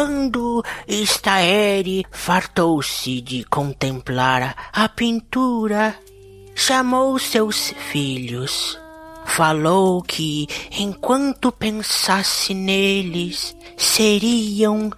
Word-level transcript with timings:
Quando 0.00 0.64
Staere 0.88 2.06
fartou-se 2.10 3.20
de 3.20 3.44
contemplar 3.44 4.70
a 4.72 4.88
pintura, 4.88 5.94
chamou 6.54 7.18
seus 7.18 7.74
filhos. 7.92 8.78
Falou 9.26 10.00
que, 10.00 10.48
enquanto 10.70 11.52
pensasse 11.52 12.54
neles, 12.54 13.54
seriam 13.76 14.90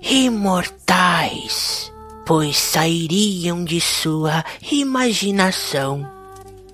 imortais, 0.00 1.92
pois 2.24 2.56
sairiam 2.56 3.64
de 3.64 3.80
sua 3.80 4.44
imaginação. 4.70 6.08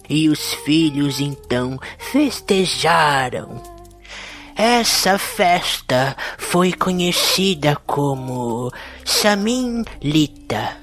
E 0.06 0.28
os 0.28 0.52
filhos 0.66 1.18
então 1.18 1.80
festejaram 2.12 3.79
essa 4.56 5.18
festa 5.18 6.16
foi 6.38 6.72
conhecida 6.72 7.77
como 7.86 8.73
Samin 9.04 9.84
Lita. 10.02 10.76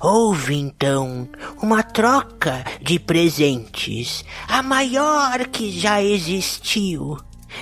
Houve 0.00 0.54
então 0.54 1.28
uma 1.60 1.82
troca 1.82 2.64
de 2.80 2.98
presentes, 2.98 4.24
a 4.48 4.62
maior 4.62 5.46
que 5.48 5.70
já 5.70 6.02
existiu. 6.02 7.18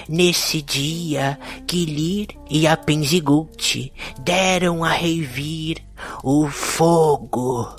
Nesse 0.07 0.61
dia, 0.61 1.39
Gilir 1.69 2.29
e 2.51 2.67
a 2.67 2.77
Penzigult 2.77 3.91
deram 4.21 4.85
a 4.85 4.91
Reivir 4.91 5.83
o 6.23 6.47
fogo. 6.49 7.75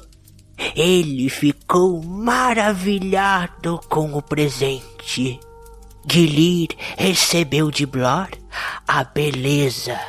Ele 0.75 1.29
ficou 1.29 2.01
maravilhado 2.03 3.79
com 3.87 4.15
o 4.15 4.21
presente 4.21 5.39
Gilir 6.11 6.69
recebeu 6.97 7.69
de 7.69 7.85
Blor 7.85 8.29
a 8.87 9.03
beleza. 9.03 9.99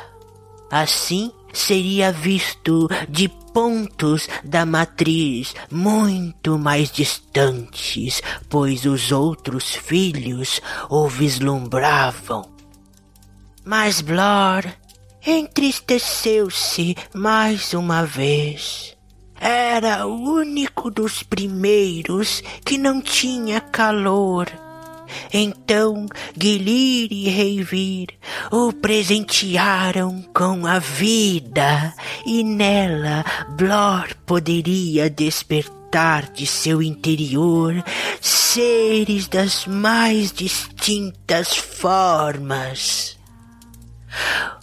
Assim 0.71 1.31
seria 1.53 2.11
visto 2.11 2.89
de 3.07 3.29
pontos 3.53 4.27
da 4.43 4.65
matriz 4.65 5.53
muito 5.69 6.57
mais 6.57 6.91
distantes, 6.91 8.21
pois 8.49 8.85
os 8.85 9.11
outros 9.11 9.75
filhos 9.75 10.59
o 10.89 11.07
vislumbravam. 11.07 12.49
Mas 13.63 14.01
Blor 14.01 14.65
entristeceu-se 15.25 16.95
mais 17.13 17.73
uma 17.75 18.05
vez. 18.05 18.97
Era 19.39 20.07
o 20.07 20.35
único 20.35 20.89
dos 20.89 21.21
primeiros 21.21 22.41
que 22.65 22.77
não 22.77 23.01
tinha 23.01 23.59
calor 23.59 24.47
então 25.33 26.05
Gilir 26.39 27.11
e 27.11 27.29
Reivir 27.29 28.09
o 28.51 28.71
presentearam 28.73 30.23
com 30.33 30.65
a 30.65 30.79
vida, 30.79 31.93
e 32.25 32.43
nela 32.43 33.23
Blor 33.49 34.15
poderia 34.25 35.09
despertar 35.09 36.31
de 36.31 36.45
seu 36.45 36.81
interior 36.81 37.83
seres 38.21 39.27
das 39.27 39.65
mais 39.65 40.31
distintas 40.31 41.55
formas. 41.55 43.17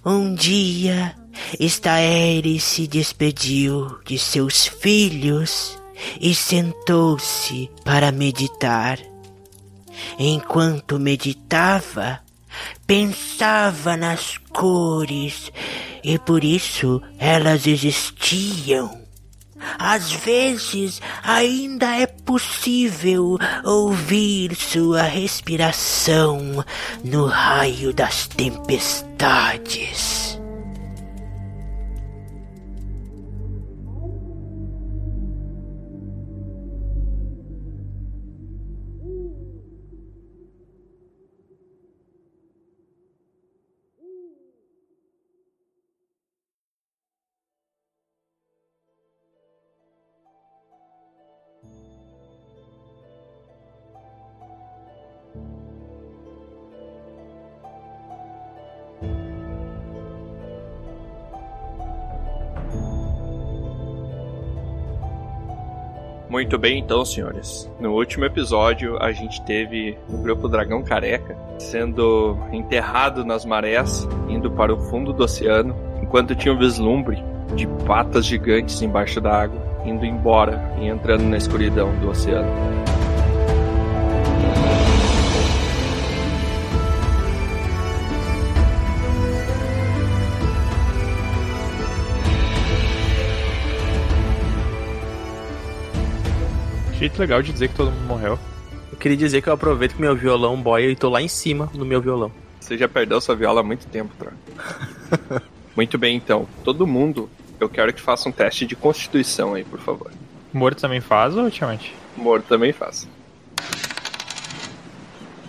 Um 0.04 0.34
dia, 0.34 1.14
Staere 1.60 2.60
se 2.60 2.86
despediu 2.86 3.98
de 4.04 4.18
seus 4.18 4.66
filhos 4.66 5.78
e 6.20 6.34
sentou-se 6.34 7.70
para 7.84 8.12
meditar. 8.12 8.98
Enquanto 10.18 10.98
meditava, 10.98 12.20
pensava 12.86 13.96
nas 13.96 14.36
cores 14.52 15.50
e 16.02 16.18
por 16.18 16.44
isso 16.44 17.00
elas 17.18 17.66
existiam. 17.66 18.98
Às 19.78 20.12
vezes 20.12 21.00
ainda 21.22 21.96
é 21.96 22.06
possível 22.06 23.38
ouvir 23.64 24.54
sua 24.54 25.02
respiração 25.02 26.64
no 27.04 27.26
raio 27.26 27.92
das 27.92 28.26
tempestades. 28.28 30.38
Muito 66.48 66.60
bem, 66.60 66.78
então, 66.78 67.04
senhores. 67.04 67.70
No 67.78 67.92
último 67.92 68.24
episódio, 68.24 68.96
a 69.02 69.12
gente 69.12 69.38
teve 69.42 69.98
o 70.08 70.16
grupo 70.16 70.48
Dragão 70.48 70.82
Careca 70.82 71.36
sendo 71.58 72.38
enterrado 72.50 73.22
nas 73.22 73.44
marés, 73.44 74.08
indo 74.30 74.50
para 74.50 74.72
o 74.72 74.80
fundo 74.88 75.12
do 75.12 75.24
oceano, 75.24 75.76
enquanto 76.02 76.34
tinha 76.34 76.54
um 76.54 76.58
vislumbre 76.58 77.22
de 77.54 77.66
patas 77.86 78.24
gigantes 78.24 78.80
embaixo 78.80 79.20
da 79.20 79.42
água, 79.42 79.60
indo 79.84 80.06
embora 80.06 80.74
e 80.80 80.86
entrando 80.86 81.24
na 81.24 81.36
escuridão 81.36 81.94
do 82.00 82.08
oceano. 82.08 82.48
Jeito 96.98 97.16
legal 97.20 97.40
de 97.40 97.52
dizer 97.52 97.68
que 97.68 97.76
todo 97.76 97.92
mundo 97.92 98.08
morreu. 98.08 98.36
Eu 98.90 98.98
queria 98.98 99.16
dizer 99.16 99.40
que 99.40 99.48
eu 99.48 99.52
aproveito 99.52 99.94
que 99.94 100.00
meu 100.00 100.16
violão 100.16 100.60
boia 100.60 100.90
e 100.90 100.96
tô 100.96 101.08
lá 101.08 101.22
em 101.22 101.28
cima 101.28 101.70
no 101.72 101.84
meu 101.84 102.00
violão. 102.00 102.32
Você 102.58 102.76
já 102.76 102.88
perdeu 102.88 103.20
sua 103.20 103.36
viola 103.36 103.60
há 103.60 103.62
muito 103.62 103.86
tempo, 103.86 104.12
Tron. 104.18 104.32
muito 105.76 105.96
bem, 105.96 106.16
então. 106.16 106.48
Todo 106.64 106.88
mundo, 106.88 107.30
eu 107.60 107.68
quero 107.68 107.92
que 107.92 108.00
faça 108.00 108.28
um 108.28 108.32
teste 108.32 108.66
de 108.66 108.74
constituição 108.74 109.54
aí, 109.54 109.62
por 109.62 109.78
favor. 109.78 110.10
Morto 110.52 110.80
também 110.80 111.00
faz 111.00 111.36
ou 111.36 111.44
ultimamente? 111.44 111.94
Morto 112.16 112.46
também 112.48 112.72
faz. 112.72 113.06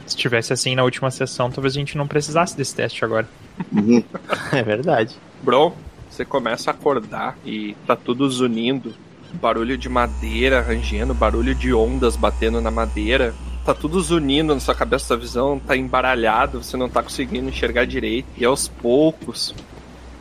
Se 0.05 0.15
tivesse 0.15 0.53
assim 0.53 0.75
na 0.75 0.83
última 0.83 1.09
sessão, 1.09 1.49
talvez 1.49 1.75
a 1.75 1.79
gente 1.79 1.97
não 1.97 2.07
precisasse 2.07 2.55
desse 2.55 2.75
teste 2.75 3.03
agora. 3.03 3.27
é 4.53 4.61
verdade. 4.61 5.15
Bro, 5.41 5.73
você 6.11 6.23
começa 6.23 6.69
a 6.69 6.75
acordar 6.75 7.35
e 7.43 7.75
tá 7.87 7.95
tudo 7.95 8.29
zunindo 8.29 8.93
barulho 9.35 9.77
de 9.77 9.89
madeira 9.89 10.61
rangendo, 10.61 11.13
barulho 11.13 11.55
de 11.55 11.73
ondas 11.73 12.15
batendo 12.15 12.61
na 12.61 12.71
madeira. 12.71 13.33
Tá 13.65 13.73
tudo 13.73 14.01
zunindo 14.01 14.53
na 14.53 14.59
sua 14.59 14.73
cabeça, 14.73 15.05
sua 15.05 15.17
visão 15.17 15.59
tá 15.59 15.75
embaralhado, 15.75 16.63
você 16.63 16.75
não 16.75 16.89
tá 16.89 17.03
conseguindo 17.03 17.49
enxergar 17.49 17.85
direito. 17.85 18.27
E 18.37 18.45
aos 18.45 18.67
poucos 18.67 19.53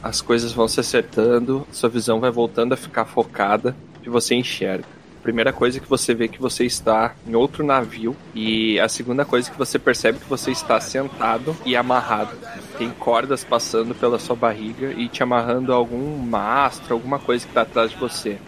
as 0.03 0.21
coisas 0.21 0.53
vão 0.53 0.69
se 0.69 0.81
acertando, 0.81 1.67
sua 1.73 1.89
visão 1.89 2.21
vai 2.21 2.31
voltando 2.31 2.73
a 2.73 2.77
ficar 2.77 3.05
focada 3.05 3.75
e 4.05 4.09
você 4.09 4.35
enxerga. 4.35 4.85
A 5.19 5.23
primeira 5.23 5.53
coisa 5.53 5.81
que 5.81 5.89
você 5.89 6.15
vê 6.15 6.27
é 6.27 6.29
que 6.29 6.41
você 6.41 6.65
está 6.65 7.15
em 7.27 7.35
outro 7.35 7.65
navio 7.65 8.17
e 8.35 8.79
a 8.79 8.89
segunda 8.89 9.25
coisa 9.25 9.51
que 9.51 9.59
você 9.59 9.79
percebe 9.79 10.19
é 10.19 10.21
que 10.21 10.31
você 10.31 10.53
está 10.53 10.81
sentado 10.81 11.57
e 11.67 11.77
amarrado. 11.77 12.37
Tem 12.79 12.91
cordas 12.91 13.43
passando 13.45 13.95
pela 13.95 14.19
sua 14.19 14.37
barriga 14.37 14.93
e 14.93 15.09
te 15.09 15.23
amarrando 15.23 15.73
a 15.73 15.77
algum 15.77 16.17
mastro, 16.19 16.95
alguma 16.95 17.19
coisa 17.19 17.45
que 17.45 17.51
está 17.51 17.63
atrás 17.63 17.91
de 17.91 17.97
você 17.97 18.39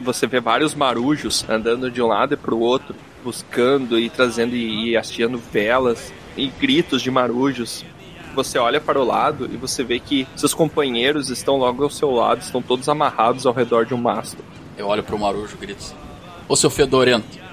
você 0.00 0.26
vê 0.26 0.40
vários 0.40 0.74
marujos 0.74 1.44
andando 1.48 1.90
de 1.90 2.02
um 2.02 2.06
lado 2.06 2.34
e 2.34 2.36
pro 2.36 2.58
outro, 2.58 2.94
buscando 3.24 3.98
e 3.98 4.08
trazendo 4.10 4.54
e, 4.54 4.96
hasteando 4.96 5.38
velas 5.38 6.12
e 6.36 6.48
gritos 6.48 7.02
de 7.02 7.10
marujos. 7.10 7.84
Você 8.34 8.58
olha 8.58 8.80
para 8.80 9.00
o 9.00 9.04
lado 9.04 9.48
e 9.50 9.56
você 9.56 9.82
vê 9.82 9.98
que 9.98 10.28
seus 10.36 10.52
companheiros 10.52 11.30
estão 11.30 11.56
logo 11.56 11.82
ao 11.82 11.90
seu 11.90 12.10
lado, 12.10 12.42
estão 12.42 12.60
todos 12.60 12.88
amarrados 12.88 13.46
ao 13.46 13.54
redor 13.54 13.86
de 13.86 13.94
um 13.94 13.98
mastro. 13.98 14.44
Eu 14.76 14.88
olho 14.88 15.02
pro 15.02 15.18
marujo 15.18 15.56
e 15.56 15.60
grito: 15.60 15.94
Ô 16.46 16.54
seu 16.54 16.68
fedorento! 16.68 17.45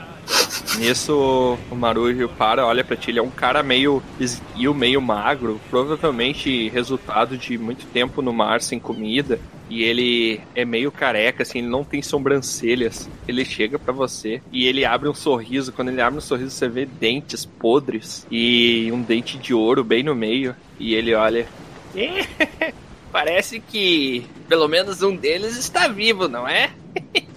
Nisso, 0.77 1.57
o 1.69 1.75
Marujo 1.75 2.27
para, 2.29 2.65
olha 2.65 2.83
pra 2.83 2.95
ti, 2.95 3.11
ele 3.11 3.19
é 3.19 3.23
um 3.23 3.29
cara 3.29 3.61
meio 3.61 4.01
esguio, 4.19 4.73
meio 4.73 5.01
magro, 5.01 5.59
provavelmente 5.69 6.69
resultado 6.69 7.37
de 7.37 7.57
muito 7.57 7.85
tempo 7.87 8.21
no 8.21 8.33
mar 8.33 8.61
sem 8.61 8.79
comida. 8.79 9.39
E 9.69 9.83
ele 9.83 10.41
é 10.53 10.65
meio 10.65 10.91
careca, 10.91 11.43
assim, 11.43 11.59
ele 11.59 11.67
não 11.67 11.83
tem 11.83 12.01
sobrancelhas. 12.01 13.09
Ele 13.27 13.45
chega 13.45 13.79
para 13.79 13.93
você 13.93 14.41
e 14.51 14.67
ele 14.67 14.85
abre 14.85 15.09
um 15.09 15.13
sorriso. 15.13 15.71
Quando 15.71 15.89
ele 15.89 16.01
abre 16.01 16.17
um 16.17 16.21
sorriso, 16.21 16.51
você 16.51 16.67
vê 16.67 16.85
dentes 16.85 17.45
podres 17.45 18.27
e 18.29 18.91
um 18.91 19.01
dente 19.01 19.37
de 19.37 19.53
ouro 19.53 19.83
bem 19.83 20.03
no 20.03 20.13
meio. 20.13 20.55
E 20.79 20.93
ele 20.93 21.15
olha. 21.15 21.47
parece 23.11 23.59
que 23.59 24.25
pelo 24.49 24.67
menos 24.67 25.03
um 25.03 25.15
deles 25.15 25.55
está 25.55 25.87
vivo, 25.87 26.27
não 26.27 26.47
é? 26.47 26.71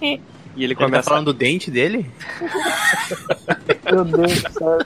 e 0.56 0.64
ele 0.64 0.72
Ele 0.72 0.74
tá 0.74 0.84
começa 0.84 1.10
falando 1.10 1.26
do 1.26 1.34
dente 1.34 1.70
dele? 1.70 2.06
Meu 3.92 4.04
Deus 4.04 4.42
do 4.42 4.52
céu. 4.52 4.78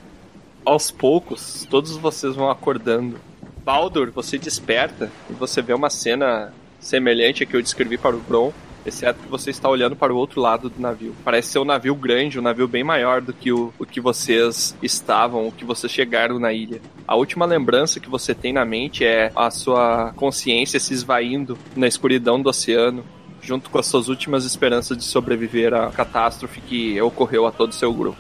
aos 0.65 0.91
poucos, 0.91 1.67
todos 1.71 1.97
vocês 1.97 2.35
vão 2.35 2.51
acordando. 2.51 3.19
Baldur, 3.65 4.11
você 4.11 4.37
desperta 4.37 5.11
e 5.29 5.33
você 5.33 5.63
vê 5.63 5.73
uma 5.73 5.89
cena 5.91 6.53
semelhante 6.81 7.43
a 7.43 7.47
que 7.47 7.55
eu 7.55 7.63
descrevi 7.63 7.97
para 7.97 8.17
o 8.17 8.21
Bron, 8.21 8.53
exceto 8.85 9.21
que 9.21 9.29
você 9.29 9.51
está 9.51 9.69
olhando 9.69 9.95
para 9.95 10.13
o 10.13 10.17
outro 10.17 10.41
lado 10.41 10.71
do 10.71 10.81
navio. 10.81 11.15
Parece 11.25 11.49
ser 11.49 11.59
um 11.59 11.65
navio 11.65 11.95
grande, 11.95 12.39
um 12.39 12.43
navio 12.43 12.67
bem 12.67 12.83
maior 12.83 13.21
do 13.21 13.33
que 13.33 13.53
o, 13.53 13.73
o 13.79 13.85
que 13.85 14.01
vocês 14.01 14.75
estavam, 14.83 15.47
o 15.47 15.53
que 15.53 15.65
vocês 15.65 15.93
chegaram 15.93 16.39
na 16.39 16.53
ilha. 16.53 16.81
A 17.07 17.15
última 17.15 17.45
lembrança 17.45 18.01
que 18.01 18.09
você 18.09 18.35
tem 18.35 18.53
na 18.53 18.65
mente 18.65 19.05
é 19.05 19.31
a 19.37 19.51
sua 19.51 20.13
consciência 20.17 20.81
se 20.81 20.95
esvaindo 20.95 21.57
na 21.77 21.87
escuridão 21.87 22.41
do 22.41 22.49
oceano, 22.49 23.05
junto 23.43 23.71
com 23.71 23.79
as 23.79 23.87
suas 23.87 24.09
últimas 24.09 24.45
esperanças 24.45 24.97
de 24.97 25.05
sobreviver 25.05 25.75
à 25.75 25.91
catástrofe 25.91 26.61
que 26.61 27.01
ocorreu 27.01 27.47
a 27.47 27.53
todo 27.53 27.71
o 27.71 27.75
seu 27.75 27.93
grupo. 27.93 28.19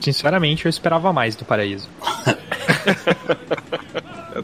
Sinceramente, 0.00 0.66
eu 0.66 0.70
esperava 0.70 1.12
mais 1.12 1.36
do 1.36 1.44
paraíso. 1.44 1.88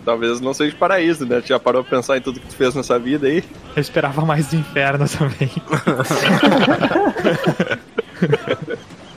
Talvez 0.04 0.40
não 0.40 0.54
seja 0.54 0.76
paraíso, 0.76 1.26
né? 1.26 1.40
Tu 1.40 1.48
já 1.48 1.58
parou 1.58 1.82
pra 1.82 1.96
pensar 1.96 2.16
em 2.16 2.20
tudo 2.20 2.38
que 2.38 2.46
tu 2.46 2.54
fez 2.54 2.74
nessa 2.74 2.98
vida 2.98 3.26
aí? 3.26 3.42
Eu 3.74 3.80
esperava 3.80 4.24
mais 4.24 4.48
do 4.48 4.56
inferno 4.56 5.06
também. 5.18 5.50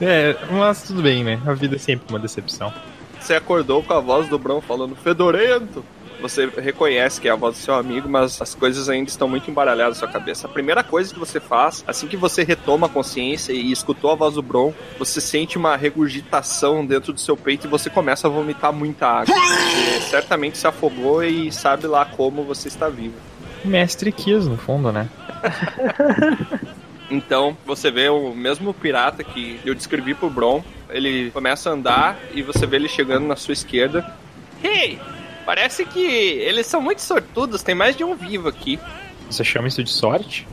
é, 0.00 0.36
mas 0.50 0.82
tudo 0.82 1.02
bem, 1.02 1.22
né? 1.22 1.40
A 1.46 1.52
vida 1.52 1.76
é 1.76 1.78
sempre 1.78 2.06
uma 2.08 2.18
decepção. 2.18 2.72
Você 3.20 3.34
acordou 3.34 3.82
com 3.82 3.92
a 3.92 4.00
voz 4.00 4.28
do 4.28 4.38
Brão 4.38 4.60
falando 4.60 4.96
fedorento. 4.96 5.84
Você 6.22 6.46
reconhece 6.46 7.20
que 7.20 7.28
é 7.28 7.32
a 7.32 7.36
voz 7.36 7.56
do 7.56 7.60
seu 7.60 7.74
amigo, 7.74 8.08
mas 8.08 8.40
as 8.40 8.54
coisas 8.54 8.88
ainda 8.88 9.10
estão 9.10 9.28
muito 9.28 9.50
embaralhadas 9.50 9.96
na 9.96 10.06
sua 10.06 10.08
cabeça. 10.08 10.46
A 10.46 10.50
primeira 10.50 10.84
coisa 10.84 11.12
que 11.12 11.18
você 11.18 11.40
faz, 11.40 11.84
assim 11.86 12.06
que 12.06 12.16
você 12.16 12.44
retoma 12.44 12.86
a 12.86 12.90
consciência 12.90 13.52
e 13.52 13.72
escutou 13.72 14.12
a 14.12 14.14
voz 14.14 14.34
do 14.34 14.42
Bron, 14.42 14.72
você 14.98 15.20
sente 15.20 15.58
uma 15.58 15.76
regurgitação 15.76 16.86
dentro 16.86 17.12
do 17.12 17.20
seu 17.20 17.36
peito 17.36 17.66
e 17.66 17.70
você 17.70 17.90
começa 17.90 18.28
a 18.28 18.30
vomitar 18.30 18.72
muita 18.72 19.06
água. 19.06 19.34
Você 19.34 20.00
certamente 20.10 20.58
se 20.58 20.66
afogou 20.66 21.24
e 21.24 21.50
sabe 21.50 21.88
lá 21.88 22.04
como 22.04 22.44
você 22.44 22.68
está 22.68 22.88
vivo. 22.88 23.16
Mestre 23.64 24.12
quis, 24.12 24.46
no 24.46 24.56
fundo, 24.56 24.92
né? 24.92 25.08
Então, 27.10 27.54
você 27.66 27.90
vê 27.90 28.08
o 28.08 28.34
mesmo 28.34 28.72
pirata 28.72 29.22
que 29.22 29.60
eu 29.66 29.74
descrevi 29.74 30.14
pro 30.14 30.30
Bron. 30.30 30.64
Ele 30.88 31.30
começa 31.30 31.68
a 31.68 31.74
andar 31.74 32.18
e 32.32 32.42
você 32.42 32.66
vê 32.66 32.76
ele 32.76 32.88
chegando 32.88 33.26
na 33.26 33.36
sua 33.36 33.52
esquerda. 33.52 34.14
Hey! 34.64 34.98
Parece 35.44 35.84
que 35.84 36.00
eles 36.00 36.66
são 36.66 36.80
muito 36.80 37.02
sortudos, 37.02 37.62
tem 37.62 37.74
mais 37.74 37.96
de 37.96 38.04
um 38.04 38.14
vivo 38.14 38.48
aqui. 38.48 38.78
Você 39.28 39.42
chama 39.42 39.68
isso 39.68 39.82
de 39.82 39.90
sorte? 39.90 40.46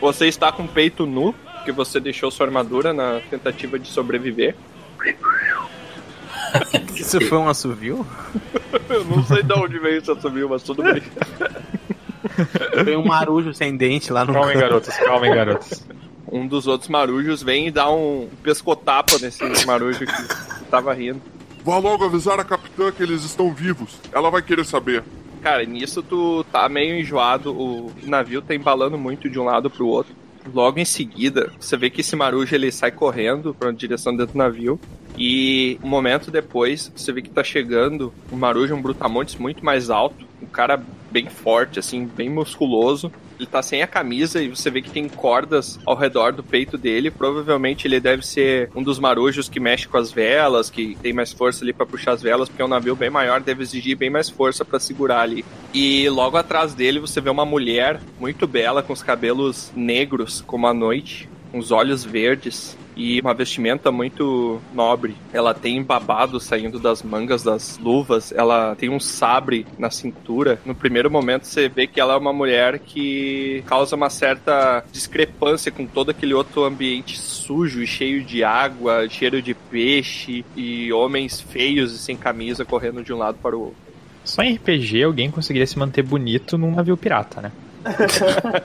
Você 0.00 0.26
está 0.26 0.50
com 0.50 0.64
o 0.64 0.68
peito 0.68 1.06
nu, 1.06 1.32
porque 1.32 1.72
você 1.72 2.00
deixou 2.00 2.30
sua 2.30 2.46
armadura 2.46 2.92
na 2.92 3.20
tentativa 3.30 3.78
de 3.78 3.88
sobreviver. 3.88 4.54
Isso 6.94 7.20
foi 7.22 7.38
um 7.38 7.48
assovio? 7.48 8.06
Eu 8.88 9.04
não 9.04 9.24
sei 9.24 9.42
de 9.42 9.52
onde 9.52 9.78
veio 9.78 9.98
esse 9.98 10.10
assobio, 10.10 10.48
mas 10.48 10.62
tudo 10.62 10.82
bem. 10.82 11.02
Foi 12.84 12.96
um 12.96 13.04
marujo 13.04 13.52
sem 13.54 13.76
dente 13.76 14.12
lá 14.12 14.24
no 14.24 14.32
Calmem, 14.32 14.58
garotas, 14.58 14.96
calmem, 14.96 15.32
garotas. 15.32 15.86
Um 16.30 16.46
dos 16.46 16.66
outros 16.66 16.88
marujos 16.88 17.42
vem 17.42 17.68
e 17.68 17.70
dá 17.70 17.90
um 17.90 18.28
pescotapa 18.42 19.18
nesse 19.20 19.44
marujo 19.66 20.00
que 20.00 20.64
tava 20.70 20.92
rindo. 20.92 21.20
Vá 21.64 21.78
logo 21.78 22.04
avisar 22.04 22.38
a 22.38 22.44
capitã 22.44 22.92
que 22.92 23.02
eles 23.02 23.24
estão 23.24 23.52
vivos. 23.54 23.98
Ela 24.12 24.28
vai 24.28 24.42
querer 24.42 24.66
saber. 24.66 25.02
Cara, 25.42 25.64
nisso 25.64 26.02
tu 26.02 26.44
tá 26.52 26.68
meio 26.68 27.00
enjoado, 27.00 27.52
o 27.58 27.90
navio 28.02 28.42
tá 28.42 28.54
embalando 28.54 28.98
muito 28.98 29.30
de 29.30 29.40
um 29.40 29.44
lado 29.44 29.70
pro 29.70 29.86
outro. 29.86 30.14
Logo 30.52 30.78
em 30.78 30.84
seguida, 30.84 31.50
você 31.58 31.74
vê 31.74 31.88
que 31.88 32.02
esse 32.02 32.14
marujo 32.14 32.54
ele 32.54 32.70
sai 32.70 32.92
correndo 32.92 33.54
pra 33.54 33.72
direção 33.72 34.14
dentro 34.14 34.34
do 34.34 34.38
navio. 34.38 34.78
E 35.16 35.78
um 35.82 35.88
momento 35.88 36.30
depois, 36.30 36.92
você 36.94 37.12
vê 37.12 37.22
que 37.22 37.30
tá 37.30 37.44
chegando 37.44 38.12
um 38.32 38.36
marujo, 38.36 38.74
um 38.74 38.82
brutamontes 38.82 39.36
muito 39.36 39.64
mais 39.64 39.90
alto. 39.90 40.26
Um 40.42 40.46
cara 40.46 40.82
bem 41.10 41.28
forte, 41.28 41.78
assim, 41.78 42.06
bem 42.06 42.28
musculoso. 42.28 43.10
Ele 43.38 43.46
tá 43.46 43.62
sem 43.62 43.82
a 43.82 43.86
camisa 43.86 44.42
e 44.42 44.48
você 44.48 44.70
vê 44.70 44.82
que 44.82 44.90
tem 44.90 45.08
cordas 45.08 45.78
ao 45.86 45.96
redor 45.96 46.32
do 46.32 46.42
peito 46.42 46.76
dele. 46.76 47.10
Provavelmente 47.10 47.86
ele 47.86 48.00
deve 48.00 48.26
ser 48.26 48.70
um 48.74 48.82
dos 48.82 48.98
marujos 48.98 49.48
que 49.48 49.60
mexe 49.60 49.86
com 49.88 49.96
as 49.96 50.10
velas, 50.12 50.70
que 50.70 50.96
tem 51.02 51.12
mais 51.12 51.32
força 51.32 51.64
ali 51.64 51.72
pra 51.72 51.86
puxar 51.86 52.12
as 52.12 52.22
velas, 52.22 52.48
porque 52.48 52.62
é 52.62 52.64
um 52.64 52.68
navio 52.68 52.96
bem 52.96 53.10
maior, 53.10 53.40
deve 53.40 53.62
exigir 53.62 53.96
bem 53.96 54.10
mais 54.10 54.28
força 54.28 54.64
pra 54.64 54.80
segurar 54.80 55.20
ali. 55.20 55.44
E 55.72 56.08
logo 56.08 56.36
atrás 56.36 56.74
dele 56.74 57.00
você 57.00 57.20
vê 57.20 57.30
uma 57.30 57.44
mulher 57.44 58.00
muito 58.18 58.46
bela, 58.46 58.82
com 58.82 58.92
os 58.92 59.02
cabelos 59.02 59.72
negros 59.74 60.40
como 60.40 60.66
a 60.66 60.74
noite, 60.74 61.28
uns 61.52 61.70
olhos 61.70 62.04
verdes 62.04 62.76
e 62.96 63.20
uma 63.20 63.34
vestimenta 63.34 63.90
muito 63.90 64.60
nobre. 64.72 65.16
Ela 65.32 65.54
tem 65.54 65.82
babado 65.82 66.38
saindo 66.40 66.78
das 66.78 67.02
mangas 67.02 67.42
das 67.42 67.78
luvas, 67.78 68.32
ela 68.32 68.74
tem 68.76 68.88
um 68.88 69.00
sabre 69.00 69.66
na 69.78 69.90
cintura. 69.90 70.60
No 70.64 70.74
primeiro 70.74 71.10
momento 71.10 71.46
você 71.46 71.68
vê 71.68 71.86
que 71.86 72.00
ela 72.00 72.14
é 72.14 72.16
uma 72.16 72.32
mulher 72.32 72.78
que 72.78 73.62
causa 73.66 73.96
uma 73.96 74.10
certa 74.10 74.84
discrepância 74.92 75.72
com 75.72 75.86
todo 75.86 76.10
aquele 76.10 76.34
outro 76.34 76.64
ambiente 76.64 77.18
sujo 77.18 77.82
e 77.82 77.86
cheio 77.86 78.24
de 78.24 78.44
água, 78.44 79.08
cheiro 79.08 79.42
de 79.42 79.54
peixe 79.54 80.44
e 80.56 80.92
homens 80.92 81.40
feios 81.40 81.92
e 81.94 81.98
sem 81.98 82.16
camisa 82.16 82.64
correndo 82.64 83.02
de 83.02 83.12
um 83.12 83.18
lado 83.18 83.38
para 83.42 83.56
o 83.56 83.60
outro. 83.60 83.84
Só 84.24 84.42
em 84.42 84.54
RPG 84.54 85.02
alguém 85.02 85.30
conseguiria 85.30 85.66
se 85.66 85.78
manter 85.78 86.02
bonito 86.02 86.56
num 86.56 86.74
navio 86.74 86.96
pirata, 86.96 87.42
né? 87.42 87.52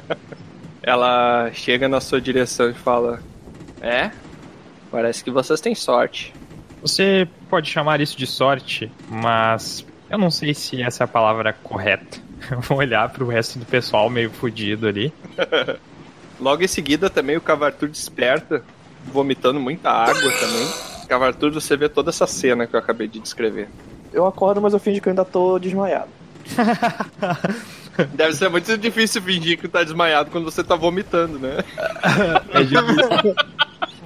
Ela 0.82 1.52
chega 1.54 1.90
na 1.90 2.00
sua 2.00 2.22
direção 2.22 2.70
e 2.70 2.74
fala: 2.74 3.22
É, 3.82 4.12
parece 4.92 5.24
que 5.24 5.32
vocês 5.32 5.62
têm 5.62 5.76
sorte. 5.76 6.34
Você 6.82 7.28
pode 7.50 7.70
chamar 7.70 8.00
isso 8.02 8.18
de 8.18 8.26
sorte, 8.26 8.92
mas 9.10 9.86
eu 10.10 10.18
não 10.18 10.32
sei 10.32 10.54
se 10.54 10.82
essa 10.82 11.04
é 11.04 11.06
a 11.06 11.08
palavra 11.08 11.54
correta. 11.54 12.20
Eu 12.50 12.62
vou 12.62 12.78
olhar 12.78 13.10
pro 13.10 13.28
resto 13.28 13.60
do 13.60 13.66
pessoal 13.66 14.10
meio 14.10 14.32
fudido 14.32 14.88
ali. 14.88 15.14
Logo 16.40 16.64
em 16.64 16.68
seguida 16.68 17.10
também 17.10 17.36
o 17.36 17.42
Cavartur 17.42 17.90
desperta, 17.90 18.64
vomitando 19.12 19.60
muita 19.60 19.92
água 19.92 20.32
também. 20.40 20.68
Cavartur, 21.08 21.52
você 21.52 21.76
vê 21.76 21.90
toda 21.90 22.12
essa 22.12 22.26
cena 22.26 22.66
que 22.66 22.76
eu 22.76 22.80
acabei 22.80 23.10
de 23.10 23.20
descrever. 23.20 23.68
Eu 24.14 24.26
acordo, 24.26 24.62
mas 24.62 24.74
eu 24.74 24.80
fingo 24.80 25.02
que 25.02 25.10
eu 25.10 25.12
ainda 25.12 25.26
tô 25.26 25.60
desmaiado. 25.60 26.10
Deve 28.14 28.34
ser 28.34 28.50
muito 28.50 28.78
difícil 28.78 29.22
fingir 29.22 29.58
que 29.60 29.68
tá 29.68 29.84
desmaiado 29.84 30.32
quando 30.32 30.46
você 30.46 30.64
tá 30.64 30.76
vomitando, 30.76 31.38
né? 31.38 31.58
É 32.54 32.64
difícil. 32.64 33.36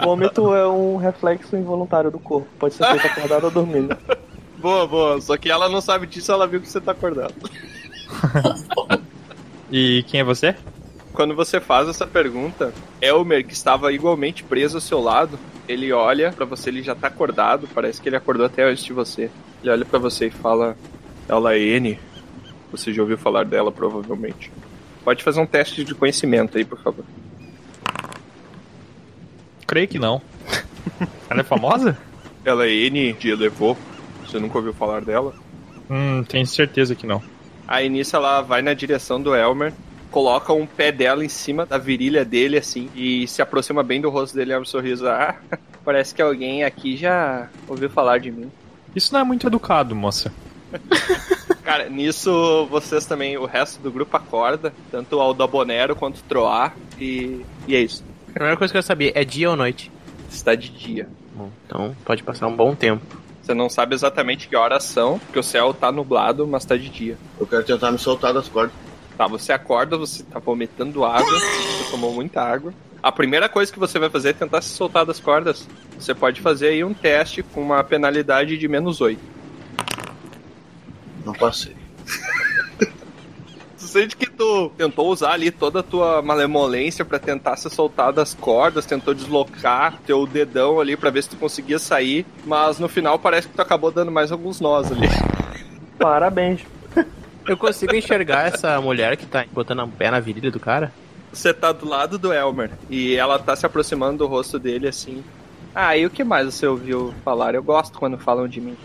Vômito 0.03 0.53
é 0.53 0.67
um 0.67 0.97
reflexo 0.97 1.55
involuntário 1.55 2.11
do 2.11 2.19
corpo. 2.19 2.47
Pode 2.59 2.75
ser 2.75 2.85
feito 2.85 3.07
acordado 3.07 3.45
ou 3.45 3.51
dormindo. 3.51 3.97
Boa, 4.57 4.87
boa. 4.87 5.19
Só 5.19 5.35
que 5.35 5.51
ela 5.51 5.67
não 5.67 5.81
sabe 5.81 6.07
disso, 6.07 6.31
ela 6.31 6.47
viu 6.47 6.61
que 6.61 6.69
você 6.69 6.79
tá 6.79 6.93
acordado. 6.93 7.33
E 9.75 10.03
quem 10.03 10.19
é 10.19 10.23
você? 10.23 10.55
Quando 11.13 11.35
você 11.35 11.59
faz 11.59 11.89
essa 11.89 12.05
pergunta, 12.05 12.71
Elmer, 13.01 13.43
que 13.43 13.53
estava 13.53 13.91
igualmente 13.91 14.43
preso 14.43 14.77
ao 14.77 14.81
seu 14.81 15.01
lado, 15.01 15.39
ele 15.67 15.91
olha 15.91 16.31
pra 16.31 16.45
você, 16.45 16.69
ele 16.69 16.83
já 16.83 16.93
tá 16.93 17.07
acordado, 17.07 17.67
parece 17.73 17.99
que 17.99 18.07
ele 18.07 18.15
acordou 18.15 18.45
até 18.45 18.63
antes 18.63 18.83
de 18.83 18.93
você. 18.93 19.31
Ele 19.63 19.71
olha 19.71 19.83
pra 19.83 19.97
você 19.97 20.27
e 20.27 20.29
fala: 20.29 20.77
Ela 21.27 21.55
é 21.55 21.59
N. 21.59 21.99
Você 22.71 22.93
já 22.93 23.01
ouviu 23.01 23.17
falar 23.17 23.45
dela, 23.45 23.71
provavelmente. 23.71 24.51
Pode 25.03 25.23
fazer 25.23 25.41
um 25.41 25.45
teste 25.45 25.83
de 25.83 25.95
conhecimento 25.95 26.55
aí, 26.55 26.63
por 26.63 26.79
favor. 26.79 27.03
Creio 29.65 29.87
que 29.87 29.99
não. 29.99 30.21
Ela 31.29 31.41
é 31.41 31.43
famosa? 31.43 31.97
Ela 32.45 32.67
é 32.67 32.71
N 32.71 33.13
de 33.13 33.29
Elevô. 33.29 33.77
Você 34.25 34.39
nunca 34.39 34.57
ouviu 34.57 34.73
falar 34.73 35.01
dela? 35.01 35.33
Hum, 35.89 36.23
tenho 36.23 36.45
certeza 36.45 36.95
que 36.95 37.05
não. 37.07 37.21
Aí 37.67 37.87
nisso 37.87 38.15
ela 38.15 38.41
vai 38.41 38.61
na 38.61 38.73
direção 38.73 39.21
do 39.21 39.35
Elmer, 39.35 39.73
coloca 40.11 40.51
um 40.51 40.65
pé 40.65 40.91
dela 40.91 41.23
em 41.23 41.29
cima 41.29 41.65
da 41.65 41.77
virilha 41.77 42.25
dele, 42.25 42.57
assim, 42.57 42.89
e 42.93 43.27
se 43.27 43.41
aproxima 43.41 43.81
bem 43.81 44.01
do 44.01 44.09
rosto 44.09 44.35
dele 44.35 44.51
e 44.51 44.53
abre 44.53 44.67
um 44.67 44.69
sorriso. 44.69 45.07
Ah, 45.07 45.35
parece 45.83 46.13
que 46.13 46.21
alguém 46.21 46.63
aqui 46.63 46.97
já 46.97 47.47
ouviu 47.67 47.89
falar 47.89 48.19
de 48.19 48.31
mim. 48.31 48.51
Isso 48.95 49.13
não 49.13 49.21
é 49.21 49.23
muito 49.23 49.47
educado, 49.47 49.95
moça. 49.95 50.31
Cara, 51.63 51.89
nisso 51.89 52.67
vocês 52.69 53.05
também, 53.05 53.37
o 53.37 53.45
resto 53.45 53.81
do 53.81 53.91
grupo 53.91 54.15
acorda, 54.17 54.73
tanto 54.91 55.15
o 55.15 55.21
Aldabonero 55.21 55.95
quanto 55.95 56.17
o 56.17 56.23
Troar, 56.23 56.75
e, 56.99 57.41
e 57.67 57.75
é 57.75 57.79
isso. 57.79 58.03
A 58.33 58.39
primeira 58.39 58.57
coisa 58.57 58.73
que 58.73 58.77
eu 58.77 58.81
quero 58.81 58.87
saber 58.87 59.11
é 59.13 59.23
dia 59.23 59.47
ou 59.47 59.55
noite? 59.55 59.91
Está 60.27 60.55
de 60.55 60.69
dia. 60.69 61.07
Bom, 61.35 61.51
então 61.67 61.95
pode 62.03 62.23
passar 62.23 62.47
um 62.47 62.55
bom 62.55 62.73
tempo. 62.73 63.05
Você 63.43 63.53
não 63.53 63.69
sabe 63.69 63.93
exatamente 63.93 64.47
que 64.47 64.55
horas 64.55 64.85
são, 64.85 65.19
porque 65.19 65.37
o 65.37 65.43
céu 65.43 65.71
tá 65.71 65.91
nublado, 65.91 66.47
mas 66.47 66.65
tá 66.65 66.75
de 66.75 66.89
dia. 66.89 67.15
Eu 67.39 67.45
quero 67.45 67.63
tentar 67.63 67.91
me 67.91 67.99
soltar 67.99 68.33
das 68.33 68.49
cordas. 68.49 68.73
Tá, 69.15 69.27
você 69.27 69.53
acorda, 69.53 69.97
você 69.97 70.23
tá 70.23 70.39
vomitando 70.39 71.05
água, 71.05 71.39
você 71.39 71.91
tomou 71.91 72.11
muita 72.11 72.41
água. 72.41 72.73
A 73.03 73.11
primeira 73.11 73.47
coisa 73.47 73.71
que 73.71 73.77
você 73.77 73.99
vai 73.99 74.09
fazer 74.09 74.29
é 74.29 74.33
tentar 74.33 74.61
se 74.61 74.69
soltar 74.69 75.05
das 75.05 75.19
cordas. 75.19 75.67
Você 75.99 76.15
pode 76.15 76.41
fazer 76.41 76.69
aí 76.69 76.83
um 76.83 76.93
teste 76.93 77.43
com 77.43 77.61
uma 77.61 77.83
penalidade 77.83 78.57
de 78.57 78.67
menos 78.67 78.99
8. 78.99 79.21
Não 81.23 81.33
passei. 81.33 81.75
Sente 83.93 84.17
que 84.17 84.27
tu 84.27 84.71
tentou 84.75 85.07
usar 85.07 85.33
ali 85.33 85.51
toda 85.51 85.81
a 85.81 85.83
tua 85.83 86.19
malemolência 86.19 87.05
pra 87.05 87.19
tentar 87.19 87.55
se 87.57 87.69
soltar 87.69 88.11
das 88.11 88.33
cordas, 88.33 88.87
tentou 88.87 89.13
deslocar 89.13 89.99
teu 90.03 90.25
dedão 90.25 90.79
ali 90.79 90.97
pra 90.97 91.11
ver 91.11 91.21
se 91.21 91.29
tu 91.29 91.35
conseguia 91.35 91.77
sair, 91.77 92.25
mas 92.43 92.79
no 92.79 92.89
final 92.89 93.19
parece 93.19 93.47
que 93.47 93.53
tu 93.53 93.61
acabou 93.61 93.91
dando 93.91 94.11
mais 94.11 94.31
alguns 94.31 94.59
nós 94.59 94.91
ali. 94.91 95.07
Parabéns. 95.99 96.61
Eu 97.47 97.55
consigo 97.55 97.95
enxergar 97.95 98.47
essa 98.47 98.81
mulher 98.81 99.15
que 99.15 99.27
tá 99.27 99.45
botando 99.51 99.83
o 99.83 99.87
pé 99.87 100.09
na 100.09 100.19
virilha 100.19 100.49
do 100.49 100.59
cara? 100.59 100.91
Você 101.31 101.53
tá 101.53 101.71
do 101.71 101.87
lado 101.87 102.17
do 102.17 102.33
Elmer 102.33 102.71
e 102.89 103.15
ela 103.15 103.37
tá 103.37 103.55
se 103.55 103.63
aproximando 103.63 104.17
do 104.17 104.25
rosto 104.25 104.57
dele 104.57 104.87
assim. 104.87 105.23
Ah, 105.75 105.95
e 105.95 106.03
o 106.03 106.09
que 106.09 106.23
mais 106.23 106.51
você 106.51 106.65
ouviu 106.65 107.13
falar? 107.23 107.53
Eu 107.53 107.61
gosto 107.61 107.99
quando 107.99 108.17
falam 108.17 108.47
de 108.47 108.59
mim. 108.59 108.75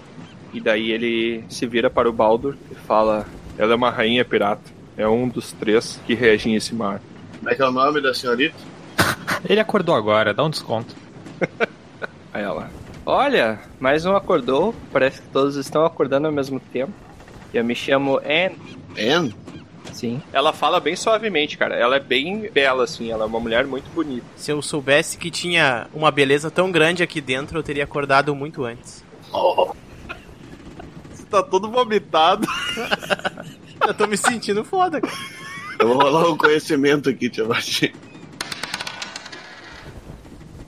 E 0.52 0.60
daí 0.60 0.90
ele 0.90 1.44
se 1.48 1.66
vira 1.66 1.88
para 1.88 2.10
o 2.10 2.12
Baldur 2.12 2.58
e 2.70 2.74
fala: 2.74 3.24
Ela 3.56 3.72
é 3.72 3.74
uma 3.74 3.88
rainha 3.88 4.22
pirata. 4.22 4.76
É 4.98 5.06
um 5.06 5.28
dos 5.28 5.52
três 5.52 6.00
que 6.04 6.12
regem 6.12 6.56
esse 6.56 6.74
mar. 6.74 7.00
Como 7.38 7.48
é 7.48 7.54
que 7.54 7.62
é 7.62 7.64
o 7.64 7.70
nome 7.70 8.00
da 8.00 8.12
senhorita? 8.12 8.56
Ele 9.48 9.60
acordou 9.60 9.94
agora, 9.94 10.34
dá 10.34 10.42
um 10.44 10.50
desconto. 10.50 10.94
Aí 12.34 12.42
ela: 12.42 12.68
Olha, 13.06 13.60
mais 13.78 14.04
um 14.04 14.16
acordou. 14.16 14.74
Parece 14.92 15.22
que 15.22 15.28
todos 15.28 15.54
estão 15.54 15.86
acordando 15.86 16.26
ao 16.26 16.32
mesmo 16.32 16.58
tempo. 16.58 16.92
Eu 17.54 17.64
me 17.64 17.76
chamo 17.76 18.18
Anne. 18.18 18.58
Anne? 18.98 19.34
Sim. 19.92 20.20
Ela 20.32 20.52
fala 20.52 20.80
bem 20.80 20.96
suavemente, 20.96 21.56
cara. 21.56 21.76
Ela 21.76 21.96
é 21.96 22.00
bem 22.00 22.50
bela, 22.52 22.82
assim. 22.82 23.10
Ela 23.10 23.22
é 23.22 23.26
uma 23.26 23.40
mulher 23.40 23.66
muito 23.66 23.88
bonita. 23.94 24.26
Se 24.36 24.50
eu 24.50 24.60
soubesse 24.60 25.16
que 25.16 25.30
tinha 25.30 25.86
uma 25.94 26.10
beleza 26.10 26.50
tão 26.50 26.72
grande 26.72 27.04
aqui 27.04 27.20
dentro, 27.20 27.58
eu 27.58 27.62
teria 27.62 27.84
acordado 27.84 28.34
muito 28.34 28.64
antes. 28.64 29.04
Você 31.14 31.24
tá 31.30 31.42
todo 31.42 31.70
vomitado. 31.70 32.46
Eu 33.88 33.94
tô 33.94 34.06
me 34.06 34.18
sentindo 34.18 34.62
foda, 34.62 35.00
cara. 35.00 35.14
Eu 35.78 35.88
vou 35.88 35.96
rolar 35.96 36.28
um 36.28 36.36
conhecimento 36.36 37.08
aqui, 37.08 37.30
Tiamat. 37.30 37.84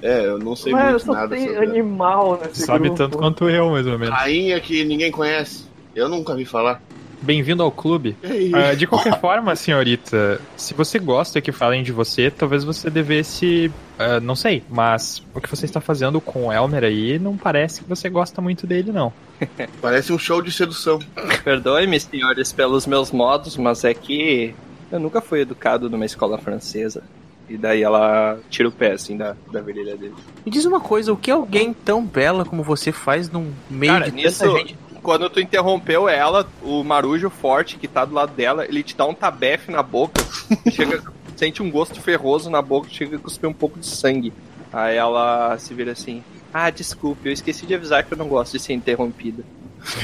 É, 0.00 0.25
eu 0.25 0.39
não 0.39 0.57
sei 0.57 0.73
Mano, 0.73 0.93
muito 0.93 1.05
só 1.05 1.12
nada 1.12 1.37
tem 1.37 1.55
animal 1.55 2.41
nesse 2.43 2.62
Sabe 2.62 2.85
grupo. 2.85 2.97
tanto 2.97 3.19
quanto 3.19 3.50
eu, 3.50 3.69
mais 3.71 3.87
ou 3.87 3.99
menos. 3.99 4.15
Rainha 4.15 4.59
que 4.59 4.83
ninguém 4.87 5.11
conhece. 5.11 5.67
Eu 5.95 6.09
nunca 6.09 6.35
vi 6.35 6.47
falar. 6.47 6.81
Bem-vindo 7.23 7.62
ao 7.62 7.71
clube. 7.71 8.17
Ah, 8.55 8.75
de 8.75 8.87
qualquer 8.87 9.19
forma, 9.21 9.55
senhorita, 9.55 10.41
se 10.57 10.73
você 10.75 10.99
gosta 10.99 11.41
que 11.41 11.53
falem 11.53 11.83
de 11.83 11.93
você, 11.93 12.31
talvez 12.31 12.65
você 12.65 12.89
devesse. 12.89 13.71
ah, 13.99 14.21
não 14.21 14.35
sei, 14.35 14.62
mas 14.69 15.23
o 15.35 15.41
que 15.41 15.49
você 15.49 15.67
está 15.67 15.81
fazendo 15.81 16.21
com 16.21 16.47
o 16.47 16.53
Elmer 16.53 16.85
aí 16.85 17.19
não 17.19 17.37
parece 17.37 17.83
que 17.83 17.89
você 17.89 18.09
gosta 18.09 18.41
muito 18.41 18.67
dele, 18.67 18.91
não. 18.93 19.12
Parece 19.81 20.12
um 20.12 20.19
show 20.19 20.43
de 20.43 20.53
sedução. 20.53 20.99
Perdoe-me, 21.43 21.99
senhores, 21.99 22.53
pelos 22.53 22.87
meus 22.87 23.11
modos, 23.11 23.57
mas 23.57 23.85
é 23.85 23.95
que 23.95 24.55
eu 24.93 24.99
nunca 25.00 25.21
fui 25.21 25.41
educado 25.41 25.89
numa 25.89 26.05
escola 26.05 26.37
francesa. 26.39 27.03
E 27.49 27.57
daí 27.57 27.83
ela 27.83 28.39
tira 28.49 28.69
o 28.69 28.73
pé, 28.73 28.93
assim, 28.93 29.17
da, 29.17 29.35
da 29.50 29.61
virilha 29.61 29.97
dele. 29.97 30.15
Me 30.47 30.53
diz 30.53 30.65
uma 30.65 30.79
coisa, 30.79 31.12
o 31.12 31.17
que 31.17 31.31
alguém 31.31 31.73
tão 31.73 32.05
bela 32.05 32.45
como 32.45 32.62
você 32.62 32.93
faz 32.93 33.29
num 33.29 33.50
meio 33.69 33.93
Cara, 33.93 34.05
de 34.11 34.12
nisso, 34.12 34.45
tanta 34.45 34.59
gente? 34.59 34.77
Quando 35.02 35.28
tu 35.30 35.40
interrompeu 35.40 36.09
ela, 36.09 36.47
o 36.62 36.85
marujo 36.85 37.30
forte 37.30 37.76
que 37.76 37.88
tá 37.88 38.04
do 38.04 38.14
lado 38.14 38.33
dela, 38.35 38.64
ele 38.64 38.83
te 38.83 38.97
dá 38.97 39.04
um 39.04 39.14
tabefe 39.14 39.71
na 39.71 39.83
boca, 39.83 40.23
chega, 40.71 41.02
sente 41.37 41.62
um 41.62 41.71
gosto 41.71 42.00
ferroso 42.00 42.50
na 42.50 42.62
boca, 42.62 42.88
chega 42.90 43.16
a 43.16 43.21
cuspir 43.21 43.49
um 43.49 43.54
pouco 43.54 43.78
de 43.78 43.87
sangue. 43.87 44.33
Aí 44.73 44.97
ela 44.97 45.59
se 45.59 45.75
vira 45.75 45.92
assim, 45.92 46.23
ah, 46.52 46.71
desculpe, 46.71 47.28
eu 47.28 47.33
esqueci 47.33 47.66
de 47.66 47.75
avisar 47.75 48.04
que 48.04 48.12
eu 48.12 48.19
não 48.19 48.28
gosto 48.28 48.52
de 48.52 48.62
ser 48.62 48.73
interrompida. 48.73 49.42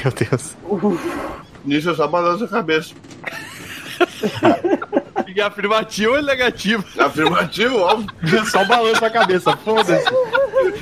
Meu 0.03 0.13
Deus. 0.13 0.57
Nisso 1.65 1.91
eu 1.91 1.95
só 1.95 2.07
balanço 2.07 2.45
a 2.45 2.49
cabeça. 2.49 2.95
E 5.37 5.41
afirmativo 5.43 6.15
ou 6.15 6.23
negativo? 6.23 6.83
Afirmativo, 6.99 7.79
óbvio. 7.79 8.47
só 8.47 8.65
balança 8.65 9.07
a 9.07 9.11
cabeça, 9.11 9.55
foda-se. 9.59 10.07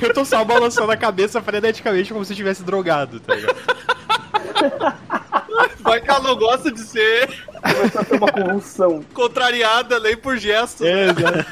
Eu 0.01 0.13
tô 0.13 0.23
só 0.23 0.45
balançando 0.45 0.93
a 0.93 0.95
cabeça 0.95 1.41
freneticamente 1.41 2.13
como 2.13 2.23
se 2.23 2.31
eu 2.31 2.35
estivesse 2.35 2.63
drogado, 2.63 3.19
tá 3.19 3.35
ligado? 3.35 3.57
Vai 5.81 5.99
que 5.99 6.09
ela 6.09 6.21
não 6.21 6.37
gosta 6.37 6.71
de 6.71 6.79
ser 6.79 7.45
Começou 7.61 7.99
a 8.01 8.05
ter 8.05 8.15
uma 8.15 8.31
convulsão. 8.31 9.03
contrariada 9.13 9.99
nem 9.99 10.15
por 10.15 10.37
gesto. 10.37 10.85
É, 10.85 11.09
exato. 11.09 11.45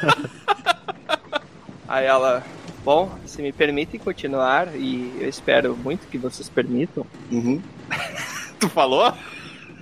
Aí 1.86 2.05
ela, 2.05 2.41
bom, 2.86 3.12
se 3.25 3.41
me 3.41 3.51
permitem 3.51 4.00
continuar, 4.00 4.69
e 4.75 5.13
eu 5.19 5.27
espero 5.27 5.75
muito 5.75 6.07
que 6.07 6.17
vocês 6.17 6.48
permitam. 6.48 7.05
Uhum. 7.29 7.62
Tu 8.62 8.69
falou? 8.69 9.13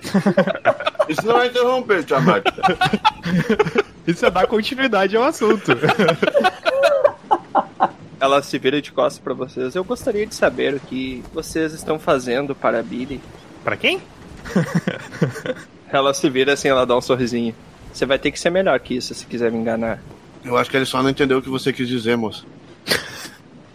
Isso 1.08 1.26
não 1.26 1.40
é 1.40 1.46
interromper, 1.46 2.04
Tiamat. 2.04 2.44
Isso 4.06 4.26
é 4.26 4.30
dar 4.30 4.46
continuidade 4.46 5.16
ao 5.16 5.24
assunto. 5.24 5.72
Ela 8.20 8.42
se 8.42 8.58
vira 8.58 8.80
de 8.80 8.92
costas 8.92 9.22
pra 9.22 9.34
vocês. 9.34 9.74
Eu 9.74 9.82
gostaria 9.82 10.26
de 10.26 10.34
saber 10.34 10.74
o 10.74 10.80
que 10.80 11.24
vocês 11.32 11.72
estão 11.72 11.98
fazendo 11.98 12.54
para 12.54 12.78
a 12.78 12.82
Billy. 12.82 13.20
pra 13.64 13.76
quem? 13.76 14.00
Ela 15.88 16.14
se 16.14 16.30
vira 16.30 16.52
assim, 16.52 16.68
ela 16.68 16.86
dá 16.86 16.96
um 16.96 17.00
sorrisinho. 17.00 17.54
Você 17.92 18.06
vai 18.06 18.18
ter 18.18 18.30
que 18.30 18.38
ser 18.38 18.50
melhor 18.50 18.78
que 18.80 18.94
isso 18.94 19.12
se 19.12 19.26
quiser 19.26 19.50
me 19.50 19.58
enganar. 19.58 20.00
Eu 20.44 20.56
acho 20.56 20.70
que 20.70 20.76
ele 20.76 20.86
só 20.86 21.02
não 21.02 21.10
entendeu 21.10 21.38
o 21.38 21.42
que 21.42 21.48
você 21.48 21.72
quis 21.72 21.88
dizer, 21.88 22.16
moço. 22.16 22.46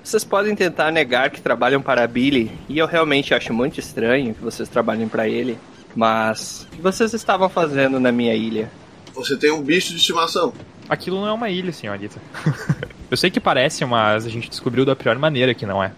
Vocês 0.04 0.24
podem 0.24 0.56
tentar 0.56 0.90
negar 0.92 1.30
que 1.30 1.42
trabalham 1.42 1.82
para 1.82 2.04
a 2.04 2.08
Billy, 2.08 2.50
e 2.70 2.78
eu 2.78 2.88
realmente 2.88 3.34
acho 3.34 3.54
muito 3.54 3.80
estranho 3.80 4.34
que 4.34 4.42
vocês 4.42 4.70
trabalhem 4.70 5.08
para 5.08 5.28
ele. 5.28 5.58
Mas 5.98 6.68
o 6.72 6.76
que 6.76 6.82
vocês 6.82 7.12
estavam 7.16 7.50
fazendo 7.50 8.00
na 8.00 8.12
minha 8.12 8.36
ilha? 8.36 8.70
Você 9.16 9.36
tem 9.36 9.52
um 9.52 9.64
bicho 9.64 9.90
de 9.90 9.98
estimação. 9.98 10.54
Aquilo 10.88 11.20
não 11.20 11.28
é 11.28 11.34
uma 11.34 11.50
ilha, 11.50 11.74
senhorita. 11.74 12.22
Eu 13.10 13.18
sei 13.18 13.32
que 13.32 13.40
parece, 13.40 13.84
mas 13.84 14.24
a 14.24 14.30
gente 14.30 14.48
descobriu 14.48 14.86
da 14.86 14.96
pior 14.96 15.18
maneira 15.18 15.56
que 15.56 15.66
não 15.66 15.84
é. 15.84 15.92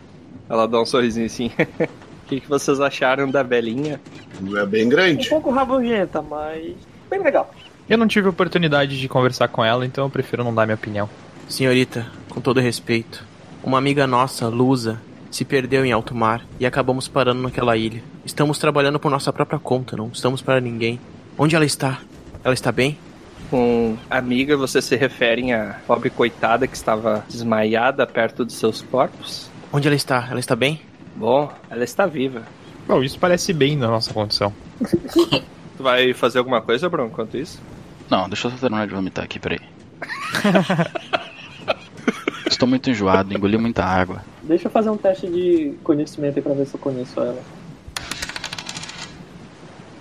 Ela 0.49 0.67
dá 0.67 0.81
um 0.81 0.85
sorrisinho 0.85 1.25
assim. 1.25 1.51
O 2.25 2.29
que, 2.29 2.41
que 2.41 2.47
vocês 2.47 2.79
acharam 2.79 3.27
da 3.27 3.41
velhinha? 3.41 3.99
É 4.55 4.65
bem 4.67 4.85
Um 4.85 4.89
grande. 4.89 5.27
pouco 5.27 5.49
rabugenta, 5.49 6.21
mas 6.21 6.75
bem 7.09 7.23
legal. 7.23 7.51
Eu 7.89 7.97
não 7.97 8.07
tive 8.07 8.27
oportunidade 8.29 8.99
de 8.99 9.09
conversar 9.09 9.47
com 9.47 9.65
ela, 9.65 9.83
então 9.83 10.03
eu 10.05 10.11
prefiro 10.11 10.43
não 10.43 10.53
dar 10.53 10.67
minha 10.67 10.75
opinião. 10.75 11.09
Senhorita, 11.47 12.05
com 12.29 12.39
todo 12.39 12.59
respeito, 12.59 13.25
uma 13.63 13.79
amiga 13.79 14.05
nossa, 14.05 14.47
Lusa, 14.47 15.01
se 15.31 15.45
perdeu 15.45 15.86
em 15.86 15.91
alto 15.91 16.15
mar 16.15 16.45
e 16.59 16.65
acabamos 16.65 17.07
parando 17.07 17.41
naquela 17.41 17.77
ilha. 17.77 18.03
Estamos 18.25 18.57
trabalhando 18.57 19.00
por 19.00 19.12
nossa 19.12 19.31
própria 19.31 19.59
conta, 19.59 19.95
não 19.95 20.09
estamos 20.09 20.41
para 20.41 20.59
ninguém. 20.59 21.00
Onde 21.38 21.55
ela 21.55 21.65
está? 21.65 22.00
Ela 22.43 22.53
está 22.53 22.71
bem? 22.71 22.98
Com 23.50 23.98
amiga, 24.09 24.55
vocês 24.55 24.86
se 24.86 24.95
referem 24.95 25.53
à 25.53 25.79
pobre 25.88 26.09
coitada 26.09 26.67
que 26.67 26.75
estava 26.75 27.25
desmaiada 27.29 28.05
perto 28.05 28.45
de 28.45 28.53
seus 28.53 28.81
corpos? 28.81 29.50
Onde 29.71 29.88
ela 29.88 29.95
está? 29.95 30.27
Ela 30.29 30.39
está 30.39 30.55
bem? 30.55 30.81
Bom, 31.15 31.51
ela 31.69 31.83
está 31.83 32.05
viva. 32.05 32.43
Bom, 32.88 33.03
isso 33.03 33.19
parece 33.19 33.53
bem 33.53 33.75
na 33.75 33.88
nossa 33.88 34.13
condição. 34.13 34.53
Tu 35.79 35.83
vai 35.83 36.13
fazer 36.13 36.39
alguma 36.39 36.62
coisa, 36.62 36.89
Bruno, 36.89 37.07
enquanto 37.07 37.38
isso? 37.38 37.57
Não, 38.09 38.27
deixa 38.27 38.48
eu 38.48 38.51
só 38.51 38.57
terminar 38.57 38.86
de 38.86 38.93
vomitar 38.93 39.24
aqui, 39.24 39.39
peraí. 39.39 39.62
Estou 42.45 42.67
muito 42.67 42.89
enjoado, 42.89 43.33
engoli 43.33 43.57
muita 43.57 43.86
água. 43.86 44.21
Deixa 44.49 44.65
eu 44.65 44.71
fazer 44.71 44.89
um 44.89 44.97
teste 44.97 45.27
de 45.27 45.75
conhecimento 45.83 46.37
aí 46.37 46.41
pra 46.41 46.55
ver 46.55 46.65
se 46.65 46.73
eu 46.73 46.79
conheço 46.79 47.19
ela. 47.19 47.39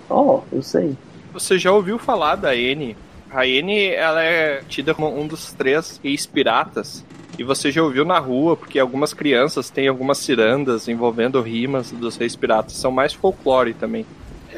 Oh, 0.08 0.40
eu 0.50 0.62
sei. 0.62 0.96
Você 1.34 1.58
já 1.58 1.70
ouviu 1.70 1.98
falar 1.98 2.34
da 2.36 2.56
N? 2.56 2.96
A 3.30 3.46
N, 3.46 3.88
ela 3.88 4.22
é 4.22 4.62
tida 4.66 4.94
como 4.94 5.14
um 5.14 5.26
dos 5.26 5.52
três 5.52 6.00
ex-piratas. 6.02 7.04
E 7.38 7.44
você 7.44 7.70
já 7.70 7.82
ouviu 7.82 8.06
na 8.06 8.18
rua, 8.18 8.56
porque 8.56 8.78
algumas 8.78 9.12
crianças 9.12 9.68
têm 9.68 9.86
algumas 9.86 10.16
cirandas 10.16 10.88
envolvendo 10.88 11.42
rimas 11.42 11.90
dos 11.90 12.16
reis 12.16 12.34
piratas. 12.34 12.72
São 12.72 12.90
mais 12.90 13.12
folclore 13.12 13.74
também. 13.74 14.06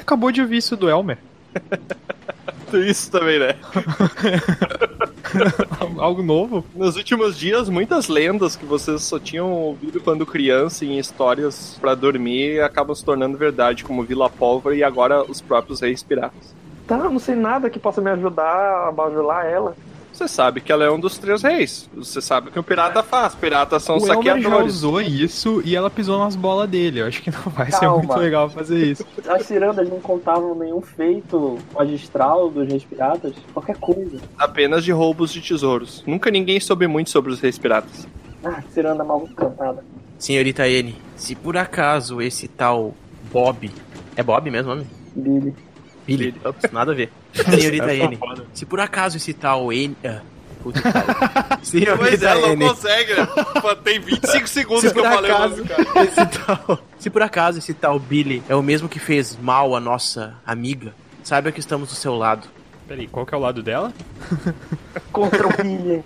Acabou 0.01 0.31
de 0.31 0.41
ouvir 0.41 0.59
isso 0.59 0.77
do 0.77 0.89
Elmer. 0.89 1.19
Isso 2.79 3.11
também, 3.11 3.39
né? 3.39 3.55
Algo 5.99 6.23
novo? 6.23 6.65
Nos 6.75 6.97
últimos 6.97 7.39
dias, 7.39 7.69
muitas 7.69 8.09
lendas 8.09 8.57
que 8.57 8.65
vocês 8.65 9.03
só 9.03 9.19
tinham 9.19 9.53
ouvido 9.53 10.01
quando 10.01 10.27
criança 10.27 10.85
em 10.85 10.99
histórias 10.99 11.77
pra 11.81 11.95
dormir 11.95 12.61
acabam 12.63 12.95
se 12.95 13.05
tornando 13.05 13.39
verdade, 13.39 13.85
como 13.85 14.03
Vila 14.03 14.29
Pólvora 14.29 14.75
e 14.75 14.83
agora 14.83 15.23
os 15.23 15.41
próprios 15.41 15.81
reis 15.81 16.03
piratas. 16.03 16.55
Tá, 16.87 16.97
não 16.97 17.21
sei 17.21 17.37
nada 17.37 17.71
que 17.71 17.79
possa 17.79 18.01
me 18.01 18.11
ajudar 18.11 18.89
a 18.89 18.93
bajular 18.93 19.47
ela. 19.47 19.77
Você 20.21 20.29
sabe 20.29 20.61
que 20.61 20.71
ela 20.71 20.85
é 20.85 20.91
um 20.91 21.01
dos 21.01 21.17
três 21.17 21.41
reis. 21.41 21.89
Você 21.95 22.21
sabe 22.21 22.51
o 22.51 22.53
que 22.53 22.59
o 22.59 22.63
pirata 22.63 23.03
faz. 23.03 23.35
Piratas 23.35 23.83
são 23.83 23.97
o 23.97 23.99
Elmer 24.01 24.09
já 24.11 24.35
saqueadores. 24.35 24.75
usou 24.75 25.01
isso 25.01 25.63
e 25.65 25.75
ela 25.75 25.89
pisou 25.89 26.19
nas 26.19 26.37
bolas 26.37 26.69
dele. 26.69 27.01
Eu 27.01 27.07
acho 27.07 27.23
que 27.23 27.31
não 27.31 27.41
vai 27.45 27.71
ser 27.73 27.81
Calma. 27.81 27.97
muito 28.03 28.19
legal 28.19 28.51
fazer 28.51 28.85
isso. 28.85 29.07
As 29.27 29.47
cirandas 29.47 29.89
não 29.89 29.99
contavam 29.99 30.55
nenhum 30.55 30.83
feito 30.83 31.57
magistral 31.73 32.51
dos 32.51 32.69
reis 32.69 32.85
piratas, 32.85 33.33
qualquer 33.55 33.79
coisa. 33.79 34.19
Apenas 34.37 34.85
de 34.85 34.93
roubos 34.93 35.33
de 35.33 35.41
tesouros. 35.41 36.05
Nunca 36.07 36.31
ninguém 36.31 36.61
soube 36.61 36.87
muito 36.87 37.09
sobre 37.09 37.33
os 37.33 37.41
reis 37.41 37.57
piratas. 37.57 38.07
Ah, 38.45 38.63
ciranda 38.75 39.03
mal 39.03 39.27
cantada. 39.35 39.83
Senhorita 40.19 40.69
N, 40.69 40.95
se 41.17 41.35
por 41.35 41.57
acaso 41.57 42.21
esse 42.21 42.47
tal 42.47 42.93
Bob. 43.33 43.71
É 44.15 44.23
Bob 44.23 44.51
mesmo 44.51 44.75
nome? 44.75 44.87
Billy. 45.17 45.55
Billy. 46.17 46.35
Ops, 46.45 46.71
nada 46.73 46.93
a 46.93 46.95
ver. 46.95 47.11
Senhorita 47.33 47.95
N, 47.95 48.19
se 48.53 48.67
por 48.67 48.81
acaso 48.81 49.17
esse 49.17 49.33
tal 49.33 49.73
N... 49.73 49.97
Ah, 50.05 50.21
puta 50.63 50.81
que 50.83 50.93
pariu. 50.93 51.97
Pois 51.99 52.23
é, 52.23 52.35
não 52.35 52.53
N, 52.53 52.69
consegue, 52.69 53.15
né? 53.15 53.29
Tem 53.85 54.01
25 54.01 54.47
segundos 54.49 54.83
se 54.83 54.93
que 54.93 54.99
eu 54.99 55.03
por, 55.03 55.13
falei 55.13 55.31
o 55.31 55.35
acaso, 55.35 55.57
nome 55.57 55.69
do 55.69 55.69
cara. 55.69 56.05
esse 56.05 56.27
tal, 56.27 56.79
se 56.99 57.11
por 57.11 57.23
acaso 57.23 57.59
esse 57.59 57.75
tal 57.75 57.99
Billy 57.99 58.43
é 58.49 58.55
o 58.55 58.63
mesmo 58.63 58.89
que 58.89 58.99
fez 58.99 59.39
mal 59.41 59.75
à 59.75 59.81
nossa 59.81 60.35
amiga, 60.47 60.93
saiba 61.23 61.53
que 61.53 61.61
estamos 61.61 61.89
do 61.89 61.95
seu 61.95 62.15
lado. 62.17 62.49
Peraí, 62.89 63.07
qual 63.07 63.25
que 63.25 63.35
é 63.35 63.39
o 63.39 63.41
lado 63.41 63.63
dela? 63.63 63.93
Contra 65.13 65.47
o 65.47 65.63
Billy. 65.63 66.05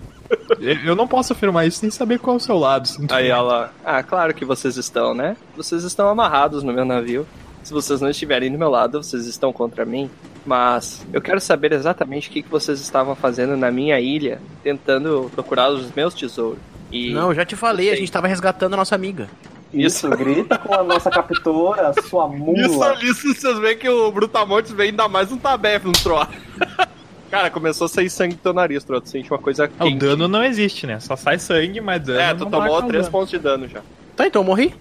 Eu 0.84 0.94
não 0.94 1.06
posso 1.06 1.32
afirmar 1.32 1.66
isso 1.66 1.78
sem 1.78 1.90
saber 1.90 2.18
qual 2.18 2.34
é 2.34 2.36
o 2.36 2.40
seu 2.40 2.58
lado. 2.58 2.88
Aí 3.10 3.28
ela, 3.28 3.72
ah, 3.84 4.02
claro 4.02 4.34
que 4.34 4.44
vocês 4.44 4.76
estão, 4.76 5.14
né? 5.14 5.36
Vocês 5.56 5.82
estão 5.84 6.08
amarrados 6.08 6.62
no 6.62 6.72
meu 6.72 6.84
navio. 6.84 7.26
Se 7.64 7.72
vocês 7.72 8.00
não 8.00 8.10
estiverem 8.10 8.52
do 8.52 8.58
meu 8.58 8.68
lado, 8.70 9.02
vocês 9.02 9.26
estão 9.26 9.52
contra 9.52 9.84
mim. 9.84 10.08
Mas 10.46 11.04
eu 11.12 11.22
quero 11.22 11.40
saber 11.40 11.72
exatamente 11.72 12.28
o 12.28 12.32
que, 12.32 12.42
que 12.42 12.48
vocês 12.50 12.78
estavam 12.80 13.14
fazendo 13.16 13.56
na 13.56 13.70
minha 13.70 13.98
ilha, 13.98 14.38
tentando 14.62 15.30
procurar 15.34 15.70
os 15.70 15.90
meus 15.92 16.12
tesouros. 16.14 16.58
E 16.92 17.10
Não, 17.12 17.30
eu 17.30 17.34
já 17.34 17.44
te 17.46 17.56
falei, 17.56 17.90
a 17.90 17.96
gente 17.96 18.12
tava 18.12 18.26
resgatando 18.28 18.74
a 18.74 18.76
nossa 18.76 18.94
amiga. 18.94 19.28
Isso, 19.72 20.08
grita 20.10 20.56
com 20.58 20.72
a 20.74 20.84
nossa 20.84 21.10
captora, 21.10 21.92
sua 22.08 22.26
Isso, 22.28 22.36
mula. 22.38 22.96
isso 23.02 23.34
vocês 23.34 23.58
veem 23.58 23.76
que 23.76 23.88
o 23.88 24.12
Brutamontes 24.12 24.70
vem 24.72 24.90
ainda 24.90 25.08
mais 25.08 25.32
um 25.32 25.38
tabef 25.38 25.84
no 25.86 25.92
Troá. 25.92 26.28
Cara, 27.30 27.50
começou 27.50 27.86
a 27.86 27.88
sair 27.88 28.08
sangue 28.08 28.34
do 28.36 28.40
teu 28.40 28.52
nariz, 28.52 28.84
Troá. 28.84 29.00
Tu 29.00 29.08
sente 29.08 29.28
uma 29.32 29.38
coisa 29.40 29.64
Ah, 29.78 29.84
o 29.84 29.88
quente. 29.88 29.98
dano 29.98 30.28
não 30.28 30.44
existe, 30.44 30.86
né? 30.86 31.00
Só 31.00 31.16
sai 31.16 31.38
sangue, 31.40 31.80
mas 31.80 32.02
dano. 32.04 32.20
É, 32.20 32.34
tu 32.34 32.44
não 32.44 32.50
tomou 32.52 32.68
marca 32.72 32.84
o 32.84 32.88
3 32.88 33.04
dano. 33.04 33.12
pontos 33.12 33.30
de 33.30 33.38
dano 33.38 33.66
já. 33.66 33.80
Tá, 34.14 34.26
então 34.26 34.42
eu 34.42 34.46
morri. 34.46 34.72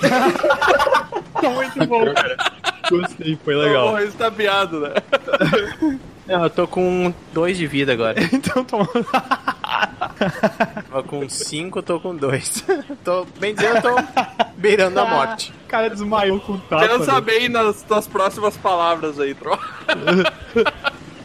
Tá 0.00 1.50
muito 1.50 1.86
bom, 1.86 2.12
cara. 2.14 2.36
Gostei, 2.90 3.38
foi 3.42 3.54
legal. 3.54 3.94
Oh, 3.94 3.98
estapeado, 3.98 4.80
né? 4.80 4.94
Não, 6.26 6.44
eu 6.44 6.50
tô 6.50 6.68
com 6.68 7.12
dois 7.32 7.56
de 7.58 7.66
vida 7.66 7.92
agora. 7.92 8.20
Então 8.32 8.64
toma. 8.64 8.88
Tava 10.88 11.02
com 11.02 11.28
cinco, 11.28 11.80
eu 11.80 11.82
tô 11.82 12.00
com 12.00 12.14
dois. 12.14 12.64
tô, 13.04 13.26
bem 13.38 13.54
dizendo, 13.54 13.76
eu 13.76 13.82
tô 13.82 13.96
beirando 14.56 15.00
a 15.00 15.04
morte. 15.04 15.52
O 15.64 15.68
cara 15.68 15.90
desmaiou 15.90 16.40
com 16.40 16.52
o 16.52 16.58
tapa. 16.58 16.88
Pensa 16.88 17.14
né? 17.14 17.20
bem 17.20 17.48
nas 17.48 17.82
tuas 17.82 18.06
próximas 18.06 18.56
palavras 18.56 19.18
aí, 19.18 19.34
Troá. 19.34 19.58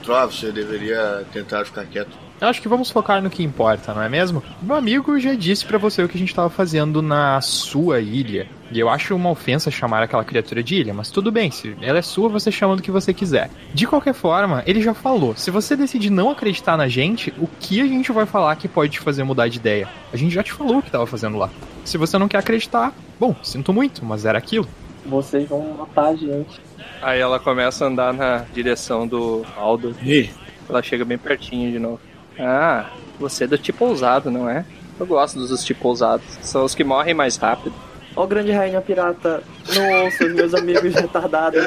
Troa, 0.04 0.26
você 0.26 0.52
deveria 0.52 1.26
tentar 1.32 1.66
ficar 1.66 1.86
quieto. 1.86 2.27
Eu 2.39 2.48
acho 2.48 2.62
que 2.62 2.67
vamos 2.67 2.91
focar 2.91 3.20
no 3.22 3.32
que 3.32 3.41
importa, 3.44 3.96
não 3.96 4.01
é 4.01 4.08
mesmo? 4.08 4.44
Meu 4.62 4.75
amigo 4.75 5.20
já 5.20 5.34
disse 5.34 5.65
pra 5.65 5.79
você 5.79 6.03
o 6.03 6.08
que 6.08 6.15
a 6.15 6.20
gente 6.20 6.36
tava 6.36 6.51
fazendo 6.51 7.01
na 7.01 7.41
sua 7.41 8.00
ilha. 8.00 8.48
E 8.72 8.79
eu 8.79 8.89
acho 8.89 9.15
uma 9.15 9.32
ofensa 9.32 9.72
chamar 9.72 10.03
aquela 10.03 10.24
criatura 10.24 10.62
de 10.62 10.75
ilha, 10.75 10.94
mas 10.94 11.10
tudo 11.10 11.32
bem, 11.32 11.50
se 11.50 11.75
ela 11.82 11.98
é 11.98 12.01
sua, 12.01 12.29
você 12.29 12.51
chama 12.51 12.75
do 12.75 12.82
que 12.84 12.91
você 12.91 13.12
quiser. 13.12 13.50
De 13.74 13.88
qualquer 13.88 14.13
forma, 14.13 14.62
ele 14.67 14.82
já 14.82 14.94
falou: 14.94 15.36
se 15.36 15.50
você 15.50 15.75
decidir 15.75 16.12
não 16.12 16.29
acreditar 16.29 16.77
na 16.77 16.88
gente, 16.88 17.34
o 17.39 17.48
que 17.60 17.82
a 17.82 17.88
gente 17.88 18.12
vai 18.12 18.27
falar 18.27 18.56
que 18.56 18.67
pode 18.67 18.91
te 18.91 19.00
fazer 19.00 19.24
mudar 19.24 19.48
de 19.48 19.58
ideia? 19.58 19.89
A 20.13 20.17
gente 20.17 20.36
já 20.36 20.44
te 20.44 20.53
falou 20.53 20.77
o 20.77 20.84
que 20.84 20.91
tava 20.91 21.08
fazendo 21.08 21.38
lá. 21.38 21.50
Se 21.86 21.98
você 21.98 22.20
não 22.20 22.27
quer 22.27 22.38
acreditar, 22.38 22.94
bom, 23.20 23.36
sinto 23.41 23.74
muito, 23.74 24.06
mas 24.06 24.25
era 24.25 24.38
aquilo. 24.38 24.67
Vocês 25.06 25.50
vão 25.50 25.74
matar 25.75 26.10
a 26.10 26.15
gente. 26.15 26.62
Aí 27.02 27.19
ela 27.19 27.39
começa 27.39 27.86
a 27.86 27.88
andar 27.88 28.13
na 28.13 28.45
direção 28.54 29.08
do 29.08 29.43
Aldo. 29.56 29.95
Ih, 30.04 30.30
Ela 30.69 30.84
chega 30.84 31.06
bem 31.06 31.17
pertinho 31.17 31.71
de 31.71 31.80
novo. 31.80 32.00
Ah, 32.39 32.91
você 33.19 33.45
é 33.45 33.47
do 33.47 33.58
tipo 33.58 33.86
ousado, 33.86 34.30
não 34.30 34.50
é? 34.50 34.65
Eu 35.00 35.06
gosto 35.06 35.39
dos 35.39 35.63
tipo 35.63 35.88
ousados. 35.88 36.26
São 36.41 36.63
os 36.63 36.73
que 36.76 36.84
morrem 36.84 37.13
mais 37.13 37.38
rápido. 37.38 37.76
Ó, 38.17 38.25
grande 38.25 38.51
rainha 38.51 38.82
pirata, 38.82 39.43
não 39.75 40.06
ouça 40.06 40.25
os 40.25 40.34
meus 40.34 40.56
amigos 40.56 40.95
retardados. 40.95 41.63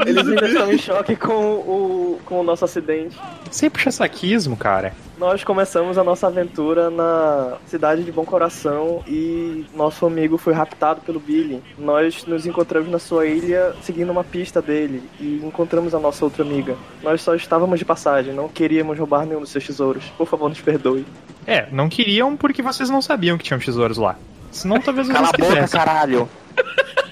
Eles 0.00 0.28
ainda 0.28 0.46
estão 0.46 0.70
em 0.70 0.76
choque 0.76 1.16
com 1.16 1.32
o, 1.32 2.20
com 2.26 2.40
o 2.40 2.42
nosso 2.42 2.66
acidente. 2.66 3.18
Sem 3.50 3.70
puxa 3.70 3.90
saquismo, 3.90 4.58
cara. 4.58 4.92
Nós 5.16 5.42
começamos 5.42 5.96
a 5.96 6.04
nossa 6.04 6.26
aventura 6.26 6.90
na 6.90 7.56
cidade 7.64 8.04
de 8.04 8.12
Bom 8.12 8.26
Coração 8.26 9.02
e 9.08 9.64
nosso 9.74 10.04
amigo 10.04 10.36
foi 10.36 10.52
raptado 10.52 11.00
pelo 11.00 11.18
Billy. 11.18 11.62
Nós 11.78 12.26
nos 12.26 12.44
encontramos 12.44 12.90
na 12.90 12.98
sua 12.98 13.24
ilha 13.26 13.74
seguindo 13.80 14.10
uma 14.10 14.22
pista 14.22 14.60
dele 14.60 15.02
e 15.18 15.40
encontramos 15.42 15.94
a 15.94 15.98
nossa 15.98 16.22
outra 16.26 16.42
amiga. 16.42 16.76
Nós 17.02 17.22
só 17.22 17.34
estávamos 17.34 17.78
de 17.78 17.86
passagem, 17.86 18.34
não 18.34 18.50
queríamos 18.50 18.98
roubar 18.98 19.24
nenhum 19.24 19.40
dos 19.40 19.48
seus 19.48 19.64
tesouros. 19.64 20.04
Por 20.18 20.26
favor, 20.26 20.50
nos 20.50 20.60
perdoe. 20.60 21.06
É, 21.46 21.66
não 21.72 21.88
queriam 21.88 22.36
porque 22.36 22.60
vocês 22.60 22.90
não 22.90 23.00
sabiam 23.00 23.38
que 23.38 23.44
tinham 23.44 23.58
tesouros 23.58 23.96
lá. 23.96 24.16
Senão 24.56 24.80
talvez 24.80 25.06
vocês 25.06 25.30
quisessem. 25.32 25.78
caralho! 25.78 26.28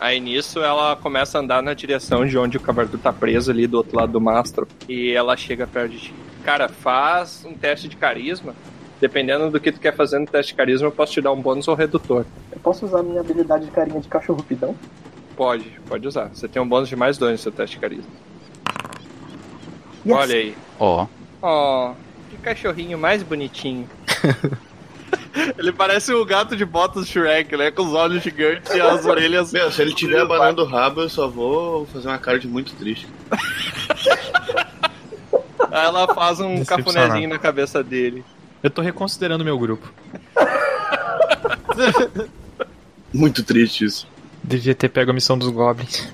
Aí 0.00 0.20
nisso 0.20 0.58
ela 0.60 0.96
começa 0.96 1.38
a 1.38 1.40
andar 1.40 1.62
na 1.62 1.72
direção 1.72 2.26
de 2.26 2.36
onde 2.36 2.56
o 2.56 2.60
Cabardu 2.60 2.98
tá 2.98 3.12
preso 3.12 3.50
ali 3.50 3.66
do 3.66 3.76
outro 3.78 3.96
lado 3.96 4.12
do 4.12 4.20
mastro. 4.20 4.68
E 4.88 5.12
ela 5.12 5.36
chega 5.36 5.66
perto 5.66 5.92
de 5.92 5.98
ti. 5.98 6.14
Cara, 6.44 6.68
faz 6.68 7.44
um 7.46 7.54
teste 7.54 7.88
de 7.88 7.96
carisma. 7.96 8.54
Dependendo 9.00 9.50
do 9.50 9.58
que 9.60 9.72
tu 9.72 9.80
quer 9.80 9.94
fazer 9.94 10.18
no 10.18 10.26
teste 10.26 10.52
de 10.52 10.56
carisma, 10.56 10.88
eu 10.88 10.92
posso 10.92 11.12
te 11.12 11.22
dar 11.22 11.32
um 11.32 11.40
bônus 11.40 11.68
ou 11.68 11.74
redutor. 11.74 12.26
Eu 12.52 12.58
posso 12.58 12.84
usar 12.84 13.02
minha 13.02 13.20
habilidade 13.20 13.64
de 13.64 13.70
carinha 13.70 14.00
de 14.00 14.08
cachorro 14.08 14.42
pidão? 14.42 14.74
Pode, 15.36 15.70
pode 15.88 16.06
usar. 16.06 16.28
Você 16.34 16.48
tem 16.48 16.60
um 16.60 16.68
bônus 16.68 16.88
de 16.88 16.96
mais 16.96 17.16
dois 17.16 17.32
no 17.32 17.38
seu 17.38 17.52
teste 17.52 17.76
de 17.76 17.80
carisma. 17.80 18.10
Yes. 20.04 20.16
Olha 20.16 20.34
aí. 20.34 20.54
Ó. 20.78 21.06
Ó, 21.40 21.94
que 22.30 22.36
cachorrinho 22.38 22.98
mais 22.98 23.22
bonitinho. 23.22 23.88
Ele 25.58 25.72
parece 25.72 26.12
o 26.12 26.24
gato 26.24 26.56
de 26.56 26.64
botas 26.64 27.08
Shrek, 27.08 27.56
né? 27.56 27.70
Com 27.70 27.82
os 27.82 27.92
olhos 27.92 28.22
gigantes 28.22 28.74
e 28.74 28.80
as 28.80 29.04
orelhas. 29.04 29.52
meu, 29.52 29.70
se 29.70 29.82
ele 29.82 29.94
tiver 29.94 30.20
abanando 30.20 30.62
o 30.62 30.66
rabo, 30.66 31.02
eu 31.02 31.08
só 31.08 31.28
vou 31.28 31.86
fazer 31.86 32.08
uma 32.08 32.18
cara 32.18 32.38
de 32.38 32.48
muito 32.48 32.74
triste. 32.74 33.06
Aí 35.70 35.86
ela 35.86 36.12
faz 36.14 36.40
um 36.40 36.64
cafunézinho 36.64 37.28
na 37.28 37.38
cabeça 37.38 37.82
dele. 37.82 38.24
Eu 38.62 38.70
tô 38.70 38.80
reconsiderando 38.80 39.44
meu 39.44 39.58
grupo. 39.58 39.92
Muito 43.12 43.44
triste 43.44 43.84
isso. 43.84 44.08
Devia 44.42 44.74
ter 44.74 44.88
pego 44.88 45.10
a 45.10 45.14
missão 45.14 45.38
dos 45.38 45.50
goblins. 45.50 46.08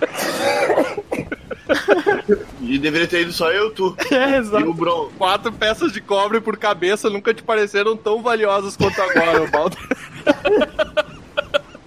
E 2.62 2.78
deveria 2.78 3.08
ter 3.08 3.22
ido 3.22 3.32
só 3.32 3.50
eu, 3.50 3.70
tu. 3.70 3.96
É, 4.12 4.38
E 4.38 4.64
o 4.64 4.72
Bron. 4.72 5.10
Quatro 5.18 5.52
peças 5.52 5.92
de 5.92 6.00
cobre 6.00 6.40
por 6.40 6.56
cabeça 6.56 7.10
nunca 7.10 7.34
te 7.34 7.42
pareceram 7.42 7.96
tão 7.96 8.22
valiosas 8.22 8.76
quanto 8.76 9.00
agora, 9.02 9.46
Baldo. 9.50 9.76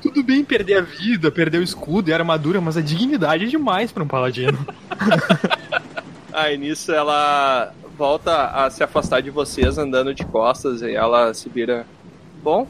Tudo 0.01 0.21
bem 0.21 0.43
perder 0.43 0.77
a 0.77 0.81
vida, 0.81 1.31
perder 1.31 1.59
o 1.59 1.63
escudo 1.63 2.09
e 2.09 2.13
a 2.13 2.17
armadura, 2.17 2.61
mas 2.61 2.77
a 2.77 2.81
dignidade 2.81 3.45
é 3.45 3.47
demais 3.47 3.91
pra 3.91 4.03
um 4.03 4.07
paladino. 4.07 4.57
Aí 6.31 6.57
nisso 6.57 6.91
ela 6.91 7.73
volta 7.97 8.47
a 8.47 8.69
se 8.69 8.83
afastar 8.83 9.21
de 9.21 9.29
vocês 9.29 9.77
andando 9.77 10.13
de 10.13 10.25
costas 10.25 10.81
e 10.81 10.93
ela 10.93 11.33
se 11.33 11.49
vira. 11.49 11.85
Bom, 12.43 12.67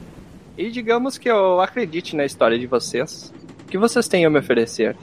e 0.58 0.70
digamos 0.70 1.18
que 1.18 1.30
eu 1.30 1.60
acredite 1.60 2.16
na 2.16 2.26
história 2.26 2.58
de 2.58 2.68
vocês. 2.68 3.34
O 3.62 3.66
que 3.66 3.78
vocês 3.78 4.08
têm 4.08 4.26
a 4.26 4.30
me 4.30 4.40
oferecer? 4.40 4.96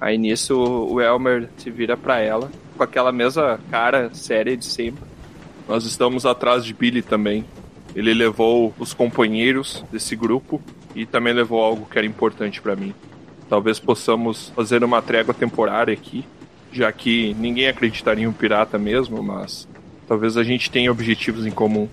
Aí 0.00 0.16
nisso 0.16 0.56
o 0.56 1.00
Elmer 1.00 1.48
se 1.56 1.70
vira 1.70 1.96
pra 1.96 2.20
ela 2.20 2.50
com 2.76 2.82
aquela 2.82 3.10
mesma 3.10 3.58
cara 3.70 4.10
séria 4.14 4.56
de 4.56 4.64
sempre. 4.64 5.02
Nós 5.68 5.84
estamos 5.84 6.24
atrás 6.24 6.64
de 6.64 6.72
Billy 6.72 7.02
também. 7.02 7.44
Ele 7.94 8.14
levou 8.14 8.72
os 8.78 8.94
companheiros 8.94 9.84
desse 9.90 10.14
grupo 10.14 10.62
e 10.94 11.04
também 11.04 11.32
levou 11.32 11.62
algo 11.62 11.86
que 11.90 11.98
era 11.98 12.06
importante 12.06 12.62
pra 12.62 12.76
mim. 12.76 12.94
Talvez 13.48 13.78
possamos 13.78 14.50
fazer 14.54 14.84
uma 14.84 15.02
trégua 15.02 15.34
temporária 15.34 15.92
aqui, 15.92 16.24
já 16.72 16.92
que 16.92 17.34
ninguém 17.34 17.66
acreditaria 17.66 18.24
em 18.24 18.26
um 18.26 18.32
pirata 18.32 18.78
mesmo, 18.78 19.22
mas 19.22 19.66
talvez 20.06 20.36
a 20.36 20.44
gente 20.44 20.70
tenha 20.70 20.92
objetivos 20.92 21.46
em 21.46 21.50
comum. 21.50 21.88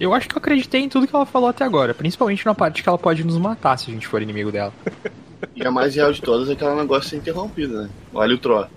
Eu 0.00 0.14
acho 0.14 0.28
que 0.28 0.34
eu 0.34 0.38
acreditei 0.38 0.80
em 0.80 0.88
tudo 0.88 1.06
que 1.06 1.14
ela 1.14 1.26
falou 1.26 1.48
até 1.48 1.64
agora, 1.64 1.92
principalmente 1.92 2.46
na 2.46 2.54
parte 2.54 2.82
que 2.82 2.88
ela 2.88 2.98
pode 2.98 3.24
nos 3.24 3.36
matar 3.36 3.76
se 3.76 3.90
a 3.90 3.94
gente 3.94 4.06
for 4.06 4.22
inimigo 4.22 4.50
dela. 4.50 4.72
E 5.54 5.66
a 5.66 5.70
mais 5.70 5.94
real 5.94 6.12
de 6.12 6.20
todas 6.22 6.48
é 6.48 6.54
que 6.54 6.62
ela 6.62 6.74
não 6.76 6.86
gosta 6.86 7.04
de 7.04 7.10
ser 7.10 7.16
interrompida, 7.16 7.82
né? 7.82 7.90
Olha 8.14 8.34
o 8.34 8.38
Troa. 8.38 8.68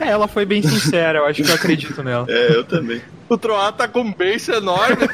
É, 0.00 0.08
ela 0.10 0.28
foi 0.28 0.44
bem 0.44 0.62
sincera, 0.62 1.20
eu 1.20 1.26
acho 1.26 1.42
que 1.42 1.50
eu 1.50 1.54
acredito 1.54 2.02
nela. 2.02 2.26
É, 2.28 2.54
eu 2.56 2.64
também. 2.64 3.00
O 3.28 3.36
Troá 3.38 3.72
tá 3.72 3.88
com 3.88 4.00
um 4.00 4.12
beijo 4.12 4.52
enorme, 4.52 5.08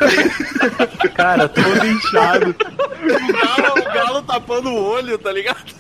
Cara, 1.14 1.48
todo 1.48 1.86
inchado. 1.86 2.54
o 2.58 3.32
galo, 3.32 3.80
o 3.80 3.94
galo 3.94 4.22
tapando 4.22 4.68
o 4.70 4.84
olho, 4.84 5.16
tá 5.18 5.32
ligado? 5.32 5.72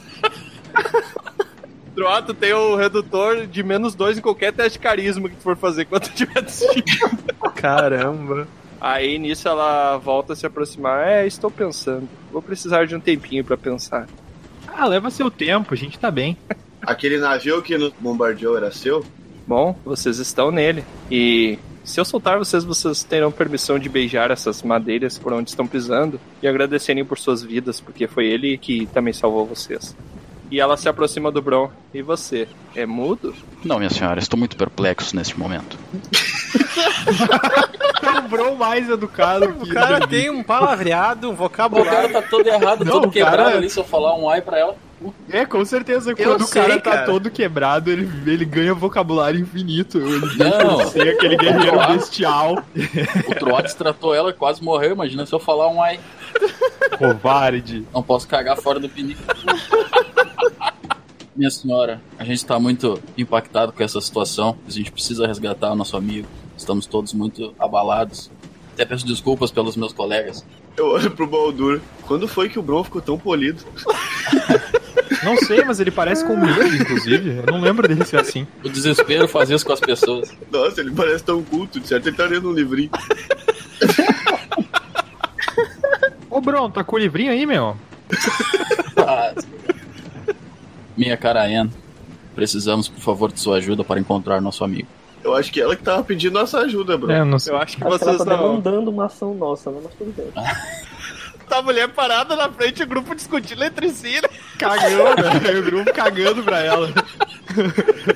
Troá, 1.94 2.22
tu 2.22 2.32
tem 2.32 2.52
o 2.54 2.74
redutor 2.74 3.46
de 3.46 3.62
menos 3.62 3.94
dois 3.94 4.16
em 4.16 4.22
qualquer 4.22 4.52
teste 4.52 4.78
de 4.78 4.82
carisma 4.82 5.28
que 5.28 5.36
tu 5.36 5.42
for 5.42 5.56
fazer 5.56 5.84
quando 5.84 6.04
tu 6.04 6.12
tiver 6.14 6.44
assistindo. 6.44 7.34
Caramba. 7.54 8.48
Aí 8.82 9.16
nisso 9.16 9.46
ela 9.46 9.96
volta 9.96 10.32
a 10.32 10.36
se 10.36 10.44
aproximar. 10.44 11.06
É, 11.06 11.24
estou 11.24 11.48
pensando. 11.48 12.08
Vou 12.32 12.42
precisar 12.42 12.84
de 12.84 12.96
um 12.96 13.00
tempinho 13.00 13.44
pra 13.44 13.56
pensar. 13.56 14.08
Ah, 14.66 14.88
leva 14.88 15.08
seu 15.08 15.30
tempo, 15.30 15.72
a 15.72 15.76
gente 15.76 15.96
tá 15.96 16.10
bem. 16.10 16.36
Aquele 16.82 17.16
navio 17.18 17.62
que 17.62 17.78
nos 17.78 17.92
bombardeou 18.00 18.56
era 18.56 18.72
seu? 18.72 19.04
Bom, 19.46 19.78
vocês 19.84 20.18
estão 20.18 20.50
nele. 20.50 20.84
E 21.08 21.60
se 21.84 22.00
eu 22.00 22.04
soltar 22.04 22.38
vocês, 22.38 22.64
vocês 22.64 23.04
terão 23.04 23.30
permissão 23.30 23.78
de 23.78 23.88
beijar 23.88 24.32
essas 24.32 24.64
madeiras 24.64 25.16
por 25.16 25.32
onde 25.32 25.50
estão 25.50 25.64
pisando 25.64 26.18
e 26.42 26.48
agradecerem 26.48 27.04
por 27.04 27.20
suas 27.20 27.40
vidas, 27.40 27.80
porque 27.80 28.08
foi 28.08 28.26
ele 28.26 28.58
que 28.58 28.86
também 28.86 29.12
salvou 29.12 29.46
vocês. 29.46 29.94
E 30.52 30.60
ela 30.60 30.76
se 30.76 30.86
aproxima 30.86 31.32
do 31.32 31.40
Bron. 31.40 31.70
E 31.94 32.02
você? 32.02 32.46
É 32.76 32.84
mudo? 32.84 33.34
Não, 33.64 33.78
minha 33.78 33.88
senhora, 33.88 34.18
estou 34.20 34.38
muito 34.38 34.54
perplexo 34.54 35.16
neste 35.16 35.38
momento. 35.38 35.78
o 38.22 38.28
Bron 38.28 38.54
mais 38.56 38.86
educado 38.90 39.46
O 39.60 39.68
cara 39.72 40.06
tem 40.06 40.28
um 40.28 40.42
palavreado, 40.42 41.30
um 41.30 41.32
O 41.34 41.48
cara 41.48 42.08
tá 42.10 42.20
todo 42.20 42.46
errado, 42.46 42.84
Não, 42.84 42.92
todo 42.92 43.08
o 43.08 43.10
quebrado 43.10 43.36
cara- 43.44 43.56
ali 43.56 43.70
se 43.70 43.78
eu 43.80 43.84
falar 43.84 44.14
um 44.14 44.28
ai 44.28 44.42
pra 44.42 44.58
ela. 44.58 44.76
É, 45.30 45.44
com 45.46 45.64
certeza. 45.64 46.10
Eu 46.12 46.16
Quando 46.16 46.42
o 46.42 46.46
sei, 46.46 46.62
cara 46.62 46.74
tá 46.80 46.90
cara. 46.92 47.06
todo 47.06 47.28
quebrado, 47.30 47.90
ele, 47.90 48.08
ele 48.30 48.44
ganha 48.44 48.72
vocabulário 48.74 49.40
infinito. 49.40 49.98
Ele 49.98 50.20
Não. 50.36 50.86
ser 50.86 51.08
aquele 51.14 51.36
guerreiro 51.36 51.72
Claro. 51.72 51.92
bestial, 51.94 52.64
O 53.26 53.34
Troax 53.34 53.74
tratou 53.74 54.14
ela, 54.14 54.32
quase 54.34 54.62
morreu. 54.62 54.92
Imagina 54.92 55.24
se 55.26 55.32
eu 55.32 55.40
falar 55.40 55.68
um 55.70 55.82
ai. 55.82 55.98
covarde. 56.98 57.84
Não 57.92 58.02
posso 58.02 58.28
cagar 58.28 58.56
fora 58.58 58.78
do 58.78 58.88
pinico. 58.88 59.22
Minha 61.34 61.50
senhora, 61.50 62.00
a 62.18 62.24
gente 62.24 62.44
tá 62.44 62.58
muito 62.60 63.00
impactado 63.16 63.72
com 63.72 63.82
essa 63.82 64.00
situação. 64.00 64.56
A 64.66 64.70
gente 64.70 64.92
precisa 64.92 65.26
resgatar 65.26 65.72
o 65.72 65.74
nosso 65.74 65.96
amigo. 65.96 66.28
Estamos 66.56 66.84
todos 66.84 67.14
muito 67.14 67.54
abalados. 67.58 68.30
Até 68.74 68.84
peço 68.84 69.06
desculpas 69.06 69.50
pelos 69.50 69.76
meus 69.76 69.92
colegas. 69.92 70.44
Eu 70.76 70.88
olho 70.88 71.10
pro 71.10 71.26
Baldur. 71.26 71.80
Quando 72.06 72.28
foi 72.28 72.48
que 72.48 72.58
o 72.58 72.62
Bron 72.62 72.84
ficou 72.84 73.00
tão 73.00 73.18
polido? 73.18 73.62
Não 75.24 75.36
sei, 75.36 75.64
mas 75.64 75.78
ele 75.78 75.90
parece 75.90 76.24
com 76.24 76.36
medo, 76.36 76.74
inclusive. 76.74 77.38
Eu 77.38 77.46
não 77.46 77.60
lembro 77.60 77.86
dele 77.86 78.04
ser 78.04 78.18
assim. 78.18 78.44
O 78.64 78.68
desespero 78.68 79.28
faz 79.28 79.50
isso 79.50 79.64
com 79.64 79.72
as 79.72 79.78
pessoas. 79.78 80.36
Nossa, 80.50 80.80
ele 80.80 80.90
parece 80.90 81.22
tão 81.22 81.40
culto. 81.44 81.78
De 81.78 81.86
certo, 81.86 82.08
ele 82.08 82.16
tá 82.16 82.24
lendo 82.24 82.48
um 82.48 82.52
livrinho. 82.52 82.90
Ô, 86.28 86.40
Bron, 86.40 86.68
tá 86.70 86.82
com 86.82 86.96
o 86.96 86.98
livrinho 86.98 87.30
aí, 87.30 87.46
meu? 87.46 87.76
Ah, 88.96 89.34
Minha 90.96 91.16
cara 91.16 91.44
Anne, 91.44 91.70
precisamos, 92.34 92.88
por 92.88 93.00
favor, 93.00 93.32
de 93.32 93.40
sua 93.40 93.56
ajuda 93.56 93.82
para 93.84 94.00
encontrar 94.00 94.40
nosso 94.40 94.64
amigo. 94.64 94.88
Eu 95.24 95.34
acho 95.34 95.52
que 95.52 95.60
ela 95.60 95.76
que 95.76 95.82
tava 95.82 96.02
pedindo 96.02 96.32
nossa 96.34 96.58
ajuda, 96.60 96.98
Bron. 96.98 97.12
É, 97.12 97.24
não 97.24 97.38
sei. 97.38 97.52
Eu 97.52 97.58
acho 97.58 97.76
que 97.76 97.84
Acho 97.84 97.98
que 97.98 98.04
ela 98.04 98.16
vocês 98.16 98.18
tá 98.28 98.36
não. 98.36 98.42
demandando 98.48 98.90
uma 98.90 99.06
ação 99.06 99.34
nossa, 99.34 99.70
né? 99.70 99.78
Mas 99.84 99.94
tudo 99.94 100.12
bem. 100.16 100.26
Tá 101.52 101.58
a 101.58 101.62
mulher 101.62 101.86
parada 101.88 102.34
na 102.34 102.48
frente, 102.48 102.82
o 102.82 102.86
grupo 102.86 103.14
discutindo 103.14 103.62
entre 103.62 103.90
si. 103.90 104.14
né? 104.22 104.28
Cagando, 104.56 105.22
né? 105.22 105.52
o 105.60 105.62
grupo 105.62 105.92
cagando 105.92 106.42
pra 106.42 106.60
ela. 106.60 106.90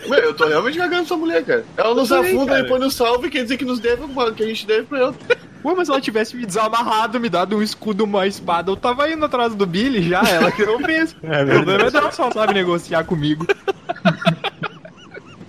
Meu, 0.09 0.19
eu 0.19 0.35
tô 0.35 0.47
realmente 0.47 0.79
cagando 0.79 1.03
essa 1.03 1.17
mulher, 1.19 1.45
cara. 1.45 1.63
Ela 1.77 1.95
nos 1.95 2.09
também, 2.09 2.35
afunda 2.35 2.53
cara. 2.53 2.65
e 2.65 2.67
põe 2.67 2.81
no 2.81 2.91
salve, 2.91 3.29
quer 3.29 3.43
dizer 3.43 3.59
que 3.59 3.65
nos 3.67 3.79
deve 3.79 4.05
que 4.35 4.43
a 4.43 4.47
gente 4.47 4.67
deve 4.67 4.85
pra 4.85 5.01
ela. 5.01 5.15
Ué, 5.63 5.75
mas 5.77 5.87
se 5.87 5.93
ela 5.93 6.01
tivesse 6.01 6.35
me 6.35 6.47
desamarrado, 6.47 7.21
me 7.21 7.29
dado 7.29 7.59
um 7.59 7.63
escudo, 7.63 8.05
uma 8.05 8.27
espada, 8.27 8.71
eu 8.71 8.77
tava 8.77 9.07
indo 9.11 9.27
atrás 9.27 9.55
do 9.55 9.67
Billy 9.67 10.09
já, 10.09 10.23
ela 10.23 10.51
que 10.51 10.65
não 10.65 10.79
fez. 10.81 11.13
o 11.13 11.17
problema 11.19 11.89
é 11.89 11.91
que 11.91 11.97
ela 11.99 12.13
só 12.13 12.31
sabe 12.31 12.55
negociar 12.55 13.05
comigo. 13.05 13.47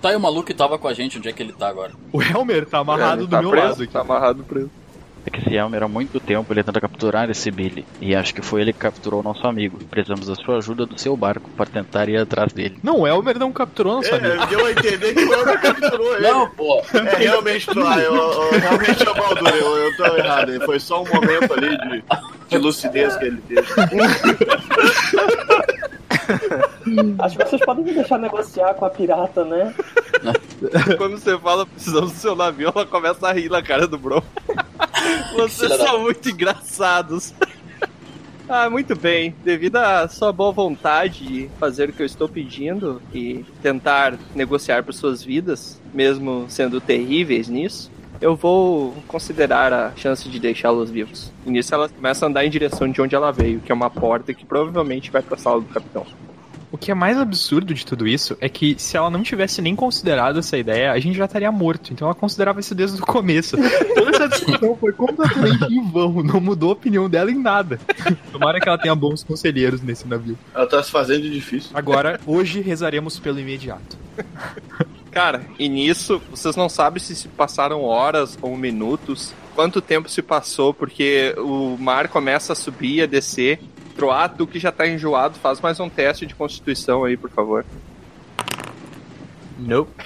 Tá 0.02 0.10
aí 0.10 0.16
o 0.16 0.20
maluco 0.20 0.44
que 0.44 0.52
tava 0.52 0.78
com 0.78 0.88
a 0.88 0.92
gente, 0.92 1.16
onde 1.16 1.30
é 1.30 1.32
que 1.32 1.42
ele 1.42 1.54
tá 1.54 1.68
agora? 1.68 1.92
O 2.12 2.22
Helmer 2.22 2.66
tá 2.66 2.80
amarrado 2.80 3.26
do 3.26 3.30
tá 3.30 3.40
meu 3.40 3.50
preso, 3.50 3.66
lado 3.66 3.82
aqui. 3.82 3.92
Tá 3.94 4.00
amarrado 4.02 4.44
preso. 4.44 4.70
É 5.28 5.30
que 5.30 5.40
esse 5.40 5.54
Elmer 5.54 5.82
há 5.82 5.88
muito 5.88 6.18
tempo 6.18 6.50
ele 6.50 6.62
tenta 6.62 6.80
capturar 6.80 7.28
esse 7.28 7.50
Billy. 7.50 7.84
E 8.00 8.16
acho 8.16 8.34
que 8.34 8.40
foi 8.40 8.62
ele 8.62 8.72
que 8.72 8.78
capturou 8.78 9.20
o 9.20 9.22
nosso 9.22 9.46
amigo. 9.46 9.78
Precisamos 9.90 10.26
da 10.26 10.34
sua 10.34 10.56
ajuda 10.56 10.86
do 10.86 10.98
seu 10.98 11.14
barco 11.14 11.50
para 11.50 11.66
tentar 11.66 12.08
ir 12.08 12.16
atrás 12.16 12.50
dele. 12.50 12.78
Não, 12.82 13.00
o 13.00 13.06
Elmer 13.06 13.38
não 13.38 13.52
capturou 13.52 13.96
nosso 13.96 14.14
amigo. 14.14 14.42
É, 14.42 14.46
deu 14.46 14.64
a 14.64 14.70
entender 14.70 15.12
que 15.12 15.22
o 15.22 15.34
Elmer 15.34 15.60
capturou 15.60 16.14
ele. 16.14 16.26
Não, 16.26 16.48
pô! 16.48 16.82
É, 16.94 17.16
realmente, 17.16 17.66
tô, 17.66 17.78
eu, 17.80 18.14
eu, 18.14 18.50
realmente 18.58 19.06
é 19.06 19.10
o 19.10 19.14
Baldur, 19.14 19.48
eu, 19.54 19.76
eu 19.76 19.96
tô 19.98 20.16
errado. 20.16 20.50
hein? 20.54 20.60
Foi 20.64 20.80
só 20.80 21.02
um 21.02 21.06
momento 21.06 21.52
ali 21.52 21.76
de, 21.76 22.04
de 22.48 22.56
lucidez 22.58 23.14
que 23.16 23.24
ele 23.26 23.42
teve. 23.42 23.68
Acho 27.18 27.36
que 27.36 27.44
vocês 27.44 27.64
podem 27.66 27.84
me 27.84 27.92
deixar 27.92 28.18
negociar 28.18 28.72
com 28.74 28.86
a 28.86 28.90
pirata, 28.90 29.44
né? 29.44 29.74
Quando 30.96 31.18
você 31.18 31.38
fala 31.38 31.66
precisamos 31.66 32.12
do 32.12 32.18
seu 32.18 32.34
navio, 32.34 32.72
ela 32.74 32.86
começa 32.86 33.28
a 33.28 33.32
rir 33.32 33.50
na 33.50 33.62
cara 33.62 33.86
do 33.86 33.98
Bron. 33.98 34.22
Vocês 35.34 35.70
da- 35.70 35.78
são 35.86 36.00
muito 36.02 36.28
engraçados. 36.28 37.32
Ah, 38.48 38.70
muito 38.70 38.96
bem. 38.96 39.34
Devido 39.44 39.76
à 39.76 40.08
sua 40.08 40.32
boa 40.32 40.50
vontade 40.52 41.24
de 41.26 41.50
fazer 41.60 41.90
o 41.90 41.92
que 41.92 42.00
eu 42.02 42.06
estou 42.06 42.28
pedindo 42.28 43.00
e 43.12 43.44
tentar 43.62 44.14
negociar 44.34 44.82
por 44.82 44.94
suas 44.94 45.22
vidas, 45.22 45.78
mesmo 45.92 46.46
sendo 46.48 46.80
terríveis 46.80 47.46
nisso, 47.48 47.90
eu 48.20 48.34
vou 48.34 48.94
considerar 49.06 49.72
a 49.72 49.92
chance 49.96 50.26
de 50.28 50.40
deixá-los 50.40 50.90
vivos. 50.90 51.30
E 51.46 51.50
nisso 51.50 51.74
ela 51.74 51.88
começa 51.90 52.24
a 52.24 52.28
andar 52.28 52.44
em 52.44 52.50
direção 52.50 52.90
de 52.90 53.00
onde 53.02 53.14
ela 53.14 53.30
veio, 53.30 53.60
que 53.60 53.70
é 53.70 53.74
uma 53.74 53.90
porta 53.90 54.32
que 54.32 54.46
provavelmente 54.46 55.10
vai 55.10 55.20
para 55.22 55.34
a 55.34 55.38
sala 55.38 55.60
do 55.60 55.66
capitão. 55.68 56.06
O 56.70 56.76
que 56.76 56.90
é 56.90 56.94
mais 56.94 57.16
absurdo 57.16 57.72
de 57.72 57.84
tudo 57.84 58.06
isso 58.06 58.36
é 58.40 58.48
que 58.48 58.76
se 58.78 58.96
ela 58.96 59.08
não 59.08 59.22
tivesse 59.22 59.62
nem 59.62 59.74
considerado 59.74 60.38
essa 60.38 60.56
ideia, 60.58 60.92
a 60.92 60.98
gente 60.98 61.16
já 61.16 61.24
estaria 61.24 61.50
morto. 61.50 61.92
Então 61.92 62.06
ela 62.06 62.14
considerava 62.14 62.60
isso 62.60 62.74
desde 62.74 63.00
o 63.00 63.06
começo. 63.06 63.56
Toda 63.94 64.10
essa 64.10 64.28
discussão 64.28 64.76
foi 64.76 64.92
completamente 64.92 65.72
em 65.72 65.90
vão, 65.90 66.22
não 66.22 66.40
mudou 66.40 66.70
a 66.70 66.72
opinião 66.74 67.08
dela 67.08 67.30
em 67.30 67.38
nada. 67.38 67.80
Tomara 68.30 68.60
que 68.60 68.68
ela 68.68 68.78
tenha 68.78 68.94
bons 68.94 69.24
conselheiros 69.24 69.80
nesse 69.80 70.06
navio. 70.06 70.38
Ela 70.54 70.66
tá 70.66 70.82
se 70.82 70.90
fazendo 70.90 71.28
difícil. 71.30 71.70
Agora, 71.72 72.20
hoje 72.26 72.60
rezaremos 72.60 73.18
pelo 73.18 73.40
imediato. 73.40 73.96
Cara, 75.10 75.42
e 75.58 75.68
nisso, 75.68 76.20
vocês 76.30 76.54
não 76.54 76.68
sabem 76.68 77.02
se 77.02 77.16
se 77.16 77.28
passaram 77.28 77.82
horas 77.82 78.38
ou 78.42 78.56
minutos, 78.56 79.32
quanto 79.54 79.80
tempo 79.80 80.08
se 80.08 80.22
passou, 80.22 80.74
porque 80.74 81.34
o 81.38 81.76
mar 81.78 82.08
começa 82.08 82.52
a 82.52 82.56
subir 82.56 82.96
e 82.96 83.02
a 83.02 83.06
descer. 83.06 83.58
Troá, 83.98 84.28
tu 84.28 84.46
que 84.46 84.60
já 84.60 84.70
tá 84.70 84.86
enjoado, 84.86 85.34
faz 85.40 85.60
mais 85.60 85.80
um 85.80 85.88
teste 85.88 86.24
de 86.24 86.32
constituição 86.32 87.02
aí, 87.04 87.16
por 87.16 87.28
favor. 87.30 87.64
Nope. 89.58 90.04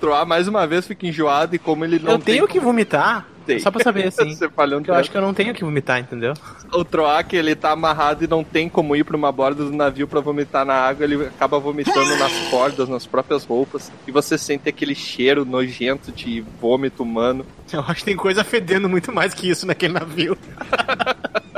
Troá, 0.00 0.24
mais 0.24 0.48
uma 0.48 0.66
vez, 0.66 0.88
fica 0.88 1.06
enjoado 1.06 1.54
e 1.54 1.58
como 1.58 1.84
ele 1.84 2.00
não 2.00 2.12
eu 2.14 2.18
tem 2.18 2.34
tenho 2.34 2.48
que 2.48 2.54
como- 2.54 2.64
vomitar. 2.72 3.28
Tem. 3.46 3.60
Só 3.60 3.70
pra 3.70 3.80
saber, 3.84 4.08
assim. 4.08 4.34
Você 4.34 4.48
falhou 4.48 4.82
eu 4.84 4.94
acho 4.94 5.08
que 5.08 5.16
eu 5.16 5.20
não 5.22 5.32
tenho 5.32 5.54
que 5.54 5.62
vomitar, 5.64 6.00
entendeu? 6.00 6.34
O 6.72 6.84
que 7.22 7.36
ele 7.36 7.54
tá 7.54 7.70
amarrado 7.70 8.24
e 8.24 8.26
não 8.26 8.42
tem 8.42 8.68
como 8.68 8.96
ir 8.96 9.04
pra 9.04 9.16
uma 9.16 9.30
borda 9.30 9.64
do 9.64 9.70
navio 9.70 10.08
pra 10.08 10.18
vomitar 10.18 10.64
na 10.66 10.74
água, 10.74 11.04
ele 11.04 11.26
acaba 11.26 11.60
vomitando 11.60 12.16
nas 12.16 12.32
cordas, 12.50 12.88
nas 12.88 13.06
próprias 13.06 13.44
roupas. 13.44 13.92
E 14.04 14.10
você 14.10 14.36
sente 14.36 14.68
aquele 14.68 14.96
cheiro 14.96 15.44
nojento 15.44 16.10
de 16.10 16.40
vômito 16.60 17.04
humano. 17.04 17.46
Eu 17.72 17.80
acho 17.82 18.00
que 18.00 18.04
tem 18.06 18.16
coisa 18.16 18.42
fedendo 18.42 18.88
muito 18.88 19.12
mais 19.12 19.32
que 19.32 19.48
isso 19.48 19.64
naquele 19.64 19.92
navio. 19.94 20.36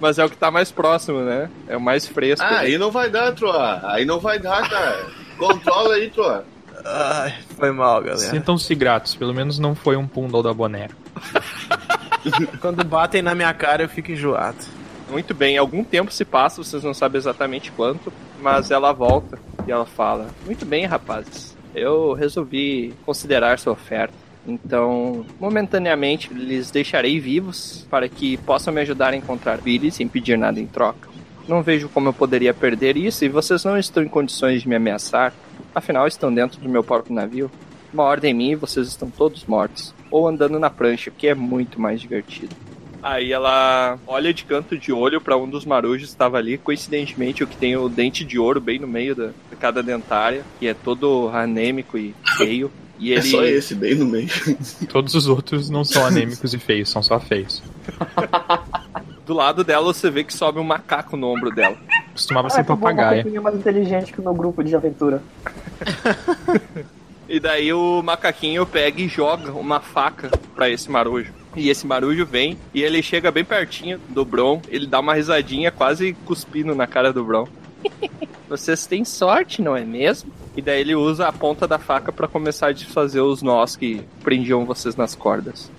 Mas 0.00 0.18
é 0.18 0.24
o 0.24 0.30
que 0.30 0.36
tá 0.36 0.50
mais 0.50 0.70
próximo, 0.70 1.20
né? 1.20 1.50
É 1.66 1.76
o 1.76 1.80
mais 1.80 2.06
fresco. 2.06 2.44
Ah, 2.44 2.60
aí 2.60 2.78
não 2.78 2.90
vai 2.90 3.10
dar, 3.10 3.32
Troa. 3.34 3.80
Aí 3.84 4.04
não 4.04 4.20
vai 4.20 4.38
dar, 4.38 4.68
cara. 4.68 5.06
Controla 5.36 5.94
aí, 5.94 6.10
Troa. 6.10 6.44
Ai, 6.84 7.34
foi 7.56 7.72
mal, 7.72 8.00
galera. 8.00 8.18
Sintam-se 8.18 8.74
gratos, 8.74 9.14
pelo 9.14 9.34
menos 9.34 9.58
não 9.58 9.74
foi 9.74 9.96
um 9.96 10.06
pundle 10.06 10.42
da 10.42 10.52
boneca. 10.52 10.94
Quando 12.60 12.84
batem 12.84 13.22
na 13.22 13.34
minha 13.34 13.52
cara, 13.52 13.82
eu 13.82 13.88
fico 13.88 14.12
enjoado. 14.12 14.58
Muito 15.10 15.34
bem, 15.34 15.56
algum 15.56 15.82
tempo 15.82 16.12
se 16.12 16.24
passa, 16.24 16.62
vocês 16.62 16.84
não 16.84 16.92
sabem 16.92 17.18
exatamente 17.18 17.72
quanto, 17.72 18.12
mas 18.40 18.70
ela 18.70 18.92
volta 18.92 19.38
e 19.66 19.72
ela 19.72 19.86
fala: 19.86 20.28
Muito 20.44 20.66
bem, 20.66 20.84
rapazes, 20.84 21.56
eu 21.74 22.12
resolvi 22.12 22.94
considerar 23.06 23.58
sua 23.58 23.72
oferta. 23.72 24.27
Então, 24.48 25.26
momentaneamente, 25.38 26.32
lhes 26.32 26.70
deixarei 26.70 27.20
vivos 27.20 27.86
para 27.90 28.08
que 28.08 28.38
possam 28.38 28.72
me 28.72 28.80
ajudar 28.80 29.12
a 29.12 29.16
encontrar 29.16 29.60
Billy 29.60 29.90
sem 29.90 30.08
pedir 30.08 30.38
nada 30.38 30.58
em 30.58 30.66
troca. 30.66 31.08
Não 31.46 31.62
vejo 31.62 31.88
como 31.90 32.08
eu 32.08 32.12
poderia 32.12 32.54
perder 32.54 32.96
isso 32.96 33.24
e 33.24 33.28
vocês 33.28 33.62
não 33.64 33.78
estão 33.78 34.02
em 34.02 34.08
condições 34.08 34.62
de 34.62 34.68
me 34.68 34.74
ameaçar. 34.74 35.32
Afinal, 35.74 36.06
estão 36.06 36.32
dentro 36.32 36.60
do 36.60 36.68
meu 36.68 36.82
próprio 36.82 37.14
navio. 37.14 37.50
Uma 37.92 38.04
ordem 38.04 38.34
minha 38.34 38.52
e 38.52 38.56
vocês 38.56 38.88
estão 38.88 39.10
todos 39.10 39.44
mortos. 39.44 39.94
Ou 40.10 40.26
andando 40.26 40.58
na 40.58 40.70
prancha, 40.70 41.10
que 41.10 41.28
é 41.28 41.34
muito 41.34 41.80
mais 41.80 42.00
divertido. 42.00 42.54
Aí 43.02 43.32
ela 43.32 43.98
olha 44.06 44.34
de 44.34 44.44
canto 44.44 44.76
de 44.76 44.92
olho 44.92 45.20
para 45.20 45.36
um 45.36 45.48
dos 45.48 45.64
marujos 45.64 46.08
que 46.08 46.14
estava 46.14 46.36
ali, 46.36 46.58
coincidentemente 46.58 47.44
o 47.44 47.46
que 47.46 47.56
tem 47.56 47.76
o 47.76 47.88
dente 47.88 48.24
de 48.24 48.38
ouro 48.38 48.60
bem 48.60 48.78
no 48.78 48.88
meio 48.88 49.14
da, 49.14 49.30
cada 49.60 49.82
dentária, 49.82 50.42
e 50.60 50.66
é 50.66 50.74
todo 50.74 51.30
anêmico 51.32 51.96
e 51.96 52.14
feio. 52.36 52.70
E 52.98 53.12
É 53.12 53.16
ele 53.16 53.22
só 53.22 53.44
esse, 53.44 53.74
bem 53.74 53.94
no 53.94 54.04
meio. 54.06 54.28
Todos 54.88 55.14
os 55.14 55.26
outros 55.28 55.70
não 55.70 55.84
são 55.84 56.04
anêmicos 56.04 56.52
e 56.54 56.58
feios, 56.58 56.88
são 56.90 57.02
só 57.02 57.18
feios. 57.20 57.62
do 59.24 59.34
lado 59.34 59.62
dela 59.62 59.84
você 59.92 60.10
vê 60.10 60.24
que 60.24 60.32
sobe 60.32 60.58
um 60.58 60.64
macaco 60.64 61.16
no 61.16 61.28
ombro 61.28 61.50
dela. 61.50 61.76
Costumava 62.12 62.48
Ah, 62.48 62.50
ser 62.50 62.64
papagaia. 62.64 63.22
coisinha 63.22 63.40
mais 63.40 63.56
inteligente 63.56 64.12
que 64.12 64.20
o 64.20 64.22
meu 64.22 64.34
grupo 64.34 64.62
de 64.64 64.74
aventura. 64.74 65.22
E 67.30 67.38
daí 67.38 67.70
o 67.74 68.02
macaquinho 68.02 68.64
pega 68.64 69.02
e 69.02 69.06
joga 69.06 69.52
uma 69.52 69.80
faca 69.80 70.30
pra 70.56 70.70
esse 70.70 70.90
marujo. 70.90 71.30
E 71.54 71.68
esse 71.68 71.86
marujo 71.86 72.24
vem 72.24 72.56
e 72.72 72.82
ele 72.82 73.02
chega 73.02 73.30
bem 73.30 73.44
pertinho 73.44 74.00
do 74.08 74.24
Bron, 74.24 74.62
ele 74.66 74.86
dá 74.86 74.98
uma 75.00 75.12
risadinha 75.12 75.70
quase 75.70 76.14
cuspindo 76.24 76.74
na 76.74 76.86
cara 76.86 77.12
do 77.12 77.22
Bron. 77.22 77.46
Vocês 78.48 78.86
têm 78.86 79.04
sorte, 79.04 79.60
não 79.60 79.76
é 79.76 79.84
mesmo? 79.84 80.32
E 80.56 80.62
daí 80.62 80.80
ele 80.80 80.94
usa 80.94 81.28
a 81.28 81.32
ponta 81.32 81.68
da 81.68 81.78
faca 81.78 82.10
pra 82.10 82.26
começar 82.26 82.68
a 82.68 82.72
desfazer 82.72 83.20
os 83.20 83.42
nós 83.42 83.76
que 83.76 84.02
prendiam 84.22 84.64
vocês 84.64 84.96
nas 84.96 85.14
cordas. 85.14 85.70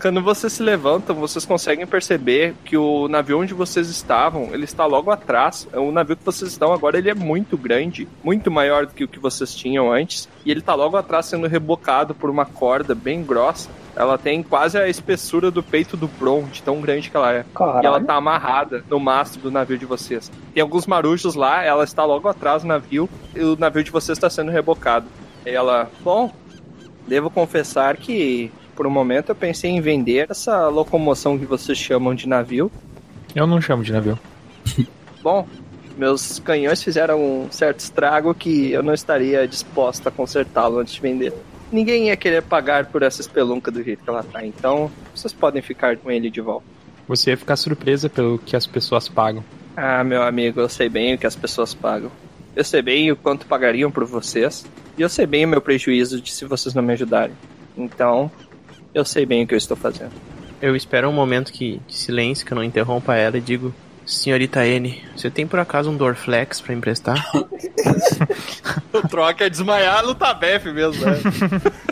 Quando 0.00 0.20
vocês 0.20 0.52
se 0.52 0.62
levantam, 0.62 1.14
vocês 1.14 1.46
conseguem 1.46 1.86
perceber 1.86 2.54
que 2.64 2.76
o 2.76 3.06
navio 3.06 3.38
onde 3.40 3.54
vocês 3.54 3.88
estavam, 3.88 4.50
ele 4.52 4.64
está 4.64 4.84
logo 4.84 5.12
atrás. 5.12 5.68
O 5.72 5.92
navio 5.92 6.16
que 6.16 6.24
vocês 6.24 6.50
estão 6.50 6.72
agora, 6.72 6.98
ele 6.98 7.08
é 7.08 7.14
muito 7.14 7.56
grande, 7.56 8.08
muito 8.22 8.50
maior 8.50 8.84
do 8.84 8.92
que 8.92 9.04
o 9.04 9.08
que 9.08 9.20
vocês 9.20 9.54
tinham 9.54 9.92
antes, 9.92 10.28
e 10.44 10.50
ele 10.50 10.58
está 10.58 10.74
logo 10.74 10.96
atrás 10.96 11.26
sendo 11.26 11.46
rebocado 11.46 12.16
por 12.16 12.28
uma 12.28 12.44
corda 12.44 12.96
bem 12.96 13.22
grossa. 13.22 13.70
Ela 13.94 14.16
tem 14.16 14.42
quase 14.42 14.78
a 14.78 14.88
espessura 14.88 15.50
do 15.50 15.62
peito 15.62 15.96
do 15.96 16.08
Bron, 16.08 16.44
de 16.44 16.62
tão 16.62 16.80
grande 16.80 17.10
que 17.10 17.16
ela 17.16 17.32
é. 17.32 17.44
Caralho. 17.54 17.82
E 17.82 17.86
ela 17.86 18.00
tá 18.00 18.14
amarrada 18.14 18.82
no 18.88 18.98
mastro 18.98 19.40
do 19.40 19.50
navio 19.50 19.76
de 19.76 19.84
vocês. 19.84 20.30
Tem 20.54 20.62
alguns 20.62 20.86
marujos 20.86 21.34
lá, 21.34 21.62
ela 21.62 21.84
está 21.84 22.04
logo 22.04 22.26
atrás 22.28 22.62
do 22.62 22.68
navio, 22.68 23.08
e 23.34 23.40
o 23.40 23.56
navio 23.56 23.84
de 23.84 23.90
vocês 23.90 24.16
está 24.16 24.30
sendo 24.30 24.50
rebocado. 24.50 25.06
E 25.44 25.50
ela, 25.50 25.90
bom, 26.02 26.32
devo 27.06 27.28
confessar 27.28 27.96
que 27.96 28.50
por 28.74 28.86
um 28.86 28.90
momento 28.90 29.30
eu 29.30 29.34
pensei 29.34 29.70
em 29.70 29.80
vender 29.80 30.30
essa 30.30 30.68
locomoção 30.68 31.38
que 31.38 31.44
vocês 31.44 31.76
chamam 31.76 32.14
de 32.14 32.26
navio. 32.26 32.70
Eu 33.34 33.46
não 33.46 33.60
chamo 33.60 33.82
de 33.82 33.92
navio. 33.92 34.18
Bom, 35.22 35.46
meus 35.96 36.38
canhões 36.40 36.82
fizeram 36.82 37.22
um 37.22 37.48
certo 37.50 37.80
estrago 37.80 38.34
que 38.34 38.72
eu 38.72 38.82
não 38.82 38.92
estaria 38.92 39.46
disposto 39.46 40.08
a 40.08 40.10
consertá-lo 40.10 40.78
antes 40.78 40.94
de 40.94 41.00
vender. 41.00 41.32
Ninguém 41.72 42.08
ia 42.08 42.16
querer 42.16 42.42
pagar 42.42 42.86
por 42.86 43.02
essa 43.02 43.22
espelunca 43.22 43.70
do 43.70 43.82
jeito 43.82 44.04
que 44.04 44.10
ela 44.10 44.22
tá, 44.22 44.44
então 44.44 44.90
vocês 45.14 45.32
podem 45.32 45.62
ficar 45.62 45.96
com 45.96 46.10
ele 46.10 46.30
de 46.30 46.40
volta. 46.40 46.66
Você 47.08 47.30
ia 47.30 47.36
ficar 47.36 47.56
surpresa 47.56 48.10
pelo 48.10 48.38
que 48.38 48.54
as 48.54 48.66
pessoas 48.66 49.08
pagam. 49.08 49.42
Ah, 49.74 50.04
meu 50.04 50.22
amigo, 50.22 50.60
eu 50.60 50.68
sei 50.68 50.88
bem 50.88 51.14
o 51.14 51.18
que 51.18 51.26
as 51.26 51.34
pessoas 51.34 51.72
pagam. 51.72 52.10
Eu 52.54 52.62
sei 52.62 52.82
bem 52.82 53.10
o 53.10 53.16
quanto 53.16 53.46
pagariam 53.46 53.90
por 53.90 54.04
vocês. 54.04 54.66
E 54.96 55.00
eu 55.00 55.08
sei 55.08 55.24
bem 55.24 55.46
o 55.46 55.48
meu 55.48 55.60
prejuízo 55.60 56.20
de 56.20 56.30
se 56.30 56.44
vocês 56.44 56.74
não 56.74 56.82
me 56.82 56.92
ajudarem. 56.92 57.34
Então, 57.76 58.30
eu 58.94 59.04
sei 59.04 59.24
bem 59.24 59.42
o 59.42 59.46
que 59.46 59.54
eu 59.54 59.58
estou 59.58 59.76
fazendo. 59.76 60.12
Eu 60.60 60.76
espero 60.76 61.08
um 61.08 61.12
momento 61.12 61.50
que, 61.50 61.80
de 61.88 61.94
silêncio, 61.94 62.44
que 62.44 62.52
eu 62.52 62.56
não 62.56 62.62
interrompa 62.62 63.16
ela 63.16 63.38
e 63.38 63.40
digo: 63.40 63.74
Senhorita 64.06 64.66
N, 64.66 65.02
você 65.16 65.30
tem 65.30 65.46
por 65.46 65.58
acaso 65.58 65.90
um 65.90 65.96
Dorflex 65.96 66.60
pra 66.60 66.74
emprestar? 66.74 67.16
O 68.92 69.08
troca 69.08 69.46
é 69.46 69.50
desmaiar 69.50 70.04
no 70.04 70.14
Tabef 70.14 70.70
mesmo, 70.70 71.04
né? 71.04 71.18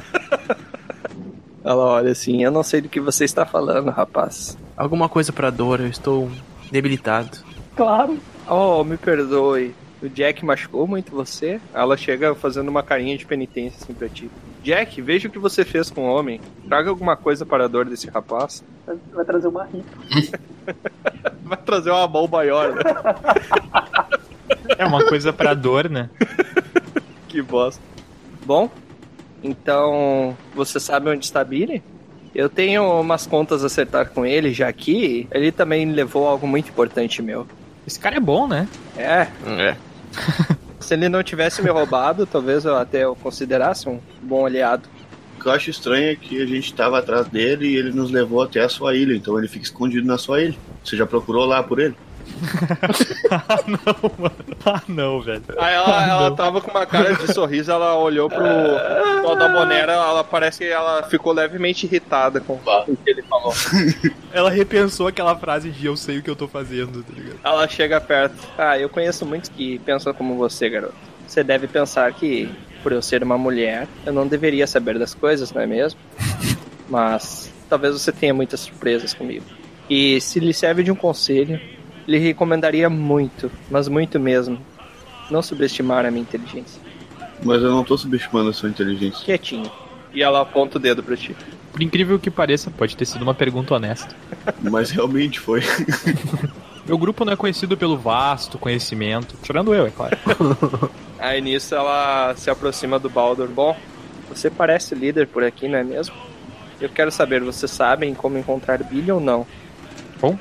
Ela 1.64 1.84
olha 1.84 2.12
assim, 2.12 2.42
eu 2.42 2.50
não 2.50 2.62
sei 2.62 2.80
do 2.80 2.88
que 2.88 3.00
você 3.00 3.24
está 3.24 3.44
falando, 3.46 3.90
rapaz. 3.90 4.56
Alguma 4.76 5.08
coisa 5.08 5.32
pra 5.32 5.50
dor, 5.50 5.80
eu 5.80 5.88
estou 5.88 6.30
debilitado. 6.70 7.38
Claro. 7.76 8.18
Oh, 8.48 8.82
me 8.84 8.96
perdoe. 8.96 9.74
O 10.02 10.08
Jack 10.08 10.44
machucou 10.44 10.86
muito 10.86 11.12
você? 11.12 11.60
Ela 11.74 11.96
chega 11.96 12.34
fazendo 12.34 12.68
uma 12.68 12.82
carinha 12.82 13.16
de 13.16 13.26
penitência 13.26 13.78
assim 13.82 13.92
pra 13.92 14.08
ti. 14.08 14.30
Jack, 14.62 15.00
veja 15.00 15.28
o 15.28 15.30
que 15.30 15.38
você 15.38 15.64
fez 15.64 15.90
com 15.90 16.02
o 16.08 16.14
homem. 16.14 16.40
Traga 16.68 16.90
alguma 16.90 17.16
coisa 17.16 17.46
para 17.46 17.64
a 17.64 17.68
dor 17.68 17.86
desse 17.86 18.08
rapaz. 18.08 18.62
Vai- 19.14 19.24
trazer 19.24 19.48
uma 19.48 19.64
ripa. 19.64 20.38
Vai 21.44 21.56
trazer 21.58 21.90
uma 21.90 22.06
mão 22.06 22.28
maior, 22.28 22.74
né? 22.74 22.82
É 24.78 24.84
uma 24.86 25.04
coisa 25.04 25.32
pra 25.32 25.52
dor, 25.54 25.88
né? 25.90 26.08
que 27.28 27.42
bosta. 27.42 27.82
Bom, 28.44 28.70
então 29.42 30.36
você 30.54 30.78
sabe 30.78 31.10
onde 31.10 31.24
está 31.24 31.42
Billy? 31.42 31.82
Eu 32.34 32.48
tenho 32.48 33.00
umas 33.00 33.26
contas 33.26 33.64
a 33.64 33.66
acertar 33.66 34.10
com 34.10 34.24
ele, 34.24 34.52
já 34.52 34.72
que 34.72 35.26
ele 35.32 35.50
também 35.50 35.90
levou 35.90 36.28
algo 36.28 36.46
muito 36.46 36.68
importante 36.70 37.20
meu. 37.20 37.46
Esse 37.86 37.98
cara 37.98 38.16
é 38.16 38.20
bom, 38.20 38.46
né? 38.46 38.68
É, 38.96 39.26
É. 39.46 39.76
se 40.90 40.94
ele 40.94 41.08
não 41.08 41.22
tivesse 41.22 41.62
me 41.62 41.70
roubado, 41.70 42.26
talvez 42.26 42.64
eu 42.64 42.74
até 42.74 43.06
o 43.06 43.14
considerasse 43.14 43.88
um 43.88 44.00
bom 44.20 44.44
aliado. 44.44 44.88
O 45.38 45.40
que 45.40 45.46
eu 45.46 45.52
acho 45.52 45.70
estranho 45.70 46.10
é 46.10 46.16
que 46.16 46.42
a 46.42 46.44
gente 46.44 46.74
tava 46.74 46.98
atrás 46.98 47.28
dele 47.28 47.68
e 47.68 47.76
ele 47.76 47.92
nos 47.92 48.10
levou 48.10 48.42
até 48.42 48.60
a 48.64 48.68
sua 48.68 48.96
ilha, 48.96 49.14
então 49.14 49.38
ele 49.38 49.46
fica 49.46 49.64
escondido 49.64 50.04
na 50.04 50.18
sua 50.18 50.42
ilha. 50.42 50.56
Você 50.82 50.96
já 50.96 51.06
procurou 51.06 51.46
lá 51.46 51.62
por 51.62 51.78
ele? 51.78 51.94
ah, 53.30 53.58
não, 53.66 54.12
mano. 54.18 54.34
Ah, 54.64 54.82
não, 54.88 55.20
velho. 55.20 55.42
Aí 55.58 55.74
ela, 55.74 56.08
ela 56.08 56.30
tava 56.36 56.60
com 56.60 56.70
uma 56.70 56.86
cara 56.86 57.14
de 57.14 57.32
sorriso, 57.32 57.70
ela 57.70 57.96
olhou 57.96 58.28
pro, 58.28 58.38
pro 58.38 59.32
Adabonera, 59.32 59.92
ela 59.92 60.24
parece 60.24 60.58
que 60.58 60.64
ela 60.64 61.02
ficou 61.04 61.32
levemente 61.32 61.86
irritada 61.86 62.40
com 62.40 62.54
o 62.54 62.96
que 62.96 63.10
ele 63.10 63.22
falou. 63.22 63.52
Ela 64.32 64.48
repensou 64.48 65.08
aquela 65.08 65.34
frase 65.34 65.70
de 65.70 65.86
eu 65.86 65.96
sei 65.96 66.18
o 66.18 66.22
que 66.22 66.30
eu 66.30 66.36
tô 66.36 66.46
fazendo, 66.46 67.02
tá 67.02 67.12
ligado? 67.12 67.40
Ela 67.42 67.66
chega 67.66 68.00
perto. 68.00 68.36
Ah, 68.56 68.78
eu 68.78 68.88
conheço 68.88 69.26
muitos 69.26 69.50
que 69.50 69.80
pensam 69.80 70.14
como 70.14 70.36
você, 70.36 70.68
garoto. 70.68 70.94
Você 71.26 71.42
deve 71.42 71.66
pensar 71.66 72.12
que, 72.12 72.48
por 72.80 72.92
eu 72.92 73.02
ser 73.02 73.24
uma 73.24 73.36
mulher, 73.36 73.88
eu 74.06 74.12
não 74.12 74.28
deveria 74.28 74.68
saber 74.68 74.98
das 75.00 75.14
coisas, 75.14 75.52
não 75.52 75.60
é 75.60 75.66
mesmo? 75.66 75.98
Mas 76.88 77.52
talvez 77.68 77.94
você 77.94 78.12
tenha 78.12 78.32
muitas 78.32 78.60
surpresas 78.60 79.14
comigo. 79.14 79.44
E 79.88 80.20
se 80.20 80.38
lhe 80.38 80.54
serve 80.54 80.84
de 80.84 80.92
um 80.92 80.94
conselho, 80.94 81.60
lhe 82.10 82.18
recomendaria 82.18 82.90
muito, 82.90 83.48
mas 83.70 83.86
muito 83.86 84.18
mesmo, 84.18 84.58
não 85.30 85.40
subestimar 85.40 86.04
a 86.04 86.10
minha 86.10 86.22
inteligência. 86.22 86.82
Mas 87.44 87.62
eu 87.62 87.70
não 87.70 87.84
tô 87.84 87.96
subestimando 87.96 88.50
a 88.50 88.52
sua 88.52 88.68
inteligência. 88.68 89.24
Quietinho. 89.24 89.70
E 90.12 90.20
ela 90.20 90.40
aponta 90.40 90.76
o 90.76 90.80
dedo 90.80 91.04
pra 91.04 91.16
ti. 91.16 91.36
Por 91.70 91.80
incrível 91.80 92.18
que 92.18 92.28
pareça, 92.28 92.68
pode 92.68 92.96
ter 92.96 93.04
sido 93.04 93.22
uma 93.22 93.32
pergunta 93.32 93.74
honesta. 93.76 94.16
Mas 94.60 94.90
realmente 94.90 95.38
foi. 95.38 95.62
Meu 96.84 96.98
grupo 96.98 97.24
não 97.24 97.32
é 97.32 97.36
conhecido 97.36 97.76
pelo 97.76 97.96
vasto 97.96 98.58
conhecimento, 98.58 99.36
tirando 99.40 99.72
eu, 99.72 99.86
é 99.86 99.90
claro. 99.90 100.18
Aí 101.16 101.40
nisso 101.40 101.76
ela 101.76 102.34
se 102.36 102.50
aproxima 102.50 102.98
do 102.98 103.08
Baldur. 103.08 103.46
Bom, 103.46 103.76
você 104.28 104.50
parece 104.50 104.96
líder 104.96 105.28
por 105.28 105.44
aqui, 105.44 105.68
não 105.68 105.78
é 105.78 105.84
mesmo? 105.84 106.16
Eu 106.80 106.88
quero 106.88 107.12
saber, 107.12 107.40
vocês 107.40 107.70
sabem 107.70 108.14
como 108.14 108.36
encontrar 108.36 108.82
Billy 108.82 109.12
ou 109.12 109.20
não? 109.20 109.46
Bom, 110.20 110.36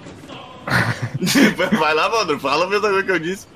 Vai 1.80 1.94
lá, 1.94 2.08
Valdur, 2.08 2.40
fala 2.40 2.66
a 2.66 2.70
mesma 2.70 2.90
coisa 2.90 3.04
que 3.04 3.12
eu 3.12 3.20
disse. 3.20 3.48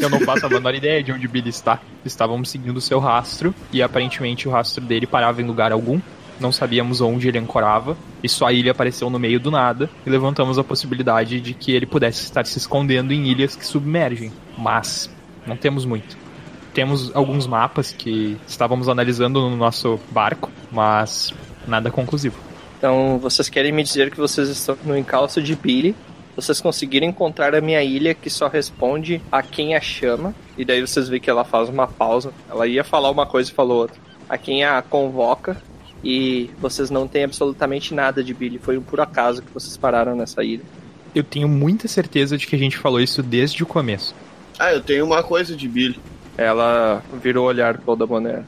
eu 0.00 0.08
não 0.08 0.20
faço 0.20 0.46
a 0.46 0.48
menor 0.48 0.74
ideia 0.74 1.02
de 1.02 1.12
onde 1.12 1.28
Billy 1.28 1.50
está. 1.50 1.80
Estávamos 2.04 2.50
seguindo 2.50 2.76
o 2.76 2.80
seu 2.80 2.98
rastro 2.98 3.54
e 3.72 3.82
aparentemente 3.82 4.48
o 4.48 4.50
rastro 4.50 4.84
dele 4.84 5.06
parava 5.06 5.40
em 5.40 5.46
lugar 5.46 5.72
algum. 5.72 6.00
Não 6.38 6.50
sabíamos 6.50 7.02
onde 7.02 7.28
ele 7.28 7.38
ancorava 7.38 7.96
e 8.22 8.28
sua 8.28 8.52
ilha 8.52 8.72
apareceu 8.72 9.10
no 9.10 9.18
meio 9.18 9.38
do 9.38 9.50
nada 9.50 9.90
e 10.06 10.10
levantamos 10.10 10.58
a 10.58 10.64
possibilidade 10.64 11.38
de 11.40 11.52
que 11.52 11.72
ele 11.72 11.84
pudesse 11.84 12.24
estar 12.24 12.46
se 12.46 12.56
escondendo 12.56 13.12
em 13.12 13.26
ilhas 13.26 13.54
que 13.54 13.66
submergem. 13.66 14.32
Mas 14.56 15.10
não 15.46 15.56
temos 15.56 15.84
muito. 15.84 16.16
Temos 16.72 17.14
alguns 17.14 17.46
mapas 17.46 17.92
que 17.92 18.38
estávamos 18.46 18.88
analisando 18.88 19.40
no 19.50 19.56
nosso 19.56 20.00
barco, 20.10 20.50
mas 20.70 21.34
nada 21.66 21.90
conclusivo. 21.90 22.36
Então, 22.78 23.18
vocês 23.18 23.50
querem 23.50 23.72
me 23.72 23.82
dizer 23.82 24.10
que 24.10 24.16
vocês 24.16 24.48
estão 24.48 24.78
no 24.84 24.96
encalço 24.96 25.42
de 25.42 25.54
Billy? 25.54 25.94
Vocês 26.40 26.58
conseguiram 26.58 27.06
encontrar 27.06 27.54
a 27.54 27.60
minha 27.60 27.82
ilha 27.82 28.14
que 28.14 28.30
só 28.30 28.48
responde 28.48 29.20
a 29.30 29.42
quem 29.42 29.76
a 29.76 29.80
chama? 29.80 30.34
E 30.56 30.64
daí 30.64 30.80
vocês 30.80 31.06
veem 31.06 31.20
que 31.20 31.28
ela 31.28 31.44
faz 31.44 31.68
uma 31.68 31.86
pausa. 31.86 32.32
Ela 32.48 32.66
ia 32.66 32.82
falar 32.82 33.10
uma 33.10 33.26
coisa 33.26 33.50
e 33.50 33.54
falou 33.54 33.82
outra. 33.82 34.00
A 34.26 34.38
quem 34.38 34.64
a 34.64 34.80
convoca. 34.80 35.60
E 36.02 36.48
vocês 36.58 36.88
não 36.88 37.06
têm 37.06 37.24
absolutamente 37.24 37.92
nada 37.92 38.24
de 38.24 38.32
Billy. 38.32 38.58
Foi 38.58 38.78
um 38.78 38.82
por 38.82 39.02
acaso 39.02 39.42
que 39.42 39.52
vocês 39.52 39.76
pararam 39.76 40.16
nessa 40.16 40.42
ilha. 40.42 40.62
Eu 41.14 41.22
tenho 41.22 41.46
muita 41.46 41.86
certeza 41.86 42.38
de 42.38 42.46
que 42.46 42.56
a 42.56 42.58
gente 42.58 42.78
falou 42.78 43.02
isso 43.02 43.22
desde 43.22 43.62
o 43.62 43.66
começo. 43.66 44.14
Ah, 44.58 44.72
eu 44.72 44.80
tenho 44.80 45.04
uma 45.04 45.22
coisa 45.22 45.54
de 45.54 45.68
Billy. 45.68 46.00
Ela 46.38 47.02
virou 47.22 47.44
o 47.44 47.48
olhar 47.48 47.76
pro 47.76 47.90
Aldaboné. 47.90 48.44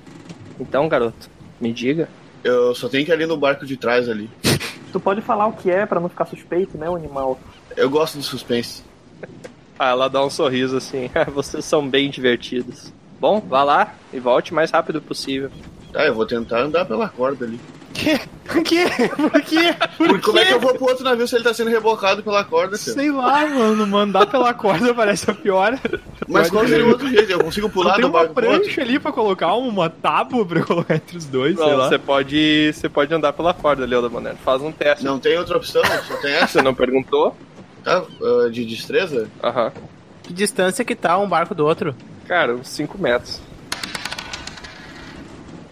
Então, 0.59 0.88
garoto, 0.88 1.28
me 1.61 1.74
diga. 1.74 2.09
Eu 2.42 2.74
só 2.74 2.88
tenho 2.88 3.05
que 3.05 3.11
ir 3.11 3.14
ali 3.14 3.26
no 3.26 3.37
barco 3.37 3.66
de 3.66 3.76
trás 3.76 4.09
ali. 4.09 4.31
Tu 4.92 5.00
pode 5.00 5.22
falar 5.22 5.46
o 5.46 5.52
que 5.52 5.70
é 5.70 5.87
pra 5.87 6.00
não 6.00 6.09
ficar 6.09 6.26
suspeito, 6.26 6.76
né, 6.76 6.88
o 6.88 6.94
animal? 6.94 7.38
Eu 7.77 7.89
gosto 7.91 8.19
do 8.19 8.23
suspense. 8.25 8.83
Ah, 9.79 9.91
ela 9.91 10.09
dá 10.09 10.25
um 10.25 10.31
sorriso 10.31 10.77
assim. 10.77 11.11
Vocês 11.35 11.65
são 11.65 11.87
bem 11.89 12.11
divertidos. 12.11 12.93
Bom, 13.21 13.41
vá 13.41 13.63
lá 13.63 13.95
e 14.13 14.19
volte 14.21 14.53
o 14.53 14.55
mais 14.55 14.71
rápido 14.71 15.01
possível. 15.01 15.51
Tá, 15.93 16.05
eu 16.07 16.15
vou 16.15 16.27
tentar 16.27 16.61
andar 16.63 16.85
pela 16.85 17.09
corda 17.09 17.45
ali. 17.45 17.61
Que? 17.93 18.19
Por 18.47 18.63
quê? 18.63 18.85
Por 19.15 19.43
quê? 19.43 19.75
Por 19.99 20.09
Porque 20.09 20.23
como 20.25 20.39
é 20.39 20.47
que 20.47 20.55
eu 20.55 20.59
vou 20.61 20.75
pro 20.75 20.87
outro 20.89 21.05
navio 21.05 21.29
se 21.29 21.37
ele 21.37 21.45
tá 21.45 21.53
sendo 21.53 21.69
rebocado 21.69 22.23
pela 22.23 22.43
corda, 22.43 22.79
cara? 22.79 22.93
Sei 22.93 23.11
lá, 23.11 23.47
mano. 23.47 23.87
Mandar 23.87 24.27
pela 24.27 24.55
corda 24.55 24.95
parece 24.95 25.31
a 25.31 25.35
pior. 25.35 25.79
Mas 26.27 26.49
qual 26.51 26.67
seria 26.67 26.87
o 26.87 26.89
outro 26.89 27.07
jeito? 27.09 27.31
Eu 27.31 27.45
consigo 27.45 27.69
pular 27.69 27.93
tem 27.95 28.01
do 28.03 28.07
uma 28.09 28.21
barco 28.21 28.35
pro 28.35 28.47
outro? 28.47 28.63
prancha 28.63 28.81
ali 28.81 28.99
pra 28.99 29.13
colocar 29.13 29.55
uma 29.55 29.91
tábua 29.91 30.45
pra 30.47 30.63
colocar 30.63 30.95
entre 30.97 31.19
os 31.19 31.27
dois, 31.27 31.57
sei 31.59 31.67
Não, 31.67 31.77
lá. 31.77 31.89
você 31.89 31.99
pode, 31.99 32.73
você 32.75 32.89
pode 32.89 33.13
andar 33.13 33.35
pela 33.35 33.53
corda, 33.53 33.85
Leo 33.85 34.01
da 34.01 34.09
Mané. 34.09 34.35
Faz 34.43 34.63
um 34.63 34.73
teste. 34.73 35.05
Não 35.05 35.19
tem 35.19 35.37
outra 35.37 35.59
opção, 35.59 35.83
só 36.09 36.17
tem 36.17 36.33
essa. 36.33 36.47
Você 36.49 36.63
não 36.63 36.75
perguntou? 36.75 37.37
Tá, 37.85 38.05
ah, 38.23 38.49
de 38.51 38.64
destreza? 38.64 39.29
Aham. 39.42 39.73
Que 40.23 40.33
distância 40.33 40.85
que 40.85 40.95
tá 40.95 41.18
um 41.18 41.29
barco 41.29 41.55
do 41.55 41.66
outro? 41.66 41.95
Cara, 42.27 42.55
uns 42.55 42.68
5 42.68 42.97
metros. 42.99 43.40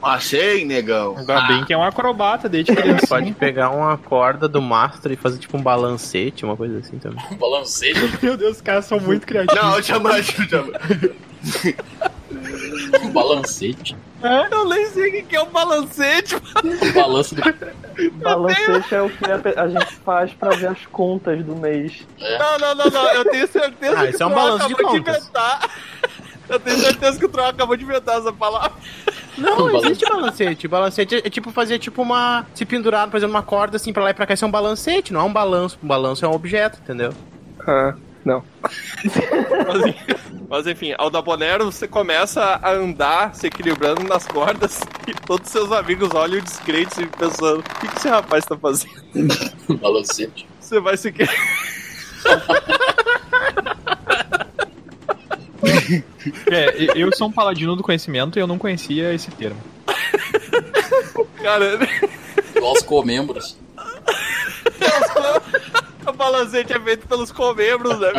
Passei, 0.01 0.65
negão. 0.65 1.17
Ainda 1.19 1.43
bem 1.43 1.65
que 1.65 1.73
é 1.75 1.77
um 1.77 1.85
acrobata 1.85 2.49
desde 2.49 2.75
criança. 2.75 3.07
Pode 3.09 3.33
pegar 3.33 3.71
uma 3.71 3.99
corda 3.99 4.49
do 4.49 4.61
mastro 4.63 5.13
e 5.13 5.17
fazer 5.17 5.39
tipo 5.39 5.59
um 5.59 5.63
balancete, 5.63 6.45
uma 6.45 6.57
coisa 6.57 6.79
assim 6.79 6.99
também. 6.99 7.23
Um 7.31 7.37
balancete. 7.37 8.01
Meu 8.23 8.37
Deus, 8.37 8.57
os 8.57 8.63
caras 8.63 8.87
são 8.87 8.99
muito 8.99 9.27
criativos. 9.27 9.63
Não, 9.63 9.77
eu 9.77 9.83
te 9.83 9.93
amo, 9.93 10.09
eu 10.09 10.25
te 10.25 10.55
amo. 10.55 10.73
Um 13.03 13.11
balancete. 13.11 13.97
Eu 14.51 14.69
nem 14.69 14.87
sei 14.89 15.21
o 15.21 15.25
que 15.25 15.37
é 15.37 15.43
um 15.43 15.51
balancete. 15.51 16.35
O 16.37 16.93
balanço 16.95 17.35
do... 17.35 17.43
Balancete 18.23 18.95
é 18.95 19.03
o 19.03 19.11
que 19.11 19.25
a, 19.59 19.69
gente 19.69 19.95
faz 19.97 20.33
pra 20.33 20.51
ver 20.51 20.69
as 20.69 20.87
contas 20.87 21.45
do 21.45 21.55
mês. 21.55 22.07
Não, 22.19 22.59
não, 22.59 22.75
não, 22.75 22.91
não. 22.91 23.13
Eu 23.13 23.25
tenho 23.27 23.47
certeza 23.47 23.99
Ah, 23.99 24.07
que 24.07 24.15
isso 24.15 24.23
é 24.23 24.27
um 24.27 24.31
o 24.31 24.33
Troll 24.33 24.47
balanço 24.47 24.69
de 24.69 24.75
contas. 24.75 25.17
inventar. 25.19 25.71
Eu 26.49 26.59
tenho 26.59 26.79
certeza 26.79 27.19
que 27.19 27.25
o 27.25 27.29
Troll 27.29 27.47
acabou 27.47 27.77
de 27.77 27.85
inventar 27.85 28.19
essa 28.19 28.33
palavra. 28.33 28.73
Não, 29.39 29.67
Um 29.67 29.69
não 29.69 29.85
existe 29.85 30.05
balancete. 30.05 30.67
Balancete 30.67 31.15
é, 31.15 31.19
é 31.19 31.31
tipo 31.31 31.53
fazer 31.53 31.79
tipo 31.79 32.03
uma. 32.03 32.45
Se 32.55 32.65
pendurar, 32.65 33.09
por 33.09 33.19
exemplo, 33.19 33.37
uma 33.37 33.43
corda 33.43 33.77
assim 33.77 33.93
pra 33.93 34.03
lá 34.03 34.11
e 34.11 34.15
pra 34.15 34.27
cá, 34.27 34.35
isso 34.35 34.45
é 34.45 34.49
um 34.49 34.51
balancete, 34.51 35.13
não 35.13 35.21
é 35.21 35.25
um 35.25 35.33
balanço. 35.33 35.79
Um 35.83 35.87
balanço 35.87 36.25
é 36.25 36.29
um 36.29 36.33
objeto, 36.33 36.79
entendeu? 36.83 37.13
Ah, 37.67 37.95
não. 38.25 38.43
mas, 40.51 40.67
enfim, 40.67 40.93
ao 40.99 41.09
da 41.09 41.23
Bonero 41.23 41.67
você 41.67 41.87
começa 41.87 42.43
a 42.61 42.73
andar 42.73 43.37
se 43.37 43.47
equilibrando 43.47 44.03
nas 44.03 44.27
cordas 44.27 44.81
e 45.07 45.15
todos 45.15 45.49
seus 45.49 45.71
amigos 45.71 46.13
olham 46.13 46.43
descrentes 46.43 46.99
e 46.99 47.07
pensando: 47.07 47.61
o 47.61 47.63
que, 47.63 47.87
que 47.87 47.97
esse 47.97 48.09
rapaz 48.09 48.45
tá 48.45 48.57
fazendo? 48.57 48.91
balancete. 49.81 50.49
Você 50.59 50.81
vai 50.81 50.97
se. 50.97 51.15
É, 56.51 56.99
eu 57.01 57.15
sou 57.15 57.29
um 57.29 57.33
paladino 57.33 57.75
do 57.77 57.83
conhecimento 57.83 58.39
e 58.39 58.41
eu 58.41 58.47
não 58.47 58.57
conhecia 58.57 59.13
esse 59.13 59.31
termo. 59.33 59.61
Cara, 61.43 61.79
Igual 62.55 62.73
os 62.73 62.83
comembros. 62.83 63.59
o 66.07 66.13
balancete 66.13 66.73
é 66.73 66.81
feito 66.81 67.07
pelos 67.07 67.31
comembros, 67.33 67.99
né? 67.99 68.11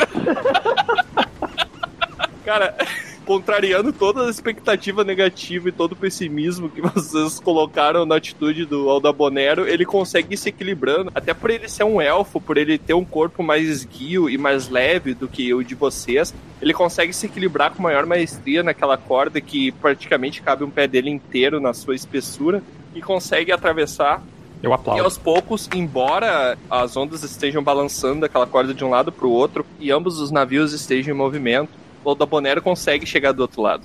Cara, 2.45 2.75
contrariando 3.25 3.93
toda 3.93 4.25
a 4.25 4.29
expectativa 4.29 5.03
negativa 5.03 5.69
e 5.69 5.71
todo 5.71 5.93
o 5.93 5.95
pessimismo 5.95 6.69
que 6.69 6.81
vocês 6.81 7.39
colocaram 7.39 8.05
na 8.05 8.15
atitude 8.15 8.65
do 8.65 8.89
Aldabonero, 8.89 9.67
ele 9.67 9.85
consegue 9.85 10.33
ir 10.33 10.37
se 10.37 10.49
equilibrando. 10.49 11.11
Até 11.13 11.33
por 11.33 11.49
ele 11.49 11.69
ser 11.69 11.83
um 11.83 12.01
elfo, 12.01 12.41
por 12.41 12.57
ele 12.57 12.77
ter 12.77 12.93
um 12.93 13.05
corpo 13.05 13.43
mais 13.43 13.67
esguio 13.67 14.29
e 14.29 14.37
mais 14.37 14.69
leve 14.69 15.13
do 15.13 15.27
que 15.27 15.53
o 15.53 15.63
de 15.63 15.75
vocês, 15.75 16.33
ele 16.61 16.73
consegue 16.73 17.13
se 17.13 17.25
equilibrar 17.25 17.71
com 17.71 17.81
maior 17.81 18.05
maestria 18.05 18.63
naquela 18.63 18.97
corda 18.97 19.39
que 19.39 19.71
praticamente 19.73 20.41
cabe 20.41 20.63
um 20.63 20.69
pé 20.69 20.87
dele 20.87 21.09
inteiro 21.09 21.59
na 21.59 21.73
sua 21.73 21.95
espessura 21.95 22.61
e 22.93 23.01
consegue 23.01 23.51
atravessar 23.51 24.21
Eu 24.61 24.71
e 24.71 24.73
aplaudo. 24.73 25.03
aos 25.03 25.17
poucos, 25.17 25.69
embora 25.73 26.57
as 26.69 26.95
ondas 26.97 27.23
estejam 27.23 27.63
balançando 27.63 28.25
aquela 28.25 28.45
corda 28.45 28.73
de 28.73 28.83
um 28.83 28.89
lado 28.89 29.11
para 29.11 29.25
o 29.25 29.31
outro 29.31 29.65
e 29.79 29.91
ambos 29.91 30.19
os 30.19 30.31
navios 30.31 30.73
estejam 30.73 31.13
em 31.13 31.17
movimento, 31.17 31.69
o 32.03 32.15
Dabonero 32.15 32.61
consegue 32.61 33.05
chegar 33.05 33.31
do 33.31 33.41
outro 33.41 33.61
lado. 33.61 33.83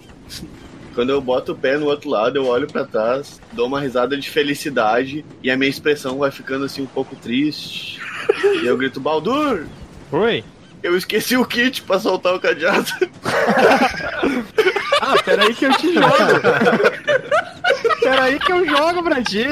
Quando 0.94 1.10
eu 1.10 1.20
boto 1.20 1.52
o 1.52 1.56
pé 1.56 1.76
no 1.76 1.86
outro 1.86 2.08
lado, 2.08 2.36
eu 2.36 2.46
olho 2.46 2.66
pra 2.66 2.84
trás, 2.84 3.40
dou 3.52 3.66
uma 3.66 3.80
risada 3.80 4.16
de 4.16 4.30
felicidade 4.30 5.24
e 5.42 5.50
a 5.50 5.56
minha 5.56 5.68
expressão 5.68 6.18
vai 6.18 6.30
ficando 6.30 6.64
assim 6.64 6.82
um 6.82 6.86
pouco 6.86 7.14
triste. 7.14 8.00
E 8.62 8.66
eu 8.66 8.76
grito, 8.78 8.98
Baldur! 8.98 9.66
Oi. 10.10 10.42
Eu 10.82 10.96
esqueci 10.96 11.36
o 11.36 11.44
kit 11.44 11.82
pra 11.82 11.98
soltar 11.98 12.34
o 12.34 12.40
cadeado. 12.40 12.86
Ah, 15.00 15.14
peraí 15.22 15.54
que 15.54 15.66
eu 15.66 15.72
te 15.76 15.92
jogo. 15.92 16.08
peraí 18.00 18.38
que 18.38 18.52
eu 18.52 18.66
jogo 18.66 19.02
pra 19.02 19.22
ti. 19.22 19.44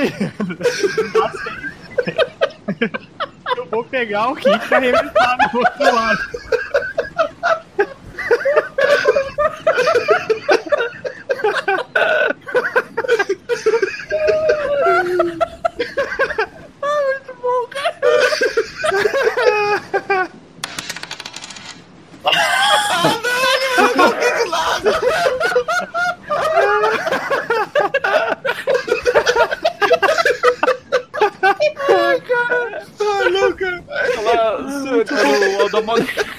Eu 3.57 3.67
vou 3.67 3.85
pegar 3.85 4.29
o 4.29 4.37
kit 4.37 4.59
pra 4.69 4.79
arremessar 4.79 5.37
no 5.53 5.59
outro 5.59 5.95
lado. 5.95 6.19
Ela, 34.17 34.59
quando 35.09 35.57
o 35.57 35.63
Aldabonero... 35.63 36.34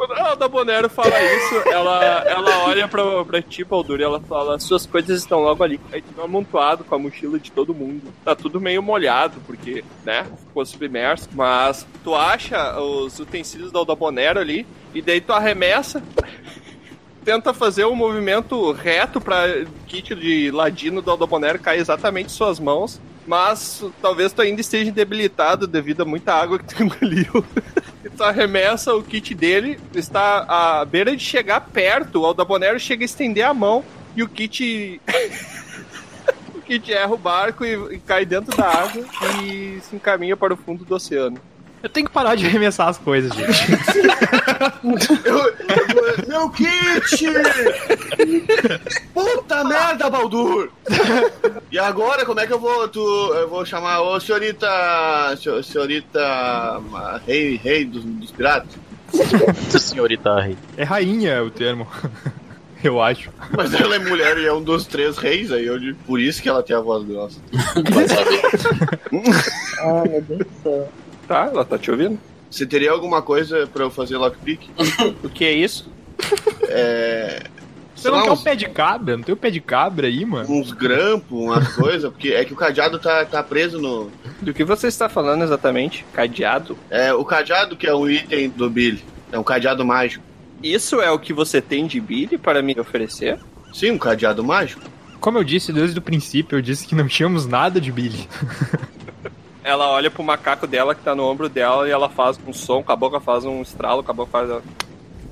Quando 0.00 0.14
a 0.14 0.30
Aldabonero 0.30 0.88
fala 0.88 1.14
isso, 1.22 1.68
ela, 1.68 2.24
ela 2.26 2.64
olha 2.64 2.88
pra, 2.88 3.22
pra 3.22 3.42
ti, 3.42 3.62
Baldur, 3.62 4.00
e 4.00 4.02
ela 4.02 4.18
fala, 4.18 4.58
suas 4.58 4.86
coisas 4.86 5.20
estão 5.20 5.40
logo 5.40 5.62
ali. 5.62 5.78
Aí 5.92 6.00
tu 6.00 6.14
tá 6.14 6.22
amontoado 6.22 6.84
com 6.84 6.94
a 6.94 6.98
mochila 6.98 7.38
de 7.38 7.52
todo 7.52 7.74
mundo. 7.74 8.10
Tá 8.24 8.34
tudo 8.34 8.58
meio 8.58 8.82
molhado, 8.82 9.34
porque, 9.46 9.84
né, 10.02 10.24
ficou 10.46 10.64
submerso. 10.64 11.28
Mas 11.34 11.86
tu 12.02 12.14
acha 12.14 12.80
os 12.80 13.18
utensílios 13.18 13.70
da 13.70 13.78
Aldabonero 13.78 14.40
ali, 14.40 14.66
e 14.94 15.02
daí 15.02 15.20
tu 15.20 15.34
arremessa 15.34 16.02
tenta 17.22 17.52
fazer 17.52 17.84
um 17.84 17.94
movimento 17.94 18.72
reto 18.72 19.20
para 19.20 19.66
kit 19.86 20.14
de 20.14 20.50
ladino 20.50 21.02
do 21.02 21.10
Aldabonero 21.10 21.58
cair 21.58 21.78
exatamente 21.78 22.28
em 22.28 22.34
suas 22.34 22.58
mãos, 22.58 22.98
mas 23.26 23.84
talvez 24.00 24.32
tu 24.32 24.40
ainda 24.40 24.62
esteja 24.62 24.90
debilitado 24.90 25.66
devido 25.66 26.00
a 26.00 26.06
muita 26.06 26.32
água 26.32 26.58
que 26.58 26.74
tu 26.74 26.80
engoliu. 26.82 27.44
Tu 28.16 28.22
arremessa 28.22 28.94
o 28.94 29.02
kit 29.02 29.34
dele, 29.34 29.80
está 29.94 30.44
à 30.48 30.84
beira 30.84 31.16
de 31.16 31.24
chegar 31.24 31.60
perto, 31.60 32.20
o 32.20 32.26
Aldabonero 32.26 32.78
chega 32.78 33.04
a 33.04 33.06
estender 33.06 33.44
a 33.44 33.54
mão 33.54 33.84
e 34.14 34.22
o 34.22 34.28
kit. 34.28 35.00
o 36.54 36.60
kit 36.60 36.92
erra 36.92 37.14
o 37.14 37.18
barco 37.18 37.64
e, 37.64 37.94
e 37.94 37.98
cai 37.98 38.26
dentro 38.26 38.56
da 38.56 38.66
água 38.66 39.04
e 39.42 39.80
se 39.80 39.96
encaminha 39.96 40.36
para 40.36 40.54
o 40.54 40.56
fundo 40.56 40.84
do 40.84 40.94
oceano. 40.94 41.40
Eu 41.82 41.88
tenho 41.88 42.06
que 42.06 42.12
parar 42.12 42.34
de 42.34 42.44
arremessar 42.46 42.88
as 42.88 42.98
coisas, 42.98 43.32
gente. 43.34 43.64
Meu 46.28 46.50
kit! 46.50 47.26
Puta 49.14 49.64
merda, 49.64 50.10
Baldur! 50.10 50.70
E 51.70 51.78
agora, 51.78 52.24
como 52.26 52.40
é 52.40 52.46
que 52.46 52.52
eu 52.52 52.60
vou. 52.60 52.86
Tu, 52.88 53.00
eu 53.00 53.48
vou 53.48 53.64
chamar 53.64 54.00
ô 54.02 54.18
senhorita. 54.20 54.66
senhor- 55.40 55.62
Senhorita. 55.64 56.80
Rei, 57.26 57.56
rei 57.56 57.84
dos, 57.84 58.04
dos 58.04 58.30
piratas? 58.30 58.70
Senhorita 59.80 60.40
Rei. 60.40 60.56
É 60.76 60.84
rainha 60.84 61.42
o 61.42 61.50
termo. 61.50 61.86
Eu 62.82 62.98
acho. 63.02 63.28
Mas 63.54 63.74
ela 63.74 63.96
é 63.96 63.98
mulher 63.98 64.38
e 64.38 64.46
é 64.46 64.52
um 64.54 64.62
dos 64.62 64.86
três 64.86 65.18
reis 65.18 65.52
aí, 65.52 65.66
eu 65.66 65.78
digo, 65.78 65.98
por 66.06 66.18
isso 66.18 66.40
que 66.42 66.48
ela 66.48 66.62
tem 66.62 66.74
a 66.74 66.80
voz 66.80 67.04
grossa. 67.06 67.38
Ah, 69.82 70.02
meu 70.08 70.22
Deus 70.22 70.38
do 70.40 70.46
céu. 70.62 70.88
Tá, 71.30 71.44
ela 71.44 71.64
tá 71.64 71.78
te 71.78 71.88
ouvindo? 71.92 72.18
Você 72.50 72.66
teria 72.66 72.90
alguma 72.90 73.22
coisa 73.22 73.64
pra 73.64 73.84
eu 73.84 73.90
fazer 73.90 74.16
lockpick? 74.16 74.68
O 75.22 75.28
que 75.28 75.44
é 75.44 75.52
isso? 75.52 75.88
É. 76.62 77.44
Você 77.94 78.10
não 78.10 78.16
lá, 78.16 78.24
quer 78.24 78.30
um 78.32 78.36
pé 78.36 78.56
de 78.56 78.68
cabra? 78.68 79.16
Não 79.16 79.22
tem 79.22 79.32
o 79.32 79.36
pé 79.36 79.48
de 79.48 79.60
cabra 79.60 80.08
aí, 80.08 80.24
mano? 80.24 80.52
uns 80.52 80.72
grampos, 80.72 81.38
umas 81.38 81.72
coisas, 81.76 82.10
porque 82.10 82.30
é 82.30 82.44
que 82.44 82.52
o 82.52 82.56
cadeado 82.56 82.98
tá, 82.98 83.24
tá 83.24 83.44
preso 83.44 83.80
no. 83.80 84.10
Do 84.42 84.52
que 84.52 84.64
você 84.64 84.88
está 84.88 85.08
falando 85.08 85.44
exatamente? 85.44 86.04
Cadeado? 86.12 86.76
É, 86.90 87.14
o 87.14 87.24
cadeado 87.24 87.76
que 87.76 87.86
é 87.86 87.94
um 87.94 88.10
item 88.10 88.48
do 88.48 88.68
Billy. 88.68 89.04
É 89.30 89.38
um 89.38 89.44
cadeado 89.44 89.84
mágico. 89.84 90.24
Isso 90.60 91.00
é 91.00 91.12
o 91.12 91.18
que 91.20 91.32
você 91.32 91.60
tem 91.62 91.86
de 91.86 92.00
Billy 92.00 92.38
para 92.38 92.60
me 92.60 92.74
oferecer? 92.76 93.38
Sim, 93.72 93.92
um 93.92 93.98
cadeado 93.98 94.42
mágico. 94.42 94.82
Como 95.20 95.38
eu 95.38 95.44
disse 95.44 95.72
desde 95.72 95.96
o 95.96 96.02
princípio, 96.02 96.58
eu 96.58 96.62
disse 96.62 96.88
que 96.88 96.94
não 96.96 97.06
tínhamos 97.06 97.46
nada 97.46 97.80
de 97.80 97.92
Billy. 97.92 98.26
Ela 99.70 99.88
olha 99.90 100.10
pro 100.10 100.22
macaco 100.24 100.66
dela 100.66 100.94
que 100.94 101.02
tá 101.02 101.14
no 101.14 101.24
ombro 101.24 101.48
dela 101.48 101.86
e 101.88 101.90
ela 101.92 102.08
faz 102.08 102.38
um 102.46 102.52
som, 102.52 102.82
com 102.82 102.90
a 102.92 102.96
boca 102.96 103.20
faz 103.20 103.44
um 103.44 103.62
estralo, 103.62 104.02
com 104.02 104.10
a 104.10 104.14
boca 104.14 104.30
faz. 104.32 104.62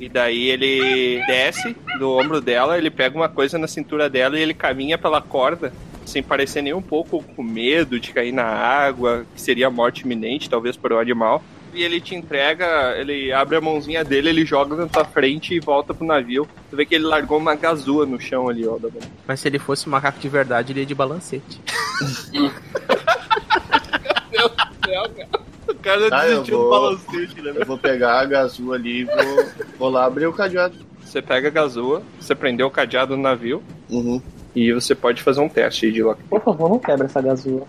E 0.00 0.08
daí 0.08 0.48
ele 0.48 1.20
desce 1.26 1.76
do 1.98 2.12
ombro 2.12 2.40
dela, 2.40 2.78
ele 2.78 2.88
pega 2.90 3.16
uma 3.16 3.28
coisa 3.28 3.58
na 3.58 3.66
cintura 3.66 4.08
dela 4.08 4.38
e 4.38 4.42
ele 4.42 4.54
caminha 4.54 4.96
pela 4.96 5.20
corda, 5.20 5.72
sem 6.06 6.22
parecer 6.22 6.62
nem 6.62 6.72
um 6.72 6.80
pouco 6.80 7.20
com 7.34 7.42
medo 7.42 7.98
de 7.98 8.12
cair 8.12 8.30
na 8.30 8.44
água, 8.44 9.26
que 9.34 9.40
seria 9.40 9.66
a 9.66 9.70
morte 9.70 10.02
iminente, 10.02 10.48
talvez, 10.48 10.76
para 10.76 10.94
o 10.94 10.98
animal. 11.00 11.42
E 11.74 11.82
ele 11.82 12.00
te 12.00 12.14
entrega, 12.14 12.94
ele 12.96 13.30
abre 13.32 13.56
a 13.56 13.60
mãozinha 13.60 14.02
dele, 14.04 14.28
ele 14.30 14.46
joga 14.46 14.74
na 14.76 14.86
tua 14.86 15.04
frente 15.04 15.52
e 15.54 15.60
volta 15.60 15.92
pro 15.92 16.06
navio. 16.06 16.48
Tu 16.70 16.76
vê 16.76 16.86
que 16.86 16.94
ele 16.94 17.04
largou 17.04 17.36
uma 17.38 17.54
gazua 17.56 18.06
no 18.06 18.18
chão 18.20 18.48
ali, 18.48 18.66
ó. 18.66 18.78
da- 18.78 18.88
Mas 19.26 19.40
se 19.40 19.48
ele 19.48 19.58
fosse 19.58 19.86
um 19.88 19.90
macaco 19.92 20.18
de 20.18 20.28
verdade, 20.28 20.72
ele 20.72 20.80
ia 20.80 20.86
de 20.86 20.94
balancete. 20.94 21.60
O 25.68 25.74
cara 25.74 26.08
Ah, 26.12 26.26
eu 26.26 26.30
desistiu 26.42 26.56
vou- 26.58 26.64
do 26.64 26.70
balancete, 26.70 27.42
né? 27.42 27.52
Eu 27.56 27.66
vou 27.66 27.76
pegar 27.78 28.20
a 28.20 28.24
gazua 28.24 28.76
ali 28.76 29.00
e 29.00 29.04
vou, 29.04 29.46
vou 29.78 29.88
lá 29.90 30.06
abrir 30.06 30.26
o 30.26 30.32
cadeado. 30.32 30.74
Você 31.04 31.20
pega 31.20 31.48
a 31.48 31.50
gazua, 31.50 32.02
você 32.20 32.34
prendeu 32.34 32.66
o 32.66 32.70
cadeado 32.70 33.16
no 33.16 33.22
navio 33.22 33.62
Uhum. 33.90 34.20
e 34.54 34.72
você 34.72 34.94
pode 34.94 35.22
fazer 35.22 35.40
um 35.40 35.48
teste 35.48 35.90
de 35.92 36.02
lock. 36.02 36.22
Por 36.24 36.40
favor, 36.42 36.70
não 36.70 36.78
quebra 36.78 37.06
essa 37.06 37.20
gazua. 37.20 37.66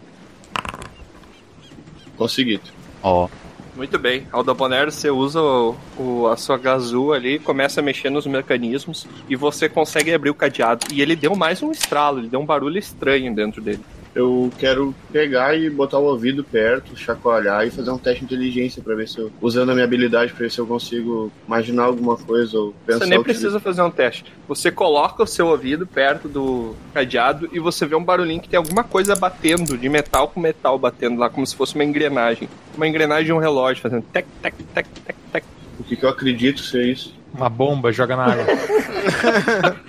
Conseguido. 2.17 2.63
Ó, 3.03 3.27
Muito 3.75 3.97
bem. 3.97 4.27
Aldabonero, 4.33 4.91
você 4.91 5.09
usa 5.09 5.41
o, 5.41 5.75
o- 5.97 6.27
a 6.27 6.35
sua 6.35 6.57
gazua 6.57 7.15
ali, 7.15 7.39
começa 7.39 7.79
a 7.79 7.83
mexer 7.83 8.09
nos 8.09 8.27
mecanismos 8.27 9.07
e 9.29 9.37
você 9.37 9.69
consegue 9.69 10.13
abrir 10.13 10.29
o 10.29 10.35
cadeado. 10.35 10.85
E 10.91 11.01
ele 11.01 11.15
deu 11.15 11.33
mais 11.33 11.63
um 11.63 11.71
estralo, 11.71 12.19
ele 12.19 12.27
deu 12.27 12.41
um 12.41 12.45
barulho 12.45 12.77
estranho 12.77 13.33
dentro 13.33 13.61
dele. 13.61 13.79
Eu 14.15 14.51
quero 14.57 14.93
pegar 15.11 15.55
e 15.55 15.69
botar 15.69 15.99
o 15.99 16.05
ouvido 16.05 16.43
perto, 16.43 16.97
chacoalhar 16.97 17.65
e 17.65 17.71
fazer 17.71 17.91
um 17.91 17.97
teste 17.97 18.19
de 18.19 18.25
inteligência 18.25 18.81
pra 18.81 18.95
ver 18.95 19.07
se 19.07 19.19
eu, 19.19 19.31
usando 19.39 19.69
a 19.69 19.73
minha 19.73 19.85
habilidade, 19.85 20.31
pra 20.31 20.41
ver 20.41 20.51
se 20.51 20.59
eu 20.59 20.65
consigo 20.65 21.31
imaginar 21.47 21.83
alguma 21.83 22.17
coisa 22.17 22.57
ou 22.57 22.73
pensar. 22.85 23.05
Você 23.05 23.09
nem 23.09 23.21
precisa 23.21 23.59
fazer 23.59 23.81
um 23.81 23.91
teste. 23.91 24.25
Você 24.47 24.71
coloca 24.71 25.23
o 25.23 25.27
seu 25.27 25.47
ouvido 25.47 25.85
perto 25.85 26.27
do 26.27 26.75
cadeado 26.93 27.49
e 27.51 27.59
você 27.59 27.85
vê 27.85 27.95
um 27.95 28.03
barulhinho 28.03 28.41
que 28.41 28.49
tem 28.49 28.57
alguma 28.57 28.83
coisa 28.83 29.15
batendo, 29.15 29.77
de 29.77 29.87
metal 29.87 30.27
com 30.27 30.39
metal 30.39 30.77
batendo 30.79 31.19
lá, 31.19 31.29
como 31.29 31.45
se 31.45 31.55
fosse 31.55 31.75
uma 31.75 31.83
engrenagem. 31.83 32.49
Uma 32.75 32.87
engrenagem 32.87 33.25
de 33.25 33.33
um 33.33 33.37
relógio 33.37 33.81
fazendo 33.81 34.03
tec, 34.11 34.25
tec, 34.41 34.55
tec, 34.73 34.87
tec, 35.05 35.15
tec. 35.31 35.45
O 35.79 35.83
que, 35.83 35.95
que 35.95 36.03
eu 36.03 36.09
acredito 36.09 36.61
ser 36.61 36.85
isso? 36.87 37.15
Uma 37.33 37.49
bomba, 37.49 37.91
joga 37.91 38.15
na 38.15 38.25
água. 38.25 38.45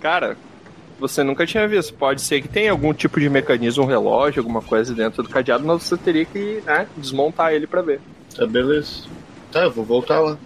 Cara, 0.00 0.36
você 0.98 1.22
nunca 1.22 1.46
tinha 1.46 1.66
visto. 1.68 1.94
Pode 1.94 2.20
ser 2.20 2.40
que 2.42 2.48
tenha 2.48 2.70
algum 2.70 2.92
tipo 2.92 3.18
de 3.20 3.28
mecanismo, 3.28 3.84
um 3.84 3.86
relógio, 3.86 4.40
alguma 4.40 4.62
coisa 4.62 4.94
dentro 4.94 5.22
do 5.22 5.28
cadeado, 5.28 5.64
mas 5.64 5.82
você 5.82 5.96
teria 5.96 6.24
que 6.24 6.62
né, 6.66 6.86
desmontar 6.96 7.52
ele 7.52 7.66
pra 7.66 7.82
ver. 7.82 8.00
Tá, 8.36 8.46
beleza. 8.46 9.04
Tá, 9.52 9.60
eu 9.64 9.70
vou 9.70 9.84
voltar 9.84 10.20
lá. 10.20 10.36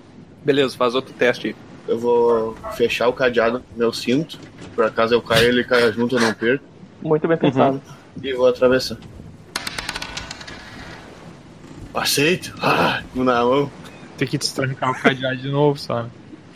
Beleza, 0.44 0.76
faz 0.76 0.94
outro 0.94 1.12
teste 1.14 1.48
aí. 1.48 1.56
Eu 1.88 1.98
vou 1.98 2.56
fechar 2.76 3.08
o 3.08 3.12
cadeado 3.12 3.58
no 3.72 3.78
meu 3.78 3.92
cinto. 3.92 4.38
Por 4.74 4.84
acaso 4.84 5.14
eu 5.14 5.20
caio, 5.22 5.48
ele 5.48 5.64
caia 5.64 5.90
junto, 5.92 6.16
eu 6.16 6.20
não 6.20 6.32
perco. 6.34 6.64
Muito 7.02 7.26
bem 7.26 7.36
pensado. 7.36 7.80
E 8.22 8.32
vou 8.32 8.46
atravessar. 8.46 8.96
Aceito. 11.94 12.54
Ah, 12.60 13.02
na 13.14 13.44
mão. 13.44 13.70
Tem 14.16 14.26
que 14.28 14.38
destrancar 14.38 14.90
o 14.90 14.94
cadeado 14.94 15.36
de 15.36 15.50
novo, 15.50 15.78
né? 15.92 16.06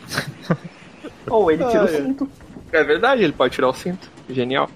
Ou 1.29 1.51
ele 1.51 1.63
tira 1.65 1.81
Ah, 1.81 1.85
o 1.85 1.87
é. 1.87 1.91
cinto. 1.91 2.29
É 2.41 2.46
verdade, 2.71 3.23
ele 3.23 3.33
pode 3.33 3.53
tirar 3.53 3.69
o 3.69 3.73
cinto. 3.73 4.09
Genial. 4.29 4.69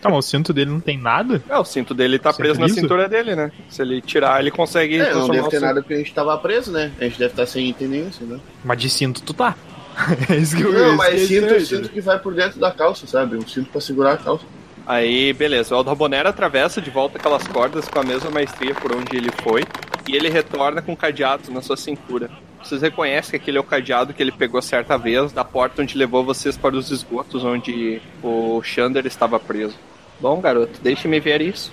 Tá, 0.00 0.08
mas 0.08 0.18
o 0.18 0.22
cinto 0.22 0.52
dele 0.52 0.70
não 0.70 0.80
tem 0.80 0.98
nada? 0.98 1.42
É, 1.48 1.58
o 1.58 1.64
cinto 1.64 1.94
dele 1.94 2.18
tá 2.18 2.32
Cinto 2.32 2.38
preso 2.40 2.60
na 2.60 2.68
cintura 2.68 3.08
dele, 3.08 3.36
né? 3.36 3.52
Se 3.68 3.82
ele 3.82 4.00
tirar, 4.00 4.40
ele 4.40 4.50
consegue 4.50 4.96
É, 4.96 5.12
não 5.12 5.28
deve 5.28 5.44
ter 5.48 5.56
cinto. 5.56 5.66
nada 5.66 5.80
porque 5.80 5.94
a 5.94 5.98
gente 5.98 6.14
tava 6.14 6.36
preso, 6.38 6.72
né? 6.72 6.90
A 7.00 7.04
gente 7.04 7.18
deve 7.18 7.32
estar 7.32 7.46
sem 7.46 7.68
item 7.68 7.88
nenhum, 7.88 8.08
assim, 8.08 8.24
né? 8.24 8.40
Mas 8.64 8.78
de 8.78 8.90
cinto 8.90 9.22
tu 9.22 9.32
tá. 9.34 9.54
é 10.28 10.36
isso 10.36 10.56
que 10.56 10.62
eu 10.62 10.72
Não, 10.72 10.96
mas 10.96 11.14
que 11.14 11.38
é 11.38 11.40
cinto, 11.40 11.60
cinto 11.60 11.88
que 11.88 12.00
vai 12.00 12.18
por 12.18 12.34
dentro 12.34 12.58
da 12.58 12.70
calça, 12.70 13.06
sabe? 13.06 13.36
Um 13.36 13.46
cinto 13.46 13.70
pra 13.70 13.80
segurar 13.80 14.12
a 14.14 14.16
calça. 14.16 14.44
Aí, 14.86 15.32
beleza. 15.32 15.74
O 15.74 15.78
Aldabonero 15.78 16.28
atravessa 16.28 16.80
de 16.80 16.90
volta 16.90 17.18
aquelas 17.18 17.46
cordas 17.48 17.88
com 17.88 17.98
a 17.98 18.04
mesma 18.04 18.30
maestria 18.30 18.74
por 18.74 18.94
onde 18.94 19.16
ele 19.16 19.32
foi. 19.42 19.64
E 20.08 20.14
ele 20.14 20.28
retorna 20.28 20.80
com 20.80 20.94
cadeados 20.94 21.48
na 21.48 21.60
sua 21.60 21.76
cintura. 21.76 22.30
Vocês 22.62 22.82
reconhecem 22.82 23.30
que 23.30 23.36
aquele 23.36 23.58
é 23.58 23.60
o 23.60 23.64
cadeado 23.64 24.14
que 24.14 24.22
ele 24.22 24.32
pegou 24.32 24.62
certa 24.62 24.96
vez 24.96 25.32
da 25.32 25.44
porta 25.44 25.82
onde 25.82 25.98
levou 25.98 26.24
vocês 26.24 26.56
para 26.56 26.76
os 26.76 26.90
esgotos 26.90 27.44
onde 27.44 28.00
o 28.22 28.62
Xander 28.62 29.06
estava 29.06 29.38
preso. 29.38 29.76
Bom, 30.20 30.40
garoto, 30.40 30.80
deixe-me 30.80 31.20
ver 31.20 31.42
isso. 31.42 31.72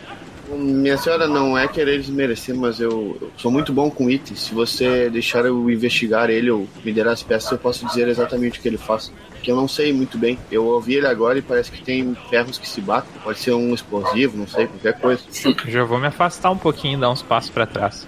Minha 0.57 0.97
senhora, 0.97 1.27
não 1.27 1.57
é 1.57 1.67
querer 1.67 1.99
desmerecer, 1.99 2.55
mas 2.55 2.79
eu, 2.79 3.17
eu 3.21 3.31
sou 3.37 3.51
muito 3.51 3.73
bom 3.73 3.89
com 3.89 4.09
itens. 4.09 4.41
Se 4.41 4.53
você 4.53 5.09
deixar 5.09 5.45
eu 5.45 5.69
investigar 5.69 6.29
ele 6.29 6.51
ou 6.51 6.67
me 6.83 6.91
der 6.91 7.07
as 7.07 7.23
peças, 7.23 7.51
eu 7.51 7.57
posso 7.57 7.85
dizer 7.85 8.07
exatamente 8.07 8.59
o 8.59 8.61
que 8.61 8.67
ele 8.67 8.77
faz. 8.77 9.11
Que 9.41 9.51
eu 9.51 9.55
não 9.55 9.67
sei 9.67 9.91
muito 9.91 10.17
bem. 10.17 10.37
Eu 10.51 10.65
ouvi 10.65 10.95
ele 10.95 11.07
agora 11.07 11.37
e 11.37 11.41
parece 11.41 11.71
que 11.71 11.81
tem 11.81 12.15
ferros 12.29 12.57
que 12.57 12.67
se 12.67 12.81
batem. 12.81 13.11
Pode 13.23 13.39
ser 13.39 13.53
um 13.53 13.73
explosivo, 13.73 14.37
não 14.37 14.47
sei, 14.47 14.67
qualquer 14.67 14.99
coisa. 14.99 15.23
Já 15.67 15.83
vou 15.83 15.99
me 15.99 16.07
afastar 16.07 16.51
um 16.51 16.57
pouquinho 16.57 16.97
e 16.97 17.01
dar 17.01 17.09
uns 17.09 17.21
passos 17.21 17.49
pra 17.49 17.65
trás. 17.65 18.05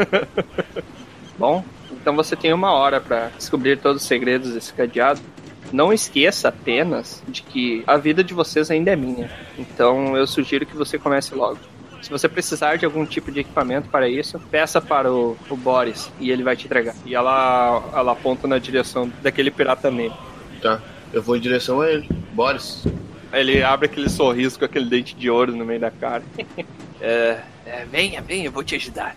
Bom, 1.37 1.63
então 1.91 2.15
você 2.15 2.35
tem 2.35 2.53
uma 2.53 2.71
hora 2.71 3.01
para 3.01 3.31
descobrir 3.37 3.77
todos 3.77 4.01
os 4.01 4.07
segredos 4.07 4.53
desse 4.53 4.73
cadeado. 4.73 5.19
Não 5.71 5.91
esqueça 5.91 6.49
apenas 6.49 7.21
de 7.27 7.41
que 7.41 7.83
a 7.85 7.97
vida 7.97 8.23
de 8.23 8.33
vocês 8.33 8.71
ainda 8.71 8.91
é 8.91 8.95
minha. 8.95 9.29
Então 9.57 10.15
eu 10.15 10.25
sugiro 10.25 10.65
que 10.65 10.75
você 10.75 10.97
comece 10.97 11.33
logo. 11.33 11.57
Se 12.06 12.12
você 12.12 12.30
precisar 12.30 12.76
de 12.76 12.86
algum 12.86 13.03
tipo 13.03 13.32
de 13.32 13.39
equipamento 13.39 13.89
para 13.89 14.08
isso, 14.08 14.39
peça 14.51 14.80
para 14.80 15.12
o, 15.12 15.36
o 15.49 15.58
Boris 15.58 16.12
e 16.20 16.30
ele 16.30 16.43
vai 16.43 16.56
te 16.56 16.68
entregar. 16.68 16.93
E 17.03 17.16
ela, 17.16 17.84
ela 17.95 18.12
aponta 18.12 18.47
na 18.47 18.60
direção 18.60 19.12
daquele 19.24 19.49
pirata 19.49 19.89
negro. 19.89 20.16
Tá, 20.62 20.80
eu 21.12 21.24
vou 21.24 21.36
em 21.36 21.39
direção 21.39 21.82
a 21.82 21.89
ele. 21.89 22.08
Boris. 22.32 22.86
Ele 23.34 23.64
abre 23.64 23.88
aquele 23.88 24.08
sorriso 24.08 24.60
com 24.60 24.66
aquele 24.66 24.86
dente 24.86 25.16
de 25.16 25.32
ouro 25.32 25.56
no 25.56 25.66
meio 25.66 25.80
da 25.80 25.89
cara. 25.89 26.22
é, 27.01 27.39
é, 27.66 27.86
venha, 27.91 28.22
venha, 28.22 28.45
eu 28.45 28.51
vou 28.51 28.64
te 28.64 28.76
ajudar. 28.76 29.16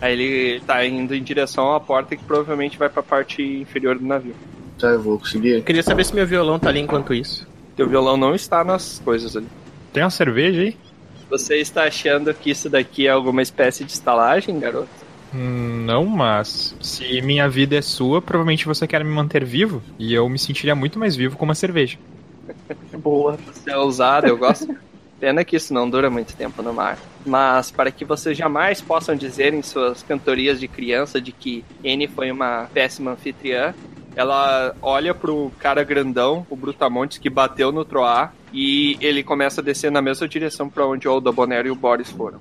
Aí 0.00 0.14
ele 0.14 0.60
tá 0.60 0.82
indo 0.86 1.14
em 1.14 1.22
direção 1.22 1.74
à 1.74 1.78
porta 1.78 2.16
que 2.16 2.24
provavelmente 2.24 2.78
vai 2.78 2.88
pra 2.88 3.02
parte 3.02 3.42
inferior 3.42 3.98
do 3.98 4.06
navio. 4.06 4.34
Tá, 4.78 4.86
eu 4.86 5.02
vou 5.02 5.18
conseguir. 5.18 5.56
Eu 5.56 5.62
queria 5.62 5.82
saber 5.82 6.06
se 6.06 6.14
meu 6.14 6.26
violão 6.26 6.58
tá 6.58 6.70
ali 6.70 6.80
enquanto 6.80 7.12
isso. 7.12 7.46
Teu 7.76 7.86
violão 7.86 8.16
não 8.16 8.34
está 8.34 8.64
nas 8.64 8.98
coisas 9.04 9.36
ali. 9.36 9.46
Tem 9.92 10.02
uma 10.02 10.08
cerveja 10.08 10.62
aí? 10.62 10.89
Você 11.30 11.56
está 11.58 11.84
achando 11.84 12.34
que 12.34 12.50
isso 12.50 12.68
daqui 12.68 13.06
é 13.06 13.10
alguma 13.10 13.42
espécie 13.42 13.84
de 13.84 13.92
estalagem, 13.92 14.58
garoto? 14.58 15.06
Hum, 15.32 15.84
Não, 15.84 16.04
mas 16.06 16.76
se 16.80 17.22
minha 17.22 17.48
vida 17.48 17.76
é 17.76 17.82
sua, 17.82 18.20
provavelmente 18.20 18.66
você 18.66 18.86
quer 18.86 19.04
me 19.04 19.10
manter 19.10 19.44
vivo 19.44 19.82
e 19.98 20.12
eu 20.12 20.28
me 20.28 20.38
sentiria 20.38 20.74
muito 20.74 20.98
mais 20.98 21.14
vivo 21.16 21.36
com 21.36 21.44
uma 21.44 21.54
cerveja. 21.54 21.98
Boa. 22.92 23.38
Você 23.46 23.70
é 23.70 23.76
ousado, 23.76 24.26
eu 24.28 24.36
gosto. 24.38 24.76
Pena 25.18 25.44
que 25.44 25.56
isso 25.56 25.74
não 25.74 25.88
dura 25.88 26.10
muito 26.10 26.34
tempo 26.34 26.62
no 26.62 26.72
mar. 26.72 26.98
Mas 27.24 27.70
para 27.70 27.92
que 27.92 28.04
vocês 28.04 28.36
jamais 28.36 28.80
possam 28.80 29.14
dizer 29.14 29.52
em 29.52 29.62
suas 29.62 30.02
cantorias 30.02 30.58
de 30.58 30.66
criança 30.66 31.20
de 31.20 31.30
que 31.32 31.64
N 31.84 32.08
foi 32.08 32.30
uma 32.30 32.68
péssima 32.72 33.12
anfitriã, 33.12 33.74
ela 34.16 34.74
olha 34.82 35.14
pro 35.14 35.50
cara 35.58 35.82
grandão, 35.84 36.46
o 36.50 36.56
Brutamontes, 36.56 37.18
que 37.18 37.30
bateu 37.30 37.70
no 37.72 37.84
Troar, 37.84 38.34
e 38.52 38.96
ele 39.00 39.22
começa 39.22 39.60
a 39.60 39.64
descer 39.64 39.90
na 39.90 40.02
mesma 40.02 40.26
direção 40.28 40.68
para 40.68 40.86
onde 40.86 41.06
o 41.06 41.10
Aldabonero 41.10 41.68
e 41.68 41.70
o 41.70 41.74
Boris 41.76 42.10
foram. 42.10 42.38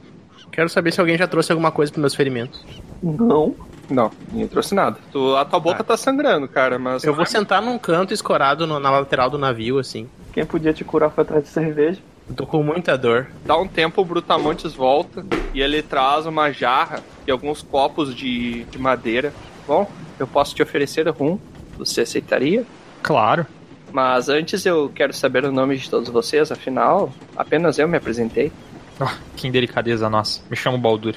Quero 0.51 0.67
saber 0.69 0.91
se 0.91 0.99
alguém 0.99 1.17
já 1.17 1.27
trouxe 1.27 1.51
alguma 1.51 1.71
coisa 1.71 1.91
pros 1.91 2.01
meus 2.01 2.15
ferimentos. 2.15 2.65
Não. 3.01 3.55
Não, 3.89 4.11
ninguém 4.31 4.47
trouxe 4.47 4.75
nada. 4.75 4.97
Tu- 5.11 5.35
a 5.35 5.43
tua 5.45 5.59
boca 5.59 5.83
tá 5.83 5.97
sangrando, 5.97 6.47
cara, 6.47 6.77
mas. 6.77 7.03
Eu 7.03 7.13
vou 7.13 7.25
sentar 7.25 7.59
num 7.61 7.77
canto 7.77 8.13
escorado 8.13 8.67
no- 8.67 8.79
na 8.79 8.89
lateral 8.91 9.29
do 9.31 9.37
navio, 9.37 9.79
assim. 9.79 10.07
Quem 10.31 10.45
podia 10.45 10.71
te 10.73 10.83
curar 10.83 11.09
foi 11.09 11.23
atrás 11.23 11.43
de 11.43 11.49
cerveja. 11.49 11.99
Eu 12.29 12.35
tô 12.35 12.45
com 12.45 12.61
muita 12.61 12.95
dor. 12.95 13.27
Dá 13.43 13.57
um 13.57 13.67
tempo, 13.67 14.01
o 14.01 14.05
Brutamontes 14.05 14.73
volta 14.73 15.25
e 15.55 15.61
ele 15.61 15.81
traz 15.81 16.27
uma 16.27 16.51
jarra 16.51 16.99
e 17.25 17.31
alguns 17.31 17.63
copos 17.63 18.13
de, 18.15 18.63
de 18.65 18.77
madeira. 18.77 19.33
Bom, 19.67 19.89
eu 20.19 20.27
posso 20.27 20.53
te 20.53 20.61
oferecer 20.61 21.07
rum. 21.09 21.39
Você 21.79 22.01
aceitaria? 22.01 22.63
Claro. 23.01 23.45
Mas 23.91 24.29
antes 24.29 24.65
eu 24.65 24.91
quero 24.93 25.13
saber 25.13 25.43
o 25.45 25.51
nome 25.51 25.75
de 25.77 25.89
todos 25.89 26.09
vocês, 26.09 26.51
afinal, 26.51 27.11
apenas 27.35 27.79
eu 27.79 27.87
me 27.87 27.97
apresentei. 27.97 28.51
Ah, 28.99 29.15
que 29.35 29.47
indelicadeza 29.47 30.09
nossa. 30.09 30.41
Me 30.49 30.55
chamo 30.55 30.77
Baldur. 30.77 31.15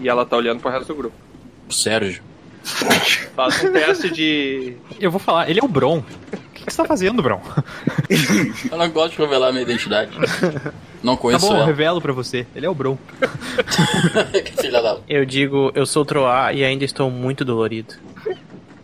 E 0.00 0.08
ela 0.08 0.26
tá 0.26 0.36
olhando 0.36 0.60
pro 0.60 0.70
resto 0.70 0.88
do 0.88 0.94
grupo. 0.96 1.16
Sérgio. 1.70 2.22
Faz 3.34 3.64
um 3.64 3.72
teste 3.72 4.10
de. 4.10 4.76
Eu 4.98 5.10
vou 5.10 5.18
falar, 5.20 5.48
ele 5.48 5.60
é 5.60 5.64
o 5.64 5.68
Bron. 5.68 5.98
O 5.98 6.02
que, 6.52 6.66
que 6.66 6.70
você 6.72 6.76
tá 6.76 6.84
fazendo, 6.84 7.22
Bron? 7.22 7.40
Eu 8.70 8.76
não 8.76 8.90
gosto 8.90 9.12
de 9.16 9.18
revelar 9.22 9.50
minha 9.52 9.62
identidade. 9.62 10.10
Não 11.02 11.16
Tá 11.16 11.22
conheço 11.22 11.46
bom, 11.46 11.52
eu 11.52 11.56
ela. 11.58 11.66
revelo 11.66 12.02
pra 12.02 12.12
você. 12.12 12.46
Ele 12.54 12.66
é 12.66 12.68
o 12.68 12.74
Bron. 12.74 12.98
que 14.44 14.52
filha 14.60 14.82
da... 14.82 14.98
Eu 15.08 15.24
digo, 15.24 15.72
eu 15.74 15.86
sou 15.86 16.04
Troá 16.04 16.52
e 16.52 16.62
ainda 16.62 16.84
estou 16.84 17.10
muito 17.10 17.44
dolorido. 17.46 17.94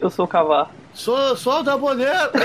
Eu 0.01 0.09
sou 0.09 0.25
o 0.25 0.29
Cavar. 0.29 0.71
Sou, 0.97 1.37
sou 1.37 1.61
o 1.61 1.63
da 1.63 1.77
boneira! 1.77 2.33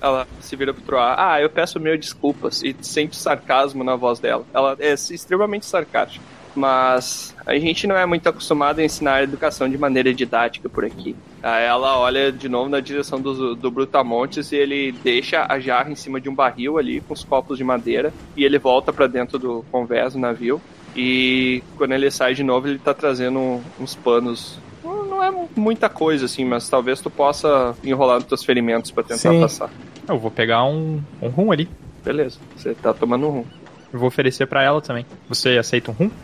Ela 0.00 0.28
se 0.40 0.54
vira 0.54 0.72
pro 0.74 0.82
Troar. 0.82 1.16
Ah, 1.18 1.40
eu 1.40 1.50
peço 1.50 1.80
mil 1.80 1.96
desculpas. 1.96 2.62
E 2.62 2.76
sente 2.82 3.16
sarcasmo 3.16 3.82
na 3.82 3.96
voz 3.96 4.20
dela. 4.20 4.44
Ela 4.52 4.76
é 4.78 4.92
extremamente 4.92 5.64
sarcástica. 5.64 6.24
Mas 6.54 7.34
a 7.46 7.58
gente 7.58 7.86
não 7.86 7.96
é 7.96 8.04
muito 8.04 8.28
acostumado 8.28 8.80
a 8.80 8.84
ensinar 8.84 9.22
educação 9.22 9.68
de 9.68 9.78
maneira 9.78 10.12
didática 10.12 10.68
por 10.68 10.84
aqui. 10.84 11.16
Aí 11.42 11.64
ela 11.64 11.98
olha 11.98 12.30
de 12.30 12.48
novo 12.48 12.68
na 12.68 12.80
direção 12.80 13.20
do, 13.20 13.54
do 13.54 13.70
Brutamontes 13.70 14.52
e 14.52 14.56
ele 14.56 14.92
deixa 14.92 15.46
a 15.48 15.58
jarra 15.58 15.90
em 15.90 15.94
cima 15.94 16.20
de 16.20 16.28
um 16.28 16.34
barril 16.34 16.78
ali 16.78 17.00
com 17.00 17.14
os 17.14 17.24
copos 17.24 17.56
de 17.56 17.64
madeira. 17.64 18.12
E 18.36 18.44
ele 18.44 18.58
volta 18.58 18.92
para 18.92 19.06
dentro 19.06 19.38
do 19.38 19.64
convés 19.70 20.12
do 20.12 20.18
navio. 20.18 20.60
E 21.00 21.62
quando 21.76 21.92
ele 21.92 22.10
sai 22.10 22.34
de 22.34 22.42
novo, 22.42 22.66
ele 22.66 22.80
tá 22.80 22.92
trazendo 22.92 23.60
uns 23.78 23.94
panos. 23.94 24.58
Não 24.82 25.22
é 25.22 25.32
muita 25.54 25.88
coisa 25.88 26.24
assim, 26.24 26.44
mas 26.44 26.68
talvez 26.68 27.00
tu 27.00 27.08
possa 27.08 27.72
enrolar 27.84 28.16
nos 28.16 28.24
teus 28.24 28.42
ferimentos 28.44 28.90
para 28.90 29.04
tentar 29.04 29.30
Sim. 29.30 29.40
passar. 29.40 29.70
Eu 30.08 30.18
vou 30.18 30.28
pegar 30.28 30.64
um, 30.64 31.00
um 31.22 31.28
rum 31.28 31.52
ali. 31.52 31.68
Beleza, 32.04 32.40
você 32.56 32.74
tá 32.74 32.92
tomando 32.92 33.28
um 33.28 33.30
rum. 33.30 33.44
Eu 33.92 33.98
vou 34.00 34.08
oferecer 34.08 34.46
pra 34.46 34.64
ela 34.64 34.82
também. 34.82 35.06
Você 35.28 35.56
aceita 35.56 35.92
um 35.92 35.94
rum? 35.94 36.10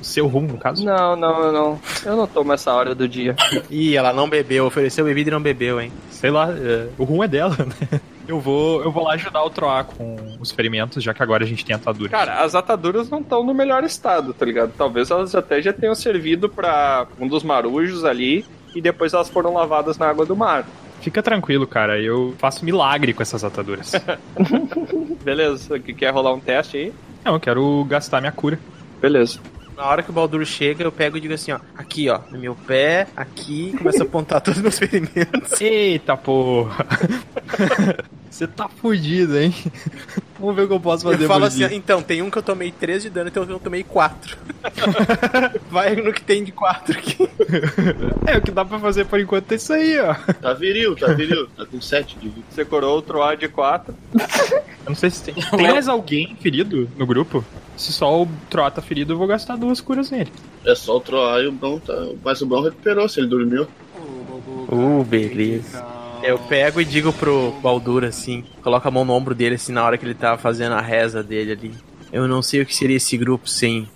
O 0.00 0.04
seu 0.04 0.26
rum, 0.26 0.42
no 0.42 0.58
caso? 0.58 0.84
Não, 0.84 1.14
não, 1.14 1.52
não. 1.52 1.80
Eu 2.04 2.16
não 2.16 2.26
tomo 2.26 2.52
essa 2.52 2.72
hora 2.72 2.96
do 2.96 3.08
dia. 3.08 3.36
Ih, 3.70 3.96
ela 3.96 4.12
não 4.12 4.28
bebeu, 4.28 4.66
ofereceu 4.66 5.04
bebida 5.04 5.30
e 5.30 5.32
não 5.32 5.40
bebeu, 5.40 5.80
hein? 5.80 5.92
Sei 6.10 6.30
lá, 6.30 6.50
é, 6.50 6.88
o 6.98 7.04
rum 7.04 7.22
é 7.22 7.28
dela, 7.28 7.56
né? 7.56 8.00
Eu 8.28 8.38
vou, 8.38 8.82
eu 8.82 8.92
vou 8.92 9.04
lá 9.04 9.14
ajudar 9.14 9.42
o 9.42 9.48
Troá 9.48 9.82
com 9.82 10.36
os 10.38 10.50
ferimentos, 10.50 11.02
já 11.02 11.14
que 11.14 11.22
agora 11.22 11.44
a 11.44 11.46
gente 11.46 11.64
tem 11.64 11.74
atadura. 11.74 12.10
Cara, 12.10 12.44
as 12.44 12.54
ataduras 12.54 13.08
não 13.08 13.20
estão 13.20 13.42
no 13.42 13.54
melhor 13.54 13.82
estado, 13.84 14.34
tá 14.34 14.44
ligado? 14.44 14.72
Talvez 14.76 15.10
elas 15.10 15.34
até 15.34 15.62
já 15.62 15.72
tenham 15.72 15.94
servido 15.94 16.46
pra 16.46 17.06
um 17.18 17.26
dos 17.26 17.42
marujos 17.42 18.04
ali 18.04 18.44
e 18.74 18.82
depois 18.82 19.14
elas 19.14 19.30
foram 19.30 19.54
lavadas 19.54 19.96
na 19.96 20.06
água 20.06 20.26
do 20.26 20.36
mar. 20.36 20.66
Fica 21.00 21.22
tranquilo, 21.22 21.66
cara. 21.66 21.98
Eu 21.98 22.34
faço 22.36 22.66
milagre 22.66 23.14
com 23.14 23.22
essas 23.22 23.42
ataduras. 23.42 23.92
Beleza, 25.24 25.78
que 25.78 25.94
quer 25.94 26.12
rolar 26.12 26.34
um 26.34 26.40
teste 26.40 26.76
aí? 26.76 26.92
Não, 27.24 27.34
eu 27.34 27.40
quero 27.40 27.84
gastar 27.84 28.20
minha 28.20 28.32
cura. 28.32 28.58
Beleza. 29.00 29.40
Na 29.78 29.86
hora 29.86 30.02
que 30.02 30.10
o 30.10 30.12
Baldur 30.12 30.44
chega, 30.44 30.82
eu 30.82 30.90
pego 30.90 31.16
e 31.16 31.20
digo 31.20 31.34
assim, 31.34 31.52
ó. 31.52 31.60
Aqui, 31.76 32.10
ó. 32.10 32.18
No 32.32 32.38
meu 32.40 32.56
pé, 32.66 33.06
aqui. 33.16 33.72
Começo 33.78 34.02
a 34.02 34.04
apontar 34.04 34.40
todos 34.42 34.58
os 34.58 34.62
meus 34.62 34.76
ferimentos. 34.76 35.60
Eita 35.60 36.16
porra. 36.16 36.84
Você 38.30 38.46
tá 38.46 38.68
fudido, 38.68 39.38
hein? 39.38 39.54
Vamos 40.38 40.54
ver 40.54 40.62
o 40.62 40.68
que 40.68 40.74
eu 40.74 40.80
posso 40.80 41.02
fazer 41.04 41.24
Eu 41.24 41.28
falo 41.28 41.46
assim, 41.46 41.58
dia. 41.58 41.74
então, 41.74 42.00
tem 42.00 42.22
um 42.22 42.30
que 42.30 42.38
eu 42.38 42.42
tomei 42.42 42.70
3 42.70 43.02
de 43.02 43.10
dano 43.10 43.28
e 43.28 43.30
tem 43.30 43.42
um 43.42 43.46
que 43.46 43.52
eu 43.52 43.58
tomei 43.58 43.82
4. 43.82 44.36
Vai 45.68 45.96
no 45.96 46.12
que 46.12 46.22
tem 46.22 46.44
de 46.44 46.52
4 46.52 46.96
aqui. 46.96 47.28
É, 48.24 48.38
o 48.38 48.42
que 48.42 48.52
dá 48.52 48.64
pra 48.64 48.78
fazer 48.78 49.06
por 49.06 49.18
enquanto 49.18 49.50
é 49.50 49.56
isso 49.56 49.72
aí, 49.72 49.98
ó. 49.98 50.14
Tá 50.34 50.52
viril, 50.52 50.94
tá 50.94 51.12
viril. 51.12 51.48
Tá 51.56 51.66
com 51.66 51.80
7 51.80 52.18
de 52.18 52.28
vida. 52.28 52.46
Você 52.50 52.64
curou 52.64 52.98
o 52.98 53.02
Troá 53.02 53.34
de 53.34 53.48
4. 53.48 53.92
Eu 54.86 54.90
não 54.90 54.94
sei 54.94 55.10
se 55.10 55.24
tem. 55.24 55.34
Tem 55.34 55.72
mais 55.72 55.88
alguém 55.88 56.36
ferido 56.40 56.88
no 56.96 57.06
grupo? 57.06 57.44
Se 57.76 57.92
só 57.92 58.22
o 58.22 58.28
Troá 58.48 58.70
tá 58.70 58.80
ferido, 58.80 59.12
eu 59.12 59.18
vou 59.18 59.26
gastar 59.26 59.56
duas 59.56 59.80
curas 59.80 60.10
nele. 60.10 60.32
É 60.64 60.74
só 60.74 60.96
o 60.96 61.00
Troar 61.00 61.42
e 61.42 61.46
o 61.46 61.52
Bron 61.52 61.78
tá. 61.78 61.94
Mas 62.24 62.40
o 62.40 62.46
Bron 62.46 62.62
recuperou 62.62 63.08
se 63.08 63.20
ele 63.20 63.28
dormiu. 63.28 63.68
Uh, 64.70 65.04
beleza. 65.04 65.84
Eu 66.22 66.38
pego 66.38 66.80
e 66.80 66.84
digo 66.84 67.12
pro 67.12 67.52
Baldur 67.62 68.04
assim, 68.04 68.44
coloco 68.62 68.86
a 68.86 68.90
mão 68.90 69.04
no 69.04 69.12
ombro 69.12 69.34
dele 69.34 69.54
assim 69.54 69.72
na 69.72 69.84
hora 69.84 69.96
que 69.96 70.04
ele 70.04 70.14
tava 70.14 70.36
fazendo 70.38 70.72
a 70.74 70.80
reza 70.80 71.22
dele 71.22 71.52
ali. 71.52 71.74
Eu 72.12 72.26
não 72.26 72.42
sei 72.42 72.62
o 72.62 72.66
que 72.66 72.74
seria 72.74 72.96
esse 72.96 73.16
grupo 73.16 73.48
sem 73.48 73.88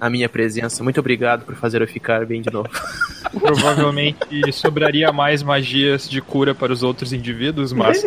a 0.00 0.10
minha 0.10 0.28
presença. 0.28 0.82
Muito 0.82 1.00
obrigado 1.00 1.44
por 1.44 1.54
fazer 1.54 1.80
eu 1.80 1.88
ficar 1.88 2.26
bem 2.26 2.42
de 2.42 2.50
novo. 2.50 2.68
Provavelmente 3.40 4.52
sobraria 4.52 5.10
mais 5.12 5.42
magias 5.42 6.08
de 6.08 6.20
cura 6.20 6.54
para 6.54 6.72
os 6.72 6.82
outros 6.82 7.12
indivíduos, 7.12 7.72
mas. 7.72 8.02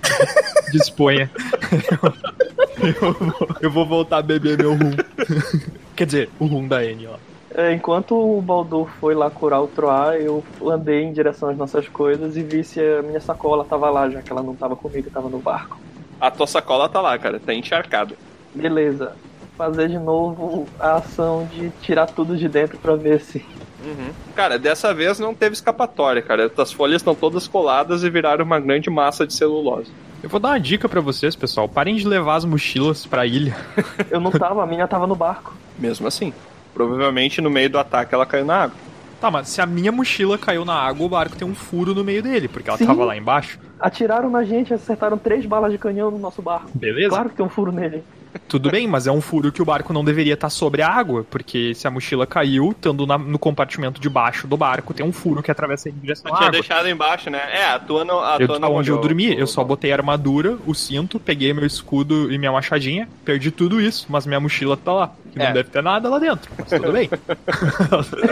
Disponha. 0.72 1.30
Eu, 2.82 2.94
eu 3.02 3.12
vou, 3.12 3.48
eu 3.62 3.70
vou 3.70 3.86
voltar 3.86 4.18
a 4.18 4.22
beber 4.22 4.58
meu 4.58 4.74
rum. 4.74 4.94
Quer 5.96 6.06
dizer, 6.06 6.30
o 6.38 6.46
rum 6.46 6.68
da 6.68 6.84
N, 6.84 7.06
ó. 7.06 7.27
É, 7.58 7.72
enquanto 7.72 8.14
o 8.14 8.40
Baldur 8.40 8.88
foi 9.00 9.16
lá 9.16 9.28
curar 9.28 9.60
o 9.60 9.66
Troá, 9.66 10.16
eu 10.16 10.44
andei 10.64 11.02
em 11.02 11.12
direção 11.12 11.48
às 11.48 11.56
nossas 11.56 11.88
coisas 11.88 12.36
e 12.36 12.42
vi 12.44 12.62
se 12.62 12.80
a 12.80 13.02
minha 13.02 13.20
sacola 13.20 13.64
tava 13.64 13.90
lá, 13.90 14.08
já 14.08 14.22
que 14.22 14.30
ela 14.30 14.44
não 14.44 14.54
tava 14.54 14.76
comigo, 14.76 15.10
tava 15.10 15.28
no 15.28 15.40
barco. 15.40 15.76
A 16.20 16.30
tua 16.30 16.46
sacola 16.46 16.88
tá 16.88 17.00
lá, 17.00 17.18
cara, 17.18 17.40
tá 17.40 17.52
encharcada. 17.52 18.14
Beleza. 18.54 19.16
Fazer 19.56 19.88
de 19.88 19.98
novo 19.98 20.68
a 20.78 20.98
ação 20.98 21.48
de 21.52 21.70
tirar 21.82 22.06
tudo 22.06 22.36
de 22.36 22.48
dentro 22.48 22.78
pra 22.78 22.94
ver 22.94 23.20
se. 23.20 23.44
Uhum. 23.84 24.12
Cara, 24.36 24.56
dessa 24.56 24.94
vez 24.94 25.18
não 25.18 25.34
teve 25.34 25.54
escapatória, 25.54 26.22
cara. 26.22 26.48
As 26.56 26.70
folhas 26.70 27.00
estão 27.00 27.12
todas 27.16 27.48
coladas 27.48 28.04
e 28.04 28.10
viraram 28.10 28.44
uma 28.44 28.60
grande 28.60 28.88
massa 28.88 29.26
de 29.26 29.34
celulose. 29.34 29.90
Eu 30.22 30.28
vou 30.28 30.38
dar 30.38 30.50
uma 30.50 30.60
dica 30.60 30.88
pra 30.88 31.00
vocês, 31.00 31.34
pessoal. 31.34 31.68
Parem 31.68 31.96
de 31.96 32.06
levar 32.06 32.36
as 32.36 32.44
mochilas 32.44 33.04
pra 33.04 33.26
ilha. 33.26 33.56
Eu 34.08 34.20
não 34.20 34.30
tava, 34.30 34.62
a 34.62 34.66
minha 34.66 34.86
tava 34.86 35.08
no 35.08 35.16
barco. 35.16 35.56
Mesmo 35.76 36.06
assim. 36.06 36.32
Provavelmente 36.78 37.40
no 37.40 37.50
meio 37.50 37.68
do 37.68 37.76
ataque 37.78 38.14
ela 38.14 38.24
caiu 38.24 38.44
na 38.44 38.62
água. 38.62 38.76
Tá, 39.20 39.32
mas 39.32 39.48
se 39.48 39.60
a 39.60 39.66
minha 39.66 39.90
mochila 39.90 40.38
caiu 40.38 40.64
na 40.64 40.74
água, 40.74 41.04
o 41.04 41.08
barco 41.08 41.34
tem 41.36 41.46
um 41.46 41.54
furo 41.54 41.92
no 41.92 42.04
meio 42.04 42.22
dele, 42.22 42.46
porque 42.46 42.68
ela 42.70 42.78
Sim. 42.78 42.86
tava 42.86 43.04
lá 43.04 43.16
embaixo. 43.16 43.58
Atiraram 43.80 44.30
na 44.30 44.44
gente, 44.44 44.72
acertaram 44.72 45.18
três 45.18 45.44
balas 45.44 45.72
de 45.72 45.78
canhão 45.78 46.08
no 46.08 46.18
nosso 46.20 46.40
barco. 46.40 46.70
Beleza? 46.72 47.08
Claro 47.10 47.28
que 47.30 47.34
tem 47.34 47.44
um 47.44 47.48
furo 47.48 47.72
nele. 47.72 48.04
Tudo 48.46 48.70
bem, 48.70 48.86
mas 48.86 49.06
é 49.06 49.10
um 49.10 49.20
furo 49.22 49.50
que 49.50 49.60
o 49.60 49.64
barco 49.64 49.92
não 49.92 50.04
deveria 50.04 50.34
estar 50.34 50.50
sobre 50.50 50.82
a 50.82 50.88
água, 50.88 51.26
porque 51.28 51.74
se 51.74 51.88
a 51.88 51.90
mochila 51.90 52.26
caiu, 52.26 52.70
estando 52.70 53.06
na- 53.06 53.16
no 53.18 53.38
compartimento 53.38 54.00
de 54.00 54.08
baixo 54.08 54.46
do 54.46 54.56
barco, 54.56 54.92
tem 54.94 55.04
um 55.04 55.12
furo 55.12 55.42
que 55.42 55.50
atravessa 55.50 55.88
em 55.88 55.92
direção 55.92 56.28
Eu 56.30 56.34
à 56.34 56.36
tinha 56.36 56.48
água. 56.48 56.60
deixado 56.60 56.88
embaixo, 56.88 57.30
né? 57.30 57.40
É, 57.50 57.64
a 57.70 57.78
tua 57.78 58.04
não. 58.04 58.20
A 58.20 58.36
Eu, 58.38 58.46
tua 58.46 58.58
não 58.60 58.74
onde 58.74 58.90
eu 58.90 59.00
dormi, 59.00 59.36
eu 59.36 59.46
só 59.46 59.64
botei 59.64 59.90
a 59.90 59.96
armadura, 59.96 60.58
o 60.66 60.74
cinto, 60.74 61.18
peguei 61.18 61.52
meu 61.54 61.64
escudo 61.66 62.30
e 62.30 62.38
minha 62.38 62.52
machadinha, 62.52 63.08
perdi 63.24 63.50
tudo 63.50 63.80
isso, 63.80 64.06
mas 64.10 64.26
minha 64.26 64.38
mochila 64.38 64.76
tá 64.76 64.92
lá. 64.92 65.10
Que 65.38 65.44
É. 65.44 65.46
não 65.46 65.52
deve 65.54 65.70
ter 65.70 65.82
nada 65.82 66.08
lá 66.08 66.18
dentro, 66.18 66.50
mas 66.58 66.68
tudo 66.68 66.92
bem. 66.92 67.08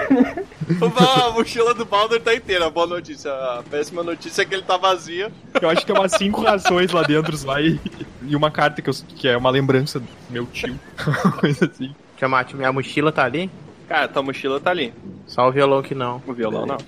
a 1.28 1.30
mochila 1.30 1.74
do 1.74 1.84
Baldur 1.84 2.20
tá 2.20 2.34
inteira. 2.34 2.68
Boa 2.70 2.86
notícia. 2.86 3.30
A 3.32 3.62
péssima 3.70 4.02
notícia 4.02 4.42
é 4.42 4.44
que 4.44 4.54
ele 4.54 4.62
tá 4.62 4.76
vazio. 4.76 5.30
Eu 5.60 5.68
acho 5.70 5.80
que 5.82 5.86
tem 5.86 5.96
umas 5.96 6.12
cinco 6.12 6.42
rações 6.42 6.90
lá 6.90 7.02
dentro 7.02 7.36
e, 7.60 7.80
e 8.22 8.36
uma 8.36 8.50
carta 8.50 8.82
que, 8.82 8.90
eu- 8.90 8.94
que 9.14 9.28
é 9.28 9.36
uma 9.36 9.50
lembrança 9.50 10.00
do 10.00 10.06
meu 10.28 10.46
tio. 10.46 10.78
Coisa 11.40 11.66
assim. 11.66 11.94
Tiamat, 12.16 12.52
minha 12.54 12.72
mochila 12.72 13.12
tá 13.12 13.24
ali? 13.24 13.50
Cara, 13.88 14.08
tua 14.08 14.22
mochila 14.22 14.58
tá 14.58 14.70
ali. 14.70 14.92
Só 15.26 15.48
o 15.48 15.52
violão 15.52 15.82
que 15.82 15.94
não. 15.94 16.20
O 16.26 16.32
violão 16.32 16.66
não. 16.66 16.78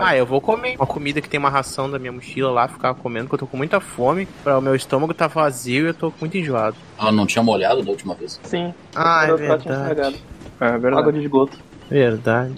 Ah, 0.00 0.16
eu 0.16 0.26
vou 0.26 0.40
comer 0.40 0.76
uma 0.76 0.86
comida 0.86 1.20
que 1.20 1.28
tem 1.28 1.38
uma 1.38 1.48
ração 1.50 1.90
da 1.90 1.98
minha 1.98 2.12
mochila 2.12 2.50
lá, 2.50 2.68
ficar 2.68 2.94
comendo, 2.94 3.26
porque 3.26 3.36
eu 3.42 3.46
tô 3.46 3.50
com 3.50 3.56
muita 3.56 3.80
fome. 3.80 4.26
Pra 4.44 4.58
o 4.58 4.60
meu 4.62 4.74
estômago 4.74 5.14
tá 5.14 5.26
vazio 5.26 5.84
e 5.84 5.88
eu 5.88 5.94
tô 5.94 6.12
muito 6.20 6.36
enjoado. 6.36 6.76
Ela 6.98 7.12
não 7.12 7.26
tinha 7.26 7.42
molhado 7.42 7.82
da 7.82 7.90
última 7.90 8.14
vez? 8.14 8.38
Sim. 8.42 8.74
Ah, 8.94 9.24
é 9.26 9.34
verdade. 9.34 9.68
estragado. 9.68 10.16
É 10.60 10.70
verdade. 10.78 10.96
Água 10.98 11.12
de 11.12 11.20
esgoto. 11.20 11.58
Verdade. 11.90 12.54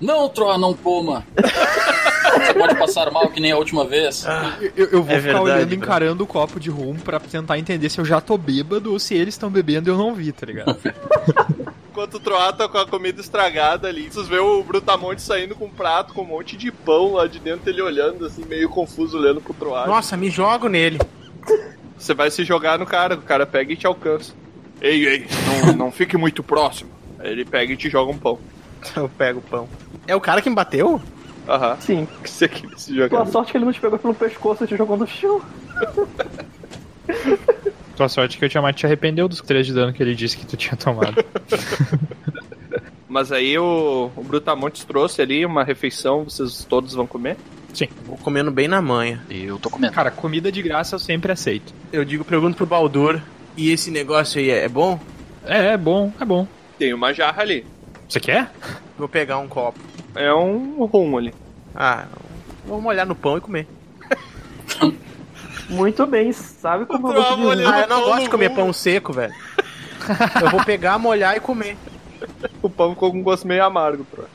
Não, 0.00 0.28
Troa, 0.28 0.58
não 0.58 0.74
coma. 0.74 1.24
Você 1.36 2.54
pode 2.54 2.74
passar 2.76 3.10
mal 3.12 3.28
que 3.28 3.40
nem 3.40 3.52
a 3.52 3.56
última 3.56 3.84
vez. 3.84 4.24
Eu, 4.76 4.86
eu 4.88 5.02
vou 5.02 5.14
É 5.14 5.20
ficar 5.20 5.32
verdade, 5.34 5.40
olhando, 5.44 5.66
bro. 5.66 5.74
encarando 5.76 6.24
o 6.24 6.26
copo 6.26 6.58
de 6.58 6.70
rum 6.70 6.94
pra 6.96 7.20
tentar 7.20 7.58
entender 7.58 7.88
se 7.88 8.00
eu 8.00 8.04
já 8.04 8.20
tô 8.20 8.36
bêbado 8.36 8.90
ou 8.92 8.98
se 8.98 9.14
eles 9.14 9.34
estão 9.34 9.48
bebendo 9.50 9.88
e 9.88 9.92
eu 9.92 9.96
não 9.98 10.12
vi, 10.14 10.32
tá 10.32 10.46
ligado? 10.46 10.76
Enquanto 12.02 12.14
o 12.14 12.20
Troá 12.20 12.52
tá 12.52 12.68
com 12.68 12.78
a 12.78 12.84
comida 12.84 13.20
estragada 13.20 13.86
ali, 13.86 14.10
vocês 14.10 14.26
vê 14.26 14.40
o 14.40 14.60
Brutamonte 14.64 15.22
saindo 15.22 15.54
com 15.54 15.66
um 15.66 15.70
prato 15.70 16.12
com 16.12 16.22
um 16.22 16.26
monte 16.26 16.56
de 16.56 16.72
pão 16.72 17.12
lá 17.12 17.28
de 17.28 17.38
dentro, 17.38 17.70
ele 17.70 17.80
olhando 17.80 18.26
assim, 18.26 18.44
meio 18.44 18.68
confuso, 18.68 19.16
olhando 19.16 19.40
pro 19.40 19.54
Troá. 19.54 19.86
Nossa, 19.86 20.16
me 20.16 20.28
jogo 20.28 20.68
nele. 20.68 20.98
Você 21.96 22.12
vai 22.12 22.28
se 22.28 22.42
jogar 22.42 22.76
no 22.76 22.84
cara, 22.84 23.14
o 23.14 23.22
cara 23.22 23.46
pega 23.46 23.72
e 23.72 23.76
te 23.76 23.86
alcança. 23.86 24.32
Ei, 24.80 25.06
ei, 25.06 25.26
não, 25.64 25.72
não 25.74 25.92
fique 25.92 26.16
muito 26.16 26.42
próximo. 26.42 26.90
Aí 27.20 27.30
ele 27.30 27.44
pega 27.44 27.72
e 27.72 27.76
te 27.76 27.88
joga 27.88 28.10
um 28.10 28.18
pão. 28.18 28.36
Eu 28.96 29.08
pego 29.08 29.38
o 29.38 29.42
pão. 29.42 29.68
É 30.04 30.16
o 30.16 30.20
cara 30.20 30.42
que 30.42 30.50
me 30.50 30.56
bateu? 30.56 31.00
Aham. 31.48 31.76
Sim. 31.78 32.08
Que 32.20 32.28
você 32.28 32.48
queria 32.48 32.76
se 32.76 32.94
Tua 32.94 33.08
jogar. 33.08 33.26
sorte 33.26 33.50
é 33.50 33.52
que 33.52 33.58
ele 33.58 33.64
não 33.64 33.72
te 33.72 33.80
pegou 33.80 34.00
pelo 34.00 34.14
pescoço 34.14 34.64
e 34.64 34.66
te 34.66 34.76
jogou 34.76 34.96
no 34.96 35.06
chão. 35.06 35.40
Tua 37.96 38.08
sorte 38.08 38.36
é 38.36 38.40
que 38.40 38.46
o 38.46 38.48
Tiamat 38.48 38.76
te 38.76 38.86
arrependeu 38.86 39.28
dos 39.28 39.40
3 39.40 39.66
de 39.66 39.74
dano 39.74 39.92
que 39.92 40.02
ele 40.02 40.14
disse 40.14 40.36
que 40.36 40.46
tu 40.46 40.56
tinha 40.56 40.76
tomado. 40.76 41.24
Mas 43.08 43.30
aí 43.30 43.58
o, 43.58 44.10
o 44.16 44.24
Brutamontes 44.24 44.84
trouxe 44.84 45.20
ali 45.20 45.44
uma 45.44 45.62
refeição, 45.62 46.24
vocês 46.24 46.64
todos 46.64 46.94
vão 46.94 47.06
comer? 47.06 47.36
Sim. 47.74 47.88
Vou 48.06 48.16
comendo 48.16 48.50
bem 48.50 48.68
na 48.68 48.80
manha. 48.80 49.22
E 49.28 49.44
eu 49.44 49.58
tô 49.58 49.68
comendo. 49.68 49.92
Cara, 49.92 50.10
comida 50.10 50.50
de 50.50 50.62
graça 50.62 50.94
eu 50.94 50.98
sempre 50.98 51.30
aceito. 51.30 51.74
Eu 51.92 52.04
digo, 52.04 52.24
pergunto 52.24 52.56
pro 52.56 52.66
Baldur. 52.66 53.20
E 53.56 53.70
esse 53.70 53.90
negócio 53.90 54.40
aí 54.40 54.48
é 54.50 54.68
bom? 54.68 54.98
É, 55.44 55.68
é 55.68 55.76
bom, 55.76 56.12
é 56.18 56.24
bom. 56.24 56.46
Tem 56.78 56.94
uma 56.94 57.12
jarra 57.12 57.42
ali. 57.42 57.66
Você 58.08 58.18
quer? 58.18 58.50
Vou 58.96 59.08
pegar 59.08 59.38
um 59.38 59.48
copo. 59.48 59.78
É 60.14 60.32
um 60.32 60.84
rum 60.84 61.18
ali. 61.18 61.34
Ah, 61.74 62.06
vou 62.66 62.80
molhar 62.80 63.06
no 63.06 63.14
pão 63.14 63.36
e 63.36 63.40
comer. 63.40 63.66
Muito 65.68 66.06
bem, 66.06 66.32
sabe 66.32 66.86
como 66.86 67.08
eu 67.08 67.14
gosto 67.14 67.56
de? 67.56 67.64
Ah, 67.64 67.80
eu 67.82 67.88
não 67.88 68.02
gosto 68.04 68.22
de 68.24 68.30
comer 68.30 68.50
pão 68.50 68.72
seco, 68.72 69.12
velho. 69.12 69.32
Eu 70.42 70.50
vou 70.50 70.64
pegar, 70.64 70.98
molhar 70.98 71.36
e 71.36 71.40
comer. 71.40 71.76
O 72.60 72.68
pão 72.68 72.90
ficou 72.94 73.10
com 73.10 73.18
um 73.18 73.22
gosto 73.22 73.46
meio 73.46 73.64
amargo, 73.64 74.04
Troá. 74.10 74.26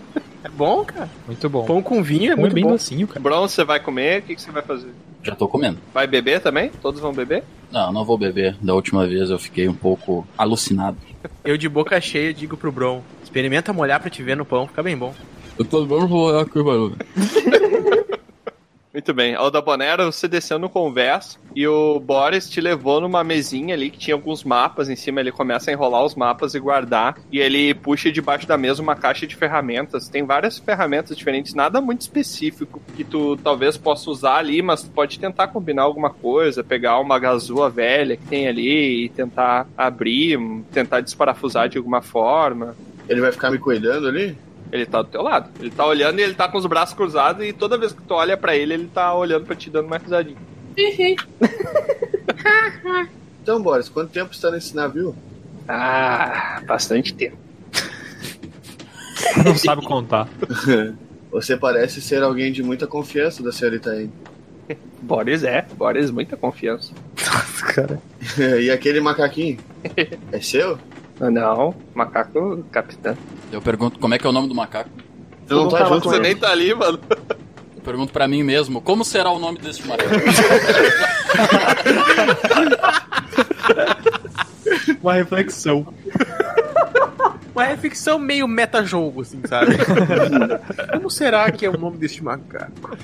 É 0.44 0.50
bom, 0.50 0.86
cara. 0.86 1.10
Muito 1.26 1.50
bom. 1.50 1.66
Pão 1.66 1.82
com 1.82 2.02
vinho 2.02 2.32
é 2.32 2.34
é 2.34 2.36
muito 2.36 2.54
bem 2.54 2.64
bom. 2.64 2.72
docinho, 2.72 3.08
cara. 3.08 3.20
Bron, 3.20 3.48
você 3.48 3.64
vai 3.64 3.80
comer? 3.80 4.20
O 4.20 4.22
que, 4.24 4.36
que 4.36 4.42
você 4.42 4.52
vai 4.52 4.62
fazer? 4.62 4.90
Já 5.24 5.36
tô 5.36 5.48
comendo. 5.48 5.78
Vai 5.94 6.08
beber 6.08 6.40
também? 6.40 6.70
Todos 6.82 7.02
vão 7.02 7.12
beber? 7.14 7.44
Não, 7.72 7.92
não 7.92 8.06
vou 8.06 8.18
beber. 8.18 8.56
Da 8.62 8.74
última 8.74 9.06
vez 9.06 9.30
eu 9.30 9.38
fiquei 9.38 9.68
um 9.68 9.74
pouco 9.74 10.26
alucinado. 10.38 10.98
Eu 11.44 11.58
de 11.58 11.68
boca 11.68 12.00
cheia 12.00 12.34
digo 12.34 12.56
pro 12.56 12.72
Bron. 12.72 13.02
Experimenta 13.24 13.74
molhar 13.74 14.00
pra 14.00 14.10
te 14.10 14.24
ver 14.24 14.38
no 14.38 14.46
pão, 14.46 14.68
fica 14.68 14.82
bem 14.82 14.96
bom. 14.98 15.14
Eu 15.60 15.66
tô 15.66 15.86
vamos 15.86 16.10
rolar 16.10 16.44
aqui, 16.44 16.64
barulho. 16.64 16.96
Muito 18.98 19.14
bem. 19.14 19.36
Alda 19.36 19.62
Bonero, 19.62 20.12
você 20.12 20.28
desceu 20.28 20.58
no 20.58 20.68
converso 20.68 21.39
e 21.56 21.68
o 21.68 22.00
Boris 22.00 22.50
te 22.50 22.60
levou 22.60 23.00
numa 23.00 23.24
mesinha 23.24 23.76
ali 23.76 23.91
que 23.91 24.00
tinha 24.00 24.16
alguns 24.16 24.43
mapas 24.43 24.89
em 24.89 24.95
cima. 24.95 25.20
Ele 25.20 25.32
começa 25.32 25.70
a 25.70 25.74
enrolar 25.74 26.04
os 26.04 26.16
mapas 26.16 26.56
e 26.56 26.60
guardar. 26.60 27.16
E 27.32 27.39
ele 27.39 27.76
puxa 27.76 28.12
debaixo 28.12 28.48
da 28.48 28.58
mesa 28.58 28.82
uma 28.82 28.95
caixa 28.95 29.28
de 29.28 29.36
ferramentas. 29.36 30.10
Tem 30.10 30.26
várias 30.26 30.58
ferramentas 30.58 31.16
diferentes, 31.16 31.54
nada 31.54 31.80
muito 31.80 32.02
específico 32.02 32.82
que 32.95 33.04
tu 33.04 33.38
talvez 33.38 33.78
possa 33.78 34.10
usar 34.10 34.38
ali, 34.38 34.64
mas 34.64 34.82
tu 34.82 34.89
pode 34.89 35.20
tentar 35.20 35.50
combinar 35.50 35.84
alguma 35.84 36.10
coisa, 36.10 36.64
pegar 36.64 37.00
uma 37.00 37.20
gazua 37.20 37.70
velha 37.70 38.18
que 38.18 38.26
tem 38.26 38.48
ali 38.48 39.06
e 39.06 39.10
tentar 39.10 39.68
abrir, 39.78 40.39
tentar 40.74 41.02
desparafusar 41.02 41.70
de 41.70 41.78
alguma 41.78 42.02
forma. 42.02 42.76
Ele 43.08 43.22
vai 43.22 43.32
ficar 43.32 43.52
me 43.52 43.60
cuidando 43.60 44.08
ali? 44.08 44.36
Ele 44.72 44.86
tá 44.86 45.01
do 45.01 45.09
teu 45.09 45.22
lado. 45.22 45.49
Ele 45.59 45.70
tá 45.70 45.86
olhando 45.86 46.20
e 46.20 46.24
ele 46.24 46.34
tá 46.34 46.47
com 46.47 46.57
os 46.57 46.65
braços 46.65 46.95
cruzados 46.95 47.45
e 47.45 47.53
toda 47.53 47.78
vez 47.78 47.93
que 47.93 48.01
tu 48.01 48.13
olha 48.13 48.36
pra 48.36 48.55
ele, 48.55 48.74
ele 48.74 48.88
tá 48.88 49.13
olhando 49.13 49.45
pra 49.45 49.55
ti 49.55 49.70
dando 49.70 49.88
uma 49.88 49.97
risadinha. 49.97 50.38
Então, 53.47 53.61
Boris, 53.61 53.88
quanto 53.88 54.11
tempo 54.11 54.34
está 54.34 54.51
nesse 54.51 54.76
navio? 54.76 55.15
Ah, 55.65 56.61
bastante 56.68 57.13
tempo. 57.13 57.38
Não 59.45 59.55
sabe 59.55 59.86
contar. 59.86 60.28
Você 61.32 61.55
parece 61.55 62.01
ser 62.01 62.22
alguém 62.24 62.51
de 62.51 62.61
muita 62.61 62.86
confiança 62.86 63.41
da 63.41 63.53
senhorita 63.53 63.91
Anne. 63.91 64.11
Boris 65.01 65.43
é, 65.43 65.65
Boris, 65.78 66.11
muita 66.11 66.36
confiança. 66.36 66.91
Cara. 67.74 68.01
e 68.61 68.70
aquele 68.70 68.99
macaquinho? 68.99 69.59
É 70.32 70.41
seu? 70.41 70.78
Não, 71.20 71.76
macaco 71.93 72.63
capitão. 72.72 73.18
Eu 73.51 73.61
pergunto 73.61 73.99
como 73.99 74.13
é 74.13 74.18
que 74.18 74.26
é 74.26 74.30
o 74.30 74.34
nome 74.34 74.47
do 74.47 74.55
macaco. 74.55 74.89
Tu 75.47 75.55
não 75.55 75.68
tá 75.70 75.86
junto, 75.86 76.09
Você 76.09 76.20
nem 76.20 76.36
tá 76.36 76.51
ali, 76.51 76.74
mano. 76.74 76.99
Eu 77.76 77.82
pergunto 77.84 78.11
pra 78.13 78.28
mim 78.28 78.43
mesmo, 78.43 78.82
como 78.82 79.03
será 79.05 79.32
o 79.32 79.39
nome 79.39 79.57
deste 79.59 79.88
macaco? 79.88 80.09
Uma 85.01 85.13
reflexão. 85.13 85.88
Uma 87.53 87.63
reflexão 87.63 88.20
meio 88.20 88.47
meta-jogo, 88.47 89.22
assim, 89.22 89.41
sabe? 89.47 89.78
Como 90.93 91.09
será 91.09 91.49
que 91.51 91.65
é 91.65 91.70
o 91.70 91.78
nome 91.78 91.97
deste 91.97 92.24
macaco? 92.24 92.97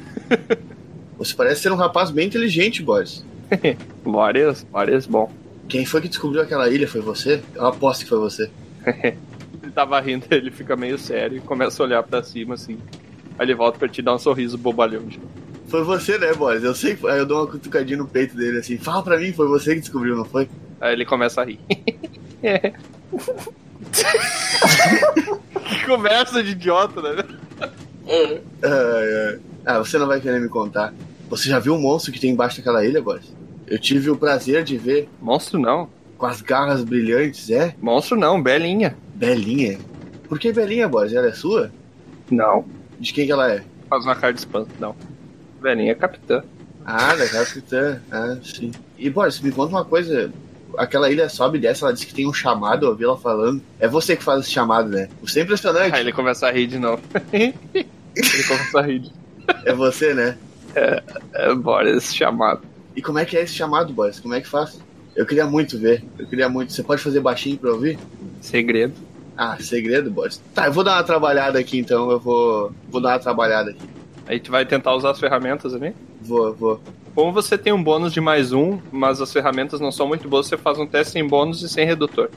Você 1.17 1.33
parece 1.33 1.61
ser 1.61 1.71
um 1.71 1.75
rapaz 1.75 2.11
bem 2.11 2.27
inteligente, 2.27 2.83
Boris. 2.83 3.25
Boris, 4.03 4.63
Boris, 4.63 5.07
bom. 5.07 5.31
Quem 5.67 5.85
foi 5.85 6.01
que 6.01 6.07
descobriu 6.07 6.41
aquela 6.41 6.69
ilha? 6.69 6.87
Foi 6.87 7.01
você? 7.01 7.41
Eu 7.55 7.65
aposto 7.65 8.03
que 8.03 8.09
foi 8.09 8.19
você. 8.19 8.49
Ele 9.63 9.71
tava 9.71 9.97
rindo, 10.01 10.25
ele 10.29 10.51
fica 10.51 10.75
meio 10.75 10.97
sério 10.97 11.37
e 11.37 11.39
começa 11.39 11.81
a 11.81 11.85
olhar 11.85 12.03
pra 12.03 12.21
cima 12.21 12.55
assim. 12.55 12.77
Aí 13.39 13.45
ele 13.45 13.55
volta 13.55 13.79
pra 13.79 13.87
te 13.87 14.01
dar 14.01 14.13
um 14.13 14.19
sorriso 14.19 14.57
bobalhão. 14.57 15.07
Foi 15.69 15.83
você, 15.83 16.17
né, 16.17 16.33
Boris? 16.33 16.63
Eu 16.63 16.75
sei. 16.75 16.97
Aí 17.05 17.19
eu 17.19 17.25
dou 17.25 17.39
uma 17.39 17.47
cutucadinha 17.47 17.97
no 17.97 18.05
peito 18.05 18.35
dele 18.35 18.59
assim. 18.59 18.77
Fala 18.77 19.01
pra 19.01 19.17
mim, 19.17 19.31
foi 19.31 19.47
você 19.47 19.73
que 19.73 19.79
descobriu, 19.79 20.17
não 20.17 20.25
foi? 20.25 20.49
Aí 20.81 20.91
ele 20.91 21.05
começa 21.05 21.41
a 21.41 21.45
rir. 21.45 21.59
É. 22.45 22.73
que 25.69 25.85
conversa 25.85 26.43
de 26.43 26.51
idiota, 26.51 27.01
né? 27.01 27.23
Ai, 28.05 28.41
ai. 28.61 29.39
Ah, 29.65 29.79
você 29.79 29.97
não 29.97 30.07
vai 30.07 30.19
querer 30.19 30.41
me 30.41 30.49
contar. 30.49 30.93
Você 31.29 31.47
já 31.47 31.57
viu 31.57 31.73
o 31.73 31.79
monstro 31.79 32.11
que 32.11 32.19
tem 32.19 32.31
embaixo 32.31 32.57
daquela 32.57 32.85
ilha, 32.85 33.01
Boris? 33.01 33.33
Eu 33.67 33.79
tive 33.79 34.09
o 34.09 34.15
prazer 34.17 34.63
de 34.63 34.77
ver 34.77 35.07
Monstro 35.21 35.59
não. 35.59 35.89
com 36.17 36.25
as 36.25 36.41
garras 36.41 36.83
brilhantes, 36.83 37.49
é? 37.49 37.75
Monstro 37.81 38.17
não, 38.17 38.41
Belinha. 38.41 38.95
Belinha. 39.15 39.77
Por 40.27 40.39
que 40.39 40.51
Belinha, 40.51 40.87
Boris? 40.87 41.13
Ela 41.13 41.27
é 41.27 41.33
sua? 41.33 41.71
Não. 42.29 42.65
De 42.99 43.13
quem 43.13 43.25
que 43.25 43.31
ela 43.31 43.51
é? 43.51 43.63
Faz 43.89 44.03
uma 44.05 44.15
cara 44.15 44.33
de 44.33 44.39
espanto, 44.39 44.69
não. 44.79 44.95
Belinha 45.61 45.91
é 45.91 45.95
capitã. 45.95 46.43
Ah, 46.85 47.15
da 47.15 47.27
capitã. 47.27 48.01
Ah, 48.11 48.37
sim. 48.43 48.71
E, 48.97 49.09
Boris, 49.09 49.39
me 49.39 49.51
conta 49.51 49.69
uma 49.71 49.85
coisa. 49.85 50.31
Aquela 50.77 51.09
ilha 51.11 51.29
sobe 51.29 51.57
e 51.57 51.61
desce, 51.61 51.83
ela 51.83 51.93
disse 51.93 52.07
que 52.07 52.13
tem 52.15 52.27
um 52.27 52.33
chamado, 52.33 52.85
eu 52.85 52.89
ouvi 52.89 53.03
ela 53.03 53.15
falando. 53.17 53.61
É 53.79 53.87
você 53.87 54.15
que 54.15 54.23
faz 54.23 54.41
esse 54.41 54.51
chamado, 54.51 54.89
né? 54.89 55.07
Você 55.21 55.39
é 55.39 55.43
impressionante. 55.43 55.93
Aí 55.93 56.01
ele 56.01 56.11
começa 56.11 56.47
a 56.47 56.51
rir 56.51 56.65
de 56.67 56.79
novo. 56.79 57.01
ele 57.31 58.43
começa 58.47 58.79
a 58.79 58.81
rir. 58.81 58.99
de- 58.99 59.11
É 59.65 59.73
você, 59.73 60.13
né? 60.13 60.37
É, 60.75 61.53
Boris 61.53 62.13
chamado. 62.15 62.61
E 62.95 63.01
como 63.01 63.19
é 63.19 63.25
que 63.25 63.35
é 63.37 63.41
esse 63.41 63.53
chamado, 63.53 63.93
Boris? 63.93 64.19
Como 64.19 64.33
é 64.33 64.41
que 64.41 64.47
faz? 64.47 64.79
Eu 65.15 65.25
queria 65.25 65.45
muito 65.45 65.77
ver. 65.77 66.03
Eu 66.17 66.27
queria 66.27 66.49
muito. 66.49 66.73
Você 66.73 66.83
pode 66.83 67.01
fazer 67.01 67.19
baixinho 67.19 67.57
pra 67.57 67.71
ouvir? 67.71 67.99
Segredo. 68.41 68.93
Ah, 69.37 69.57
segredo, 69.59 70.11
Boris. 70.11 70.41
Tá, 70.53 70.67
eu 70.67 70.73
vou 70.73 70.83
dar 70.83 70.97
uma 70.97 71.03
trabalhada 71.03 71.59
aqui 71.59 71.77
então. 71.77 72.09
Eu 72.11 72.19
vou. 72.19 72.71
Vou 72.89 73.01
dar 73.01 73.13
uma 73.13 73.19
trabalhada 73.19 73.71
aqui. 73.71 73.87
Aí 74.27 74.39
tu 74.39 74.51
vai 74.51 74.65
tentar 74.65 74.95
usar 74.95 75.11
as 75.11 75.19
ferramentas 75.19 75.73
ali. 75.73 75.93
Vou, 76.21 76.53
vou. 76.53 76.81
Como 77.13 77.31
você 77.31 77.57
tem 77.57 77.71
um 77.71 77.83
bônus 77.83 78.11
de 78.11 78.21
mais 78.21 78.51
um, 78.53 78.79
mas 78.91 79.21
as 79.21 79.31
ferramentas 79.31 79.79
não 79.79 79.91
são 79.91 80.07
muito 80.07 80.27
boas, 80.27 80.47
você 80.47 80.57
faz 80.57 80.79
um 80.79 80.87
teste 80.87 81.13
sem 81.13 81.27
bônus 81.27 81.61
e 81.61 81.69
sem 81.69 81.85
redutor. 81.85 82.29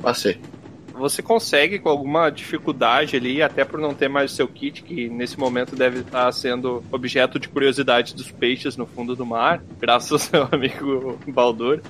Passei. 0.00 0.38
Você 1.00 1.22
consegue 1.22 1.78
com 1.78 1.88
alguma 1.88 2.28
dificuldade 2.28 3.16
ali, 3.16 3.42
até 3.42 3.64
por 3.64 3.80
não 3.80 3.94
ter 3.94 4.06
mais 4.06 4.32
o 4.32 4.34
seu 4.36 4.46
kit, 4.46 4.82
que 4.82 5.08
nesse 5.08 5.40
momento 5.40 5.74
deve 5.74 6.00
estar 6.00 6.30
sendo 6.30 6.84
objeto 6.92 7.38
de 7.38 7.48
curiosidade 7.48 8.14
dos 8.14 8.30
peixes 8.30 8.76
no 8.76 8.86
fundo 8.86 9.16
do 9.16 9.24
mar, 9.24 9.62
graças 9.80 10.12
ao 10.12 10.18
seu 10.18 10.48
amigo 10.52 11.18
Baldur. 11.26 11.80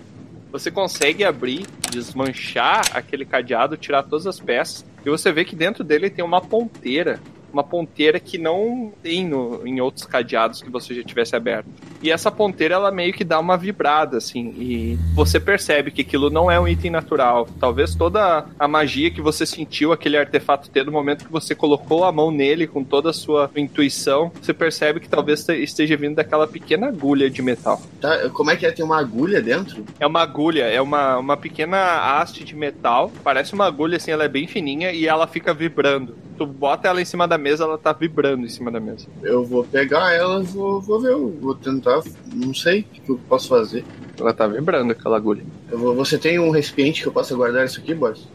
Você 0.53 0.71
consegue 0.71 1.25
abrir, 1.25 1.67
desmanchar 1.91 2.83
aquele 2.95 3.25
cadeado, 3.25 3.77
tirar 3.77 4.05
todas 4.05 4.29
as 4.29 4.39
peças, 4.39 4.87
e 5.05 5.11
você 5.11 5.33
vê 5.33 5.45
que 5.45 5.57
dentro 5.57 5.83
dele 5.83 6.09
tem 6.09 6.25
uma 6.25 6.41
ponteira. 6.41 7.21
Uma 7.53 7.65
ponteira 7.65 8.21
que 8.21 8.39
não 8.39 8.93
tem 9.03 9.27
no, 9.27 9.67
em 9.67 9.81
outros 9.81 10.05
cadeados 10.05 10.63
que 10.63 10.71
você 10.71 10.95
já 10.95 11.03
tivesse 11.03 11.35
aberto. 11.35 11.69
E 12.03 12.11
essa 12.11 12.31
ponteira, 12.31 12.75
ela 12.75 12.91
meio 12.91 13.13
que 13.13 13.25
dá 13.25 13.39
uma 13.39 13.57
vibrada, 13.57 14.17
assim. 14.17 14.55
E 14.59 14.99
você 15.15 15.39
percebe 15.39 15.91
que 15.91 16.03
aquilo 16.03 16.31
não 16.31 16.51
é 16.51 16.59
um 16.59 16.67
item 16.67 16.91
natural. 16.91 17.49
Talvez 17.59 17.95
toda 17.95 18.47
a 18.59 18.69
magia 18.69 19.11
que 19.11 19.21
você 19.21 19.45
sentiu 19.45 19.93
aquele 19.93 20.17
artefato 20.17 20.71
ter 20.71 20.85
no 20.85 20.93
momento 20.93 21.25
que 21.25 21.33
você 21.33 21.55
colocou 21.55 22.05
a 22.05 22.13
mão 22.13 22.31
nele 22.31 22.67
com 22.67 22.83
toda 22.83 23.11
a 23.11 23.13
sua 23.13 23.51
intuição, 23.57 24.33
você 24.41 24.55
percebe 24.55 25.01
que 25.01 25.09
talvez 25.09 25.47
esteja 25.49 25.97
vindo 25.97 26.17
daquela 26.17 26.47
pequena 26.47 26.89
agulha 26.89 27.29
de 27.29 27.43
metal. 27.43 27.81
Tá, 28.01 28.29
como 28.31 28.51
é 28.51 28.57
que 28.57 28.67
é? 28.67 28.73
Tem 28.73 28.85
uma 28.85 28.99
agulha 28.99 29.43
dentro? 29.43 29.85
É 29.99 30.07
uma 30.07 30.23
agulha, 30.23 30.65
é 30.65 30.81
uma, 30.81 31.19
uma 31.19 31.37
pequena 31.37 32.21
haste 32.21 32.45
de 32.45 32.55
metal. 32.55 33.13
Parece 33.23 33.55
uma 33.55 33.67
agulha, 33.67 33.97
assim, 33.97 34.11
ela 34.11 34.25
é 34.25 34.29
bem 34.29 34.47
fininha 34.47 34.93
e 34.93 35.07
ela 35.07 35.27
fica 35.27 35.53
vibrando. 35.53 36.17
Tu 36.37 36.47
bota 36.47 36.89
ela 36.89 37.03
em 37.03 37.05
cima 37.05 37.29
da 37.29 37.37
mesa, 37.41 37.65
ela 37.65 37.77
tá 37.77 37.93
vibrando 37.93 38.45
em 38.45 38.49
cima 38.49 38.71
da 38.71 38.79
mesa. 38.79 39.07
Eu 39.23 39.45
vou 39.45 39.65
pegar 39.65 40.13
ela 40.15 40.41
vou, 40.43 40.81
vou 40.81 41.01
ver. 41.01 41.17
Vou 41.41 41.55
tentar. 41.57 42.01
Não 42.33 42.55
sei 42.55 42.81
o 42.81 42.85
que 42.85 43.11
eu 43.11 43.21
posso 43.29 43.49
fazer. 43.49 43.85
Ela 44.19 44.33
tá 44.33 44.47
vibrando, 44.47 44.93
aquela 44.93 45.17
agulha. 45.17 45.43
Vou- 45.71 45.95
você 45.95 46.17
tem 46.19 46.39
um 46.39 46.51
recipiente 46.51 47.03
que 47.03 47.09
eu 47.09 47.13
possa 47.13 47.35
guardar 47.35 47.65
isso 47.67 47.81
aqui, 47.81 47.95
Boris? 47.95 48.29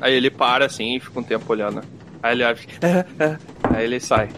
Aí 0.00 0.14
ele 0.14 0.30
para 0.30 0.64
assim 0.66 0.96
e 0.96 1.00
fica 1.00 1.20
um 1.20 1.22
tempo 1.22 1.44
olhando. 1.52 1.82
Aí 2.22 2.34
ele 2.34 2.44
abre. 2.44 2.62
"É, 2.80 3.04
é." 3.24 3.38
Aí 3.64 3.84
ele 3.84 4.00
sai. 4.00 4.28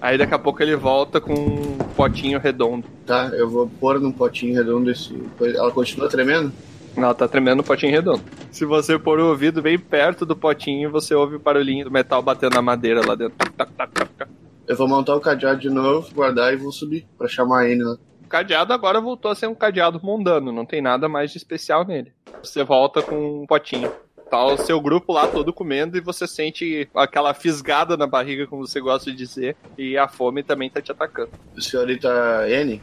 Aí 0.00 0.16
daqui 0.16 0.32
a 0.32 0.38
pouco 0.38 0.62
ele 0.62 0.74
volta 0.76 1.20
com 1.20 1.34
um 1.34 1.76
potinho 1.94 2.38
redondo. 2.40 2.86
Tá, 3.04 3.30
eu 3.34 3.48
vou 3.50 3.68
pôr 3.68 4.00
num 4.00 4.10
potinho 4.12 4.54
redondo 4.54 4.90
esse. 4.90 5.14
Ela 5.40 5.70
continua 5.70 6.08
tremendo? 6.08 6.50
Ela 6.96 7.14
tá 7.14 7.28
tremendo 7.28 7.58
no 7.58 7.64
potinho 7.64 7.92
redondo. 7.92 8.22
Se 8.50 8.64
você 8.64 8.98
pôr 8.98 9.20
o 9.20 9.28
ouvido 9.28 9.62
bem 9.62 9.78
perto 9.78 10.26
do 10.26 10.36
potinho, 10.36 10.90
você 10.90 11.14
ouve 11.14 11.36
o 11.36 11.38
barulhinho 11.38 11.84
do 11.84 11.90
metal 11.90 12.22
batendo 12.22 12.54
na 12.54 12.62
madeira 12.62 13.00
lá 13.06 13.14
dentro. 13.14 13.36
Tac, 13.56 13.72
tac, 13.72 13.92
tac, 13.92 14.10
tac. 14.10 14.30
Eu 14.66 14.76
vou 14.76 14.86
montar 14.86 15.16
o 15.16 15.20
cadeado 15.20 15.60
de 15.60 15.70
novo, 15.70 16.14
guardar 16.14 16.52
e 16.52 16.56
vou 16.56 16.70
subir 16.70 17.06
pra 17.18 17.26
chamar 17.26 17.68
ele 17.68 17.82
lá. 17.82 17.96
O 18.24 18.28
cadeado 18.28 18.72
agora 18.72 19.00
voltou 19.00 19.30
a 19.30 19.34
ser 19.34 19.48
um 19.48 19.54
cadeado 19.54 20.00
mundano, 20.02 20.52
não 20.52 20.64
tem 20.64 20.80
nada 20.80 21.08
mais 21.08 21.32
de 21.32 21.38
especial 21.38 21.84
nele. 21.84 22.12
Você 22.42 22.62
volta 22.62 23.02
com 23.02 23.42
um 23.42 23.46
potinho. 23.46 23.90
Tá 24.30 24.44
o 24.44 24.56
seu 24.58 24.80
grupo 24.80 25.12
lá 25.12 25.26
todo 25.26 25.52
comendo 25.52 25.98
e 25.98 26.00
você 26.00 26.24
sente 26.24 26.88
aquela 26.94 27.34
fisgada 27.34 27.96
na 27.96 28.06
barriga, 28.06 28.46
como 28.46 28.64
você 28.64 28.80
gosta 28.80 29.10
de 29.10 29.16
dizer, 29.16 29.56
e 29.76 29.98
a 29.98 30.06
fome 30.06 30.44
também 30.44 30.70
tá 30.70 30.80
te 30.80 30.92
atacando. 30.92 31.30
Senhorita 31.58 32.48
N? 32.48 32.80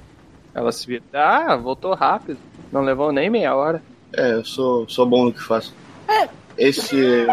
Ela 0.53 0.73
se 0.73 0.85
vira. 0.85 1.03
Ah, 1.13 1.55
voltou 1.55 1.93
rápido. 1.93 2.37
Não 2.69 2.81
levou 2.81 3.13
nem 3.13 3.29
meia 3.29 3.55
hora. 3.55 3.81
É, 4.13 4.33
eu 4.33 4.45
sou, 4.45 4.87
sou 4.87 5.05
bom 5.05 5.25
no 5.25 5.33
que 5.33 5.41
faço. 5.41 5.73
Esse. 6.57 6.95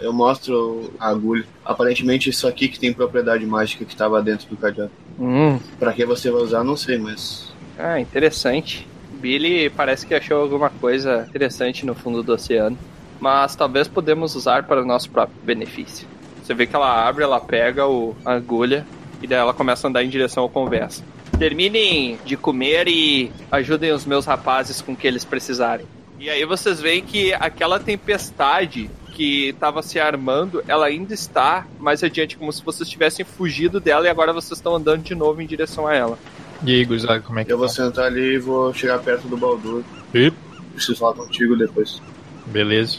eu 0.00 0.12
mostro 0.12 0.92
a 0.98 1.08
agulha. 1.08 1.44
Aparentemente 1.64 2.30
isso 2.30 2.46
aqui 2.46 2.68
que 2.68 2.78
tem 2.78 2.92
propriedade 2.92 3.44
mágica 3.46 3.84
que 3.84 3.96
tava 3.96 4.22
dentro 4.22 4.48
do 4.48 4.56
cadeado. 4.56 4.90
Hum. 5.18 5.58
Pra 5.78 5.92
que 5.92 6.04
você 6.04 6.30
vai 6.30 6.42
usar, 6.42 6.62
não 6.62 6.76
sei, 6.76 6.98
mas. 6.98 7.52
Ah, 7.78 8.00
interessante. 8.00 8.86
Billy 9.14 9.70
parece 9.70 10.06
que 10.06 10.14
achou 10.14 10.42
alguma 10.42 10.70
coisa 10.70 11.26
interessante 11.28 11.84
no 11.84 11.94
fundo 11.94 12.22
do 12.22 12.32
oceano. 12.32 12.78
Mas 13.18 13.56
talvez 13.56 13.88
podemos 13.88 14.34
usar 14.34 14.64
para 14.64 14.82
o 14.82 14.84
nosso 14.84 15.10
próprio 15.10 15.38
benefício. 15.42 16.06
Você 16.42 16.54
vê 16.54 16.66
que 16.66 16.76
ela 16.76 17.08
abre, 17.08 17.24
ela 17.24 17.40
pega 17.40 17.86
o, 17.88 18.14
a 18.24 18.34
agulha 18.34 18.86
e 19.22 19.26
daí 19.26 19.38
ela 19.38 19.54
começa 19.54 19.86
a 19.86 19.90
andar 19.90 20.04
em 20.04 20.08
direção 20.08 20.42
ao 20.42 20.48
conversa. 20.48 21.02
Terminem 21.38 22.18
de 22.24 22.36
comer 22.36 22.88
e 22.88 23.30
ajudem 23.50 23.92
os 23.92 24.06
meus 24.06 24.24
rapazes 24.24 24.80
com 24.80 24.92
o 24.92 24.96
que 24.96 25.06
eles 25.06 25.24
precisarem. 25.24 25.86
E 26.18 26.30
aí 26.30 26.44
vocês 26.46 26.80
veem 26.80 27.02
que 27.02 27.34
aquela 27.34 27.78
tempestade 27.78 28.90
que 29.12 29.48
estava 29.48 29.82
se 29.82 29.98
armando, 29.98 30.62
ela 30.66 30.86
ainda 30.86 31.12
está 31.12 31.66
mais 31.78 32.02
adiante, 32.02 32.36
como 32.36 32.52
se 32.52 32.64
vocês 32.64 32.88
tivessem 32.88 33.24
fugido 33.24 33.78
dela 33.80 34.06
e 34.06 34.10
agora 34.10 34.32
vocês 34.32 34.58
estão 34.58 34.76
andando 34.76 35.02
de 35.02 35.14
novo 35.14 35.40
em 35.40 35.46
direção 35.46 35.86
a 35.86 35.94
ela. 35.94 36.18
E 36.64 36.74
aí, 36.74 36.84
Guzado, 36.84 37.22
como 37.22 37.38
é 37.38 37.44
que 37.44 37.52
Eu 37.52 37.58
vou 37.58 37.66
tá? 37.66 37.72
sentar 37.72 38.06
ali 38.06 38.34
e 38.34 38.38
vou 38.38 38.72
chegar 38.72 38.98
perto 38.98 39.28
do 39.28 39.36
Baldur. 39.36 39.82
E? 40.14 40.32
Preciso 40.72 40.98
falar 40.98 41.14
contigo 41.14 41.54
depois. 41.54 42.00
Beleza. 42.46 42.98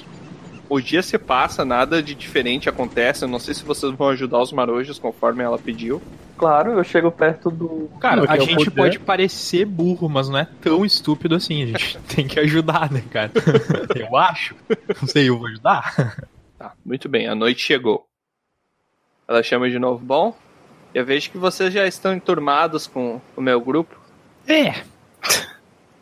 O 0.69 0.79
dia 0.79 1.01
se 1.01 1.17
passa, 1.17 1.63
nada 1.63 2.03
de 2.03 2.13
diferente 2.13 2.69
acontece. 2.69 3.23
Eu 3.23 3.29
não 3.29 3.39
sei 3.39 3.53
se 3.53 3.63
vocês 3.63 3.91
vão 3.93 4.09
ajudar 4.09 4.41
os 4.41 4.51
marojos 4.51 4.99
conforme 4.99 5.43
ela 5.43 5.57
pediu. 5.57 6.01
Claro, 6.37 6.73
eu 6.73 6.83
chego 6.83 7.11
perto 7.11 7.49
do. 7.49 7.89
Cara, 7.99 8.23
a 8.31 8.37
eu 8.37 8.45
gente 8.45 8.69
pode 8.69 8.99
parecer 8.99 9.65
burro, 9.65 10.07
mas 10.07 10.29
não 10.29 10.37
é 10.37 10.47
tão 10.61 10.85
estúpido 10.85 11.35
assim. 11.35 11.63
A 11.63 11.65
gente 11.65 11.97
tem 12.15 12.27
que 12.27 12.39
ajudar, 12.39 12.91
né, 12.91 13.03
cara? 13.09 13.31
Eu 13.95 14.15
acho. 14.15 14.55
Não 15.01 15.07
sei, 15.07 15.27
eu 15.27 15.37
vou 15.37 15.47
ajudar. 15.47 16.27
Tá, 16.57 16.73
muito 16.83 17.07
bem, 17.07 17.27
a 17.27 17.35
noite 17.35 17.61
chegou. 17.61 18.07
Ela 19.27 19.43
chama 19.43 19.69
de 19.69 19.77
novo. 19.77 20.03
Bom, 20.03 20.35
eu 20.91 21.05
vejo 21.05 21.29
que 21.29 21.37
vocês 21.37 21.71
já 21.71 21.85
estão 21.85 22.15
enturmados 22.15 22.87
com 22.87 23.21
o 23.35 23.41
meu 23.41 23.61
grupo. 23.61 23.95
É. 24.47 24.73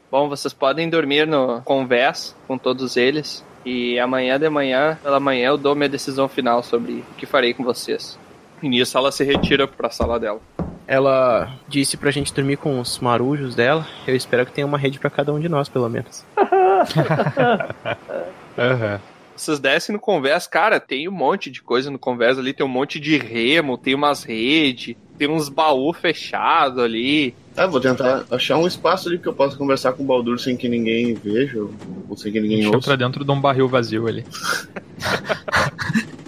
Bom, 0.09 0.29
vocês 0.29 0.53
podem 0.53 0.89
dormir 0.89 1.27
no 1.27 1.61
convés 1.63 2.33
com 2.47 2.57
todos 2.57 2.95
eles. 2.95 3.43
E 3.65 3.99
amanhã 3.99 4.39
de 4.39 4.49
manhã, 4.49 4.97
pela 5.03 5.19
manhã, 5.19 5.47
eu 5.49 5.57
dou 5.57 5.75
minha 5.75 5.89
decisão 5.89 6.29
final 6.29 6.63
sobre 6.63 7.03
o 7.11 7.15
que 7.17 7.25
farei 7.25 7.53
com 7.53 7.65
vocês. 7.65 8.17
E 8.65 8.69
nisso 8.69 8.97
ela 8.97 9.11
se 9.11 9.23
retira 9.23 9.67
pra 9.67 9.91
sala 9.91 10.19
dela. 10.19 10.41
Ela 10.87 11.53
disse 11.67 11.95
pra 11.97 12.09
gente 12.09 12.33
dormir 12.33 12.57
com 12.57 12.79
os 12.79 12.97
marujos 12.97 13.53
dela. 13.53 13.85
Eu 14.07 14.15
espero 14.15 14.43
que 14.43 14.51
tenha 14.51 14.65
uma 14.65 14.77
rede 14.77 14.97
pra 14.97 15.07
cada 15.07 15.31
um 15.31 15.39
de 15.39 15.47
nós, 15.47 15.69
pelo 15.69 15.87
menos. 15.87 16.25
Aham. 18.57 18.99
Vocês 19.35 19.59
descem 19.59 19.93
no 19.93 19.99
convés, 19.99 20.47
cara, 20.47 20.79
tem 20.79 21.07
um 21.07 21.11
monte 21.11 21.51
de 21.51 21.61
coisa 21.61 21.91
no 21.91 21.99
convés 21.99 22.39
ali, 22.39 22.53
tem 22.53 22.65
um 22.65 22.69
monte 22.69 22.99
de 22.99 23.17
remo, 23.17 23.77
tem 23.77 23.93
umas 23.93 24.23
redes, 24.23 24.95
tem 25.17 25.29
uns 25.29 25.47
baús 25.47 25.95
fechados 25.97 26.81
ali. 26.81 27.35
Ah, 27.55 27.67
vou 27.67 27.79
tentar 27.81 28.23
achar 28.31 28.57
um 28.57 28.65
espaço 28.65 29.09
ali 29.09 29.19
que 29.19 29.27
eu 29.27 29.33
possa 29.33 29.55
conversar 29.57 29.93
com 29.93 30.01
o 30.01 30.05
Baldur 30.07 30.39
sem 30.39 30.57
que 30.57 30.67
ninguém 30.69 31.13
veja 31.13 31.59
ou 31.59 31.71
ou 32.09 32.17
sem 32.17 32.31
que 32.31 32.39
ninguém 32.39 32.59
Encheu 32.61 32.73
ouça. 32.75 32.87
pra 32.87 32.95
dentro 32.95 33.23
de 33.23 33.31
um 33.31 33.39
barril 33.39 33.67
vazio 33.67 34.07
ali. 34.07 34.25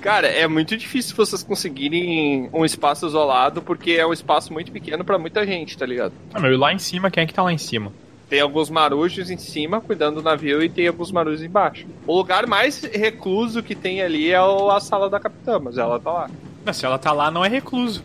Cara, 0.02 0.28
é 0.28 0.48
muito 0.48 0.78
difícil 0.78 1.16
vocês 1.16 1.44
conseguirem 1.44 2.50
um 2.54 2.64
espaço 2.64 3.08
isolado, 3.08 3.62
porque 3.62 3.92
é 3.92 4.06
um 4.06 4.14
espaço 4.14 4.54
muito 4.54 4.72
pequeno 4.72 5.04
pra 5.04 5.18
muita 5.18 5.46
gente, 5.46 5.78
tá 5.78 5.86
ligado? 5.86 6.14
Ah, 6.34 6.40
meu, 6.40 6.54
e 6.54 6.58
lá 6.58 6.72
em 6.72 6.80
cima, 6.80 7.10
quem 7.10 7.24
é 7.24 7.26
que 7.26 7.34
tá 7.34 7.44
lá 7.44 7.52
em 7.52 7.58
cima? 7.58 7.92
Tem 8.30 8.42
alguns 8.42 8.70
marujos 8.70 9.30
em 9.30 9.38
cima 9.38 9.80
cuidando 9.80 10.16
do 10.16 10.22
navio 10.22 10.62
e 10.62 10.70
tem 10.70 10.88
alguns 10.88 11.12
marujos 11.12 11.42
embaixo. 11.42 11.88
O 12.06 12.16
lugar 12.16 12.46
mais 12.46 12.84
recluso 12.84 13.64
que 13.64 13.74
tem 13.74 14.02
ali 14.02 14.32
é 14.32 14.38
a 14.38 14.80
sala 14.82 15.10
da 15.10 15.20
capitã, 15.20 15.60
mas 15.60 15.78
ela 15.78 15.98
tá 16.00 16.12
lá. 16.12 16.30
Não, 16.66 16.74
se 16.74 16.86
ela 16.86 17.00
tá 17.00 17.14
lá, 17.14 17.32
não 17.32 17.46
é 17.46 17.48
recluso. 17.48 18.04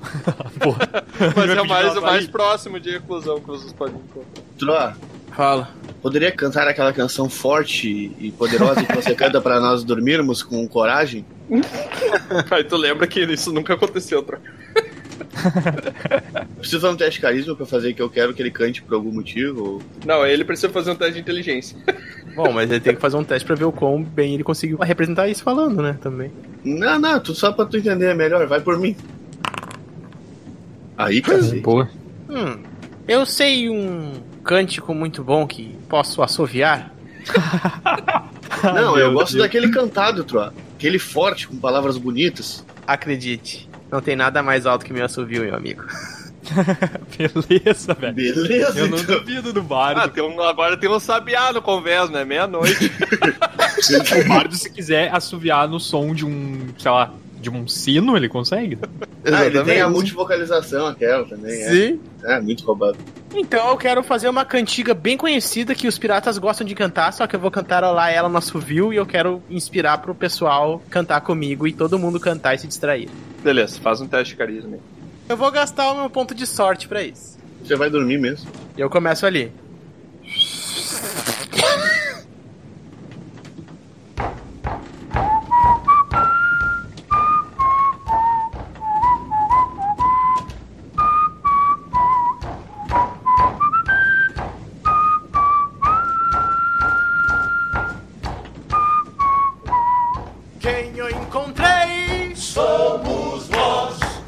Mas 1.36 1.50
é 1.50 1.60
o 1.60 1.66
mais, 1.66 1.96
o 1.96 2.00
mais 2.00 2.26
próximo 2.28 2.78
de 2.78 2.92
reclusão 2.92 3.40
que 3.40 3.46
vocês 3.48 3.72
podem 3.72 3.96
encontrar. 3.96 4.44
Troa, 4.56 4.96
Fala. 5.36 5.68
poderia 6.02 6.30
cantar 6.32 6.68
aquela 6.68 6.92
canção 6.92 7.28
forte 7.28 8.12
e 8.18 8.30
poderosa 8.32 8.82
que 8.84 8.94
você 8.94 9.14
canta 9.14 9.40
pra 9.40 9.58
nós 9.60 9.82
dormirmos 9.84 10.42
com 10.42 10.66
coragem? 10.68 11.24
Aí 12.50 12.64
tu 12.64 12.76
lembra 12.76 13.06
que 13.06 13.20
isso 13.24 13.52
nunca 13.52 13.74
aconteceu, 13.74 14.22
troca. 14.22 14.42
Preciso 16.58 16.80
fazer 16.80 16.92
um 16.92 16.96
teste 16.96 17.14
de 17.14 17.20
carisma 17.20 17.56
pra 17.56 17.64
fazer 17.66 17.94
que 17.94 18.02
eu 18.02 18.10
quero 18.10 18.34
que 18.34 18.42
ele 18.42 18.50
cante 18.50 18.82
por 18.82 18.94
algum 18.94 19.12
motivo? 19.12 19.62
ou- 19.74 19.82
Não, 20.04 20.26
ele 20.26 20.44
precisa 20.44 20.68
fazer 20.68 20.90
um 20.90 20.94
teste 20.96 21.14
de 21.14 21.20
inteligência. 21.20 21.76
Bom, 22.34 22.50
mas 22.52 22.70
ele 22.70 22.80
tem 22.80 22.94
que 22.94 23.00
fazer 23.00 23.16
um 23.16 23.24
teste 23.24 23.46
pra 23.46 23.54
ver 23.54 23.64
o 23.64 23.72
quão 23.72 24.02
bem 24.02 24.34
ele 24.34 24.42
conseguiu 24.44 24.78
representar 24.78 25.28
isso 25.28 25.42
falando, 25.42 25.82
né? 25.82 25.98
Também. 26.00 26.30
Não, 26.64 26.98
não, 26.98 27.20
tudo 27.20 27.36
só 27.38 27.52
pra 27.52 27.64
tu 27.66 27.76
entender 27.76 28.14
melhor, 28.14 28.46
vai 28.46 28.60
por 28.60 28.78
mim. 28.78 28.96
Aí. 30.96 31.22
Boa. 31.62 31.88
Hum, 32.28 32.58
eu 33.08 33.26
sei 33.26 33.68
um 33.68 34.12
cântico 34.42 34.94
muito 34.94 35.22
bom 35.22 35.46
que 35.46 35.76
posso 35.88 36.22
assoviar. 36.22 36.92
Não, 38.62 38.96
eu 38.98 39.12
gosto 39.12 39.38
daquele 39.38 39.68
cantado, 39.70 40.24
Troa. 40.24 40.52
Aquele 40.76 40.98
forte, 40.98 41.48
com 41.48 41.56
palavras 41.56 41.96
bonitas. 41.96 42.64
Acredite, 42.86 43.68
não 43.90 44.00
tem 44.00 44.16
nada 44.16 44.42
mais 44.42 44.66
alto 44.66 44.84
que 44.84 44.92
meu 44.92 45.04
assovio, 45.04 45.42
meu 45.44 45.54
amigo. 45.54 45.84
Beleza, 47.16 47.94
velho. 47.94 48.14
Beleza, 48.14 48.78
Eu 48.78 48.88
não 48.88 48.98
então. 48.98 49.18
duvido 49.20 49.52
do 49.52 49.60
Ah, 49.60 49.62
bardo. 49.62 50.08
tem 50.12 50.22
um, 50.22 50.40
agora 50.42 50.76
tem 50.76 50.90
um 50.90 50.98
sabiá 50.98 51.52
no 51.52 51.62
convés, 51.62 52.10
né? 52.10 52.24
Meia-noite. 52.24 52.90
O 54.24 54.28
bardo, 54.28 54.54
se 54.54 54.70
quiser 54.70 55.12
assoviar 55.14 55.66
no 55.68 55.80
som 55.80 56.14
de 56.14 56.24
um, 56.24 56.68
sei 56.78 56.90
lá, 56.90 57.12
de 57.42 57.50
um 57.50 57.68
sino, 57.68 58.16
ele 58.16 58.28
consegue. 58.28 58.78
Ah, 59.24 59.46
ele 59.46 59.62
tem 59.62 59.80
a 59.80 59.88
multivocalização 59.88 60.84
aquela 60.84 61.24
também, 61.24 61.52
é. 61.62 61.70
Sim. 61.70 62.00
É, 62.24 62.40
muito 62.40 62.64
roubado. 62.64 62.98
Então 63.32 63.68
eu 63.68 63.76
quero 63.76 64.02
fazer 64.02 64.28
uma 64.28 64.44
cantiga 64.44 64.94
bem 64.94 65.16
conhecida 65.16 65.76
que 65.76 65.86
os 65.86 65.96
piratas 65.96 66.38
gostam 66.38 66.66
de 66.66 66.74
cantar, 66.74 67.12
só 67.12 67.24
que 67.24 67.36
eu 67.36 67.38
vou 67.38 67.48
cantarolar 67.48 68.10
ela 68.10 68.28
no 68.28 68.36
assovio 68.36 68.92
e 68.92 68.96
eu 68.96 69.06
quero 69.06 69.40
inspirar 69.48 69.98
pro 69.98 70.12
pessoal 70.12 70.82
cantar 70.90 71.20
comigo 71.20 71.68
e 71.68 71.72
todo 71.72 72.00
mundo 72.00 72.18
cantar 72.18 72.56
e 72.56 72.58
se 72.58 72.66
distrair. 72.66 73.08
Beleza, 73.44 73.80
faz 73.80 74.00
um 74.00 74.08
teste 74.08 74.34
de 74.34 74.38
carisma. 74.38 74.74
aí. 74.74 74.80
Eu 75.28 75.36
vou 75.36 75.52
gastar 75.52 75.92
o 75.92 76.00
meu 76.00 76.10
ponto 76.10 76.34
de 76.34 76.44
sorte 76.44 76.88
pra 76.88 77.00
isso. 77.04 77.38
Você 77.62 77.76
vai 77.76 77.88
dormir 77.88 78.18
mesmo. 78.18 78.50
E 78.76 78.80
eu 78.80 78.90
começo 78.90 79.24
ali. 79.24 79.52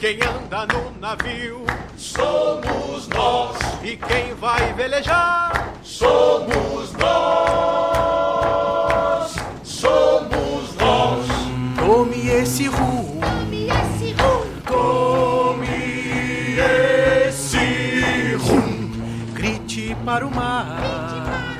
Quem 0.04 0.18
anda 0.20 0.66
no 0.66 1.00
navio 1.00 1.64
somos 1.96 3.08
nós. 3.08 3.56
E 3.82 3.96
quem 3.96 4.34
vai 4.34 4.74
velejar 4.74 5.72
somos 5.82 6.92
nós. 6.92 7.24
Somos 9.62 10.76
nós. 10.76 11.26
Tome 11.78 12.28
esse 12.28 12.66
rumo. 12.66 13.22
Tome 14.66 16.58
esse 17.26 18.34
rumo. 18.34 19.32
Grite 19.32 19.96
para 20.04 20.26
o 20.26 20.30
mar. 20.30 21.56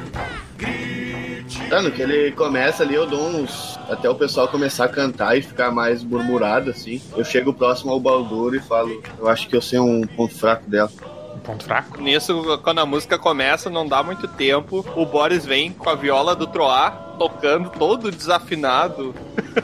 Grite. 0.59 1.67
Tá, 1.71 1.81
no 1.81 1.91
que 1.91 2.03
ele 2.03 2.33
começa 2.33 2.83
ali, 2.83 2.95
eu 2.95 3.07
dou 3.07 3.27
uns. 3.27 3.74
Até 3.89 4.09
o 4.09 4.15
pessoal 4.15 4.49
começar 4.49 4.87
a 4.87 4.89
cantar 4.89 5.37
e 5.37 5.43
ficar 5.43 5.71
mais 5.71 6.03
murmurado, 6.03 6.71
assim. 6.71 7.01
Eu 7.17 7.25
chego 7.25 7.53
próximo 7.53 7.93
ao 7.93 8.01
Baldur 8.01 8.55
e 8.55 8.61
falo, 8.61 9.03
eu 9.19 9.29
acho 9.29 9.49
que 9.49 9.57
eu 9.57 9.63
sei 9.63 9.79
um 9.79 10.03
ponto 10.07 10.35
fraco 10.35 10.69
dela. 10.69 10.91
Um 11.35 11.39
ponto 11.41 11.65
fraco. 11.65 12.01
Nisso, 12.01 12.59
quando 12.63 12.79
a 12.79 12.87
música 12.87 13.19
começa, 13.19 13.69
não 13.69 13.87
dá 13.87 14.03
muito 14.03 14.27
tempo. 14.29 14.85
O 14.97 15.05
Boris 15.05 15.45
vem 15.45 15.73
com 15.73 15.91
a 15.91 15.95
viola 15.95 16.35
do 16.35 16.47
Troar, 16.47 17.17
tocando 17.19 17.71
todo 17.71 18.11
desafinado. 18.11 19.15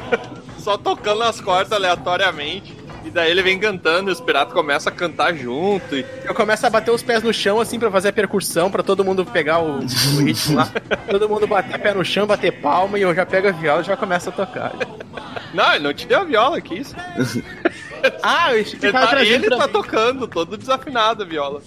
Só 0.58 0.76
tocando 0.76 1.22
as 1.22 1.40
cordas 1.40 1.72
aleatoriamente. 1.72 2.79
E 3.04 3.10
daí 3.10 3.30
ele 3.30 3.42
vem 3.42 3.58
cantando 3.58 4.10
e 4.10 4.12
os 4.12 4.20
piratas 4.20 4.52
começam 4.52 4.92
a 4.92 4.96
cantar 4.96 5.34
junto. 5.34 5.96
E... 5.96 6.04
Eu 6.24 6.34
começo 6.34 6.66
a 6.66 6.70
bater 6.70 6.90
os 6.90 7.02
pés 7.02 7.22
no 7.22 7.32
chão, 7.32 7.60
assim, 7.60 7.78
pra 7.78 7.90
fazer 7.90 8.08
a 8.08 8.12
percussão, 8.12 8.70
pra 8.70 8.82
todo 8.82 9.04
mundo 9.04 9.24
pegar 9.24 9.60
o, 9.60 9.78
o 9.78 10.24
ritmo 10.24 10.56
lá. 10.56 10.68
todo 11.10 11.28
mundo 11.28 11.46
bater 11.46 11.78
pé 11.80 11.94
no 11.94 12.04
chão, 12.04 12.26
bater 12.26 12.60
palma, 12.60 12.98
e 12.98 13.02
eu 13.02 13.14
já 13.14 13.24
pego 13.24 13.48
a 13.48 13.52
viola 13.52 13.80
e 13.80 13.84
já 13.84 13.96
começo 13.96 14.28
a 14.28 14.32
tocar. 14.32 14.72
Não, 15.54 15.74
ele 15.74 15.84
não 15.84 15.94
te 15.94 16.06
deu 16.06 16.20
a 16.20 16.24
viola 16.24 16.58
aqui, 16.58 16.78
isso. 16.78 16.94
Ah, 18.22 18.54
eu 18.54 18.60
Ele, 18.60 18.92
tá, 18.92 19.22
ele 19.22 19.50
tá 19.50 19.68
tocando, 19.68 20.26
todo 20.26 20.56
desafinado 20.56 21.22
a 21.22 21.26
viola. 21.26 21.60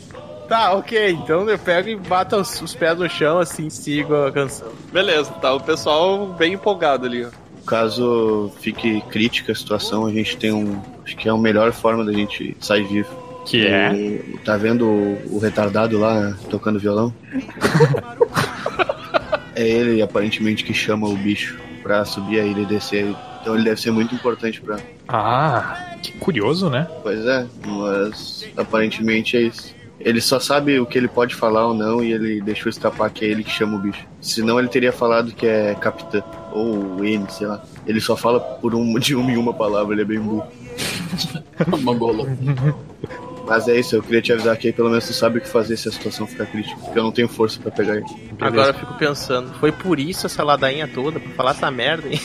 Tá, 0.47 0.73
ok. 0.73 1.11
Então 1.11 1.47
eu 1.47 1.59
pego 1.59 1.89
e 1.89 1.95
bato 1.95 2.35
os, 2.37 2.61
os 2.61 2.75
pés 2.75 2.97
no 2.97 3.09
chão, 3.09 3.39
assim, 3.39 3.69
sigo 3.69 4.15
a 4.15 4.31
canção. 4.31 4.71
Beleza, 4.91 5.31
tá 5.33 5.53
o 5.53 5.59
pessoal 5.59 6.27
bem 6.27 6.53
empolgado 6.53 7.05
ali. 7.05 7.25
ó. 7.25 7.42
Caso 7.65 8.51
fique 8.59 9.01
crítica 9.09 9.51
a 9.51 9.55
situação, 9.55 10.05
a 10.05 10.11
gente 10.11 10.37
tem 10.37 10.51
um. 10.51 10.81
Acho 11.03 11.15
que 11.15 11.27
é 11.27 11.31
a 11.31 11.37
melhor 11.37 11.71
forma 11.71 12.03
da 12.03 12.11
gente 12.11 12.55
sair 12.59 12.83
vivo. 12.85 13.23
Que 13.45 13.67
é? 13.67 14.21
Tá 14.43 14.57
vendo 14.57 14.85
o, 14.85 15.35
o 15.35 15.39
retardado 15.39 15.97
lá 15.97 16.19
né, 16.19 16.35
tocando 16.49 16.79
violão? 16.79 17.13
é 19.55 19.67
ele, 19.67 20.01
aparentemente, 20.01 20.63
que 20.63 20.73
chama 20.73 21.07
o 21.07 21.15
bicho 21.15 21.59
pra 21.81 22.05
subir 22.05 22.39
a 22.39 22.45
ilha 22.45 22.61
e 22.61 22.65
descer. 22.65 23.15
Então 23.41 23.55
ele 23.55 23.65
deve 23.65 23.79
ser 23.79 23.91
muito 23.91 24.15
importante 24.15 24.61
pra. 24.61 24.77
Ah, 25.07 25.95
que 26.01 26.13
curioso, 26.13 26.69
né? 26.69 26.87
Pois 27.01 27.25
é, 27.25 27.45
mas 27.65 28.47
aparentemente 28.55 29.35
é 29.35 29.41
isso. 29.41 29.75
Ele 29.99 30.19
só 30.19 30.39
sabe 30.39 30.79
o 30.79 30.85
que 30.85 30.97
ele 30.97 31.07
pode 31.07 31.35
falar 31.35 31.67
ou 31.67 31.73
não 31.73 32.03
e 32.03 32.11
ele 32.11 32.41
deixou 32.41 32.69
escapar 32.69 33.09
que 33.09 33.23
é 33.23 33.27
ele 33.27 33.43
que 33.43 33.51
chama 33.51 33.77
o 33.77 33.79
bicho. 33.79 34.05
Senão 34.21 34.59
ele 34.59 34.67
teria 34.67 34.91
falado 34.91 35.31
que 35.31 35.45
é 35.45 35.75
capitã 35.75 36.23
ou 36.53 37.03
N, 37.03 37.25
sei 37.29 37.47
lá. 37.47 37.61
Ele 37.85 37.99
só 37.99 38.15
fala 38.15 38.39
por 38.39 38.73
um, 38.75 38.97
de 38.99 39.15
uma 39.15 39.31
em 39.31 39.37
uma 39.37 39.53
palavra, 39.53 39.93
ele 39.93 40.01
é 40.03 40.05
bem 40.05 40.19
burro. 40.19 40.45
Mangolo. 41.81 42.27
Mas 43.45 43.67
é 43.67 43.77
isso, 43.77 43.95
eu 43.97 44.01
queria 44.03 44.21
te 44.21 44.31
avisar 44.31 44.55
que 44.57 44.67
aí 44.67 44.73
pelo 44.73 44.89
menos 44.89 45.05
tu 45.05 45.13
sabe 45.13 45.37
o 45.39 45.41
que 45.41 45.47
fazer 45.49 45.75
se 45.75 45.89
a 45.89 45.91
situação 45.91 46.25
ficar 46.25 46.45
crítica. 46.45 46.77
Porque 46.79 46.97
eu 46.97 47.03
não 47.03 47.11
tenho 47.11 47.27
força 47.27 47.59
pra 47.59 47.71
pegar 47.71 47.97
ele. 47.97 48.05
Agora 48.39 48.69
eu 48.69 48.73
fico 48.73 48.93
pensando, 48.93 49.53
foi 49.59 49.71
por 49.71 49.99
isso 49.99 50.25
essa 50.25 50.43
ladainha 50.43 50.87
toda, 50.87 51.19
pra 51.19 51.29
falar 51.31 51.51
essa 51.51 51.69
merda, 51.69 52.07
hein? 52.07 52.19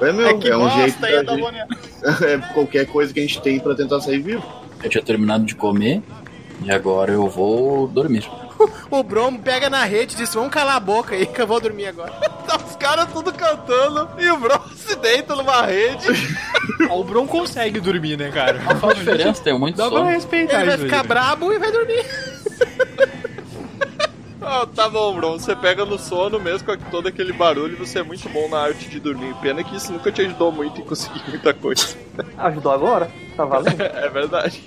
É, 0.00 0.12
meu, 0.12 0.26
é, 0.28 0.56
um 0.56 0.60
bosta 0.60 0.78
jeito 0.78 1.04
aí 1.04 1.26
gente- 1.26 2.24
é 2.24 2.38
qualquer 2.54 2.86
coisa 2.86 3.12
que 3.12 3.18
a 3.20 3.22
gente 3.22 3.40
tem 3.42 3.58
pra 3.60 3.74
tentar 3.74 4.00
sair 4.00 4.20
vivo. 4.20 4.44
Eu 4.82 4.88
tinha 4.88 5.02
terminado 5.02 5.44
de 5.44 5.54
comer 5.56 6.02
e 6.62 6.70
agora 6.70 7.12
eu 7.12 7.28
vou 7.28 7.86
dormir. 7.88 8.28
O 8.90 9.02
Bromo 9.04 9.38
pega 9.38 9.70
na 9.70 9.84
rede 9.84 10.14
e 10.14 10.16
diz, 10.16 10.34
vamos 10.34 10.50
calar 10.50 10.74
a 10.76 10.80
boca 10.80 11.14
aí 11.14 11.26
que 11.26 11.40
eu 11.40 11.46
vou 11.46 11.60
dormir 11.60 11.86
agora. 11.86 12.12
Caras 12.88 13.12
tudo 13.12 13.32
cantando 13.34 14.08
e 14.18 14.30
o 14.30 14.36
Bro 14.38 14.60
se 14.74 14.96
deita 14.96 15.36
numa 15.36 15.62
rede. 15.62 16.06
O 16.90 17.02
Bron 17.04 17.26
consegue 17.26 17.80
dormir, 17.80 18.16
né, 18.16 18.30
cara? 18.30 18.58
Não 18.60 18.76
faz 18.76 18.96
diferença, 18.98 19.42
tem 19.42 19.58
muito 19.58 19.76
Dá 19.76 19.88
pra 19.90 19.98
sono. 19.98 20.10
respeitar 20.10 20.60
Ele 20.60 20.64
vai 20.70 20.74
aí. 20.76 20.80
ficar 20.82 21.02
brabo 21.02 21.52
e 21.52 21.58
vai 21.58 21.70
dormir. 21.72 22.04
Ah, 24.40 24.66
tá 24.74 24.88
bom, 24.88 25.14
Bron. 25.14 25.38
Você 25.38 25.54
pega 25.54 25.84
no 25.84 25.98
sono 25.98 26.40
mesmo 26.40 26.66
com 26.66 26.76
todo 26.90 27.06
aquele 27.06 27.34
barulho 27.34 27.76
você 27.76 27.98
é 27.98 28.02
muito 28.02 28.26
bom 28.30 28.48
na 28.48 28.58
arte 28.60 28.88
de 28.88 28.98
dormir. 28.98 29.34
Pena 29.42 29.62
que 29.62 29.76
isso 29.76 29.92
nunca 29.92 30.10
te 30.10 30.22
ajudou 30.22 30.50
muito 30.50 30.80
em 30.80 30.84
conseguir 30.84 31.22
muita 31.28 31.52
coisa. 31.52 31.88
Ajudou 32.38 32.72
agora? 32.72 33.10
Tá 33.36 33.44
valendo? 33.44 33.82
É 33.82 34.08
verdade. 34.08 34.62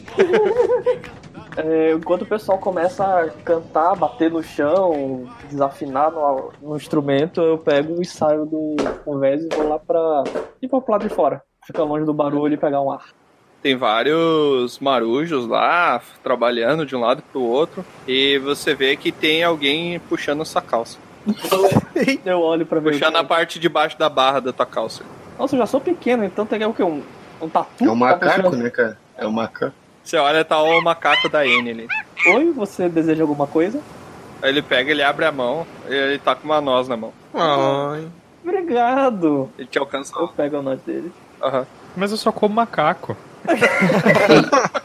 É, 1.57 1.91
enquanto 1.93 2.21
o 2.21 2.25
pessoal 2.25 2.57
começa 2.57 3.03
a 3.03 3.29
cantar, 3.43 3.95
bater 3.95 4.31
no 4.31 4.41
chão, 4.41 5.27
desafinar 5.49 6.11
no, 6.11 6.51
no 6.61 6.75
instrumento, 6.77 7.41
eu 7.41 7.57
pego 7.57 8.01
e 8.01 8.05
saio 8.05 8.45
do 8.45 8.75
convés 9.03 9.43
e 9.43 9.49
vou 9.55 9.67
lá 9.67 9.77
pra. 9.79 10.23
ir 10.61 10.67
pra 10.67 10.79
pro 10.79 10.91
lado 10.93 11.07
de 11.07 11.13
fora. 11.13 11.41
Ficar 11.65 11.83
longe 11.83 12.05
do 12.05 12.13
barulho 12.13 12.53
e 12.53 12.57
pegar 12.57 12.81
um 12.81 12.91
ar. 12.91 13.05
Tem 13.61 13.75
vários 13.75 14.79
marujos 14.79 15.45
lá, 15.45 16.01
trabalhando 16.23 16.85
de 16.85 16.95
um 16.95 16.99
lado 17.01 17.21
pro 17.31 17.41
outro. 17.41 17.85
E 18.07 18.39
você 18.39 18.73
vê 18.73 18.95
que 18.95 19.11
tem 19.11 19.43
alguém 19.43 19.99
puxando 19.99 20.43
sua 20.45 20.61
calça. 20.61 20.97
Eu 22.25 22.39
olho 22.41 22.65
pra 22.65 22.79
ver. 22.79 22.93
Puxando 22.93 23.17
a 23.17 23.23
parte 23.23 23.59
de 23.59 23.69
baixo 23.69 23.99
da 23.99 24.09
barra 24.09 24.39
da 24.39 24.51
tua 24.51 24.65
calça. 24.65 25.03
Nossa, 25.37 25.55
eu 25.55 25.59
já 25.59 25.65
sou 25.65 25.79
pequeno, 25.81 26.23
então 26.23 26.45
tem 26.45 26.63
o 26.65 26.73
quê? 26.73 26.81
Um, 26.83 27.01
um 27.41 27.49
tatu? 27.49 27.83
É 27.83 27.89
um 27.89 27.89
Tá 27.89 27.95
macaco, 27.95 28.41
puxando? 28.43 28.57
né, 28.63 28.69
cara? 28.69 28.97
É 29.17 29.27
um 29.27 29.31
macaco. 29.31 29.73
Você 30.03 30.17
olha, 30.17 30.43
tá 30.43 30.61
o 30.61 30.81
macaco 30.81 31.29
da 31.29 31.45
N 31.45 31.69
ali. 31.69 31.87
Oi, 32.27 32.51
você 32.51 32.89
deseja 32.89 33.23
alguma 33.23 33.47
coisa? 33.47 33.79
Aí 34.41 34.49
ele 34.49 34.61
pega, 34.61 34.89
ele 34.91 35.03
abre 35.03 35.25
a 35.25 35.31
mão 35.31 35.65
e 35.87 35.93
ele 35.93 36.17
tá 36.19 36.33
com 36.35 36.45
uma 36.45 36.59
noz 36.59 36.87
na 36.87 36.97
mão. 36.97 37.13
Ai. 37.33 38.07
Obrigado! 38.43 39.49
Ele 39.57 39.67
te 39.67 39.77
alcança. 39.77 40.13
Eu 40.19 40.27
pego 40.29 40.57
a 40.57 40.61
nota 40.61 40.81
dele. 40.85 41.11
Aham. 41.41 41.65
Mas 41.95 42.09
eu 42.11 42.17
só 42.17 42.31
como 42.31 42.55
macaco. 42.55 43.15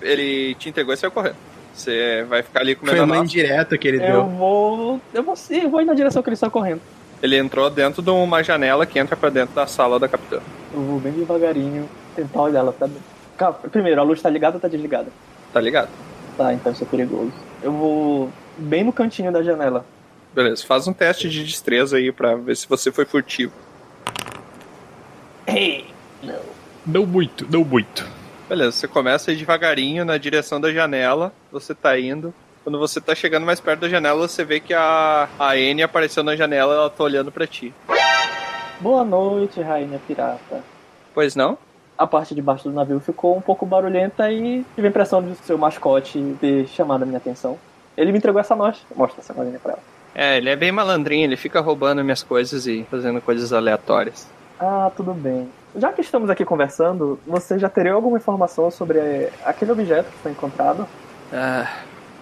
Ele 0.00 0.54
te 0.56 0.68
entregou 0.68 0.92
e 0.92 0.96
saiu 0.96 1.10
correndo. 1.10 1.36
Você 1.72 2.24
vai 2.28 2.42
ficar 2.42 2.60
ali 2.60 2.74
comendo 2.74 2.96
Foi 2.96 3.00
a 3.00 3.04
uma 3.04 3.16
noz. 3.16 3.28
indireta 3.28 3.76
que 3.78 3.88
ele 3.88 3.96
Eu 3.98 4.06
deu. 4.06 4.26
vou. 4.26 5.00
Eu 5.12 5.22
vou 5.22 5.34
sim, 5.34 5.62
eu 5.62 5.70
vou 5.70 5.80
ir 5.80 5.84
na 5.84 5.94
direção 5.94 6.22
que 6.22 6.28
ele 6.28 6.34
está 6.34 6.48
correndo. 6.50 6.80
Ele 7.22 7.36
entrou 7.38 7.68
dentro 7.70 8.02
de 8.02 8.10
uma 8.10 8.42
janela 8.42 8.84
que 8.86 8.98
entra 8.98 9.16
pra 9.16 9.30
dentro 9.30 9.54
da 9.54 9.66
sala 9.66 9.98
da 9.98 10.06
capitã. 10.08 10.40
Eu 10.72 10.80
vou 10.82 11.00
bem 11.00 11.12
devagarinho 11.12 11.88
tentar 12.14 12.42
olhar 12.42 12.60
ela 12.60 12.72
pra 12.72 12.86
dentro. 12.86 13.02
Primeiro, 13.70 14.00
a 14.00 14.04
luz 14.04 14.22
tá 14.22 14.30
ligada 14.30 14.56
ou 14.56 14.60
tá 14.60 14.68
desligada? 14.68 15.08
Tá 15.52 15.60
ligado? 15.60 15.88
Tá, 16.36 16.52
então 16.52 16.72
isso 16.72 16.84
é 16.84 16.86
perigoso. 16.86 17.32
Eu 17.62 17.72
vou 17.72 18.30
bem 18.56 18.84
no 18.84 18.92
cantinho 18.92 19.32
da 19.32 19.42
janela. 19.42 19.84
Beleza, 20.34 20.66
faz 20.66 20.88
um 20.88 20.92
teste 20.92 21.28
de 21.28 21.44
destreza 21.44 21.96
aí 21.96 22.10
pra 22.10 22.34
ver 22.34 22.56
se 22.56 22.68
você 22.68 22.90
foi 22.90 23.04
furtivo. 23.04 23.52
Ei! 25.46 25.86
Não 26.86 27.06
muito, 27.06 27.46
não 27.50 27.64
muito. 27.64 28.06
Beleza, 28.48 28.72
você 28.72 28.88
começa 28.88 29.30
a 29.30 29.34
ir 29.34 29.36
devagarinho 29.36 30.04
na 30.04 30.18
direção 30.18 30.60
da 30.60 30.72
janela, 30.72 31.32
você 31.50 31.74
tá 31.74 31.98
indo. 31.98 32.34
Quando 32.62 32.78
você 32.78 33.00
tá 33.00 33.14
chegando 33.14 33.46
mais 33.46 33.60
perto 33.60 33.80
da 33.80 33.88
janela, 33.88 34.26
você 34.26 34.44
vê 34.44 34.58
que 34.58 34.74
a, 34.74 35.28
a 35.38 35.52
Anne 35.52 35.82
apareceu 35.82 36.22
na 36.22 36.34
janela 36.34 36.74
ela 36.74 36.90
tá 36.90 37.04
olhando 37.04 37.30
pra 37.30 37.46
ti. 37.46 37.72
Boa 38.80 39.04
noite, 39.04 39.60
rainha 39.60 40.00
pirata. 40.06 40.62
Pois 41.14 41.36
não? 41.36 41.56
A 41.96 42.06
parte 42.06 42.34
de 42.34 42.42
baixo 42.42 42.68
do 42.68 42.74
navio 42.74 42.98
ficou 43.00 43.36
um 43.36 43.40
pouco 43.40 43.64
barulhenta 43.64 44.30
e 44.30 44.64
tive 44.74 44.86
a 44.86 44.90
impressão 44.90 45.22
de 45.22 45.34
seu 45.36 45.56
mascote 45.56 46.36
ter 46.40 46.66
chamado 46.68 47.02
a 47.02 47.06
minha 47.06 47.18
atenção. 47.18 47.58
Ele 47.96 48.10
me 48.10 48.18
entregou 48.18 48.40
essa 48.40 48.56
noz. 48.56 48.78
Mostra 48.96 49.20
essa 49.20 49.32
nozinha 49.32 49.58
pra 49.60 49.72
ela. 49.72 49.82
É, 50.14 50.36
ele 50.38 50.48
é 50.48 50.56
bem 50.56 50.70
malandrinho, 50.70 51.24
ele 51.24 51.36
fica 51.36 51.60
roubando 51.60 52.02
minhas 52.04 52.22
coisas 52.22 52.66
e 52.66 52.86
fazendo 52.90 53.20
coisas 53.20 53.52
aleatórias. 53.52 54.28
Ah, 54.58 54.90
tudo 54.96 55.12
bem. 55.12 55.48
Já 55.76 55.92
que 55.92 56.00
estamos 56.00 56.30
aqui 56.30 56.44
conversando, 56.44 57.18
você 57.26 57.58
já 57.58 57.68
teria 57.68 57.92
alguma 57.92 58.16
informação 58.16 58.70
sobre 58.70 58.98
eh, 58.98 59.32
aquele 59.44 59.72
objeto 59.72 60.08
que 60.10 60.18
foi 60.18 60.30
encontrado? 60.30 60.86
Ah, 61.32 61.68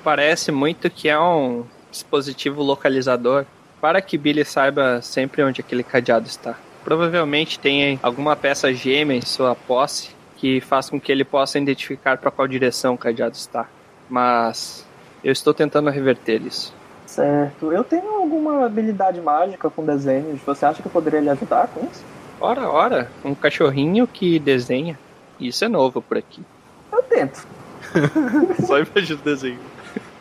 parece 0.02 0.50
muito 0.50 0.88
que 0.88 1.08
é 1.08 1.18
um 1.18 1.64
dispositivo 1.90 2.62
localizador 2.62 3.44
para 3.78 4.00
que 4.00 4.16
Billy 4.16 4.44
saiba 4.44 5.02
sempre 5.02 5.42
onde 5.42 5.60
aquele 5.60 5.82
cadeado 5.82 6.26
está. 6.26 6.56
Provavelmente 6.84 7.58
tem 7.58 7.98
alguma 8.02 8.34
peça 8.34 8.72
gêmea 8.72 9.16
em 9.16 9.22
sua 9.22 9.54
posse 9.54 10.10
que 10.36 10.60
faz 10.60 10.90
com 10.90 11.00
que 11.00 11.12
ele 11.12 11.24
possa 11.24 11.58
identificar 11.58 12.18
para 12.18 12.30
qual 12.30 12.48
direção 12.48 12.94
o 12.94 12.98
cadeado 12.98 13.36
está. 13.36 13.68
Mas 14.10 14.84
eu 15.22 15.32
estou 15.32 15.54
tentando 15.54 15.88
reverter 15.88 16.42
isso. 16.42 16.74
Certo. 17.06 17.72
Eu 17.72 17.84
tenho 17.84 18.08
alguma 18.08 18.64
habilidade 18.66 19.20
mágica 19.20 19.70
com 19.70 19.84
desenhos. 19.84 20.40
Você 20.44 20.64
acha 20.64 20.82
que 20.82 20.88
eu 20.88 20.92
poderia 20.92 21.20
lhe 21.20 21.30
ajudar 21.30 21.68
com 21.68 21.86
isso? 21.86 22.02
Ora, 22.40 22.68
ora, 22.68 23.10
um 23.24 23.34
cachorrinho 23.34 24.06
que 24.06 24.38
desenha. 24.38 24.98
Isso 25.38 25.64
é 25.64 25.68
novo 25.68 26.02
por 26.02 26.16
aqui. 26.16 26.42
Eu 26.90 27.02
tento. 27.04 27.46
Só 28.66 28.78
imagina 28.78 29.20
o 29.20 29.24
desenho. 29.24 29.60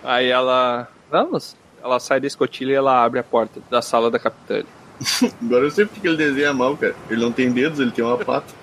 Aí 0.04 0.30
ela. 0.30 0.88
Vamos? 1.10 1.56
Ela 1.84 2.00
sai 2.00 2.20
da 2.20 2.28
escotilha 2.28 2.72
e 2.74 2.76
ela 2.76 3.04
abre 3.04 3.20
a 3.20 3.24
porta 3.24 3.60
da 3.70 3.82
sala 3.82 4.12
da 4.12 4.20
capitã. 4.20 4.64
Agora 5.42 5.66
eu 5.66 5.72
sei 5.72 5.86
porque 5.86 6.08
ele 6.08 6.18
desenha 6.18 6.54
mal, 6.54 6.78
cara. 6.78 6.96
Ele 7.10 7.22
não 7.22 7.32
tem 7.32 7.52
dedos, 7.52 7.80
ele 7.80 7.92
tem 7.92 8.04
uma 8.04 8.18
pata. 8.18 8.54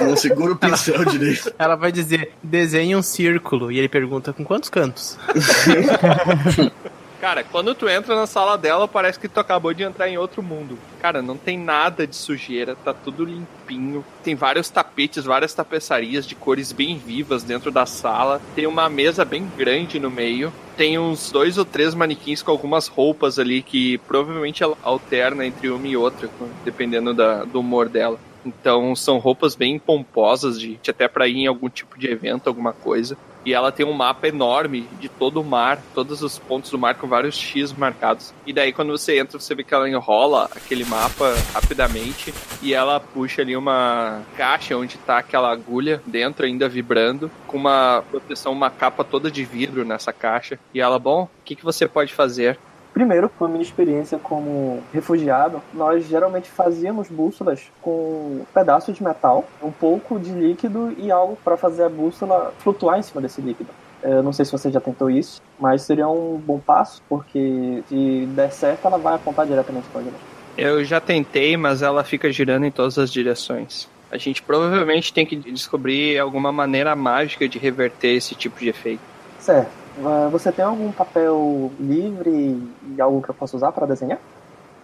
Não 0.00 0.16
segura 0.16 0.52
o 0.52 0.56
pincel 0.56 1.04
direito. 1.06 1.52
Ela 1.58 1.76
vai 1.76 1.92
dizer, 1.92 2.32
desenhe 2.42 2.96
um 2.96 3.02
círculo. 3.02 3.70
E 3.70 3.78
ele 3.78 3.88
pergunta, 3.88 4.32
com 4.32 4.44
quantos 4.44 4.68
cantos? 4.68 5.18
Cara, 7.26 7.42
quando 7.42 7.74
tu 7.74 7.88
entra 7.88 8.14
na 8.14 8.24
sala 8.24 8.56
dela, 8.56 8.86
parece 8.86 9.18
que 9.18 9.26
tu 9.26 9.40
acabou 9.40 9.74
de 9.74 9.82
entrar 9.82 10.08
em 10.08 10.16
outro 10.16 10.44
mundo. 10.44 10.78
Cara, 11.02 11.20
não 11.20 11.36
tem 11.36 11.58
nada 11.58 12.06
de 12.06 12.14
sujeira, 12.14 12.76
tá 12.76 12.94
tudo 12.94 13.24
limpinho. 13.24 14.04
Tem 14.22 14.36
vários 14.36 14.70
tapetes, 14.70 15.24
várias 15.24 15.52
tapeçarias 15.52 16.24
de 16.24 16.36
cores 16.36 16.70
bem 16.70 16.96
vivas 16.96 17.42
dentro 17.42 17.72
da 17.72 17.84
sala. 17.84 18.40
Tem 18.54 18.64
uma 18.64 18.88
mesa 18.88 19.24
bem 19.24 19.44
grande 19.58 19.98
no 19.98 20.08
meio. 20.08 20.52
Tem 20.76 21.00
uns 21.00 21.32
dois 21.32 21.58
ou 21.58 21.64
três 21.64 21.96
manequins 21.96 22.42
com 22.42 22.52
algumas 22.52 22.86
roupas 22.86 23.40
ali 23.40 23.60
que 23.60 23.98
provavelmente 24.06 24.62
ela 24.62 24.78
alterna 24.84 25.44
entre 25.44 25.68
uma 25.68 25.88
e 25.88 25.96
outra, 25.96 26.30
dependendo 26.64 27.12
da- 27.12 27.42
do 27.42 27.58
humor 27.58 27.88
dela. 27.88 28.20
Então 28.46 28.94
são 28.94 29.18
roupas 29.18 29.56
bem 29.56 29.78
pomposas, 29.78 30.58
de, 30.58 30.78
até 30.88 31.08
pra 31.08 31.26
ir 31.26 31.38
em 31.38 31.46
algum 31.46 31.68
tipo 31.68 31.98
de 31.98 32.06
evento, 32.06 32.46
alguma 32.46 32.72
coisa. 32.72 33.18
E 33.44 33.54
ela 33.54 33.70
tem 33.70 33.86
um 33.86 33.92
mapa 33.92 34.26
enorme 34.26 34.88
de 35.00 35.08
todo 35.08 35.40
o 35.40 35.44
mar, 35.44 35.80
todos 35.94 36.20
os 36.20 36.36
pontos 36.36 36.70
do 36.70 36.78
mar 36.78 36.96
com 36.96 37.06
vários 37.06 37.36
X 37.36 37.72
marcados. 37.72 38.34
E 38.44 38.52
daí 38.52 38.72
quando 38.72 38.90
você 38.90 39.20
entra, 39.20 39.38
você 39.38 39.54
vê 39.54 39.62
que 39.62 39.72
ela 39.72 39.88
enrola 39.88 40.50
aquele 40.54 40.84
mapa 40.84 41.32
rapidamente 41.54 42.34
e 42.60 42.74
ela 42.74 42.98
puxa 42.98 43.42
ali 43.42 43.56
uma 43.56 44.22
caixa 44.36 44.76
onde 44.76 44.98
tá 44.98 45.18
aquela 45.18 45.52
agulha 45.52 46.02
dentro 46.04 46.44
ainda 46.44 46.68
vibrando, 46.68 47.30
com 47.46 47.56
uma 47.56 48.02
proteção, 48.10 48.52
uma 48.52 48.68
capa 48.68 49.04
toda 49.04 49.30
de 49.30 49.44
vidro 49.44 49.84
nessa 49.84 50.12
caixa. 50.12 50.58
E 50.74 50.80
ela, 50.80 50.98
bom, 50.98 51.22
o 51.22 51.44
que, 51.44 51.54
que 51.54 51.64
você 51.64 51.86
pode 51.86 52.12
fazer? 52.12 52.58
Primeiro, 52.96 53.28
com 53.28 53.44
a 53.44 53.48
minha 53.48 53.60
experiência 53.60 54.16
como 54.16 54.82
refugiado, 54.90 55.60
nós 55.74 56.06
geralmente 56.06 56.48
fazíamos 56.48 57.08
bússolas 57.08 57.70
com 57.82 58.40
pedaços 58.54 58.96
de 58.96 59.04
metal, 59.04 59.44
um 59.62 59.70
pouco 59.70 60.18
de 60.18 60.30
líquido 60.30 60.94
e 60.96 61.10
algo 61.10 61.36
para 61.44 61.58
fazer 61.58 61.82
a 61.82 61.90
bússola 61.90 62.54
flutuar 62.58 62.98
em 62.98 63.02
cima 63.02 63.20
desse 63.20 63.42
líquido. 63.42 63.68
Eu 64.02 64.22
não 64.22 64.32
sei 64.32 64.46
se 64.46 64.52
você 64.52 64.70
já 64.70 64.80
tentou 64.80 65.10
isso, 65.10 65.42
mas 65.60 65.82
seria 65.82 66.08
um 66.08 66.38
bom 66.38 66.58
passo, 66.58 67.02
porque 67.06 67.82
se 67.86 68.26
der 68.34 68.50
certo, 68.50 68.86
ela 68.86 68.96
vai 68.96 69.16
apontar 69.16 69.44
diretamente 69.46 69.86
para 69.92 70.00
a 70.00 70.04
gente. 70.04 70.16
Eu 70.56 70.82
já 70.82 70.98
tentei, 70.98 71.54
mas 71.54 71.82
ela 71.82 72.02
fica 72.02 72.32
girando 72.32 72.64
em 72.64 72.70
todas 72.70 72.96
as 72.98 73.12
direções. 73.12 73.86
A 74.10 74.16
gente 74.16 74.42
provavelmente 74.42 75.12
tem 75.12 75.26
que 75.26 75.36
descobrir 75.36 76.18
alguma 76.18 76.50
maneira 76.50 76.96
mágica 76.96 77.46
de 77.46 77.58
reverter 77.58 78.16
esse 78.16 78.34
tipo 78.34 78.58
de 78.58 78.70
efeito. 78.70 79.02
Certo. 79.38 79.85
Ah, 80.04 80.28
Você 80.30 80.50
tem 80.52 80.64
algum 80.64 80.90
papel 80.92 81.70
livre 81.80 82.58
e 82.96 83.00
algo 83.00 83.22
que 83.22 83.30
eu 83.30 83.34
possa 83.34 83.56
usar 83.56 83.72
para 83.72 83.86
desenhar? 83.86 84.18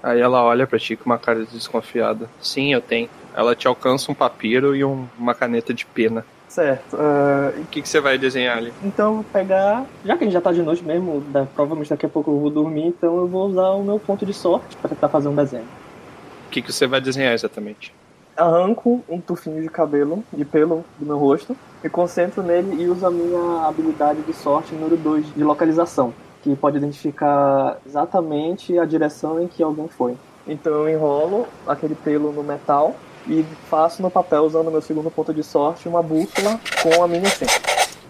Aí 0.02 0.20
ela 0.20 0.42
olha 0.42 0.66
pra 0.66 0.78
ti 0.78 0.96
com 0.96 1.06
uma 1.06 1.18
cara 1.18 1.44
desconfiada. 1.44 2.28
Sim, 2.40 2.72
eu 2.72 2.80
tenho. 2.80 3.08
Ela 3.36 3.54
te 3.54 3.68
alcança 3.68 4.10
um 4.10 4.14
papiro 4.14 4.74
e 4.74 4.84
um- 4.84 5.06
uma 5.18 5.34
caneta 5.34 5.72
de 5.72 5.86
pena. 5.86 6.24
Certo. 6.48 6.96
ah, 6.98 7.52
O 7.56 7.64
que, 7.66 7.80
que 7.80 7.88
você 7.88 8.00
vai 8.00 8.18
desenhar 8.18 8.58
ali? 8.58 8.72
Então 8.84 9.06
eu 9.08 9.14
vou 9.16 9.24
pegar. 9.24 9.84
Já 10.04 10.16
que 10.16 10.24
a 10.24 10.26
gente 10.26 10.34
já 10.34 10.40
tá 10.40 10.52
de 10.52 10.60
noite 10.62 10.84
mesmo, 10.84 11.20
da- 11.32 11.46
provavelmente 11.46 11.88
daqui 11.90 12.04
a 12.04 12.08
pouco 12.08 12.30
eu 12.30 12.38
vou 12.40 12.50
dormir, 12.50 12.88
então 12.88 13.16
eu 13.16 13.26
vou 13.28 13.46
usar 13.48 13.70
o 13.70 13.82
meu 13.84 13.98
ponto 13.98 14.26
de 14.26 14.34
sorte 14.34 14.76
para 14.76 14.90
tentar 14.90 15.08
fazer 15.08 15.28
um 15.28 15.34
desenho. 15.34 15.64
O 16.48 16.50
que, 16.50 16.60
que 16.60 16.72
você 16.72 16.86
vai 16.86 17.00
desenhar 17.00 17.32
exatamente? 17.32 17.94
Arranco 18.42 19.04
um 19.08 19.20
tufinho 19.20 19.62
de 19.62 19.68
cabelo, 19.68 20.24
de 20.32 20.44
pelo 20.44 20.84
do 20.98 21.06
meu 21.06 21.16
rosto, 21.16 21.56
me 21.80 21.88
concentro 21.88 22.42
nele 22.42 22.82
e 22.82 22.88
uso 22.88 23.06
a 23.06 23.10
minha 23.10 23.68
habilidade 23.68 24.20
de 24.22 24.32
sorte 24.32 24.74
número 24.74 24.96
2 24.96 25.32
de 25.32 25.44
localização, 25.44 26.12
que 26.42 26.56
pode 26.56 26.76
identificar 26.76 27.78
exatamente 27.86 28.76
a 28.80 28.84
direção 28.84 29.40
em 29.40 29.46
que 29.46 29.62
alguém 29.62 29.86
foi. 29.86 30.16
Então 30.44 30.72
eu 30.72 30.88
enrolo 30.88 31.46
aquele 31.68 31.94
pelo 31.94 32.32
no 32.32 32.42
metal 32.42 32.96
e 33.28 33.44
faço 33.70 34.02
no 34.02 34.10
papel, 34.10 34.42
usando 34.42 34.72
meu 34.72 34.82
segundo 34.82 35.08
ponto 35.08 35.32
de 35.32 35.44
sorte, 35.44 35.88
uma 35.88 36.02
bússola 36.02 36.58
com 36.82 37.00
a 37.00 37.06
minha 37.06 37.22
essência. 37.22 37.62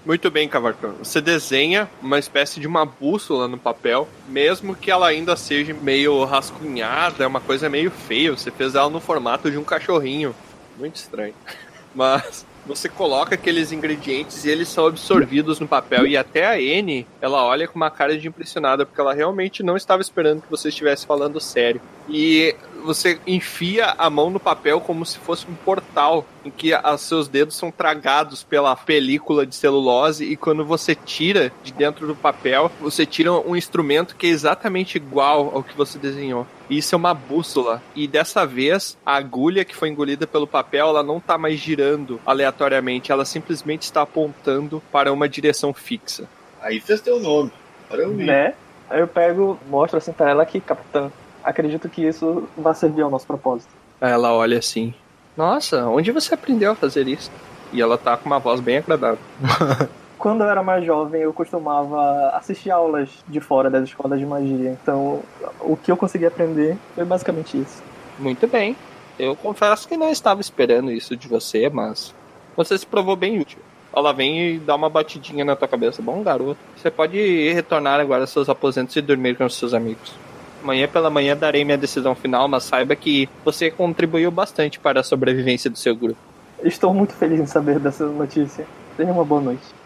Muito 0.05 0.31
bem, 0.33 0.49
Cavarcão. 0.49 0.97
Você 1.03 1.21
desenha 1.21 1.89
uma 2.03 2.19
espécie 2.19 2.59
de 2.59 2.67
uma 2.67 2.85
bússola 2.85 3.47
no 3.47 3.57
papel, 3.57 4.09
mesmo 4.29 4.75
que 4.75 4.91
ela 4.91 5.07
ainda 5.07 5.37
seja 5.37 5.73
meio 5.75 6.25
rascunhada, 6.25 7.23
é 7.23 7.27
uma 7.27 7.41
coisa 7.41 7.69
meio 7.69 7.91
feia. 7.91 8.33
Você 8.33 8.51
fez 8.51 8.75
ela 8.75 8.91
no 8.91 9.01
formato 9.01 9.49
de 9.49 9.57
um 9.57 9.65
cachorrinho. 9.65 10.35
Muito 10.77 10.97
estranho. 10.97 11.35
Mas 11.95 12.45
você 12.67 12.89
coloca 12.89 13.35
aqueles 13.35 13.71
ingredientes 13.71 14.45
e 14.45 14.51
eles 14.51 14.69
são 14.69 14.87
absorvidos 14.87 15.61
no 15.61 15.69
papel. 15.69 16.07
E 16.07 16.17
até 16.17 16.47
a 16.47 16.61
N, 16.61 17.07
ela 17.21 17.45
olha 17.45 17.69
com 17.69 17.77
uma 17.77 17.91
cara 17.91 18.17
de 18.17 18.27
impressionada, 18.27 18.85
porque 18.85 19.01
ela 19.01 19.15
realmente 19.15 19.63
não 19.63 19.77
estava 19.77 20.03
esperando 20.03 20.43
que 20.43 20.51
você 20.51 20.69
estivesse 20.69 21.07
falando 21.07 21.41
sério. 21.41 21.81
E 22.09 22.57
você 22.83 23.19
enfia 23.27 23.95
a 23.97 24.11
mão 24.11 24.31
no 24.31 24.41
papel 24.41 24.81
como 24.81 25.05
se 25.07 25.19
fosse 25.19 25.47
um 25.49 25.55
portal 25.55 26.27
em 26.45 26.51
que 26.51 26.73
os 26.75 27.01
seus 27.01 27.29
dedos 27.29 27.57
são 27.57 27.71
tragados 27.71 28.43
pela 28.43 28.75
película 28.75 29.47
de 29.47 29.55
celulose 29.55 30.25
e 30.25 30.37
quando 30.37 30.65
você 30.65 30.95
tira 30.95 31.53
de 31.63 31.73
dentro 31.73 32.07
do 32.07 32.15
papel, 32.15 32.71
você 32.81 33.07
tira 33.07 33.33
um 33.33 33.57
instrumento 33.57 34.17
que 34.17 34.27
é 34.27 34.31
exatamente 34.31 34.97
igual 34.97 35.53
ao 35.55 35.63
que 35.63 35.77
você 35.77 35.99
desenhou. 35.99 36.47
Isso 36.69 36.95
é 36.95 36.97
uma 36.97 37.15
bússola. 37.15 37.83
E 37.95 38.09
dessa 38.09 38.47
vez, 38.47 38.97
a 39.05 39.17
agulha 39.17 39.65
que 39.65 39.77
foi 39.77 39.89
engolida 39.89 40.27
pelo 40.27 40.47
papel, 40.47 40.89
ela 40.89 41.03
não 41.03 41.19
está 41.19 41.37
mais 41.37 41.59
girando 41.59 42.21
aleatoriamente, 42.25 43.13
ela 43.13 43.25
simplesmente 43.25 43.83
está 43.83 44.03
apontando 44.03 44.83
para 44.91 45.13
uma 45.13 45.29
direção 45.29 45.73
fixa. 45.73 46.29
Aí 46.61 46.81
fez 46.81 47.01
teu 47.01 47.21
nome. 47.21 47.53
Agora 47.87 48.03
eu 48.03 48.15
vi. 48.15 48.25
Né? 48.25 48.55
Aí 48.89 49.01
eu 49.01 49.09
pego, 49.09 49.59
mostro 49.69 49.99
assim 49.99 50.13
pra 50.13 50.31
ela 50.31 50.47
que, 50.47 50.61
capitã, 50.61 51.11
acredito 51.45 51.89
que 51.89 52.07
isso 52.07 52.49
vai 52.57 52.75
servir 52.75 53.03
ao 53.03 53.11
nosso 53.11 53.27
propósito. 53.27 53.71
Ela 54.01 54.33
olha 54.33 54.59
assim: 54.59 54.95
Nossa, 55.37 55.87
onde 55.87 56.11
você 56.11 56.35
aprendeu 56.35 56.73
a 56.73 56.77
fazer 56.77 57.07
isso? 57.07 57.31
E 57.73 57.81
ela 57.81 57.97
tá 57.97 58.17
com 58.17 58.27
uma 58.27 58.39
voz 58.39 58.61
bem 58.61 58.79
agradável. 58.79 59.19
Quando 60.19 60.45
eu 60.45 60.49
era 60.49 60.63
mais 60.63 60.85
jovem, 60.85 61.23
eu 61.23 61.33
costumava 61.33 62.29
assistir 62.37 62.71
aulas 62.71 63.09
de 63.27 63.41
fora 63.41 63.69
das 63.69 63.85
escolas 63.85 64.21
de 64.21 64.27
magia. 64.27 64.71
Então, 64.71 65.21
o 65.59 65.77
que 65.77 65.91
eu 65.91 65.97
consegui 65.97 66.27
aprender 66.27 66.77
foi 66.95 67.05
basicamente 67.05 67.61
isso. 67.61 67.83
Muito 68.19 68.47
bem. 68.47 68.77
Eu 69.19 69.35
confesso 69.35 69.89
que 69.89 69.97
não 69.97 70.11
estava 70.11 70.41
esperando 70.41 70.93
isso 70.93 71.17
de 71.17 71.27
você, 71.27 71.69
mas 71.69 72.15
você 72.57 72.79
se 72.79 72.87
provou 72.87 73.17
bem 73.17 73.41
útil. 73.41 73.59
Ela 73.95 74.13
vem 74.13 74.55
e 74.55 74.59
dá 74.59 74.75
uma 74.75 74.89
batidinha 74.89 75.45
na 75.45 75.57
tua 75.57 75.69
cabeça. 75.69 76.01
Bom, 76.01 76.23
garoto, 76.23 76.59
você 76.77 76.91
pode 76.91 77.53
retornar 77.53 77.99
agora 77.99 78.23
aos 78.23 78.31
seus 78.31 78.49
aposentos 78.49 78.95
e 78.97 79.03
dormir 79.03 79.37
com 79.37 79.45
os 79.45 79.57
seus 79.57 79.75
amigos. 79.75 80.15
Amanhã 80.63 80.87
pela 80.87 81.11
manhã 81.11 81.37
darei 81.37 81.65
minha 81.65 81.77
decisão 81.77 82.15
final, 82.15 82.47
mas 82.47 82.65
saiba 82.65 82.95
que 82.95 83.29
você 83.45 83.71
contribuiu 83.71 84.31
bastante 84.31 84.79
para 84.79 85.01
a 85.01 85.03
sobrevivência 85.03 85.69
do 85.69 85.77
seu 85.77 85.95
grupo. 85.97 86.19
Estou 86.63 86.95
muito 86.95 87.13
feliz 87.15 87.41
em 87.41 87.47
saber 87.47 87.81
dessa 87.81 88.07
notícia. 88.07 88.65
Tenha 88.97 89.13
uma 89.13 89.25
boa 89.25 89.41
noite. 89.41 89.82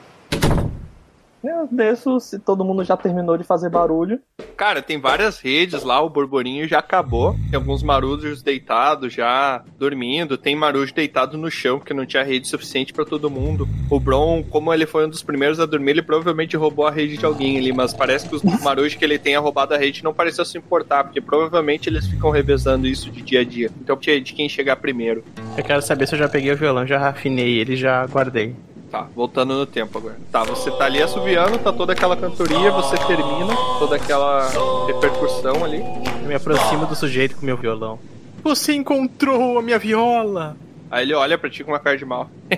Eu 1.47 1.69
desço 1.71 2.19
se 2.19 2.41
todo 2.41 2.65
mundo 2.65 2.83
já 2.83 2.97
terminou 2.97 3.39
de 3.39 3.45
fazer 3.45 3.71
barulho. 3.71 4.21
Cara, 4.57 4.83
tem 4.83 5.01
várias 5.01 5.39
redes 5.39 5.85
lá, 5.85 6.01
o 6.01 6.11
borborinho 6.11 6.67
já 6.67 6.81
acabou. 6.81 7.37
Tem 7.51 7.57
alguns 7.57 7.85
marujos 7.85 8.43
deitados 8.43 9.15
já 9.15 9.63
dormindo. 9.79 10.37
Tem 10.37 10.57
marujo 10.57 10.93
deitado 10.93 11.39
no 11.39 11.49
chão, 11.49 11.79
porque 11.79 11.95
não 11.95 12.05
tinha 12.05 12.25
rede 12.25 12.49
suficiente 12.49 12.93
para 12.93 13.05
todo 13.05 13.31
mundo. 13.31 13.69
O 13.89 14.01
Bron, 14.01 14.43
como 14.43 14.75
ele 14.75 14.87
foi 14.87 15.07
um 15.07 15.09
dos 15.09 15.23
primeiros 15.23 15.61
a 15.61 15.67
dormir, 15.67 15.93
ele 15.93 16.03
provavelmente 16.03 16.57
roubou 16.57 16.85
a 16.85 16.91
rede 16.91 17.17
de 17.17 17.25
alguém 17.25 17.57
ali, 17.59 17.73
mas 17.73 17.95
parece 17.95 18.29
que 18.29 18.35
os 18.35 18.43
marujos 18.65 18.97
que 18.97 19.05
ele 19.05 19.19
tenha 19.19 19.39
roubado 19.39 19.73
a 19.73 19.79
rede 19.79 20.03
não 20.03 20.13
pareceu 20.13 20.45
se 20.45 20.59
importar, 20.59 21.05
porque 21.05 21.21
provavelmente 21.21 21.89
eles 21.89 22.09
ficam 22.09 22.31
revezando 22.31 22.89
isso 22.89 23.09
de 23.09 23.23
dia 23.23 23.43
a 23.43 23.45
dia. 23.45 23.71
Então, 23.81 23.97
de 23.97 24.35
quem 24.35 24.49
chegar 24.49 24.77
primeiro. 24.77 25.23
Eu 25.57 25.63
quero 25.63 25.83
saber 25.83 26.09
se 26.09 26.15
eu 26.15 26.19
já 26.19 26.29
peguei 26.29 26.53
o 26.53 26.57
violão, 26.57 26.87
já 26.87 26.99
rafinei 26.99 27.59
ele, 27.59 27.77
já 27.77 28.05
guardei. 28.07 28.55
Tá, 28.91 29.09
voltando 29.15 29.55
no 29.55 29.67
tempo 29.67 29.99
agora. 29.99 30.17
Tá, 30.31 30.45
você 30.45 30.71
tá 30.71 30.85
ali 30.85 31.03
assoviando, 31.03 31.59
tá 31.59 31.73
toda 31.73 31.93
aquela 31.93 32.17
cantoria, 32.17 32.71
você 32.71 32.97
termina 32.99 33.55
toda 33.79 33.97
aquela 33.97 34.49
repercussão 34.87 35.65
ali. 35.65 35.81
Eu 36.23 36.29
me 36.29 36.35
aproximo 36.35 36.87
do 36.87 36.95
sujeito 36.95 37.37
com 37.37 37.45
meu 37.45 37.57
violão. 37.57 37.99
Você 38.45 38.75
encontrou 38.75 39.59
a 39.59 39.63
minha 39.63 39.79
viola! 39.79 40.57
Aí 40.91 41.05
ele 41.05 41.15
olha 41.15 41.37
pra 41.37 41.51
ti 41.51 41.65
com 41.65 41.73
uma 41.73 41.81
cara 41.81 41.97
de 41.97 42.05
mal. 42.05 42.31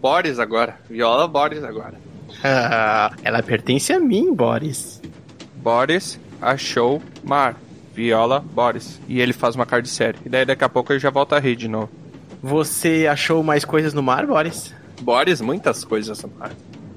Boris 0.00 0.38
agora. 0.38 0.78
Viola 0.88 1.26
Boris 1.26 1.64
agora. 1.64 1.94
Ah, 2.42 3.10
ela 3.24 3.42
pertence 3.42 3.90
a 3.90 3.98
mim, 3.98 4.34
Boris. 4.34 5.00
Boris 5.56 6.20
achou 6.42 7.02
Mar. 7.22 7.56
Viola 7.94 8.40
Boris. 8.40 9.00
E 9.08 9.18
ele 9.20 9.32
faz 9.32 9.54
uma 9.54 9.64
cara 9.64 9.80
de 9.80 9.88
sério. 9.88 10.20
E 10.26 10.28
daí 10.28 10.44
daqui 10.44 10.62
a 10.62 10.68
pouco 10.68 10.92
ele 10.92 11.00
já 11.00 11.08
volta 11.08 11.36
a 11.36 11.40
rir 11.40 11.56
de 11.56 11.68
novo. 11.68 11.88
Você 12.42 13.06
achou 13.10 13.42
mais 13.42 13.64
coisas 13.64 13.94
no 13.94 14.02
mar, 14.02 14.26
Boris? 14.26 14.74
Boris, 15.04 15.42
muitas 15.42 15.84
coisas 15.84 16.24
mar. 16.38 16.50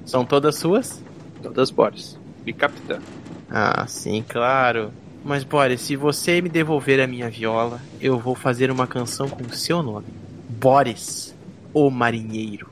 São 0.06 0.24
todas 0.24 0.56
suas? 0.56 1.04
Todas 1.42 1.70
Boris. 1.70 2.18
E 2.46 2.54
capitã. 2.54 3.00
Ah, 3.50 3.86
sim, 3.86 4.24
claro. 4.26 4.90
Mas, 5.22 5.44
Boris, 5.44 5.82
se 5.82 5.94
você 5.94 6.40
me 6.40 6.48
devolver 6.48 7.00
a 7.00 7.06
minha 7.06 7.28
viola, 7.28 7.78
eu 8.00 8.18
vou 8.18 8.34
fazer 8.34 8.70
uma 8.70 8.86
canção 8.86 9.28
com 9.28 9.42
o 9.42 9.52
seu 9.52 9.82
nome. 9.82 10.06
Boris, 10.48 11.34
o 11.74 11.90
marinheiro. 11.90 12.70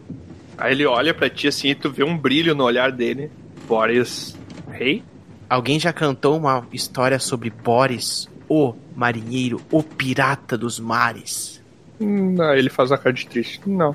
Aí 0.57 0.73
ele 0.73 0.87
olha 0.87 1.13
pra 1.13 1.29
ti 1.29 1.49
assim 1.49 1.69
e 1.69 1.75
tu 1.75 1.91
vê 1.91 2.03
um 2.03 2.17
brilho 2.17 2.55
no 2.55 2.65
olhar 2.65 2.91
dele. 2.91 3.31
Boris, 3.69 4.35
rei? 4.71 5.05
Alguém 5.51 5.79
já 5.79 5.93
cantou 5.93 6.39
uma 6.39 6.67
história 6.73 7.19
sobre 7.19 7.51
Boris, 7.51 8.27
o 8.49 8.73
marinheiro, 8.97 9.61
o 9.71 9.83
pirata 9.83 10.57
dos 10.57 10.81
mares? 10.81 11.61
Não, 12.01 12.55
ele 12.55 12.71
faz 12.71 12.91
a 12.91 12.97
cara 12.97 13.13
de 13.13 13.27
triste. 13.27 13.61
Não. 13.67 13.95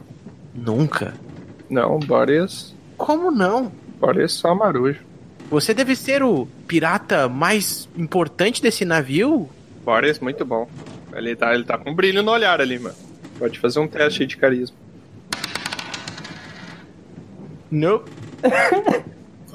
Nunca? 0.54 1.16
Não, 1.72 1.98
Boris. 2.00 2.76
Como 2.98 3.32
não? 3.32 3.72
Boris 3.98 4.34
só 4.34 4.54
marujo. 4.54 5.00
Você 5.50 5.74
deve 5.74 5.96
ser 5.96 6.22
o 6.22 6.46
pirata 6.68 7.30
mais 7.30 7.88
importante 7.98 8.62
desse 8.62 8.84
navio? 8.84 9.50
Boris, 9.86 10.20
muito 10.20 10.44
bom. 10.44 10.68
Ele 11.14 11.34
tá, 11.34 11.54
ele 11.54 11.64
tá 11.64 11.78
com 11.78 11.96
brilho 11.96 12.22
no 12.22 12.30
olhar 12.30 12.60
ali, 12.60 12.78
mano. 12.78 12.96
Pode 13.40 13.58
fazer 13.58 13.80
um 13.80 13.88
teste 13.88 14.24
aí 14.24 14.28
de 14.28 14.36
carisma. 14.36 14.76
Não. 17.72 18.04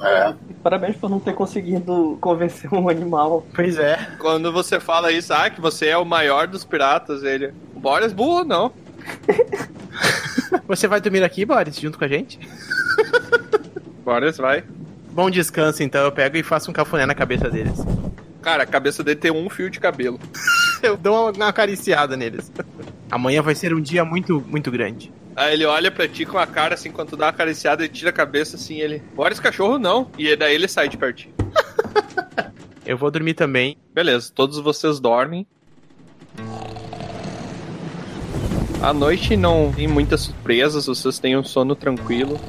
É. 0.01 0.33
Parabéns 0.63 0.95
por 0.97 1.09
não 1.09 1.19
ter 1.19 1.33
conseguido 1.33 2.17
convencer 2.19 2.73
um 2.73 2.89
animal. 2.89 3.45
Pois 3.53 3.77
é. 3.77 3.95
Quando 4.17 4.51
você 4.51 4.79
fala 4.79 5.11
isso, 5.11 5.31
ah, 5.33 5.51
que 5.51 5.61
você 5.61 5.89
é 5.89 5.97
o 5.97 6.03
maior 6.03 6.47
dos 6.47 6.65
piratas, 6.65 7.23
ele. 7.23 7.53
Boris 7.75 8.11
burro, 8.11 8.43
não. 8.43 8.73
Você 10.67 10.87
vai 10.87 10.99
dormir 11.01 11.23
aqui, 11.23 11.45
Boris, 11.45 11.79
junto 11.79 11.97
com 11.97 12.05
a 12.05 12.07
gente? 12.07 12.39
Boris 14.03 14.37
vai. 14.37 14.63
Bom 15.11 15.29
descanso, 15.29 15.81
então. 15.81 16.03
Eu 16.03 16.11
pego 16.11 16.37
e 16.37 16.43
faço 16.43 16.69
um 16.69 16.73
cafuné 16.73 17.05
na 17.05 17.15
cabeça 17.15 17.49
deles. 17.49 17.79
Cara, 18.41 18.63
a 18.63 18.67
cabeça 18.67 19.03
dele 19.03 19.19
tem 19.19 19.31
um 19.31 19.49
fio 19.49 19.69
de 19.69 19.79
cabelo. 19.79 20.19
Eu 20.81 20.95
dou 20.95 21.23
uma, 21.23 21.31
uma 21.31 21.47
acariciada 21.47 22.15
neles. 22.15 22.51
Amanhã 23.09 23.41
vai 23.41 23.55
ser 23.55 23.73
um 23.73 23.81
dia 23.81 24.05
muito, 24.05 24.43
muito 24.47 24.69
grande. 24.69 25.11
Aí 25.35 25.53
ele 25.53 25.65
olha 25.65 25.91
pra 25.91 26.07
ti 26.07 26.25
com 26.25 26.37
a 26.37 26.47
cara 26.47 26.75
assim, 26.75 26.91
quando 26.91 27.09
tu 27.09 27.17
dá 27.17 27.25
uma 27.25 27.31
acariciada, 27.31 27.83
ele 27.83 27.93
tira 27.93 28.09
a 28.09 28.13
cabeça 28.13 28.55
assim, 28.55 28.79
ele. 28.79 29.01
Boris 29.15 29.39
cachorro 29.39 29.77
não. 29.77 30.09
E 30.17 30.35
daí 30.35 30.55
ele 30.55 30.67
sai 30.67 30.87
de 30.89 30.97
pertinho. 30.97 31.33
Eu 32.85 32.97
vou 32.97 33.11
dormir 33.11 33.33
também. 33.33 33.77
Beleza, 33.93 34.31
todos 34.33 34.59
vocês 34.59 34.99
dormem. 34.99 35.45
À 38.81 38.93
noite 38.93 39.35
não 39.35 39.71
tem 39.75 39.87
muitas 39.87 40.21
surpresas, 40.21 40.85
vocês 40.85 41.19
têm 41.19 41.35
um 41.35 41.43
sono 41.43 41.75
tranquilo. 41.75 42.39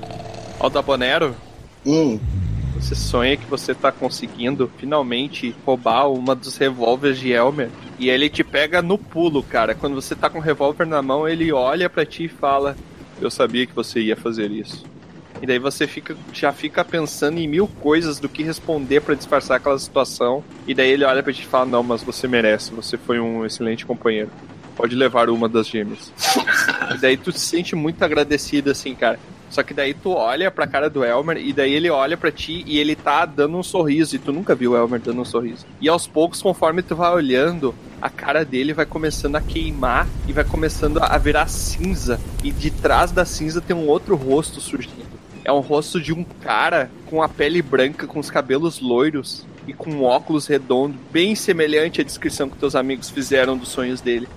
Altabonero, 0.61 1.35
Hum, 1.87 2.20
você 2.79 2.95
sonha 2.95 3.37
que 3.37 3.47
você 3.47 3.74
tá 3.74 3.91
conseguindo 3.91 4.70
finalmente 4.79 5.55
roubar 5.64 6.11
uma 6.11 6.35
dos 6.35 6.57
revólveres 6.57 7.18
de 7.18 7.33
Elmer. 7.33 7.70
E 7.99 8.11
ele 8.11 8.29
te 8.29 8.45
pega 8.45 8.83
no 8.83 8.99
pulo, 8.99 9.43
cara. 9.43 9.74
Quando 9.74 9.95
você 9.95 10.14
tá 10.14 10.29
com 10.29 10.39
o 10.39 10.43
revólver 10.43 10.87
na 10.87 11.01
mão, 11.01 11.26
ele 11.29 11.51
olha 11.53 11.89
pra 11.89 12.05
ti 12.05 12.24
e 12.24 12.29
fala: 12.29 12.76
Eu 13.20 13.31
sabia 13.31 13.66
que 13.66 13.74
você 13.74 14.01
ia 14.01 14.16
fazer 14.16 14.51
isso. 14.51 14.85
E 15.41 15.47
daí 15.47 15.59
você 15.59 15.87
fica, 15.87 16.16
já 16.33 16.53
fica 16.53 16.85
pensando 16.85 17.39
em 17.39 17.49
mil 17.49 17.66
coisas 17.66 18.18
do 18.18 18.29
que 18.29 18.43
responder 18.43 19.01
pra 19.01 19.14
disfarçar 19.14 19.57
aquela 19.57 19.79
situação. 19.79 20.45
E 20.66 20.74
daí 20.74 20.91
ele 20.91 21.05
olha 21.05 21.22
pra 21.22 21.33
ti 21.33 21.43
e 21.43 21.47
fala: 21.47 21.66
Não, 21.66 21.83
mas 21.83 22.03
você 22.03 22.29
merece, 22.29 22.72
você 22.72 22.97
foi 22.99 23.18
um 23.18 23.47
excelente 23.47 23.87
companheiro. 23.87 24.31
Pode 24.79 24.95
levar 24.95 25.29
uma 25.29 25.49
das 25.49 25.66
gêmeas. 25.66 26.12
e 26.95 26.99
daí 26.99 27.16
tu 27.16 27.33
se 27.33 27.41
sente 27.41 27.74
muito 27.74 28.01
agradecido, 28.05 28.70
assim, 28.70 28.95
cara. 28.95 29.18
Só 29.51 29.61
que 29.64 29.74
daí 29.74 29.93
tu 29.93 30.11
olha 30.11 30.53
pra 30.53 30.68
cara 30.68 30.89
do 30.89 31.05
Elmer 31.05 31.37
e 31.39 31.53
daí 31.53 31.72
ele 31.72 31.91
olha 31.91 32.16
pra 32.16 32.31
ti 32.31 32.62
e 32.64 32.79
ele 32.79 32.95
tá 32.95 33.26
dando 33.26 33.57
um 33.57 33.62
sorriso. 33.62 34.14
E 34.14 34.20
tu 34.20 34.33
nunca 34.33 34.55
viu 34.55 34.70
o 34.72 34.76
Elmer 34.76 35.01
dando 35.01 35.20
um 35.20 35.24
sorriso. 35.24 35.66
E 35.81 35.89
aos 35.89 36.07
poucos, 36.07 36.41
conforme 36.41 36.81
tu 36.81 36.95
vai 36.95 37.12
olhando, 37.12 37.74
a 38.01 38.09
cara 38.09 38.45
dele 38.45 38.72
vai 38.72 38.87
começando 38.87 39.35
a 39.35 39.41
queimar 39.41 40.07
e 40.29 40.33
vai 40.33 40.45
começando 40.45 40.99
a 41.03 41.18
virar 41.18 41.49
cinza. 41.49 42.20
E 42.45 42.53
de 42.53 42.70
trás 42.70 43.11
da 43.11 43.24
cinza 43.24 43.61
tem 43.61 43.74
um 43.74 43.89
outro 43.89 44.14
rosto 44.14 44.61
surgindo. 44.61 45.09
É 45.45 45.51
um 45.53 45.59
rosto 45.61 46.01
de 46.01 46.12
um 46.12 46.22
cara 46.22 46.89
com 47.07 47.20
a 47.20 47.29
pele 47.29 47.61
branca, 47.62 48.07
com 48.07 48.20
os 48.20 48.31
cabelos 48.31 48.81
loiros 48.81 49.45
e 49.66 49.72
com 49.72 49.91
um 49.91 50.05
óculos 50.05 50.47
redondo, 50.47 50.97
bem 51.11 51.35
semelhante 51.35 52.01
à 52.01 52.05
descrição 52.05 52.49
que 52.49 52.57
teus 52.57 52.76
amigos 52.76 53.11
fizeram 53.11 53.57
dos 53.57 53.70
sonhos 53.70 54.01
dele. 54.01 54.29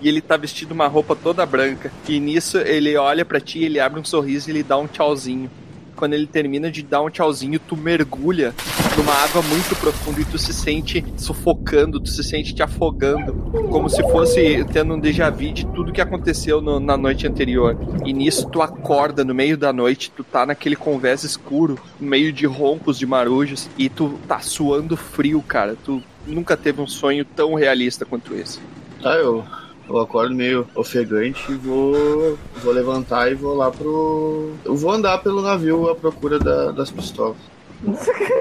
E 0.00 0.08
ele 0.08 0.20
tá 0.20 0.36
vestido 0.36 0.72
uma 0.72 0.86
roupa 0.86 1.14
toda 1.14 1.44
branca. 1.44 1.92
E 2.08 2.18
nisso 2.18 2.58
ele 2.58 2.96
olha 2.96 3.24
pra 3.24 3.40
ti, 3.40 3.62
ele 3.62 3.80
abre 3.80 4.00
um 4.00 4.04
sorriso 4.04 4.48
e 4.48 4.52
ele 4.52 4.62
dá 4.62 4.76
um 4.78 4.86
tchauzinho. 4.86 5.50
Quando 5.94 6.14
ele 6.14 6.26
termina 6.26 6.70
de 6.70 6.82
dar 6.82 7.02
um 7.02 7.10
tchauzinho, 7.10 7.58
tu 7.58 7.76
mergulha 7.76 8.54
numa 8.96 9.12
água 9.12 9.42
muito 9.42 9.76
profunda 9.76 10.22
e 10.22 10.24
tu 10.24 10.38
se 10.38 10.52
sente 10.52 11.04
sufocando, 11.16 12.00
tu 12.00 12.08
se 12.08 12.24
sente 12.24 12.54
te 12.54 12.62
afogando, 12.62 13.34
como 13.70 13.88
se 13.88 14.02
fosse 14.04 14.64
tendo 14.72 14.94
um 14.94 14.98
déjà 14.98 15.28
vu 15.28 15.52
de 15.52 15.66
tudo 15.66 15.92
que 15.92 16.00
aconteceu 16.00 16.62
no, 16.62 16.80
na 16.80 16.96
noite 16.96 17.26
anterior. 17.26 17.76
E 18.02 18.14
nisso 18.14 18.48
tu 18.48 18.62
acorda 18.62 19.22
no 19.24 19.34
meio 19.34 19.58
da 19.58 19.74
noite, 19.74 20.10
tu 20.10 20.24
tá 20.24 20.46
naquele 20.46 20.74
convés 20.74 21.22
escuro, 21.22 21.78
no 22.00 22.08
meio 22.08 22.32
de 22.32 22.46
roncos 22.46 22.98
de 22.98 23.04
marujos, 23.04 23.68
e 23.76 23.90
tu 23.90 24.18
tá 24.26 24.40
suando 24.40 24.96
frio, 24.96 25.42
cara. 25.42 25.76
Tu 25.84 26.02
nunca 26.26 26.56
teve 26.56 26.80
um 26.80 26.86
sonho 26.86 27.26
tão 27.26 27.54
realista 27.54 28.06
quanto 28.06 28.34
esse. 28.34 28.58
Tá, 29.02 29.14
eu, 29.16 29.44
eu 29.90 30.00
acordo 30.00 30.34
meio 30.34 30.66
ofegante 30.74 31.40
e 31.50 31.54
vou, 31.54 32.38
vou 32.62 32.72
levantar 32.72 33.30
e 33.30 33.34
vou 33.34 33.54
lá 33.56 33.70
pro. 33.70 34.52
Eu 34.64 34.76
vou 34.76 34.92
andar 34.92 35.18
pelo 35.18 35.42
navio 35.42 35.90
à 35.90 35.94
procura 35.94 36.38
da- 36.38 36.70
das 36.72 36.90
pistolas. 36.90 37.36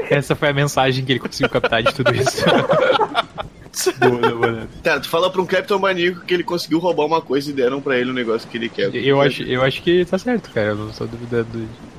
Essa 0.10 0.36
foi 0.36 0.50
a 0.50 0.54
mensagem 0.54 1.04
que 1.06 1.12
ele 1.14 1.20
conseguiu 1.20 1.50
captar 1.50 1.82
de 1.82 1.94
tudo 1.94 2.14
isso. 2.14 2.44
boa, 4.00 4.36
boa. 4.36 4.68
Tá, 4.84 5.00
tu 5.00 5.08
fala 5.08 5.30
pra 5.30 5.42
um 5.42 5.46
Capitão 5.46 5.80
Maníaco 5.80 6.22
que 6.26 6.34
ele 6.34 6.44
conseguiu 6.44 6.80
roubar 6.80 7.06
uma 7.06 7.22
coisa 7.22 7.50
e 7.50 7.54
deram 7.54 7.80
pra 7.82 7.98
ele 7.98 8.12
o 8.12 8.14
negócio 8.14 8.48
que 8.50 8.58
ele 8.58 8.68
quer. 8.70 8.94
Eu 8.96 9.22
acho, 9.22 9.44
eu 9.44 9.62
acho 9.64 9.82
que 9.82 10.04
tá 10.06 10.18
certo, 10.18 10.52
cara. 10.52 10.70
Eu 10.70 10.76
não 10.76 10.90
tô 10.90 11.06
duvidando. 11.06 11.48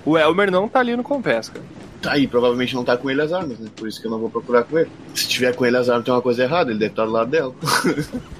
O 0.04 0.18
Elmer 0.18 0.50
não 0.50 0.68
tá 0.68 0.80
ali 0.80 0.94
no 0.96 1.02
convés, 1.02 1.48
cara. 1.48 1.64
Tá 2.02 2.12
aí, 2.12 2.26
provavelmente 2.26 2.74
não 2.74 2.84
tá 2.84 2.96
com 2.96 3.10
ele 3.10 3.20
as 3.20 3.32
armas, 3.32 3.58
né? 3.58 3.68
Por 3.76 3.86
isso 3.86 4.00
que 4.00 4.06
eu 4.06 4.10
não 4.10 4.18
vou 4.18 4.30
procurar 4.30 4.62
com 4.64 4.78
ele. 4.78 4.90
Se 5.14 5.28
tiver 5.28 5.54
com 5.54 5.64
ele 5.66 5.76
as 5.76 5.88
armas, 5.88 6.04
tem 6.04 6.12
uma 6.14 6.22
coisa 6.22 6.42
errada, 6.42 6.70
ele 6.70 6.78
deve 6.78 6.92
estar 6.92 7.04
do 7.04 7.12
lado 7.12 7.30
dela. 7.30 7.54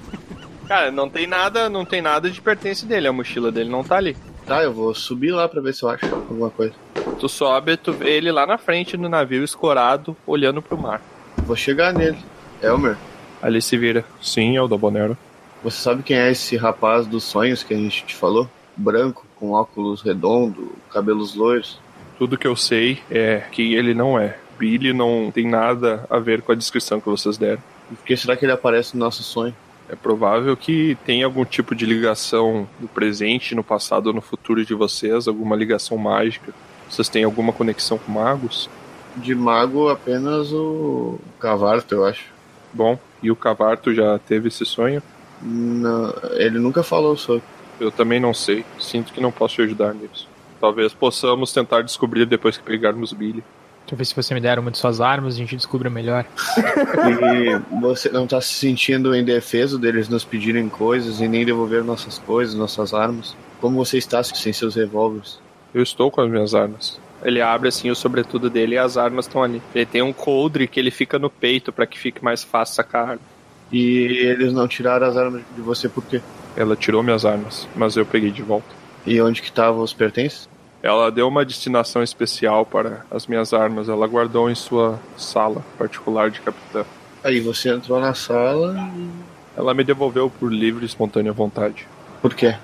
Cara, 0.71 0.89
não 0.89 1.09
tem 1.09 1.27
nada, 1.27 1.67
não 1.67 1.83
tem 1.83 2.01
nada 2.01 2.29
de 2.29 2.39
pertence 2.39 2.85
dele, 2.85 3.05
a 3.05 3.11
mochila 3.11 3.51
dele 3.51 3.69
não 3.69 3.83
tá 3.83 3.97
ali. 3.97 4.15
Tá, 4.47 4.63
eu 4.63 4.71
vou 4.71 4.95
subir 4.95 5.31
lá 5.33 5.45
pra 5.45 5.59
ver 5.59 5.73
se 5.73 5.83
eu 5.83 5.89
acho 5.89 6.05
alguma 6.05 6.49
coisa. 6.49 6.73
Tu 7.19 7.27
sobe, 7.27 7.75
tu 7.75 7.91
vê 7.91 8.11
ele 8.11 8.31
lá 8.31 8.47
na 8.47 8.57
frente 8.57 8.95
do 8.95 9.09
navio 9.09 9.43
escorado, 9.43 10.15
olhando 10.25 10.61
pro 10.61 10.77
mar. 10.77 11.01
Vou 11.39 11.57
chegar 11.57 11.93
nele. 11.93 12.17
Elmer, 12.63 12.95
Ali 13.41 13.61
se 13.61 13.77
vira. 13.77 14.05
Sim, 14.21 14.55
é 14.55 14.61
o 14.61 14.67
da 14.69 14.77
Bonero. 14.77 15.17
você 15.61 15.75
sabe 15.75 16.03
quem 16.03 16.15
é 16.15 16.31
esse 16.31 16.55
rapaz 16.55 17.05
dos 17.05 17.25
sonhos 17.25 17.63
que 17.63 17.73
a 17.73 17.77
gente 17.77 18.05
te 18.05 18.15
falou? 18.15 18.49
Branco, 18.77 19.25
com 19.35 19.51
óculos 19.51 20.01
redondo, 20.01 20.71
cabelos 20.89 21.35
loiros. 21.35 21.81
Tudo 22.17 22.37
que 22.37 22.47
eu 22.47 22.55
sei 22.55 22.99
é 23.11 23.43
que 23.51 23.75
ele 23.75 23.93
não 23.93 24.17
é. 24.17 24.37
Billy 24.57 24.93
não 24.93 25.31
tem 25.35 25.49
nada 25.49 26.05
a 26.09 26.17
ver 26.17 26.41
com 26.41 26.53
a 26.53 26.55
descrição 26.55 27.01
que 27.01 27.09
vocês 27.09 27.37
deram. 27.37 27.61
Por 27.89 28.05
que 28.05 28.15
será 28.15 28.37
que 28.37 28.45
ele 28.45 28.53
aparece 28.53 28.95
no 28.95 29.03
nosso 29.03 29.21
sonho? 29.21 29.53
É 29.91 29.95
provável 29.95 30.55
que 30.55 30.97
tenha 31.05 31.25
algum 31.25 31.43
tipo 31.43 31.75
de 31.75 31.85
ligação 31.85 32.65
no 32.79 32.87
presente, 32.87 33.53
no 33.53 33.61
passado 33.61 34.07
ou 34.07 34.13
no 34.13 34.21
futuro 34.21 34.65
de 34.65 34.73
vocês, 34.73 35.27
alguma 35.27 35.53
ligação 35.53 35.97
mágica. 35.97 36.53
Vocês 36.89 37.09
têm 37.09 37.25
alguma 37.25 37.51
conexão 37.51 37.97
com 37.97 38.09
magos? 38.09 38.69
De 39.17 39.35
mago, 39.35 39.89
apenas 39.89 40.53
o 40.53 41.19
Cavarto, 41.37 41.93
eu 41.93 42.05
acho. 42.05 42.23
Bom, 42.71 42.97
e 43.21 43.29
o 43.29 43.35
Cavarto 43.35 43.93
já 43.93 44.17
teve 44.17 44.47
esse 44.47 44.65
sonho? 44.65 45.03
Não, 45.41 46.13
ele 46.35 46.57
nunca 46.57 46.83
falou 46.83 47.17
sobre. 47.17 47.43
Eu 47.77 47.91
também 47.91 48.19
não 48.19 48.33
sei. 48.33 48.63
Sinto 48.79 49.11
que 49.11 49.19
não 49.19 49.31
posso 49.31 49.55
te 49.55 49.63
ajudar 49.63 49.93
nisso. 49.93 50.25
Talvez 50.61 50.93
possamos 50.93 51.51
tentar 51.51 51.81
descobrir 51.81 52.25
depois 52.25 52.55
que 52.55 52.63
pegarmos 52.63 53.11
Billy. 53.11 53.43
Deixa 53.91 53.95
eu 53.95 53.97
ver 53.97 54.05
se 54.05 54.15
você 54.15 54.33
me 54.33 54.39
der 54.39 54.57
uma 54.57 54.71
de 54.71 54.77
suas 54.77 55.01
armas, 55.01 55.33
a 55.33 55.37
gente 55.37 55.53
descobre 55.53 55.89
melhor. 55.89 56.25
E 56.55 57.79
você 57.81 58.07
não 58.07 58.25
tá 58.25 58.39
se 58.39 58.53
sentindo 58.53 59.13
indefeso 59.13 59.77
deles 59.77 60.07
nos 60.07 60.23
pedirem 60.23 60.69
coisas 60.69 61.19
e 61.19 61.27
nem 61.27 61.45
devolver 61.45 61.83
nossas 61.83 62.17
coisas, 62.17 62.55
nossas 62.55 62.93
armas? 62.93 63.35
Como 63.59 63.83
você 63.83 63.97
está 63.97 64.23
sem 64.23 64.53
seus 64.53 64.75
revólveres? 64.75 65.39
Eu 65.73 65.83
estou 65.83 66.09
com 66.09 66.21
as 66.21 66.29
minhas 66.29 66.55
armas. 66.55 67.01
Ele 67.21 67.41
abre 67.41 67.67
assim 67.67 67.91
o 67.91 67.95
sobretudo 67.95 68.49
dele 68.49 68.75
e 68.75 68.77
as 68.77 68.95
armas 68.95 69.25
estão 69.25 69.43
ali. 69.43 69.61
Ele 69.75 69.85
tem 69.85 70.01
um 70.01 70.13
coldre 70.13 70.69
que 70.69 70.79
ele 70.79 70.89
fica 70.89 71.19
no 71.19 71.29
peito 71.29 71.73
pra 71.73 71.85
que 71.85 71.99
fique 71.99 72.23
mais 72.23 72.45
fácil 72.45 72.75
sacar 72.75 73.03
a 73.03 73.11
arma. 73.11 73.21
E 73.73 74.07
eles 74.23 74.53
não 74.53 74.69
tiraram 74.69 75.05
as 75.05 75.17
armas 75.17 75.41
de 75.53 75.61
você 75.61 75.89
por 75.89 76.05
quê? 76.05 76.21
Ela 76.55 76.77
tirou 76.77 77.03
minhas 77.03 77.25
armas, 77.25 77.67
mas 77.75 77.97
eu 77.97 78.05
peguei 78.05 78.31
de 78.31 78.41
volta. 78.41 78.73
E 79.05 79.19
onde 79.21 79.41
que 79.41 79.49
estavam 79.49 79.81
os 79.81 79.93
pertences? 79.93 80.49
Ela 80.83 81.11
deu 81.11 81.27
uma 81.27 81.45
destinação 81.45 82.01
especial 82.01 82.65
para 82.65 83.05
as 83.11 83.27
minhas 83.27 83.53
armas. 83.53 83.87
Ela 83.87 84.07
guardou 84.07 84.49
em 84.49 84.55
sua 84.55 84.99
sala 85.15 85.63
particular 85.77 86.31
de 86.31 86.41
capitã. 86.41 86.83
Aí 87.23 87.39
você 87.39 87.69
entrou 87.69 87.99
na 87.99 88.13
sala 88.13 88.75
e... 88.95 89.09
Ela 89.55 89.73
me 89.73 89.83
devolveu 89.83 90.29
por 90.29 90.51
livre 90.51 90.83
e 90.83 90.87
espontânea 90.87 91.31
vontade. 91.31 91.87
Por 92.21 92.33
quê? 92.33 92.55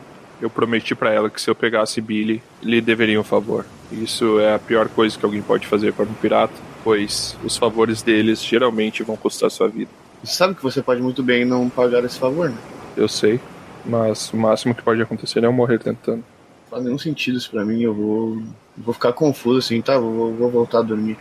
Eu 0.42 0.50
prometi 0.50 0.96
para 0.96 1.12
ela 1.12 1.30
que 1.30 1.42
se 1.42 1.50
eu 1.50 1.56
pegasse 1.56 2.00
Billy, 2.00 2.42
lhe 2.62 2.80
deveria 2.80 3.20
um 3.20 3.24
favor. 3.24 3.66
Isso 3.92 4.40
é 4.40 4.56
a 4.56 4.60
pior 4.60 4.88
coisa 4.90 5.18
que 5.18 5.26
alguém 5.26 5.42
pode 5.42 5.68
fazer 5.68 5.94
para 5.94 6.06
um 6.06 6.14
pirata, 6.14 6.54
pois 6.84 7.38
os 7.44 7.58
favores 7.58 8.02
deles 8.02 8.44
geralmente 8.44 9.04
vão 9.04 9.16
custar 9.16 9.52
sua 9.52 9.68
vida. 9.68 9.92
Você 10.24 10.34
sabe 10.34 10.56
que 10.56 10.64
você 10.64 10.82
pode 10.82 11.02
muito 11.02 11.22
bem 11.22 11.46
não 11.46 11.70
pagar 11.70 12.04
esse 12.04 12.18
favor, 12.18 12.50
né? 12.50 12.58
Eu 12.96 13.08
sei, 13.08 13.40
mas 13.86 14.32
o 14.32 14.38
máximo 14.38 14.74
que 14.74 14.82
pode 14.82 15.02
acontecer 15.02 15.44
é 15.44 15.48
eu 15.48 15.54
morrer 15.54 15.80
tentando. 15.80 16.24
Não 16.68 16.72
faz 16.72 16.84
nenhum 16.84 16.98
sentido 16.98 17.38
isso 17.38 17.50
pra 17.50 17.64
mim, 17.64 17.82
eu 17.82 17.94
vou. 17.94 18.42
vou 18.78 18.94
ficar 18.94 19.14
confuso 19.14 19.60
assim, 19.60 19.82
tá? 19.82 19.98
Vou, 19.98 20.34
vou 20.34 20.50
voltar 20.52 20.80
a 20.80 20.82
dormir. 20.82 21.18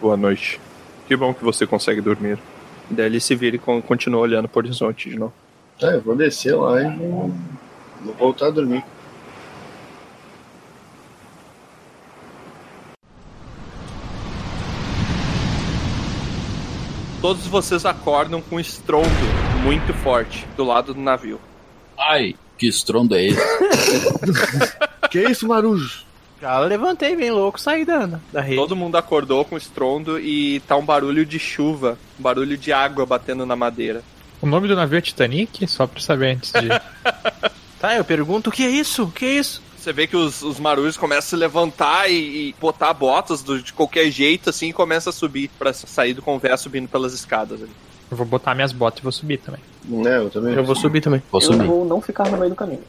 Boa 0.00 0.16
noite. 0.16 0.60
Que 1.06 1.16
bom 1.16 1.32
que 1.32 1.44
você 1.44 1.66
consegue 1.66 2.00
dormir. 2.00 2.38
Daí 2.90 3.06
ele 3.06 3.20
se 3.20 3.34
vira 3.34 3.56
e 3.56 3.58
con- 3.58 3.80
continua 3.82 4.20
olhando 4.20 4.48
pro 4.48 4.58
horizonte 4.60 5.08
de 5.10 5.16
novo. 5.18 5.32
Tá, 5.78 5.88
eu 5.92 6.00
vou 6.00 6.16
descer 6.16 6.54
lá 6.56 6.80
e 6.82 6.96
vou, 6.96 7.30
vou 8.04 8.14
voltar 8.14 8.46
a 8.46 8.50
dormir. 8.50 8.82
Todos 17.20 17.46
vocês 17.48 17.84
acordam 17.84 18.40
com 18.40 18.56
um 18.56 18.60
estrondo 18.60 19.08
muito 19.62 19.92
forte 19.92 20.46
do 20.56 20.64
lado 20.64 20.94
do 20.94 21.00
navio. 21.00 21.40
Ai, 21.98 22.36
que 22.58 22.66
estrondo 22.66 23.14
é 23.14 23.26
esse? 23.26 23.40
que 25.10 25.20
isso, 25.22 25.46
Marujo? 25.46 26.02
Já 26.40 26.58
levantei 26.60 27.16
bem 27.16 27.30
louco, 27.30 27.60
saí 27.60 27.84
da, 27.84 28.06
da 28.32 28.40
rede. 28.40 28.56
Todo 28.56 28.76
mundo 28.76 28.96
acordou 28.96 29.44
com 29.44 29.56
estrondo 29.56 30.20
e 30.20 30.60
tá 30.60 30.76
um 30.76 30.84
barulho 30.84 31.26
de 31.26 31.38
chuva, 31.38 31.98
um 32.18 32.22
barulho 32.22 32.56
de 32.56 32.72
água 32.72 33.04
batendo 33.04 33.44
na 33.44 33.56
madeira. 33.56 34.02
O 34.40 34.46
nome 34.46 34.68
do 34.68 34.76
navio 34.76 34.98
é 34.98 35.00
Titanic? 35.00 35.66
Só 35.66 35.86
pra 35.86 36.00
saber 36.00 36.36
antes 36.36 36.52
de. 36.52 36.68
Tá, 37.80 37.94
eu 37.94 38.04
pergunto 38.04 38.50
o 38.50 38.52
que 38.52 38.64
é 38.64 38.68
isso? 38.70 39.04
O 39.04 39.10
que 39.12 39.24
é 39.24 39.34
isso? 39.34 39.62
Você 39.78 39.92
vê 39.92 40.08
que 40.08 40.16
os, 40.16 40.42
os 40.42 40.58
marujos 40.58 40.96
começam 40.96 41.18
a 41.20 41.30
se 41.30 41.36
levantar 41.36 42.10
e, 42.10 42.48
e 42.48 42.54
botar 42.60 42.92
botas 42.92 43.40
do- 43.40 43.62
de 43.62 43.72
qualquer 43.72 44.10
jeito, 44.10 44.50
assim, 44.50 44.70
e 44.70 44.72
começa 44.72 45.10
a 45.10 45.12
subir 45.12 45.48
pra 45.56 45.72
sair 45.72 46.12
do 46.12 46.20
convés 46.20 46.60
subindo 46.60 46.88
pelas 46.88 47.12
escadas. 47.14 47.62
ali. 47.62 47.70
Eu 48.10 48.16
vou 48.16 48.26
botar 48.26 48.52
minhas 48.56 48.72
botas 48.72 48.98
e 48.98 49.02
vou 49.04 49.12
subir 49.12 49.36
também. 49.38 49.60
É, 50.06 50.18
eu 50.18 50.30
também. 50.30 50.54
Eu 50.54 50.64
vou 50.64 50.74
subir 50.74 51.00
também. 51.00 51.22
Vou 51.30 51.40
Eu 51.40 51.46
subir. 51.46 51.66
vou 51.66 51.84
não 51.84 52.00
ficar 52.00 52.28
no 52.30 52.36
meio 52.36 52.50
do 52.50 52.56
caminho. 52.56 52.80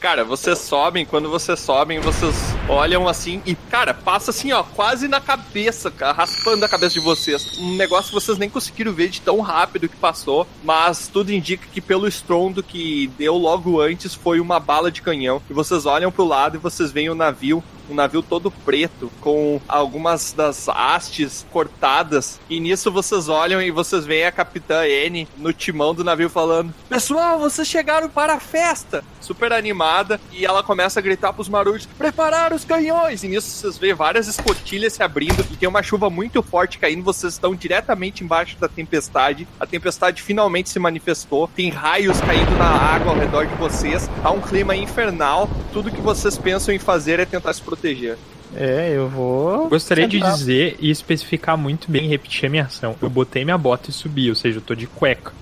Cara, 0.00 0.24
vocês 0.24 0.58
sobem, 0.60 1.04
quando 1.04 1.28
vocês 1.28 1.58
sobem, 1.58 1.98
vocês 1.98 2.34
olham 2.68 3.08
assim 3.08 3.42
e, 3.44 3.56
cara, 3.56 3.92
passa 3.92 4.30
assim, 4.30 4.52
ó, 4.52 4.62
quase 4.62 5.08
na 5.08 5.20
cabeça, 5.20 5.90
cara, 5.90 6.12
raspando 6.12 6.64
a 6.64 6.68
cabeça 6.68 6.94
de 6.94 7.00
vocês. 7.00 7.58
Um 7.58 7.74
negócio 7.76 8.10
que 8.10 8.14
vocês 8.14 8.38
nem 8.38 8.48
conseguiram 8.48 8.92
ver 8.92 9.08
de 9.08 9.20
tão 9.20 9.40
rápido 9.40 9.88
que 9.88 9.96
passou, 9.96 10.46
mas 10.62 11.08
tudo 11.08 11.32
indica 11.32 11.66
que 11.72 11.80
pelo 11.80 12.06
estrondo 12.06 12.62
que 12.62 13.08
deu 13.18 13.36
logo 13.36 13.80
antes 13.80 14.14
foi 14.14 14.38
uma 14.38 14.60
bala 14.60 14.88
de 14.90 15.02
canhão. 15.02 15.42
E 15.50 15.52
vocês 15.52 15.84
olham 15.84 16.12
pro 16.12 16.24
lado 16.24 16.56
e 16.56 16.60
vocês 16.60 16.92
veem 16.92 17.10
o 17.10 17.14
navio, 17.16 17.62
um 17.90 17.94
navio 17.94 18.22
todo 18.22 18.50
preto, 18.52 19.10
com 19.20 19.60
algumas 19.66 20.32
das 20.32 20.68
hastes 20.68 21.44
cortadas. 21.50 22.38
E 22.48 22.60
nisso 22.60 22.92
vocês 22.92 23.28
olham 23.28 23.60
e 23.60 23.70
vocês 23.72 24.06
veem 24.06 24.26
a 24.26 24.32
capitã 24.32 24.86
N 24.86 25.26
no 25.36 25.52
timão 25.52 25.92
do 25.92 26.04
navio 26.04 26.28
falando: 26.38 26.72
Pessoal, 26.88 27.40
vocês 27.40 27.66
chegaram 27.66 28.08
para 28.08 28.34
a 28.34 28.40
festa! 28.40 29.02
Super 29.20 29.52
animada, 29.52 30.20
e 30.30 30.46
ela 30.46 30.62
começa 30.62 31.00
a 31.00 31.02
gritar 31.02 31.32
pros 31.32 31.48
marujos: 31.48 31.86
Preparar 31.98 32.52
os 32.52 32.64
canhões! 32.64 33.24
E 33.24 33.28
nisso 33.28 33.50
vocês 33.50 33.76
veem 33.76 33.92
várias 33.92 34.28
escotilhas 34.28 34.92
se 34.92 35.02
abrindo 35.02 35.44
e 35.50 35.56
tem 35.56 35.68
uma 35.68 35.82
chuva 35.82 36.08
muito 36.08 36.40
forte 36.40 36.78
caindo. 36.78 37.02
Vocês 37.02 37.32
estão 37.32 37.56
diretamente 37.56 38.22
embaixo 38.22 38.56
da 38.58 38.68
tempestade. 38.68 39.48
A 39.58 39.66
tempestade 39.66 40.22
finalmente 40.22 40.70
se 40.70 40.78
manifestou. 40.78 41.48
Tem 41.48 41.70
raios 41.70 42.20
caindo 42.20 42.56
na 42.56 42.68
água 42.68 43.12
ao 43.12 43.18
redor 43.18 43.46
de 43.46 43.54
vocês. 43.56 44.08
Tá 44.22 44.30
um 44.30 44.40
clima 44.40 44.76
infernal. 44.76 45.50
Tudo 45.72 45.90
que 45.90 46.00
vocês 46.00 46.38
pensam 46.38 46.72
em 46.72 46.78
fazer 46.78 47.18
é 47.18 47.24
tentar 47.24 47.52
se 47.52 47.62
proteger. 47.62 48.16
É, 48.54 48.92
eu 48.94 49.08
vou. 49.08 49.68
Gostaria 49.68 50.06
de 50.06 50.20
dizer 50.20 50.76
e 50.78 50.88
especificar 50.88 51.58
muito 51.58 51.90
bem 51.90 52.04
e 52.04 52.08
repetir 52.08 52.46
a 52.46 52.48
minha 52.48 52.64
ação. 52.64 52.94
Eu 53.02 53.10
botei 53.10 53.44
minha 53.44 53.58
bota 53.58 53.90
e 53.90 53.92
subi, 53.92 54.30
ou 54.30 54.36
seja, 54.36 54.58
eu 54.58 54.62
tô 54.62 54.74
de 54.76 54.86
cueca. 54.86 55.32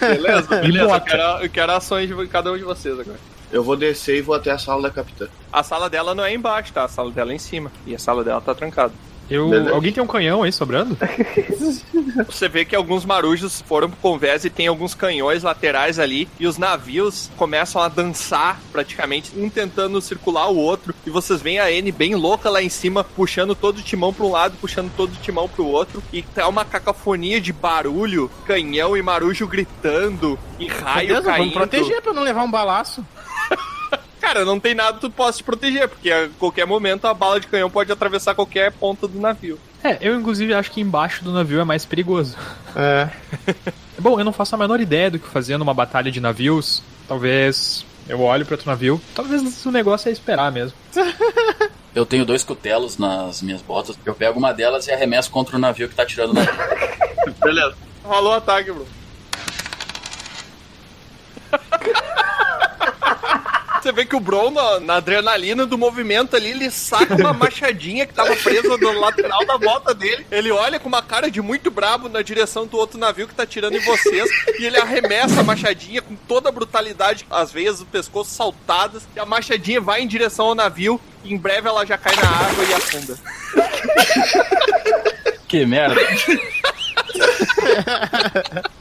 Beleza? 0.00 0.60
Beleza, 0.60 0.94
eu 0.94 1.00
quero, 1.00 1.22
eu 1.22 1.50
quero 1.50 1.72
ações 1.72 2.08
de 2.08 2.26
cada 2.28 2.52
um 2.52 2.56
de 2.56 2.64
vocês 2.64 2.98
agora. 2.98 3.18
Eu 3.50 3.62
vou 3.62 3.76
descer 3.76 4.16
e 4.16 4.22
vou 4.22 4.34
até 4.34 4.50
a 4.50 4.58
sala 4.58 4.82
da 4.82 4.90
capitã. 4.90 5.28
A 5.52 5.62
sala 5.62 5.90
dela 5.90 6.14
não 6.14 6.24
é 6.24 6.32
embaixo, 6.32 6.72
tá? 6.72 6.84
A 6.84 6.88
sala 6.88 7.10
dela 7.10 7.32
é 7.32 7.34
em 7.34 7.38
cima. 7.38 7.70
E 7.86 7.94
a 7.94 7.98
sala 7.98 8.24
dela 8.24 8.40
tá 8.40 8.54
trancada. 8.54 8.92
Eu, 9.32 9.48
Beleza. 9.48 9.74
alguém 9.74 9.92
tem 9.92 10.02
um 10.02 10.06
canhão 10.06 10.42
aí 10.42 10.52
sobrando? 10.52 10.96
Você 12.26 12.48
vê 12.48 12.64
que 12.64 12.76
alguns 12.76 13.04
marujos 13.04 13.62
foram 13.62 13.88
pro 13.88 13.98
convés 13.98 14.44
e 14.44 14.50
tem 14.50 14.66
alguns 14.66 14.94
canhões 14.94 15.42
laterais 15.42 15.98
ali. 15.98 16.28
E 16.38 16.46
os 16.46 16.58
navios 16.58 17.30
começam 17.36 17.80
a 17.80 17.88
dançar 17.88 18.60
praticamente, 18.70 19.32
um 19.36 19.48
tentando 19.48 20.00
circular 20.02 20.48
o 20.50 20.56
outro. 20.56 20.94
E 21.06 21.10
vocês 21.10 21.40
veem 21.40 21.58
a 21.58 21.72
N 21.72 21.90
bem 21.90 22.14
louca 22.14 22.50
lá 22.50 22.62
em 22.62 22.68
cima, 22.68 23.02
puxando 23.02 23.54
todo 23.54 23.78
o 23.78 23.82
timão 23.82 24.12
pra 24.12 24.26
um 24.26 24.30
lado, 24.30 24.54
puxando 24.60 24.92
todo 24.94 25.12
o 25.12 25.22
timão 25.22 25.48
pro 25.48 25.64
outro. 25.64 26.02
E 26.12 26.22
tá 26.22 26.46
uma 26.46 26.64
cacofonia 26.64 27.40
de 27.40 27.52
barulho, 27.52 28.30
canhão 28.44 28.94
e 28.96 29.02
marujo 29.02 29.46
gritando, 29.46 30.38
e 30.58 30.66
raio 30.66 31.08
Beleza, 31.08 31.26
caindo. 31.26 31.38
vamos 31.38 31.54
proteger 31.54 32.02
pra 32.02 32.12
não 32.12 32.22
levar 32.22 32.42
um 32.42 32.50
balaço. 32.50 33.04
Cara, 34.22 34.44
não 34.44 34.60
tem 34.60 34.72
nada 34.72 34.94
que 34.94 35.00
tu 35.00 35.10
possa 35.10 35.38
te 35.38 35.44
proteger, 35.44 35.88
porque 35.88 36.08
a 36.08 36.28
qualquer 36.38 36.64
momento 36.64 37.06
a 37.06 37.12
bala 37.12 37.40
de 37.40 37.48
canhão 37.48 37.68
pode 37.68 37.90
atravessar 37.90 38.36
qualquer 38.36 38.70
ponta 38.70 39.08
do 39.08 39.18
navio. 39.18 39.58
É, 39.82 39.98
eu 40.00 40.14
inclusive 40.14 40.54
acho 40.54 40.70
que 40.70 40.80
embaixo 40.80 41.24
do 41.24 41.32
navio 41.32 41.58
é 41.58 41.64
mais 41.64 41.84
perigoso. 41.84 42.36
É. 42.76 43.08
Bom, 43.98 44.20
eu 44.20 44.24
não 44.24 44.32
faço 44.32 44.54
a 44.54 44.58
menor 44.58 44.80
ideia 44.80 45.10
do 45.10 45.18
que 45.18 45.26
fazer 45.26 45.58
numa 45.58 45.74
batalha 45.74 46.08
de 46.08 46.20
navios. 46.20 46.84
Talvez 47.08 47.84
eu 48.08 48.20
olho 48.20 48.46
para 48.46 48.54
outro 48.54 48.70
navio. 48.70 49.02
Talvez 49.12 49.66
o 49.66 49.72
negócio 49.72 50.08
é 50.08 50.12
esperar 50.12 50.52
mesmo. 50.52 50.78
Eu 51.94 52.06
tenho 52.06 52.24
dois 52.24 52.42
cutelos 52.42 52.96
nas 52.96 53.42
minhas 53.42 53.60
botas. 53.60 53.98
Eu 54.06 54.14
pego 54.14 54.38
uma 54.38 54.54
delas 54.54 54.86
e 54.86 54.92
arremesso 54.92 55.30
contra 55.30 55.56
o 55.56 55.58
navio 55.58 55.90
que 55.90 55.94
tá 55.94 56.06
tirando 56.06 56.32
navio. 56.32 56.54
Beleza. 57.44 57.74
Rolou 58.02 58.32
o 58.32 58.36
ataque, 58.36 58.72
bro. 58.72 58.86
Você 63.82 63.90
vê 63.90 64.06
que 64.06 64.14
o 64.14 64.20
Bron, 64.20 64.52
na, 64.52 64.78
na 64.78 64.94
adrenalina 64.98 65.66
do 65.66 65.76
movimento 65.76 66.36
ali, 66.36 66.50
ele 66.50 66.70
saca 66.70 67.16
uma 67.16 67.32
machadinha 67.34 68.06
que 68.06 68.14
tava 68.14 68.36
presa 68.36 68.76
no 68.76 69.00
lateral 69.00 69.44
da 69.44 69.58
bota 69.58 69.92
dele. 69.92 70.24
Ele 70.30 70.52
olha 70.52 70.78
com 70.78 70.88
uma 70.88 71.02
cara 71.02 71.28
de 71.28 71.42
muito 71.42 71.68
brabo 71.68 72.08
na 72.08 72.22
direção 72.22 72.64
do 72.64 72.76
outro 72.76 72.96
navio 72.96 73.26
que 73.26 73.34
tá 73.34 73.44
tirando 73.44 73.74
em 73.74 73.80
vocês. 73.80 74.30
e 74.56 74.64
ele 74.64 74.76
arremessa 74.76 75.40
a 75.40 75.42
machadinha 75.42 76.00
com 76.00 76.14
toda 76.14 76.48
a 76.48 76.52
brutalidade, 76.52 77.26
as 77.28 77.50
veias 77.50 77.80
do 77.80 77.86
pescoço 77.86 78.30
saltadas. 78.30 79.02
E 79.16 79.18
a 79.18 79.26
machadinha 79.26 79.80
vai 79.80 80.00
em 80.00 80.06
direção 80.06 80.46
ao 80.46 80.54
navio. 80.54 81.00
E 81.24 81.34
em 81.34 81.36
breve 81.36 81.68
ela 81.68 81.84
já 81.84 81.98
cai 81.98 82.14
na 82.14 82.28
água 82.28 82.64
e 82.64 82.74
afunda. 82.74 83.18
Que 85.48 85.66
merda. 85.66 86.00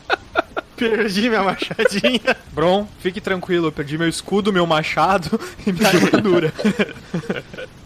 Perdi 0.89 1.29
minha 1.29 1.43
machadinha. 1.43 2.35
Bron, 2.51 2.87
fique 2.99 3.21
tranquilo, 3.21 3.67
eu 3.67 3.71
perdi 3.71 3.99
meu 3.99 4.09
escudo, 4.09 4.51
meu 4.51 4.65
machado 4.65 5.39
e 5.65 5.71
minha 5.71 5.87
armadura. 5.87 6.51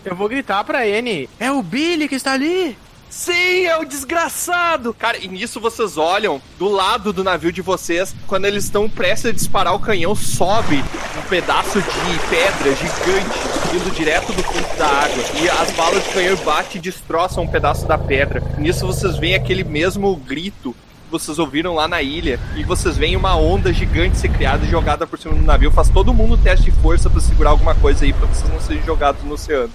Eu 0.06 0.16
vou 0.16 0.30
gritar 0.30 0.64
pra 0.64 0.88
N. 0.88 1.30
É 1.38 1.52
o 1.52 1.62
Billy 1.62 2.08
que 2.08 2.16
está 2.16 2.32
ali. 2.32 2.78
Sim, 3.10 3.66
é 3.66 3.78
o 3.78 3.86
desgraçado! 3.86 4.94
Cara, 4.94 5.18
e 5.18 5.28
nisso 5.28 5.60
vocês 5.60 5.98
olham 5.98 6.42
do 6.58 6.68
lado 6.68 7.14
do 7.14 7.24
navio 7.24 7.52
de 7.52 7.62
vocês, 7.62 8.16
quando 8.28 8.46
eles 8.46 8.66
estão 8.66 8.90
prestes 8.90 9.26
a 9.28 9.32
disparar 9.32 9.74
o 9.74 9.80
canhão, 9.80 10.16
sobe 10.16 10.84
um 11.18 11.30
pedaço 11.30 11.82
de 11.82 12.20
pedra 12.30 12.76
gigante 12.76 13.56
indo 13.76 13.92
direto 13.92 14.32
do 14.32 14.44
fundo 14.44 14.78
da 14.78 14.88
água. 14.88 15.24
E 15.42 15.50
as 15.50 15.72
balas 15.72 16.04
de 16.04 16.10
canhão 16.10 16.36
batem 16.38 16.78
e 16.78 16.82
destroçam 16.82 17.44
um 17.44 17.48
pedaço 17.48 17.86
da 17.88 17.98
pedra. 17.98 18.42
Nisso 18.58 18.88
vocês 18.88 19.18
veem 19.18 19.36
aquele 19.36 19.64
mesmo 19.64 20.16
grito 20.16 20.76
vocês 21.20 21.40
ouviram 21.40 21.74
lá 21.74 21.88
na 21.88 22.02
ilha. 22.02 22.40
E 22.56 22.64
vocês 22.64 22.98
veem 22.98 23.16
uma 23.16 23.36
onda 23.36 23.72
gigante 23.74 24.18
ser 24.18 24.30
criada 24.30 24.66
e 24.66 24.70
jogada 24.70 25.08
por 25.08 25.18
cima 25.18 25.34
do 25.36 25.42
navio. 25.42 25.72
Faz 25.72 25.90
todo 25.90 26.14
mundo 26.14 26.38
teste 26.38 26.66
de 26.66 26.72
força 26.72 27.10
pra 27.10 27.22
segurar 27.22 27.52
alguma 27.52 27.76
coisa 27.76 28.06
aí 28.06 28.14
pra 28.14 28.28
vocês 28.28 28.50
não 28.52 28.60
serem 28.60 28.84
jogados 28.84 29.24
no 29.24 29.34
oceano. 29.34 29.72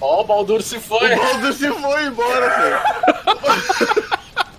Ó, 0.00 0.20
o 0.20 0.24
Baldur 0.24 0.62
se 0.62 0.78
foi. 0.78 1.14
O 1.14 1.16
Baldur 1.16 1.52
se 1.52 1.70
foi 1.70 2.06
embora, 2.06 2.50
filho. 2.50 4.14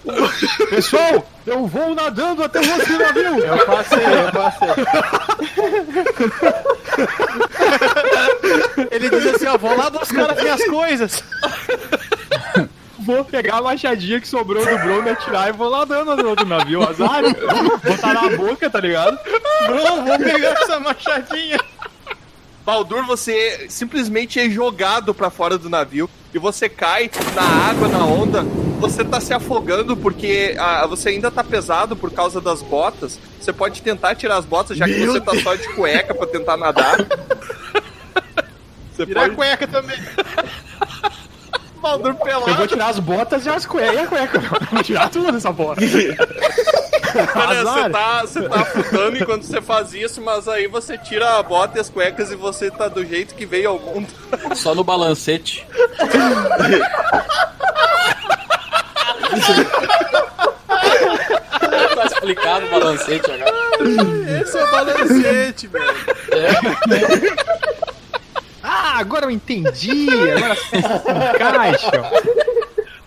Pessoal, 0.70 1.28
eu 1.46 1.66
vou 1.68 1.96
nadando 1.96 2.44
até 2.44 2.60
o 2.60 2.72
outro 2.72 3.00
navio. 3.00 3.40
Eu 3.40 3.66
passei, 3.66 4.06
eu 4.06 4.32
passei. 4.32 4.70
Ele 8.92 9.10
diz 9.10 9.36
assim, 9.36 9.48
ó, 9.48 9.58
vou 9.58 9.76
lá 9.76 9.90
buscar 9.90 10.32
as 10.32 10.42
minhas 10.42 10.64
coisas. 10.66 11.24
Vou 13.06 13.24
pegar 13.24 13.58
a 13.58 13.62
machadinha 13.62 14.20
que 14.20 14.28
sobrou 14.28 14.66
do 14.66 14.78
Bron, 14.80 15.04
me 15.04 15.12
atirar 15.12 15.50
e 15.50 15.52
vou 15.52 15.70
nadando 15.70 16.16
no 16.16 16.30
outro 16.30 16.46
navio. 16.46 16.82
Azar, 16.82 17.22
botar 17.84 18.14
na 18.14 18.36
boca, 18.36 18.68
tá 18.70 18.80
ligado? 18.80 19.20
Bro, 19.68 20.02
vou 20.04 20.18
pegar 20.18 20.54
essa 20.54 20.80
machadinha. 20.80 21.60
Baldur, 22.66 23.06
você 23.06 23.68
simplesmente 23.70 24.40
é 24.40 24.50
jogado 24.50 25.14
pra 25.14 25.30
fora 25.30 25.56
do 25.56 25.70
navio 25.70 26.10
e 26.34 26.40
você 26.40 26.68
cai 26.68 27.12
na 27.36 27.44
água, 27.70 27.88
na 27.88 28.04
onda. 28.04 28.42
Você 28.80 29.04
tá 29.06 29.22
se 29.22 29.34
afogando 29.34 29.96
porque 29.96 30.56
ah, 30.60 30.86
você 30.88 31.10
ainda 31.10 31.30
tá 31.30 31.44
pesado 31.44 31.96
por 31.96 32.12
causa 32.12 32.42
das 32.42 32.64
botas. 32.64 33.20
Você 33.40 33.54
pode 33.54 33.84
tentar 33.84 34.16
tirar 34.16 34.38
as 34.38 34.46
botas, 34.46 34.76
já 34.78 34.86
que 34.86 34.98
Meu 34.98 35.14
você 35.14 35.22
tá 35.22 35.34
só 35.44 35.54
de 35.54 35.68
cueca 35.76 36.16
pra 36.16 36.26
tentar 36.26 36.58
nadar. 36.58 36.98
Você 38.92 39.06
Tirar 39.06 39.22
a 39.22 39.24
pode. 39.26 39.36
cueca 39.36 39.68
também. 39.68 39.98
Baldur 41.86 42.12
Eu 42.12 42.16
vou 42.16 42.26
pelado. 42.26 42.68
tirar 42.68 42.88
as 42.88 43.00
botas 43.00 43.46
e 43.46 43.50
as 43.50 43.64
cuecas. 43.66 43.96
E 43.96 44.00
a 44.00 44.08
cueca? 44.08 44.38
Eu 44.38 44.68
vou 44.72 44.84
tirar 44.84 45.10
tudo 45.10 45.32
dessa 45.32 45.54
porra. 45.54 45.76
Você 47.16 47.90
tá, 47.92 48.22
você 48.22 48.42
tá 48.42 48.56
afundando 48.60 49.18
enquanto 49.18 49.44
você 49.44 49.62
faz 49.62 49.94
isso, 49.94 50.22
mas 50.22 50.50
aí 50.50 50.68
você 50.68 50.98
tira 50.98 51.38
a 51.40 51.44
bota 51.44 51.78
e 51.78 51.82
as 51.82 51.90
cuecas 51.90 52.30
e 52.30 52.36
você 52.36 52.70
tá 52.70 52.90
do 52.90 53.06
jeito 53.06 53.34
que 53.36 53.46
veio 53.46 53.70
ao 53.70 53.80
mundo. 53.80 54.08
Só 54.54 54.76
no 54.76 54.84
balancete. 54.84 55.66
tá 61.96 62.06
explicado 62.06 62.66
o 62.66 62.70
balancete 62.70 63.32
agora. 63.32 64.42
Esse 64.42 64.58
é 64.58 64.64
o 64.64 64.72
balancete, 64.72 65.68
velho. 65.68 65.96
Ah, 68.78 69.00
agora 69.00 69.26
eu 69.26 69.32
entendi. 69.32 70.08
Agora 70.36 70.56
se 70.56 70.78
encaixam. 70.78 72.04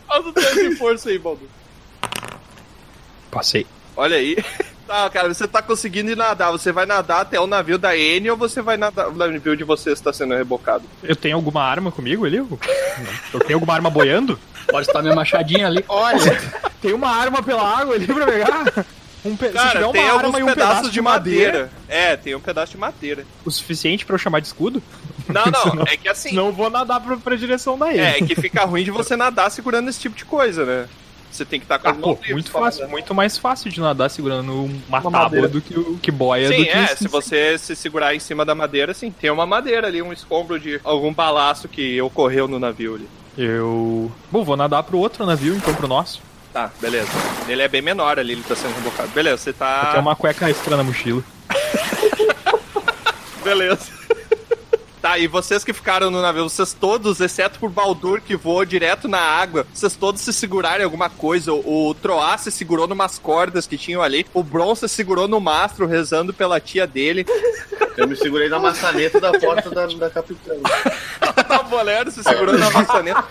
Faz 0.06 0.26
o 0.26 0.32
teste 0.32 0.68
de 0.70 0.76
força 0.76 1.10
aí, 1.10 1.18
Baldur. 1.18 1.48
Passei. 3.30 3.66
Olha 3.96 4.16
aí. 4.16 4.36
Tá, 4.86 5.08
cara, 5.12 5.32
você 5.32 5.46
tá 5.46 5.60
conseguindo 5.60 6.10
ir 6.10 6.16
nadar. 6.16 6.50
Você 6.50 6.72
vai 6.72 6.86
nadar 6.86 7.20
até 7.20 7.38
o 7.38 7.46
navio 7.46 7.78
da 7.78 7.96
N 7.96 8.30
ou 8.30 8.36
você 8.36 8.62
vai 8.62 8.76
nadar. 8.76 9.08
O 9.08 9.14
navio 9.14 9.56
de 9.56 9.64
vocês 9.64 9.98
está 9.98 10.12
sendo 10.12 10.34
rebocado? 10.34 10.84
Eu 11.02 11.14
tenho 11.14 11.36
alguma 11.36 11.62
arma 11.62 11.92
comigo 11.92 12.24
ali? 12.24 12.38
Eu 12.38 12.58
eu 13.34 13.40
tenho 13.40 13.56
alguma 13.56 13.74
arma 13.74 13.90
boiando? 13.90 14.38
Pode 14.68 14.86
estar 14.86 15.02
minha 15.02 15.14
machadinha 15.14 15.66
ali. 15.66 15.84
Olha, 15.88 16.40
tem 16.80 16.92
uma 16.94 17.10
arma 17.10 17.42
pela 17.42 17.62
água 17.62 17.94
ali 17.94 18.06
pra 18.06 18.26
pegar? 18.26 18.84
Um 19.24 19.36
pe... 19.36 19.46
Se 19.48 19.52
Cara, 19.52 19.84
uma 19.86 19.92
tem 19.92 20.02
arma 20.02 20.22
alguns 20.22 20.38
e 20.38 20.42
um 20.42 20.46
pedaços 20.46 20.74
pedaço 20.76 20.90
de 20.90 21.00
madeira. 21.00 21.70
É, 21.88 22.16
tem 22.16 22.34
um 22.34 22.40
pedaço 22.40 22.72
de 22.72 22.78
madeira. 22.78 23.26
o 23.44 23.50
suficiente 23.50 24.06
pra 24.06 24.14
eu 24.14 24.18
chamar 24.18 24.40
de 24.40 24.46
escudo? 24.46 24.82
Não, 25.32 25.74
não, 25.74 25.82
é 25.86 25.96
que 25.96 26.08
assim. 26.08 26.32
Não 26.34 26.52
vou 26.52 26.70
nadar 26.70 27.00
pra, 27.00 27.16
pra 27.16 27.36
direção 27.36 27.76
da 27.78 27.92
ilha. 27.92 28.00
É, 28.02 28.18
é 28.18 28.22
que 28.22 28.34
fica 28.40 28.64
ruim 28.64 28.82
de 28.84 28.90
você 28.90 29.14
nadar 29.16 29.50
segurando 29.50 29.88
esse 29.90 30.00
tipo 30.00 30.16
de 30.16 30.24
coisa, 30.24 30.64
né? 30.64 30.88
Você 31.30 31.44
tem 31.44 31.60
que 31.60 31.66
estar 31.66 31.78
com 31.78 31.88
Ah, 31.88 31.94
pô, 31.94 32.18
muito 32.30 32.50
fácil, 32.50 32.80
nadar. 32.80 32.90
muito 32.92 33.14
mais 33.14 33.36
fácil 33.36 33.70
de 33.70 33.78
nadar 33.80 34.08
segurando 34.08 34.50
uma, 34.88 35.02
tábua 35.02 35.10
madeira. 35.10 35.46
do 35.48 35.60
que 35.60 35.78
o 35.78 35.98
que 36.00 36.10
boia 36.10 36.48
Sim, 36.48 36.56
do 36.56 36.64
que 36.64 36.70
é, 36.70 36.84
isso. 36.84 36.96
se 36.96 37.08
você 37.08 37.58
se 37.58 37.76
segurar 37.76 38.14
em 38.14 38.18
cima 38.18 38.44
da 38.46 38.54
madeira, 38.54 38.94
sim, 38.94 39.10
tem 39.10 39.30
uma 39.30 39.44
madeira 39.44 39.86
ali, 39.86 40.00
um 40.00 40.12
escombro 40.12 40.58
de 40.58 40.80
algum 40.82 41.12
balaço 41.12 41.68
que 41.68 42.00
ocorreu 42.00 42.48
no 42.48 42.58
navio 42.58 42.94
ali. 42.94 43.08
Eu. 43.36 44.10
Bom, 44.32 44.42
vou 44.42 44.56
nadar 44.56 44.82
pro 44.82 44.98
outro 44.98 45.26
navio, 45.26 45.54
então 45.54 45.74
pro 45.74 45.86
nosso. 45.86 46.22
Tá, 46.52 46.70
beleza. 46.80 47.10
Ele 47.46 47.60
é 47.62 47.68
bem 47.68 47.82
menor 47.82 48.18
ali, 48.18 48.32
ele 48.32 48.42
tá 48.42 48.56
sendo 48.56 48.74
rebocado. 48.74 49.10
Beleza, 49.10 49.36
você 49.36 49.52
tá. 49.52 49.90
Tem 49.92 50.00
uma 50.00 50.16
cueca 50.16 50.48
extra 50.48 50.76
na 50.78 50.82
mochila. 50.82 51.22
Beleza. 53.44 53.86
Tá, 55.00 55.16
e 55.16 55.28
vocês 55.28 55.62
que 55.62 55.72
ficaram 55.72 56.10
no 56.10 56.20
navio, 56.20 56.48
vocês 56.48 56.72
todos, 56.72 57.20
exceto 57.20 57.58
por 57.60 57.70
Baldur 57.70 58.20
que 58.20 58.36
voou 58.36 58.64
direto 58.64 59.06
na 59.06 59.20
água, 59.20 59.64
vocês 59.72 59.94
todos 59.94 60.20
se 60.20 60.32
seguraram 60.32 60.80
em 60.80 60.84
alguma 60.84 61.08
coisa. 61.08 61.52
O, 61.52 61.88
o 61.88 61.94
Troá 61.94 62.36
se 62.36 62.50
segurou 62.50 62.88
numas 62.88 63.18
cordas 63.18 63.66
que 63.66 63.78
tinham 63.78 64.02
ali. 64.02 64.26
O 64.34 64.42
Bron 64.42 64.74
se 64.74 64.88
segurou 64.88 65.28
no 65.28 65.40
mastro, 65.40 65.86
rezando 65.86 66.34
pela 66.34 66.60
tia 66.60 66.86
dele. 66.86 67.24
Eu 67.96 68.08
me 68.08 68.16
segurei 68.16 68.48
na 68.48 68.58
maçaneta 68.58 69.20
da 69.20 69.32
porta 69.38 69.70
da, 69.70 69.86
da 69.86 70.10
capitã. 70.10 70.54
A 71.48 71.62
Bolero 71.62 72.10
se 72.10 72.22
segurou 72.22 72.58
na 72.58 72.70
maçaneta. 72.70 73.24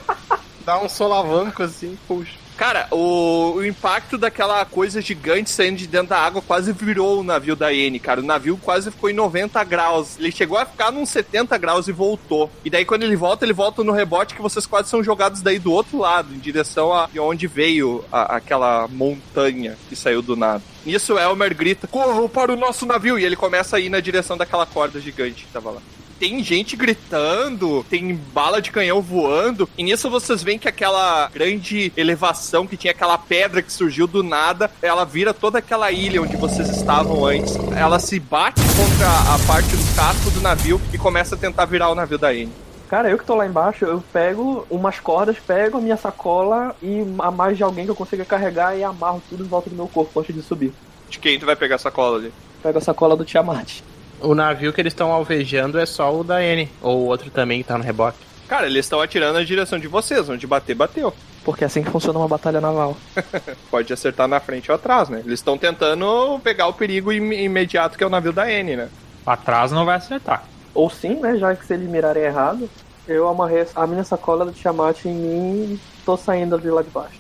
Dá 0.66 0.80
um 0.80 0.90
solavanco 0.90 1.64
assim, 1.64 1.98
puxa. 2.08 2.47
Cara, 2.58 2.88
o, 2.90 3.54
o 3.58 3.66
impacto 3.66 4.18
daquela 4.18 4.66
coisa 4.66 5.00
gigante 5.00 5.52
saindo 5.52 5.78
de 5.78 5.86
dentro 5.86 6.08
da 6.08 6.18
água 6.18 6.42
quase 6.42 6.74
virou 6.74 7.20
o 7.20 7.24
navio 7.24 7.56
da 7.56 7.72
N, 7.72 8.00
cara. 8.00 8.20
O 8.20 8.26
navio 8.26 8.58
quase 8.58 8.90
ficou 8.90 9.12
em 9.12 9.14
90 9.14 9.64
graus. 9.64 10.18
Ele 10.18 10.32
chegou 10.32 10.58
a 10.58 10.66
ficar 10.66 10.92
nos 10.92 11.08
70 11.10 11.56
graus 11.60 11.88
e 11.88 11.92
voltou. 11.92 12.50
E 12.66 12.70
daí 12.72 12.84
quando 12.84 13.04
ele 13.04 13.16
volta, 13.16 13.46
ele 13.46 13.54
volta 13.54 13.84
no 13.84 13.92
rebote 13.92 14.34
que 14.34 14.42
vocês 14.42 14.66
quase 14.66 14.90
são 14.90 15.04
jogados 15.04 15.42
daí 15.42 15.60
do 15.60 15.72
outro 15.72 16.00
lado, 16.00 16.34
em 16.34 16.40
direção 16.40 16.92
a 16.92 17.06
de 17.06 17.20
onde 17.20 17.46
veio 17.46 18.04
a, 18.12 18.38
aquela 18.38 18.88
montanha 18.88 19.78
que 19.88 19.96
saiu 19.96 20.24
do 20.24 20.36
nada. 20.36 20.64
Nisso, 20.84 21.16
Elmer 21.18 21.54
grita: 21.56 21.88
Corram 21.88 22.28
para 22.28 22.52
o 22.52 22.58
nosso 22.58 22.88
navio! 22.88 23.20
E 23.20 23.24
ele 23.24 23.36
começa 23.36 23.78
a 23.78 23.80
ir 23.80 23.90
na 23.90 24.00
direção 24.00 24.36
daquela 24.36 24.66
corda 24.66 25.00
gigante 25.00 25.46
que 25.46 25.54
tava 25.54 25.70
lá 25.70 25.82
tem 26.20 26.44
gente 26.44 26.76
gritando, 26.76 27.86
tem 27.90 28.16
bala 28.34 28.62
de 28.62 28.72
canhão 28.72 29.02
voando, 29.02 29.70
e 29.78 29.84
nisso 29.84 30.10
vocês 30.10 30.44
veem 30.44 30.60
que 30.60 30.68
aquela 30.68 31.30
grande 31.34 31.92
elevação 31.96 32.68
que 32.68 32.78
tinha 32.78 32.92
aquela 32.92 33.18
pedra 33.18 33.62
que 33.62 33.72
surgiu 33.72 34.08
do 34.08 34.24
nada, 34.24 34.70
ela 34.82 35.06
vira 35.06 35.34
toda 35.34 35.60
aquela 35.60 35.92
ilha 35.92 36.22
onde 36.22 36.36
vocês 36.36 36.70
estavam 36.70 37.26
antes. 37.26 37.56
Ela 37.76 38.00
se 38.00 38.20
bate 38.20 38.62
contra 38.76 39.08
a 39.08 39.40
parte 39.48 39.76
do 39.76 39.96
casco 39.96 40.32
do 40.32 40.42
navio 40.42 40.82
e 40.94 40.98
começa 40.98 41.36
a 41.36 41.38
tentar 41.38 41.66
virar 41.66 41.90
o 41.90 41.96
navio 41.96 42.18
da 42.18 42.34
N. 42.34 42.52
Cara, 42.90 43.10
eu 43.10 43.18
que 43.18 43.26
tô 43.26 43.36
lá 43.36 43.46
embaixo, 43.46 43.84
eu 43.84 44.02
pego 44.14 44.66
umas 44.70 44.98
cordas, 45.00 45.38
pego 45.38 45.78
a 45.78 45.82
minha 45.82 45.98
sacola 45.98 46.74
e 46.82 47.02
a 47.20 47.30
mais 47.30 47.58
de 47.58 47.64
alguém 47.64 47.84
que 47.84 47.92
eu 47.92 47.96
consiga 47.96 48.24
carregar 48.24 48.78
e 48.78 48.84
amarro 48.84 49.22
tudo 49.30 49.44
em 49.44 49.48
volta 49.48 49.70
do 49.70 49.76
meu 49.76 49.88
corpo 49.88 50.18
antes 50.20 50.34
de 50.34 50.42
subir. 50.42 50.74
De 51.10 51.20
quem 51.20 51.38
tu 51.38 51.46
vai 51.46 51.56
pegar 51.56 51.76
a 51.76 51.80
sacola 51.80 52.18
ali? 52.18 52.34
Pego 52.64 52.78
a 52.78 52.82
sacola 52.82 53.18
do 53.18 53.26
Tiamat. 53.26 53.82
O 54.20 54.34
navio 54.34 54.74
que 54.74 54.82
eles 54.82 54.94
estão 54.94 55.12
alvejando 55.12 55.80
é 55.80 55.86
só 55.86 56.14
o 56.14 56.24
da 56.24 56.44
N, 56.44 56.70
ou 56.82 57.02
o 57.02 57.06
outro 57.06 57.30
também 57.30 57.62
que 57.62 57.68
tá 57.68 57.78
no 57.78 57.84
rebote. 57.84 58.18
Cara, 58.48 58.66
eles 58.66 58.86
estão 58.86 59.02
atirando 59.02 59.34
na 59.34 59.44
direção 59.44 59.78
de 59.78 59.88
vocês, 59.88 60.30
onde 60.30 60.48
bater, 60.48 60.74
bateu. 60.74 61.14
Porque 61.44 61.64
é 61.64 61.68
assim 61.68 61.84
que 61.84 61.90
funciona 61.90 62.18
uma 62.18 62.28
batalha 62.28 62.60
naval. 62.60 62.98
Pode 63.70 63.92
acertar 63.94 64.28
na 64.28 64.40
frente 64.40 64.72
ou 64.72 64.76
atrás, 64.76 65.10
né? 65.10 65.22
Eles 65.26 65.40
estão 65.40 65.58
tentando 65.58 66.40
pegar 66.44 66.68
o 66.68 66.74
perigo 66.74 67.12
im 67.12 67.32
imediato 67.34 67.98
que 67.98 68.04
é 68.04 68.08
o 68.08 68.10
navio 68.10 68.34
da 68.34 68.52
N, 68.52 68.76
né? 68.76 68.90
Atrás 69.26 69.72
não 69.72 69.86
vai 69.86 69.98
acertar. 69.98 70.46
Ou 70.74 70.90
sim, 70.90 71.16
né? 71.16 71.38
Já 71.38 71.56
que 71.56 71.66
se 71.66 71.74
eles 71.74 71.90
mirarem 71.90 72.24
errado, 72.24 72.70
eu 73.08 73.28
amarrei 73.28 73.66
a 73.76 73.88
minha 73.88 74.04
sacola 74.04 74.46
do 74.46 74.52
Tiamat 74.52 75.06
em 75.06 75.14
mim 75.14 75.74
e 75.74 75.80
tô 76.06 76.18
saindo 76.18 76.58
de 76.60 76.70
lá 76.70 76.82
de 76.82 76.90
baixo. 76.90 77.20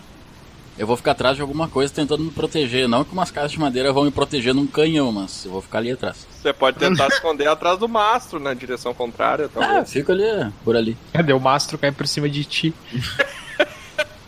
Eu 0.77 0.85
vou 0.85 0.95
ficar 0.95 1.11
atrás 1.11 1.35
de 1.35 1.41
alguma 1.41 1.67
coisa 1.67 1.91
tentando 1.91 2.23
me 2.23 2.29
proteger. 2.29 2.87
Não 2.87 3.03
que 3.03 3.11
umas 3.11 3.31
caixas 3.31 3.53
de 3.53 3.59
madeira 3.59 3.91
vão 3.91 4.03
me 4.03 4.11
proteger 4.11 4.53
num 4.53 4.67
canhão, 4.67 5.11
mas 5.11 5.43
eu 5.43 5.51
vou 5.51 5.61
ficar 5.61 5.79
ali 5.79 5.91
atrás. 5.91 6.27
Você 6.47 6.53
pode 6.53 6.77
tentar 6.77 7.07
esconder 7.11 7.47
atrás 7.47 7.77
do 7.77 7.89
mastro, 7.89 8.39
na 8.39 8.53
direção 8.53 8.93
contrária, 8.93 9.49
talvez. 9.53 9.77
Ah, 9.79 9.85
fico 9.85 10.13
ali, 10.13 10.23
por 10.63 10.77
ali. 10.77 10.97
Cadê 11.11 11.33
o 11.33 11.39
mastro 11.39 11.77
cai 11.77 11.91
por 11.91 12.07
cima 12.07 12.29
de 12.29 12.43
ti? 12.45 12.73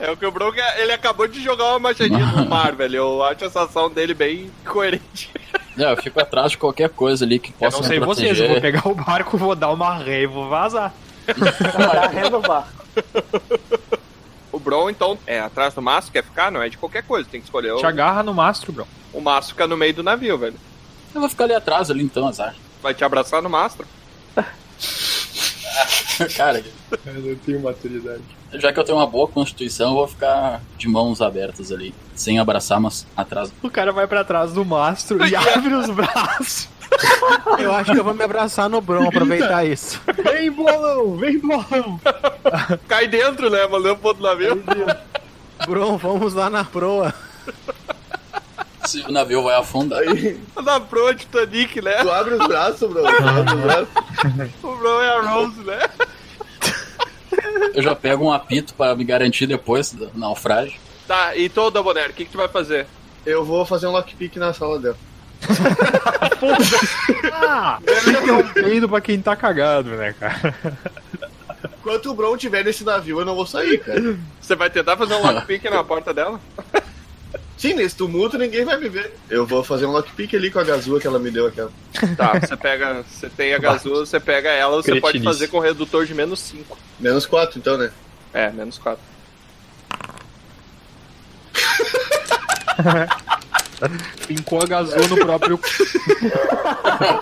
É 0.01 0.09
o 0.09 0.15
que 0.15 0.25
o 0.25 0.31
Bronco, 0.31 0.57
ele 0.77 0.93
acabou 0.93 1.27
de 1.27 1.43
jogar 1.43 1.71
uma 1.71 1.79
machadinha 1.79 2.25
no 2.25 2.47
mar, 2.47 2.73
velho. 2.73 2.95
Eu 2.95 3.21
acho 3.21 3.43
a 3.43 3.49
sensação 3.49 3.89
dele 3.89 4.13
bem 4.13 4.49
coerente. 4.65 5.29
É, 5.77 5.91
eu 5.91 5.97
fico 5.97 6.17
atrás 6.21 6.51
de 6.51 6.57
qualquer 6.57 6.87
coisa 6.89 7.25
ali 7.25 7.37
que 7.37 7.49
Eu 7.49 7.55
possa 7.55 7.77
não 7.77 7.83
sei 7.83 7.99
me 7.99 8.05
proteger. 8.05 8.33
vocês, 8.33 8.47
eu 8.47 8.53
vou 8.53 8.61
pegar 8.61 8.87
o 8.87 8.95
barco, 8.95 9.37
vou 9.37 9.53
dar 9.53 9.69
uma 9.71 9.97
ré 9.97 10.21
e 10.21 10.25
vou 10.25 10.47
vazar. 10.47 10.93
Ré 12.13 12.29
no 12.29 12.39
barco. 12.39 12.69
O 14.53 14.57
Bron, 14.57 14.89
então, 14.89 15.17
é 15.27 15.41
atrás 15.41 15.73
do 15.73 15.81
mastro, 15.81 16.13
quer 16.13 16.23
ficar? 16.23 16.49
Não 16.49 16.61
é 16.61 16.69
de 16.69 16.77
qualquer 16.77 17.03
coisa, 17.03 17.27
tem 17.29 17.41
que 17.41 17.47
escolher 17.47 17.75
Te 17.75 17.83
o... 17.83 17.87
agarra 17.87 18.23
no 18.23 18.33
mastro, 18.33 18.71
bro. 18.71 18.87
O 19.11 19.19
mastro 19.19 19.53
fica 19.53 19.67
no 19.67 19.75
meio 19.75 19.93
do 19.93 20.01
navio, 20.01 20.37
velho. 20.37 20.55
Eu 21.13 21.21
vou 21.21 21.29
ficar 21.29 21.45
ali 21.45 21.53
atrás 21.53 21.89
ali 21.91 22.03
então, 22.03 22.27
azar. 22.27 22.55
Vai 22.81 22.93
te 22.93 23.03
abraçar 23.03 23.41
no 23.41 23.49
mastro. 23.49 23.85
Cara, 26.35 26.63
Eu 27.05 27.13
não 27.13 27.35
tenho 27.35 27.61
maturidade. 27.61 28.21
já 28.53 28.73
que 28.73 28.79
eu 28.79 28.83
tenho 28.83 28.97
uma 28.97 29.07
boa 29.07 29.27
constituição, 29.27 29.89
eu 29.89 29.95
vou 29.95 30.07
ficar 30.07 30.61
de 30.77 30.87
mãos 30.87 31.21
abertas 31.21 31.71
ali. 31.71 31.93
Sem 32.15 32.39
abraçar, 32.39 32.79
mas 32.79 33.05
atrás. 33.15 33.51
O 33.63 33.69
cara 33.69 33.91
vai 33.91 34.07
pra 34.07 34.23
trás 34.23 34.51
do 34.51 34.65
mastro 34.65 35.25
e 35.25 35.33
abre 35.35 35.73
os 35.73 35.89
braços. 35.89 36.67
Eu 37.59 37.71
acho 37.73 37.91
que 37.91 37.99
eu 37.99 38.03
vou 38.03 38.15
me 38.15 38.23
abraçar 38.23 38.67
no 38.67 38.81
Bron, 38.81 39.07
aproveitar 39.07 39.63
isso. 39.63 40.01
Vem, 40.23 40.51
bolão! 40.51 41.15
Vem, 41.17 41.37
bolão! 41.37 42.01
Cai 42.87 43.07
dentro, 43.07 43.47
né? 43.49 43.67
Mandando 43.67 43.97
pro 43.97 44.07
outro 44.07 44.23
navio. 44.23 44.63
Bron, 45.67 45.97
vamos 45.97 46.33
lá 46.33 46.49
na 46.49 46.65
proa. 46.65 47.13
Se 48.89 49.01
o 49.01 49.11
navio 49.11 49.43
vai 49.43 49.55
afundar. 49.55 50.01
Na 50.63 50.79
proa 50.79 51.13
Titanic, 51.13 51.79
né? 51.79 52.01
Tu 52.01 52.09
abre 52.09 52.33
os 52.33 52.47
braços, 52.47 52.89
bro. 52.89 53.03
Tu 53.03 53.27
abre 53.27 53.55
os 53.55 53.61
braços. 53.61 53.87
O 54.63 54.75
Bron 54.75 55.01
é 55.01 55.09
a 55.09 55.21
Rose, 55.21 55.61
né? 55.61 55.79
Eu 57.75 57.83
já 57.83 57.95
pego 57.95 58.25
um 58.25 58.31
apito 58.31 58.73
pra 58.73 58.95
me 58.95 59.03
garantir 59.03 59.45
depois 59.45 59.93
do 59.93 60.09
naufrágio. 60.15 60.79
Tá, 61.07 61.35
e 61.35 61.49
todo 61.49 61.71
da 61.75 61.83
Bonero, 61.83 62.09
o 62.09 62.13
que, 62.15 62.25
que 62.25 62.31
tu 62.31 62.37
vai 62.39 62.47
fazer? 62.47 62.87
Eu 63.23 63.45
vou 63.45 63.63
fazer 63.63 63.85
um 63.85 63.91
lockpick 63.91 64.37
na 64.37 64.53
sala 64.53 64.79
dela. 64.79 64.97
Ah! 67.31 67.79
é 67.87 68.31
um 68.31 68.47
peido 68.49 68.89
pra 68.89 68.99
quem 69.01 69.21
tá 69.21 69.35
cagado, 69.35 69.91
né, 69.91 70.13
cara? 70.19 70.55
Enquanto 71.79 72.09
o 72.09 72.13
Bron 72.15 72.35
tiver 72.35 72.63
nesse 72.63 72.83
navio, 72.83 73.19
eu 73.19 73.25
não 73.25 73.35
vou 73.35 73.45
sair, 73.45 73.77
cara. 73.79 74.17
Você 74.41 74.55
vai 74.55 74.69
tentar 74.69 74.97
fazer 74.97 75.13
um 75.13 75.21
lockpick 75.21 75.63
na 75.65 75.83
porta 75.83 76.11
dela? 76.11 76.39
Sim, 77.59 77.73
nesse 77.73 77.93
tumulto 77.93 78.37
ninguém 78.37 78.63
vai 78.63 78.77
me 78.77 78.87
ver. 78.87 79.13
Eu 79.29 79.45
vou 79.45 79.61
fazer 79.61 79.85
um 79.85 79.91
lockpick 79.91 80.33
ali 80.33 80.49
com 80.49 80.59
a 80.59 80.63
gazua 80.63 80.97
que 80.97 81.05
ela 81.05 81.19
me 81.19 81.29
deu 81.29 81.45
aquela. 81.45 81.69
Tá, 82.15 82.39
você 82.39 82.55
pega. 82.55 83.03
Você 83.03 83.29
tem 83.29 83.53
a 83.53 83.57
gazula, 83.57 84.05
você 84.05 84.17
pega 84.17 84.49
ela, 84.49 84.77
você 84.77 84.91
pode 84.91 85.19
Cretinice. 85.19 85.25
fazer 85.25 85.47
com 85.49 85.59
redutor 85.59 86.05
de 86.05 86.13
menos 86.13 86.39
5. 86.39 86.77
Menos 86.97 87.25
4 87.25 87.59
então, 87.59 87.77
né? 87.77 87.91
É, 88.33 88.49
menos 88.49 88.77
4. 88.77 89.03
Pincou 94.25 94.63
a 94.63 94.65
gazou 94.65 95.05
no 95.09 95.17
próprio. 95.17 95.59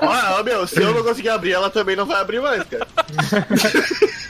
Ah, 0.02 0.40
meu, 0.46 0.68
se 0.68 0.80
eu 0.80 0.94
não 0.94 1.04
conseguir 1.04 1.30
abrir, 1.30 1.54
ela 1.54 1.72
também 1.72 1.96
não 1.96 2.06
vai 2.06 2.22
abrir 2.22 2.40
mais, 2.40 2.62
cara. 2.64 2.88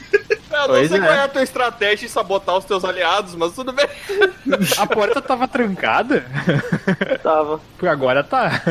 Eu 0.58 0.68
não 0.68 0.76
Pois 0.76 0.90
sei 0.90 0.98
é. 0.98 1.02
qual 1.02 1.14
é 1.14 1.24
a 1.24 1.28
tua 1.28 1.44
estratégia 1.44 2.06
em 2.06 2.10
sabotar 2.10 2.58
os 2.58 2.66
teus 2.66 2.84
aliados, 2.84 3.36
mas 3.36 3.54
tudo 3.54 3.72
bem. 3.72 3.88
A 4.78 4.88
porta 4.88 5.22
tava 5.22 5.48
trancada? 5.48 6.26
Tava. 7.22 7.60
Por 7.78 7.88
agora 7.88 8.24
tá. 8.24 8.62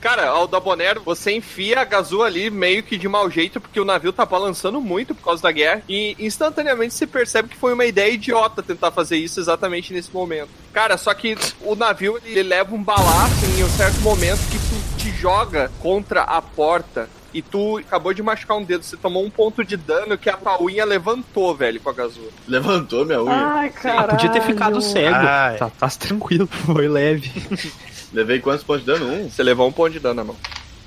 Cara, 0.00 0.28
ao 0.28 0.46
da 0.46 0.60
Bonero, 0.60 1.02
você 1.02 1.32
enfia 1.32 1.80
a 1.80 1.84
gazua 1.84 2.26
ali 2.26 2.50
meio 2.50 2.82
que 2.82 2.98
de 2.98 3.08
mau 3.08 3.30
jeito, 3.30 3.58
porque 3.58 3.80
o 3.80 3.86
navio 3.86 4.12
tá 4.12 4.26
balançando 4.26 4.78
muito 4.80 5.14
por 5.14 5.24
causa 5.24 5.42
da 5.42 5.50
guerra, 5.50 5.82
e 5.88 6.14
instantaneamente 6.18 6.92
você 6.92 7.06
percebe 7.06 7.48
que 7.48 7.56
foi 7.56 7.72
uma 7.72 7.86
ideia 7.86 8.12
idiota 8.12 8.62
tentar 8.62 8.90
fazer 8.90 9.16
isso 9.16 9.40
exatamente 9.40 9.94
nesse 9.94 10.12
momento. 10.12 10.50
Cara, 10.74 10.98
só 10.98 11.14
que 11.14 11.36
o 11.62 11.74
navio 11.74 12.20
ele 12.22 12.42
leva 12.42 12.74
um 12.74 12.82
balaço 12.82 13.46
em 13.58 13.64
um 13.64 13.70
certo 13.70 13.98
momento 14.00 14.40
que 14.50 14.58
tu 14.58 14.98
te 14.98 15.10
joga 15.10 15.70
contra 15.80 16.22
a 16.22 16.42
porta. 16.42 17.08
E 17.34 17.42
tu 17.42 17.78
acabou 17.78 18.14
de 18.14 18.22
machucar 18.22 18.56
um 18.56 18.62
dedo, 18.62 18.84
você 18.84 18.96
tomou 18.96 19.24
um 19.24 19.28
ponto 19.28 19.64
de 19.64 19.76
dano 19.76 20.16
que 20.16 20.30
a 20.30 20.36
pauinha 20.36 20.84
levantou, 20.84 21.52
velho, 21.54 21.80
com 21.80 21.90
a 21.90 21.92
gazua. 21.92 22.28
Levantou 22.46 23.04
minha 23.04 23.20
unha. 23.20 23.34
Ai, 23.34 23.70
caralho. 23.70 24.10
Podia 24.10 24.30
ter 24.30 24.40
ficado 24.42 24.80
cego. 24.80 25.16
Ai. 25.16 25.56
Tá, 25.56 25.68
tá 25.68 25.88
tranquilo, 25.90 26.46
foi 26.64 26.86
leve. 26.86 27.32
Levei 28.14 28.38
quantos 28.38 28.62
pontos 28.62 28.84
de 28.84 28.92
dano? 28.92 29.12
Um? 29.12 29.28
Você 29.28 29.42
levou 29.42 29.66
um 29.66 29.72
ponto 29.72 29.90
de 29.90 29.98
dano 29.98 30.14
na 30.14 30.24
mão. 30.24 30.36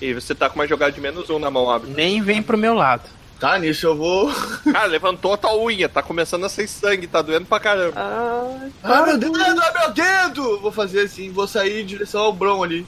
E 0.02 0.14
você 0.14 0.34
tá 0.34 0.50
com 0.50 0.56
uma 0.58 0.66
jogada 0.68 0.94
de 0.94 1.02
menos 1.02 1.30
um 1.30 1.38
na 1.38 1.52
mão, 1.52 1.70
abre. 1.70 1.90
Nem 1.92 2.22
vem 2.22 2.42
pro 2.42 2.58
meu 2.58 2.74
lado. 2.74 3.04
Tá, 3.38 3.60
nisso 3.60 3.86
eu 3.86 3.96
vou. 3.96 4.32
Cara, 4.72 4.86
levantou 4.88 5.34
a 5.34 5.38
tua 5.38 5.56
unha, 5.58 5.90
tá 5.90 6.02
começando 6.02 6.46
a 6.46 6.50
sair 6.50 6.68
sangue, 6.70 7.06
tá 7.08 7.22
doendo 7.22 7.46
pra 7.46 7.60
caramba. 7.60 7.94
Ai, 7.98 8.72
Ah, 8.84 9.02
meu 9.06 9.18
dedo, 9.18 9.38
ah, 9.38 9.80
meu 9.82 9.92
dedo! 9.94 10.60
Vou 10.62 10.72
fazer 10.72 11.02
assim, 11.02 11.30
vou 11.30 11.48
sair 11.48 11.82
em 11.82 11.86
direção 11.86 12.22
ao 12.22 12.32
Bron 12.34 12.64
ali. 12.64 12.86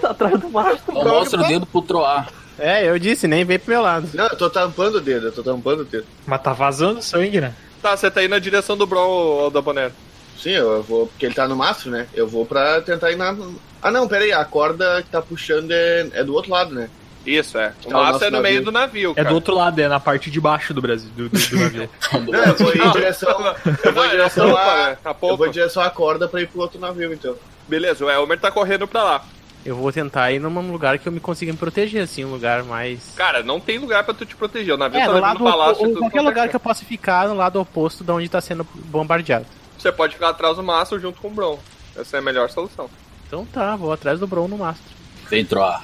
Tá 0.00 0.10
atrás 0.10 0.38
do 0.40 0.48
mastro. 0.50 0.94
Não 0.94 1.04
mostra 1.04 1.40
o 1.40 1.46
dedo 1.46 1.66
pro 1.66 1.82
Troar. 1.82 2.28
É, 2.58 2.86
eu 2.88 2.98
disse, 2.98 3.26
nem 3.26 3.44
vem 3.44 3.58
pro 3.58 3.70
meu 3.72 3.82
lado. 3.82 4.08
Não, 4.14 4.26
eu 4.26 4.36
tô 4.36 4.48
tampando 4.50 4.96
o 4.96 5.00
dedo, 5.00 5.26
eu 5.28 5.32
tô 5.32 5.42
tampando 5.42 5.80
o 5.80 5.84
dedo. 5.84 6.06
Mas 6.26 6.42
tá 6.42 6.52
vazando 6.52 7.02
sangue, 7.02 7.40
né? 7.40 7.54
Tá, 7.80 7.96
você 7.96 8.10
tá 8.10 8.22
indo 8.22 8.30
na 8.30 8.38
direção 8.38 8.76
do 8.76 8.86
Bron, 8.86 9.46
ô, 9.46 9.50
da 9.50 9.60
Bonero. 9.60 9.92
Sim, 10.38 10.50
eu 10.50 10.82
vou, 10.82 11.06
porque 11.06 11.26
ele 11.26 11.34
tá 11.34 11.48
no 11.48 11.56
mastro, 11.56 11.90
né? 11.90 12.06
Eu 12.14 12.28
vou 12.28 12.44
pra 12.44 12.80
tentar 12.80 13.10
ir 13.10 13.16
na. 13.16 13.34
Ah, 13.80 13.90
não, 13.90 14.06
pera 14.06 14.24
aí, 14.24 14.32
a 14.32 14.44
corda 14.44 15.02
que 15.02 15.08
tá 15.10 15.20
puxando 15.22 15.70
é, 15.72 16.08
é 16.12 16.24
do 16.24 16.34
outro 16.34 16.50
lado, 16.52 16.74
né? 16.74 16.88
Isso, 17.24 17.56
é. 17.56 17.72
O 17.84 17.88
Tá, 17.88 17.98
o 17.98 18.02
mastro 18.02 18.26
é 18.26 18.30
no 18.30 18.40
meio 18.40 18.54
navio. 18.56 18.64
do 18.64 18.72
navio, 18.72 19.10
É 19.12 19.14
cara. 19.14 19.28
do 19.28 19.34
outro 19.36 19.54
lado, 19.54 19.80
é 19.80 19.88
na 19.88 20.00
parte 20.00 20.30
de 20.30 20.40
baixo 20.40 20.74
do 20.74 20.82
Brasil, 20.82 21.08
do, 21.16 21.28
do, 21.28 21.38
do 21.38 21.56
navio. 21.58 21.90
Não, 22.28 22.44
eu 22.44 22.54
vou 22.56 22.74
em 22.74 22.90
direção. 22.90 23.54
Eu 23.84 23.92
vou 23.92 24.04
em 24.04 24.08
é 24.08 24.10
direção 24.10 24.56
a. 24.56 24.88
né? 24.90 24.96
Eu 25.22 25.36
vou 25.36 25.46
em 25.46 25.50
direção 25.50 25.82
à 25.82 25.90
corda 25.90 26.26
pra 26.28 26.40
ir 26.40 26.48
pro 26.48 26.60
outro 26.60 26.80
navio, 26.80 27.12
então. 27.12 27.36
Beleza, 27.68 28.04
o 28.04 28.10
Elmer 28.10 28.38
tá 28.40 28.50
correndo 28.50 28.86
pra 28.88 29.04
lá. 29.04 29.24
Eu 29.64 29.76
vou 29.76 29.92
tentar 29.92 30.32
ir 30.32 30.40
num 30.40 30.72
lugar 30.72 30.98
que 30.98 31.06
eu 31.06 31.12
me 31.12 31.20
consiga 31.20 31.52
me 31.52 31.58
proteger, 31.58 32.02
assim, 32.02 32.24
um 32.24 32.30
lugar 32.32 32.64
mais. 32.64 33.12
Cara, 33.16 33.42
não 33.44 33.60
tem 33.60 33.78
lugar 33.78 34.02
pra 34.02 34.12
tu 34.12 34.26
te 34.26 34.34
proteger. 34.34 34.74
O 34.74 34.76
navio 34.76 34.98
É, 34.98 35.06
tá 35.06 35.12
no 35.12 35.20
lado, 35.20 35.38
palácio. 35.44 35.82
e 35.82 35.86
ou 35.86 35.88
tudo 35.94 35.98
qualquer 36.00 36.20
lugar 36.20 36.48
que 36.48 36.56
eu 36.56 36.60
possa 36.60 36.84
ficar 36.84 37.28
no 37.28 37.34
lado 37.34 37.60
oposto 37.60 38.02
de 38.02 38.10
onde 38.10 38.28
tá 38.28 38.40
sendo 38.40 38.66
bombardeado. 38.74 39.46
Você 39.78 39.92
pode 39.92 40.14
ficar 40.14 40.30
atrás 40.30 40.56
do 40.56 40.62
mastro 40.62 40.98
junto 40.98 41.20
com 41.20 41.28
o 41.28 41.30
Bron. 41.30 41.58
Essa 41.96 42.16
é 42.16 42.20
a 42.20 42.22
melhor 42.22 42.50
solução. 42.50 42.90
Então 43.26 43.44
tá, 43.46 43.76
vou 43.76 43.92
atrás 43.92 44.18
do 44.18 44.26
Bron 44.26 44.48
no 44.48 44.58
mastro. 44.58 44.84
Vem 45.30 45.44
Troar. 45.44 45.82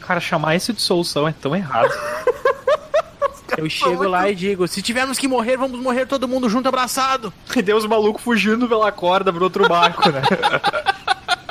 Cara, 0.00 0.20
chamar 0.20 0.54
isso 0.54 0.72
de 0.72 0.80
solução 0.82 1.26
é 1.26 1.32
tão 1.32 1.56
errado. 1.56 1.92
Eu 3.56 3.68
chego 3.70 4.06
lá 4.06 4.28
e 4.28 4.34
digo: 4.34 4.68
se 4.68 4.82
tivermos 4.82 5.18
que 5.18 5.26
morrer, 5.26 5.56
vamos 5.56 5.80
morrer 5.80 6.04
todo 6.06 6.28
mundo 6.28 6.48
junto 6.48 6.68
abraçado. 6.68 7.32
E 7.54 7.62
deu 7.62 7.76
os 7.76 7.86
malucos 7.86 8.22
fugindo 8.22 8.68
pela 8.68 8.92
corda 8.92 9.32
pro 9.32 9.42
outro 9.44 9.66
barco, 9.66 10.10
né? 10.10 10.20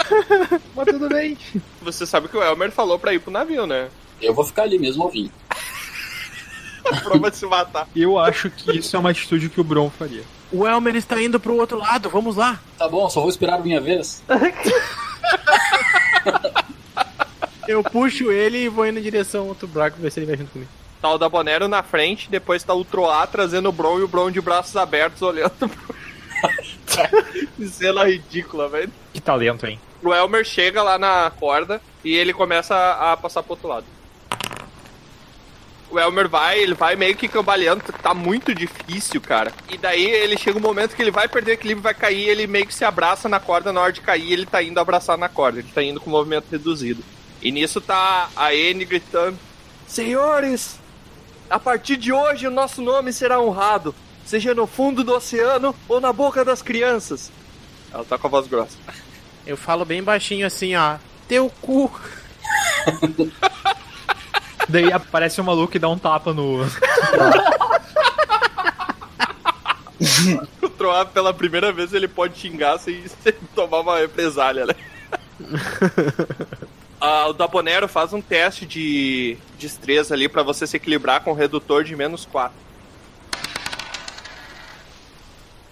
Mas 0.75 0.85
tudo 0.85 1.09
bem. 1.09 1.37
Você 1.81 2.05
sabe 2.05 2.27
que 2.27 2.37
o 2.37 2.43
Elmer 2.43 2.71
falou 2.71 2.99
pra 2.99 3.13
ir 3.13 3.19
pro 3.19 3.31
navio, 3.31 3.65
né? 3.65 3.89
Eu 4.21 4.33
vou 4.33 4.45
ficar 4.45 4.63
ali 4.63 4.79
mesmo 4.79 5.03
ouvindo. 5.03 5.31
Prova 7.03 7.31
de 7.31 7.37
se 7.37 7.45
matar. 7.45 7.87
Eu 7.95 8.19
acho 8.19 8.49
que 8.49 8.77
isso 8.77 8.95
é 8.95 8.99
uma 8.99 9.09
atitude 9.09 9.49
que 9.49 9.59
o 9.59 9.63
Bron 9.63 9.89
faria. 9.89 10.23
O 10.51 10.67
Elmer 10.67 10.95
está 10.95 11.21
indo 11.21 11.39
pro 11.39 11.57
outro 11.57 11.79
lado, 11.79 12.09
vamos 12.09 12.35
lá. 12.35 12.59
Tá 12.77 12.87
bom, 12.87 13.09
só 13.09 13.19
vou 13.21 13.29
esperar 13.29 13.55
a 13.55 13.63
minha 13.63 13.81
vez. 13.81 14.23
Eu 17.67 17.83
puxo 17.83 18.31
ele 18.31 18.59
e 18.59 18.69
vou 18.69 18.85
indo 18.85 18.99
em 18.99 19.01
direção 19.01 19.41
ao 19.41 19.47
outro 19.47 19.67
barco, 19.67 19.99
ver 19.99 20.11
se 20.11 20.19
ele 20.19 20.27
vai 20.27 20.37
junto 20.37 20.51
comigo. 20.51 20.69
Tá 21.01 21.11
o 21.11 21.17
Dabonero 21.17 21.67
na 21.67 21.81
frente, 21.81 22.29
depois 22.29 22.63
tá 22.63 22.73
o 22.73 22.85
Troá 22.85 23.25
trazendo 23.25 23.69
o 23.69 23.71
Bron 23.71 23.99
e 23.99 24.03
o 24.03 24.07
Bron 24.07 24.29
de 24.29 24.39
braços 24.39 24.75
abertos 24.75 25.21
olhando 25.21 25.67
pro. 25.67 25.95
que 27.57 27.67
cena 27.67 28.05
ridícula, 28.05 28.69
velho. 28.69 28.91
Que 29.13 29.19
talento, 29.19 29.65
hein? 29.65 29.79
O 30.05 30.13
Elmer 30.13 30.45
chega 30.45 30.83
lá 30.83 30.99
na 30.99 31.31
corda 31.31 31.81
e 32.03 32.13
ele 32.15 32.31
começa 32.31 32.75
a 32.75 33.17
passar 33.17 33.41
pro 33.41 33.53
outro 33.53 33.67
lado. 33.67 33.85
O 35.89 35.99
Elmer 35.99 36.29
vai, 36.29 36.59
ele 36.59 36.75
vai 36.75 36.95
meio 36.95 37.15
que 37.15 37.27
cambaleando, 37.27 37.83
tá 38.03 38.13
muito 38.13 38.53
difícil, 38.53 39.19
cara. 39.19 39.51
E 39.67 39.79
daí 39.79 40.05
ele 40.05 40.37
chega 40.37 40.59
um 40.59 40.61
momento 40.61 40.95
que 40.95 41.01
ele 41.01 41.09
vai 41.09 41.27
perder 41.27 41.53
equilíbrio, 41.53 41.81
vai 41.81 41.95
cair, 41.95 42.29
ele 42.29 42.45
meio 42.45 42.67
que 42.67 42.73
se 42.73 42.85
abraça 42.85 43.27
na 43.27 43.39
corda, 43.39 43.73
na 43.73 43.81
hora 43.81 43.91
de 43.91 44.01
cair, 44.01 44.31
ele 44.31 44.45
tá 44.45 44.61
indo 44.61 44.79
abraçar 44.79 45.17
na 45.17 45.27
corda, 45.27 45.57
ele 45.57 45.71
tá 45.73 45.81
indo 45.81 45.99
com 45.99 46.11
movimento 46.11 46.45
reduzido. 46.51 47.03
E 47.41 47.51
nisso 47.51 47.81
tá 47.81 48.29
a 48.35 48.49
Anne 48.49 48.85
gritando: 48.85 49.39
Senhores, 49.87 50.79
a 51.49 51.59
partir 51.59 51.97
de 51.97 52.13
hoje 52.13 52.47
o 52.47 52.51
nosso 52.51 52.79
nome 52.79 53.11
será 53.11 53.39
honrado, 53.41 53.95
seja 54.23 54.53
no 54.53 54.67
fundo 54.67 55.03
do 55.03 55.15
oceano 55.15 55.75
ou 55.87 55.99
na 55.99 56.13
boca 56.13 56.45
das 56.45 56.61
crianças. 56.61 57.31
Ela 57.91 58.05
tá 58.05 58.19
com 58.19 58.27
a 58.27 58.29
voz 58.29 58.47
grossa. 58.47 58.77
Eu 59.45 59.55
falo 59.55 59.85
bem 59.85 60.01
baixinho 60.01 60.47
assim, 60.47 60.75
ó. 60.75 60.97
Teu 61.27 61.51
cu. 61.61 61.91
Daí 64.67 64.91
aparece 64.91 65.39
um 65.39 65.43
maluco 65.43 65.75
e 65.75 65.79
dá 65.79 65.87
um 65.87 65.97
tapa 65.97 66.33
no. 66.33 66.65
o 70.61 70.69
Troá, 70.69 71.05
pela 71.05 71.33
primeira 71.33 71.71
vez, 71.71 71.93
ele 71.93 72.07
pode 72.07 72.39
xingar 72.39 72.79
sem, 72.79 73.03
sem 73.07 73.33
tomar 73.53 73.81
uma 73.81 73.99
represália, 73.99 74.65
né? 74.65 74.75
Ah, 77.07 77.27
o 77.27 77.33
Dabonero 77.33 77.87
faz 77.87 78.13
um 78.13 78.21
teste 78.21 78.65
de 78.65 79.37
destreza 79.59 80.15
ali 80.15 80.27
pra 80.27 80.41
você 80.41 80.65
se 80.65 80.77
equilibrar 80.77 81.21
com 81.21 81.31
um 81.31 81.35
redutor 81.35 81.83
de 81.83 81.95
menos 81.95 82.25
4. 82.25 82.57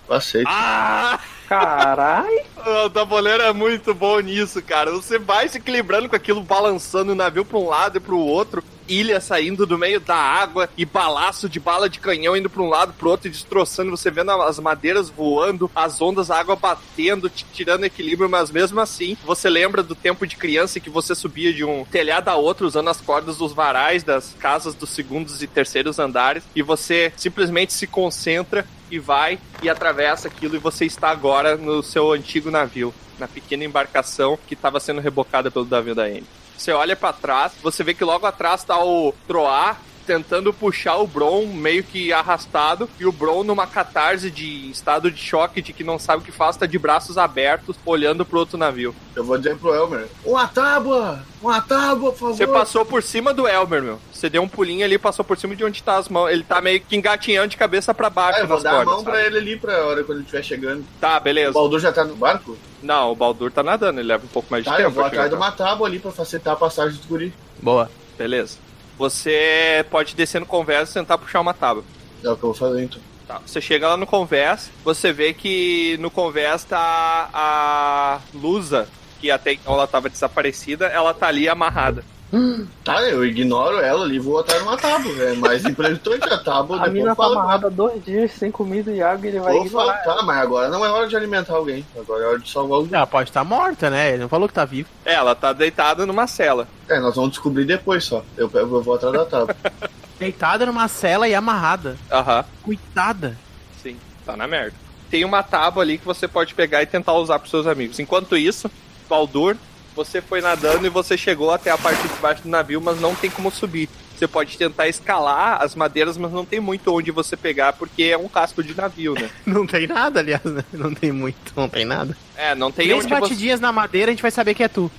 Aceito. 0.07 0.47
Ah! 0.47 1.19
Carai! 1.47 2.45
O 2.65 2.87
Dabonero 2.87 3.43
é 3.43 3.51
muito 3.51 3.93
bom 3.93 4.21
nisso, 4.21 4.61
cara. 4.61 4.89
Você 4.91 5.19
vai 5.19 5.49
se 5.49 5.57
equilibrando 5.57 6.07
com 6.07 6.15
aquilo, 6.15 6.41
balançando 6.41 7.11
o 7.11 7.15
navio 7.15 7.43
pra 7.43 7.57
um 7.57 7.67
lado 7.67 7.97
e 7.97 7.99
pro 7.99 8.17
outro, 8.17 8.63
ilha 8.87 9.19
saindo 9.19 9.65
do 9.65 9.77
meio 9.77 9.99
da 9.99 10.15
água 10.15 10.69
e 10.77 10.85
balaço 10.85 11.49
de 11.49 11.59
bala 11.59 11.89
de 11.89 11.99
canhão 11.99 12.35
indo 12.35 12.49
pra 12.49 12.61
um 12.61 12.69
lado 12.69 12.93
pro 12.93 13.09
outro 13.09 13.27
e 13.27 13.31
destroçando, 13.31 13.91
você 13.91 14.09
vendo 14.09 14.31
as 14.31 14.59
madeiras 14.59 15.09
voando, 15.09 15.69
as 15.75 16.01
ondas, 16.01 16.31
a 16.31 16.39
água 16.39 16.55
batendo, 16.55 17.29
te 17.29 17.45
tirando 17.53 17.85
equilíbrio, 17.85 18.29
mas 18.29 18.51
mesmo 18.51 18.79
assim, 18.79 19.17
você 19.25 19.49
lembra 19.49 19.83
do 19.83 19.95
tempo 19.95 20.25
de 20.25 20.35
criança 20.35 20.79
que 20.79 20.89
você 20.89 21.13
subia 21.15 21.53
de 21.53 21.63
um 21.63 21.85
telhado 21.85 22.29
a 22.29 22.35
outro 22.35 22.67
usando 22.67 22.89
as 22.89 23.01
cordas 23.01 23.37
dos 23.37 23.53
varais 23.53 24.03
das 24.03 24.35
casas 24.39 24.75
dos 24.75 24.89
segundos 24.89 25.41
e 25.41 25.47
terceiros 25.47 25.99
andares 25.99 26.43
e 26.55 26.61
você 26.61 27.11
simplesmente 27.15 27.73
se 27.73 27.87
concentra 27.87 28.65
e 28.93 28.99
vai 28.99 29.39
e 29.63 29.69
atravessa 29.69 30.27
aquilo 30.27 30.55
e 30.55 30.59
você 30.59 30.85
está 30.85 31.09
agora 31.09 31.57
no 31.57 31.81
seu 31.81 32.11
antigo 32.11 32.51
navio, 32.51 32.93
na 33.17 33.27
pequena 33.27 33.63
embarcação 33.63 34.37
que 34.47 34.53
estava 34.53 34.79
sendo 34.79 35.01
rebocada 35.01 35.49
pelo 35.49 35.65
navio 35.65 35.95
da 35.95 36.07
M. 36.07 36.23
Você 36.55 36.71
olha 36.71 36.95
para 36.95 37.11
trás, 37.11 37.53
você 37.63 37.83
vê 37.83 37.95
que 37.95 38.03
logo 38.03 38.27
atrás 38.27 38.63
tá 38.63 38.77
o 38.83 39.11
Troar 39.27 39.81
tentando 40.03 40.53
puxar 40.53 40.97
o 40.97 41.07
Bron 41.07 41.47
meio 41.47 41.83
que 41.83 42.11
arrastado 42.13 42.89
e 42.99 43.05
o 43.05 43.11
Bron 43.11 43.43
numa 43.43 43.65
catarse 43.65 44.29
de 44.29 44.69
estado 44.69 45.09
de 45.09 45.19
choque 45.19 45.61
de 45.61 45.73
que 45.73 45.83
não 45.83 45.97
sabe 45.97 46.21
o 46.21 46.25
que 46.25 46.31
faz, 46.31 46.55
tá 46.57 46.65
de 46.65 46.77
braços 46.77 47.17
abertos 47.17 47.75
olhando 47.85 48.25
pro 48.25 48.39
outro 48.39 48.57
navio. 48.57 48.93
Eu 49.15 49.23
vou 49.23 49.37
dizer 49.37 49.55
pro 49.57 49.73
Elmer: 49.73 50.07
Uma 50.25 50.47
tábua! 50.47 51.23
Uma 51.41 51.61
tábua, 51.61 52.11
por 52.11 52.19
favor! 52.19 52.35
Você 52.37 52.47
passou 52.47 52.85
por 52.85 53.01
cima 53.03 53.33
do 53.33 53.47
Elmer, 53.47 53.81
meu. 53.81 53.99
Você 54.13 54.29
deu 54.29 54.41
um 54.41 54.47
pulinho 54.47 54.85
ali, 54.85 54.97
passou 54.97 55.25
por 55.25 55.37
cima 55.37 55.55
de 55.55 55.63
onde 55.65 55.83
tá 55.83 55.97
as 55.97 56.07
mãos. 56.07 56.29
Ele 56.29 56.43
tá 56.43 56.61
meio 56.61 56.79
que 56.79 56.95
engatinhando 56.95 57.49
de 57.49 57.57
cabeça 57.57 57.93
para 57.93 58.09
baixo 58.09 58.39
Ah, 58.39 58.41
eu 58.43 58.47
vou 58.47 58.55
nas 58.57 58.63
dar 58.63 58.71
cordas. 58.71 58.87
a 58.87 58.95
mão 58.95 59.03
sabe? 59.03 59.11
pra 59.17 59.25
ele 59.25 59.37
ali 59.37 59.57
pra 59.57 59.85
hora 59.85 60.03
quando 60.03 60.19
ele 60.19 60.25
estiver 60.25 60.43
chegando. 60.43 60.85
Tá, 61.01 61.19
beleza. 61.19 61.51
O 61.51 61.53
Baldur 61.53 61.79
já 61.79 61.91
tá 61.91 62.03
no 62.05 62.15
barco? 62.15 62.57
Não, 62.81 63.11
o 63.11 63.15
Baldur 63.15 63.51
tá 63.51 63.61
nadando, 63.63 63.99
ele 63.99 64.07
leva 64.07 64.23
um 64.25 64.29
pouco 64.29 64.47
mais 64.51 64.63
de 64.63 64.69
Tá, 64.69 64.77
tempo. 64.77 64.87
eu 64.89 64.91
vou 64.91 65.03
atrás 65.05 65.29
de 65.29 65.35
uma 65.35 65.51
tábua 65.51 65.87
ali 65.87 65.99
pra 65.99 66.11
facilitar 66.11 66.53
a 66.53 66.57
passagem 66.57 66.99
do 66.99 67.07
guri. 67.07 67.33
Boa. 67.61 67.89
Beleza. 68.17 68.57
Você 68.97 69.85
pode 69.89 70.15
descer 70.15 70.39
no 70.39 70.45
conversa 70.45 70.91
e 70.91 71.01
tentar 71.01 71.17
puxar 71.17 71.41
uma 71.41 71.53
tábua. 71.53 71.83
É 72.23 72.29
o 72.29 72.37
que 72.37 72.43
eu 72.43 72.49
vou 72.49 72.53
fazer 72.53 72.83
então. 72.83 73.01
Tá, 73.27 73.39
você 73.45 73.61
chega 73.61 73.87
lá 73.87 73.95
no 73.95 74.05
conversa, 74.05 74.69
você 74.83 75.13
vê 75.13 75.33
que 75.33 75.97
no 75.99 76.11
conversa 76.11 76.67
tá 76.69 77.29
a 77.33 78.19
Lusa, 78.33 78.87
que 79.21 79.31
até 79.31 79.53
então 79.53 79.73
ela 79.73 79.87
tava 79.87 80.09
desaparecida, 80.09 80.87
ela 80.87 81.13
tá 81.13 81.27
ali 81.27 81.47
amarrada. 81.47 82.03
Tá, 82.83 83.01
eu 83.03 83.23
ignoro 83.23 83.79
ela 83.79 84.03
ali 84.03 84.17
e 84.17 84.19
vou 84.19 84.39
atrás 84.39 84.61
de 84.61 84.67
uma 84.67 84.77
tábua. 84.77 85.13
É 85.23 85.33
mais 85.35 85.63
importante 85.63 86.27
a 86.27 86.37
tábua. 86.37 86.77
A 86.83 86.87
depois 86.87 86.93
mina 86.93 87.15
tá 87.15 87.25
amarrada 87.25 87.69
dois 87.69 88.03
dias 88.03 88.31
sem 88.33 88.51
comida 88.51 88.91
e 88.91 89.01
água 89.01 89.25
e 89.25 89.29
ele 89.29 89.39
vai 89.39 89.53
Vou 89.53 89.65
ignorar 89.65 89.97
tá, 90.03 90.21
mas 90.23 90.37
agora 90.37 90.69
não 90.69 90.83
é 90.83 90.89
hora 90.89 91.07
de 91.07 91.15
alimentar 91.15 91.53
alguém. 91.53 91.85
Agora 91.97 92.23
é 92.23 92.27
hora 92.27 92.39
de 92.39 92.51
salvar 92.51 92.79
alguém. 92.79 92.95
Ela 92.95 93.07
pode 93.07 93.29
estar 93.29 93.43
morta, 93.43 93.89
né? 93.89 94.09
Ele 94.09 94.23
não 94.23 94.29
falou 94.29 94.47
que 94.47 94.53
tá 94.53 94.65
vivo. 94.65 94.89
É, 95.05 95.13
ela 95.13 95.33
tá 95.33 95.53
deitada 95.53 96.05
numa 96.05 96.27
cela. 96.27 96.67
É, 96.89 96.99
nós 96.99 97.15
vamos 97.15 97.31
descobrir 97.31 97.65
depois 97.65 98.03
só. 98.03 98.23
Eu, 98.35 98.49
eu 98.53 98.81
vou 98.81 98.95
atrás 98.95 99.13
da 99.13 99.25
tábua. 99.25 99.55
Deitada 100.19 100.65
numa 100.65 100.87
cela 100.87 101.27
e 101.27 101.33
amarrada. 101.35 101.97
Aham, 102.11 102.45
Coitada. 102.61 103.37
sim, 103.81 103.97
tá 104.25 104.37
na 104.37 104.47
merda. 104.47 104.75
Tem 105.09 105.25
uma 105.25 105.43
tábua 105.43 105.83
ali 105.83 105.97
que 105.97 106.05
você 106.05 106.27
pode 106.27 106.53
pegar 106.53 106.81
e 106.81 106.85
tentar 106.85 107.13
usar 107.13 107.39
pros 107.39 107.51
seus 107.51 107.67
amigos. 107.67 107.99
Enquanto 107.99 108.37
isso, 108.37 108.69
Baldur, 109.09 109.55
você 109.95 110.21
foi 110.21 110.41
nadando 110.41 110.85
e 110.85 110.89
você 110.89 111.17
chegou 111.17 111.51
até 111.51 111.71
a 111.71 111.77
parte 111.77 112.07
de 112.07 112.13
baixo 112.15 112.43
do 112.43 112.49
navio, 112.49 112.81
mas 112.81 112.99
não 112.99 113.15
tem 113.15 113.29
como 113.29 113.51
subir. 113.51 113.89
Você 114.15 114.27
pode 114.27 114.57
tentar 114.57 114.87
escalar 114.87 115.61
as 115.61 115.75
madeiras, 115.75 116.17
mas 116.17 116.31
não 116.31 116.45
tem 116.45 116.59
muito 116.59 116.93
onde 116.93 117.11
você 117.11 117.35
pegar, 117.35 117.73
porque 117.73 118.03
é 118.03 118.17
um 118.17 118.27
casco 118.27 118.63
de 118.63 118.75
navio, 118.75 119.13
né? 119.15 119.29
Não 119.45 119.65
tem 119.67 119.87
nada, 119.87 120.19
aliás, 120.19 120.43
né? 120.45 120.63
Não 120.71 120.93
tem 120.93 121.11
muito, 121.11 121.51
não 121.55 121.67
tem 121.67 121.83
nada. 121.83 122.15
É, 122.35 122.55
não 122.55 122.71
tem 122.71 122.87
Três 122.87 123.03
onde 123.03 123.13
você... 123.13 123.21
batidinhas 123.21 123.59
na 123.59 123.71
madeira, 123.71 124.11
a 124.11 124.13
gente 124.13 124.21
vai 124.21 124.31
saber 124.31 124.53
que 124.53 124.63
é 124.63 124.67
tu. 124.67 124.89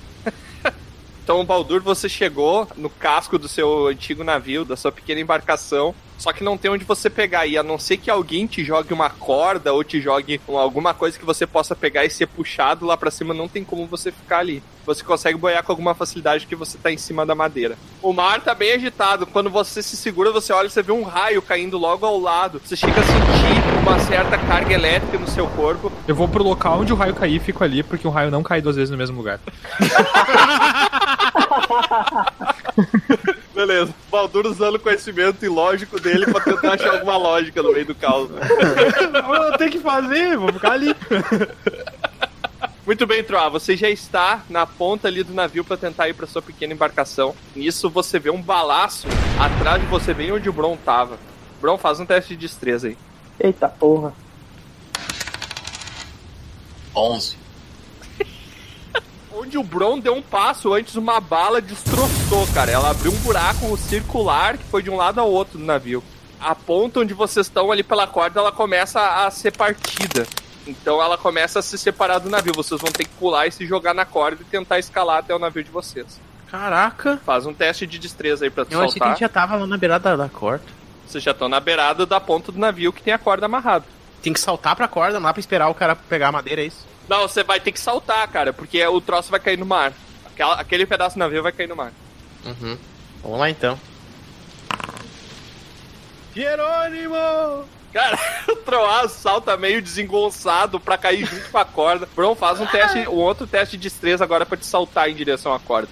Então, 1.25 1.43
Baldur, 1.43 1.81
você 1.81 2.07
chegou 2.07 2.69
no 2.77 2.91
casco 2.91 3.39
do 3.39 3.49
seu 3.49 3.87
antigo 3.87 4.23
navio, 4.23 4.63
da 4.63 4.77
sua 4.77 4.93
pequena 4.93 5.23
embarcação, 5.23 5.95
só 6.19 6.35
que 6.35 6.45
não 6.45 6.59
tem 6.59 6.71
onde 6.71 6.85
você 6.85 7.09
pegar. 7.09 7.47
E 7.47 7.57
a 7.57 7.63
não 7.63 7.79
ser 7.79 7.97
que 7.97 8.11
alguém 8.11 8.47
te 8.47 8.63
jogue 8.63 8.93
uma 8.93 9.09
corda 9.09 9.73
ou 9.73 9.83
te 9.83 10.03
jogue 10.03 10.39
um- 10.47 10.59
alguma 10.59 10.93
coisa 10.93 11.19
que 11.19 11.25
você 11.25 11.47
possa 11.47 11.75
pegar 11.75 12.05
e 12.05 12.11
ser 12.11 12.27
puxado 12.27 12.85
lá 12.85 12.95
pra 12.95 13.11
cima, 13.11 13.33
não 13.33 13.49
tem 13.49 13.65
como 13.65 13.87
você 13.87 14.13
ficar 14.13 14.41
ali. 14.41 14.63
Você 14.85 15.03
consegue 15.03 15.39
boiar 15.39 15.65
com 15.65 15.73
alguma 15.73 15.95
facilidade 15.95 16.47
que 16.47 16.55
você 16.55 16.77
tá 16.77 16.93
em 16.93 16.99
cima 16.99 17.25
da 17.25 17.35
madeira. 17.35 17.79
O 18.03 18.13
mar 18.13 18.43
tá 18.43 18.55
bem 18.55 18.73
agitado. 18.75 19.27
Quando 19.27 19.49
você 19.49 19.83
se 19.83 19.97
segura, 19.97 20.31
você 20.31 20.53
olha 20.53 20.67
e 20.67 20.71
você 20.71 20.83
vê 20.83 20.93
um 20.93 21.03
raio 21.05 21.41
caindo 21.41 21.79
logo 21.79 22.05
ao 22.05 22.21
lado. 22.21 22.61
Você 22.63 22.77
chega 22.77 23.01
a 23.01 23.03
sentir 23.03 23.79
uma 23.81 23.99
certa 23.99 24.37
carga 24.37 24.75
elétrica 24.75 25.19
no 25.19 25.27
seu 25.27 25.47
corpo. 25.49 25.91
Eu 26.07 26.15
vou 26.15 26.29
pro 26.29 26.45
local 26.45 26.81
onde 26.81 26.93
o 26.93 26.97
raio 26.97 27.15
cair 27.15 27.37
e 27.37 27.41
fico 27.41 27.65
ali, 27.65 27.83
porque 27.83 28.07
o 28.07 28.11
raio 28.11 28.31
não 28.31 28.43
cai 28.43 28.61
duas 28.61 28.77
vezes 28.77 28.91
no 28.91 28.99
mesmo 28.99 29.17
lugar. 29.17 29.41
Beleza. 33.55 33.95
Baldur 34.11 34.47
usando 34.47 34.75
o 34.77 34.81
conhecimento 34.81 35.45
ilógico 35.45 36.01
dele 36.01 36.27
pra 36.27 36.41
tentar 36.41 36.75
achar 36.75 36.95
alguma 36.95 37.17
lógica 37.17 37.63
no 37.63 37.73
meio 37.73 37.87
do 37.87 37.95
caos. 37.95 38.29
né? 38.31 38.41
Eu 39.53 39.59
tenho 39.59 39.71
que 39.71 39.79
fazer, 39.79 40.37
vou 40.37 40.53
ficar 40.53 40.73
ali. 40.73 40.95
Muito 42.87 43.07
bem, 43.07 43.25
Troa, 43.25 43.49
você 43.49 43.77
já 43.77 43.89
está 43.89 44.43
na 44.51 44.67
ponta 44.67 45.09
ali 45.09 45.23
do 45.23 45.33
navio 45.33 45.65
para 45.65 45.77
tentar 45.77 46.09
ir 46.09 46.15
para 46.15 46.27
sua 46.27 46.43
pequena 46.43 46.75
embarcação. 46.75 47.35
Nisso 47.57 47.89
você 47.89 48.19
vê 48.19 48.29
um 48.31 48.43
balaço 48.43 49.07
atrás 49.41 49.81
de 49.81 49.87
você, 49.89 50.13
bem 50.13 50.31
onde 50.33 50.51
o 50.51 50.53
Bron 50.53 50.77
tava. 50.77 51.19
Bron, 51.63 51.79
faz 51.79 51.99
um 51.99 52.05
teste 52.05 52.37
de 52.37 52.47
destreza 52.47 52.89
aí. 52.89 52.99
Eita 53.41 53.69
porra. 53.69 54.13
11. 56.95 57.44
Onde 59.45 59.59
o 59.59 59.63
Bron 59.63 59.99
deu 59.99 60.15
um 60.15 60.23
passo 60.23 60.73
antes, 60.73 60.95
uma 60.97 61.21
bala 61.21 61.61
destroçou, 61.61 62.47
cara. 62.55 62.71
Ela 62.71 62.91
abriu 62.91 63.13
um 63.13 63.17
buraco 63.17 63.77
circular 63.77 64.57
que 64.57 64.65
foi 64.65 64.83
de 64.83 64.89
um 64.89 64.97
lado 64.97 65.21
ao 65.21 65.31
outro 65.31 65.59
do 65.59 65.65
navio. 65.65 66.03
A 66.41 66.55
ponta 66.55 67.01
onde 67.01 67.13
vocês 67.13 67.47
estão 67.47 67.71
ali 67.71 67.83
pela 67.83 68.07
corda, 68.07 68.41
ela 68.41 68.51
começa 68.53 69.01
a 69.01 69.31
ser 69.31 69.51
partida. 69.57 70.27
Então 70.67 71.03
ela 71.03 71.19
começa 71.19 71.59
a 71.59 71.63
se 71.63 71.77
separar 71.77 72.19
do 72.21 72.31
navio. 72.31 72.55
Vocês 72.55 72.81
vão 72.81 72.91
ter 72.91 73.05
que 73.05 73.11
pular 73.19 73.47
e 73.47 73.53
se 73.53 73.67
jogar 73.67 73.93
na 73.93 74.07
corda 74.07 74.39
e 74.41 74.45
tentar 74.45 74.79
escalar 74.79 75.19
até 75.19 75.35
o 75.35 75.39
navio 75.39 75.63
de 75.63 75.71
vocês. 75.71 76.19
Caraca. 76.51 77.21
Faz 77.25 77.45
um 77.45 77.53
teste 77.53 77.87
de 77.87 77.99
destreza 77.99 78.45
aí 78.47 78.51
pra 78.51 78.65
tu 78.65 78.73
Eu 78.73 78.81
achei 78.81 78.93
que 78.93 78.99
a 78.99 79.01
soltar. 79.01 79.09
gente 79.11 79.21
já 79.21 79.29
tava 79.29 79.57
lá 79.57 79.67
na 79.67 79.77
beirada 79.77 80.17
da 80.17 80.29
corda. 80.29 80.65
Vocês 81.07 81.23
já 81.23 81.33
estão 81.33 81.49
na 81.51 81.61
beirada 81.61 82.07
da 82.07 82.19
ponta 82.19 82.51
do 82.51 82.59
navio 82.59 82.93
que 82.93 83.03
tem 83.03 83.13
a 83.13 83.19
corda 83.19 83.45
amarrada. 83.45 83.85
Tem 84.23 84.33
que 84.33 84.41
saltar 84.41 84.75
pra 84.75 84.89
corda, 84.89 85.15
não 85.21 85.27
dá 85.27 85.35
pra 85.35 85.41
esperar 85.41 85.69
o 85.69 85.75
cara 85.75 85.95
pegar 85.95 86.29
a 86.29 86.33
madeira, 86.33 86.63
é 86.63 86.67
isso? 86.67 86.87
Não, 87.09 87.23
você 87.29 87.43
vai 87.45 87.61
ter 87.61 87.73
que 87.73 87.81
saltar, 87.81 88.27
cara, 88.29 88.53
porque 88.53 88.85
o 88.87 89.01
troço 89.01 89.31
vai 89.31 89.41
cair 89.41 89.59
no 89.59 89.67
mar. 89.67 89.93
Aquela- 90.27 90.55
aquele 90.61 90.87
pedaço 90.87 91.17
do 91.17 91.19
navio 91.19 91.43
vai 91.43 91.53
cair 91.53 91.69
no 91.69 91.77
mar. 91.77 91.93
Uhum. 92.45 92.79
Vamos 93.23 93.39
lá 93.39 93.51
então. 93.51 93.79
Jerônimo! 96.35 97.65
Cara, 97.93 98.19
o 98.49 98.57
Troá 98.57 99.09
salta 99.09 99.57
meio 99.57 99.81
desengonçado 99.81 100.81
pra 100.81 100.99
cair 100.99 101.25
junto 101.25 101.49
com 101.51 101.59
a 101.59 101.65
corda. 101.65 102.09
Bron, 102.15 102.35
faz 102.35 102.61
um 102.61 102.67
teste, 102.67 102.99
um 103.09 103.13
outro 103.15 103.47
teste 103.47 103.77
de 103.77 103.85
destreza 103.85 104.25
agora 104.25 104.45
pra 104.45 104.57
te 104.59 104.67
saltar 104.67 105.09
em 105.09 105.15
direção 105.15 105.55
à 105.55 105.61
corda. 105.61 105.89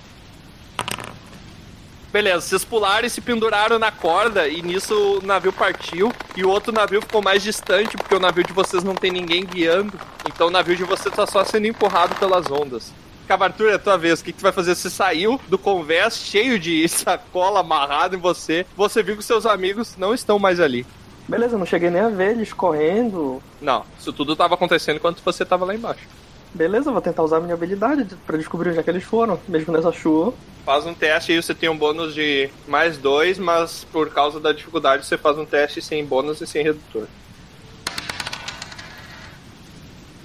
Beleza, 2.12 2.43
vocês 2.43 2.62
pularam 2.62 3.06
e 3.06 3.10
se 3.10 3.22
penduraram 3.22 3.78
na 3.78 3.90
corda 3.90 4.47
e 4.47 4.60
nisso 4.60 4.94
o 4.94 5.26
navio 5.26 5.51
partiu 5.51 6.12
e 6.36 6.44
o 6.44 6.51
outro 6.51 6.70
navio 6.70 7.01
ficou 7.01 7.22
mais 7.22 7.43
distante 7.43 7.97
porque 7.97 8.14
o 8.14 8.20
navio 8.20 8.44
de 8.44 8.52
vocês 8.52 8.84
não 8.84 8.94
tem 8.94 9.10
ninguém 9.10 9.47
guiando. 9.47 9.98
Então 10.28 10.48
o 10.48 10.51
navio 10.51 10.76
de 10.76 10.84
vocês 10.84 11.14
tá 11.14 11.26
só 11.26 11.43
sendo 11.43 11.66
empurrado 11.66 12.14
pelas 12.16 12.51
ondas. 12.51 12.93
Cavartur, 13.26 13.70
é 13.70 13.74
a 13.74 13.78
tua 13.78 13.97
vez. 13.97 14.20
O 14.20 14.24
que, 14.24 14.32
que 14.32 14.39
tu 14.39 14.43
vai 14.43 14.52
fazer? 14.52 14.74
Você 14.74 14.90
saiu 14.90 15.40
do 15.48 15.56
convés 15.56 16.18
cheio 16.18 16.59
de 16.59 16.86
sacola 16.90 17.60
amarrada 17.60 18.14
em 18.14 18.18
você. 18.18 18.66
Você 18.76 19.02
viu 19.02 19.16
que 19.16 19.24
seus 19.24 19.47
amigos 19.47 19.97
não 19.97 20.12
estão 20.12 20.39
mais 20.39 20.60
ali. 20.60 20.84
Beleza, 21.26 21.56
não 21.56 21.64
cheguei 21.64 21.89
nem 21.89 22.02
a 22.02 22.10
ver 22.10 22.32
eles 22.32 22.52
correndo. 22.52 23.43
Não, 23.59 23.86
isso 23.98 24.12
tudo 24.12 24.36
tava 24.36 24.55
acontecendo 24.55 24.97
enquanto 24.97 25.22
você 25.24 25.47
tava 25.47 25.64
lá 25.64 25.74
embaixo. 25.74 26.06
Beleza, 26.54 26.92
vou 26.92 27.00
tentar 27.00 27.22
usar 27.22 27.38
a 27.38 27.40
minha 27.40 27.54
habilidade 27.54 28.04
de- 28.04 28.14
pra 28.16 28.36
descobrir 28.36 28.70
onde 28.70 28.78
é 28.78 28.82
que 28.82 28.90
eles 28.90 29.04
foram, 29.04 29.40
mesmo 29.48 29.72
nessa 29.72 29.90
chuva. 29.90 30.34
Faz 30.64 30.84
um 30.86 30.94
teste 30.94 31.32
aí, 31.32 31.42
você 31.42 31.54
tem 31.54 31.68
um 31.68 31.76
bônus 31.76 32.14
de 32.14 32.48
mais 32.68 32.96
dois, 32.98 33.38
mas 33.38 33.84
por 33.90 34.10
causa 34.10 34.38
da 34.38 34.52
dificuldade 34.52 35.04
você 35.06 35.16
faz 35.16 35.38
um 35.38 35.44
teste 35.46 35.80
sem 35.80 36.04
bônus 36.04 36.40
e 36.40 36.46
sem 36.46 36.62
redutor. 36.62 37.06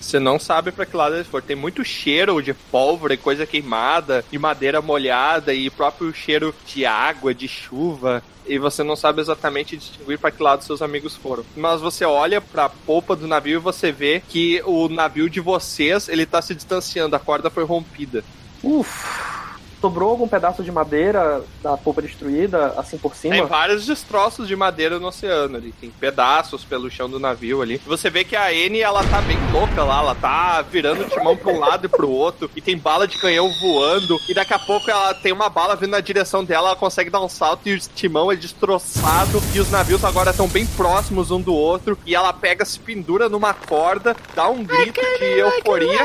Você 0.07 0.21
não 0.21 0.39
sabe 0.39 0.71
pra 0.71 0.85
que 0.85 0.95
lado 0.95 1.15
eles 1.15 1.27
foram. 1.27 1.45
Tem 1.45 1.55
muito 1.55 1.83
cheiro 1.83 2.41
de 2.41 2.53
pólvora 2.53 3.13
e 3.13 3.17
coisa 3.17 3.45
queimada, 3.45 4.23
e 4.31 4.37
madeira 4.37 4.81
molhada, 4.81 5.53
e 5.53 5.69
próprio 5.69 6.13
cheiro 6.13 6.55
de 6.65 6.85
água, 6.85 7.33
de 7.33 7.45
chuva. 7.45 8.23
E 8.45 8.57
você 8.57 8.83
não 8.83 8.95
sabe 8.95 9.19
exatamente 9.19 9.75
distinguir 9.75 10.17
pra 10.17 10.31
que 10.31 10.41
lado 10.41 10.63
seus 10.63 10.81
amigos 10.81 11.13
foram. 11.13 11.43
Mas 11.57 11.81
você 11.81 12.05
olha 12.05 12.39
pra 12.39 12.69
polpa 12.69 13.17
do 13.17 13.27
navio 13.27 13.55
e 13.55 13.61
você 13.61 13.91
vê 13.91 14.23
que 14.29 14.61
o 14.65 14.87
navio 14.87 15.29
de 15.29 15.41
vocês, 15.41 16.07
ele 16.07 16.25
tá 16.25 16.41
se 16.41 16.55
distanciando, 16.55 17.13
a 17.13 17.19
corda 17.19 17.49
foi 17.49 17.65
rompida. 17.65 18.23
Uf! 18.63 19.36
Sobrou 19.79 20.09
algum 20.09 20.27
pedaço 20.27 20.63
de 20.63 20.71
madeira 20.71 21.43
da 21.61 21.77
polpa 21.77 22.01
destruída, 22.01 22.73
assim 22.77 22.97
por 22.97 23.15
cima? 23.15 23.35
Tem 23.35 23.45
vários 23.45 23.85
destroços 23.85 24.47
de 24.47 24.55
madeira 24.55 24.97
no 24.97 25.07
oceano 25.07 25.57
ali. 25.57 25.71
Tem 25.71 25.91
pedaços 25.91 26.63
pelo 26.63 26.89
chão 26.89 27.07
do 27.07 27.19
navio 27.19 27.61
ali. 27.61 27.79
Você 27.85 28.09
vê 28.09 28.23
que 28.23 28.35
a 28.35 28.51
N, 28.51 28.79
ela 28.79 29.03
tá 29.03 29.21
bem 29.21 29.37
louca 29.51 29.83
lá. 29.83 29.99
Ela 29.99 30.15
tá 30.15 30.61
virando 30.63 31.03
o 31.03 31.09
timão 31.09 31.37
pra 31.37 31.51
um 31.51 31.59
lado 31.59 31.85
e 31.85 31.89
pro 31.89 32.09
outro. 32.09 32.49
E 32.55 32.61
tem 32.61 32.77
bala 32.77 33.07
de 33.07 33.17
canhão 33.19 33.51
voando. 33.61 34.17
E 34.27 34.33
daqui 34.33 34.53
a 34.53 34.59
pouco 34.59 34.89
ela 34.89 35.13
tem 35.13 35.31
uma 35.31 35.49
bala 35.49 35.75
vindo 35.75 35.91
na 35.91 35.99
direção 35.99 36.43
dela. 36.43 36.69
Ela 36.69 36.75
consegue 36.75 37.11
dar 37.11 37.21
um 37.21 37.29
salto 37.29 37.69
e 37.69 37.75
o 37.75 37.79
timão 37.79 38.31
é 38.31 38.35
destroçado. 38.35 39.41
E 39.53 39.59
os 39.59 39.69
navios 39.69 40.03
agora 40.03 40.31
estão 40.31 40.47
bem 40.47 40.65
próximos 40.65 41.29
um 41.29 41.39
do 41.39 41.53
outro. 41.53 41.97
E 42.03 42.15
ela 42.15 42.33
pega, 42.33 42.65
se 42.65 42.79
pendura 42.79 43.29
numa 43.29 43.53
corda, 43.53 44.15
dá 44.33 44.49
um 44.49 44.63
grito 44.63 44.99
de 45.19 45.39
euforia. 45.39 46.03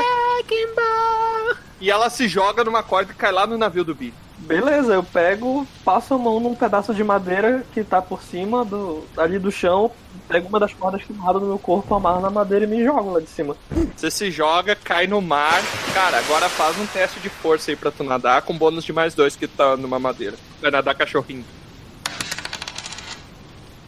E 1.83 1.91
ela 1.91 2.09
se 2.09 2.29
joga 2.29 2.63
numa 2.63 2.81
corda 2.81 3.11
e 3.11 3.15
cai 3.15 3.29
lá 3.29 3.45
no 3.45 3.57
navio 3.57 3.83
do 3.83 3.93
Billy. 3.93 4.13
Beleza, 4.37 4.93
eu 4.93 5.03
pego, 5.03 5.67
passo 5.83 6.13
a 6.13 6.17
mão 6.17 6.39
num 6.39 6.55
pedaço 6.55 6.93
de 6.93 7.03
madeira 7.03 7.65
que 7.73 7.83
tá 7.83 8.01
por 8.01 8.23
cima 8.23 8.63
do, 8.63 9.03
ali 9.17 9.37
do 9.37 9.51
chão, 9.51 9.91
pego 10.29 10.47
uma 10.47 10.61
das 10.61 10.73
cordas 10.73 11.03
queimadas 11.03 11.41
no 11.41 11.49
meu 11.49 11.59
corpo, 11.59 11.93
amarro 11.93 12.21
na 12.21 12.29
madeira 12.29 12.63
e 12.63 12.67
me 12.69 12.81
jogo 12.81 13.11
lá 13.11 13.19
de 13.19 13.27
cima. 13.27 13.57
Você 13.97 14.09
se 14.09 14.31
joga, 14.31 14.77
cai 14.77 15.07
no 15.07 15.21
mar. 15.21 15.61
Cara, 15.93 16.19
agora 16.19 16.47
faz 16.47 16.79
um 16.79 16.85
teste 16.85 17.19
de 17.19 17.27
força 17.27 17.69
aí 17.69 17.75
pra 17.75 17.91
tu 17.91 18.05
nadar 18.05 18.43
com 18.43 18.57
bônus 18.57 18.85
de 18.85 18.93
mais 18.93 19.13
dois 19.13 19.35
que 19.35 19.45
tá 19.45 19.75
numa 19.75 19.99
madeira. 19.99 20.37
Vai 20.61 20.71
nadar 20.71 20.95
cachorrinho. 20.95 21.43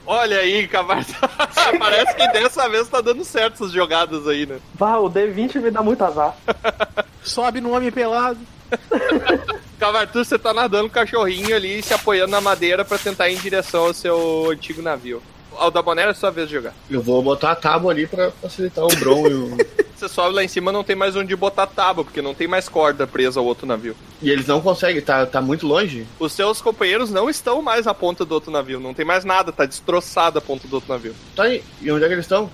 Olha 0.06 0.38
aí, 0.38 0.68
Cavarto. 0.68 1.14
Parece 1.80 2.16
que 2.16 2.28
dessa 2.32 2.70
vez 2.70 2.88
tá 2.88 3.02
dando 3.02 3.24
certo 3.24 3.56
essas 3.56 3.72
jogadas 3.72 4.28
aí, 4.28 4.46
né? 4.46 4.60
Vá, 4.76 4.98
o 4.98 5.10
D20 5.10 5.62
me 5.62 5.72
dá 5.72 5.82
muito 5.82 6.04
azar. 6.04 6.36
Sobe 7.24 7.60
no 7.60 7.76
homem 7.76 7.92
pelado. 7.92 8.40
Cavartu, 9.80 10.24
você 10.24 10.38
tá 10.38 10.54
nadando 10.54 10.90
cachorrinho 10.90 11.56
ali, 11.56 11.82
se 11.82 11.94
apoiando 11.94 12.32
na 12.32 12.42
madeira 12.42 12.86
pra 12.86 12.98
tentar 12.98 13.30
ir 13.30 13.36
em 13.36 13.40
direção 13.40 13.86
ao 13.86 13.94
seu 13.94 14.50
antigo 14.52 14.82
navio. 14.82 15.22
Ao 15.58 15.72
da 15.72 15.82
Bonera 15.82 16.12
é 16.12 16.14
sua 16.14 16.32
vez 16.32 16.48
de 16.48 16.56
jogar. 16.56 16.74
Eu 16.90 17.02
vou 17.02 17.22
botar 17.22 17.52
a 17.52 17.56
tábua 17.56 17.92
ali 17.92 18.06
pra 18.06 18.32
facilitar 18.32 18.84
o 18.84 18.96
Bron 19.00 19.28
e 19.28 19.34
o... 19.34 19.58
Você 20.06 20.10
sobe 20.10 20.36
lá 20.36 20.44
em 20.44 20.48
cima, 20.48 20.72
não 20.72 20.84
tem 20.84 20.96
mais 20.96 21.16
onde 21.16 21.36
botar 21.36 21.66
tábua, 21.66 22.04
porque 22.04 22.22
não 22.22 22.36
tem 22.36 22.48
mais 22.48 22.70
corda 22.70 23.08
presa 23.08 23.40
ao 23.40 23.46
outro 23.46 23.66
navio. 23.66 23.96
E 24.22 24.30
eles 24.30 24.46
não 24.46 24.62
conseguem, 24.62 25.02
tá, 25.02 25.26
tá 25.26 25.42
muito 25.42 25.66
longe? 25.66 26.06
Os 26.20 26.32
seus 26.32 26.62
companheiros 26.62 27.10
não 27.10 27.28
estão 27.28 27.60
mais 27.60 27.88
à 27.88 27.94
ponta 27.94 28.24
do 28.24 28.34
outro 28.36 28.52
navio, 28.52 28.80
não 28.80 28.94
tem 28.94 29.04
mais 29.04 29.26
nada, 29.26 29.52
tá 29.52 29.66
destroçada 29.66 30.38
a 30.38 30.42
ponta 30.42 30.68
do 30.68 30.76
outro 30.76 30.94
navio. 30.94 31.16
Tá 31.36 31.44
aí. 31.44 31.64
E 31.82 31.92
onde 31.92 32.06
é 32.06 32.08
que 32.08 32.14
eles 32.14 32.26
estão? 32.26 32.52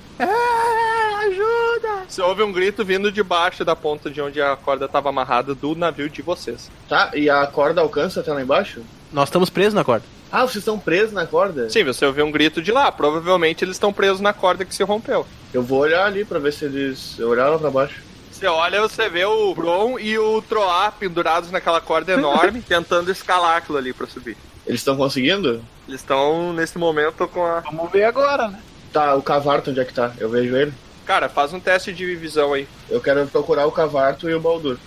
Você 2.07 2.21
ouve 2.21 2.41
um 2.41 2.53
grito 2.53 2.85
vindo 2.85 3.11
de 3.11 3.21
baixo 3.21 3.65
da 3.65 3.75
ponta 3.75 4.09
de 4.09 4.21
onde 4.21 4.41
a 4.41 4.55
corda 4.55 4.85
estava 4.85 5.09
amarrada 5.09 5.53
do 5.53 5.75
navio 5.75 6.09
de 6.09 6.21
vocês. 6.21 6.71
Tá, 6.87 7.11
e 7.13 7.29
a 7.29 7.45
corda 7.47 7.81
alcança 7.81 8.21
até 8.21 8.31
lá 8.31 8.41
embaixo? 8.41 8.81
Nós 9.11 9.27
estamos 9.27 9.49
presos 9.49 9.73
na 9.73 9.83
corda. 9.83 10.05
Ah, 10.31 10.41
vocês 10.41 10.57
estão 10.57 10.79
presos 10.79 11.11
na 11.11 11.27
corda? 11.27 11.69
Sim, 11.69 11.83
você 11.83 12.05
ouviu 12.05 12.25
um 12.25 12.31
grito 12.31 12.61
de 12.61 12.71
lá. 12.71 12.91
Provavelmente 12.91 13.65
eles 13.65 13.75
estão 13.75 13.91
presos 13.91 14.21
na 14.21 14.31
corda 14.31 14.63
que 14.63 14.73
se 14.73 14.83
rompeu. 14.83 15.27
Eu 15.53 15.61
vou 15.61 15.79
olhar 15.79 16.05
ali 16.05 16.23
pra 16.23 16.39
ver 16.39 16.53
se 16.53 16.65
eles. 16.65 17.19
Eu 17.19 17.29
olhar 17.29 17.49
lá 17.49 17.59
pra 17.59 17.69
baixo. 17.69 18.01
Você 18.31 18.47
olha, 18.47 18.81
você 18.81 19.09
vê 19.09 19.25
o 19.25 19.53
Bron 19.53 19.99
e 19.99 20.17
o 20.17 20.41
Troá 20.41 20.91
pendurados 20.91 21.51
naquela 21.51 21.81
corda 21.81 22.13
enorme, 22.13 22.61
tentando 22.67 23.11
escalar 23.11 23.57
aquilo 23.57 23.77
ali 23.77 23.93
pra 23.93 24.07
subir. 24.07 24.37
Eles 24.65 24.79
estão 24.79 24.95
conseguindo? 24.95 25.61
Eles 25.87 25.99
estão, 25.99 26.53
nesse 26.53 26.77
momento, 26.77 27.27
com 27.27 27.45
a. 27.45 27.59
Vamos 27.59 27.91
ver 27.91 28.05
agora, 28.05 28.47
né? 28.47 28.59
Tá, 28.93 29.15
o 29.15 29.21
Cavarto 29.21 29.71
onde 29.71 29.79
é 29.79 29.85
que 29.85 29.93
tá? 29.93 30.13
Eu 30.17 30.29
vejo 30.29 30.55
ele. 30.55 30.73
Cara, 31.05 31.27
faz 31.27 31.51
um 31.53 31.59
teste 31.59 31.91
de 31.91 32.15
visão 32.15 32.53
aí. 32.53 32.67
Eu 32.89 33.01
quero 33.01 33.25
procurar 33.27 33.65
o 33.65 33.71
Cavarto 33.71 34.29
e 34.29 34.33
o 34.33 34.39
Baldur. 34.39 34.77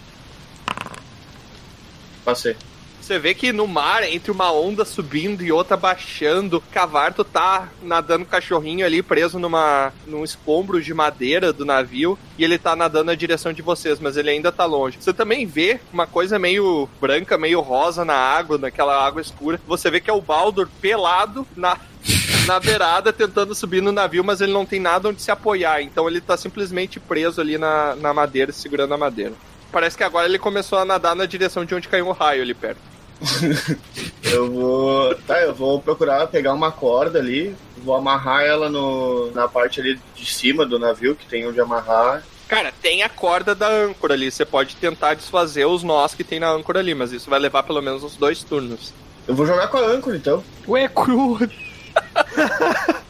Passei. 2.25 2.57
Você 3.05 3.19
vê 3.19 3.35
que 3.35 3.53
no 3.53 3.69
mar, 3.69 4.03
entre 4.03 4.31
uma 4.31 4.51
onda 4.51 4.83
subindo 4.83 5.45
e 5.45 5.53
outra 5.53 5.77
baixando, 5.77 6.63
Cavarto 6.73 7.23
tá 7.23 7.69
nadando 7.83 8.25
cachorrinho 8.25 8.87
ali 8.87 9.03
preso 9.03 9.39
numa, 9.39 9.93
num 10.07 10.25
escombro 10.25 10.81
de 10.81 10.95
madeira 10.95 11.53
do 11.53 11.67
navio 11.67 12.19
e 12.39 12.45
ele 12.45 12.57
tá 12.57 12.75
nadando 12.75 13.05
na 13.05 13.15
direção 13.15 13.53
de 13.53 13.61
vocês, 13.61 14.01
mas 14.01 14.17
ele 14.17 14.31
ainda 14.31 14.51
tá 14.51 14.65
longe. 14.65 14.97
Você 14.99 15.13
também 15.13 15.45
vê 15.45 15.79
uma 15.93 16.07
coisa 16.07 16.39
meio 16.39 16.89
branca, 16.99 17.37
meio 17.37 17.61
rosa 17.61 18.07
na 18.07 18.15
água, 18.15 18.57
naquela 18.57 19.07
água 19.07 19.21
escura. 19.21 19.61
Você 19.67 19.91
vê 19.91 20.01
que 20.01 20.09
é 20.09 20.15
o 20.15 20.23
Baldur 20.23 20.67
pelado 20.81 21.47
na, 21.55 21.77
na 22.47 22.59
beirada 22.59 23.13
tentando 23.13 23.55
subir 23.55 23.83
no 23.83 23.93
navio, 23.93 24.25
mas 24.25 24.41
ele 24.41 24.55
não 24.55 24.65
tem 24.65 24.81
nada 24.81 25.11
onde 25.11 25.21
se 25.21 25.31
apoiar, 25.31 25.83
então 25.83 26.09
ele 26.09 26.23
tá 26.23 26.39
simplesmente 26.39 26.99
preso 26.99 27.39
ali 27.39 27.59
na, 27.59 27.95
na 27.97 28.15
madeira, 28.15 28.51
segurando 28.51 28.95
a 28.95 28.99
madeira. 28.99 29.35
Parece 29.71 29.95
que 29.95 30.05
agora 30.05 30.27
ele 30.27 30.39
começou 30.39 30.79
a 30.79 30.87
nadar 30.87 31.15
na 31.15 31.27
direção 31.27 31.67
de 31.67 31.75
onde 31.75 31.87
caiu 31.87 32.09
o 32.09 32.13
raio 32.13 32.41
ali 32.41 32.55
perto. 32.55 32.94
Eu 34.23 34.51
vou. 34.51 35.15
Tá, 35.27 35.41
eu 35.43 35.55
vou 35.55 35.81
procurar 35.81 36.27
pegar 36.27 36.53
uma 36.53 36.73
corda 36.73 37.19
ali, 37.19 37.55
vou 37.79 37.95
amarrar 37.95 38.43
ela 38.43 38.69
no, 38.69 39.31
na 39.33 39.47
parte 39.47 39.81
ali 39.81 40.01
de 40.15 40.27
cima 40.27 40.67
do 40.67 40.79
navio, 40.79 41.15
que 41.15 41.27
tem 41.27 41.47
onde 41.47 41.61
amarrar. 41.61 42.23
Cara, 42.49 42.73
tem 42.83 43.03
a 43.03 43.09
corda 43.09 43.55
da 43.55 43.69
âncora 43.69 44.15
ali. 44.15 44.31
Você 44.31 44.45
pode 44.45 44.77
tentar 44.77 45.15
desfazer 45.15 45.65
os 45.65 45.83
nós 45.83 46.15
que 46.15 46.25
tem 46.25 46.41
na 46.41 46.51
âncora 46.51 46.81
ali, 46.81 46.95
mas 46.95 47.13
isso 47.13 47.31
vai 47.31 47.39
levar 47.39 47.63
pelo 47.63 47.81
menos 47.81 48.03
uns 48.03 48.17
dois 48.17 48.43
turnos. 48.43 48.93
Eu 49.27 49.35
vou 49.35 49.47
jogar 49.47 49.69
com 49.69 49.79
a 49.79 49.87
âncora 49.87 50.17
então. 50.17 50.45
Ué, 50.69 50.89
cru. 50.89 51.39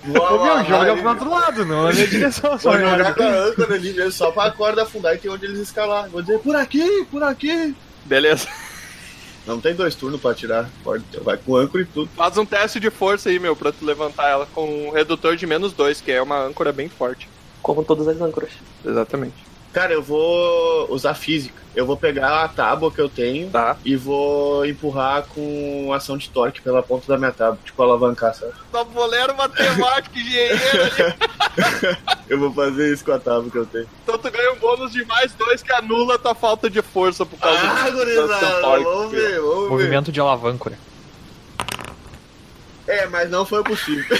Vou 0.05 0.45
meu, 0.45 0.65
joga 0.65 0.97
pro 0.97 1.09
outro 1.09 1.31
lado, 1.31 1.65
não 1.65 1.85
na 1.85 1.93
minha 1.93 2.07
direção. 2.07 2.59
só 2.59 2.71
Vou 2.71 2.79
jogar 2.79 3.15
com 3.15 3.23
a 3.23 3.47
âncora 3.47 3.75
ali 3.75 3.93
mesmo, 3.93 4.13
só 4.13 4.31
pra 4.31 4.51
corda 4.51 4.83
afundar 4.83 5.15
e 5.15 5.19
tem 5.19 5.31
onde 5.31 5.47
eles 5.47 5.59
escalar. 5.59 6.09
Vou 6.11 6.21
dizer, 6.21 6.39
por 6.41 6.55
aqui, 6.55 7.07
por 7.11 7.23
aqui. 7.23 7.75
Beleza. 8.05 8.47
Não 9.47 9.61
tem 9.61 9.75
dois 9.75 9.95
turnos 9.95 10.21
pra 10.21 10.35
tirar. 10.35 10.71
Vai 11.23 11.37
com 11.37 11.57
âncora 11.57 11.83
e 11.83 11.87
tudo. 11.87 12.11
Faz 12.17 12.37
um 12.39 12.47
teste 12.47 12.81
de 12.81 12.91
força 12.91 13.29
aí, 13.29 13.39
meu, 13.39 13.55
pra 13.55 13.73
tu 13.73 13.85
levantar 13.85 14.29
ela 14.29 14.47
com 14.55 14.89
um 14.89 14.91
redutor 14.91 15.37
de 15.37 15.47
menos 15.47 15.73
dois, 15.73 16.01
que 16.01 16.11
é 16.11 16.23
uma 16.23 16.43
âncora 16.43 16.73
bem 16.73 16.89
forte. 16.89 17.29
Como 17.63 17.85
todas 17.85 18.09
as 18.09 18.21
âncoras. 18.21 18.51
Exatamente. 18.85 19.35
Cara, 19.75 19.93
eu 19.93 20.03
vou 20.03 20.87
usar 20.91 21.15
física. 21.15 21.63
Eu 21.75 21.85
vou 21.85 21.97
pegar 21.97 22.45
a 22.45 22.49
tábua 22.49 22.93
que 22.93 23.01
eu 23.01 23.09
tenho 23.09 23.51
Tá. 23.51 23.77
e 23.85 23.97
vou 23.97 24.65
empurrar 24.65 25.25
com 25.35 25.93
ação 25.93 26.17
de 26.17 26.31
torque 26.31 26.61
pela 26.63 26.81
ponta 26.83 27.09
da 27.09 27.19
minha 27.19 27.33
tábua, 27.33 27.59
tipo 27.65 27.83
alavancar, 27.83 28.33
sabe? 28.33 28.53
Tabuleiro 28.71 29.37
matemático 29.37 30.17
engenheiro. 30.17 30.57
Eu 32.29 32.39
vou 32.39 32.53
fazer 32.53 32.93
isso 32.93 33.05
com 33.05 33.13
a 33.13 33.19
tábua 33.19 33.51
que 33.51 33.59
eu 33.59 33.67
tenho. 33.67 33.87
Então 34.03 34.17
tu 34.17 34.31
ganha 34.31 34.53
um 34.53 34.57
bônus 34.57 34.91
de 34.93 35.05
mais 35.05 35.33
dois 35.35 35.63
que 35.63 35.71
anula 35.73 36.15
a 36.15 36.19
tua 36.19 36.35
falta 36.35 36.71
de 36.71 36.81
força 36.81 37.27
por 37.27 37.39
causa 37.39 37.59
Ah, 37.61 37.65
da 37.67 37.73
ação 37.83 37.93
gurizada, 37.93 38.61
torque. 38.61 38.85
vamos 38.85 39.11
ver, 39.13 39.41
vamos 39.41 39.63
ver. 39.65 39.69
Movimento 39.71 40.11
de 40.13 40.21
alavancora. 40.21 40.79
É, 42.87 43.07
mas 43.07 43.31
não 43.31 43.45
foi 43.47 43.63
possível. 43.65 44.05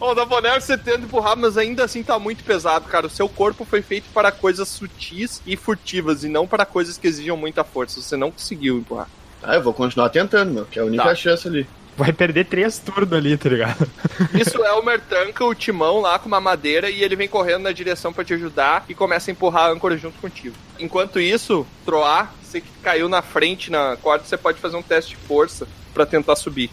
Ô, 0.00 0.14
Dabonero, 0.14 0.60
você 0.60 0.78
tenta 0.78 1.00
empurrar, 1.00 1.36
mas 1.36 1.56
ainda 1.58 1.84
assim 1.84 2.02
tá 2.02 2.18
muito 2.18 2.42
pesado, 2.42 2.86
cara. 2.88 3.06
O 3.06 3.10
seu 3.10 3.28
corpo 3.28 3.64
foi 3.64 3.82
feito 3.82 4.06
para 4.14 4.32
coisas 4.32 4.66
sutis 4.68 5.42
e 5.46 5.56
furtivas, 5.56 6.24
e 6.24 6.28
não 6.28 6.46
para 6.46 6.64
coisas 6.64 6.96
que 6.96 7.06
exijam 7.06 7.36
muita 7.36 7.62
força. 7.64 8.00
Você 8.00 8.16
não 8.16 8.30
conseguiu 8.30 8.78
empurrar. 8.78 9.08
Ah, 9.42 9.54
eu 9.56 9.62
vou 9.62 9.72
continuar 9.74 10.08
tentando, 10.10 10.52
meu, 10.52 10.64
que 10.64 10.78
é 10.78 10.82
a 10.82 10.84
única 10.84 11.02
Tá. 11.04 11.14
chance 11.14 11.46
ali. 11.46 11.66
Vai 12.00 12.14
perder 12.14 12.46
três 12.46 12.78
turnos 12.78 13.12
ali, 13.12 13.36
tá 13.36 13.50
ligado? 13.50 13.86
Isso 14.32 14.64
é 14.64 14.72
o 14.72 14.82
Mertanca, 14.82 15.44
o 15.44 15.54
timão 15.54 16.00
lá 16.00 16.18
com 16.18 16.28
uma 16.28 16.40
madeira, 16.40 16.88
e 16.88 17.02
ele 17.02 17.14
vem 17.14 17.28
correndo 17.28 17.64
na 17.64 17.72
direção 17.72 18.10
pra 18.10 18.24
te 18.24 18.32
ajudar 18.32 18.86
e 18.88 18.94
começa 18.94 19.30
a 19.30 19.32
empurrar 19.32 19.64
a 19.66 19.68
âncora 19.70 19.98
junto 19.98 20.18
contigo. 20.18 20.56
Enquanto 20.78 21.20
isso, 21.20 21.66
Troar, 21.84 22.32
você 22.42 22.62
que 22.62 22.70
caiu 22.82 23.06
na 23.06 23.20
frente 23.20 23.70
na 23.70 23.98
corda, 24.00 24.24
você 24.24 24.38
pode 24.38 24.58
fazer 24.58 24.78
um 24.78 24.82
teste 24.82 25.10
de 25.10 25.16
força 25.26 25.68
pra 25.92 26.06
tentar 26.06 26.36
subir. 26.36 26.70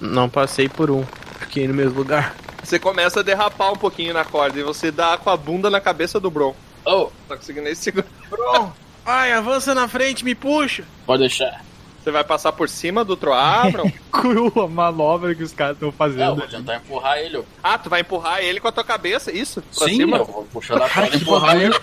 Não 0.00 0.26
passei 0.30 0.70
por 0.70 0.90
um. 0.90 1.04
Fiquei 1.40 1.68
no 1.68 1.74
mesmo 1.74 1.98
lugar. 1.98 2.34
Você 2.64 2.78
começa 2.78 3.20
a 3.20 3.22
derrapar 3.22 3.70
um 3.72 3.76
pouquinho 3.76 4.14
na 4.14 4.24
corda 4.24 4.58
e 4.58 4.62
você 4.62 4.90
dá 4.90 5.18
com 5.18 5.28
a 5.28 5.36
bunda 5.36 5.68
na 5.68 5.82
cabeça 5.82 6.18
do 6.18 6.30
Bron. 6.30 6.56
Oh, 6.86 7.10
Tá 7.28 7.36
conseguindo 7.36 7.68
esse 7.68 7.82
segundo. 7.82 8.06
Bron, 8.30 8.72
vai, 9.04 9.32
avança 9.32 9.74
na 9.74 9.86
frente, 9.86 10.24
me 10.24 10.34
puxa. 10.34 10.84
pode 11.04 11.20
deixar. 11.20 11.67
Você 12.08 12.12
vai 12.12 12.24
passar 12.24 12.52
por 12.52 12.70
cima 12.70 13.04
do 13.04 13.14
Troar, 13.18 13.70
Bron? 13.70 13.92
Cru 14.10 14.50
a 14.62 14.66
manobra 14.66 15.34
que 15.34 15.42
os 15.42 15.52
caras 15.52 15.74
estão 15.74 15.88
É, 15.88 15.90
eu 15.90 15.92
fazendo. 15.92 16.36
vou 16.36 16.46
tentar 16.48 16.76
empurrar 16.76 17.18
ele. 17.18 17.36
ó. 17.36 17.42
Ah, 17.62 17.76
tu 17.76 17.90
vai 17.90 18.00
empurrar 18.00 18.38
ele 18.40 18.58
com 18.60 18.68
a 18.68 18.72
tua 18.72 18.82
cabeça, 18.82 19.30
isso? 19.30 19.60
Pra 19.76 19.86
Sim, 19.86 19.96
cima? 19.96 20.16
eu 20.16 20.24
vou 20.24 20.44
puxar 20.44 20.78
da 20.78 20.88
corda 20.88 21.14
e 21.14 21.20
empurrar 21.20 21.56
ele. 21.60 21.74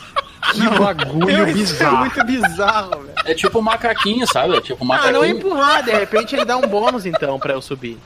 Que 0.52 0.68
bagulho 0.80 1.45
bizarro. 1.53 2.23
bizarro, 2.26 2.89
velho. 3.03 3.14
É 3.26 3.35
tipo 3.35 3.60
um 3.60 3.61
macaquinho, 3.61 4.26
sabe? 4.26 4.57
É 4.57 4.61
tipo 4.61 4.84
um 4.84 4.88
Ah, 4.91 4.97
macaquinho. 4.97 5.14
não 5.14 5.26
empurrar, 5.26 5.84
de 5.84 5.91
repente 5.91 6.35
ele 6.35 6.43
dá 6.45 6.57
um 6.57 6.68
bônus 6.68 7.06
então 7.06 7.38
pra 7.38 7.53
eu 7.53 7.61
subir. 7.61 7.99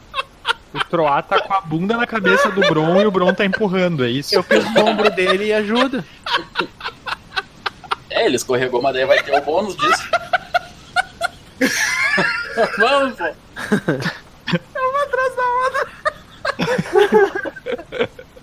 O 0.74 0.80
Troá 0.90 1.22
tá 1.22 1.40
com 1.40 1.54
a 1.54 1.62
bunda 1.62 1.96
na 1.96 2.06
cabeça 2.06 2.52
do 2.52 2.60
Bron 2.68 3.00
e 3.02 3.06
o 3.06 3.12
Bron 3.12 3.34
tá 3.34 3.46
empurrando, 3.46 4.04
é 4.04 4.10
isso? 4.10 4.36
Eu 4.36 4.44
fiz 4.44 4.66
o 4.66 4.80
ombro 4.86 5.10
dele 5.10 5.46
e 5.46 5.54
ajuda. 5.54 6.04
É, 8.10 8.26
ele 8.26 8.36
escorregou, 8.36 8.82
mas 8.82 8.94
daí 8.94 9.06
vai 9.06 9.24
ter 9.24 9.34
o 9.34 9.42
bônus 9.42 9.78
disso. 9.78 10.04
Vamos, 12.78 13.16
pô. 13.18 13.26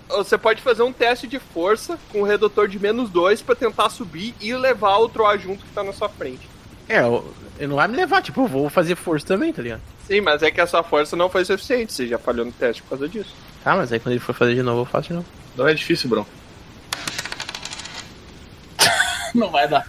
Você 0.17 0.37
pode 0.37 0.61
fazer 0.61 0.81
um 0.83 0.91
teste 0.93 1.27
de 1.27 1.37
força 1.39 1.99
com 2.11 2.21
um 2.21 2.23
redutor 2.23 2.67
de 2.67 2.79
menos 2.79 3.09
2 3.09 3.41
pra 3.41 3.55
tentar 3.55 3.89
subir 3.89 4.33
e 4.41 4.53
levar 4.55 4.97
o 4.97 5.09
Troar 5.09 5.37
junto 5.37 5.63
que 5.65 5.71
tá 5.71 5.83
na 5.83 5.93
sua 5.93 6.09
frente. 6.09 6.47
É, 6.89 6.99
eu- 7.01 7.33
ele 7.59 7.67
não 7.67 7.75
vai 7.75 7.87
me 7.87 7.97
levar, 7.97 8.21
tipo, 8.21 8.41
eu 8.41 8.47
vou 8.47 8.69
fazer 8.69 8.95
força 8.95 9.25
também, 9.25 9.51
tá 9.53 9.61
ligado? 9.61 9.81
Sim, 10.07 10.21
mas 10.21 10.41
é 10.41 10.49
que 10.49 10.61
a 10.61 10.65
sua 10.67 10.81
força 10.83 11.15
não 11.15 11.29
foi 11.29 11.43
suficiente, 11.43 11.91
você 11.93 12.07
já 12.07 12.17
falhou 12.17 12.45
no 12.45 12.51
teste 12.51 12.81
por 12.81 12.89
causa 12.91 13.09
disso. 13.09 13.35
Tá, 13.63 13.75
mas 13.75 13.91
aí 13.91 13.99
quando 13.99 14.13
ele 14.13 14.19
for 14.21 14.33
fazer 14.33 14.55
de 14.55 14.63
novo, 14.63 14.81
eu 14.81 14.85
faço 14.85 15.09
de 15.09 15.13
novo. 15.15 15.25
Não 15.55 15.67
é 15.67 15.73
difícil, 15.73 16.09
Bron. 16.09 16.25
Não 19.35 19.49
vai 19.51 19.67
dar. 19.67 19.85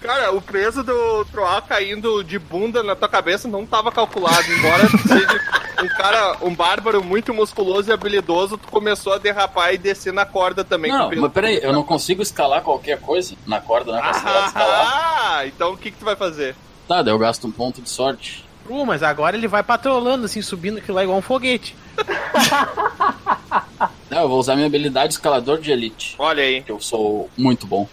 Cara, 0.00 0.32
o 0.32 0.40
peso 0.40 0.82
do 0.82 1.24
Troar 1.26 1.62
caindo 1.62 2.24
de 2.24 2.38
bunda 2.38 2.82
na 2.82 2.96
tua 2.96 3.08
cabeça 3.08 3.46
não 3.46 3.66
tava 3.66 3.92
calculado, 3.92 4.50
embora 4.50 4.88
seja 5.06 5.40
um 5.82 5.88
cara, 5.88 6.36
um 6.42 6.54
bárbaro 6.54 7.04
muito 7.04 7.34
musculoso 7.34 7.90
e 7.90 7.92
habilidoso, 7.92 8.56
tu 8.56 8.68
começou 8.68 9.12
a 9.12 9.18
derrapar 9.18 9.74
e 9.74 9.78
descer 9.78 10.12
na 10.12 10.24
corda 10.24 10.64
também. 10.64 10.90
Não, 10.90 11.10
mas 11.14 11.32
peraí, 11.32 11.60
eu 11.62 11.72
não 11.72 11.82
consigo 11.82 12.22
escalar 12.22 12.62
qualquer 12.62 12.98
coisa 12.98 13.34
na 13.46 13.60
corda, 13.60 13.92
não 13.92 13.98
é 13.98 14.02
considerado 14.02 14.46
escalar. 14.46 15.20
Ah, 15.22 15.46
então 15.46 15.74
o 15.74 15.76
que 15.76 15.90
que 15.90 15.98
tu 15.98 16.04
vai 16.04 16.16
fazer? 16.16 16.56
Tá, 16.88 17.02
daí 17.02 17.12
eu 17.12 17.18
gasto 17.18 17.46
um 17.46 17.52
ponto 17.52 17.82
de 17.82 17.90
sorte. 17.90 18.44
Uh, 18.68 18.86
mas 18.86 19.02
agora 19.02 19.36
ele 19.36 19.48
vai 19.48 19.62
patrolando, 19.62 20.26
assim, 20.26 20.40
subindo 20.40 20.78
aquilo 20.78 20.96
lá 20.96 21.02
igual 21.02 21.18
um 21.18 21.22
foguete. 21.22 21.76
Não, 24.08 24.22
eu 24.22 24.28
vou 24.28 24.38
usar 24.38 24.54
minha 24.54 24.66
habilidade 24.66 25.12
escalador 25.12 25.60
de 25.60 25.70
elite. 25.70 26.14
Olha 26.18 26.42
aí. 26.42 26.62
Que 26.62 26.72
eu 26.72 26.80
sou 26.80 27.28
muito 27.36 27.66
bom. 27.66 27.88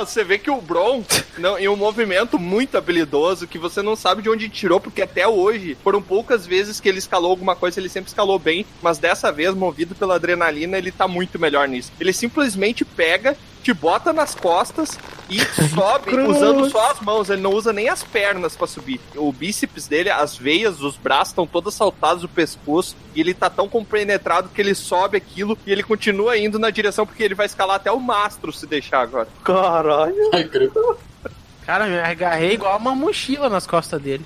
Você 0.00 0.24
vê 0.24 0.38
que 0.38 0.50
o 0.50 0.60
Bron, 0.60 1.04
não, 1.36 1.58
em 1.58 1.68
um 1.68 1.76
movimento 1.76 2.38
muito 2.38 2.76
habilidoso, 2.76 3.46
que 3.46 3.58
você 3.58 3.82
não 3.82 3.94
sabe 3.94 4.22
de 4.22 4.30
onde 4.30 4.48
tirou, 4.48 4.80
porque 4.80 5.02
até 5.02 5.28
hoje 5.28 5.76
foram 5.84 6.00
poucas 6.00 6.46
vezes 6.46 6.80
que 6.80 6.88
ele 6.88 6.98
escalou 6.98 7.30
alguma 7.30 7.54
coisa, 7.54 7.78
ele 7.78 7.88
sempre 7.88 8.08
escalou 8.08 8.38
bem, 8.38 8.64
mas 8.82 8.98
dessa 8.98 9.30
vez, 9.30 9.54
movido 9.54 9.94
pela 9.94 10.14
adrenalina, 10.14 10.78
ele 10.78 10.90
tá 10.90 11.06
muito 11.06 11.38
melhor 11.38 11.68
nisso. 11.68 11.92
Ele 12.00 12.12
simplesmente 12.12 12.84
pega, 12.84 13.36
te 13.62 13.72
bota 13.72 14.12
nas 14.12 14.34
costas 14.34 14.98
e 15.28 15.40
sobe 15.74 16.16
usando 16.16 16.70
só 16.70 16.90
as 16.90 17.00
mãos, 17.00 17.28
ele 17.28 17.42
não 17.42 17.52
usa 17.52 17.72
nem 17.72 17.88
as 17.88 18.02
pernas 18.02 18.56
pra 18.56 18.66
subir. 18.66 19.00
O 19.16 19.32
bíceps 19.32 19.86
dele, 19.86 20.10
as 20.10 20.36
veias, 20.36 20.80
os 20.80 20.96
braços 20.96 21.28
estão 21.28 21.46
todos 21.46 21.74
saltados 21.74 22.22
do 22.22 22.28
pescoço 22.28 22.96
e 23.14 23.20
ele 23.20 23.34
tá 23.34 23.50
tão 23.50 23.68
compenetrado 23.68 24.48
que 24.48 24.60
ele 24.60 24.74
sobe 24.74 25.16
aquilo 25.16 25.58
e 25.66 25.72
ele 25.72 25.82
continua 25.82 26.38
indo 26.38 26.58
na 26.58 26.70
direção 26.70 27.06
porque 27.06 27.22
ele 27.22 27.34
vai 27.34 27.46
escalar 27.46 27.76
até 27.76 27.92
o 27.92 28.00
mastro 28.00 28.52
se 28.52 28.66
deixar 28.66 29.00
agora. 29.00 29.28
Caralho. 29.44 30.30
Ai. 30.32 30.48
Cara, 31.66 31.86
eu 31.86 31.90
me 31.90 32.00
agarrei 32.00 32.52
igual 32.52 32.78
uma 32.78 32.94
mochila 32.94 33.48
nas 33.48 33.66
costas 33.66 34.00
dele. 34.00 34.24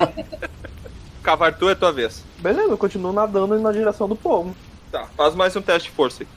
Cavartu 1.22 1.68
é 1.68 1.74
tua 1.74 1.92
vez. 1.92 2.22
Beleza, 2.38 2.68
eu 2.68 2.76
continuo 2.76 3.12
nadando 3.12 3.58
na 3.58 3.72
direção 3.72 4.08
do 4.08 4.16
povo. 4.16 4.54
Tá, 4.92 5.06
faz 5.16 5.34
mais 5.34 5.56
um 5.56 5.62
teste 5.62 5.88
de 5.88 5.94
força 5.94 6.22
aí. 6.22 6.28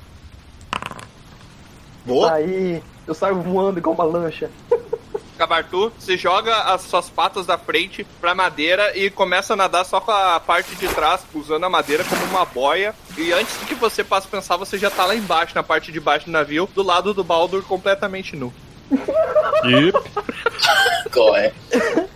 Boa. 2.07 2.31
Aí 2.31 2.81
eu 3.05 3.13
saio 3.13 3.35
voando 3.35 3.77
igual 3.77 3.93
uma 3.93 4.05
lancha. 4.05 4.49
Cavartu, 5.37 5.93
você 5.99 6.17
joga 6.17 6.55
as 6.63 6.81
suas 6.81 7.09
patas 7.09 7.45
da 7.45 7.59
frente 7.59 8.03
pra 8.19 8.33
madeira 8.33 8.97
e 8.97 9.11
começa 9.11 9.53
a 9.53 9.55
nadar 9.55 9.85
só 9.85 10.01
com 10.01 10.09
a 10.09 10.39
parte 10.39 10.73
de 10.75 10.87
trás, 10.87 11.21
usando 11.35 11.63
a 11.63 11.69
madeira 11.69 12.03
como 12.03 12.23
uma 12.25 12.43
boia. 12.43 12.95
E 13.15 13.31
antes 13.31 13.55
que 13.57 13.75
você 13.75 14.03
passe 14.03 14.25
a 14.27 14.31
pensar, 14.31 14.57
você 14.57 14.79
já 14.79 14.89
tá 14.89 15.05
lá 15.05 15.15
embaixo, 15.15 15.53
na 15.53 15.61
parte 15.61 15.91
de 15.91 15.99
baixo 15.99 16.25
do 16.25 16.31
navio, 16.31 16.67
do 16.73 16.81
lado 16.81 17.13
do 17.13 17.23
Baldur, 17.23 17.61
completamente 17.63 18.35
nu. 18.35 18.51
E 18.91 19.91
Qual 21.11 21.35
é? 21.35 21.53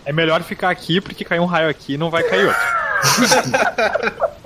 é 0.04 0.12
melhor 0.12 0.42
ficar 0.42 0.70
aqui 0.70 1.00
porque 1.00 1.24
caiu 1.24 1.42
um 1.42 1.46
raio 1.46 1.68
aqui 1.68 1.94
e 1.94 1.98
não 1.98 2.10
vai 2.10 2.24
cair 2.24 2.46
outro. 2.46 2.62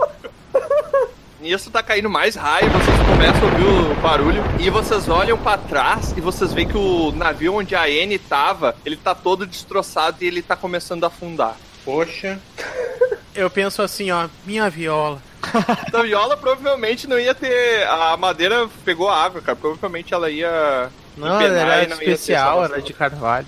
Nisso 1.47 1.71
tá 1.71 1.81
caindo 1.81 2.11
mais 2.11 2.35
raio, 2.35 2.69
vocês 2.71 2.97
começam 3.09 3.49
a 3.49 3.53
ouvir 3.53 3.93
o 3.93 3.95
barulho 4.03 4.43
e 4.59 4.69
vocês 4.69 5.09
olham 5.09 5.39
pra 5.39 5.57
trás 5.57 6.13
e 6.17 6.21
vocês 6.21 6.53
veem 6.53 6.67
que 6.67 6.77
o 6.77 7.13
navio 7.13 7.55
onde 7.55 7.77
a 7.77 7.85
Anne 7.85 8.19
tava, 8.19 8.75
ele 8.85 8.97
tá 8.97 9.15
todo 9.15 9.47
destroçado 9.47 10.17
e 10.25 10.27
ele 10.27 10.43
tá 10.43 10.57
começando 10.57 11.05
a 11.05 11.07
afundar. 11.07 11.57
Poxa. 11.85 12.41
Eu 13.33 13.49
penso 13.49 13.81
assim, 13.81 14.11
ó, 14.11 14.27
minha 14.45 14.69
viola. 14.69 15.23
Então, 15.87 16.03
viola 16.03 16.37
provavelmente 16.37 17.07
não 17.07 17.17
ia 17.17 17.33
ter. 17.33 17.87
A 17.87 18.17
madeira 18.17 18.69
pegou 18.85 19.09
a 19.09 19.17
água, 19.17 19.41
cara. 19.41 19.55
Provavelmente 19.55 20.13
ela 20.13 20.29
ia. 20.29 20.91
Não, 21.17 21.37
empenar 21.37 21.69
era 21.69 21.85
e 21.85 21.87
não 21.87 21.97
ia 21.97 22.05
ter 22.07 22.11
especial, 22.13 22.65
era 22.65 22.83
de 22.83 22.93
carvalho. 22.93 23.47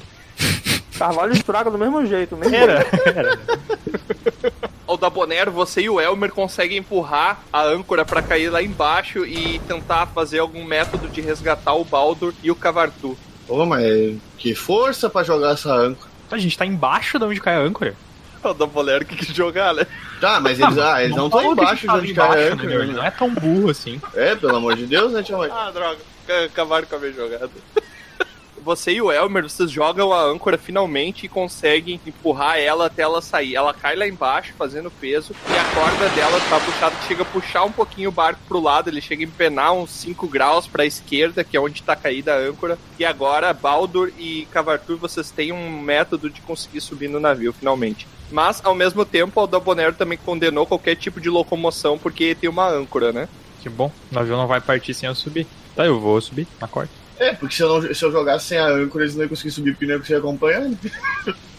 Carvalho 0.96 1.32
estraga 1.32 1.68
do 1.68 1.78
mesmo 1.78 2.06
jeito, 2.06 2.36
mesmo. 2.36 2.54
Era, 2.54 2.86
era. 3.04 3.38
O 4.98 5.00
Dabonero, 5.00 5.52
você 5.52 5.82
e 5.82 5.88
o 5.88 6.00
Elmer 6.00 6.32
conseguem 6.32 6.78
empurrar 6.78 7.38
a 7.52 7.62
âncora 7.62 8.04
pra 8.04 8.20
cair 8.20 8.50
lá 8.50 8.60
embaixo 8.60 9.24
e 9.24 9.60
tentar 9.60 10.06
fazer 10.06 10.40
algum 10.40 10.64
método 10.64 11.06
de 11.08 11.20
resgatar 11.20 11.74
o 11.74 11.84
Baldur 11.84 12.34
e 12.42 12.50
o 12.50 12.54
Cavartu. 12.56 13.16
Ô, 13.46 13.64
mas 13.64 14.16
que 14.36 14.56
força 14.56 15.08
pra 15.08 15.22
jogar 15.22 15.52
essa 15.52 15.72
âncora. 15.72 16.10
A 16.32 16.36
gente 16.36 16.58
tá 16.58 16.66
embaixo 16.66 17.16
de 17.16 17.24
onde 17.24 17.40
cai 17.40 17.54
a 17.54 17.60
âncora. 17.60 17.94
O 18.42 18.52
Dabonero 18.52 19.04
que 19.04 19.14
quis 19.14 19.28
jogar, 19.34 19.72
né? 19.72 19.86
Tá, 20.20 20.40
mas 20.40 20.58
eles, 20.58 20.76
ah, 20.76 21.00
eles 21.02 21.16
não 21.16 21.26
estão 21.26 21.52
embaixo 21.52 21.86
de 21.86 21.92
onde 21.92 22.14
cai 22.14 22.26
a 22.26 22.32
embaixo, 22.32 22.52
âncora. 22.54 22.68
né? 22.78 22.84
Ele 22.84 22.92
não 22.94 23.04
é 23.04 23.10
tão 23.12 23.32
burro 23.32 23.70
assim. 23.70 24.00
É, 24.14 24.34
pelo 24.34 24.56
amor 24.56 24.74
de 24.74 24.84
Deus, 24.84 25.12
né, 25.12 25.22
Tia? 25.22 25.36
Ah, 25.36 25.70
droga. 25.70 25.98
Acabaram 26.44 26.88
com 26.88 26.96
a 26.96 26.98
minha 26.98 27.12
jogada. 27.12 27.50
Você 28.64 28.92
e 28.92 29.02
o 29.02 29.10
Elmer, 29.10 29.44
vocês 29.44 29.70
jogam 29.70 30.12
a 30.12 30.22
âncora 30.22 30.58
finalmente 30.58 31.26
e 31.26 31.28
conseguem 31.28 32.00
empurrar 32.06 32.58
ela 32.58 32.86
até 32.86 33.02
ela 33.02 33.22
sair. 33.22 33.54
Ela 33.54 33.72
cai 33.72 33.96
lá 33.96 34.06
embaixo, 34.06 34.54
fazendo 34.56 34.90
peso, 34.90 35.34
e 35.48 35.56
a 35.56 35.64
corda 35.74 36.08
dela 36.10 36.40
tá 36.48 36.60
puxada, 36.60 36.96
chega 37.06 37.22
a 37.22 37.26
puxar 37.26 37.64
um 37.64 37.72
pouquinho 37.72 38.08
o 38.08 38.12
barco 38.12 38.40
pro 38.46 38.60
lado, 38.60 38.88
ele 38.88 39.00
chega 39.00 39.22
a 39.22 39.26
empenar 39.26 39.72
uns 39.72 39.90
5 39.90 40.26
graus 40.28 40.66
pra 40.66 40.84
esquerda, 40.84 41.44
que 41.44 41.56
é 41.56 41.60
onde 41.60 41.82
tá 41.82 41.96
caída 41.96 42.34
a 42.34 42.38
âncora. 42.38 42.78
E 42.98 43.04
agora, 43.04 43.52
Baldur 43.52 44.12
e 44.18 44.46
Cavartur, 44.50 44.96
vocês 44.96 45.30
têm 45.30 45.52
um 45.52 45.80
método 45.80 46.28
de 46.28 46.40
conseguir 46.40 46.80
subir 46.80 47.08
no 47.08 47.20
navio, 47.20 47.52
finalmente. 47.52 48.06
Mas, 48.30 48.60
ao 48.64 48.74
mesmo 48.74 49.04
tempo, 49.04 49.38
o 49.38 49.40
Aldabonero 49.40 49.94
também 49.94 50.18
condenou 50.18 50.66
qualquer 50.66 50.96
tipo 50.96 51.20
de 51.20 51.30
locomoção, 51.30 51.98
porque 51.98 52.34
tem 52.34 52.50
uma 52.50 52.68
âncora, 52.68 53.12
né? 53.12 53.28
Que 53.62 53.68
bom, 53.68 53.90
o 54.10 54.14
navio 54.14 54.36
não 54.36 54.46
vai 54.46 54.60
partir 54.60 54.94
sem 54.94 55.08
eu 55.08 55.14
subir. 55.14 55.46
Tá, 55.74 55.86
eu 55.86 55.98
vou 55.98 56.20
subir 56.20 56.46
na 56.60 56.68
corda. 56.68 56.90
É, 57.18 57.32
porque 57.34 57.54
se 57.54 57.62
eu, 57.62 57.68
não, 57.68 57.94
se 57.94 58.04
eu 58.04 58.12
jogasse 58.12 58.46
sem 58.46 58.58
a 58.58 58.66
âncora, 58.66 59.04
eles 59.04 59.14
não 59.14 59.22
iam 59.22 59.28
conseguir 59.28 59.50
subir 59.50 59.72
porque 59.72 59.86
não 59.86 59.94
ia 59.94 59.98
conseguir 59.98 60.18
acompanhar. 60.18 60.60
né? 60.60 60.76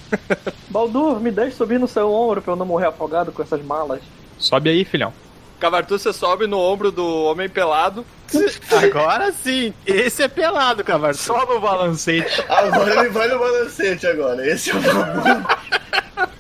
Baldur, 0.70 1.20
me 1.20 1.32
deixe 1.32 1.56
subir 1.56 1.80
no 1.80 1.88
seu 1.88 2.12
ombro 2.12 2.42
pra 2.42 2.54
eu 2.54 2.58
não 2.58 2.66
morrer 2.66 2.88
afogado 2.88 3.32
com 3.32 3.42
essas 3.44 3.62
malas. 3.64 4.02
Sobe 4.38 4.70
aí, 4.70 4.86
filhão. 4.86 5.14
Cavartu, 5.60 6.00
você 6.00 6.14
sobe 6.14 6.48
no 6.48 6.58
ombro 6.58 6.90
do 6.92 7.06
homem 7.26 7.50
pelado. 7.50 8.06
Agora 8.82 9.32
sim, 9.32 9.74
esse 9.86 10.24
é 10.24 10.28
pelado, 10.28 10.84
Cavartu. 10.84 11.18
Só 11.20 11.46
no 11.52 11.60
balancete. 11.60 12.44
Agora 12.48 13.02
ele 13.02 13.10
vai 13.10 13.28
no 13.28 13.40
balancete 13.40 14.08
agora. 14.08 14.48
Esse 14.48 14.72
é 14.72 14.76
o. 14.76 14.80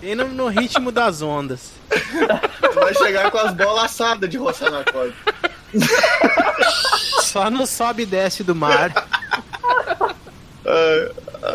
E 0.02 0.16
no, 0.16 0.28
no 0.30 0.48
ritmo 0.48 0.92
das 0.92 1.22
ondas. 1.22 1.72
Vai 2.74 2.94
chegar 2.94 3.30
com 3.30 3.38
as 3.40 3.54
bolas 3.54 3.84
assadas 3.86 4.30
de 4.30 4.38
roçar 4.38 4.72
na 4.72 4.84
corda. 4.86 5.14
Só 7.22 7.50
no 7.50 7.68
sobe 7.68 8.04
e 8.04 8.06
desce 8.06 8.44
do 8.44 8.56
mar. 8.56 8.92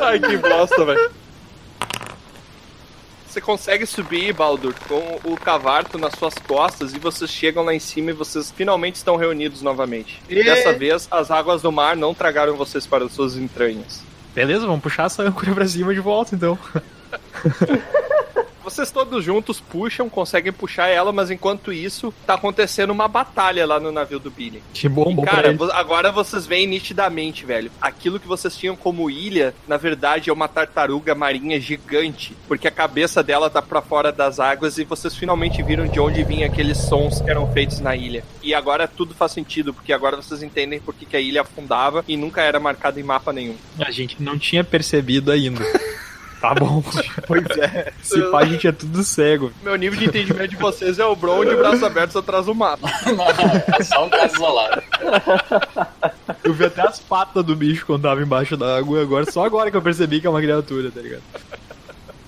Ai, 0.00 0.18
que 0.20 0.36
bosta, 0.36 0.84
velho. 0.84 1.10
Você 3.34 3.40
consegue 3.40 3.84
subir, 3.84 4.32
Baldur, 4.32 4.72
com 4.86 5.18
o 5.24 5.36
cavarto 5.36 5.98
nas 5.98 6.14
suas 6.16 6.34
costas 6.34 6.94
e 6.94 7.00
vocês 7.00 7.28
chegam 7.28 7.64
lá 7.64 7.74
em 7.74 7.80
cima 7.80 8.10
e 8.10 8.12
vocês 8.12 8.52
finalmente 8.56 8.94
estão 8.94 9.16
reunidos 9.16 9.60
novamente. 9.60 10.22
E 10.28 10.44
dessa 10.44 10.72
vez, 10.72 11.08
as 11.10 11.32
águas 11.32 11.60
do 11.60 11.72
mar 11.72 11.96
não 11.96 12.14
tragaram 12.14 12.54
vocês 12.54 12.86
para 12.86 13.06
as 13.06 13.12
suas 13.12 13.36
entranhas. 13.36 14.04
Beleza, 14.32 14.66
vamos 14.66 14.82
puxar 14.82 15.06
essa 15.06 15.24
âncora 15.24 15.52
pra 15.52 15.66
cima 15.66 15.92
de 15.92 15.98
volta 15.98 16.36
então. 16.36 16.56
Vocês 18.64 18.90
todos 18.90 19.22
juntos 19.22 19.60
puxam, 19.60 20.08
conseguem 20.08 20.52
puxar 20.52 20.88
ela, 20.88 21.12
mas 21.12 21.30
enquanto 21.30 21.70
isso, 21.70 22.12
tá 22.26 22.34
acontecendo 22.34 22.90
uma 22.90 23.06
batalha 23.06 23.66
lá 23.66 23.78
no 23.78 23.92
navio 23.92 24.18
do 24.18 24.30
Billy. 24.30 24.62
Que 24.72 24.88
bom, 24.88 25.10
E, 25.10 25.14
bom 25.14 25.22
cara, 25.22 25.54
agora 25.74 26.10
vocês 26.10 26.46
veem 26.46 26.66
nitidamente, 26.66 27.44
velho. 27.44 27.70
Aquilo 27.80 28.18
que 28.18 28.26
vocês 28.26 28.56
tinham 28.56 28.74
como 28.74 29.10
ilha, 29.10 29.54
na 29.68 29.76
verdade, 29.76 30.30
é 30.30 30.32
uma 30.32 30.48
tartaruga 30.48 31.14
marinha 31.14 31.60
gigante. 31.60 32.34
Porque 32.48 32.66
a 32.66 32.70
cabeça 32.70 33.22
dela 33.22 33.50
tá 33.50 33.60
pra 33.60 33.82
fora 33.82 34.10
das 34.10 34.40
águas 34.40 34.78
e 34.78 34.84
vocês 34.84 35.14
finalmente 35.14 35.62
viram 35.62 35.86
de 35.86 36.00
onde 36.00 36.24
vinham 36.24 36.50
aqueles 36.50 36.78
sons 36.78 37.20
que 37.20 37.30
eram 37.30 37.52
feitos 37.52 37.80
na 37.80 37.94
ilha. 37.94 38.24
E 38.42 38.54
agora 38.54 38.88
tudo 38.88 39.14
faz 39.14 39.32
sentido, 39.32 39.74
porque 39.74 39.92
agora 39.92 40.16
vocês 40.16 40.42
entendem 40.42 40.80
por 40.80 40.94
que 40.94 41.14
a 41.14 41.20
ilha 41.20 41.42
afundava 41.42 42.02
e 42.08 42.16
nunca 42.16 42.40
era 42.40 42.58
marcada 42.58 42.98
em 42.98 43.02
mapa 43.02 43.32
nenhum. 43.32 43.56
A 43.78 43.90
gente 43.90 44.22
não 44.22 44.38
tinha 44.38 44.64
percebido 44.64 45.30
ainda. 45.30 45.62
Tá 46.44 46.54
bom. 46.54 46.82
Pois 47.26 47.46
é. 47.56 47.90
Se 48.02 48.20
pá, 48.30 48.40
a 48.40 48.44
gente 48.44 48.68
é 48.68 48.72
tudo 48.72 49.02
cego. 49.02 49.50
Meu 49.62 49.76
nível 49.76 49.98
de 49.98 50.04
entendimento 50.06 50.48
de 50.48 50.56
vocês 50.56 50.98
é 50.98 51.04
o 51.06 51.16
Bron 51.16 51.42
de 51.42 51.56
braços 51.56 51.82
abertos 51.82 52.14
atrás 52.14 52.44
do 52.44 52.54
mapa. 52.54 52.86
Não, 53.06 53.24
é 53.78 53.82
só 53.82 54.04
um 54.04 54.10
caso 54.10 54.34
isolado. 54.34 54.82
Eu 56.42 56.52
vi 56.52 56.66
até 56.66 56.82
as 56.82 56.98
patas 56.98 57.42
do 57.42 57.56
bicho 57.56 57.86
quando 57.86 58.02
tava 58.02 58.20
embaixo 58.20 58.58
da 58.58 58.76
água. 58.76 59.00
Agora, 59.00 59.30
só 59.30 59.42
agora 59.42 59.70
que 59.70 59.76
eu 59.76 59.80
percebi 59.80 60.20
que 60.20 60.26
é 60.26 60.30
uma 60.30 60.40
criatura, 60.40 60.90
tá 60.90 61.00
ligado? 61.00 61.22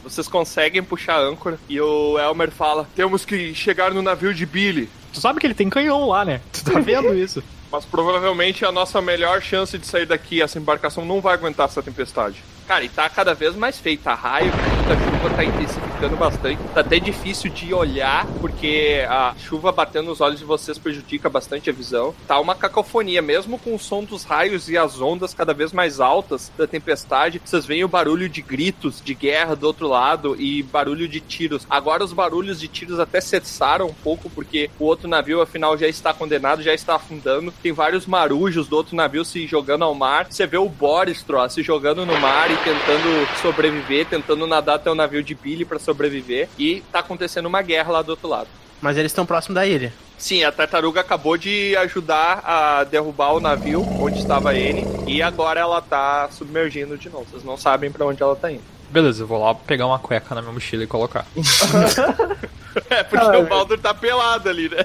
Vocês 0.02 0.26
conseguem 0.28 0.82
puxar 0.82 1.16
a 1.16 1.20
âncora 1.20 1.58
e 1.68 1.78
o 1.78 2.18
Elmer 2.18 2.50
fala: 2.50 2.88
Temos 2.96 3.26
que 3.26 3.54
chegar 3.54 3.92
no 3.92 4.00
navio 4.00 4.32
de 4.32 4.46
Billy. 4.46 4.88
Tu 5.12 5.20
sabe 5.20 5.38
que 5.40 5.46
ele 5.46 5.54
tem 5.54 5.68
canhão 5.68 6.08
lá, 6.08 6.24
né? 6.24 6.40
Tu 6.52 6.64
tá 6.64 6.80
vendo 6.80 7.12
isso? 7.18 7.42
Mas 7.70 7.84
provavelmente 7.84 8.64
a 8.64 8.72
nossa 8.72 9.02
melhor 9.02 9.42
chance 9.42 9.76
de 9.76 9.86
sair 9.86 10.06
daqui, 10.06 10.40
essa 10.40 10.58
embarcação 10.58 11.04
não 11.04 11.20
vai 11.20 11.34
aguentar 11.34 11.66
essa 11.66 11.82
tempestade. 11.82 12.42
Cara, 12.66 12.84
e 12.84 12.88
tá 12.88 13.08
cada 13.08 13.32
vez 13.32 13.54
mais 13.54 13.78
feio, 13.78 13.96
tá 13.98 14.12
raio, 14.12 14.50
a 14.50 14.96
chuva 14.96 15.36
tá 15.36 15.44
intensificando 15.44 16.16
bastante. 16.16 16.60
Tá 16.74 16.80
até 16.80 16.98
difícil 16.98 17.48
de 17.48 17.72
olhar, 17.72 18.26
porque 18.40 19.06
a 19.08 19.34
chuva 19.38 19.70
batendo 19.70 20.06
nos 20.06 20.20
olhos 20.20 20.40
de 20.40 20.44
vocês 20.44 20.76
prejudica 20.76 21.30
bastante 21.30 21.70
a 21.70 21.72
visão. 21.72 22.12
Tá 22.26 22.40
uma 22.40 22.56
cacofonia, 22.56 23.22
mesmo 23.22 23.56
com 23.56 23.72
o 23.72 23.78
som 23.78 24.02
dos 24.02 24.24
raios 24.24 24.68
e 24.68 24.76
as 24.76 25.00
ondas 25.00 25.32
cada 25.32 25.54
vez 25.54 25.72
mais 25.72 26.00
altas 26.00 26.50
da 26.58 26.66
tempestade. 26.66 27.40
Vocês 27.44 27.64
veem 27.64 27.84
o 27.84 27.88
barulho 27.88 28.28
de 28.28 28.42
gritos 28.42 29.00
de 29.00 29.14
guerra 29.14 29.54
do 29.54 29.64
outro 29.64 29.86
lado 29.86 30.34
e 30.36 30.64
barulho 30.64 31.06
de 31.06 31.20
tiros. 31.20 31.64
Agora 31.70 32.02
os 32.02 32.12
barulhos 32.12 32.58
de 32.58 32.66
tiros 32.66 32.98
até 32.98 33.20
cessaram 33.20 33.86
um 33.86 33.94
pouco, 33.94 34.28
porque 34.28 34.70
o 34.76 34.86
outro 34.86 35.06
navio, 35.06 35.40
afinal, 35.40 35.78
já 35.78 35.86
está 35.86 36.12
condenado, 36.12 36.64
já 36.64 36.74
está 36.74 36.96
afundando. 36.96 37.54
Tem 37.62 37.70
vários 37.70 38.06
marujos 38.06 38.66
do 38.66 38.74
outro 38.74 38.96
navio 38.96 39.24
se 39.24 39.46
jogando 39.46 39.84
ao 39.84 39.94
mar. 39.94 40.26
Você 40.28 40.48
vê 40.48 40.58
o 40.58 40.68
Boris 40.68 41.22
Tro, 41.22 41.48
se 41.48 41.62
jogando 41.62 42.04
no 42.04 42.18
mar 42.20 42.55
e 42.56 42.64
tentando 42.64 43.40
sobreviver, 43.42 44.06
tentando 44.06 44.46
nadar 44.46 44.76
até 44.76 44.90
o 44.90 44.94
navio 44.94 45.22
de 45.22 45.34
Billy 45.34 45.64
para 45.64 45.78
sobreviver. 45.78 46.48
E 46.58 46.82
tá 46.90 47.00
acontecendo 47.00 47.46
uma 47.46 47.62
guerra 47.62 47.92
lá 47.92 48.02
do 48.02 48.10
outro 48.10 48.28
lado. 48.28 48.48
Mas 48.80 48.96
eles 48.96 49.10
estão 49.12 49.26
próximo 49.26 49.54
da 49.54 49.66
ilha. 49.66 49.92
Sim, 50.18 50.44
a 50.44 50.52
tartaruga 50.52 51.00
acabou 51.00 51.36
de 51.36 51.76
ajudar 51.76 52.42
a 52.44 52.84
derrubar 52.84 53.32
o 53.34 53.40
navio 53.40 53.82
onde 54.00 54.18
estava 54.18 54.54
ele 54.54 54.84
e 55.06 55.22
agora 55.22 55.60
ela 55.60 55.80
tá 55.82 56.28
submergindo 56.30 56.96
de 56.96 57.10
novo. 57.10 57.26
Vocês 57.30 57.44
não 57.44 57.56
sabem 57.56 57.90
para 57.90 58.06
onde 58.06 58.22
ela 58.22 58.34
tá 58.34 58.50
indo. 58.50 58.62
Beleza, 58.88 59.24
eu 59.24 59.26
vou 59.26 59.42
lá 59.42 59.54
pegar 59.54 59.86
uma 59.86 59.98
cueca 59.98 60.34
na 60.34 60.40
minha 60.40 60.52
mochila 60.52 60.84
e 60.84 60.86
colocar. 60.86 61.26
É 62.90 63.02
porque 63.02 63.36
o 63.36 63.46
Baldur 63.46 63.78
tá 63.78 63.94
pelado 63.94 64.50
ali, 64.50 64.68
né? 64.68 64.84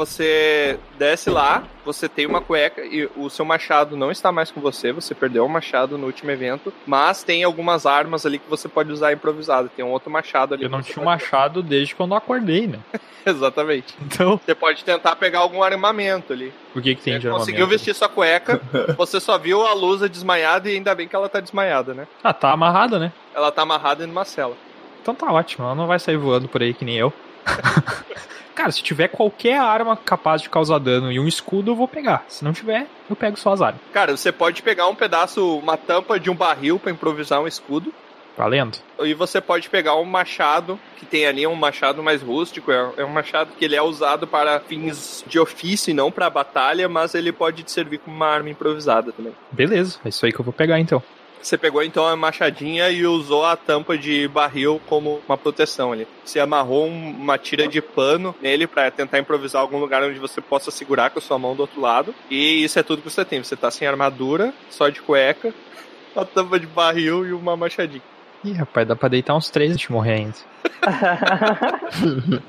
Você 0.00 0.78
desce 0.98 1.28
lá, 1.28 1.62
você 1.84 2.08
tem 2.08 2.24
uma 2.24 2.40
cueca 2.40 2.80
e 2.82 3.06
o 3.14 3.28
seu 3.28 3.44
machado 3.44 3.98
não 3.98 4.10
está 4.10 4.32
mais 4.32 4.50
com 4.50 4.58
você, 4.58 4.92
você 4.92 5.14
perdeu 5.14 5.44
o 5.44 5.48
machado 5.48 5.98
no 5.98 6.06
último 6.06 6.30
evento, 6.30 6.72
mas 6.86 7.22
tem 7.22 7.44
algumas 7.44 7.84
armas 7.84 8.24
ali 8.24 8.38
que 8.38 8.48
você 8.48 8.66
pode 8.66 8.90
usar 8.90 9.12
improvisado. 9.12 9.68
Tem 9.68 9.84
um 9.84 9.90
outro 9.90 10.10
machado 10.10 10.54
ali. 10.54 10.64
Eu 10.64 10.70
não 10.70 10.80
tinha 10.80 11.02
um 11.02 11.04
machado 11.04 11.62
desde 11.62 11.94
quando 11.94 12.12
eu 12.12 12.16
acordei, 12.16 12.66
né? 12.66 12.78
Exatamente. 13.26 13.94
Então, 14.00 14.40
Você 14.42 14.54
pode 14.54 14.82
tentar 14.82 15.16
pegar 15.16 15.40
algum 15.40 15.62
armamento 15.62 16.32
ali. 16.32 16.50
o 16.74 16.80
que 16.80 16.94
que 16.94 17.02
tem 17.02 17.14
de 17.18 17.20
Você 17.20 17.26
armamento? 17.26 17.38
conseguiu 17.40 17.66
vestir 17.66 17.94
sua 17.94 18.08
cueca, 18.08 18.58
você 18.96 19.20
só 19.20 19.36
viu 19.36 19.66
a 19.66 19.74
Lusa 19.74 20.08
desmaiada 20.08 20.70
e 20.70 20.76
ainda 20.76 20.94
bem 20.94 21.06
que 21.06 21.14
ela 21.14 21.28
tá 21.28 21.40
desmaiada, 21.40 21.92
né? 21.92 22.08
Ah, 22.24 22.32
tá 22.32 22.50
amarrada, 22.52 22.98
né? 22.98 23.12
Ela 23.34 23.52
tá 23.52 23.60
amarrada 23.60 24.06
numa 24.06 24.24
cela. 24.24 24.56
Então 25.02 25.14
tá 25.14 25.30
ótimo, 25.30 25.66
ela 25.66 25.74
não 25.74 25.86
vai 25.86 25.98
sair 25.98 26.16
voando 26.16 26.48
por 26.48 26.62
aí 26.62 26.72
que 26.72 26.86
nem 26.86 26.96
eu. 26.96 27.12
Cara, 28.54 28.72
se 28.72 28.82
tiver 28.82 29.08
qualquer 29.08 29.58
arma 29.58 29.96
capaz 29.96 30.42
de 30.42 30.50
causar 30.50 30.78
dano 30.78 31.10
e 31.10 31.18
um 31.18 31.26
escudo, 31.26 31.70
eu 31.70 31.74
vou 31.74 31.88
pegar. 31.88 32.24
Se 32.28 32.44
não 32.44 32.52
tiver, 32.52 32.86
eu 33.08 33.16
pego 33.16 33.38
só 33.38 33.54
as 33.54 33.62
armas. 33.62 33.80
Cara, 33.92 34.14
você 34.14 34.30
pode 34.30 34.62
pegar 34.62 34.86
um 34.86 34.94
pedaço, 34.94 35.58
uma 35.58 35.78
tampa 35.78 36.20
de 36.20 36.28
um 36.28 36.34
barril 36.34 36.78
pra 36.78 36.90
improvisar 36.90 37.40
um 37.40 37.46
escudo. 37.46 37.92
Valendo? 38.36 38.78
E 39.00 39.12
você 39.14 39.40
pode 39.40 39.68
pegar 39.68 39.96
um 39.96 40.04
machado, 40.04 40.78
que 40.98 41.06
tem 41.06 41.26
ali 41.26 41.46
um 41.46 41.54
machado 41.54 42.02
mais 42.02 42.22
rústico, 42.22 42.70
é 42.70 42.90
é 42.98 43.04
um 43.04 43.08
machado 43.08 43.52
que 43.58 43.64
ele 43.64 43.76
é 43.76 43.82
usado 43.82 44.26
para 44.26 44.60
fins 44.60 45.24
de 45.26 45.38
ofício 45.38 45.90
e 45.90 45.94
não 45.94 46.10
para 46.10 46.30
batalha, 46.30 46.88
mas 46.88 47.14
ele 47.14 47.32
pode 47.32 47.62
te 47.62 47.70
servir 47.70 47.98
como 47.98 48.16
uma 48.16 48.26
arma 48.26 48.50
improvisada 48.50 49.12
também. 49.12 49.32
Beleza, 49.50 49.98
é 50.04 50.08
isso 50.08 50.24
aí 50.24 50.32
que 50.32 50.40
eu 50.40 50.44
vou 50.44 50.54
pegar 50.54 50.78
então. 50.78 51.02
Você 51.42 51.56
pegou 51.56 51.82
então 51.82 52.06
a 52.06 52.14
machadinha 52.16 52.90
e 52.90 53.06
usou 53.06 53.44
a 53.46 53.56
tampa 53.56 53.96
de 53.96 54.28
barril 54.28 54.80
como 54.86 55.20
uma 55.26 55.38
proteção 55.38 55.90
ali. 55.92 56.06
Você 56.24 56.38
amarrou 56.38 56.86
um- 56.86 57.10
uma 57.10 57.38
tira 57.38 57.66
de 57.66 57.80
pano 57.80 58.34
nele 58.42 58.66
para 58.66 58.90
tentar 58.90 59.18
improvisar 59.18 59.62
algum 59.62 59.78
lugar 59.78 60.02
onde 60.02 60.18
você 60.18 60.40
possa 60.40 60.70
segurar 60.70 61.10
com 61.10 61.18
a 61.18 61.22
sua 61.22 61.38
mão 61.38 61.56
do 61.56 61.60
outro 61.60 61.80
lado. 61.80 62.14
E 62.30 62.62
isso 62.62 62.78
é 62.78 62.82
tudo 62.82 63.00
que 63.02 63.10
você 63.10 63.24
tem. 63.24 63.42
Você 63.42 63.56
tá 63.56 63.70
sem 63.70 63.88
armadura, 63.88 64.52
só 64.68 64.88
de 64.90 65.00
cueca, 65.00 65.54
uma 66.14 66.24
tampa 66.26 66.60
de 66.60 66.66
barril 66.66 67.26
e 67.26 67.32
uma 67.32 67.56
machadinha. 67.56 68.02
Ih, 68.44 68.52
rapaz, 68.52 68.86
dá 68.86 68.94
pra 68.96 69.08
deitar 69.08 69.34
uns 69.34 69.48
três 69.50 69.72
antes 69.72 69.86
de 69.86 69.92
morrer 69.92 70.12
ainda. 70.14 70.34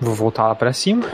vou 0.00 0.14
voltar 0.14 0.48
lá 0.48 0.54
pra 0.54 0.72
cima. 0.72 1.04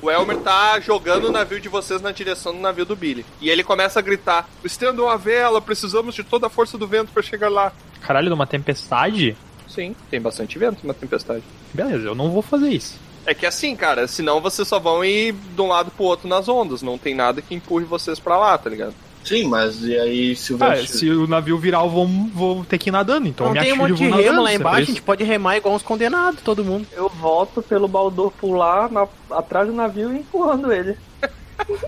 O 0.00 0.10
Elmer 0.10 0.38
tá 0.38 0.78
jogando 0.80 1.24
o 1.24 1.32
navio 1.32 1.60
de 1.60 1.68
vocês 1.68 2.00
na 2.00 2.12
direção 2.12 2.52
do 2.52 2.60
navio 2.60 2.84
do 2.84 2.94
Billy. 2.94 3.26
E 3.40 3.50
ele 3.50 3.64
começa 3.64 3.98
a 3.98 4.02
gritar: 4.02 4.48
Estendam 4.64 5.08
a 5.08 5.16
vela, 5.16 5.60
precisamos 5.60 6.14
de 6.14 6.22
toda 6.22 6.46
a 6.46 6.50
força 6.50 6.78
do 6.78 6.86
vento 6.86 7.10
para 7.12 7.22
chegar 7.22 7.48
lá. 7.48 7.72
Caralho, 8.00 8.30
numa 8.30 8.46
tempestade? 8.46 9.36
Sim, 9.68 9.94
tem 10.10 10.20
bastante 10.20 10.58
vento 10.58 10.86
na 10.86 10.94
tempestade. 10.94 11.42
Beleza, 11.74 12.06
eu 12.06 12.14
não 12.14 12.30
vou 12.30 12.42
fazer 12.42 12.70
isso. 12.70 12.98
É 13.26 13.34
que 13.34 13.44
assim, 13.44 13.76
cara, 13.76 14.08
senão 14.08 14.40
vocês 14.40 14.66
só 14.66 14.78
vão 14.78 15.04
ir 15.04 15.32
de 15.32 15.60
um 15.60 15.68
lado 15.68 15.90
pro 15.90 16.04
outro 16.04 16.28
nas 16.28 16.48
ondas. 16.48 16.80
Não 16.80 16.96
tem 16.96 17.14
nada 17.14 17.42
que 17.42 17.54
empurre 17.54 17.84
vocês 17.84 18.18
pra 18.18 18.38
lá, 18.38 18.56
tá 18.56 18.70
ligado? 18.70 18.94
Sim, 19.24 19.44
mas 19.44 19.82
e 19.84 19.96
aí 19.98 20.34
se 20.36 20.54
o 20.54 20.58
Ah, 20.64 20.76
se 20.76 21.10
o 21.10 21.26
navio 21.26 21.58
virar, 21.58 21.80
eu 21.84 21.90
vou, 21.90 22.06
vou 22.06 22.64
ter 22.64 22.78
que 22.78 22.88
ir 22.88 22.92
nadando. 22.92 23.28
Então 23.28 23.46
não 23.48 23.52
me 23.54 23.60
tem 23.60 23.72
um 23.72 23.76
monte 23.76 23.94
de 23.94 24.04
remo 24.04 24.16
nadando, 24.16 24.42
lá 24.42 24.50
é 24.50 24.54
embaixo, 24.54 24.74
pra 24.76 24.82
a 24.82 24.82
gente 24.86 25.02
pode 25.02 25.24
remar 25.24 25.56
igual 25.56 25.74
uns 25.74 25.82
condenados, 25.82 26.40
todo 26.42 26.64
mundo. 26.64 26.86
Eu 26.92 27.08
volto 27.08 27.60
pelo 27.62 27.86
Baldur 27.88 28.30
pular 28.32 28.90
na- 28.90 29.06
atrás 29.30 29.66
do 29.68 29.74
navio 29.74 30.12
e 30.12 30.18
empurrando 30.20 30.72
ele. 30.72 30.96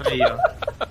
Aí, 0.04 0.20
ó. 0.22 0.86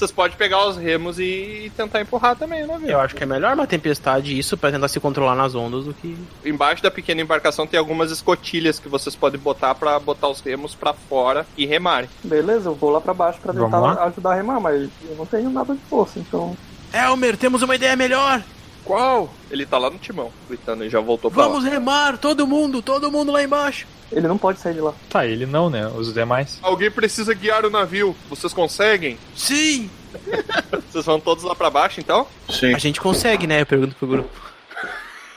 Vocês 0.00 0.10
podem 0.10 0.34
pegar 0.34 0.66
os 0.66 0.78
remos 0.78 1.18
e 1.20 1.70
tentar 1.76 2.00
empurrar 2.00 2.34
também 2.34 2.64
o 2.64 2.66
navio. 2.66 2.88
Eu 2.88 3.00
acho 3.00 3.14
que 3.14 3.22
é 3.22 3.26
melhor 3.26 3.52
uma 3.52 3.66
tempestade 3.66 4.38
isso 4.38 4.56
pra 4.56 4.72
tentar 4.72 4.88
se 4.88 4.98
controlar 4.98 5.34
nas 5.34 5.54
ondas 5.54 5.84
do 5.84 5.92
que. 5.92 6.16
Embaixo 6.42 6.82
da 6.82 6.90
pequena 6.90 7.20
embarcação 7.20 7.66
tem 7.66 7.78
algumas 7.78 8.10
escotilhas 8.10 8.78
que 8.78 8.88
vocês 8.88 9.14
podem 9.14 9.38
botar 9.38 9.74
pra 9.74 10.00
botar 10.00 10.28
os 10.28 10.40
remos 10.40 10.74
pra 10.74 10.94
fora 10.94 11.46
e 11.54 11.66
remarem. 11.66 12.08
Beleza, 12.24 12.70
eu 12.70 12.74
vou 12.74 12.88
lá 12.88 12.98
pra 12.98 13.12
baixo 13.12 13.38
pra 13.42 13.52
tentar 13.52 14.06
ajudar 14.06 14.30
a 14.30 14.34
remar, 14.36 14.58
mas 14.58 14.88
eu 15.06 15.16
não 15.18 15.26
tenho 15.26 15.50
nada 15.50 15.74
de 15.74 15.80
força, 15.82 16.18
então. 16.18 16.56
Elmer, 16.94 17.36
temos 17.36 17.60
uma 17.60 17.74
ideia 17.74 17.94
melhor! 17.94 18.42
Qual? 18.82 19.28
Ele 19.50 19.66
tá 19.66 19.76
lá 19.76 19.90
no 19.90 19.98
timão, 19.98 20.32
gritando 20.48 20.82
e 20.82 20.88
já 20.88 21.00
voltou 21.00 21.30
pra 21.30 21.44
Vamos 21.44 21.62
lá. 21.62 21.70
remar, 21.70 22.16
todo 22.16 22.46
mundo, 22.46 22.80
todo 22.80 23.12
mundo 23.12 23.30
lá 23.30 23.42
embaixo! 23.42 23.86
Ele 24.12 24.26
não 24.26 24.36
pode 24.36 24.58
sair 24.58 24.74
de 24.74 24.80
lá. 24.80 24.92
Tá, 25.08 25.24
ele 25.24 25.46
não, 25.46 25.70
né? 25.70 25.86
Os 25.86 26.12
demais. 26.12 26.58
Alguém 26.62 26.90
precisa 26.90 27.32
guiar 27.32 27.64
o 27.64 27.70
navio. 27.70 28.16
Vocês 28.28 28.52
conseguem? 28.52 29.16
Sim! 29.36 29.88
Vocês 30.90 31.04
vão 31.04 31.20
todos 31.20 31.44
lá 31.44 31.54
pra 31.54 31.70
baixo, 31.70 32.00
então? 32.00 32.26
Sim. 32.48 32.74
A 32.74 32.78
gente 32.78 33.00
consegue, 33.00 33.46
né? 33.46 33.60
Eu 33.60 33.66
pergunto 33.66 33.94
pro 33.94 34.08
grupo. 34.08 34.30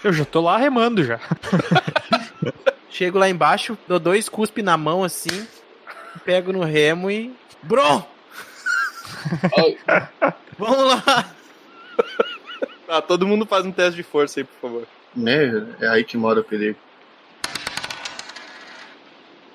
Eu 0.03 0.11
já 0.11 0.25
tô 0.25 0.41
lá 0.41 0.57
remando 0.57 1.03
já. 1.03 1.19
Chego 2.89 3.17
lá 3.17 3.29
embaixo, 3.29 3.77
dou 3.87 3.99
dois 3.99 4.29
cuspe 4.29 4.61
na 4.61 4.77
mão 4.77 5.03
assim, 5.03 5.47
pego 6.23 6.51
no 6.51 6.63
remo 6.63 7.09
e. 7.09 7.33
Bron! 7.63 8.05
Vamos 10.59 10.77
lá! 10.77 11.33
Ah, 12.87 13.01
todo 13.01 13.25
mundo 13.25 13.45
faz 13.45 13.65
um 13.65 13.71
teste 13.71 13.95
de 13.95 14.03
força 14.03 14.39
aí, 14.39 14.43
por 14.43 14.59
favor. 14.61 14.83
Né? 15.15 15.65
É 15.79 15.87
aí 15.87 16.03
que 16.03 16.17
mora 16.17 16.41
o 16.41 16.43
perigo. 16.43 16.77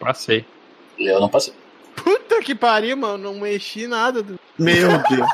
Passei. 0.00 0.44
Eu 0.98 1.20
não 1.20 1.28
passei. 1.28 1.52
Puta 1.96 2.40
que 2.40 2.54
pariu, 2.54 2.96
mano. 2.96 3.32
Não 3.32 3.40
mexi 3.40 3.86
nada. 3.86 4.22
do- 4.22 4.38
Meu 4.58 4.88
Deus. 5.08 5.28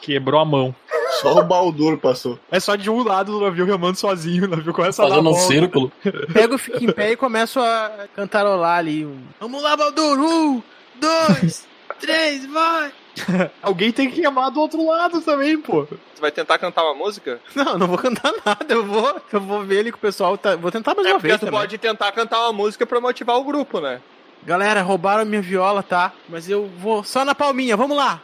Quebrou 0.00 0.40
a 0.40 0.44
mão. 0.44 0.74
Só 1.20 1.34
o 1.38 1.42
Baldur 1.44 1.98
passou. 1.98 2.38
É 2.50 2.58
só 2.60 2.76
de 2.76 2.88
um 2.88 3.02
lado 3.02 3.32
do 3.32 3.40
navio 3.44 3.66
remando 3.66 3.98
sozinho. 3.98 4.44
O 4.44 4.48
navio 4.48 4.72
começa 4.72 5.02
a 5.02 5.06
dar 5.06 5.10
Fazendo 5.16 5.28
um 5.30 5.32
volta. 5.34 5.46
círculo. 5.52 5.92
Pego, 6.32 6.56
fico 6.56 6.82
em 6.82 6.92
pé 6.92 7.12
e 7.12 7.16
começo 7.16 7.60
a 7.60 8.06
cantarolar 8.16 8.78
ali. 8.78 9.06
Vamos 9.38 9.62
lá, 9.62 9.76
Baldur! 9.76 10.18
Um, 10.18 10.62
dois, 10.98 11.66
três, 12.00 12.46
vai! 12.46 12.92
Alguém 13.62 13.92
tem 13.92 14.10
que 14.10 14.20
remar 14.20 14.50
do 14.50 14.60
outro 14.60 14.84
lado 14.86 15.20
também, 15.20 15.58
pô. 15.58 15.84
Você 15.84 16.20
vai 16.20 16.30
tentar 16.30 16.58
cantar 16.58 16.84
uma 16.84 16.94
música? 16.94 17.40
Não, 17.54 17.78
não 17.78 17.86
vou 17.86 17.98
cantar 17.98 18.32
nada. 18.44 18.66
Eu 18.68 18.84
vou, 18.84 19.20
eu 19.32 19.40
vou 19.40 19.62
ver 19.62 19.80
ali 19.80 19.92
com 19.92 19.98
o 19.98 20.00
pessoal. 20.00 20.36
Tá... 20.38 20.56
Vou 20.56 20.70
tentar 20.70 20.94
mais 20.94 21.06
É 21.06 21.12
uma 21.12 21.18
vez 21.18 21.34
tu 21.36 21.40
também. 21.46 21.58
pode 21.58 21.78
tentar 21.78 22.12
cantar 22.12 22.40
uma 22.40 22.52
música 22.52 22.86
pra 22.86 23.00
motivar 23.00 23.36
o 23.36 23.44
grupo, 23.44 23.80
né? 23.80 24.00
Galera, 24.42 24.80
roubaram 24.82 25.24
minha 25.24 25.42
viola, 25.42 25.82
tá? 25.82 26.12
Mas 26.28 26.48
eu 26.48 26.70
vou 26.78 27.04
só 27.04 27.24
na 27.24 27.34
palminha, 27.34 27.76
vamos 27.76 27.96
lá! 27.96 28.20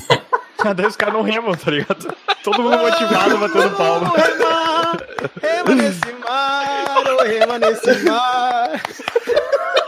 Daí 0.76 0.86
os 0.86 0.96
caras 0.96 1.14
não 1.14 1.22
remam, 1.22 1.54
tá 1.54 1.70
ligado? 1.70 2.14
Todo 2.42 2.62
mundo 2.62 2.76
motivado, 2.78 3.38
batendo 3.38 3.76
palma. 3.76 4.12
Remar! 4.16 4.96
Rema 5.40 5.74
nesse 5.74 6.12
mar, 6.12 6.94
oh, 7.18 7.22
rema 7.22 7.58
nesse 7.58 8.04
mar. 8.04 8.70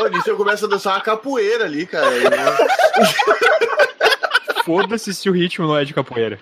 Ô, 0.00 0.08
nisso 0.08 0.30
eu 0.30 0.36
começo 0.36 0.64
a 0.64 0.68
dançar 0.68 0.94
uma 0.94 1.02
capoeira 1.02 1.66
ali, 1.66 1.86
cara. 1.86 2.08
Foda-se 4.64 5.12
se 5.12 5.28
o 5.28 5.32
ritmo 5.32 5.66
não 5.66 5.76
é 5.76 5.84
de 5.84 5.92
capoeira. 5.92 6.40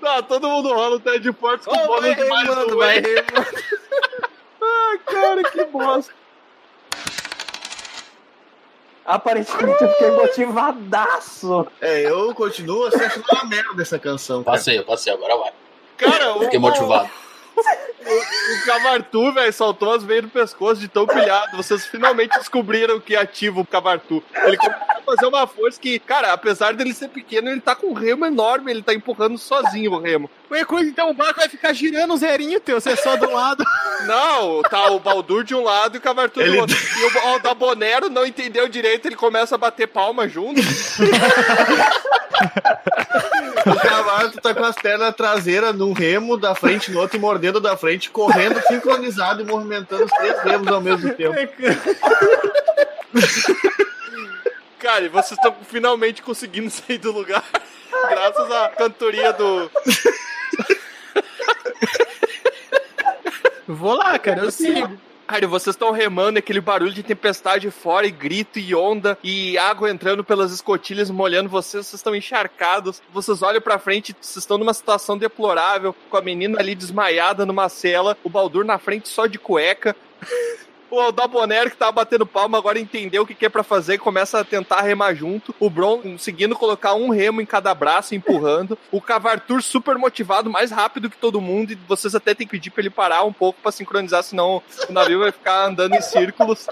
Tá, 0.00 0.22
todo 0.26 0.48
mundo 0.48 0.72
rola 0.72 0.96
o 0.96 1.20
de 1.20 1.30
força 1.34 1.68
com 1.68 1.76
Oh, 1.76 1.86
bônus 1.86 2.00
vai 2.00 2.14
de 2.14 2.24
mais 2.24 2.48
vai 2.74 3.00
remando. 3.00 3.46
Ai, 4.62 4.98
cara, 5.04 5.42
que 5.50 5.64
bosta. 5.64 6.14
Aparentemente 9.04 9.82
eu 9.82 9.88
fiquei 9.90 10.10
motivadaço. 10.12 11.66
É, 11.80 12.08
eu 12.08 12.32
continuo 12.34 12.86
achando 12.86 13.22
uma 13.32 13.44
merda 13.44 13.82
essa 13.82 13.98
canção. 13.98 14.42
Cara. 14.42 14.56
Passei, 14.56 14.78
eu 14.78 14.84
passei, 14.84 15.12
agora 15.12 15.36
vai. 15.36 15.52
Cara, 15.98 16.36
o, 16.36 16.44
Fiquei 16.44 16.58
motivado. 16.58 17.10
O 17.56 18.66
Cavartu, 18.66 19.32
velho, 19.32 19.52
soltou 19.52 19.92
as 19.92 20.02
veias 20.02 20.24
do 20.24 20.30
pescoço 20.30 20.80
de 20.80 20.88
tão 20.88 21.06
pilhado. 21.06 21.56
Vocês 21.56 21.86
finalmente 21.86 22.38
descobriram 22.38 23.00
que 23.00 23.14
ativa 23.14 23.60
o 23.60 23.66
Cavartu. 23.66 24.22
Ele 24.44 24.56
começou 24.56 24.86
a 24.90 25.02
fazer 25.02 25.26
uma 25.26 25.46
força 25.46 25.80
que, 25.80 25.98
cara, 25.98 26.32
apesar 26.32 26.74
dele 26.74 26.92
ser 26.94 27.08
pequeno, 27.08 27.50
ele 27.50 27.60
tá 27.60 27.74
com 27.74 27.88
um 27.88 27.94
remo 27.94 28.26
enorme, 28.26 28.70
ele 28.70 28.82
tá 28.82 28.94
empurrando 28.94 29.38
sozinho 29.38 29.92
o 29.92 30.00
remo. 30.00 30.30
Então 30.82 31.10
o 31.10 31.14
barco 31.14 31.40
vai 31.40 31.48
ficar 31.48 31.72
girando 31.72 32.12
um 32.12 32.16
zerinho 32.16 32.60
teu, 32.60 32.80
você 32.80 32.90
é 32.90 32.96
só 32.96 33.16
do 33.16 33.30
lado. 33.30 33.64
Não, 34.06 34.62
tá 34.62 34.90
o 34.90 34.98
Baldur 34.98 35.44
de 35.44 35.54
um 35.54 35.62
lado 35.62 35.96
e 35.96 35.98
o 35.98 36.00
Cavartu 36.00 36.40
Ele- 36.40 36.52
do 36.52 36.58
outro. 36.60 36.76
E 37.02 37.04
o, 37.04 37.34
o 37.34 37.38
da 37.38 37.54
Bonero 37.54 38.08
não 38.08 38.24
entendeu 38.24 38.68
direito, 38.68 39.06
ele 39.06 39.16
começa 39.16 39.54
a 39.54 39.58
bater 39.58 39.88
palma 39.88 40.28
junto. 40.28 40.60
O 43.66 43.76
cavalo 43.76 44.30
tá 44.32 44.54
com 44.54 44.64
as 44.64 44.74
pernas 44.76 45.14
traseiras 45.14 45.74
num 45.74 45.92
remo 45.92 46.36
da 46.36 46.54
frente 46.54 46.90
no 46.90 47.00
outro 47.00 47.16
e 47.16 47.20
mordendo 47.20 47.60
da 47.60 47.76
frente, 47.76 48.10
correndo 48.10 48.60
sincronizado 48.66 49.42
e 49.42 49.44
movimentando 49.44 50.04
os 50.04 50.12
três 50.12 50.40
remos 50.42 50.68
ao 50.68 50.80
mesmo 50.80 51.12
tempo. 51.14 51.34
Cara, 54.78 55.04
e 55.04 55.08
vocês 55.08 55.32
estão 55.38 55.54
finalmente 55.68 56.22
conseguindo 56.22 56.70
sair 56.70 56.98
do 56.98 57.12
lugar. 57.12 57.44
Graças 58.10 58.50
à 58.50 58.68
cantoria 58.70 59.32
do. 59.32 59.70
Vou 63.66 63.94
lá, 63.94 64.18
cara, 64.18 64.44
eu 64.44 64.50
sigo. 64.50 64.98
Cara, 65.26 65.46
vocês 65.46 65.74
estão 65.74 65.92
remando 65.92 66.38
aquele 66.38 66.60
barulho 66.60 66.92
de 66.92 67.02
tempestade 67.02 67.70
fora, 67.70 68.06
e 68.06 68.10
grito 68.10 68.58
e 68.58 68.74
onda, 68.74 69.16
e 69.22 69.56
água 69.56 69.90
entrando 69.90 70.22
pelas 70.22 70.52
escotilhas, 70.52 71.10
molhando 71.10 71.48
vocês, 71.48 71.86
vocês 71.86 72.00
estão 72.00 72.14
encharcados. 72.14 73.00
Vocês 73.12 73.40
olham 73.40 73.60
pra 73.60 73.78
frente, 73.78 74.14
vocês 74.20 74.42
estão 74.42 74.58
numa 74.58 74.74
situação 74.74 75.16
deplorável, 75.16 75.96
com 76.10 76.16
a 76.18 76.20
menina 76.20 76.58
ali 76.58 76.74
desmaiada 76.74 77.46
numa 77.46 77.70
cela, 77.70 78.18
o 78.22 78.28
Baldur 78.28 78.64
na 78.64 78.78
frente 78.78 79.08
só 79.08 79.26
de 79.26 79.38
cueca. 79.38 79.96
O 80.92 81.00
Aldabonero 81.00 81.70
que 81.70 81.76
tava 81.78 81.90
batendo 81.90 82.26
palma 82.26 82.58
agora 82.58 82.78
entendeu 82.78 83.22
o 83.22 83.26
que, 83.26 83.34
que 83.34 83.46
é 83.46 83.48
pra 83.48 83.62
fazer 83.62 83.94
e 83.94 83.98
começa 83.98 84.38
a 84.38 84.44
tentar 84.44 84.82
remar 84.82 85.14
junto. 85.14 85.54
O 85.58 85.70
Bron 85.70 86.02
conseguindo 86.02 86.54
colocar 86.54 86.92
um 86.92 87.08
remo 87.08 87.40
em 87.40 87.46
cada 87.46 87.74
braço, 87.74 88.14
empurrando. 88.14 88.76
O 88.90 89.00
Cavartur 89.00 89.62
super 89.62 89.96
motivado, 89.96 90.50
mais 90.50 90.70
rápido 90.70 91.08
que 91.08 91.16
todo 91.16 91.40
mundo. 91.40 91.72
E 91.72 91.78
vocês 91.88 92.14
até 92.14 92.34
tem 92.34 92.46
que 92.46 92.50
pedir 92.50 92.68
pra 92.68 92.82
ele 92.82 92.90
parar 92.90 93.24
um 93.24 93.32
pouco 93.32 93.58
pra 93.62 93.72
sincronizar, 93.72 94.22
senão 94.22 94.62
o 94.86 94.92
navio 94.92 95.20
vai 95.20 95.32
ficar 95.32 95.64
andando 95.64 95.94
em 95.94 96.02
círculos. 96.02 96.66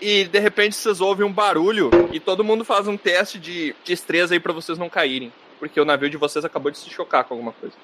E 0.00 0.24
de 0.24 0.40
repente 0.40 0.74
vocês 0.74 1.00
ouvem 1.00 1.24
um 1.24 1.32
barulho 1.32 1.90
e 2.12 2.18
todo 2.18 2.42
mundo 2.42 2.64
faz 2.64 2.88
um 2.88 2.96
teste 2.96 3.38
de 3.38 3.72
destreza 3.84 4.34
aí 4.34 4.40
pra 4.40 4.52
vocês 4.52 4.76
não 4.76 4.88
caírem. 4.88 5.32
Porque 5.60 5.80
o 5.80 5.84
navio 5.84 6.10
de 6.10 6.16
vocês 6.16 6.44
acabou 6.44 6.72
de 6.72 6.78
se 6.78 6.90
chocar 6.90 7.22
com 7.22 7.34
alguma 7.34 7.52
coisa. 7.52 7.76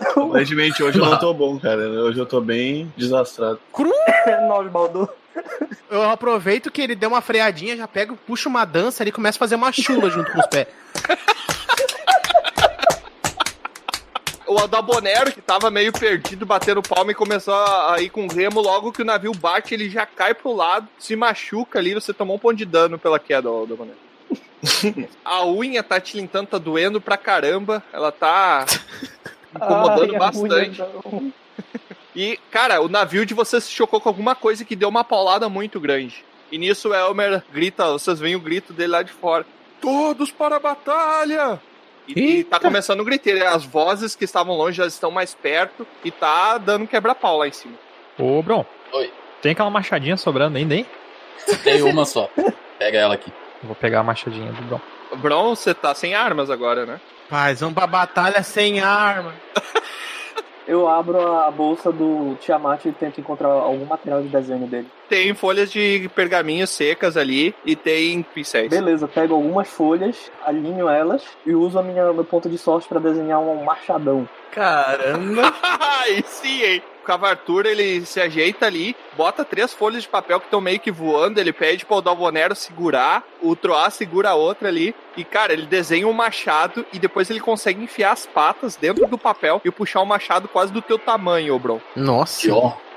Aparentemente, 0.00 0.82
hoje 0.82 0.98
eu 0.98 1.04
não 1.04 1.18
tô 1.18 1.34
bom, 1.34 1.58
cara. 1.58 1.88
Hoje 1.88 2.18
eu 2.18 2.26
tô 2.26 2.40
bem 2.40 2.92
desastrado. 2.96 3.60
Nove 4.48 4.68
Baldur. 4.70 5.08
Eu 5.90 6.02
aproveito 6.02 6.70
que 6.70 6.80
ele 6.80 6.94
deu 6.94 7.10
uma 7.10 7.20
freadinha, 7.20 7.76
já 7.76 7.86
pego, 7.86 8.16
puxo 8.26 8.48
uma 8.48 8.64
dança 8.64 9.02
ali 9.02 9.10
e 9.10 9.12
começo 9.12 9.36
a 9.36 9.40
fazer 9.40 9.54
uma 9.54 9.72
chula 9.72 10.10
junto 10.10 10.30
com 10.32 10.38
os 10.38 10.46
pés. 10.46 10.66
O 14.46 14.58
Aldabonero, 14.58 15.30
que 15.30 15.40
tava 15.40 15.70
meio 15.70 15.92
perdido, 15.92 16.44
batendo 16.44 16.82
palma 16.82 17.12
e 17.12 17.14
começou 17.14 17.54
a 17.54 17.96
ir 18.00 18.10
com 18.10 18.26
remo. 18.26 18.60
Logo 18.60 18.90
que 18.90 19.00
o 19.00 19.04
navio 19.04 19.32
bate, 19.32 19.74
ele 19.74 19.88
já 19.88 20.04
cai 20.04 20.34
pro 20.34 20.52
lado, 20.52 20.88
se 20.98 21.14
machuca 21.14 21.78
ali. 21.78 21.94
Você 21.94 22.12
tomou 22.12 22.34
um 22.34 22.38
ponto 22.38 22.56
de 22.56 22.64
dano 22.64 22.98
pela 22.98 23.20
queda, 23.20 23.48
Aldabonero. 23.48 23.96
a 25.24 25.46
unha 25.46 25.84
tá 25.84 26.00
tilintando, 26.00 26.48
tá 26.48 26.58
doendo 26.58 27.00
pra 27.00 27.16
caramba. 27.16 27.80
Ela 27.92 28.10
tá 28.10 28.66
incomodando 29.54 30.10
Ai, 30.10 30.16
a 30.16 30.18
bastante. 30.18 30.78
não. 30.80 31.32
E, 32.14 32.38
cara, 32.50 32.80
o 32.80 32.88
navio 32.88 33.24
de 33.24 33.34
vocês 33.34 33.64
se 33.64 33.72
chocou 33.72 34.00
com 34.00 34.08
alguma 34.08 34.34
coisa 34.34 34.64
que 34.64 34.74
deu 34.74 34.88
uma 34.88 35.04
paulada 35.04 35.48
muito 35.48 35.78
grande. 35.78 36.24
E 36.50 36.58
nisso 36.58 36.88
o 36.88 36.94
Elmer 36.94 37.42
grita, 37.52 37.92
vocês 37.92 38.18
veem 38.18 38.34
o 38.34 38.40
grito 38.40 38.72
dele 38.72 38.92
lá 38.92 39.02
de 39.02 39.12
fora. 39.12 39.46
Todos 39.80 40.30
para 40.32 40.56
a 40.56 40.60
batalha! 40.60 41.60
E, 42.08 42.38
e 42.40 42.44
tá 42.44 42.58
começando 42.58 43.00
o 43.00 43.04
griteiro. 43.04 43.46
As 43.46 43.64
vozes 43.64 44.16
que 44.16 44.24
estavam 44.24 44.56
longe 44.56 44.76
já 44.76 44.86
estão 44.86 45.10
mais 45.10 45.34
perto 45.34 45.86
e 46.04 46.10
tá 46.10 46.58
dando 46.58 46.86
quebra-pau 46.86 47.38
lá 47.38 47.46
em 47.46 47.52
cima. 47.52 47.74
Ô, 48.18 48.42
Bron. 48.42 48.66
Oi. 48.92 49.12
Tem 49.40 49.52
aquela 49.52 49.70
machadinha 49.70 50.16
sobrando 50.16 50.58
ainda, 50.58 50.74
hein? 50.74 50.86
Tem 51.62 51.82
uma 51.82 52.04
só. 52.04 52.28
Pega 52.78 52.98
ela 52.98 53.14
aqui. 53.14 53.32
Vou 53.62 53.74
pegar 53.76 54.00
a 54.00 54.02
machadinha 54.02 54.52
do 54.52 54.62
Bron. 54.62 54.80
Bron, 55.16 55.54
você 55.54 55.72
tá 55.72 55.94
sem 55.94 56.14
armas 56.14 56.50
agora, 56.50 56.84
né? 56.84 57.00
Paz, 57.30 57.60
vamos 57.60 57.76
pra 57.76 57.86
batalha 57.86 58.42
sem 58.42 58.80
arma. 58.80 59.32
Eu 60.66 60.88
abro 60.88 61.32
a 61.38 61.48
bolsa 61.48 61.92
do 61.92 62.34
Tiamat 62.40 62.84
e 62.86 62.92
tento 62.92 63.20
encontrar 63.20 63.48
algum 63.48 63.86
material 63.86 64.20
de 64.20 64.28
desenho 64.28 64.66
dele. 64.66 64.88
Tem 65.10 65.34
folhas 65.34 65.72
de 65.72 66.08
pergaminho 66.14 66.68
secas 66.68 67.16
ali 67.16 67.52
e 67.64 67.74
tem 67.74 68.22
pincéis. 68.22 68.70
Beleza, 68.70 69.08
pego 69.08 69.34
algumas 69.34 69.68
folhas, 69.68 70.30
alinho 70.46 70.88
elas 70.88 71.24
e 71.44 71.52
uso 71.52 71.80
a 71.80 71.82
minha, 71.82 72.12
meu 72.12 72.24
ponto 72.24 72.48
de 72.48 72.56
sorte 72.56 72.88
pra 72.88 73.00
desenhar 73.00 73.40
um 73.40 73.64
machadão. 73.64 74.28
Caramba. 74.52 75.52
Aí 76.04 76.22
sim, 76.24 76.62
hein? 76.62 76.82
O 77.02 77.04
Cavartur, 77.04 77.66
ele 77.66 78.06
se 78.06 78.20
ajeita 78.20 78.66
ali, 78.66 78.94
bota 79.16 79.44
três 79.44 79.74
folhas 79.74 80.04
de 80.04 80.08
papel 80.08 80.38
que 80.38 80.46
estão 80.46 80.60
meio 80.60 80.78
que 80.78 80.92
voando, 80.92 81.40
ele 81.40 81.52
pede 81.52 81.84
pro 81.84 82.00
Dalvonero 82.00 82.54
segurar, 82.54 83.24
o 83.42 83.56
Troá 83.56 83.90
segura 83.90 84.30
a 84.30 84.34
outra 84.34 84.68
ali, 84.68 84.94
e 85.16 85.24
cara, 85.24 85.52
ele 85.52 85.66
desenha 85.66 86.06
um 86.06 86.12
machado 86.12 86.86
e 86.92 87.00
depois 87.00 87.28
ele 87.30 87.40
consegue 87.40 87.82
enfiar 87.82 88.12
as 88.12 88.26
patas 88.26 88.76
dentro 88.76 89.08
do 89.08 89.18
papel 89.18 89.60
e 89.64 89.72
puxar 89.72 90.02
um 90.02 90.06
machado 90.06 90.46
quase 90.46 90.72
do 90.72 90.80
teu 90.80 91.00
tamanho, 91.00 91.56
ô 91.56 91.58
Bron. 91.58 91.80
Nossa. 91.96 92.46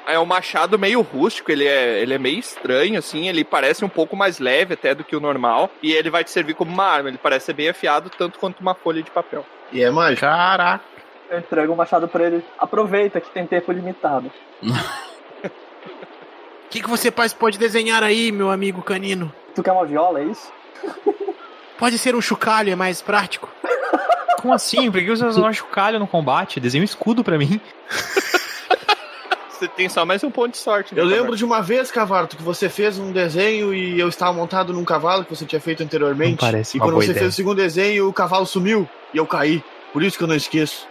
É 0.07 0.19
um 0.19 0.25
machado 0.25 0.77
meio 0.77 1.01
rústico, 1.01 1.51
ele 1.51 1.65
é, 1.65 2.01
ele 2.01 2.13
é 2.13 2.17
meio 2.17 2.39
estranho, 2.39 2.99
assim, 2.99 3.27
ele 3.27 3.43
parece 3.43 3.85
um 3.85 3.89
pouco 3.89 4.15
mais 4.15 4.39
leve 4.39 4.73
até 4.73 4.93
do 4.93 5.03
que 5.03 5.15
o 5.15 5.19
normal, 5.19 5.69
e 5.81 5.93
ele 5.93 6.09
vai 6.09 6.23
te 6.23 6.31
servir 6.31 6.53
como 6.55 6.71
uma 6.71 6.85
arma, 6.85 7.09
ele 7.09 7.17
parece 7.17 7.45
ser 7.45 7.53
bem 7.53 7.69
afiado, 7.69 8.09
tanto 8.09 8.37
quanto 8.37 8.59
uma 8.59 8.75
folha 8.75 9.01
de 9.01 9.09
papel. 9.09 9.45
E 9.71 9.81
é 9.81 9.89
mágico. 9.89 10.21
Caraca. 10.21 10.83
Eu 11.29 11.39
entrego 11.39 11.73
o 11.73 11.75
machado 11.75 12.07
pra 12.07 12.25
ele. 12.25 12.45
Aproveita 12.59 13.19
que 13.19 13.29
tem 13.31 13.47
tempo 13.47 13.71
limitado. 13.71 14.31
O 14.61 15.49
que, 16.69 16.81
que 16.81 16.89
você 16.89 17.09
pode 17.11 17.57
desenhar 17.57 18.03
aí, 18.03 18.31
meu 18.31 18.51
amigo 18.51 18.83
canino? 18.83 19.33
Tu 19.55 19.63
quer 19.63 19.71
uma 19.71 19.85
viola, 19.85 20.19
é 20.19 20.25
isso? 20.25 20.51
Pode 21.77 21.97
ser 21.97 22.15
um 22.15 22.21
chocalho, 22.21 22.71
é 22.71 22.75
mais 22.75 23.01
prático. 23.01 23.49
Como 24.41 24.53
assim? 24.53 24.91
Por 24.91 24.99
que 24.99 25.09
você 25.09 25.25
usa 25.25 25.41
um 25.41 25.53
chocalho 25.53 25.97
no 25.97 26.07
combate? 26.07 26.59
Desenha 26.59 26.81
um 26.81 26.85
escudo 26.85 27.23
pra 27.23 27.37
mim. 27.37 27.59
Você 29.63 29.67
tem 29.69 29.87
só 29.87 30.05
mais 30.05 30.21
um 30.25 30.29
ponto 30.29 30.51
de 30.51 30.57
sorte. 30.57 30.93
né, 30.93 30.99
Eu 30.99 31.05
lembro 31.05 31.17
Cavarto? 31.23 31.37
de 31.37 31.45
uma 31.45 31.61
vez, 31.61 31.89
Cavarto, 31.89 32.35
que 32.35 32.43
você 32.43 32.67
fez 32.67 32.99
um 32.99 33.13
desenho 33.13 33.73
e 33.73 33.97
eu 33.97 34.09
estava 34.09 34.33
montado 34.33 34.73
num 34.73 34.83
cavalo 34.83 35.23
que 35.23 35.33
você 35.33 35.45
tinha 35.45 35.61
feito 35.61 35.81
anteriormente. 35.81 36.31
Não 36.31 36.37
parece 36.37 36.75
e 36.75 36.79
uma 36.79 36.85
quando 36.87 36.93
boa 36.95 37.03
você 37.05 37.11
ideia. 37.11 37.21
fez 37.23 37.33
o 37.33 37.35
segundo 37.37 37.55
desenho, 37.55 38.09
o 38.09 38.13
cavalo 38.13 38.45
sumiu 38.45 38.89
e 39.13 39.17
eu 39.17 39.25
caí. 39.25 39.63
Por 39.93 40.03
isso 40.03 40.17
que 40.17 40.23
eu 40.25 40.27
não 40.27 40.35
esqueço. 40.35 40.85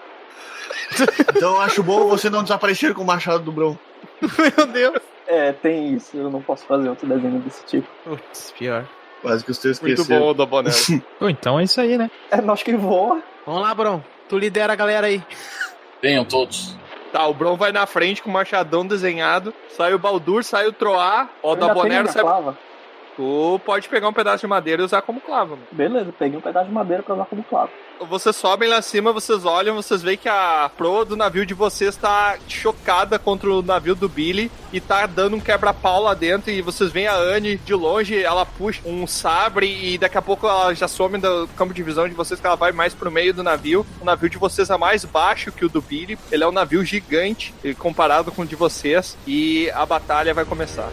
então 1.37 1.57
eu 1.57 1.61
acho 1.61 1.83
bom 1.83 2.09
você 2.09 2.31
não 2.31 2.43
desaparecer 2.43 2.95
com 2.95 3.03
o 3.03 3.07
machado 3.07 3.45
do 3.45 3.53
Bron. 3.53 3.77
Meu 4.57 4.67
Deus. 4.67 4.99
É, 5.27 5.53
tem 5.53 5.93
isso. 5.95 6.17
Eu 6.17 6.31
não 6.31 6.41
posso 6.41 6.65
fazer 6.65 6.89
outro 6.89 7.07
desenho 7.07 7.41
desse 7.41 7.63
tipo. 7.67 7.87
Putz, 8.05 8.55
pior. 8.59 8.87
Quase 9.21 9.45
que 9.45 9.51
os 9.51 9.59
teus 9.59 9.79
Muito 9.81 10.01
esqueceram. 10.01 10.27
bom, 10.29 10.35
Dabonero. 10.35 10.75
Pô, 11.21 11.29
então 11.29 11.61
é 11.61 11.65
isso 11.65 11.79
aí, 11.79 11.99
né? 11.99 12.11
É 12.31 12.41
nós 12.41 12.63
que 12.63 12.75
voa. 12.75 13.23
Vamos 13.45 13.61
lá, 13.61 13.75
Bron. 13.75 14.03
Tu 14.31 14.39
lidera 14.39 14.73
a 14.73 14.77
galera 14.77 15.09
aí. 15.09 15.23
Venham 16.01 16.25
todos. 16.25 16.81
Tá, 17.13 17.27
o 17.27 17.35
Bron 17.35 17.57
vai 17.57 17.71
na 17.73 17.85
frente 17.87 18.23
com 18.23 18.31
o 18.31 18.33
machadão 18.33 18.87
desenhado. 18.87 19.53
Sai 19.77 19.93
o 19.93 19.99
Baldur, 19.99 20.43
sai 20.43 20.67
o 20.67 20.73
Troar. 20.73 21.29
Ó, 21.43 21.49
o 21.49 21.51
Eu 21.51 21.55
ainda 21.55 21.67
Dabonero 21.67 22.03
tenho 22.05 22.13
sai. 22.13 22.23
clava. 22.23 22.59
Tu 23.17 23.61
pode 23.65 23.89
pegar 23.89 24.09
um 24.09 24.13
pedaço 24.13 24.41
de 24.41 24.47
madeira 24.47 24.83
e 24.83 24.85
usar 24.85 25.03
como 25.03 25.21
clava, 25.21 25.51
mano. 25.51 25.67
Beleza, 25.71 26.13
peguei 26.19 26.39
um 26.39 26.43
pedaço 26.43 26.67
de 26.67 26.73
madeira 26.73 27.03
pra 27.03 27.15
usar 27.15 27.27
como 27.27 27.43
clavo. 27.45 27.71
Vocês 28.09 28.35
sobem 28.35 28.69
lá 28.69 28.83
cima, 28.83 29.13
vocês 29.13 29.45
olham, 29.45 29.77
vocês 29.77 30.03
veem 30.03 30.17
que 30.17 30.29
a 30.29 30.71
proa 30.77 31.05
do 31.05 31.17
navio 31.17 31.47
de 31.47 31.55
vocês 31.55 31.97
tá 31.97 32.37
chocada 32.49 33.19
contra 33.19 33.49
o 33.49 33.63
navio 33.63 33.95
do 33.95 34.09
Billy 34.09 34.51
e 34.73 34.81
tá 34.81 35.07
dando 35.07 35.37
um 35.37 35.41
quebra-pau 35.41 36.03
lá 36.03 36.15
dentro. 36.15 36.51
E 36.51 36.63
vocês 36.63 36.91
veem 36.91 37.07
a 37.07 37.15
Anne 37.15 37.57
de 37.59 37.75
longe, 37.75 38.21
ela 38.21 38.45
puxa 38.45 38.81
um 38.85 39.07
sabre 39.07 39.67
e 39.67 39.99
daqui 39.99 40.19
a 40.19 40.23
pouco 40.23 40.49
ela 40.49 40.75
já 40.75 40.89
some 40.89 41.19
do 41.19 41.49
campo 41.57 41.73
de 41.73 41.83
visão 41.83 42.09
de 42.09 42.15
vocês, 42.15 42.41
que 42.41 42.47
ela 42.47 42.57
vai 42.57 42.73
mais 42.73 42.95
pro 42.95 43.11
meio 43.11 43.33
do 43.33 43.43
navio. 43.43 43.87
O 44.01 44.05
navio 44.05 44.29
de 44.29 44.39
vocês 44.39 44.69
é 44.71 44.77
mais 44.77 45.05
baixo 45.05 45.53
que 45.53 45.65
o 45.65 45.69
do 45.69 45.81
Billy, 45.81 46.19
ele 46.31 46.43
é 46.43 46.49
um 46.49 46.53
navio 46.53 46.85
gigante 46.85 47.55
eh, 47.65 47.75
comparado 47.75 48.33
com 48.33 48.43
o 48.43 48.47
de 48.47 48.57
vocês. 48.57 49.17
E 49.27 49.71
a 49.71 49.87
batalha 49.87 50.35
vai 50.35 50.45
começar. 50.45 50.91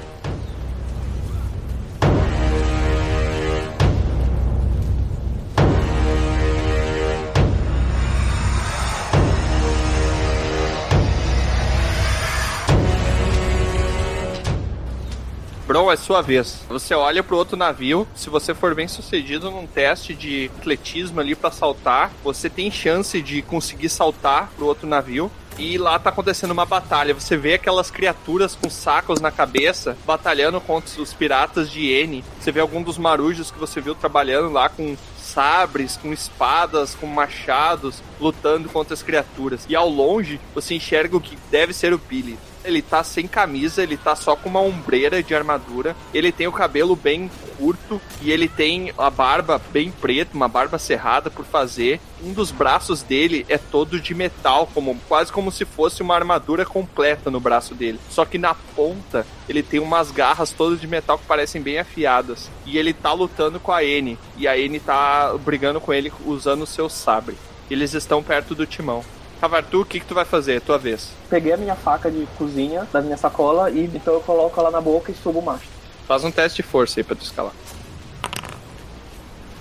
Bron, 15.69 15.91
é 15.91 15.95
sua 15.95 16.23
vez. 16.23 16.63
Você 16.67 16.95
olha 16.95 17.21
pro 17.21 17.37
outro 17.37 17.55
navio. 17.55 18.07
Se 18.15 18.27
você 18.27 18.55
for 18.55 18.73
bem 18.73 18.87
sucedido 18.87 19.51
num 19.51 19.67
teste 19.67 20.15
de 20.15 20.49
atletismo 20.57 21.19
ali 21.19 21.35
pra 21.35 21.51
saltar, 21.51 22.11
você 22.23 22.49
tem 22.49 22.71
chance 22.71 23.21
de 23.21 23.43
conseguir 23.43 23.89
saltar 23.89 24.49
pro 24.55 24.65
outro 24.65 24.87
navio. 24.87 25.31
E 25.59 25.77
lá 25.77 25.99
tá 25.99 26.09
acontecendo 26.09 26.49
uma 26.49 26.65
batalha. 26.65 27.13
Você 27.13 27.37
vê 27.37 27.53
aquelas 27.53 27.91
criaturas 27.91 28.55
com 28.55 28.67
sacos 28.67 29.21
na 29.21 29.29
cabeça 29.29 29.95
batalhando 30.07 30.59
contra 30.59 30.99
os 30.99 31.13
piratas 31.13 31.69
de 31.69 31.85
N. 31.85 32.23
Você 32.39 32.51
vê 32.51 32.61
algum 32.61 32.81
dos 32.81 32.97
marujos 32.97 33.51
que 33.51 33.59
você 33.59 33.79
viu 33.79 33.93
trabalhando 33.93 34.51
lá 34.51 34.69
com 34.69 34.97
sabres, 35.19 35.97
com 35.97 36.11
espadas, 36.11 36.95
com 36.95 37.05
machados, 37.05 38.01
lutando 38.19 38.69
contra 38.69 38.95
as 38.95 39.03
criaturas. 39.03 39.67
E 39.69 39.75
ao 39.75 39.87
longe, 39.87 40.41
você 40.55 40.73
enxerga 40.73 41.15
o 41.15 41.21
que 41.21 41.37
deve 41.51 41.73
ser 41.73 41.93
o 41.93 41.99
Billy. 41.99 42.39
Ele 42.63 42.81
tá 42.81 43.03
sem 43.03 43.27
camisa, 43.27 43.81
ele 43.81 43.97
tá 43.97 44.15
só 44.15 44.35
com 44.35 44.49
uma 44.49 44.61
ombreira 44.61 45.23
de 45.23 45.33
armadura. 45.33 45.95
Ele 46.13 46.31
tem 46.31 46.47
o 46.47 46.51
cabelo 46.51 46.95
bem 46.95 47.29
curto 47.57 48.01
e 48.21 48.31
ele 48.31 48.47
tem 48.47 48.93
a 48.97 49.09
barba 49.09 49.61
bem 49.71 49.91
preta, 49.91 50.35
uma 50.35 50.47
barba 50.47 50.77
cerrada 50.77 51.29
por 51.29 51.45
fazer. 51.45 51.99
Um 52.23 52.33
dos 52.33 52.51
braços 52.51 53.01
dele 53.01 53.45
é 53.49 53.57
todo 53.57 53.99
de 53.99 54.13
metal, 54.13 54.69
como 54.73 54.97
quase 55.07 55.31
como 55.31 55.51
se 55.51 55.65
fosse 55.65 56.01
uma 56.01 56.15
armadura 56.15 56.65
completa 56.65 57.31
no 57.31 57.39
braço 57.39 57.73
dele. 57.73 57.99
Só 58.09 58.25
que 58.25 58.37
na 58.37 58.53
ponta 58.53 59.25
ele 59.47 59.63
tem 59.63 59.79
umas 59.79 60.11
garras 60.11 60.51
todas 60.51 60.79
de 60.79 60.87
metal 60.87 61.17
que 61.17 61.25
parecem 61.25 61.61
bem 61.61 61.79
afiadas. 61.79 62.49
E 62.65 62.77
ele 62.77 62.93
tá 62.93 63.13
lutando 63.13 63.59
com 63.59 63.71
a 63.71 63.83
N. 63.83 64.17
E 64.37 64.47
a 64.47 64.57
N 64.57 64.79
tá 64.79 65.33
brigando 65.37 65.81
com 65.81 65.93
ele 65.93 66.11
usando 66.25 66.63
o 66.63 66.67
seu 66.67 66.89
sabre. 66.89 67.37
Eles 67.69 67.93
estão 67.93 68.23
perto 68.23 68.55
do 68.55 68.65
timão. 68.65 69.03
Cavartu, 69.39 69.81
o 69.81 69.85
que, 69.85 69.99
que 70.01 70.05
tu 70.05 70.13
vai 70.13 70.25
fazer? 70.25 70.55
É 70.55 70.59
tua 70.59 70.77
vez. 70.77 71.11
Peguei 71.29 71.53
a 71.53 71.57
minha 71.57 71.75
faca 71.75 72.11
de 72.11 72.27
cozinha 72.37 72.85
da 72.91 73.01
minha 73.01 73.15
sacola 73.15 73.69
e 73.69 73.85
então 73.85 74.13
eu 74.13 74.19
coloco 74.19 74.59
ela 74.59 74.69
na 74.69 74.81
boca 74.81 75.11
e 75.11 75.15
subo 75.15 75.39
o 75.39 75.45
mastro. 75.45 75.69
Faz 76.05 76.23
um 76.23 76.31
teste 76.31 76.61
de 76.61 76.67
força 76.67 76.99
aí 76.99 77.03
pra 77.03 77.15
tu 77.15 77.23
escalar. 77.23 77.53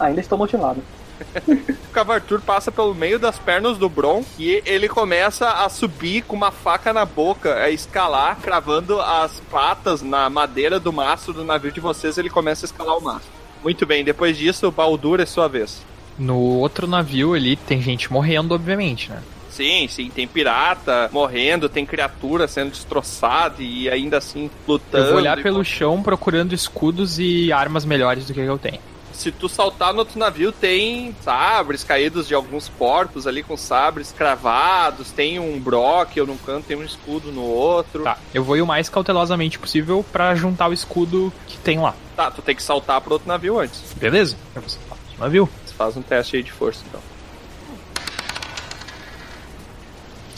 Ainda 0.00 0.20
estou 0.20 0.36
motivado. 0.36 0.82
O 1.48 1.90
Cavartur 1.92 2.40
passa 2.40 2.72
pelo 2.72 2.94
meio 2.94 3.18
das 3.18 3.38
pernas 3.38 3.78
do 3.78 3.88
Bron 3.88 4.24
e 4.38 4.62
ele 4.64 4.88
começa 4.88 5.48
a 5.48 5.68
subir 5.68 6.22
com 6.22 6.34
uma 6.34 6.50
faca 6.50 6.92
na 6.92 7.05
boca, 7.05 7.56
a 7.56 7.70
escalar, 7.70 8.38
cravando 8.40 9.00
as 9.00 9.40
patas 9.50 10.02
na 10.02 10.28
madeira 10.30 10.80
do 10.80 10.92
mastro 10.92 11.32
do 11.32 11.44
navio 11.44 11.72
de 11.72 11.80
vocês. 11.80 12.18
Ele 12.18 12.30
começa 12.30 12.64
a 12.64 12.68
escalar 12.68 12.96
o 12.96 13.02
mastro. 13.02 13.30
Muito 13.62 13.84
bem, 13.84 14.05
depois 14.05 14.36
disso, 14.36 14.66
o 14.68 14.72
Baldur 14.72 15.20
é 15.20 15.26
sua 15.26 15.48
vez. 15.48 15.82
No 16.16 16.38
outro 16.38 16.86
navio 16.86 17.34
ali 17.34 17.56
tem 17.56 17.80
gente 17.80 18.12
morrendo, 18.12 18.55
obviamente, 18.55 19.10
né? 19.10 19.22
Sim, 19.59 19.89
sim, 19.89 20.09
tem 20.09 20.24
pirata 20.24 21.10
morrendo, 21.12 21.68
tem 21.68 21.85
criatura 21.85 22.47
sendo 22.47 22.70
destroçada 22.70 23.56
e 23.59 23.90
ainda 23.90 24.18
assim 24.18 24.48
lutando. 24.68 25.06
Eu 25.06 25.10
vou 25.10 25.16
olhar 25.16 25.43
pelo 25.43 25.64
chão 25.64 26.01
procurando 26.01 26.55
escudos 26.55 27.18
e 27.18 27.52
armas 27.52 27.85
melhores 27.85 28.24
do 28.24 28.32
que 28.32 28.39
eu 28.39 28.56
tenho. 28.56 28.78
Se 29.12 29.32
tu 29.32 29.48
saltar 29.48 29.93
no 29.93 29.98
outro 29.98 30.16
navio, 30.16 30.52
tem 30.52 31.12
sabres 31.22 31.82
caídos 31.82 32.28
de 32.28 32.36
alguns 32.36 32.68
corpos 32.78 33.26
ali 33.26 33.43
com 33.43 33.56
sabres 33.56 34.14
cravados, 34.16 35.10
tem 35.10 35.40
um 35.40 35.59
brock 35.59 36.18
num 36.18 36.36
canto, 36.36 36.66
tem 36.66 36.76
um 36.76 36.85
escudo 36.85 37.32
no 37.32 37.43
outro. 37.43 38.05
Tá, 38.05 38.16
eu 38.32 38.44
vou 38.44 38.56
ir 38.56 38.62
o 38.62 38.66
mais 38.66 38.89
cautelosamente 38.89 39.59
possível 39.59 40.06
pra 40.12 40.36
juntar 40.36 40.68
o 40.68 40.72
escudo 40.72 41.32
que 41.48 41.59
tem 41.59 41.80
lá. 41.80 41.97
Tá, 42.14 42.30
tu 42.30 42.43
tem 42.43 42.55
que 42.55 42.62
saltar 42.62 43.01
pro 43.01 43.14
outro 43.14 43.26
navio 43.26 43.59
antes. 43.59 43.82
Beleza? 43.97 44.36
Eu 44.55 44.62
vou 44.62 44.70
saltar 44.70 44.97
pro 44.97 45.24
navio. 45.24 45.48
Você 45.66 45.74
faz 45.74 45.97
um 45.97 46.02
teste 46.02 46.36
aí 46.36 46.44
de 46.44 46.52
força, 46.52 46.85
então. 46.89 47.01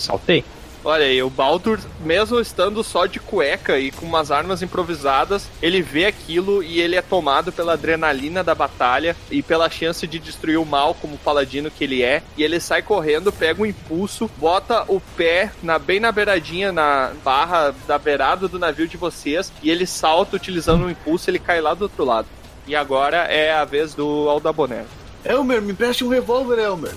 Saltei. 0.00 0.44
Olha 0.82 1.04
aí, 1.04 1.22
o 1.22 1.28
Baldur, 1.28 1.78
mesmo 2.00 2.40
estando 2.40 2.82
só 2.82 3.04
de 3.04 3.20
cueca 3.20 3.78
e 3.78 3.90
com 3.90 4.06
umas 4.06 4.30
armas 4.30 4.62
improvisadas, 4.62 5.46
ele 5.60 5.82
vê 5.82 6.06
aquilo 6.06 6.62
e 6.62 6.80
ele 6.80 6.96
é 6.96 7.02
tomado 7.02 7.52
pela 7.52 7.74
adrenalina 7.74 8.42
da 8.42 8.54
batalha 8.54 9.14
e 9.30 9.42
pela 9.42 9.68
chance 9.68 10.06
de 10.06 10.18
destruir 10.18 10.58
o 10.58 10.64
mal 10.64 10.94
como 10.94 11.18
paladino 11.18 11.70
que 11.70 11.84
ele 11.84 12.02
é. 12.02 12.22
E 12.34 12.42
ele 12.42 12.58
sai 12.58 12.80
correndo, 12.80 13.30
pega 13.30 13.60
um 13.60 13.66
impulso, 13.66 14.30
bota 14.38 14.84
o 14.88 15.00
pé 15.18 15.52
na, 15.62 15.78
bem 15.78 16.00
na 16.00 16.10
beiradinha, 16.10 16.72
na 16.72 17.12
barra 17.22 17.74
da 17.86 17.98
beirada 17.98 18.48
do 18.48 18.58
navio 18.58 18.88
de 18.88 18.96
vocês, 18.96 19.52
e 19.62 19.70
ele 19.70 19.86
salta 19.86 20.36
utilizando 20.36 20.86
o 20.86 20.90
impulso, 20.90 21.28
ele 21.28 21.38
cai 21.38 21.60
lá 21.60 21.74
do 21.74 21.82
outro 21.82 22.06
lado. 22.06 22.26
E 22.66 22.74
agora 22.74 23.18
é 23.24 23.52
a 23.52 23.66
vez 23.66 23.92
do 23.92 24.30
Aldabonero. 24.30 24.86
Elmer, 25.26 25.60
me 25.60 25.74
preste 25.74 26.02
um 26.04 26.08
revólver, 26.08 26.58
Elmer. 26.58 26.94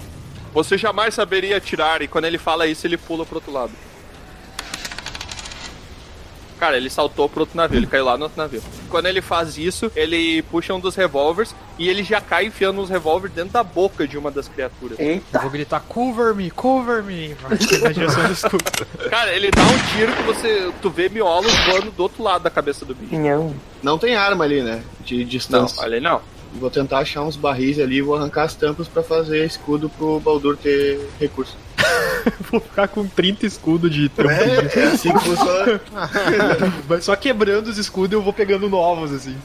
Você 0.53 0.77
jamais 0.77 1.13
saberia 1.13 1.57
atirar, 1.57 2.01
e 2.01 2.07
quando 2.07 2.25
ele 2.25 2.37
fala 2.37 2.67
isso, 2.67 2.85
ele 2.85 2.97
pula 2.97 3.25
pro 3.25 3.35
outro 3.37 3.51
lado. 3.51 3.71
Cara, 6.59 6.77
ele 6.77 6.89
saltou 6.89 7.27
pro 7.27 7.41
outro 7.41 7.57
navio, 7.57 7.77
ele 7.79 7.87
caiu 7.87 8.05
lá 8.05 8.15
no 8.15 8.23
outro 8.23 8.39
navio. 8.41 8.63
Quando 8.89 9.07
ele 9.07 9.21
faz 9.21 9.57
isso, 9.57 9.91
ele 9.95 10.41
puxa 10.43 10.73
um 10.73 10.79
dos 10.79 10.95
revólveres 10.95 11.53
e 11.77 11.89
ele 11.89 12.03
já 12.03 12.21
cai 12.21 12.45
enfiando 12.45 12.79
os 12.79 12.89
revólveres 12.89 13.35
dentro 13.35 13.51
da 13.51 13.63
boca 13.63 14.07
de 14.07 14.17
uma 14.17 14.31
das 14.31 14.47
criaturas. 14.47 14.97
Eu 14.97 15.05
Eita! 15.05 15.39
vou 15.39 15.49
gritar, 15.49 15.81
cover 15.81 16.33
me, 16.33 16.49
cover 16.51 17.03
me. 17.03 17.35
Na 17.81 17.89
direção 17.91 18.23
do 18.27 18.31
escudo. 18.31 18.63
Cara, 19.09 19.33
ele 19.33 19.51
dá 19.51 19.61
um 19.61 19.97
tiro 19.97 20.13
que 20.15 20.21
você. 20.23 20.71
Tu 20.81 20.89
vê 20.89 21.09
miolos 21.09 21.51
voando 21.65 21.91
do 21.91 22.03
outro 22.03 22.23
lado 22.23 22.43
da 22.43 22.49
cabeça 22.49 22.85
do 22.85 22.95
bicho. 22.95 23.09
Pinhão. 23.09 23.53
Não 23.81 23.97
tem 23.97 24.15
arma 24.15 24.45
ali, 24.45 24.61
né? 24.61 24.83
De 25.03 25.17
Não, 25.17 25.25
distância. 25.25 25.81
olha 25.83 25.95
aí 25.95 26.01
não. 26.01 26.21
Vou 26.59 26.69
tentar 26.69 26.99
achar 26.99 27.23
uns 27.23 27.35
barris 27.35 27.79
ali 27.79 27.97
e 27.97 28.01
vou 28.01 28.15
arrancar 28.15 28.43
as 28.43 28.55
tampas 28.55 28.87
pra 28.87 29.03
fazer 29.03 29.45
escudo 29.45 29.89
pro 29.89 30.19
Baldur 30.19 30.55
ter 30.55 30.99
recurso. 31.19 31.57
vou 32.51 32.59
ficar 32.59 32.87
com 32.87 33.07
30 33.07 33.45
escudos 33.45 33.91
de 33.91 34.07
trampo. 34.09 34.31
É, 34.31 34.79
é 34.79 34.83
assim 34.85 35.11
que 35.11 35.19
funciona. 35.19 35.81
Vai 36.87 37.01
só 37.01 37.15
quebrando 37.15 37.67
os 37.67 37.77
escudos 37.77 38.11
e 38.11 38.15
eu 38.15 38.21
vou 38.21 38.33
pegando 38.33 38.69
novos, 38.69 39.11
assim. 39.11 39.35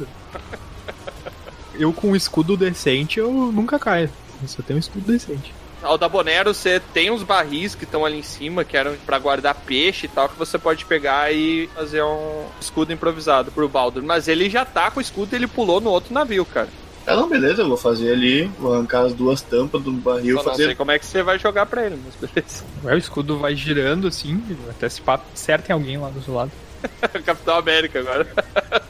Eu 1.74 1.92
com 1.92 2.08
um 2.08 2.16
escudo 2.16 2.56
decente, 2.56 3.18
eu 3.18 3.32
nunca 3.32 3.78
caio. 3.78 4.10
Eu 4.42 4.48
só 4.48 4.62
tenho 4.62 4.76
um 4.76 4.80
escudo 4.80 5.10
decente. 5.10 5.52
Ao 5.80 5.96
da 5.96 6.08
Bonero, 6.08 6.52
você 6.52 6.80
tem 6.92 7.08
uns 7.08 7.22
barris 7.22 7.76
que 7.76 7.84
estão 7.84 8.04
ali 8.04 8.18
em 8.18 8.22
cima, 8.22 8.64
que 8.64 8.76
eram 8.76 8.96
pra 9.06 9.18
guardar 9.18 9.54
peixe 9.54 10.06
e 10.06 10.08
tal, 10.08 10.28
que 10.28 10.36
você 10.36 10.58
pode 10.58 10.84
pegar 10.84 11.32
e 11.32 11.68
fazer 11.68 12.02
um 12.02 12.46
escudo 12.60 12.92
improvisado 12.92 13.52
pro 13.52 13.68
Baldur. 13.68 14.02
Mas 14.02 14.26
ele 14.26 14.50
já 14.50 14.64
tá 14.64 14.90
com 14.90 14.98
o 14.98 15.02
escudo 15.02 15.32
e 15.32 15.36
ele 15.36 15.46
pulou 15.46 15.80
no 15.80 15.90
outro 15.90 16.12
navio, 16.12 16.44
cara. 16.44 16.68
Ah, 17.08 17.16
não, 17.16 17.28
beleza, 17.28 17.62
eu 17.62 17.68
vou 17.68 17.76
fazer 17.76 18.12
ali, 18.12 18.44
vou 18.58 18.74
arrancar 18.74 19.00
as 19.02 19.14
duas 19.14 19.40
tampas 19.40 19.82
do 19.82 19.92
barril 19.92 20.36
Eu 20.36 20.42
e 20.42 20.44
não 20.44 20.54
sei 20.54 20.66
fazer. 20.66 20.76
como 20.76 20.90
é 20.90 20.98
que 20.98 21.06
você 21.06 21.22
vai 21.22 21.38
jogar 21.38 21.66
pra 21.66 21.86
ele, 21.86 21.98
mas 22.04 22.14
beleza. 22.30 22.64
Aí 22.84 22.94
o 22.94 22.98
escudo 22.98 23.38
vai 23.38 23.56
girando 23.56 24.06
assim, 24.08 24.42
até 24.68 24.88
se 24.88 25.00
pá, 25.00 25.18
acerta 25.32 25.72
em 25.72 25.74
alguém 25.74 25.96
lá 25.96 26.10
do 26.10 26.16
outro 26.16 26.34
lado. 26.34 26.52
Capitão 27.24 27.56
América 27.56 28.00
agora. 28.00 28.26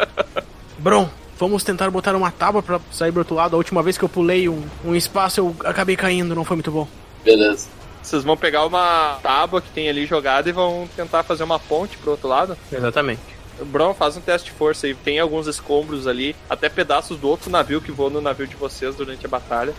Bron, 0.79 1.09
vamos 1.39 1.63
tentar 1.63 1.91
botar 1.91 2.15
uma 2.15 2.31
tábua 2.31 2.63
pra 2.63 2.81
sair 2.91 3.11
do 3.13 3.19
outro 3.19 3.35
lado. 3.35 3.55
A 3.55 3.57
última 3.57 3.83
vez 3.83 3.97
que 3.97 4.05
eu 4.05 4.09
pulei 4.09 4.49
um, 4.49 4.63
um 4.85 4.95
espaço, 4.95 5.41
eu 5.41 5.57
acabei 5.65 5.97
caindo, 5.97 6.35
não 6.35 6.45
foi 6.45 6.57
muito 6.57 6.71
bom. 6.71 6.87
Beleza. 7.25 7.69
Vocês 8.03 8.25
vão 8.25 8.37
pegar 8.37 8.65
uma 8.65 9.19
tábua 9.23 9.61
que 9.61 9.71
tem 9.71 9.89
ali 9.89 10.07
jogada 10.07 10.49
e 10.49 10.53
vão 10.53 10.89
tentar 10.97 11.23
fazer 11.23 11.45
uma 11.45 11.59
ponte 11.59 11.97
pro 11.99 12.13
outro 12.13 12.29
lado? 12.29 12.57
Exatamente. 12.73 13.21
Bron, 13.67 13.95
faz 13.95 14.17
um 14.17 14.21
teste 14.21 14.51
de 14.51 14.57
força 14.57 14.87
aí. 14.87 14.95
Tem 14.95 15.19
alguns 15.19 15.47
escombros 15.47 16.07
ali, 16.07 16.35
até 16.49 16.69
pedaços 16.69 17.19
do 17.19 17.29
outro 17.29 17.51
navio 17.51 17.81
que 17.81 17.93
voam 17.93 18.11
no 18.11 18.21
navio 18.21 18.47
de 18.47 18.57
vocês 18.57 18.95
durante 18.95 19.25
a 19.27 19.29
batalha. 19.29 19.75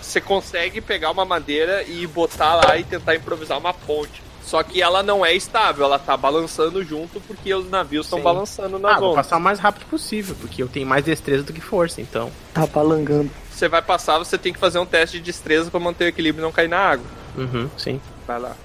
Você 0.00 0.20
consegue 0.20 0.80
pegar 0.80 1.10
uma 1.10 1.24
madeira 1.24 1.82
e 1.84 2.06
botar 2.06 2.54
lá 2.56 2.76
e 2.76 2.84
tentar 2.84 3.14
improvisar 3.14 3.58
uma 3.58 3.72
ponte. 3.72 4.22
Só 4.44 4.62
que 4.62 4.82
ela 4.82 5.02
não 5.02 5.24
é 5.24 5.32
estável, 5.32 5.84
ela 5.84 5.98
tá 5.98 6.16
balançando 6.16 6.82
junto 6.82 7.20
porque 7.20 7.54
os 7.54 7.70
navios 7.70 8.06
estão 8.06 8.20
balançando 8.20 8.76
Ah, 8.76 8.80
nas 8.80 9.00
vou 9.00 9.14
passar 9.14 9.36
o 9.36 9.40
mais 9.40 9.58
rápido 9.60 9.86
possível, 9.86 10.34
porque 10.40 10.62
eu 10.62 10.68
tenho 10.68 10.86
mais 10.86 11.04
destreza 11.04 11.44
do 11.44 11.52
que 11.52 11.60
força, 11.60 12.00
então. 12.00 12.30
Tá 12.52 12.66
palangando. 12.66 13.30
Você 13.50 13.68
vai 13.68 13.80
passar, 13.80 14.18
você 14.18 14.36
tem 14.36 14.52
que 14.52 14.58
fazer 14.58 14.80
um 14.80 14.86
teste 14.86 15.18
de 15.18 15.22
destreza 15.24 15.70
pra 15.70 15.78
manter 15.78 16.04
o 16.04 16.08
equilíbrio 16.08 16.42
e 16.42 16.44
não 16.44 16.52
cair 16.52 16.68
na 16.68 16.78
água. 16.78 17.06
Uhum, 17.36 17.70
sim. 17.78 18.00
Vai 18.26 18.40
lá. 18.40 18.56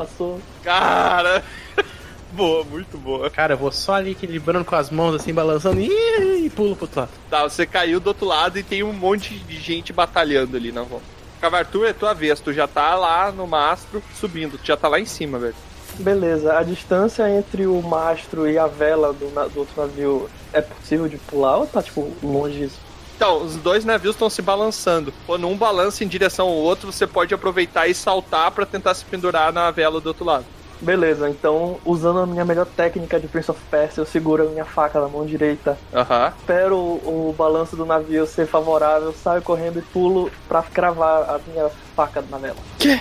Passou. 0.00 0.38
Cara! 0.62 1.42
boa, 2.32 2.62
muito 2.64 2.98
boa. 2.98 3.30
Cara, 3.30 3.54
eu 3.54 3.58
vou 3.58 3.72
só 3.72 3.94
ali 3.94 4.10
equilibrando 4.10 4.64
com 4.64 4.76
as 4.76 4.90
mãos, 4.90 5.14
assim, 5.14 5.32
balançando 5.32 5.80
e, 5.80 6.44
e 6.44 6.50
pulo 6.50 6.76
pro 6.76 6.84
outro 6.84 7.00
lado. 7.00 7.10
Tá, 7.30 7.42
você 7.44 7.64
caiu 7.64 7.98
do 7.98 8.08
outro 8.08 8.26
lado 8.26 8.58
e 8.58 8.62
tem 8.62 8.82
um 8.82 8.92
monte 8.92 9.38
de 9.38 9.58
gente 9.58 9.94
batalhando 9.94 10.54
ali 10.54 10.70
na 10.70 10.82
volta. 10.82 11.06
Cavartur, 11.40 11.86
é 11.86 11.94
tua 11.94 12.12
vez, 12.12 12.40
tu 12.40 12.52
já 12.52 12.66
tá 12.66 12.94
lá 12.94 13.32
no 13.32 13.46
mastro 13.46 14.02
subindo, 14.14 14.58
tu 14.58 14.66
já 14.66 14.76
tá 14.76 14.88
lá 14.88 15.00
em 15.00 15.06
cima, 15.06 15.38
velho. 15.38 15.54
Beleza, 15.98 16.58
a 16.58 16.62
distância 16.62 17.30
entre 17.30 17.66
o 17.66 17.80
mastro 17.80 18.46
e 18.50 18.58
a 18.58 18.66
vela 18.66 19.14
do, 19.14 19.30
do 19.48 19.60
outro 19.60 19.80
navio 19.80 20.28
é 20.52 20.60
possível 20.60 21.08
de 21.08 21.16
pular 21.16 21.56
ou 21.56 21.66
tá, 21.66 21.82
tipo, 21.82 22.12
longe 22.22 22.58
disso? 22.58 22.85
Então, 23.16 23.42
os 23.42 23.56
dois 23.56 23.82
navios 23.82 24.14
estão 24.14 24.28
se 24.28 24.42
balançando. 24.42 25.12
Quando 25.26 25.48
um 25.48 25.56
balança 25.56 26.04
em 26.04 26.08
direção 26.08 26.48
ao 26.48 26.54
outro, 26.54 26.92
você 26.92 27.06
pode 27.06 27.32
aproveitar 27.32 27.88
e 27.88 27.94
saltar 27.94 28.50
pra 28.50 28.66
tentar 28.66 28.92
se 28.92 29.04
pendurar 29.06 29.50
na 29.52 29.70
vela 29.70 30.00
do 30.00 30.08
outro 30.08 30.24
lado. 30.24 30.44
Beleza, 30.80 31.30
então, 31.30 31.78
usando 31.86 32.18
a 32.18 32.26
minha 32.26 32.44
melhor 32.44 32.66
técnica 32.66 33.18
de 33.18 33.26
Prince 33.26 33.50
of 33.50 33.58
Persia, 33.70 34.02
eu 34.02 34.06
seguro 34.06 34.46
a 34.46 34.50
minha 34.50 34.66
faca 34.66 35.00
na 35.00 35.08
mão 35.08 35.24
direita, 35.24 35.78
Aham. 35.94 36.34
espero 36.38 36.76
o, 36.76 37.30
o 37.30 37.34
balanço 37.36 37.74
do 37.74 37.86
navio 37.86 38.26
ser 38.26 38.46
favorável, 38.46 39.14
saio 39.14 39.40
correndo 39.40 39.78
e 39.78 39.82
pulo 39.82 40.30
pra 40.46 40.62
cravar 40.62 41.22
a 41.22 41.40
minha 41.50 41.70
faca 41.96 42.22
na 42.30 42.36
vela. 42.36 42.58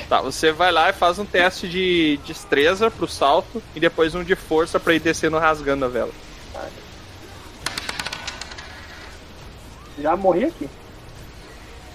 Tá, 0.08 0.22
você 0.22 0.54
vai 0.54 0.72
lá 0.72 0.90
e 0.90 0.94
faz 0.94 1.20
um 1.20 1.26
teste 1.26 1.68
de 1.68 2.18
destreza 2.26 2.90
pro 2.90 3.10
salto 3.10 3.62
e 3.76 3.80
depois 3.82 4.16
um 4.16 4.24
de 4.24 4.36
força 4.36 4.80
pra 4.80 4.94
ir 4.94 5.02
descendo 5.02 5.38
rasgando 5.38 5.84
a 5.84 5.90
vela. 5.90 6.12
Já 10.00 10.16
morri 10.16 10.46
aqui. 10.46 10.70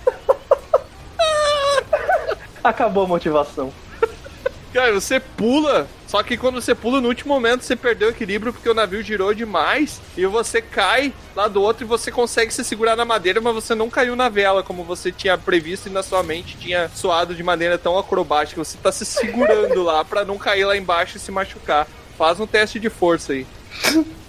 Acabou 2.62 3.04
a 3.04 3.08
motivação. 3.08 3.72
Cara, 4.72 4.92
você 4.92 5.18
pula, 5.18 5.88
só 6.06 6.22
que 6.22 6.36
quando 6.36 6.60
você 6.60 6.76
pula 6.76 7.00
no 7.00 7.08
último 7.08 7.34
momento 7.34 7.62
você 7.62 7.74
perdeu 7.74 8.06
o 8.06 8.10
equilíbrio 8.12 8.52
porque 8.52 8.68
o 8.68 8.74
navio 8.74 9.02
girou 9.02 9.34
demais 9.34 10.00
e 10.16 10.24
você 10.26 10.62
cai 10.62 11.12
lá 11.34 11.48
do 11.48 11.60
outro 11.60 11.84
e 11.84 11.88
você 11.88 12.12
consegue 12.12 12.54
se 12.54 12.62
segurar 12.62 12.94
na 12.94 13.04
madeira, 13.04 13.40
mas 13.40 13.52
você 13.52 13.74
não 13.74 13.90
caiu 13.90 14.14
na 14.14 14.28
vela 14.28 14.62
como 14.62 14.84
você 14.84 15.10
tinha 15.10 15.36
previsto 15.36 15.88
e 15.88 15.92
na 15.92 16.04
sua 16.04 16.22
mente 16.22 16.56
tinha 16.56 16.88
soado 16.94 17.34
de 17.34 17.42
maneira 17.42 17.78
tão 17.78 17.98
acrobática. 17.98 18.62
Você 18.62 18.78
tá 18.78 18.92
se 18.92 19.04
segurando 19.04 19.82
lá 19.82 20.04
pra 20.04 20.24
não 20.24 20.38
cair 20.38 20.64
lá 20.64 20.76
embaixo 20.76 21.16
e 21.16 21.20
se 21.20 21.32
machucar. 21.32 21.88
Faz 22.16 22.38
um 22.38 22.46
teste 22.46 22.78
de 22.78 22.88
força 22.88 23.32
aí. 23.32 23.44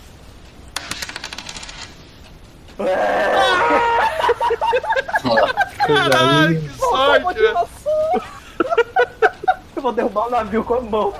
Caralho, 5.77 6.61
que 6.61 6.69
sorte! 6.77 7.33
velho. 7.33 7.67
Eu 9.75 9.81
vou 9.81 9.91
derrubar 9.91 10.27
o 10.27 10.29
navio 10.29 10.63
com 10.63 10.75
a 10.75 10.81
mão. 10.81 11.13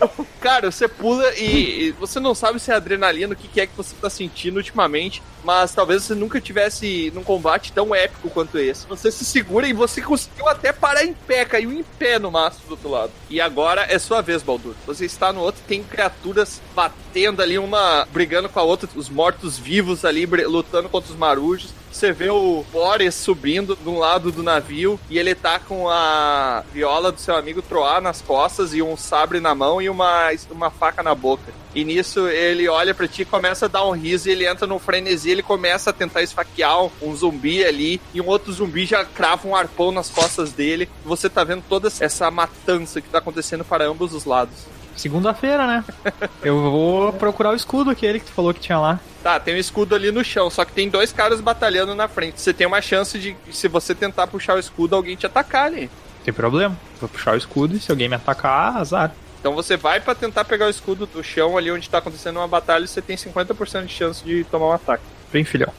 Cara, 0.40 0.70
você 0.70 0.86
pula 0.86 1.32
e, 1.34 1.88
e 1.88 1.90
você 1.92 2.20
não 2.20 2.34
sabe 2.34 2.60
se 2.60 2.70
é 2.70 2.74
adrenalina, 2.74 3.32
o 3.32 3.36
que, 3.36 3.48
que 3.48 3.60
é 3.60 3.66
que 3.66 3.76
você 3.76 3.94
tá 4.00 4.08
sentindo 4.10 4.56
ultimamente, 4.56 5.22
mas 5.44 5.74
talvez 5.74 6.04
você 6.04 6.14
nunca 6.14 6.40
tivesse 6.40 7.10
num 7.14 7.22
combate 7.22 7.72
tão 7.72 7.94
épico 7.94 8.30
quanto 8.30 8.58
esse. 8.58 8.86
Você 8.86 9.10
se 9.10 9.24
segura 9.24 9.68
e 9.68 9.72
você 9.72 10.00
conseguiu 10.00 10.48
até 10.48 10.72
parar 10.72 11.04
em 11.04 11.12
pé, 11.12 11.44
caiu 11.44 11.72
em 11.72 11.82
pé 11.82 12.18
no 12.18 12.30
mastro 12.30 12.66
do 12.66 12.70
outro 12.72 12.90
lado. 12.90 13.12
E 13.30 13.40
agora 13.40 13.86
é 13.88 13.98
sua 13.98 14.20
vez, 14.20 14.42
Baldur. 14.42 14.74
Você 14.86 15.04
está 15.04 15.32
no 15.32 15.40
outro, 15.40 15.62
tem 15.66 15.82
criaturas 15.82 16.60
batendo 16.74 17.42
ali, 17.42 17.58
uma 17.58 18.06
brigando 18.12 18.48
com 18.48 18.60
a 18.60 18.62
outra, 18.62 18.88
os 18.94 19.08
mortos-vivos 19.08 20.04
ali 20.04 20.26
lutando 20.26 20.88
contra 20.88 21.12
os 21.12 21.18
marujos. 21.18 21.70
Você 21.96 22.12
vê 22.12 22.28
o 22.28 22.62
Boris 22.70 23.14
subindo 23.14 23.74
de 23.74 23.88
um 23.88 23.98
lado 23.98 24.30
do 24.30 24.42
navio 24.42 25.00
e 25.08 25.18
ele 25.18 25.34
tá 25.34 25.58
com 25.58 25.88
a 25.88 26.62
viola 26.70 27.10
do 27.10 27.18
seu 27.18 27.34
amigo 27.34 27.62
Troar 27.62 28.02
nas 28.02 28.20
costas 28.20 28.74
e 28.74 28.82
um 28.82 28.98
sabre 28.98 29.40
na 29.40 29.54
mão 29.54 29.80
e 29.80 29.88
uma, 29.88 30.28
uma 30.50 30.68
faca 30.68 31.02
na 31.02 31.14
boca. 31.14 31.54
E 31.74 31.84
nisso 31.84 32.28
ele 32.28 32.68
olha 32.68 32.94
pra 32.94 33.08
ti, 33.08 33.24
começa 33.24 33.64
a 33.64 33.68
dar 33.68 33.86
um 33.86 33.92
riso 33.92 34.28
e 34.28 34.32
ele 34.32 34.46
entra 34.46 34.66
no 34.66 34.78
frenesi, 34.78 35.30
ele 35.30 35.42
começa 35.42 35.88
a 35.88 35.92
tentar 35.94 36.20
esfaquear 36.20 36.84
um 37.00 37.16
zumbi 37.16 37.64
ali 37.64 37.98
e 38.12 38.20
um 38.20 38.26
outro 38.26 38.52
zumbi 38.52 38.84
já 38.84 39.02
crava 39.02 39.48
um 39.48 39.56
arpão 39.56 39.90
nas 39.90 40.10
costas 40.10 40.52
dele. 40.52 40.90
Você 41.02 41.30
tá 41.30 41.44
vendo 41.44 41.64
toda 41.66 41.88
essa 41.88 42.30
matança 42.30 43.00
que 43.00 43.08
tá 43.08 43.18
acontecendo 43.18 43.64
para 43.64 43.86
ambos 43.86 44.12
os 44.12 44.26
lados. 44.26 44.66
Segunda-feira, 44.96 45.66
né? 45.66 45.84
Eu 46.42 46.60
vou 46.60 47.12
procurar 47.12 47.50
o 47.50 47.54
escudo 47.54 47.90
aquele 47.90 48.18
que 48.18 48.26
tu 48.26 48.32
falou 48.32 48.54
que 48.54 48.60
tinha 48.60 48.78
lá. 48.78 48.98
Tá, 49.22 49.38
tem 49.38 49.54
um 49.54 49.58
escudo 49.58 49.94
ali 49.94 50.10
no 50.10 50.24
chão, 50.24 50.48
só 50.48 50.64
que 50.64 50.72
tem 50.72 50.88
dois 50.88 51.12
caras 51.12 51.40
batalhando 51.40 51.94
na 51.94 52.08
frente. 52.08 52.40
Você 52.40 52.54
tem 52.54 52.66
uma 52.66 52.80
chance 52.80 53.18
de, 53.18 53.36
se 53.52 53.68
você 53.68 53.94
tentar 53.94 54.26
puxar 54.26 54.54
o 54.54 54.58
escudo, 54.58 54.96
alguém 54.96 55.16
te 55.16 55.26
atacar 55.26 55.66
ali. 55.66 55.90
Tem 56.24 56.32
problema. 56.32 56.76
Vou 57.00 57.08
puxar 57.08 57.34
o 57.34 57.36
escudo 57.36 57.76
e 57.76 57.80
se 57.80 57.90
alguém 57.90 58.08
me 58.08 58.16
atacar, 58.16 58.76
azar. 58.76 59.12
Então 59.38 59.54
você 59.54 59.76
vai 59.76 60.00
pra 60.00 60.14
tentar 60.14 60.44
pegar 60.44 60.66
o 60.66 60.70
escudo 60.70 61.06
do 61.06 61.22
chão 61.22 61.56
ali 61.56 61.70
onde 61.70 61.88
tá 61.88 61.98
acontecendo 61.98 62.38
uma 62.38 62.48
batalha 62.48 62.84
e 62.84 62.88
você 62.88 63.02
tem 63.02 63.16
50% 63.16 63.84
de 63.84 63.92
chance 63.92 64.24
de 64.24 64.44
tomar 64.44 64.66
um 64.66 64.72
ataque. 64.72 65.04
Vem, 65.30 65.44
filhão. 65.44 65.72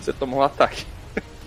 Você 0.00 0.12
tomou 0.12 0.40
um 0.40 0.42
ataque. 0.42 0.86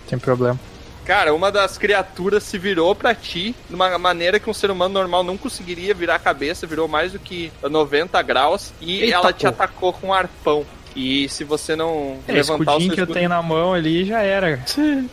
Tem 0.08 0.18
problema. 0.18 0.58
Cara, 1.04 1.34
uma 1.34 1.50
das 1.50 1.76
criaturas 1.76 2.44
se 2.44 2.56
virou 2.56 2.94
pra 2.94 3.14
ti 3.14 3.54
de 3.68 3.74
uma 3.74 3.98
maneira 3.98 4.38
que 4.38 4.48
um 4.48 4.54
ser 4.54 4.70
humano 4.70 4.94
normal 4.94 5.24
não 5.24 5.36
conseguiria 5.36 5.92
virar 5.94 6.14
a 6.14 6.18
cabeça, 6.18 6.66
virou 6.66 6.86
mais 6.86 7.12
do 7.12 7.18
que 7.18 7.52
90 7.62 8.20
graus 8.22 8.72
e 8.80 9.02
Eita, 9.02 9.16
ela 9.16 9.32
te 9.32 9.42
pô. 9.42 9.48
atacou 9.48 9.92
com 9.92 10.08
um 10.08 10.14
arpão. 10.14 10.64
E 10.94 11.28
se 11.28 11.44
você 11.44 11.74
não 11.74 12.18
É, 12.26 12.32
levantar 12.32 12.42
o 12.42 12.46
seu 12.46 12.62
escudinho 12.62 12.94
que 12.94 13.00
eu 13.00 13.04
escudo, 13.04 13.14
tenho 13.14 13.28
na 13.28 13.42
mão 13.42 13.72
ali 13.72 14.04
já 14.04 14.20
era. 14.20 14.62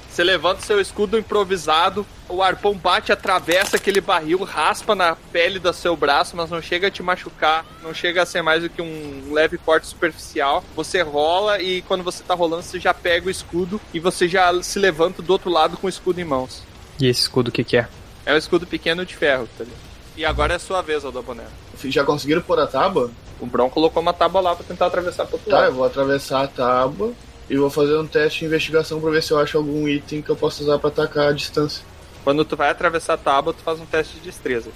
você 0.09 0.23
levanta 0.23 0.61
o 0.61 0.65
seu 0.65 0.79
escudo 0.79 1.17
improvisado, 1.17 2.05
o 2.27 2.43
arpão 2.43 2.73
bate, 2.73 3.11
atravessa 3.11 3.77
aquele 3.77 4.01
barril, 4.01 4.43
raspa 4.43 4.95
na 4.95 5.15
pele 5.31 5.59
do 5.59 5.73
seu 5.73 5.95
braço, 5.95 6.35
mas 6.35 6.49
não 6.49 6.61
chega 6.61 6.87
a 6.87 6.91
te 6.91 7.01
machucar, 7.01 7.65
não 7.81 7.93
chega 7.93 8.21
a 8.21 8.25
ser 8.25 8.41
mais 8.41 8.63
do 8.63 8.69
que 8.69 8.81
um 8.81 9.33
leve 9.33 9.57
corte 9.57 9.87
superficial. 9.87 10.63
Você 10.75 11.01
rola 11.01 11.61
e 11.61 11.81
quando 11.83 12.03
você 12.03 12.23
tá 12.23 12.33
rolando, 12.33 12.63
você 12.63 12.79
já 12.79 12.93
pega 12.93 13.27
o 13.27 13.31
escudo 13.31 13.79
e 13.93 13.99
você 13.99 14.27
já 14.27 14.61
se 14.61 14.79
levanta 14.79 15.21
do 15.21 15.31
outro 15.31 15.49
lado 15.49 15.77
com 15.77 15.87
o 15.87 15.89
escudo 15.89 16.19
em 16.19 16.25
mãos. 16.25 16.63
E 16.99 17.07
esse 17.07 17.21
escudo 17.21 17.47
o 17.47 17.51
que 17.51 17.63
que 17.63 17.77
é? 17.77 17.87
É 18.25 18.33
um 18.33 18.37
escudo 18.37 18.67
pequeno 18.67 19.05
de 19.05 19.15
ferro, 19.15 19.47
tá 19.57 19.63
ligado? 19.63 19.88
E 20.19 20.25
agora 20.25 20.51
é 20.51 20.55
a 20.57 20.59
sua 20.59 20.81
vez, 20.81 21.05
Aldabonero. 21.05 21.47
Já 21.85 22.03
conseguiram 22.03 22.41
pôr 22.41 22.59
a 22.59 22.67
tábua? 22.67 23.09
O 23.39 23.45
Bron 23.45 23.69
colocou 23.69 24.01
uma 24.01 24.11
tábua 24.11 24.41
lá 24.41 24.53
pra 24.53 24.65
tentar 24.65 24.87
atravessar 24.87 25.25
pro 25.25 25.35
outro 25.35 25.49
Tá, 25.49 25.67
eu 25.67 25.73
vou 25.73 25.85
atravessar 25.85 26.43
a 26.43 26.47
tábua 26.47 27.13
e 27.49 27.55
vou 27.55 27.69
fazer 27.69 27.97
um 27.97 28.05
teste 28.05 28.39
de 28.39 28.45
investigação 28.47 28.99
pra 28.99 29.11
ver 29.11 29.23
se 29.23 29.31
eu 29.31 29.39
acho 29.39 29.57
algum 29.57 29.87
item 29.87 30.21
que 30.21 30.29
eu 30.29 30.35
possa 30.35 30.61
usar 30.61 30.77
pra 30.77 30.89
atacar 30.89 31.29
a 31.29 31.31
distância. 31.31 31.85
Quando 32.21 32.43
tu 32.43 32.57
vai 32.57 32.69
atravessar 32.69 33.13
a 33.13 33.17
tábua, 33.17 33.53
tu 33.53 33.63
faz 33.63 33.79
um 33.79 33.85
teste 33.85 34.15
de 34.15 34.23
destreza. 34.23 34.71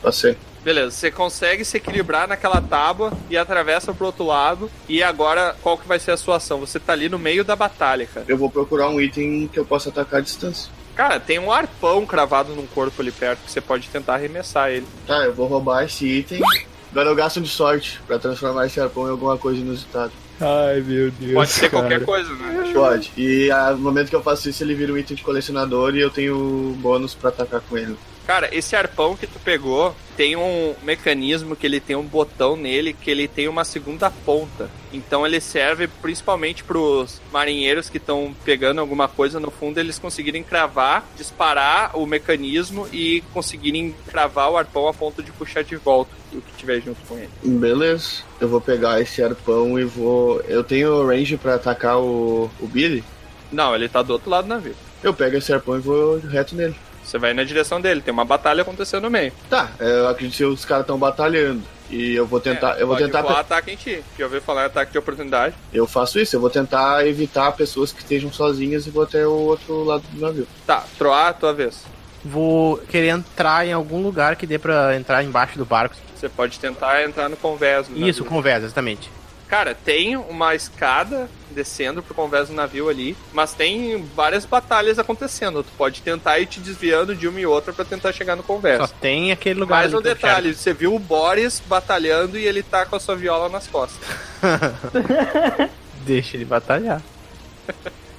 Passei. 0.00 0.38
Beleza, 0.62 0.92
você 0.92 1.10
consegue 1.10 1.66
se 1.66 1.76
equilibrar 1.76 2.26
naquela 2.26 2.62
tábua 2.62 3.12
e 3.28 3.36
atravessa 3.36 3.92
pro 3.92 4.06
outro 4.06 4.24
lado. 4.24 4.70
E 4.88 5.02
agora, 5.02 5.54
qual 5.62 5.76
que 5.76 5.86
vai 5.86 5.98
ser 5.98 6.12
a 6.12 6.16
sua 6.16 6.36
ação? 6.36 6.60
Você 6.60 6.80
tá 6.80 6.94
ali 6.94 7.10
no 7.10 7.18
meio 7.18 7.44
da 7.44 7.54
batalha, 7.54 8.06
cara. 8.06 8.24
Eu 8.26 8.38
vou 8.38 8.48
procurar 8.48 8.88
um 8.88 8.98
item 8.98 9.48
que 9.48 9.58
eu 9.58 9.66
possa 9.66 9.90
atacar 9.90 10.20
a 10.20 10.22
distância. 10.22 10.72
Cara, 10.94 11.18
tem 11.18 11.38
um 11.38 11.50
arpão 11.50 12.06
cravado 12.06 12.54
num 12.54 12.66
corpo 12.66 13.02
ali 13.02 13.10
perto 13.10 13.40
que 13.44 13.50
você 13.50 13.60
pode 13.60 13.88
tentar 13.88 14.14
arremessar 14.14 14.70
ele. 14.70 14.86
Tá, 15.06 15.24
eu 15.24 15.34
vou 15.34 15.46
roubar 15.46 15.84
esse 15.84 16.06
item. 16.06 16.40
Agora 16.90 17.08
eu 17.08 17.14
gasto 17.16 17.40
de 17.40 17.48
sorte 17.48 18.00
pra 18.06 18.18
transformar 18.18 18.66
esse 18.66 18.80
arpão 18.80 19.08
em 19.08 19.10
alguma 19.10 19.36
coisa 19.36 19.60
inusitada. 19.60 20.12
Ai, 20.40 20.80
meu 20.80 21.10
Deus. 21.10 21.32
Pode 21.32 21.50
ser 21.50 21.68
qualquer 21.68 22.04
coisa, 22.04 22.32
né? 22.34 22.70
Pode. 22.72 23.12
E 23.16 23.50
ah, 23.50 23.72
no 23.72 23.78
momento 23.78 24.08
que 24.08 24.16
eu 24.16 24.22
faço 24.22 24.48
isso, 24.48 24.62
ele 24.62 24.74
vira 24.74 24.92
um 24.92 24.98
item 24.98 25.16
de 25.16 25.22
colecionador 25.22 25.94
e 25.96 26.00
eu 26.00 26.10
tenho 26.10 26.76
bônus 26.78 27.14
pra 27.14 27.30
atacar 27.30 27.60
com 27.60 27.76
ele. 27.76 27.96
Cara, 28.26 28.48
esse 28.52 28.74
arpão 28.74 29.16
que 29.16 29.26
tu 29.26 29.38
pegou 29.38 29.94
tem 30.16 30.36
um 30.36 30.74
mecanismo 30.82 31.56
que 31.56 31.66
ele 31.66 31.80
tem 31.80 31.96
um 31.96 32.04
botão 32.04 32.56
nele 32.56 32.92
que 32.92 33.10
ele 33.10 33.28
tem 33.28 33.48
uma 33.48 33.64
segunda 33.64 34.10
ponta. 34.10 34.70
Então 34.92 35.26
ele 35.26 35.40
serve 35.40 35.88
principalmente 35.88 36.64
pros 36.64 37.20
marinheiros 37.32 37.90
que 37.90 37.98
estão 37.98 38.34
pegando 38.44 38.80
alguma 38.80 39.08
coisa 39.08 39.38
no 39.40 39.50
fundo, 39.50 39.78
eles 39.78 39.98
conseguirem 39.98 40.42
cravar, 40.42 41.04
disparar 41.16 41.96
o 41.98 42.06
mecanismo 42.06 42.88
e 42.92 43.22
conseguirem 43.32 43.94
cravar 44.08 44.50
o 44.50 44.56
arpão 44.56 44.88
a 44.88 44.94
ponto 44.94 45.22
de 45.22 45.32
puxar 45.32 45.64
de 45.64 45.76
volta 45.76 46.10
o 46.32 46.40
que 46.40 46.52
tiver 46.56 46.80
junto 46.80 47.00
com 47.06 47.16
ele. 47.16 47.30
Beleza. 47.42 48.22
Eu 48.40 48.48
vou 48.48 48.60
pegar 48.60 49.00
esse 49.00 49.22
arpão 49.22 49.78
e 49.78 49.84
vou. 49.84 50.40
Eu 50.42 50.64
tenho 50.64 51.06
range 51.06 51.36
pra 51.36 51.54
atacar 51.54 51.98
o, 51.98 52.50
o 52.60 52.66
Billy? 52.66 53.04
Não, 53.52 53.74
ele 53.74 53.88
tá 53.88 54.02
do 54.02 54.12
outro 54.12 54.30
lado 54.30 54.44
do 54.44 54.48
navio. 54.48 54.74
Eu 55.02 55.14
pego 55.14 55.36
esse 55.36 55.52
arpão 55.52 55.76
e 55.76 55.80
vou 55.80 56.18
reto 56.18 56.56
nele. 56.56 56.74
Você 57.04 57.18
vai 57.18 57.34
na 57.34 57.44
direção 57.44 57.80
dele, 57.80 58.00
tem 58.00 58.12
uma 58.12 58.24
batalha 58.24 58.62
acontecendo 58.62 59.02
no 59.04 59.10
meio. 59.10 59.32
Tá, 59.50 59.70
eu 59.78 60.08
acredito 60.08 60.36
que 60.36 60.44
os 60.44 60.64
caras 60.64 60.82
estão 60.84 60.98
batalhando. 60.98 61.62
E 61.90 62.14
eu 62.14 62.26
vou 62.26 62.40
tentar. 62.40 62.78
É, 62.78 62.82
eu 62.82 62.86
vou 62.86 62.96
pode 62.96 63.06
tentar. 63.06 63.22
voar 63.22 63.40
ataque 63.40 63.70
em 63.70 63.76
ti. 63.76 64.02
Que 64.16 64.22
eu 64.22 64.26
ouvi 64.26 64.40
falar 64.40 64.62
em 64.62 64.66
ataque 64.66 64.92
de 64.92 64.98
oportunidade. 64.98 65.54
Eu 65.72 65.86
faço 65.86 66.18
isso, 66.18 66.34
eu 66.34 66.40
vou 66.40 66.48
tentar 66.48 67.06
evitar 67.06 67.52
pessoas 67.52 67.92
que 67.92 68.00
estejam 68.00 68.32
sozinhas 68.32 68.86
e 68.86 68.90
vou 68.90 69.02
até 69.02 69.26
o 69.26 69.32
outro 69.32 69.84
lado 69.84 70.02
do 70.10 70.20
navio. 70.20 70.48
Tá, 70.66 70.82
Troar, 70.96 71.34
tua 71.34 71.52
vez. 71.52 71.84
Vou 72.24 72.78
querer 72.78 73.08
entrar 73.08 73.66
em 73.66 73.72
algum 73.72 74.02
lugar 74.02 74.34
que 74.34 74.46
dê 74.46 74.58
pra 74.58 74.96
entrar 74.96 75.22
embaixo 75.22 75.58
do 75.58 75.66
barco. 75.66 75.94
Você 76.16 76.28
pode 76.28 76.58
tentar 76.58 77.04
entrar 77.04 77.28
no 77.28 77.36
convés. 77.36 77.86
Isso, 77.90 78.22
navio. 78.22 78.24
conversa, 78.24 78.64
exatamente. 78.64 79.10
Cara, 79.46 79.74
tem 79.74 80.16
uma 80.16 80.54
escada 80.54 81.28
descendo 81.54 82.02
pro 82.02 82.14
convés 82.14 82.48
do 82.48 82.54
navio 82.54 82.88
ali, 82.88 83.16
mas 83.32 83.54
tem 83.54 84.02
várias 84.14 84.44
batalhas 84.44 84.98
acontecendo. 84.98 85.62
Tu 85.62 85.70
pode 85.78 86.02
tentar 86.02 86.38
ir 86.40 86.46
te 86.46 86.60
desviando 86.60 87.14
de 87.14 87.26
uma 87.28 87.40
e 87.40 87.46
outra 87.46 87.72
pra 87.72 87.84
tentar 87.84 88.12
chegar 88.12 88.36
no 88.36 88.42
convés. 88.42 88.78
Só 88.78 88.86
tem 88.88 89.32
aquele 89.32 89.60
lugar 89.60 89.76
Mais 89.76 89.86
ali 89.86 89.96
um 89.96 90.02
que 90.02 90.08
eu 90.08 90.14
detalhe, 90.14 90.54
você 90.54 90.72
viu 90.74 90.94
o 90.94 90.98
Boris 90.98 91.62
batalhando 91.66 92.36
e 92.38 92.44
ele 92.46 92.62
tá 92.62 92.84
com 92.84 92.96
a 92.96 93.00
sua 93.00 93.16
viola 93.16 93.48
nas 93.48 93.66
costas. 93.66 93.98
quero- 94.40 95.70
Deixa 96.04 96.36
ele 96.36 96.44
batalhar. 96.44 97.00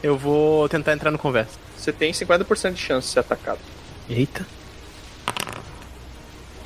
eu 0.02 0.18
vou 0.18 0.68
tentar 0.70 0.94
entrar 0.94 1.12
no 1.12 1.20
conversa. 1.20 1.52
Você 1.78 1.91
tem 1.94 2.12
50% 2.12 2.74
de 2.74 2.82
chance 2.82 3.07
de 3.07 3.14
ser 3.14 3.20
atacado. 3.20 3.60
Eita. 4.10 4.45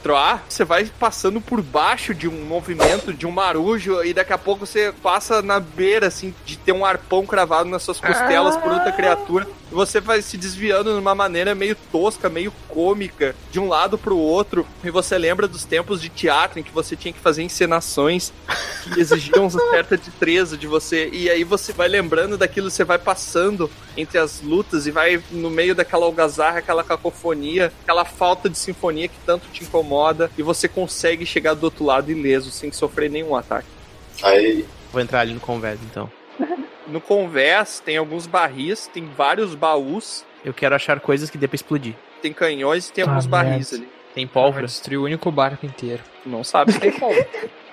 Troar, 0.01 0.43
você 0.47 0.63
vai 0.63 0.85
passando 0.99 1.41
por 1.41 1.61
baixo 1.61 2.13
de 2.13 2.27
um 2.27 2.45
movimento, 2.45 3.13
de 3.13 3.27
um 3.27 3.31
marujo, 3.31 4.03
e 4.03 4.13
daqui 4.13 4.33
a 4.33 4.37
pouco 4.37 4.65
você 4.65 4.93
passa 5.03 5.41
na 5.41 5.59
beira, 5.59 6.07
assim, 6.07 6.33
de 6.45 6.57
ter 6.57 6.71
um 6.71 6.85
arpão 6.85 7.25
cravado 7.25 7.69
nas 7.69 7.83
suas 7.83 7.99
costelas 7.99 8.55
por 8.57 8.71
outra 8.71 8.91
criatura. 8.91 9.47
E 9.71 9.73
você 9.73 9.99
vai 9.99 10.21
se 10.21 10.37
desviando 10.37 10.93
de 10.93 10.99
uma 10.99 11.13
maneira 11.13 11.53
meio 11.53 11.75
tosca, 11.91 12.29
meio 12.29 12.51
cômica, 12.67 13.35
de 13.51 13.59
um 13.59 13.67
lado 13.67 13.97
pro 13.97 14.17
outro. 14.17 14.65
E 14.83 14.89
você 14.89 15.17
lembra 15.17 15.47
dos 15.47 15.63
tempos 15.63 16.01
de 16.01 16.09
teatro 16.09 16.59
em 16.59 16.63
que 16.63 16.71
você 16.71 16.95
tinha 16.95 17.13
que 17.13 17.19
fazer 17.19 17.43
encenações 17.43 18.33
que 18.83 18.99
exigiam 18.99 19.47
uma 19.47 19.69
certa 19.69 19.95
destreza 19.97 20.57
de 20.57 20.65
você. 20.65 21.09
E 21.11 21.29
aí 21.29 21.43
você 21.43 21.71
vai 21.71 21.87
lembrando 21.87 22.37
daquilo, 22.37 22.69
você 22.71 22.83
vai 22.83 22.97
passando 22.97 23.69
entre 23.99 24.17
as 24.17 24.41
lutas 24.41 24.87
e 24.87 24.91
vai 24.91 25.21
no 25.31 25.49
meio 25.49 25.73
daquela 25.75 26.05
algazarra, 26.05 26.59
aquela 26.59 26.83
cacofonia, 26.83 27.71
aquela 27.83 28.05
falta 28.05 28.49
de 28.49 28.57
sinfonia 28.57 29.07
que 29.07 29.17
tanto 29.25 29.47
te 29.51 29.63
incomoda. 29.63 30.29
E 30.37 30.41
você 30.43 30.67
consegue 30.67 31.25
chegar 31.25 31.53
do 31.53 31.63
outro 31.65 31.83
lado 31.85 32.11
ileso, 32.11 32.51
sem 32.51 32.71
sofrer 32.71 33.09
nenhum 33.09 33.35
ataque. 33.35 33.67
Aí, 34.23 34.65
Vou 34.91 35.01
entrar 35.01 35.19
ali 35.21 35.33
no 35.33 35.39
conversa 35.39 35.81
então. 35.89 36.09
No 36.87 36.99
convés 36.99 37.79
tem 37.85 37.97
alguns 37.97 38.25
barris, 38.25 38.87
tem 38.91 39.05
vários 39.15 39.53
baús, 39.53 40.25
Eu 40.43 40.51
quero 40.55 40.73
achar 40.73 40.99
coisas 40.99 41.29
que 41.29 41.37
dê 41.37 41.47
pra 41.47 41.53
explodir. 41.55 41.93
tem 42.19 42.33
canhões 42.33 42.89
e 42.89 42.93
tem 42.93 43.03
Ah, 43.03 43.09
alguns 43.09 43.27
barris 43.27 43.71
merda. 43.71 43.85
ali. 43.85 43.99
Tem 44.15 44.25
pólvora. 44.25 44.65
destruir 44.65 44.97
o 44.97 45.03
único 45.03 45.29
barco 45.31 45.67
inteiro. 45.67 46.01
Tu 46.23 46.29
não 46.29 46.43
sabe 46.43 46.71
se 46.71 46.79
tem 46.79 46.91
como. 46.91 47.13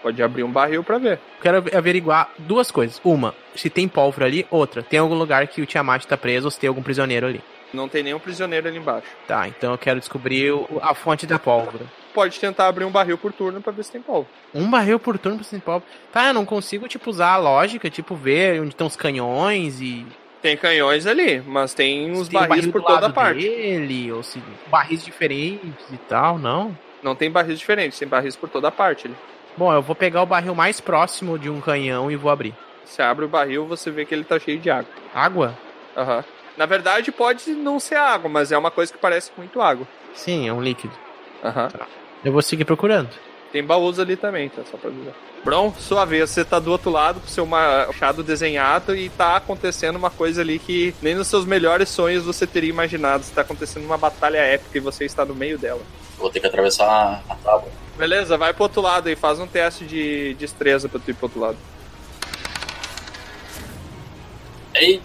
Pode 0.07 0.23
abrir 0.23 0.45
um 0.45 0.53
barril 0.53 0.85
pra 0.85 0.99
ver. 0.99 1.19
Quero 1.43 1.57
averiguar 1.77 2.31
duas 2.39 2.71
coisas. 2.71 3.01
Uma, 3.03 3.35
se 3.57 3.69
tem 3.69 3.89
pólvora 3.89 4.27
ali. 4.27 4.47
Outra, 4.53 4.81
tem 4.81 5.01
algum 5.01 5.17
lugar 5.17 5.49
que 5.49 5.61
o 5.61 5.67
Tiamat 5.67 6.05
tá 6.05 6.17
preso 6.17 6.47
ou 6.47 6.51
se 6.53 6.61
tem 6.61 6.69
algum 6.69 6.81
prisioneiro 6.81 7.27
ali. 7.27 7.43
Não 7.75 7.89
tem 7.89 8.05
nenhum 8.05 8.21
prisioneiro 8.21 8.69
ali 8.69 8.79
embaixo. 8.79 9.09
Tá, 9.27 9.49
então 9.49 9.73
eu 9.73 9.79
quero 9.79 9.99
descobrir 9.99 10.53
a 10.81 10.95
fonte 10.95 11.27
da 11.27 11.41
pólvora. 11.41 11.87
Pode 12.15 12.39
tentar 12.39 12.69
abrir 12.69 12.85
um 12.85 12.91
barril 12.93 13.19
por 13.19 13.33
turno 13.33 13.61
pra 13.61 13.73
ver 13.73 13.83
se 13.83 13.91
tem 13.91 14.01
pólvora. 14.01 14.29
Um 14.55 14.71
barril 14.71 15.01
por 15.01 15.19
turno 15.19 15.39
pra 15.39 15.45
sem 15.45 15.59
pólvora. 15.59 15.91
Tá, 16.13 16.29
eu 16.29 16.35
não 16.35 16.45
consigo, 16.45 16.87
tipo, 16.87 17.11
usar 17.11 17.33
a 17.33 17.37
lógica, 17.39 17.91
tipo, 17.91 18.15
ver 18.15 18.61
onde 18.61 18.69
estão 18.69 18.87
os 18.87 18.95
canhões 18.95 19.81
e. 19.81 20.07
Tem 20.41 20.57
canhões 20.57 21.05
ali, 21.05 21.41
mas 21.41 21.75
tem 21.75 22.13
uns 22.13 22.27
se 22.27 22.31
tem 22.31 22.39
um 22.39 22.47
barris 22.47 22.67
barril 22.67 22.73
por 22.73 22.83
toda 22.85 23.11
parte. 23.11 23.41
dele, 23.41 24.13
ou 24.13 24.23
se. 24.23 24.41
barris 24.69 25.05
diferentes 25.05 25.85
e 25.93 25.97
tal, 25.97 26.39
não. 26.39 26.79
Não 27.03 27.17
tem 27.17 27.29
barris 27.29 27.59
diferentes, 27.59 27.99
tem 27.99 28.07
barris 28.07 28.37
por 28.37 28.49
toda 28.49 28.71
parte 28.71 29.09
ali. 29.09 29.17
Bom, 29.57 29.73
eu 29.73 29.81
vou 29.81 29.97
pegar 29.97 30.23
o 30.23 30.27
barril 30.27 30.55
mais 30.55 30.81
próximo 30.81 31.39
de 31.39 31.49
um 31.49 31.61
canhão 31.61 32.11
e 32.11 32.17
vou 32.17 32.31
abrir. 32.31 32.55
Você 32.85 33.03
abre 33.03 33.25
o 33.25 33.29
barril, 33.29 33.67
você 33.67 33.91
vê 33.91 34.05
que 34.05 34.15
ele 34.15 34.25
tá 34.25 34.39
cheio 34.39 34.59
de 34.59 34.71
água. 34.71 34.91
Água? 35.15 35.59
Aham. 35.97 36.25
Na 36.57 36.67
verdade, 36.67 37.11
pode 37.11 37.51
não 37.51 37.81
ser 37.81 37.97
água, 37.97 38.31
mas 38.31 38.53
é 38.53 38.57
uma 38.59 38.71
coisa 38.71 38.93
que 38.93 38.99
parece 38.99 39.31
muito 39.37 39.61
água. 39.61 39.87
Sim, 40.15 40.49
é 40.49 40.53
um 40.53 40.63
líquido. 40.63 40.95
Aham. 41.43 41.69
Eu 42.25 42.33
vou 42.33 42.43
seguir 42.43 42.65
procurando. 42.65 43.11
Tem 43.53 43.65
baús 43.65 43.99
ali 43.99 44.17
também, 44.17 44.49
tá? 44.49 44.63
Só 44.71 44.77
pra 44.77 44.91
avisar. 44.91 45.15
Bron, 45.45 45.73
sua 45.79 46.05
vez, 46.05 46.31
você 46.31 46.45
tá 46.45 46.59
do 46.59 46.71
outro 46.71 46.91
lado 46.91 47.21
com 47.21 47.27
seu 47.27 47.47
machado 47.47 48.23
desenhado 48.23 48.97
e 48.97 49.09
tá 49.11 49.37
acontecendo 49.37 49.97
uma 49.97 50.11
coisa 50.11 50.41
ali 50.41 50.59
que 50.59 50.95
nem 51.01 51.15
nos 51.15 51.29
seus 51.29 51.45
melhores 51.45 51.89
sonhos 51.89 52.25
você 52.25 52.47
teria 52.47 52.71
imaginado. 52.71 53.23
Está 53.23 53.43
acontecendo 53.43 53.85
uma 53.85 53.97
batalha 53.97 54.39
épica 54.39 54.77
e 54.77 54.81
você 54.81 55.05
está 55.05 55.25
no 55.25 55.35
meio 55.35 55.57
dela. 55.59 55.81
vou 56.19 56.31
ter 56.31 56.41
que 56.41 56.47
atravessar 56.47 57.23
a 57.29 57.35
tábua. 57.37 57.86
Beleza, 57.97 58.37
vai 58.37 58.53
pro 58.53 58.65
outro 58.65 58.83
lado 58.83 59.09
aí, 59.09 59.17
faz 59.17 59.39
um 59.39 59.47
teste 59.47 59.85
de 59.85 60.35
destreza 60.35 60.89
pra 60.89 61.01
tu 61.01 61.11
ir 61.11 61.15
pro 61.15 61.27
outro 61.27 61.41
lado. 61.41 61.57
Ei, 64.75 65.01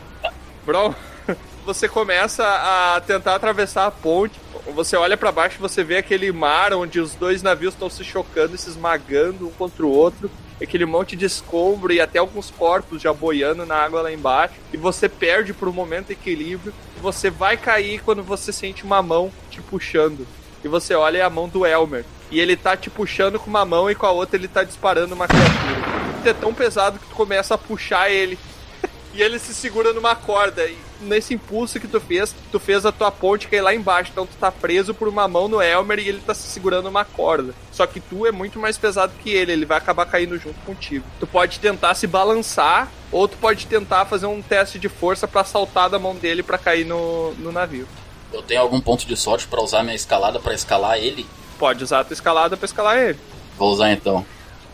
Bron, 0.65 0.93
você 1.65 1.87
começa 1.87 2.43
a 2.45 2.99
tentar 2.99 3.35
atravessar 3.35 3.85
a 3.85 3.91
ponte. 3.91 4.39
Você 4.75 4.97
olha 4.97 5.15
pra 5.15 5.31
baixo 5.31 5.57
e 5.57 5.61
você 5.61 5.83
vê 5.83 5.97
aquele 5.97 6.31
mar 6.33 6.73
onde 6.73 6.99
os 6.99 7.15
dois 7.15 7.41
navios 7.41 7.73
estão 7.73 7.89
se 7.89 8.03
chocando 8.03 8.55
e 8.55 8.57
se 8.57 8.69
esmagando 8.69 9.47
um 9.47 9.51
contra 9.51 9.85
o 9.85 9.89
outro. 9.89 10.29
Aquele 10.61 10.85
monte 10.85 11.15
de 11.15 11.25
escombro 11.25 11.91
e 11.93 12.01
até 12.01 12.19
alguns 12.19 12.51
corpos 12.51 13.01
já 13.01 13.11
boiando 13.11 13.65
na 13.65 13.75
água 13.75 14.01
lá 14.01 14.11
embaixo. 14.11 14.55
E 14.73 14.77
você 14.77 15.07
perde 15.07 15.53
por 15.53 15.67
um 15.69 15.73
momento 15.73 16.11
equilíbrio. 16.11 16.73
E 16.97 16.99
você 16.99 17.29
vai 17.29 17.55
cair 17.55 18.01
quando 18.03 18.21
você 18.21 18.51
sente 18.51 18.83
uma 18.83 19.01
mão 19.01 19.31
te 19.49 19.61
puxando. 19.61 20.27
E 20.63 20.67
você 20.67 20.93
olha 20.93 21.25
a 21.25 21.29
mão 21.29 21.47
do 21.47 21.65
Elmer. 21.65 22.05
E 22.29 22.39
ele 22.39 22.55
tá 22.55 22.77
te 22.77 22.89
puxando 22.89 23.39
com 23.39 23.49
uma 23.49 23.65
mão 23.65 23.89
e 23.89 23.95
com 23.95 24.05
a 24.05 24.11
outra 24.11 24.37
ele 24.37 24.47
tá 24.47 24.63
disparando 24.63 25.13
uma 25.13 25.27
criatura. 25.27 25.91
É 26.23 26.33
tão 26.33 26.53
pesado 26.53 26.99
que 26.99 27.07
tu 27.07 27.15
começa 27.15 27.55
a 27.55 27.57
puxar 27.57 28.09
ele. 28.09 28.37
E 29.13 29.21
ele 29.21 29.37
se 29.39 29.53
segura 29.53 29.91
numa 29.91 30.15
corda. 30.15 30.65
E 30.65 30.77
nesse 31.01 31.33
impulso 31.33 31.81
que 31.81 31.87
tu 31.87 31.99
fez, 31.99 32.33
tu 32.49 32.57
fez 32.57 32.85
a 32.85 32.93
tua 32.93 33.11
ponte 33.11 33.49
cair 33.49 33.59
lá 33.59 33.75
embaixo. 33.75 34.09
Então 34.09 34.25
tu 34.25 34.37
tá 34.39 34.49
preso 34.49 34.93
por 34.93 35.09
uma 35.09 35.27
mão 35.27 35.49
no 35.49 35.61
Elmer 35.61 35.99
e 35.99 36.07
ele 36.07 36.21
tá 36.25 36.33
se 36.33 36.47
segurando 36.47 36.85
numa 36.85 37.03
corda. 37.03 37.53
Só 37.73 37.85
que 37.85 37.99
tu 37.99 38.25
é 38.25 38.31
muito 38.31 38.57
mais 38.57 38.77
pesado 38.77 39.11
que 39.21 39.29
ele, 39.29 39.51
ele 39.51 39.65
vai 39.65 39.77
acabar 39.77 40.05
caindo 40.05 40.37
junto 40.37 40.59
contigo. 40.61 41.03
Tu 41.19 41.27
pode 41.27 41.59
tentar 41.59 41.93
se 41.95 42.07
balançar, 42.07 42.89
ou 43.11 43.27
tu 43.27 43.35
pode 43.37 43.67
tentar 43.67 44.05
fazer 44.05 44.27
um 44.27 44.41
teste 44.41 44.79
de 44.79 44.87
força 44.87 45.27
pra 45.27 45.43
saltar 45.43 45.89
da 45.89 45.99
mão 45.99 46.15
dele 46.15 46.41
pra 46.41 46.57
cair 46.57 46.85
no, 46.85 47.33
no 47.33 47.51
navio. 47.51 47.87
Eu 48.31 48.41
tenho 48.41 48.61
algum 48.61 48.79
ponto 48.79 49.05
de 49.05 49.15
sorte 49.17 49.47
pra 49.47 49.61
usar 49.61 49.83
minha 49.83 49.95
escalada 49.95 50.39
pra 50.39 50.53
escalar 50.53 50.97
ele? 50.97 51.25
Pode 51.59 51.83
usar 51.83 51.99
a 51.99 52.03
tua 52.03 52.13
escalada 52.13 52.57
pra 52.57 52.65
escalar 52.65 52.97
ele. 52.97 53.19
Vou 53.57 53.71
usar 53.71 53.91
então. 53.91 54.25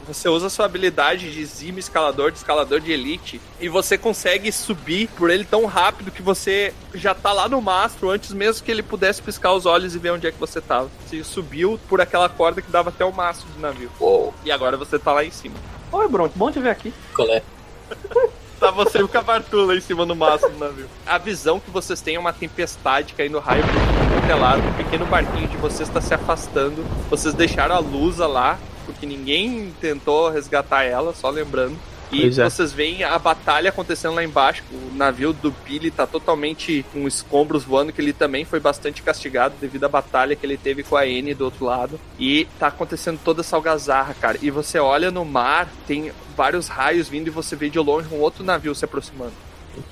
Você 0.08 0.30
usa 0.30 0.48
a 0.48 0.50
sua 0.50 0.64
habilidade 0.66 1.30
de 1.34 1.42
exime 1.42 1.82
escalador, 1.82 2.32
de 2.32 2.38
escalador 2.38 2.80
de 2.80 2.94
elite, 2.94 3.42
e 3.60 3.68
você 3.68 3.98
consegue 3.98 4.50
subir 4.54 5.10
por 5.18 5.30
ele 5.30 5.44
tão 5.44 5.66
rápido 5.66 6.12
que 6.12 6.22
você 6.22 6.74
já 6.94 7.14
tá 7.14 7.34
lá 7.34 7.50
no 7.50 7.62
mastro 7.62 8.10
antes 8.10 8.32
mesmo 8.32 8.64
que 8.64 8.72
ele 8.72 8.82
pudesse 8.82 9.22
piscar 9.22 9.52
os 9.52 9.66
olhos 9.66 9.96
e 9.96 10.00
ver 10.00 10.12
onde 10.12 10.26
é 10.26 10.32
que 10.32 10.40
você 10.40 10.62
tava. 10.62 10.90
Você 11.06 11.22
subiu 11.26 11.78
por 11.90 12.00
aquela 12.00 12.30
corda 12.30 12.62
que 12.62 12.72
dava 12.72 12.88
até 12.88 13.04
o 13.04 13.12
mastro 13.12 13.50
do 13.50 13.60
navio. 13.60 13.92
Uou, 14.00 14.34
E 14.46 14.52
agora 14.52 14.78
você 14.78 14.98
tá 14.98 15.12
lá 15.12 15.26
em 15.26 15.32
cima. 15.32 15.56
Oi, 15.92 16.08
Bronco, 16.08 16.40
bom 16.40 16.50
te 16.50 16.60
ver 16.60 16.70
aqui. 16.70 16.94
qual 17.14 17.28
é? 17.30 17.44
Tá 18.60 18.72
você 18.72 19.00
e 19.00 19.04
o 19.04 19.08
Cavartula 19.08 19.76
em 19.76 19.82
cima 19.82 20.04
do 20.06 20.16
mastro 20.16 20.50
do 20.50 20.58
navio. 20.58 20.88
A 21.06 21.20
visão 21.20 21.60
que 21.60 21.70
vocês 21.70 22.02
têm 22.02 22.16
é 22.16 22.20
uma 22.20 22.34
tempestade 22.34 23.14
caindo 23.14 23.38
raio 23.40 23.64
por 23.64 23.72
tudo 23.72 24.14
quanto 24.14 24.32
é 24.32 24.36
lado. 24.36 24.68
O 24.68 24.74
pequeno 24.74 25.06
barquinho 25.06 25.48
de 25.48 25.58
vocês 25.58 25.88
está 25.88 26.02
se 26.02 26.14
afastando. 26.14 26.84
Vocês 27.08 27.36
deixaram 27.36 27.76
a 27.76 27.80
Lusa 27.80 28.26
lá, 28.26 28.58
porque 28.86 29.06
ninguém 29.06 29.74
tentou 29.80 30.30
resgatar 30.30 30.84
ela, 30.84 31.14
só 31.14 31.30
lembrando. 31.30 31.78
E 32.12 32.22
Pois 32.22 32.40
é. 32.40 32.50
vocês 32.50 32.72
veem 32.72 33.04
a 33.04 33.18
batalha 33.20 33.70
acontecendo 33.70 34.16
lá 34.16 34.24
embaixo. 34.24 34.64
O 34.72 34.96
navio 34.96 35.34
do 35.34 35.52
Billy 35.52 35.92
tá 35.92 36.08
totalmente 36.08 36.86
com 36.94 37.08
escombros 37.08 37.64
voando, 37.64 37.92
que 37.92 38.02
ele 38.02 38.14
também 38.14 38.46
foi 38.46 38.60
bastante 38.60 39.02
castigado 39.02 39.56
devido 39.60 39.84
à 39.84 39.90
batalha 39.90 40.36
que 40.36 40.46
ele 40.46 40.58
teve 40.58 40.84
com 40.84 40.96
a 40.96 41.06
N 41.06 41.34
do 41.34 41.46
outro 41.46 41.66
lado. 41.66 42.00
E 42.18 42.48
tá 42.58 42.68
acontecendo 42.68 43.20
toda 43.24 43.42
essa 43.42 43.56
algazarra, 43.56 44.14
cara. 44.14 44.38
E 44.42 44.50
você 44.50 44.80
olha 44.80 45.12
no 45.12 45.26
mar, 45.26 45.68
tem 45.86 46.12
vários 46.36 46.68
raios 46.68 47.10
vindo 47.10 47.28
e 47.28 47.32
você 47.32 47.56
vê 47.56 47.70
de 47.70 47.80
longe 47.80 48.08
um 48.14 48.20
outro 48.20 48.44
navio 48.44 48.74
se 48.74 48.86
aproximando. 48.86 49.34
Tu 49.76 49.84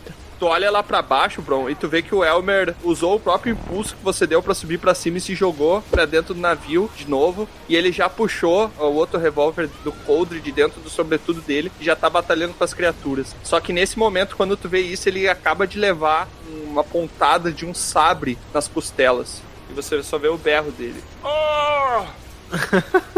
Tu 0.45 0.49
olha 0.49 0.69
lá 0.69 0.83
pra 0.83 1.01
baixo, 1.01 1.41
Bron, 1.41 1.67
e 1.71 1.73
tu 1.73 1.87
vê 1.87 2.03
que 2.03 2.13
o 2.13 2.23
Elmer 2.23 2.75
usou 2.83 3.15
o 3.15 3.19
próprio 3.19 3.53
impulso 3.53 3.95
que 3.95 4.03
você 4.03 4.27
deu 4.27 4.43
pra 4.43 4.53
subir 4.53 4.77
pra 4.77 4.93
cima 4.93 5.17
e 5.17 5.21
se 5.21 5.33
jogou 5.33 5.81
pra 5.89 6.05
dentro 6.05 6.35
do 6.35 6.39
navio 6.39 6.87
de 6.95 7.09
novo. 7.09 7.49
E 7.67 7.75
ele 7.75 7.91
já 7.91 8.07
puxou 8.07 8.71
o 8.77 8.83
outro 8.83 9.19
revólver 9.19 9.67
do 9.83 9.91
coldre 9.91 10.39
de 10.39 10.51
dentro 10.51 10.79
do 10.79 10.87
sobretudo 10.87 11.41
dele 11.41 11.71
e 11.79 11.83
já 11.83 11.95
tá 11.95 12.11
batalhando 12.11 12.53
com 12.53 12.63
as 12.63 12.75
criaturas. 12.75 13.35
Só 13.41 13.59
que 13.59 13.73
nesse 13.73 13.97
momento, 13.97 14.37
quando 14.37 14.55
tu 14.55 14.69
vê 14.69 14.81
isso, 14.81 15.09
ele 15.09 15.27
acaba 15.27 15.65
de 15.65 15.79
levar 15.79 16.29
uma 16.47 16.83
pontada 16.83 17.51
de 17.51 17.65
um 17.65 17.73
sabre 17.73 18.37
nas 18.53 18.67
costelas. 18.67 19.41
E 19.71 19.73
você 19.73 20.03
só 20.03 20.19
vê 20.19 20.27
o 20.27 20.37
berro 20.37 20.71
dele. 20.71 21.03
Oh! 21.23 22.05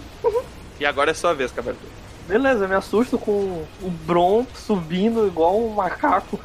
e 0.80 0.84
agora 0.84 1.12
é 1.12 1.14
sua 1.14 1.32
vez, 1.32 1.52
Caberto. 1.52 1.78
Beleza, 2.26 2.64
eu 2.64 2.68
me 2.68 2.74
assusto 2.74 3.16
com 3.16 3.64
o 3.80 3.88
Bron 3.88 4.44
subindo 4.52 5.28
igual 5.28 5.58
um 5.58 5.70
macaco 5.70 6.40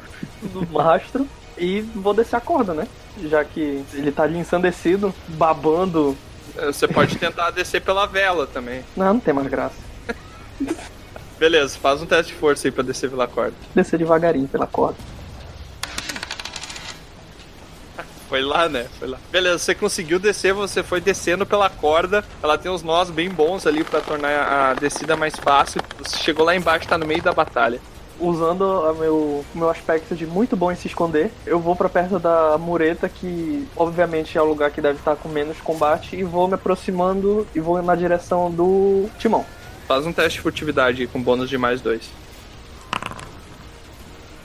do 0.48 0.66
mastro 0.70 1.28
e 1.56 1.80
vou 1.80 2.14
descer 2.14 2.36
a 2.36 2.40
corda, 2.40 2.74
né? 2.74 2.86
Já 3.22 3.44
que 3.44 3.84
ele 3.92 4.10
tá 4.10 4.24
ali 4.24 4.38
ensandecido, 4.38 5.14
babando. 5.28 6.16
Você 6.56 6.86
pode 6.86 7.16
tentar 7.16 7.50
descer 7.50 7.80
pela 7.80 8.06
vela 8.06 8.46
também. 8.46 8.84
Não, 8.96 9.14
não 9.14 9.20
tem 9.20 9.34
mais 9.34 9.46
graça. 9.46 9.76
Beleza, 11.38 11.76
faz 11.78 12.00
um 12.00 12.06
teste 12.06 12.32
de 12.32 12.38
força 12.38 12.68
aí 12.68 12.72
pra 12.72 12.82
descer 12.82 13.10
pela 13.10 13.26
corda. 13.26 13.54
Descer 13.74 13.98
devagarinho 13.98 14.48
pela 14.48 14.66
corda. 14.66 14.96
Foi 18.28 18.40
lá, 18.40 18.68
né? 18.68 18.86
Foi 18.98 19.06
lá. 19.06 19.18
Beleza, 19.30 19.58
você 19.58 19.74
conseguiu 19.74 20.18
descer, 20.18 20.52
você 20.52 20.82
foi 20.82 21.00
descendo 21.00 21.44
pela 21.44 21.68
corda. 21.68 22.24
Ela 22.42 22.56
tem 22.56 22.70
uns 22.70 22.82
nós 22.82 23.10
bem 23.10 23.28
bons 23.28 23.66
ali 23.66 23.84
para 23.84 24.00
tornar 24.00 24.70
a 24.70 24.74
descida 24.74 25.16
mais 25.16 25.36
fácil. 25.36 25.80
Você 25.98 26.16
chegou 26.18 26.44
lá 26.44 26.56
embaixo, 26.56 26.88
tá 26.88 26.96
no 26.96 27.06
meio 27.06 27.22
da 27.22 27.32
batalha. 27.32 27.80
Usando 28.18 28.62
o 28.62 28.94
meu, 28.94 29.44
meu 29.54 29.70
aspecto 29.70 30.14
de 30.14 30.26
muito 30.26 30.56
bom 30.56 30.70
em 30.70 30.76
se 30.76 30.86
esconder, 30.86 31.30
eu 31.44 31.58
vou 31.58 31.74
para 31.74 31.88
perto 31.88 32.18
da 32.18 32.56
mureta, 32.58 33.08
que 33.08 33.66
obviamente 33.76 34.38
é 34.38 34.42
o 34.42 34.44
lugar 34.44 34.70
que 34.70 34.80
deve 34.80 34.98
estar 34.98 35.16
com 35.16 35.28
menos 35.28 35.60
combate, 35.60 36.16
e 36.16 36.22
vou 36.22 36.46
me 36.46 36.54
aproximando 36.54 37.46
e 37.54 37.60
vou 37.60 37.82
na 37.82 37.94
direção 37.94 38.50
do 38.50 39.08
timão. 39.18 39.44
Faz 39.88 40.06
um 40.06 40.12
teste 40.12 40.38
de 40.38 40.42
furtividade 40.42 41.06
com 41.08 41.20
bônus 41.20 41.50
de 41.50 41.58
mais 41.58 41.80
dois. 41.80 42.08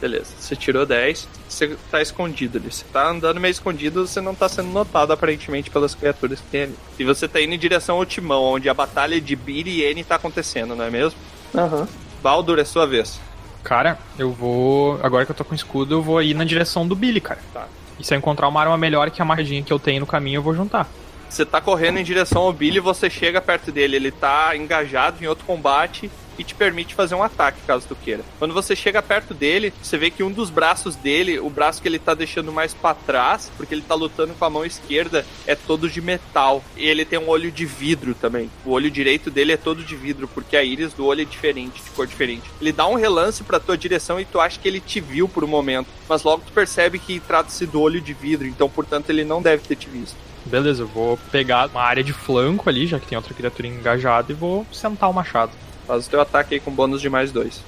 Beleza, 0.01 0.31
você 0.39 0.55
tirou 0.55 0.85
10, 0.85 1.27
você 1.47 1.75
tá 1.91 2.01
escondido 2.01 2.57
ali. 2.57 2.71
Você 2.71 2.85
tá 2.91 3.09
andando 3.09 3.39
meio 3.39 3.51
escondido, 3.51 4.07
você 4.07 4.21
não 4.21 4.33
tá 4.33 4.47
sendo 4.47 4.69
notado 4.69 5.11
aparentemente 5.11 5.69
pelas 5.69 5.93
criaturas 5.93 6.39
que 6.39 6.47
tem 6.47 6.63
ali. 6.63 6.75
E 6.97 7.03
você 7.03 7.27
tá 7.27 7.41
indo 7.41 7.53
em 7.53 7.59
direção 7.59 7.97
ao 7.97 8.05
timão, 8.05 8.43
onde 8.43 8.69
a 8.69 8.73
batalha 8.73 9.19
de 9.19 9.35
Billy 9.35 9.81
e 9.81 9.83
N 9.83 10.03
tá 10.05 10.15
acontecendo, 10.15 10.73
não 10.73 10.85
é 10.85 10.89
mesmo? 10.89 11.19
Aham. 11.53 11.81
Uhum. 11.81 11.87
Baldur, 12.21 12.59
é 12.59 12.65
sua 12.65 12.85
vez. 12.85 13.19
Cara, 13.63 13.99
eu 14.17 14.31
vou. 14.31 14.99
Agora 15.03 15.25
que 15.25 15.31
eu 15.31 15.35
tô 15.35 15.43
com 15.43 15.53
escudo, 15.53 15.95
eu 15.95 16.01
vou 16.01 16.21
ir 16.21 16.33
na 16.33 16.43
direção 16.43 16.87
do 16.87 16.95
Billy, 16.95 17.21
cara. 17.21 17.39
Tá. 17.53 17.67
E 17.99 18.03
se 18.03 18.13
eu 18.13 18.17
encontrar 18.17 18.47
uma 18.47 18.61
arma 18.61 18.77
melhor 18.77 19.09
que 19.11 19.21
a 19.21 19.25
marradinha 19.25 19.61
que 19.61 19.73
eu 19.73 19.79
tenho 19.79 19.99
no 19.99 20.07
caminho, 20.07 20.37
eu 20.37 20.43
vou 20.43 20.55
juntar. 20.55 20.87
Você 21.29 21.45
tá 21.45 21.61
correndo 21.61 21.99
em 21.99 22.03
direção 22.03 22.41
ao 22.41 22.53
Billy, 22.53 22.79
você 22.79 23.09
chega 23.09 23.39
perto 23.39 23.71
dele, 23.71 23.97
ele 23.97 24.11
tá 24.11 24.55
engajado 24.55 25.23
em 25.23 25.27
outro 25.27 25.45
combate 25.45 26.09
e 26.39 26.43
te 26.43 26.55
permite 26.55 26.95
fazer 26.95 27.13
um 27.13 27.21
ataque 27.21 27.59
caso 27.67 27.85
tu 27.87 27.95
queira. 27.95 28.23
Quando 28.39 28.53
você 28.53 28.75
chega 28.75 29.01
perto 29.01 29.33
dele, 29.33 29.73
você 29.83 29.97
vê 29.97 30.09
que 30.09 30.23
um 30.23 30.31
dos 30.31 30.49
braços 30.49 30.95
dele, 30.95 31.37
o 31.37 31.49
braço 31.49 31.81
que 31.81 31.87
ele 31.87 31.99
tá 31.99 32.13
deixando 32.13 32.51
mais 32.51 32.73
para 32.73 32.95
trás, 32.95 33.51
porque 33.57 33.75
ele 33.75 33.81
tá 33.81 33.93
lutando 33.93 34.33
com 34.33 34.45
a 34.45 34.49
mão 34.49 34.65
esquerda, 34.65 35.25
é 35.45 35.53
todo 35.53 35.89
de 35.89 36.01
metal. 36.01 36.63
E 36.77 36.87
ele 36.87 37.03
tem 37.03 37.19
um 37.19 37.27
olho 37.27 37.51
de 37.51 37.65
vidro 37.65 38.15
também. 38.15 38.49
O 38.65 38.71
olho 38.71 38.89
direito 38.89 39.29
dele 39.29 39.51
é 39.51 39.57
todo 39.57 39.83
de 39.83 39.95
vidro, 39.95 40.27
porque 40.27 40.55
a 40.55 40.63
íris 40.63 40.93
do 40.93 41.05
olho 41.05 41.21
é 41.21 41.25
diferente, 41.25 41.83
de 41.83 41.89
cor 41.91 42.07
diferente. 42.07 42.49
Ele 42.61 42.71
dá 42.71 42.87
um 42.87 42.95
relance 42.95 43.43
pra 43.43 43.59
tua 43.59 43.77
direção 43.77 44.19
e 44.19 44.25
tu 44.25 44.39
acha 44.39 44.57
que 44.57 44.67
ele 44.67 44.79
te 44.79 45.01
viu 45.01 45.27
por 45.27 45.43
um 45.43 45.47
momento, 45.47 45.87
mas 46.07 46.23
logo 46.23 46.43
tu 46.45 46.53
percebe 46.53 46.97
que 46.97 47.19
trata-se 47.19 47.65
do 47.65 47.81
olho 47.81 47.99
de 47.99 48.13
vidro, 48.13 48.47
então 48.47 48.69
portanto 48.69 49.09
ele 49.09 49.25
não 49.25 49.41
deve 49.41 49.67
ter 49.67 49.75
te 49.75 49.89
visto. 49.89 50.15
Beleza, 50.45 50.83
eu 50.83 50.87
vou 50.87 51.17
pegar 51.31 51.67
uma 51.67 51.81
área 51.81 52.03
de 52.03 52.13
flanco 52.13 52.69
ali, 52.69 52.87
já 52.87 52.99
que 52.99 53.07
tem 53.07 53.17
outra 53.17 53.33
criatura 53.33 53.67
engajada, 53.67 54.31
e 54.31 54.35
vou 54.35 54.65
sentar 54.71 55.09
o 55.09 55.13
machado. 55.13 55.51
Faz 55.89 56.05
o 56.05 56.09
teu 56.11 56.21
ataque 56.21 56.53
aí 56.53 56.59
com 56.59 56.69
bônus 56.69 57.01
de 57.01 57.09
mais 57.09 57.31
dois. 57.31 57.63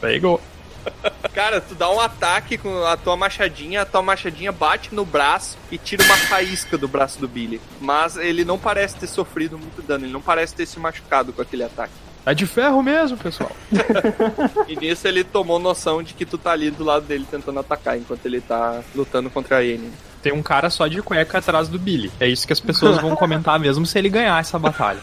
Pegou. 0.00 0.40
Cara, 1.34 1.60
tu 1.60 1.74
dá 1.74 1.90
um 1.90 2.00
ataque 2.00 2.56
com 2.56 2.86
a 2.86 2.96
tua 2.96 3.18
machadinha, 3.18 3.82
a 3.82 3.84
tua 3.84 4.00
machadinha 4.00 4.50
bate 4.50 4.94
no 4.94 5.04
braço 5.04 5.58
e 5.70 5.76
tira 5.76 6.02
uma 6.02 6.16
faísca 6.16 6.78
do 6.78 6.88
braço 6.88 7.20
do 7.20 7.28
Billy. 7.28 7.60
Mas 7.82 8.16
ele 8.16 8.46
não 8.46 8.58
parece 8.58 8.96
ter 8.96 9.08
sofrido 9.08 9.58
muito 9.58 9.82
dano, 9.82 10.06
ele 10.06 10.12
não 10.12 10.22
parece 10.22 10.54
ter 10.54 10.64
se 10.64 10.80
machucado 10.80 11.34
com 11.34 11.42
aquele 11.42 11.64
ataque. 11.64 11.92
É 12.28 12.34
de 12.34 12.44
ferro 12.44 12.82
mesmo, 12.82 13.16
pessoal. 13.16 13.50
e 14.68 14.76
nisso 14.76 15.08
ele 15.08 15.24
tomou 15.24 15.58
noção 15.58 16.02
de 16.02 16.12
que 16.12 16.26
tu 16.26 16.36
tá 16.36 16.50
ali 16.52 16.70
do 16.70 16.84
lado 16.84 17.06
dele 17.06 17.26
tentando 17.30 17.58
atacar, 17.58 17.96
enquanto 17.96 18.26
ele 18.26 18.38
tá 18.42 18.82
lutando 18.94 19.30
contra 19.30 19.64
ele. 19.64 19.90
Tem 20.22 20.30
um 20.30 20.42
cara 20.42 20.68
só 20.68 20.86
de 20.86 21.00
cueca 21.00 21.38
atrás 21.38 21.68
do 21.68 21.78
Billy. 21.78 22.12
É 22.20 22.28
isso 22.28 22.46
que 22.46 22.52
as 22.52 22.60
pessoas 22.60 23.00
vão 23.00 23.16
comentar 23.16 23.58
mesmo 23.58 23.86
se 23.86 23.98
ele 23.98 24.10
ganhar 24.10 24.38
essa 24.38 24.58
batalha. 24.58 25.00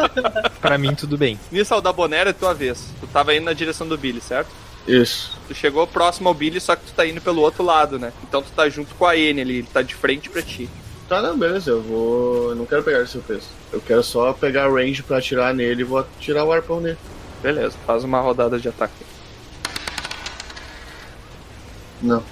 pra 0.58 0.78
mim, 0.78 0.94
tudo 0.94 1.18
bem. 1.18 1.38
Nisso, 1.52 1.78
da 1.82 1.92
Bonera 1.92 2.30
é 2.30 2.32
tua 2.32 2.54
vez. 2.54 2.88
Tu 2.98 3.06
tava 3.08 3.34
indo 3.34 3.44
na 3.44 3.52
direção 3.52 3.86
do 3.86 3.98
Billy, 3.98 4.22
certo? 4.22 4.48
Isso. 4.88 5.38
Tu 5.46 5.54
chegou 5.54 5.86
próximo 5.86 6.30
ao 6.30 6.34
Billy, 6.34 6.62
só 6.62 6.74
que 6.74 6.86
tu 6.86 6.92
tá 6.94 7.06
indo 7.06 7.20
pelo 7.20 7.42
outro 7.42 7.62
lado, 7.62 7.98
né? 7.98 8.10
Então 8.26 8.42
tu 8.42 8.50
tá 8.52 8.70
junto 8.70 8.94
com 8.94 9.04
a 9.04 9.14
N 9.14 9.38
ali, 9.38 9.58
ele 9.58 9.68
tá 9.70 9.82
de 9.82 9.94
frente 9.94 10.30
pra 10.30 10.40
ti. 10.40 10.66
Tá, 11.08 11.20
não, 11.20 11.38
beleza, 11.38 11.70
eu 11.70 11.82
vou. 11.82 12.50
Eu 12.50 12.54
não 12.56 12.64
quero 12.64 12.82
pegar 12.82 13.02
de 13.02 13.10
surpresa. 13.10 13.46
Eu 13.72 13.80
quero 13.80 14.02
só 14.02 14.32
pegar 14.32 14.70
range 14.70 15.02
pra 15.02 15.18
atirar 15.18 15.52
nele 15.54 15.82
e 15.82 15.84
vou 15.84 15.98
atirar 15.98 16.44
o 16.44 16.52
arpão 16.52 16.80
nele. 16.80 16.98
Beleza, 17.42 17.76
faz 17.86 18.04
uma 18.04 18.20
rodada 18.20 18.58
de 18.58 18.68
ataque. 18.68 19.04
Não. 22.00 22.22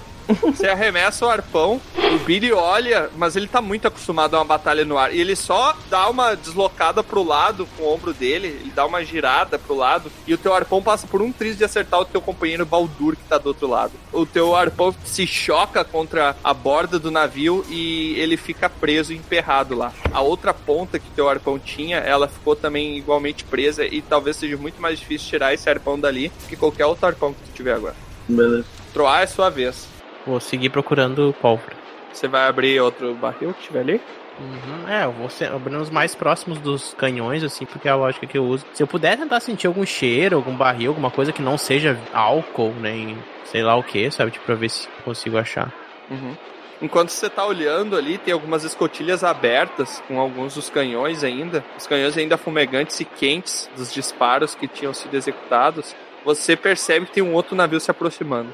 Você 0.41 0.67
arremessa 0.67 1.25
o 1.25 1.29
arpão, 1.29 1.81
o 1.95 2.17
Billy 2.19 2.51
olha, 2.51 3.09
mas 3.17 3.35
ele 3.35 3.47
tá 3.47 3.61
muito 3.61 3.87
acostumado 3.87 4.35
a 4.35 4.39
uma 4.39 4.45
batalha 4.45 4.85
no 4.85 4.97
ar. 4.97 5.13
E 5.13 5.19
ele 5.19 5.35
só 5.35 5.75
dá 5.89 6.09
uma 6.09 6.35
deslocada 6.35 7.03
pro 7.03 7.23
lado 7.23 7.67
com 7.77 7.83
o 7.83 7.93
ombro 7.93 8.13
dele, 8.13 8.47
ele 8.47 8.71
dá 8.73 8.85
uma 8.85 9.03
girada 9.03 9.57
pro 9.59 9.75
lado, 9.75 10.11
e 10.25 10.33
o 10.33 10.37
teu 10.37 10.53
arpão 10.53 10.81
passa 10.81 11.07
por 11.07 11.21
um 11.21 11.31
triz 11.31 11.57
de 11.57 11.63
acertar 11.63 11.99
o 11.99 12.05
teu 12.05 12.21
companheiro 12.21 12.65
Baldur 12.65 13.15
que 13.15 13.23
tá 13.23 13.37
do 13.37 13.47
outro 13.47 13.67
lado. 13.67 13.93
O 14.11 14.25
teu 14.25 14.55
arpão 14.55 14.93
se 15.03 15.25
choca 15.25 15.83
contra 15.83 16.35
a 16.43 16.53
borda 16.53 16.99
do 16.99 17.11
navio 17.11 17.65
e 17.69 18.13
ele 18.17 18.37
fica 18.37 18.69
preso 18.69 19.13
emperrado 19.13 19.75
lá. 19.75 19.91
A 20.11 20.21
outra 20.21 20.53
ponta 20.53 20.99
que 20.99 21.09
teu 21.11 21.29
arpão 21.29 21.59
tinha, 21.59 21.97
ela 21.97 22.27
ficou 22.27 22.55
também 22.55 22.97
igualmente 22.97 23.43
presa 23.43 23.85
e 23.85 24.01
talvez 24.01 24.37
seja 24.37 24.57
muito 24.57 24.81
mais 24.81 24.99
difícil 24.99 25.29
tirar 25.29 25.53
esse 25.53 25.69
arpão 25.69 25.99
dali 25.99 26.31
que 26.47 26.55
qualquer 26.55 26.85
outro 26.85 27.07
arpão 27.07 27.33
que 27.33 27.49
tu 27.49 27.55
tiver 27.55 27.73
agora. 27.73 27.95
Beleza. 28.27 28.65
Troar 28.93 29.23
é 29.23 29.27
sua 29.27 29.49
vez. 29.49 29.92
Vou 30.25 30.39
seguir 30.39 30.69
procurando 30.69 31.35
pólvora. 31.41 31.75
Você 32.11 32.27
vai 32.27 32.47
abrir 32.47 32.79
outro 32.79 33.13
barril 33.15 33.53
que 33.53 33.63
tiver 33.63 33.79
ali? 33.79 34.01
Uhum, 34.39 34.89
é, 34.89 35.05
eu 35.05 35.11
vou 35.11 35.29
abrir 35.55 35.75
os 35.75 35.89
mais 35.89 36.15
próximos 36.15 36.57
dos 36.59 36.93
canhões, 36.95 37.43
assim, 37.43 37.65
porque 37.65 37.87
é 37.87 37.91
a 37.91 37.95
lógica 37.95 38.25
que 38.25 38.37
eu 38.37 38.43
uso. 38.43 38.65
Se 38.73 38.81
eu 38.81 38.87
puder 38.87 39.17
tentar 39.17 39.39
sentir 39.39 39.67
algum 39.67 39.85
cheiro, 39.85 40.35
algum 40.35 40.55
barril, 40.55 40.91
alguma 40.91 41.11
coisa 41.11 41.31
que 41.31 41.41
não 41.41 41.57
seja 41.57 41.97
álcool, 42.11 42.73
nem 42.79 43.17
sei 43.45 43.61
lá 43.61 43.75
o 43.75 43.83
que, 43.83 44.09
sabe? 44.09 44.31
Tipo, 44.31 44.45
pra 44.45 44.55
ver 44.55 44.69
se 44.69 44.87
consigo 45.03 45.37
achar. 45.37 45.71
Uhum. 46.09 46.35
Enquanto 46.81 47.09
você 47.09 47.29
tá 47.29 47.45
olhando 47.45 47.95
ali, 47.95 48.17
tem 48.17 48.33
algumas 48.33 48.63
escotilhas 48.63 49.23
abertas 49.23 50.03
com 50.07 50.19
alguns 50.19 50.55
dos 50.55 50.69
canhões 50.69 51.23
ainda. 51.23 51.63
Os 51.77 51.87
canhões 51.87 52.17
ainda 52.17 52.37
fumegantes 52.37 52.99
e 52.99 53.05
quentes 53.05 53.69
dos 53.77 53.93
disparos 53.93 54.55
que 54.55 54.67
tinham 54.67 54.93
sido 54.93 55.15
executados. 55.15 55.95
Você 56.25 56.55
percebe 56.55 57.05
que 57.05 57.13
tem 57.13 57.23
um 57.23 57.33
outro 57.33 57.55
navio 57.55 57.79
se 57.79 57.91
aproximando. 57.91 58.53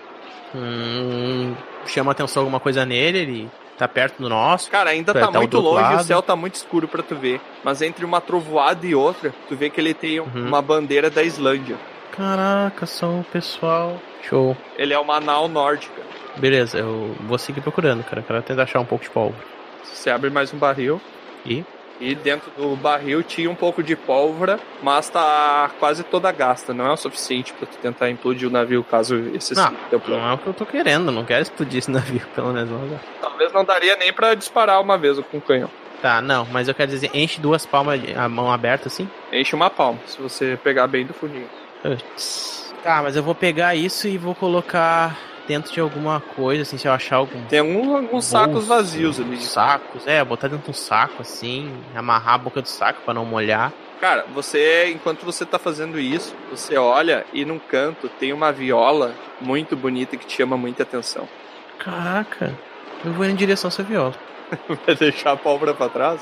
Hum, 0.56 1.56
chama 1.86 2.12
atenção 2.12 2.42
alguma 2.42 2.60
coisa 2.60 2.86
nele, 2.86 3.20
ele 3.20 3.52
tá 3.78 3.88
perto 3.88 4.22
do 4.22 4.28
nosso. 4.28 4.70
Cara, 4.70 4.90
ainda 4.90 5.14
tá, 5.14 5.28
tá 5.28 5.40
muito 5.40 5.60
longe, 5.60 5.82
lado. 5.82 6.02
o 6.02 6.04
céu 6.04 6.22
tá 6.22 6.36
muito 6.36 6.56
escuro 6.56 6.88
para 6.88 7.02
tu 7.02 7.16
ver. 7.16 7.40
Mas 7.64 7.82
entre 7.82 8.04
uma 8.04 8.20
trovoada 8.20 8.86
e 8.86 8.94
outra, 8.94 9.34
tu 9.48 9.56
vê 9.56 9.70
que 9.70 9.80
ele 9.80 9.94
tem 9.94 10.20
uhum. 10.20 10.48
uma 10.48 10.62
bandeira 10.62 11.10
da 11.10 11.24
Islândia. 11.24 11.78
Caraca, 12.12 12.86
são 12.86 13.22
o 13.22 13.24
pessoal. 13.24 14.00
Show. 14.22 14.58
Ele 14.78 14.94
é 14.94 15.00
uma 15.00 15.20
nau 15.20 15.48
nórdica. 15.48 16.02
Beleza, 16.36 16.78
eu 16.78 17.16
vou 17.22 17.38
seguir 17.38 17.62
procurando, 17.62 18.04
cara. 18.04 18.22
Quero 18.22 18.42
tentar 18.42 18.64
achar 18.64 18.80
um 18.80 18.86
pouco 18.86 19.04
de 19.04 19.10
pólvora. 19.10 19.44
Você 19.84 20.10
abre 20.10 20.30
mais 20.30 20.54
um 20.54 20.58
barril. 20.58 21.02
E? 21.46 21.64
E 22.00 22.16
dentro 22.16 22.50
do 22.52 22.76
barril 22.76 23.22
tinha 23.22 23.50
um 23.50 23.56
pouco 23.56 23.84
de 23.84 23.96
pólvora, 23.96 24.60
mas 24.82 25.10
tá 25.10 25.70
quase 25.80 26.04
toda 26.04 26.32
gasta. 26.32 26.74
Não 26.74 26.86
é 26.86 26.92
o 26.92 26.98
suficiente 26.98 27.52
para 27.54 27.68
tu 27.68 27.78
tentar 27.78 28.10
implodir 28.10 28.48
o 28.48 28.52
navio 28.52 28.84
caso 28.84 29.16
esse 29.34 29.54
não, 29.54 29.74
teu 29.90 30.00
plano. 30.00 30.22
Não 30.22 30.30
é 30.30 30.34
o 30.34 30.38
que 30.38 30.48
eu 30.48 30.54
tô 30.54 30.66
querendo, 30.66 31.12
não 31.12 31.26
quero 31.26 31.42
explodir 31.42 31.80
esse 31.80 31.92
navio, 31.92 32.22
pelo 32.34 32.54
menos. 32.54 32.70
Talvez 33.22 33.52
não 33.52 33.66
daria 33.66 33.98
nem 33.98 34.14
para 34.14 34.34
disparar 34.34 34.82
uma 34.82 34.98
vez 34.98 35.20
com 35.20 35.38
o 35.38 35.42
canhão. 35.42 35.70
Tá, 36.02 36.22
não, 36.22 36.46
mas 36.46 36.70
eu 36.70 36.74
quero 36.74 36.90
dizer, 36.90 37.12
enche 37.14 37.42
duas 37.42 37.66
palmas, 37.66 38.00
a 38.16 38.30
mão 38.30 38.50
aberta 38.50 38.88
assim? 38.88 39.10
Enche 39.34 39.54
uma 39.54 39.70
palma, 39.70 40.00
se 40.06 40.22
você 40.22 40.58
pegar 40.64 40.88
bem 40.88 41.06
do 41.06 41.14
fundinho. 41.14 41.50
Tá, 42.82 43.02
mas 43.04 43.18
eu 43.18 43.24
vou 43.24 43.36
pegar 43.36 43.76
isso 43.76 44.08
e 44.08 44.18
vou 44.18 44.34
colocar 44.34 45.18
dentro 45.50 45.74
de 45.74 45.80
alguma 45.80 46.20
coisa, 46.20 46.62
assim, 46.62 46.78
se 46.78 46.88
eu 46.88 46.92
achar 46.92 47.16
algum. 47.16 47.44
Tem 47.46 47.58
algum, 47.58 47.96
alguns 47.96 48.26
sacos 48.26 48.68
vazios 48.68 49.20
ali. 49.20 49.42
Sacos, 49.42 50.06
é, 50.06 50.24
botar 50.24 50.48
dentro 50.48 50.66
de 50.66 50.70
um 50.70 50.74
saco, 50.74 51.24
assim, 51.24 51.76
amarrar 51.96 52.36
a 52.36 52.38
boca 52.38 52.62
do 52.62 52.70
saco 52.70 53.02
para 53.04 53.16
não 53.16 53.26
molhar. 53.26 53.74
Cara, 54.00 54.26
você, 54.32 54.92
enquanto 54.92 55.26
você 55.26 55.44
tá 55.48 55.58
fazendo 55.58 56.00
isso, 56.00 56.36
você 56.52 56.78
olha 56.78 57.26
e 57.34 57.44
num 57.44 57.58
canto 57.58 58.08
tem 58.08 58.32
uma 58.32 58.52
viola 58.52 59.16
muito 59.42 59.76
bonita 59.76 60.16
que 60.16 60.28
te 60.28 60.38
chama 60.38 60.56
muita 60.56 60.84
atenção. 60.84 61.28
Caraca, 61.80 62.56
eu 63.04 63.12
vou 63.12 63.26
em 63.26 63.36
direção 63.36 63.70
a 63.70 63.74
essa 63.74 63.82
viola. 63.82 64.14
Vai 64.86 64.96
deixar 64.96 65.32
a 65.32 65.36
pólvora 65.36 65.74
pra 65.74 65.90
trás? 65.90 66.22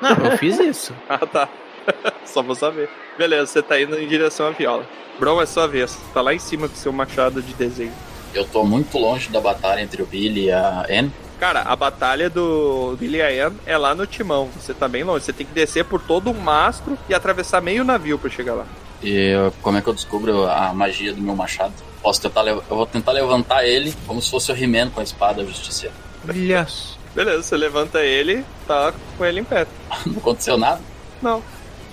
Não, 0.00 0.10
eu 0.24 0.38
fiz 0.38 0.56
isso. 0.60 0.94
ah, 1.10 1.26
tá. 1.26 1.48
Só 2.24 2.42
vou 2.42 2.54
saber. 2.54 2.88
Beleza, 3.18 3.46
você 3.46 3.60
tá 3.60 3.80
indo 3.80 3.98
em 3.98 4.06
direção 4.06 4.46
à 4.46 4.50
viola. 4.50 4.86
Bron, 5.18 5.42
é 5.42 5.46
sua 5.46 5.66
vez. 5.66 5.98
Tá 6.14 6.22
lá 6.22 6.32
em 6.32 6.38
cima 6.38 6.68
com 6.68 6.76
seu 6.76 6.92
machado 6.92 7.42
de 7.42 7.52
desenho. 7.54 7.92
Eu 8.34 8.44
tô 8.44 8.64
muito 8.64 8.98
longe 8.98 9.28
da 9.30 9.40
batalha 9.40 9.80
entre 9.80 10.02
o 10.02 10.06
Billy 10.06 10.46
e 10.46 10.52
a 10.52 10.86
Anne. 10.88 11.12
Cara, 11.38 11.62
a 11.62 11.76
batalha 11.76 12.28
do 12.28 12.96
Billy 12.98 13.18
e 13.18 13.40
Anne 13.40 13.56
é 13.64 13.78
lá 13.78 13.94
no 13.94 14.06
timão. 14.06 14.48
Você 14.58 14.74
tá 14.74 14.88
bem 14.88 15.04
longe. 15.04 15.24
Você 15.24 15.32
tem 15.32 15.46
que 15.46 15.54
descer 15.54 15.84
por 15.84 16.00
todo 16.00 16.30
um 16.30 16.34
mastro 16.34 16.98
e 17.08 17.14
atravessar 17.14 17.60
meio 17.60 17.84
navio 17.84 18.18
pra 18.18 18.28
chegar 18.28 18.54
lá. 18.54 18.66
E 19.02 19.32
como 19.62 19.78
é 19.78 19.80
que 19.80 19.88
eu 19.88 19.94
descubro 19.94 20.48
a 20.48 20.74
magia 20.74 21.12
do 21.12 21.22
meu 21.22 21.36
machado? 21.36 21.72
Posso 22.02 22.20
tentar 22.20 22.46
Eu 22.46 22.62
vou 22.68 22.86
tentar 22.86 23.12
levantar 23.12 23.64
ele 23.64 23.94
como 24.06 24.20
se 24.20 24.30
fosse 24.30 24.50
o 24.50 24.56
He-Man 24.56 24.90
com 24.90 25.00
a 25.00 25.04
espada 25.04 25.44
justiceira. 25.44 25.94
Brilhaço. 26.24 26.98
Beleza, 27.14 27.42
você 27.42 27.56
levanta 27.56 28.00
ele, 28.00 28.44
tá 28.66 28.92
com 29.16 29.24
ele 29.24 29.40
em 29.40 29.44
pé. 29.44 29.66
Não 30.06 30.18
aconteceu 30.18 30.58
nada? 30.58 30.80
Não. 31.22 31.42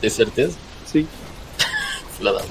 Tem 0.01 0.09
certeza? 0.09 0.57
Sim. 0.85 1.07
Filha 2.17 2.33
da. 2.33 2.41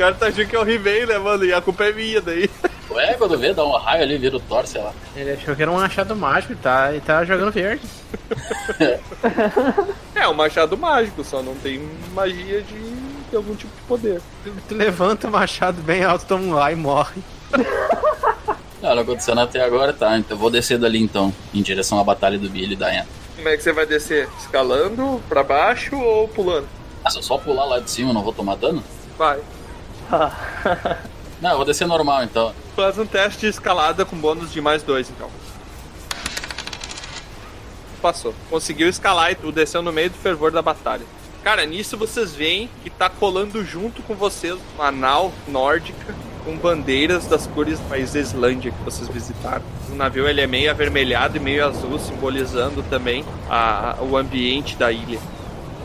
O 0.00 0.02
cara 0.02 0.14
tá 0.14 0.26
achando 0.28 0.46
que 0.46 0.56
é 0.56 0.58
o 0.58 0.66
He-Man, 0.68 1.06
né, 1.06 1.18
mano? 1.18 1.44
E 1.44 1.52
a 1.52 1.60
culpa 1.60 1.84
é 1.84 1.92
minha 1.92 2.22
daí. 2.22 2.48
Ué, 2.90 3.14
quando 3.18 3.38
vê, 3.38 3.52
dá 3.52 3.62
um 3.64 3.76
raio 3.76 4.02
ali, 4.02 4.16
vira 4.16 4.36
o 4.36 4.40
Thor, 4.40 4.66
sei 4.66 4.80
lá. 4.80 4.94
Ele 5.14 5.32
achou 5.32 5.54
que 5.54 5.60
era 5.60 5.70
um 5.70 5.74
machado 5.74 6.16
mágico 6.16 6.54
e 6.54 6.56
tá, 6.56 6.94
e 6.94 7.00
tá 7.00 7.22
jogando 7.22 7.52
verde. 7.52 7.86
é, 10.16 10.26
um 10.26 10.32
machado 10.32 10.76
mágico, 10.76 11.22
só 11.22 11.42
não 11.42 11.54
tem 11.56 11.86
magia 12.14 12.62
de, 12.62 12.94
de 13.30 13.36
algum 13.36 13.54
tipo 13.54 13.72
de 13.76 13.82
poder. 13.82 14.22
Tu, 14.42 14.52
tu 14.70 14.74
levanta 14.74 15.28
o 15.28 15.30
machado 15.30 15.82
bem 15.82 16.02
alto, 16.02 16.24
toma 16.24 16.44
um 16.44 16.52
lá 16.54 16.72
e 16.72 16.76
morre. 16.76 17.22
Não, 18.80 18.94
não 18.94 19.02
aconteceu 19.02 19.34
nada 19.34 19.46
até 19.46 19.62
agora, 19.62 19.92
tá? 19.92 20.16
Então 20.16 20.34
eu 20.34 20.40
vou 20.40 20.48
descer 20.48 20.78
dali 20.78 21.02
então, 21.02 21.34
em 21.52 21.60
direção 21.60 22.00
à 22.00 22.02
batalha 22.02 22.38
do 22.38 22.48
Billy 22.48 22.72
e 22.72 22.76
da 22.76 22.88
Anna. 22.88 23.06
Como 23.36 23.46
é 23.46 23.54
que 23.54 23.62
você 23.62 23.74
vai 23.74 23.84
descer? 23.84 24.26
Escalando 24.38 25.20
pra 25.28 25.42
baixo 25.42 25.98
ou 25.98 26.26
pulando? 26.26 26.66
Ah, 27.04 27.10
se 27.10 27.18
eu 27.18 27.22
só 27.22 27.36
pular 27.36 27.66
lá 27.66 27.78
de 27.78 27.90
cima, 27.90 28.14
não 28.14 28.22
vou 28.22 28.32
tomar 28.32 28.56
dano? 28.56 28.82
Vai. 29.18 29.38
não, 31.40 31.50
eu 31.50 31.56
vou 31.56 31.64
descer 31.64 31.86
normal 31.86 32.24
então. 32.24 32.54
Faz 32.74 32.98
um 32.98 33.06
teste 33.06 33.40
de 33.40 33.46
escalada 33.46 34.04
com 34.04 34.16
bônus 34.16 34.52
de 34.52 34.60
mais 34.60 34.82
dois 34.82 35.10
então. 35.10 35.30
Passou. 38.00 38.34
Conseguiu 38.48 38.88
escalar 38.88 39.32
e 39.32 39.34
tu 39.34 39.52
desceu 39.52 39.82
no 39.82 39.92
meio 39.92 40.10
do 40.10 40.16
fervor 40.16 40.50
da 40.50 40.62
batalha. 40.62 41.04
Cara, 41.42 41.64
nisso 41.64 41.96
vocês 41.96 42.34
veem 42.34 42.68
que 42.82 42.90
tá 42.90 43.08
colando 43.08 43.64
junto 43.64 44.02
com 44.02 44.14
vocês 44.14 44.58
uma 44.76 44.90
nau 44.90 45.32
nórdica 45.48 46.14
com 46.44 46.56
bandeiras 46.56 47.26
das 47.26 47.46
cores 47.46 47.78
do 47.78 47.88
país 47.88 48.12
da 48.12 48.20
Islândia 48.20 48.72
que 48.72 48.82
vocês 48.82 49.08
visitaram. 49.08 49.62
O 49.90 49.94
navio 49.94 50.28
ele 50.28 50.40
é 50.40 50.46
meio 50.46 50.70
avermelhado 50.70 51.36
e 51.36 51.40
meio 51.40 51.66
azul, 51.66 51.98
simbolizando 51.98 52.82
também 52.84 53.24
a, 53.48 53.96
o 54.00 54.16
ambiente 54.16 54.76
da 54.76 54.90
ilha. 54.90 55.18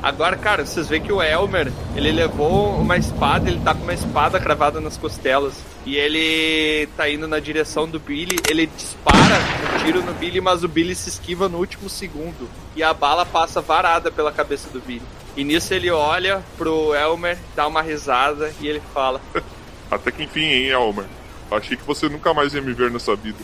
Agora, 0.05 0.37
cara, 0.37 0.63
vocês 0.63 0.87
veem 0.87 1.01
que 1.01 1.11
o 1.11 1.19
Elmer, 1.19 1.73
ele 1.95 2.11
levou 2.11 2.75
uma 2.75 2.95
espada, 2.95 3.49
ele 3.49 3.59
tá 3.61 3.73
com 3.73 3.81
uma 3.81 3.93
espada 3.95 4.39
cravada 4.39 4.79
nas 4.79 4.97
costelas. 4.97 5.55
E 5.83 5.95
ele 5.95 6.85
tá 6.95 7.09
indo 7.09 7.27
na 7.27 7.39
direção 7.39 7.89
do 7.89 7.99
Billy, 7.99 8.35
ele 8.47 8.67
dispara 8.67 9.35
um 9.73 9.83
tiro 9.83 10.03
no 10.03 10.13
Billy, 10.13 10.39
mas 10.39 10.63
o 10.63 10.67
Billy 10.67 10.93
se 10.93 11.09
esquiva 11.09 11.49
no 11.49 11.57
último 11.57 11.89
segundo. 11.89 12.47
E 12.75 12.83
a 12.83 12.93
bala 12.93 13.25
passa 13.25 13.61
varada 13.61 14.11
pela 14.11 14.31
cabeça 14.31 14.69
do 14.69 14.79
Billy. 14.79 15.01
E 15.35 15.43
nisso 15.43 15.73
ele 15.73 15.89
olha 15.89 16.43
pro 16.55 16.93
Elmer, 16.93 17.39
dá 17.55 17.65
uma 17.65 17.81
risada 17.81 18.53
e 18.61 18.67
ele 18.67 18.83
fala: 18.93 19.19
Até 19.89 20.11
que 20.11 20.21
enfim, 20.21 20.45
hein, 20.45 20.67
Elmer? 20.67 21.05
Achei 21.49 21.75
que 21.75 21.83
você 21.83 22.07
nunca 22.07 22.31
mais 22.31 22.53
ia 22.53 22.61
me 22.61 22.73
ver 22.73 22.91
nessa 22.91 23.15
vida. 23.15 23.39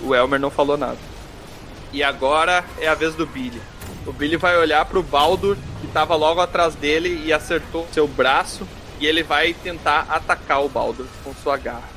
O 0.00 0.14
Elmer 0.14 0.38
não 0.38 0.50
falou 0.50 0.76
nada. 0.76 0.98
E 1.92 2.04
agora 2.04 2.64
é 2.78 2.86
a 2.86 2.94
vez 2.94 3.16
do 3.16 3.26
Billy. 3.26 3.60
O 4.06 4.12
Billy 4.12 4.36
vai 4.36 4.56
olhar 4.56 4.84
pro 4.84 5.02
Baldur, 5.02 5.56
que 5.80 5.86
tava 5.88 6.14
logo 6.14 6.40
atrás 6.40 6.74
dele, 6.74 7.22
e 7.24 7.32
acertou 7.32 7.86
seu 7.92 8.06
braço. 8.06 8.66
E 9.00 9.06
ele 9.06 9.22
vai 9.22 9.54
tentar 9.54 10.06
atacar 10.08 10.64
o 10.64 10.68
Baldur 10.68 11.06
com 11.22 11.34
sua 11.34 11.56
garra. 11.56 11.88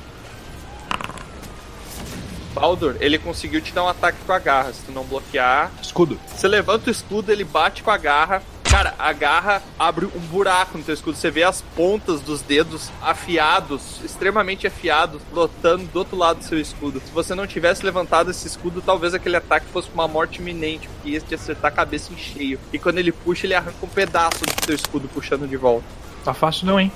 Baldur, 2.53 2.95
ele 2.99 3.19
conseguiu 3.19 3.61
te 3.61 3.71
dar 3.71 3.83
um 3.83 3.87
ataque 3.87 4.17
com 4.25 4.33
a 4.33 4.39
garra. 4.39 4.73
Se 4.73 4.83
tu 4.83 4.91
não 4.91 5.03
bloquear. 5.03 5.71
Escudo. 5.81 6.19
Você 6.27 6.47
levanta 6.47 6.89
o 6.89 6.91
escudo, 6.91 7.31
ele 7.31 7.43
bate 7.43 7.83
com 7.83 7.91
a 7.91 7.97
garra. 7.97 8.41
Cara, 8.77 8.93
a 8.99 9.11
garra 9.11 9.63
abre 9.79 10.05
um 10.05 10.19
buraco 10.19 10.77
no 10.77 10.83
teu 10.83 10.93
escudo. 10.93 11.17
Você 11.17 11.31
vê 11.31 11.41
as 11.41 11.63
pontas 11.63 12.21
dos 12.21 12.43
dedos 12.43 12.91
afiados, 13.01 13.99
extremamente 14.05 14.67
afiados, 14.67 15.19
lotando 15.33 15.85
do 15.85 15.97
outro 15.97 16.15
lado 16.15 16.37
do 16.37 16.43
seu 16.43 16.59
escudo. 16.59 17.01
Se 17.03 17.11
você 17.11 17.33
não 17.33 17.47
tivesse 17.47 17.83
levantado 17.83 18.29
esse 18.29 18.45
escudo, 18.45 18.79
talvez 18.79 19.15
aquele 19.15 19.35
ataque 19.35 19.65
fosse 19.73 19.89
uma 19.91 20.07
morte 20.07 20.41
iminente, 20.41 20.87
porque 20.89 21.09
ia 21.09 21.19
te 21.19 21.33
acertar 21.33 21.71
a 21.71 21.75
cabeça 21.75 22.13
em 22.13 22.17
cheio. 22.17 22.59
E 22.71 22.77
quando 22.77 22.99
ele 22.99 23.11
puxa, 23.11 23.47
ele 23.47 23.55
arranca 23.55 23.79
um 23.81 23.87
pedaço 23.89 24.45
do 24.45 24.67
teu 24.67 24.75
escudo 24.75 25.07
puxando 25.07 25.47
de 25.47 25.57
volta. 25.57 25.87
Tá 26.23 26.35
fácil 26.35 26.67
não, 26.67 26.79
hein? 26.79 26.91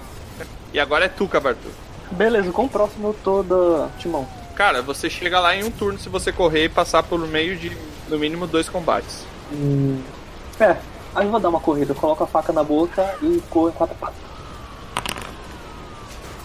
E 0.72 0.80
agora 0.80 1.06
é 1.06 1.10
tu, 1.10 1.28
Cabartu. 1.28 1.68
Beleza, 2.12 2.52
com 2.52 2.66
o 2.66 2.70
próximo 2.70 3.08
eu 3.08 3.16
tô 3.24 3.42
da 3.42 3.90
Timão. 3.98 4.28
Cara, 4.54 4.84
você 4.84 5.10
chega 5.10 5.40
lá 5.40 5.56
em 5.56 5.64
um 5.64 5.72
turno 5.72 5.98
se 5.98 6.10
você 6.10 6.32
correr 6.32 6.66
e 6.66 6.70
passar 6.70 7.02
por 7.02 7.20
meio 7.28 7.58
de 7.58 7.76
no 8.08 8.20
mínimo 8.20 8.46
dois 8.46 8.70
combates. 8.70 9.26
Hum, 9.52 10.00
é, 10.60 10.78
Aí 11.14 11.26
eu 11.26 11.32
vou 11.32 11.40
dar 11.40 11.50
uma 11.50 11.60
corrida, 11.60 11.92
eu 11.92 11.96
coloco 11.96 12.24
a 12.24 12.28
faca 12.28 12.54
na 12.54 12.64
boca 12.64 13.16
e 13.22 13.42
corro 13.50 13.70
em 13.70 13.74
quatro 13.74 13.96
passos. 13.96 14.32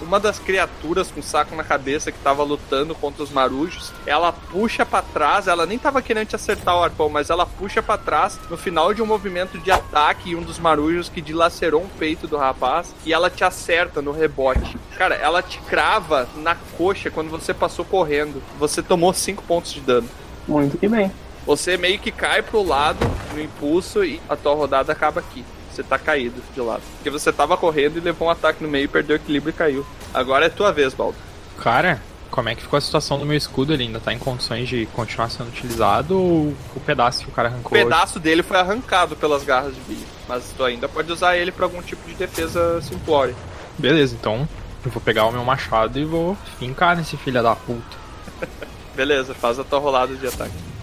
Uma 0.03 0.21
das 0.21 0.39
criaturas 0.39 1.11
com 1.11 1.23
saco 1.23 1.55
na 1.57 1.65
cabeça 1.65 2.13
que 2.13 2.19
tava 2.19 2.43
lutando 2.43 2.95
contra 2.95 3.23
os 3.23 3.31
marujos, 3.31 3.93
ela 4.05 4.31
puxa 4.31 4.85
para 4.85 5.03
trás, 5.03 5.49
ela 5.49 5.65
nem 5.65 5.79
tava 5.79 6.03
querendo 6.03 6.29
te 6.29 6.37
acertar 6.37 6.77
o 6.77 6.83
arpão, 6.83 7.09
mas 7.09 7.31
ela 7.31 7.47
puxa 7.47 7.83
para 7.83 7.97
trás 7.97 8.39
no 8.51 8.59
final 8.59 8.93
de 8.93 9.01
um 9.01 9.07
movimento 9.07 9.59
de 9.59 9.71
ataque 9.71 10.31
e 10.31 10.37
um 10.37 10.43
dos 10.43 10.59
marujos 10.59 11.09
que 11.09 11.23
dilacerou 11.23 11.83
um 11.83 11.89
peito 11.89 12.27
do 12.27 12.37
rapaz 12.37 12.95
e 13.07 13.13
ela 13.13 13.31
te 13.31 13.43
acerta 13.43 14.03
no 14.03 14.13
rebote. 14.13 14.77
Cara, 14.99 15.15
ela 15.15 15.43
te 15.43 15.61
crava 15.61 16.29
na 16.37 16.55
coxa 16.77 17.11
quando 17.11 17.31
você 17.31 17.55
passou 17.55 17.85
correndo. 17.85 18.43
Você 18.59 18.83
tomou 18.83 19.15
5 19.15 19.43
pontos 19.45 19.73
de 19.73 19.81
dano. 19.81 20.09
Muito 20.47 20.77
que 20.77 20.89
bem 20.89 21.11
você 21.47 21.77
meio 21.77 21.99
que 21.99 22.11
cai 22.11 22.43
pro 22.43 22.63
lado 22.63 22.99
no 23.33 23.41
impulso 23.41 24.05
e 24.05 24.21
a 24.29 24.35
tua 24.35 24.55
rodada 24.55 24.93
acaba 24.93 25.21
aqui. 25.21 25.45
Você 25.73 25.83
tá 25.83 25.99
caído 25.99 26.43
de 26.55 26.61
lado. 26.61 26.83
Porque 26.97 27.11
você 27.11 27.33
tava 27.33 27.57
correndo 27.57 27.99
e 27.99 28.01
levou 28.01 28.29
um 28.29 28.31
ataque 28.31 28.63
no 28.63 28.69
meio, 28.69 28.89
perdeu 28.89 29.17
o 29.17 29.21
equilíbrio 29.21 29.51
e 29.51 29.53
caiu. 29.53 29.87
Agora 30.13 30.47
é 30.47 30.49
tua 30.49 30.73
vez, 30.73 30.93
Baldo. 30.93 31.17
Cara, 31.59 32.03
como 32.31 32.49
é 32.49 32.55
que 32.55 32.63
ficou 32.63 32.77
a 32.77 32.81
situação 32.81 33.19
do 33.19 33.27
meu 33.27 33.37
escudo? 33.37 33.73
Ele 33.73 33.85
ainda 33.85 34.01
tá 34.01 34.13
em 34.13 34.19
condições 34.19 34.69
de 34.69 34.87
continuar 34.87 35.31
sendo 35.31 35.49
utilizado 35.49 36.19
ou 36.19 36.55
o 36.75 36.81
pedaço 36.85 37.25
que 37.25 37.31
o 37.31 37.33
cara 37.33 37.49
arrancou? 37.49 37.79
O 37.79 37.83
pedaço 37.83 38.19
dele 38.19 38.43
foi 38.43 38.59
arrancado 38.59 39.15
pelas 39.15 39.45
garras 39.45 39.75
de 39.75 39.81
Billy. 39.83 40.07
Mas 40.27 40.53
tu 40.57 40.65
ainda 40.65 40.89
pode 40.89 41.13
usar 41.13 41.37
ele 41.37 41.53
para 41.53 41.67
algum 41.67 41.83
tipo 41.83 42.09
de 42.09 42.15
defesa 42.15 42.81
simplória. 42.83 43.35
Beleza, 43.79 44.17
então 44.19 44.49
eu 44.85 44.91
vou 44.91 45.01
pegar 45.01 45.27
o 45.27 45.33
meu 45.33 45.45
machado 45.45 45.99
e 45.99 46.05
vou 46.05 46.37
fincar 46.59 46.97
nesse 46.97 47.17
filho 47.17 47.43
da 47.43 47.55
puta. 47.55 47.97
Beleza, 48.97 49.35
faz 49.35 49.59
a 49.59 49.65
tua 49.65 49.79
rolada 49.79 50.15
de 50.15 50.27
ataque. 50.27 50.76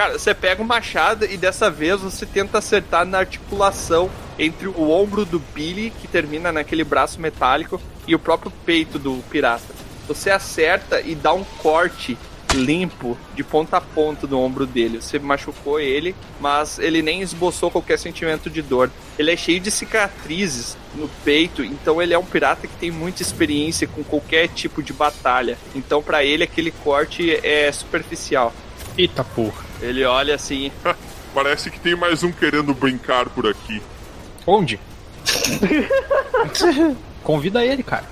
Cara, 0.00 0.18
você 0.18 0.32
pega 0.32 0.62
o 0.62 0.64
machado 0.64 1.26
e 1.26 1.36
dessa 1.36 1.70
vez 1.70 2.00
você 2.00 2.24
tenta 2.24 2.56
acertar 2.56 3.04
na 3.04 3.18
articulação 3.18 4.10
entre 4.38 4.66
o 4.66 4.90
ombro 4.90 5.26
do 5.26 5.38
Billy, 5.38 5.90
que 6.00 6.08
termina 6.08 6.50
naquele 6.50 6.84
braço 6.84 7.20
metálico, 7.20 7.78
e 8.08 8.14
o 8.14 8.18
próprio 8.18 8.50
peito 8.64 8.98
do 8.98 9.22
pirata. 9.28 9.74
Você 10.08 10.30
acerta 10.30 11.02
e 11.02 11.14
dá 11.14 11.34
um 11.34 11.44
corte 11.44 12.16
limpo 12.54 13.14
de 13.34 13.44
ponta 13.44 13.76
a 13.76 13.80
ponta 13.82 14.26
do 14.26 14.40
ombro 14.40 14.64
dele. 14.64 15.02
Você 15.02 15.18
machucou 15.18 15.78
ele, 15.78 16.16
mas 16.40 16.78
ele 16.78 17.02
nem 17.02 17.20
esboçou 17.20 17.70
qualquer 17.70 17.98
sentimento 17.98 18.48
de 18.48 18.62
dor. 18.62 18.90
Ele 19.18 19.30
é 19.30 19.36
cheio 19.36 19.60
de 19.60 19.70
cicatrizes 19.70 20.78
no 20.94 21.10
peito, 21.26 21.62
então 21.62 22.00
ele 22.00 22.14
é 22.14 22.18
um 22.18 22.24
pirata 22.24 22.66
que 22.66 22.76
tem 22.76 22.90
muita 22.90 23.20
experiência 23.20 23.86
com 23.86 24.02
qualquer 24.02 24.48
tipo 24.48 24.82
de 24.82 24.94
batalha. 24.94 25.58
Então 25.74 26.02
para 26.02 26.24
ele 26.24 26.42
aquele 26.42 26.70
corte 26.70 27.38
é 27.46 27.70
superficial. 27.70 28.54
Eita 28.96 29.22
porra. 29.22 29.69
Ele 29.80 30.04
olha 30.04 30.34
assim. 30.34 30.70
Parece 31.34 31.70
que 31.70 31.78
tem 31.78 31.94
mais 31.94 32.22
um 32.22 32.32
querendo 32.32 32.74
brincar 32.74 33.28
por 33.28 33.46
aqui. 33.46 33.80
Onde? 34.46 34.80
Convida 37.22 37.64
ele, 37.64 37.82
cara. 37.82 38.04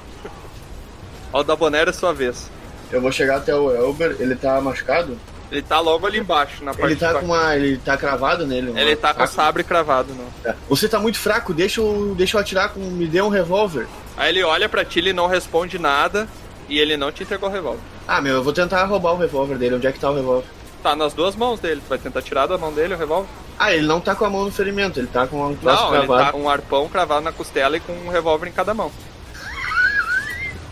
Ó, 1.33 1.41
o 1.41 1.45
da 1.45 1.57
Bonera 1.57 1.91
é 1.91 1.93
sua 1.93 2.13
vez. 2.13 2.51
Eu 2.91 3.01
vou 3.01 3.11
chegar 3.11 3.39
até 3.39 3.55
o 3.55 3.75
Elber, 3.75 4.17
ele 4.19 4.37
tá 4.37 4.61
machucado? 4.61 5.19
Ele 5.51 5.63
tá 5.63 5.81
logo 5.81 6.07
ali 6.07 6.19
embaixo, 6.19 6.63
na 6.63 6.73
parte 6.73 6.93
Ele 6.93 6.97
tá 6.97 7.15
com 7.15 7.27
uma. 7.27 7.57
Ele 7.57 7.79
tá 7.79 7.97
cravado 7.97 8.47
nele? 8.47 8.73
Ele 8.79 8.97
tá 8.97 9.15
com 9.15 9.23
o 9.23 9.27
sabre 9.27 9.65
cravado, 9.65 10.15
não. 10.15 10.51
É. 10.51 10.55
Você 10.69 10.89
tá 10.89 10.99
muito 10.99 11.19
fraco, 11.19 11.55
deixa 11.55 11.81
eu, 11.81 12.15
deixa 12.17 12.37
eu 12.37 12.41
atirar 12.41 12.71
com. 12.71 12.81
Me 12.81 13.07
dê 13.07 13.23
um 13.23 13.29
revólver. 13.29 13.87
Aí 14.17 14.31
ele 14.31 14.43
olha 14.43 14.69
pra 14.69 14.85
ti, 14.85 14.99
ele 14.99 15.13
não 15.13 15.27
responde 15.27 15.79
nada 15.79 16.29
e 16.69 16.79
ele 16.79 16.97
não 16.97 17.11
te 17.11 17.23
entregou 17.23 17.49
o 17.49 17.53
revólver. 17.53 17.81
Ah, 18.07 18.21
meu, 18.21 18.35
eu 18.35 18.43
vou 18.43 18.53
tentar 18.53 18.85
roubar 18.85 19.13
o 19.15 19.19
revólver 19.19 19.57
dele. 19.57 19.77
Onde 19.77 19.87
é 19.87 19.93
que 19.93 19.99
tá 19.99 20.11
o 20.11 20.15
revólver? 20.15 20.47
Tá 20.83 20.95
nas 20.95 21.13
duas 21.13 21.35
mãos 21.35 21.59
dele. 21.61 21.81
Tu 21.85 21.89
vai 21.89 21.99
tentar 21.99 22.23
tirar 22.23 22.47
da 22.47 22.57
mão 22.57 22.73
dele 22.73 22.95
o 22.95 22.97
revólver? 22.99 23.29
Ah, 23.59 23.73
ele 23.75 23.87
não 23.87 24.01
tá 24.01 24.15
com 24.15 24.25
a 24.25 24.31
mão 24.31 24.45
no 24.45 24.53
ferimento, 24.53 25.01
ele 25.01 25.09
tá 25.09 25.27
com 25.27 25.45
um 25.45 25.57
troço 25.57 25.83
Não, 25.83 25.95
ele 25.97 26.07
cravado. 26.07 26.27
tá 26.27 26.33
com 26.33 26.43
um 26.43 26.49
arpão 26.49 26.89
cravado 26.89 27.23
na 27.23 27.33
costela 27.33 27.77
e 27.77 27.81
com 27.81 27.93
um 27.93 28.09
revólver 28.09 28.47
em 28.49 28.53
cada 28.53 28.73
mão. 28.73 28.91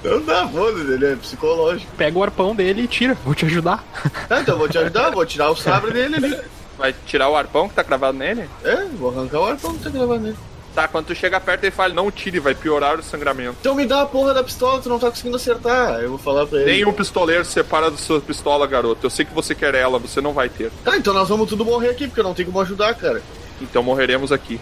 Não 0.05 0.23
dá, 0.23 0.47
foda-se, 0.47 0.93
ele 0.93 1.07
é 1.07 1.16
psicológico. 1.16 1.91
Pega 1.97 2.16
o 2.16 2.23
arpão 2.23 2.55
dele 2.55 2.83
e 2.83 2.87
tira. 2.87 3.15
Vou 3.24 3.35
te 3.35 3.45
ajudar. 3.47 3.85
Tá, 4.28 4.41
então 4.41 4.55
eu 4.55 4.59
vou 4.59 4.69
te 4.69 4.78
ajudar, 4.78 5.11
vou 5.11 5.27
tirar 5.27 5.51
o 5.51 5.57
sabre 5.57 5.91
dele 5.93 6.15
ali. 6.16 6.41
Vai 6.78 6.95
tirar 7.07 7.28
o 7.28 7.35
arpão 7.37 7.69
que 7.69 7.74
tá 7.74 7.83
cravado 7.83 8.16
nele? 8.16 8.49
É, 8.62 8.85
vou 8.99 9.11
arrancar 9.11 9.41
o 9.41 9.47
arpão 9.47 9.74
que 9.77 9.83
tá 9.83 9.91
gravado 9.91 10.20
nele. 10.20 10.37
Tá, 10.77 10.86
quando 10.86 11.07
tu 11.07 11.15
chega 11.15 11.40
perto 11.40 11.65
ele 11.65 11.70
fala, 11.70 11.94
não 11.94 12.11
tire, 12.11 12.39
vai 12.39 12.55
piorar 12.55 12.98
o 12.98 13.03
sangramento. 13.03 13.57
Então 13.61 13.74
me 13.74 13.86
dá 13.86 14.03
a 14.03 14.07
porra 14.07 14.35
da 14.35 14.44
pistola, 14.44 14.78
tu 14.78 14.90
não 14.90 14.98
tá 14.98 15.09
conseguindo 15.09 15.35
acertar. 15.36 16.01
Eu 16.01 16.11
vou 16.11 16.19
falar 16.19 16.47
pra 16.47 16.61
ele. 16.61 16.70
Nenhum 16.70 16.93
pistoleiro 16.93 17.47
se 17.47 17.53
separa 17.53 17.90
da 17.90 17.97
sua 17.97 18.20
pistola, 18.20 18.66
garoto. 18.66 19.07
Eu 19.07 19.09
sei 19.09 19.24
que 19.24 19.32
você 19.32 19.55
quer 19.55 19.74
ela, 19.74 19.98
você 19.98 20.20
não 20.20 20.35
vai 20.35 20.51
ter. 20.51 20.70
Tá, 20.85 20.94
então 20.98 21.15
nós 21.15 21.31
vamos 21.31 21.48
tudo 21.48 21.65
morrer 21.65 21.89
aqui, 21.89 22.07
porque 22.07 22.20
eu 22.20 22.24
não 22.24 22.35
tenho 22.35 22.48
como 22.48 22.61
ajudar, 22.61 22.94
cara. 22.94 23.23
Então 23.59 23.82
morreremos 23.82 24.31
aqui. 24.32 24.61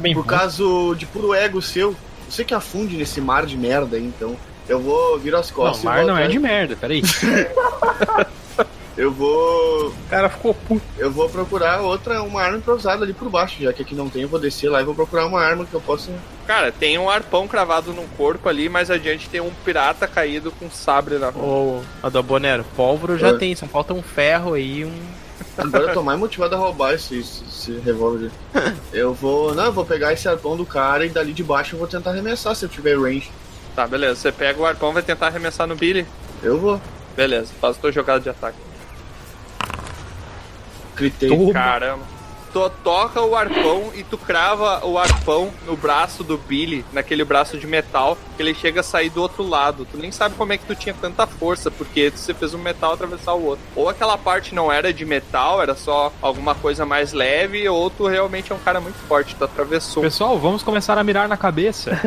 Bem 0.00 0.14
Por 0.14 0.22
bom. 0.22 0.28
caso 0.28 0.94
de 0.96 1.04
puro 1.04 1.34
ego 1.34 1.60
seu, 1.60 1.96
você 2.30 2.44
que 2.44 2.54
afunde 2.54 2.96
nesse 2.96 3.20
mar 3.20 3.44
de 3.44 3.56
merda 3.58 3.96
aí, 3.96 4.04
então. 4.04 4.36
Eu 4.68 4.80
vou 4.80 5.18
virar 5.18 5.40
as 5.40 5.48
Não, 5.50 5.56
costas. 5.56 5.78
o 5.78 5.82
e 5.82 5.84
mar 5.86 5.96
vou 5.98 6.06
não 6.06 6.14
é 6.14 6.26
atrás- 6.26 6.32
de 6.32 6.38
merda, 6.38 6.76
peraí. 6.80 7.02
Eu 8.96 9.12
vou. 9.12 9.88
O 9.88 10.08
cara 10.08 10.28
ficou 10.28 10.54
puto. 10.54 10.82
Eu 10.96 11.10
vou 11.10 11.28
procurar 11.28 11.82
outra, 11.82 12.22
uma 12.22 12.40
arma 12.42 12.56
improvisada 12.56 13.04
ali 13.04 13.12
por 13.12 13.28
baixo, 13.28 13.62
já 13.62 13.72
que 13.72 13.82
aqui 13.82 13.94
não 13.94 14.08
tem, 14.08 14.22
eu 14.22 14.28
vou 14.28 14.40
descer 14.40 14.70
lá 14.70 14.80
e 14.80 14.84
vou 14.84 14.94
procurar 14.94 15.26
uma 15.26 15.40
arma 15.40 15.66
que 15.66 15.74
eu 15.74 15.80
possa. 15.80 16.10
Cara, 16.46 16.72
tem 16.72 16.96
um 16.96 17.10
arpão 17.10 17.46
cravado 17.46 17.92
num 17.92 18.06
corpo 18.16 18.48
ali, 18.48 18.68
mais 18.68 18.90
adiante 18.90 19.28
tem 19.28 19.40
um 19.40 19.50
pirata 19.64 20.06
caído 20.06 20.50
com 20.50 20.70
sabre 20.70 21.18
na 21.18 21.30
mão. 21.30 21.44
Ô, 21.44 21.82
Adobonero, 22.02 22.64
pólvora 22.74 23.18
já 23.18 23.32
Oi. 23.32 23.38
tem, 23.38 23.54
só 23.54 23.66
falta 23.66 23.92
um 23.92 24.02
ferro 24.02 24.54
aí, 24.54 24.84
um. 24.84 25.26
Agora 25.58 25.84
eu 25.84 25.94
tô 25.94 26.02
mais 26.02 26.18
motivado 26.18 26.54
a 26.54 26.58
roubar 26.58 26.94
esse, 26.94 27.18
esse, 27.18 27.44
esse 27.44 27.78
revólver. 27.80 28.30
Eu 28.92 29.12
vou. 29.12 29.54
Não, 29.54 29.66
eu 29.66 29.72
vou 29.72 29.84
pegar 29.84 30.12
esse 30.12 30.28
arpão 30.28 30.56
do 30.56 30.64
cara 30.64 31.04
e 31.04 31.08
dali 31.08 31.32
de 31.32 31.42
baixo 31.42 31.74
eu 31.74 31.78
vou 31.78 31.88
tentar 31.88 32.10
arremessar 32.10 32.54
se 32.54 32.64
eu 32.64 32.68
tiver 32.68 32.98
range. 32.98 33.30
Tá, 33.74 33.86
beleza. 33.86 34.16
Você 34.16 34.32
pega 34.32 34.60
o 34.60 34.64
arpão 34.64 34.92
vai 34.92 35.02
tentar 35.02 35.26
arremessar 35.26 35.66
no 35.66 35.76
Billy. 35.76 36.06
Eu 36.42 36.58
vou. 36.58 36.80
Beleza, 37.14 37.52
faz 37.60 37.76
a 37.76 37.80
tua 37.80 37.92
jogada 37.92 38.20
de 38.20 38.28
ataque. 38.28 38.56
Critei. 40.96 41.28
Toma. 41.28 41.52
Caramba. 41.52 42.16
Tu 42.52 42.70
toca 42.82 43.20
o 43.20 43.36
arpão 43.36 43.92
e 43.94 44.02
tu 44.02 44.16
crava 44.16 44.82
o 44.86 44.96
arpão 44.96 45.50
no 45.66 45.76
braço 45.76 46.24
do 46.24 46.38
Billy, 46.38 46.86
naquele 46.90 47.22
braço 47.22 47.58
de 47.58 47.66
metal, 47.66 48.16
que 48.34 48.42
ele 48.42 48.54
chega 48.54 48.80
a 48.80 48.82
sair 48.82 49.10
do 49.10 49.20
outro 49.20 49.46
lado. 49.46 49.84
Tu 49.84 49.98
nem 49.98 50.10
sabe 50.10 50.36
como 50.36 50.54
é 50.54 50.56
que 50.56 50.64
tu 50.64 50.74
tinha 50.74 50.94
tanta 50.98 51.26
força, 51.26 51.70
porque 51.70 52.10
você 52.10 52.32
fez 52.32 52.54
um 52.54 52.58
metal 52.58 52.94
atravessar 52.94 53.34
o 53.34 53.44
outro. 53.44 53.62
Ou 53.74 53.90
aquela 53.90 54.16
parte 54.16 54.54
não 54.54 54.72
era 54.72 54.90
de 54.90 55.04
metal, 55.04 55.60
era 55.60 55.74
só 55.74 56.10
alguma 56.22 56.54
coisa 56.54 56.86
mais 56.86 57.12
leve, 57.12 57.68
ou 57.68 57.90
tu 57.90 58.06
realmente 58.06 58.50
é 58.50 58.54
um 58.54 58.60
cara 58.60 58.80
muito 58.80 58.96
forte, 59.06 59.34
tu 59.34 59.44
atravessou. 59.44 60.02
Pessoal, 60.02 60.38
vamos 60.38 60.62
começar 60.62 60.96
a 60.96 61.04
mirar 61.04 61.28
na 61.28 61.36
cabeça. 61.36 61.90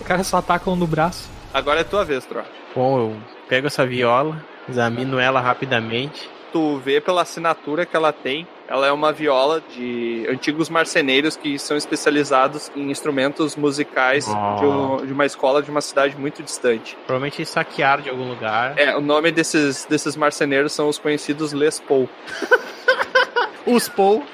Os 0.00 0.06
caras 0.06 0.28
só 0.28 0.36
atacam 0.36 0.76
no 0.76 0.86
braço. 0.86 1.28
Agora 1.52 1.80
é 1.80 1.84
tua 1.84 2.04
vez, 2.04 2.24
Tro. 2.24 2.42
Bom, 2.72 2.98
eu 3.00 3.16
pego 3.48 3.66
essa 3.66 3.84
viola, 3.84 4.40
examino 4.68 5.18
ela 5.18 5.40
rapidamente. 5.40 6.30
Tu 6.52 6.78
vê 6.78 7.00
pela 7.00 7.22
assinatura 7.22 7.86
que 7.86 7.94
ela 7.94 8.12
tem, 8.12 8.46
ela 8.66 8.86
é 8.86 8.90
uma 8.92 9.12
viola 9.12 9.62
de 9.72 10.26
antigos 10.28 10.68
marceneiros 10.68 11.36
que 11.36 11.58
são 11.60 11.76
especializados 11.76 12.70
em 12.74 12.90
instrumentos 12.90 13.54
musicais 13.54 14.26
Oh. 14.28 14.56
de, 14.58 14.66
um- 14.66 15.06
de 15.06 15.12
uma 15.12 15.24
escola 15.26 15.62
de 15.62 15.70
uma 15.70 15.80
cidade 15.80 16.16
muito 16.16 16.42
distante. 16.42 16.96
Provavelmente 17.06 17.44
saquear 17.46 18.00
de 18.02 18.10
algum 18.10 18.28
lugar. 18.28 18.76
É, 18.76 18.96
o 18.96 19.00
nome 19.00 19.30
desses, 19.30 19.84
desses 19.84 20.16
marceneiros 20.16 20.72
são 20.72 20.88
os 20.88 20.98
conhecidos 20.98 21.52
Les 21.52 21.78
Paul. 21.80 22.08
Os 23.66 23.88
Paul. 23.88 24.24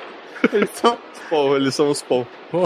Eles 0.52 0.70
são. 0.70 0.97
Paul, 1.28 1.56
eles 1.56 1.74
são 1.74 1.90
os 1.90 2.01
Paul. 2.01 2.26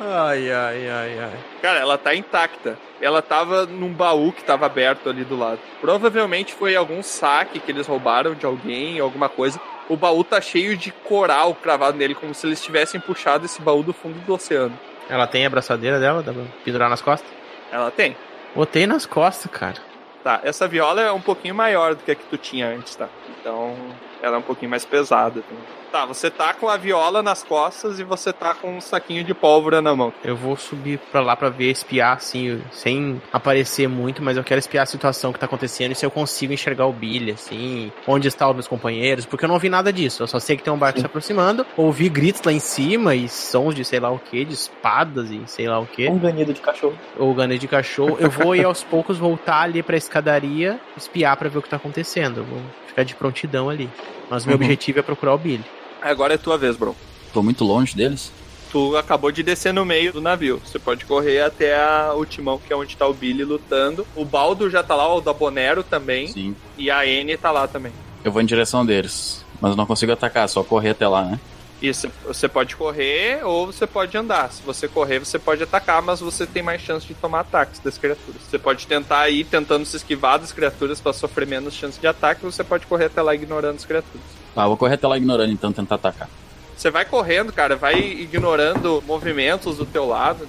Ai, 0.00 0.50
ai, 0.50 0.88
ai, 0.88 1.18
ai. 1.18 1.32
Cara, 1.62 1.78
ela 1.80 1.98
tá 1.98 2.14
intacta. 2.14 2.78
Ela 3.00 3.22
tava 3.22 3.64
num 3.66 3.92
baú 3.92 4.30
que 4.32 4.44
tava 4.44 4.66
aberto 4.66 5.08
ali 5.08 5.24
do 5.24 5.36
lado. 5.36 5.58
Provavelmente 5.80 6.52
foi 6.52 6.76
algum 6.76 7.02
saque 7.02 7.58
que 7.58 7.70
eles 7.72 7.86
roubaram 7.86 8.34
de 8.34 8.44
alguém, 8.44 9.00
alguma 9.00 9.28
coisa. 9.28 9.60
O 9.88 9.96
baú 9.96 10.22
tá 10.22 10.40
cheio 10.40 10.76
de 10.76 10.92
coral 10.92 11.54
cravado 11.54 11.96
nele, 11.96 12.14
como 12.14 12.34
se 12.34 12.46
eles 12.46 12.62
tivessem 12.62 13.00
puxado 13.00 13.46
esse 13.46 13.60
baú 13.62 13.82
do 13.82 13.92
fundo 13.92 14.18
do 14.26 14.34
oceano. 14.34 14.78
Ela 15.08 15.26
tem 15.26 15.44
a 15.44 15.50
braçadeira 15.50 15.98
dela, 15.98 16.22
dá 16.22 16.32
pra 16.32 16.44
pendurar 16.64 16.88
nas 16.88 17.02
costas? 17.02 17.28
Ela 17.72 17.90
tem. 17.90 18.16
Botei 18.54 18.86
nas 18.86 19.06
costas, 19.06 19.50
cara. 19.50 19.78
Tá, 20.22 20.40
essa 20.44 20.68
viola 20.68 21.00
é 21.00 21.10
um 21.10 21.20
pouquinho 21.20 21.54
maior 21.54 21.94
do 21.94 22.02
que 22.02 22.10
a 22.10 22.14
que 22.14 22.24
tu 22.24 22.36
tinha 22.36 22.68
antes, 22.68 22.94
tá? 22.94 23.08
Então, 23.40 23.74
ela 24.22 24.36
é 24.36 24.38
um 24.38 24.42
pouquinho 24.42 24.70
mais 24.70 24.84
pesada. 24.84 25.40
também. 25.40 25.79
Tá, 25.90 26.06
você 26.06 26.30
tá 26.30 26.54
com 26.54 26.68
a 26.68 26.76
viola 26.76 27.20
nas 27.20 27.42
costas 27.42 27.98
e 27.98 28.04
você 28.04 28.32
tá 28.32 28.54
com 28.54 28.76
um 28.76 28.80
saquinho 28.80 29.24
de 29.24 29.34
pólvora 29.34 29.82
na 29.82 29.94
mão. 29.94 30.12
Eu 30.24 30.36
vou 30.36 30.56
subir 30.56 31.00
pra 31.10 31.20
lá 31.20 31.34
pra 31.34 31.48
ver, 31.48 31.68
espiar, 31.70 32.16
assim, 32.16 32.62
sem 32.70 33.20
aparecer 33.32 33.88
muito, 33.88 34.22
mas 34.22 34.36
eu 34.36 34.44
quero 34.44 34.60
espiar 34.60 34.84
a 34.84 34.86
situação 34.86 35.32
que 35.32 35.38
tá 35.40 35.46
acontecendo 35.46 35.90
e 35.90 35.94
se 35.96 36.06
eu 36.06 36.10
consigo 36.10 36.52
enxergar 36.52 36.86
o 36.86 36.92
Billy, 36.92 37.32
assim, 37.32 37.90
onde 38.06 38.28
estão 38.28 38.50
os 38.50 38.54
meus 38.54 38.68
companheiros, 38.68 39.26
porque 39.26 39.44
eu 39.44 39.48
não 39.48 39.58
vi 39.58 39.68
nada 39.68 39.92
disso. 39.92 40.22
Eu 40.22 40.28
só 40.28 40.38
sei 40.38 40.56
que 40.56 40.62
tem 40.62 40.72
um 40.72 40.78
barco 40.78 41.00
se 41.00 41.06
aproximando, 41.06 41.66
ouvi 41.76 42.08
gritos 42.08 42.40
lá 42.44 42.52
em 42.52 42.60
cima 42.60 43.16
e 43.16 43.28
sons 43.28 43.74
de 43.74 43.84
sei 43.84 43.98
lá 43.98 44.10
o 44.12 44.18
que, 44.20 44.44
de 44.44 44.54
espadas 44.54 45.28
e 45.30 45.42
sei 45.46 45.66
lá 45.66 45.80
o 45.80 45.86
que, 45.86 46.08
Um 46.08 46.18
ganido 46.20 46.54
de 46.54 46.60
cachorro. 46.60 46.96
ou 47.18 47.34
ganho 47.34 47.58
de 47.58 47.66
cachorro. 47.66 48.16
Eu 48.20 48.30
vou 48.30 48.54
ir 48.54 48.64
aos 48.64 48.84
poucos 48.84 49.18
voltar 49.18 49.62
ali 49.62 49.82
pra 49.82 49.96
escadaria, 49.96 50.78
espiar 50.96 51.36
pra 51.36 51.48
ver 51.48 51.58
o 51.58 51.62
que 51.62 51.68
tá 51.68 51.76
acontecendo. 51.76 52.38
Eu 52.38 52.44
vou 52.44 52.60
ficar 52.86 53.02
de 53.02 53.16
prontidão 53.16 53.68
ali. 53.68 53.90
Mas 54.30 54.46
meu 54.46 54.56
Uhum. 54.56 54.62
objetivo 54.62 55.00
é 55.00 55.02
procurar 55.02 55.34
o 55.34 55.38
Billy. 55.38 55.64
Agora 56.02 56.34
é 56.34 56.38
tua 56.38 56.56
vez, 56.56 56.76
bro. 56.76 56.96
Tô 57.32 57.42
muito 57.42 57.64
longe 57.64 57.94
deles. 57.94 58.32
Tu 58.70 58.96
acabou 58.96 59.32
de 59.32 59.42
descer 59.42 59.74
no 59.74 59.84
meio 59.84 60.12
do 60.12 60.20
navio. 60.20 60.60
Você 60.64 60.78
pode 60.78 61.04
correr 61.04 61.42
até 61.42 61.74
a, 61.74 62.14
o 62.16 62.24
timão, 62.24 62.58
que 62.58 62.72
é 62.72 62.76
onde 62.76 62.96
tá 62.96 63.06
o 63.06 63.12
Billy 63.12 63.44
lutando. 63.44 64.06
O 64.14 64.24
Baldo 64.24 64.70
já 64.70 64.82
tá 64.82 64.94
lá, 64.94 65.12
o 65.12 65.20
da 65.20 65.32
Bonero 65.32 65.82
também. 65.82 66.28
Sim. 66.28 66.54
E 66.78 66.90
a 66.90 67.04
N 67.04 67.36
tá 67.36 67.50
lá 67.50 67.66
também. 67.66 67.92
Eu 68.24 68.30
vou 68.30 68.40
em 68.40 68.46
direção 68.46 68.86
deles. 68.86 69.44
Mas 69.60 69.72
eu 69.72 69.76
não 69.76 69.86
consigo 69.86 70.12
atacar, 70.12 70.48
só 70.48 70.62
correr 70.62 70.90
até 70.90 71.06
lá, 71.08 71.24
né? 71.24 71.40
Isso, 71.82 72.10
você 72.26 72.46
pode 72.46 72.76
correr 72.76 73.42
ou 73.42 73.66
você 73.66 73.86
pode 73.86 74.16
andar. 74.16 74.52
Se 74.52 74.62
você 74.62 74.86
correr, 74.86 75.18
você 75.18 75.38
pode 75.38 75.62
atacar, 75.62 76.02
mas 76.02 76.20
você 76.20 76.46
tem 76.46 76.62
mais 76.62 76.82
chance 76.82 77.06
de 77.06 77.14
tomar 77.14 77.40
ataques 77.40 77.80
das 77.80 77.96
criaturas. 77.96 78.42
Você 78.48 78.58
pode 78.58 78.86
tentar 78.86 79.28
ir 79.30 79.44
tentando 79.44 79.86
se 79.86 79.96
esquivar 79.96 80.38
das 80.38 80.52
criaturas 80.52 81.00
para 81.00 81.14
sofrer 81.14 81.46
menos 81.46 81.74
chance 81.74 81.98
de 81.98 82.06
ataque, 82.06 82.44
ou 82.44 82.52
você 82.52 82.62
pode 82.62 82.86
correr 82.86 83.06
até 83.06 83.22
lá 83.22 83.34
ignorando 83.34 83.76
as 83.76 83.84
criaturas. 83.86 84.39
Tá, 84.54 84.66
vou 84.66 84.76
correr 84.76 84.94
até 84.94 85.06
lá 85.06 85.16
ignorando, 85.16 85.52
então 85.52 85.72
tentar 85.72 85.96
atacar. 85.96 86.28
Você 86.76 86.90
vai 86.90 87.04
correndo, 87.04 87.52
cara, 87.52 87.76
vai 87.76 87.98
ignorando 87.98 89.02
movimentos 89.06 89.76
do 89.76 89.84
teu 89.84 90.06
lado. 90.06 90.48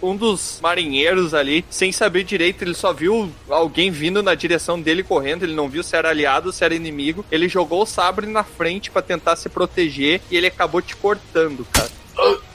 Um 0.00 0.14
dos 0.14 0.60
marinheiros 0.62 1.34
ali, 1.34 1.64
sem 1.68 1.90
saber 1.90 2.22
direito, 2.22 2.62
ele 2.62 2.74
só 2.74 2.92
viu 2.92 3.32
alguém 3.48 3.90
vindo 3.90 4.22
na 4.22 4.36
direção 4.36 4.80
dele 4.80 5.02
correndo, 5.02 5.42
ele 5.42 5.54
não 5.54 5.68
viu 5.68 5.82
se 5.82 5.96
era 5.96 6.10
aliado 6.10 6.46
ou 6.46 6.52
se 6.52 6.64
era 6.64 6.72
inimigo. 6.72 7.24
Ele 7.32 7.48
jogou 7.48 7.82
o 7.82 7.86
sabre 7.86 8.26
na 8.26 8.44
frente 8.44 8.92
pra 8.92 9.02
tentar 9.02 9.34
se 9.34 9.48
proteger 9.48 10.20
e 10.30 10.36
ele 10.36 10.46
acabou 10.46 10.80
te 10.80 10.94
cortando, 10.94 11.66
cara. 11.72 11.90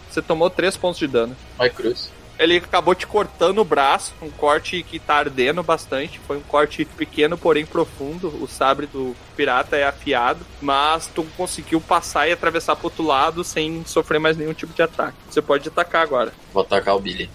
Você 0.09 0.21
tomou 0.21 0.49
3 0.49 0.77
pontos 0.77 0.99
de 0.99 1.07
dano. 1.07 1.35
Vai, 1.57 1.69
cruz. 1.69 2.09
Ele 2.43 2.57
acabou 2.57 2.93
te 2.93 3.07
cortando 3.07 3.59
o 3.59 3.63
braço, 3.63 4.13
um 4.21 4.29
corte 4.29 4.83
que 4.83 4.99
tá 4.99 5.15
ardendo 5.15 5.63
bastante. 5.63 6.19
Foi 6.27 6.35
um 6.35 6.41
corte 6.41 6.83
pequeno, 6.83 7.37
porém 7.37 7.65
profundo. 7.65 8.27
O 8.43 8.49
sabre 8.49 8.85
do 8.85 9.15
pirata 9.33 9.77
é 9.77 9.85
afiado, 9.85 10.45
mas 10.61 11.07
tu 11.07 11.25
conseguiu 11.37 11.79
passar 11.79 12.27
e 12.27 12.33
atravessar 12.33 12.75
pro 12.75 12.87
outro 12.87 13.05
lado 13.05 13.45
sem 13.45 13.85
sofrer 13.85 14.19
mais 14.19 14.35
nenhum 14.35 14.53
tipo 14.53 14.73
de 14.73 14.81
ataque. 14.81 15.15
Você 15.29 15.41
pode 15.41 15.69
atacar 15.69 16.03
agora. 16.03 16.33
Vou 16.53 16.63
atacar 16.63 16.97
o 16.97 16.99
Billy. 16.99 17.29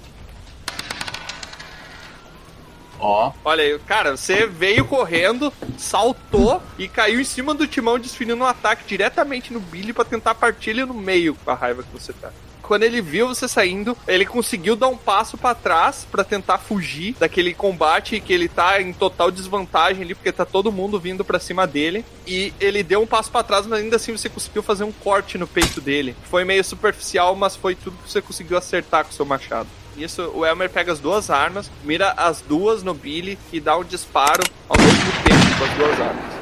Ó, 3.01 3.33
Olha 3.43 3.65
aí, 3.65 3.79
cara, 3.87 4.15
você 4.15 4.47
veio 4.47 4.85
correndo, 4.85 5.51
saltou 5.79 6.61
e 6.77 6.87
caiu 6.87 7.19
em 7.19 7.25
cima 7.25 7.55
do 7.55 7.67
timão, 7.67 7.99
desferindo 7.99 8.43
um 8.43 8.47
ataque 8.47 8.85
diretamente 8.87 9.55
no 9.55 9.61
Billy 9.61 9.95
pra 9.95 10.05
tentar 10.05 10.35
partir 10.35 10.71
ele 10.71 10.85
no 10.85 10.93
meio 10.93 11.35
com 11.35 11.51
a 11.51 11.55
raiva 11.55 11.83
que 11.83 11.93
você 11.99 12.13
tá. 12.13 12.31
Quando 12.69 12.83
ele 12.83 13.01
viu 13.01 13.29
você 13.29 13.49
saindo, 13.49 13.97
ele 14.07 14.27
conseguiu 14.27 14.77
dar 14.77 14.89
um 14.89 14.97
passo 14.97 15.39
pra 15.39 15.55
trás 15.55 16.07
pra 16.11 16.23
tentar 16.23 16.59
fugir 16.59 17.17
daquele 17.19 17.55
combate 17.55 18.21
que 18.21 18.31
ele 18.31 18.47
tá 18.47 18.79
em 18.83 18.93
total 18.93 19.31
desvantagem 19.31 20.03
ali, 20.03 20.15
porque 20.15 20.31
tá 20.31 20.45
todo 20.45 20.71
mundo 20.71 21.01
vindo 21.01 21.25
pra 21.25 21.41
cima 21.41 21.67
dele. 21.67 22.05
E 22.27 22.53
ele 22.61 22.83
deu 22.83 23.01
um 23.01 23.07
passo 23.07 23.31
pra 23.31 23.43
trás, 23.43 23.67
mas 23.67 23.81
ainda 23.81 23.97
assim 23.97 24.15
você 24.15 24.29
conseguiu 24.29 24.63
fazer 24.63 24.85
um 24.85 24.93
corte 24.93 25.39
no 25.39 25.47
peito 25.47 25.81
dele. 25.81 26.15
Foi 26.25 26.45
meio 26.45 26.63
superficial, 26.63 27.35
mas 27.35 27.57
foi 27.57 27.75
tudo 27.75 27.97
que 28.05 28.13
você 28.13 28.21
conseguiu 28.21 28.59
acertar 28.59 29.03
com 29.03 29.13
o 29.13 29.15
seu 29.15 29.25
machado. 29.25 29.71
Isso, 29.97 30.31
o 30.35 30.45
Elmer 30.45 30.69
pega 30.69 30.93
as 30.93 31.01
duas 31.01 31.31
armas, 31.31 31.71
mira 31.83 32.13
as 32.19 32.43
duas 32.43 32.83
no 32.83 32.93
Billy 32.93 33.39
e 33.51 33.61
dá 33.61 33.79
um 33.79 33.85
disparo 33.85 34.45
ao 34.69 34.77
mesmo 34.77 35.11
tempo 35.25 35.59
com 35.59 35.65
as 35.65 35.75
duas 35.75 36.01
armas. 36.01 36.38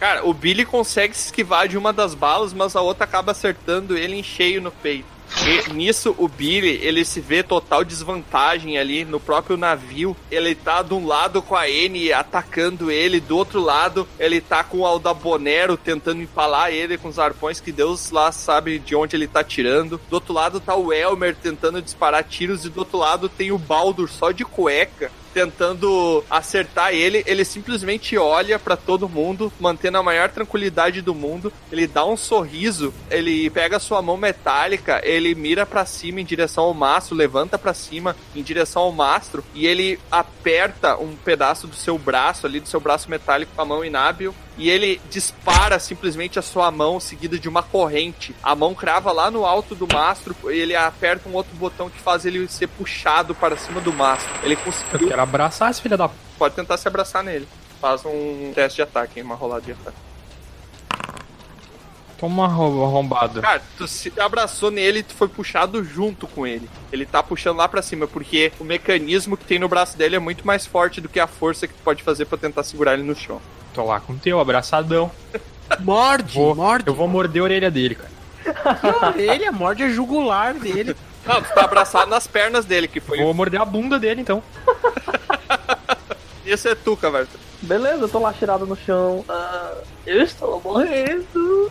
Cara, 0.00 0.26
o 0.26 0.32
Billy 0.32 0.64
consegue 0.64 1.14
se 1.14 1.26
esquivar 1.26 1.68
de 1.68 1.76
uma 1.76 1.92
das 1.92 2.14
balas, 2.14 2.54
mas 2.54 2.74
a 2.74 2.80
outra 2.80 3.04
acaba 3.04 3.32
acertando 3.32 3.98
ele 3.98 4.16
em 4.16 4.22
cheio 4.22 4.62
no 4.62 4.72
peito. 4.72 5.20
E 5.46 5.72
nisso 5.74 6.14
o 6.16 6.26
Billy, 6.26 6.80
ele 6.82 7.04
se 7.04 7.20
vê 7.20 7.42
total 7.42 7.84
desvantagem 7.84 8.78
ali 8.78 9.04
no 9.04 9.20
próprio 9.20 9.58
navio. 9.58 10.16
Ele 10.30 10.54
tá 10.54 10.82
de 10.82 10.94
um 10.94 11.06
lado 11.06 11.42
com 11.42 11.54
a 11.54 11.68
N 11.68 12.12
atacando 12.14 12.90
ele, 12.90 13.20
do 13.20 13.36
outro 13.36 13.60
lado 13.60 14.08
ele 14.18 14.40
tá 14.40 14.64
com 14.64 14.78
o 14.78 14.86
Aldabonero 14.86 15.76
tentando 15.76 16.22
empalar 16.22 16.72
ele 16.72 16.96
com 16.96 17.08
os 17.08 17.18
arpões 17.18 17.60
que 17.60 17.70
Deus 17.70 18.10
lá 18.10 18.32
sabe 18.32 18.78
de 18.78 18.96
onde 18.96 19.14
ele 19.14 19.28
tá 19.28 19.44
tirando. 19.44 20.00
Do 20.08 20.14
outro 20.14 20.32
lado 20.32 20.60
tá 20.60 20.74
o 20.74 20.94
Elmer 20.94 21.36
tentando 21.36 21.82
disparar 21.82 22.24
tiros 22.24 22.64
e 22.64 22.70
do 22.70 22.80
outro 22.80 22.96
lado 22.96 23.28
tem 23.28 23.52
o 23.52 23.58
Baldur 23.58 24.08
só 24.08 24.32
de 24.32 24.46
cueca 24.46 25.12
tentando 25.32 26.24
acertar 26.30 26.92
ele, 26.92 27.22
ele 27.26 27.44
simplesmente 27.44 28.16
olha 28.16 28.58
para 28.58 28.76
todo 28.76 29.08
mundo, 29.08 29.52
mantendo 29.60 29.98
a 29.98 30.02
maior 30.02 30.28
tranquilidade 30.28 31.00
do 31.00 31.14
mundo. 31.14 31.52
Ele 31.70 31.86
dá 31.86 32.04
um 32.04 32.16
sorriso, 32.16 32.92
ele 33.10 33.48
pega 33.50 33.76
a 33.76 33.80
sua 33.80 34.02
mão 34.02 34.16
metálica, 34.16 35.00
ele 35.04 35.34
mira 35.34 35.64
para 35.64 35.84
cima 35.84 36.20
em 36.20 36.24
direção 36.24 36.64
ao 36.64 36.74
mastro, 36.74 37.16
levanta 37.16 37.58
para 37.58 37.74
cima 37.74 38.16
em 38.34 38.42
direção 38.42 38.82
ao 38.82 38.92
mastro 38.92 39.44
e 39.54 39.66
ele 39.66 39.98
aperta 40.10 40.96
um 40.96 41.14
pedaço 41.16 41.66
do 41.66 41.76
seu 41.76 41.98
braço 41.98 42.46
ali, 42.46 42.60
do 42.60 42.68
seu 42.68 42.80
braço 42.80 43.10
metálico 43.10 43.52
com 43.54 43.62
a 43.62 43.64
mão 43.64 43.84
inábil 43.84 44.34
e 44.60 44.68
ele 44.68 45.00
dispara 45.10 45.78
simplesmente 45.78 46.38
a 46.38 46.42
sua 46.42 46.70
mão 46.70 47.00
seguida 47.00 47.38
de 47.38 47.48
uma 47.48 47.62
corrente. 47.62 48.34
A 48.42 48.54
mão 48.54 48.74
crava 48.74 49.10
lá 49.10 49.30
no 49.30 49.46
alto 49.46 49.74
do 49.74 49.88
mastro 49.90 50.36
e 50.50 50.58
ele 50.58 50.76
aperta 50.76 51.28
um 51.28 51.32
outro 51.32 51.54
botão 51.56 51.88
que 51.88 51.98
faz 51.98 52.26
ele 52.26 52.46
ser 52.46 52.66
puxado 52.66 53.34
para 53.34 53.56
cima 53.56 53.80
do 53.80 53.90
mastro. 53.90 54.30
Ele 54.42 54.56
conseguiu. 54.56 55.08
Abraçar 55.22 55.70
esse 55.70 55.80
filho 55.80 55.96
da. 55.96 56.10
Pode 56.38 56.54
tentar 56.54 56.76
se 56.76 56.88
abraçar 56.88 57.22
nele. 57.22 57.46
Faz 57.80 58.04
um 58.04 58.52
teste 58.54 58.76
de 58.76 58.82
ataque, 58.82 59.18
hein? 59.20 59.24
uma 59.24 59.34
rolada 59.34 59.62
de 59.62 59.72
ataque. 59.72 59.96
Toma 62.18 62.46
uma 62.48 62.84
arrombada. 62.86 63.40
Cara, 63.40 63.62
tu 63.78 63.88
se 63.88 64.12
abraçou 64.20 64.70
nele 64.70 64.98
e 64.98 65.02
tu 65.02 65.14
foi 65.14 65.26
puxado 65.26 65.82
junto 65.82 66.26
com 66.26 66.46
ele. 66.46 66.68
Ele 66.92 67.06
tá 67.06 67.22
puxando 67.22 67.56
lá 67.56 67.66
pra 67.66 67.80
cima, 67.80 68.06
porque 68.06 68.52
o 68.60 68.64
mecanismo 68.64 69.38
que 69.38 69.44
tem 69.46 69.58
no 69.58 69.68
braço 69.68 69.96
dele 69.96 70.16
é 70.16 70.18
muito 70.18 70.46
mais 70.46 70.66
forte 70.66 71.00
do 71.00 71.08
que 71.08 71.18
a 71.18 71.26
força 71.26 71.66
que 71.66 71.72
tu 71.72 71.80
pode 71.82 72.02
fazer 72.02 72.26
para 72.26 72.36
tentar 72.36 72.62
segurar 72.62 72.92
ele 72.92 73.02
no 73.04 73.16
chão. 73.16 73.40
Tô 73.72 73.84
lá 73.86 74.00
com 74.00 74.12
o 74.12 74.16
teu, 74.18 74.38
abraçadão. 74.38 75.10
Morde, 75.80 76.34
Vou- 76.34 76.54
morde. 76.54 76.88
Eu 76.88 76.94
vou 76.94 77.08
morder 77.08 77.40
a 77.40 77.44
orelha 77.44 77.70
dele, 77.70 77.94
cara. 77.94 78.10
Que 78.80 79.06
orelha, 79.06 79.52
morde 79.52 79.82
a 79.84 79.88
jugular 79.88 80.52
dele. 80.54 80.94
Não, 81.26 81.42
tu 81.42 81.52
tá 81.54 81.64
abraçado 81.64 82.08
nas 82.10 82.26
pernas 82.26 82.64
dele, 82.64 82.88
que 82.88 83.00
foi. 83.00 83.18
Vou 83.18 83.34
morder 83.34 83.60
a 83.60 83.64
bunda 83.64 83.98
dele, 83.98 84.20
então. 84.20 84.42
Esse 86.44 86.68
é 86.70 86.74
tu, 86.74 86.96
Caverta. 86.96 87.38
Beleza, 87.62 88.02
eu 88.04 88.08
tô 88.08 88.18
lá 88.18 88.32
tirado 88.32 88.66
no 88.66 88.74
chão. 88.74 89.22
Ah, 89.28 89.74
eu 90.06 90.22
estou 90.22 90.60
morrendo. 90.64 91.70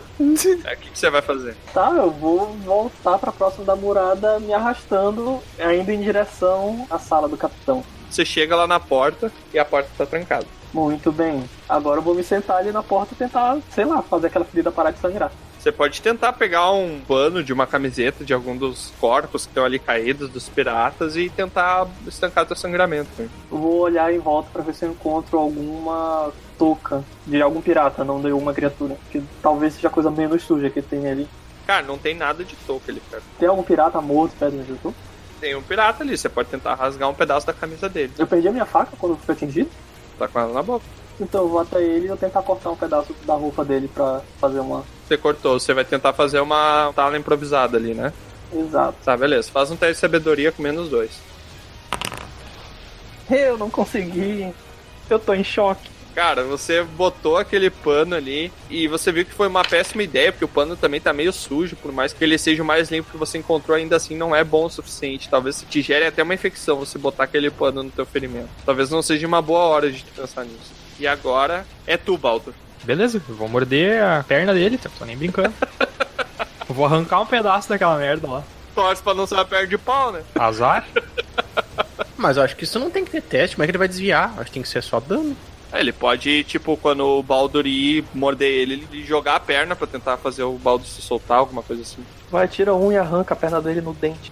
É, 0.64 0.74
O 0.74 0.76
que, 0.76 0.90
que 0.90 0.98
você 0.98 1.10
vai 1.10 1.22
fazer? 1.22 1.56
Tá, 1.72 1.90
eu 1.96 2.10
vou 2.10 2.52
voltar 2.58 3.18
pra 3.18 3.32
próxima 3.32 3.64
da 3.64 3.74
murada, 3.74 4.38
me 4.38 4.52
arrastando, 4.52 5.42
ainda 5.58 5.92
em 5.92 6.00
direção 6.00 6.86
à 6.90 6.98
sala 6.98 7.26
do 7.28 7.36
capitão. 7.38 7.82
Você 8.10 8.24
chega 8.24 8.54
lá 8.54 8.66
na 8.66 8.78
porta 8.78 9.32
e 9.52 9.58
a 9.58 9.64
porta 9.64 9.88
tá 9.96 10.04
trancada. 10.06 10.46
Muito 10.72 11.10
bem. 11.10 11.42
Agora 11.68 11.98
eu 11.98 12.02
vou 12.02 12.14
me 12.14 12.22
sentar 12.22 12.58
ali 12.58 12.70
na 12.70 12.82
porta 12.82 13.14
e 13.14 13.16
tentar, 13.16 13.58
sei 13.70 13.84
lá, 13.84 14.02
fazer 14.02 14.26
aquela 14.28 14.44
ferida 14.44 14.70
parar 14.70 14.90
de 14.90 14.98
sangrar. 15.00 15.32
Você 15.60 15.70
pode 15.70 16.00
tentar 16.00 16.32
pegar 16.32 16.72
um 16.72 17.02
pano 17.06 17.44
de 17.44 17.52
uma 17.52 17.66
camiseta 17.66 18.24
de 18.24 18.32
algum 18.32 18.56
dos 18.56 18.90
corpos 18.98 19.44
que 19.44 19.50
estão 19.50 19.62
ali 19.62 19.78
caídos 19.78 20.30
dos 20.30 20.48
piratas 20.48 21.16
e 21.16 21.28
tentar 21.28 21.86
estancar 22.06 22.46
teu 22.46 22.56
sangramento. 22.56 23.10
né? 23.18 23.28
Eu 23.52 23.58
vou 23.58 23.80
olhar 23.80 24.10
em 24.10 24.18
volta 24.18 24.48
pra 24.50 24.62
ver 24.62 24.72
se 24.74 24.86
eu 24.86 24.90
encontro 24.90 25.38
alguma 25.38 26.32
touca 26.58 27.04
de 27.26 27.42
algum 27.42 27.60
pirata, 27.60 28.02
não 28.02 28.22
de 28.22 28.30
alguma 28.30 28.54
criatura. 28.54 28.96
Que 29.10 29.22
talvez 29.42 29.74
seja 29.74 29.88
a 29.88 29.90
coisa 29.90 30.10
menos 30.10 30.42
suja 30.44 30.70
que 30.70 30.80
tem 30.80 31.06
ali. 31.06 31.28
Cara, 31.66 31.84
não 31.84 31.98
tem 31.98 32.14
nada 32.14 32.42
de 32.42 32.56
touca 32.66 32.90
ali 32.90 33.02
perto. 33.10 33.24
Tem 33.38 33.46
algum 33.46 33.62
pirata 33.62 34.00
morto 34.00 34.34
perto 34.38 34.54
eu 34.66 34.78
tô? 34.82 34.94
Tem 35.42 35.54
um 35.54 35.62
pirata 35.62 36.02
ali, 36.02 36.16
você 36.16 36.30
pode 36.30 36.48
tentar 36.48 36.74
rasgar 36.74 37.10
um 37.10 37.14
pedaço 37.14 37.46
da 37.46 37.52
camisa 37.52 37.86
dele. 37.86 38.14
Eu 38.18 38.26
perdi 38.26 38.48
a 38.48 38.52
minha 38.52 38.64
faca 38.64 38.92
quando 38.98 39.18
fui 39.18 39.34
atingido. 39.34 39.68
Tá 40.18 40.26
com 40.26 40.40
ela 40.40 40.54
na 40.54 40.62
boca. 40.62 40.84
Então 41.20 41.42
eu 41.42 41.48
vou 41.48 41.60
até 41.60 41.82
ele 41.82 42.06
e 42.06 42.08
eu 42.08 42.16
tentar 42.16 42.42
cortar 42.42 42.70
um 42.70 42.76
pedaço 42.76 43.14
da 43.26 43.34
roupa 43.34 43.64
dele 43.64 43.88
pra 43.92 44.22
fazer 44.40 44.60
uma. 44.60 44.84
Você 45.06 45.16
cortou, 45.18 45.60
você 45.60 45.74
vai 45.74 45.84
tentar 45.84 46.12
fazer 46.14 46.40
uma 46.40 46.92
tala 46.96 47.18
improvisada 47.18 47.76
ali, 47.76 47.92
né? 47.92 48.12
Exato. 48.52 48.96
Tá, 49.04 49.16
beleza. 49.16 49.50
Faz 49.50 49.70
um 49.70 49.76
teste 49.76 49.94
de 49.94 50.00
sabedoria 50.00 50.50
com 50.50 50.62
menos 50.62 50.88
dois. 50.88 51.10
Eu 53.30 53.58
não 53.58 53.70
consegui. 53.70 54.52
Eu 55.08 55.18
tô 55.18 55.34
em 55.34 55.44
choque. 55.44 55.90
Cara, 56.14 56.42
você 56.42 56.82
botou 56.82 57.36
aquele 57.36 57.70
pano 57.70 58.16
ali 58.16 58.52
e 58.68 58.88
você 58.88 59.12
viu 59.12 59.24
que 59.24 59.32
foi 59.32 59.46
uma 59.46 59.62
péssima 59.62 60.02
ideia, 60.02 60.32
porque 60.32 60.44
o 60.44 60.48
pano 60.48 60.76
também 60.76 61.00
tá 61.00 61.12
meio 61.12 61.32
sujo, 61.32 61.76
por 61.76 61.92
mais 61.92 62.12
que 62.12 62.22
ele 62.24 62.36
seja 62.36 62.62
o 62.62 62.66
mais 62.66 62.90
limpo 62.90 63.12
que 63.12 63.16
você 63.16 63.38
encontrou, 63.38 63.76
ainda 63.76 63.94
assim 63.94 64.16
não 64.16 64.34
é 64.34 64.42
bom 64.42 64.64
o 64.64 64.70
suficiente. 64.70 65.28
Talvez 65.28 65.64
te 65.68 65.80
gere 65.80 66.04
até 66.04 66.22
uma 66.22 66.34
infecção 66.34 66.76
você 66.76 66.98
botar 66.98 67.24
aquele 67.24 67.48
pano 67.48 67.84
no 67.84 67.90
teu 67.90 68.04
ferimento. 68.04 68.48
Talvez 68.66 68.90
não 68.90 69.02
seja 69.02 69.26
uma 69.26 69.40
boa 69.40 69.60
hora 69.60 69.90
de 69.90 70.02
pensar 70.02 70.44
nisso. 70.44 70.80
E 71.00 71.06
agora 71.06 71.66
é 71.86 71.96
tu, 71.96 72.18
Baldur. 72.18 72.52
Beleza, 72.84 73.22
eu 73.26 73.34
vou 73.34 73.48
morder 73.48 74.02
a 74.04 74.22
perna 74.22 74.52
dele, 74.52 74.74
então, 74.74 74.92
tô 74.98 75.06
nem 75.06 75.16
brincando. 75.16 75.54
Eu 76.68 76.74
vou 76.74 76.84
arrancar 76.84 77.22
um 77.22 77.26
pedaço 77.26 77.70
daquela 77.70 77.96
merda 77.96 78.28
lá. 78.28 78.44
Torce 78.74 79.02
pra 79.02 79.14
não 79.14 79.26
ser 79.26 79.36
uma 79.36 79.46
perna 79.46 79.66
de 79.66 79.78
pau, 79.78 80.12
né? 80.12 80.22
Azar? 80.34 80.86
Mas 82.18 82.36
eu 82.36 82.42
acho 82.42 82.54
que 82.54 82.64
isso 82.64 82.78
não 82.78 82.90
tem 82.90 83.02
que 83.02 83.10
ter 83.12 83.22
teste, 83.22 83.56
como 83.56 83.64
é 83.64 83.66
que 83.66 83.70
ele 83.70 83.78
vai 83.78 83.88
desviar? 83.88 84.34
Acho 84.36 84.44
que 84.44 84.52
tem 84.52 84.62
que 84.62 84.68
ser 84.68 84.82
só 84.82 85.00
dano. 85.00 85.34
É, 85.72 85.80
ele 85.80 85.92
pode, 85.92 86.44
tipo, 86.44 86.76
quando 86.76 87.06
o 87.06 87.22
Baldur 87.22 87.66
ir 87.66 88.04
morder 88.12 88.50
ele, 88.50 88.86
ele 88.92 89.02
jogar 89.02 89.36
a 89.36 89.40
perna 89.40 89.74
pra 89.74 89.86
tentar 89.86 90.18
fazer 90.18 90.42
o 90.42 90.58
Baldur 90.58 90.86
se 90.86 91.00
soltar, 91.00 91.38
alguma 91.38 91.62
coisa 91.62 91.80
assim. 91.80 92.04
Vai, 92.30 92.46
tira 92.46 92.74
um 92.74 92.92
e 92.92 92.98
arranca 92.98 93.32
a 93.32 93.36
perna 93.36 93.58
dele 93.60 93.80
no 93.80 93.94
dente. 93.94 94.30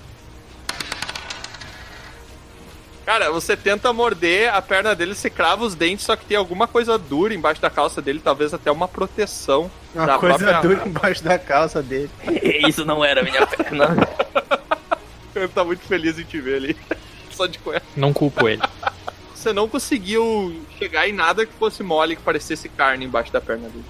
Cara, 3.08 3.30
você 3.30 3.56
tenta 3.56 3.90
morder 3.90 4.54
a 4.54 4.60
perna 4.60 4.94
dele, 4.94 5.14
você 5.14 5.30
crava 5.30 5.64
os 5.64 5.74
dentes, 5.74 6.04
só 6.04 6.14
que 6.14 6.26
tem 6.26 6.36
alguma 6.36 6.68
coisa 6.68 6.98
dura 6.98 7.32
embaixo 7.32 7.58
da 7.58 7.70
calça 7.70 8.02
dele, 8.02 8.20
talvez 8.22 8.52
até 8.52 8.70
uma 8.70 8.86
proteção. 8.86 9.70
Uma 9.94 10.04
da 10.04 10.18
coisa 10.18 10.36
própria- 10.36 10.60
dura 10.60 10.86
embaixo 10.86 11.24
da 11.24 11.38
calça 11.38 11.82
dele. 11.82 12.10
Isso 12.68 12.84
não 12.84 13.02
era 13.02 13.22
minha 13.22 13.46
perna. 13.46 13.96
Ele 15.34 15.48
tá 15.48 15.64
muito 15.64 15.80
feliz 15.84 16.18
em 16.18 16.22
te 16.24 16.38
ver 16.38 16.56
ali. 16.56 16.76
Só 17.32 17.46
de 17.46 17.58
cueca. 17.58 17.86
Não 17.96 18.12
culpo 18.12 18.46
ele. 18.46 18.60
Você 19.34 19.54
não 19.54 19.66
conseguiu 19.66 20.60
chegar 20.78 21.08
em 21.08 21.12
nada 21.14 21.46
que 21.46 21.52
fosse 21.54 21.82
mole, 21.82 22.14
que 22.14 22.20
parecesse 22.20 22.68
carne 22.68 23.06
embaixo 23.06 23.32
da 23.32 23.40
perna 23.40 23.70
dele. 23.70 23.84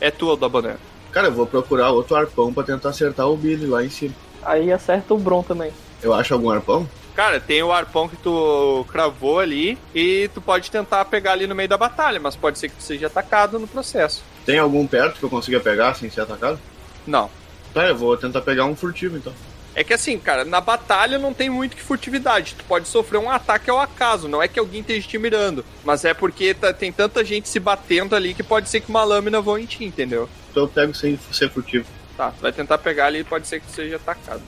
É 0.00 0.12
tua, 0.12 0.36
Daboné. 0.36 0.76
Cara, 1.10 1.26
eu 1.26 1.32
vou 1.32 1.46
procurar 1.46 1.90
outro 1.90 2.14
arpão 2.14 2.54
pra 2.54 2.62
tentar 2.62 2.90
acertar 2.90 3.28
o 3.28 3.36
Billy 3.36 3.66
lá 3.66 3.82
em 3.84 3.90
cima. 3.90 4.14
Aí 4.44 4.70
acerta 4.70 5.12
o 5.12 5.18
Bron 5.18 5.42
também. 5.42 5.72
Eu 6.00 6.14
acho 6.14 6.32
algum 6.34 6.50
arpão? 6.50 6.88
Cara, 7.14 7.38
tem 7.38 7.62
o 7.62 7.70
arpão 7.72 8.08
que 8.08 8.16
tu 8.16 8.86
cravou 8.90 9.38
ali 9.38 9.76
e 9.94 10.30
tu 10.32 10.40
pode 10.40 10.70
tentar 10.70 11.04
pegar 11.04 11.32
ali 11.32 11.46
no 11.46 11.54
meio 11.54 11.68
da 11.68 11.76
batalha, 11.76 12.18
mas 12.18 12.34
pode 12.34 12.58
ser 12.58 12.68
que 12.70 12.76
tu 12.76 12.82
seja 12.82 13.06
atacado 13.08 13.58
no 13.58 13.68
processo. 13.68 14.22
Tem 14.46 14.58
algum 14.58 14.86
perto 14.86 15.18
que 15.18 15.22
eu 15.24 15.30
consiga 15.30 15.60
pegar 15.60 15.94
sem 15.94 16.08
ser 16.08 16.22
atacado? 16.22 16.58
Não. 17.06 17.30
Tá, 17.74 17.86
eu 17.86 17.96
vou 17.96 18.16
tentar 18.16 18.40
pegar 18.40 18.64
um 18.64 18.74
furtivo 18.74 19.16
então. 19.16 19.32
É 19.74 19.82
que 19.82 19.94
assim, 19.94 20.18
cara, 20.18 20.44
na 20.44 20.60
batalha 20.60 21.18
não 21.18 21.32
tem 21.32 21.48
muito 21.48 21.76
que 21.76 21.82
furtividade. 21.82 22.54
Tu 22.58 22.64
pode 22.64 22.86
sofrer 22.88 23.18
um 23.18 23.30
ataque 23.30 23.70
ao 23.70 23.80
acaso, 23.80 24.28
não 24.28 24.42
é 24.42 24.48
que 24.48 24.58
alguém 24.58 24.80
esteja 24.82 25.08
te 25.08 25.18
mirando. 25.18 25.64
Mas 25.84 26.04
é 26.04 26.12
porque 26.12 26.52
tá- 26.52 26.72
tem 26.74 26.92
tanta 26.92 27.24
gente 27.24 27.48
se 27.48 27.58
batendo 27.58 28.14
ali 28.14 28.34
que 28.34 28.42
pode 28.42 28.68
ser 28.68 28.80
que 28.80 28.90
uma 28.90 29.04
lâmina 29.04 29.40
voe 29.40 29.62
em 29.62 29.66
ti, 29.66 29.84
entendeu? 29.84 30.28
Então 30.50 30.64
eu 30.64 30.68
pego 30.68 30.94
sem 30.94 31.18
ser 31.30 31.50
furtivo. 31.50 31.86
Tá, 32.16 32.30
tu 32.30 32.42
vai 32.42 32.52
tentar 32.52 32.76
pegar 32.78 33.06
ali 33.06 33.20
e 33.20 33.24
pode 33.24 33.46
ser 33.46 33.60
que 33.60 33.66
tu 33.66 33.72
seja 33.72 33.96
atacado. 33.96 34.42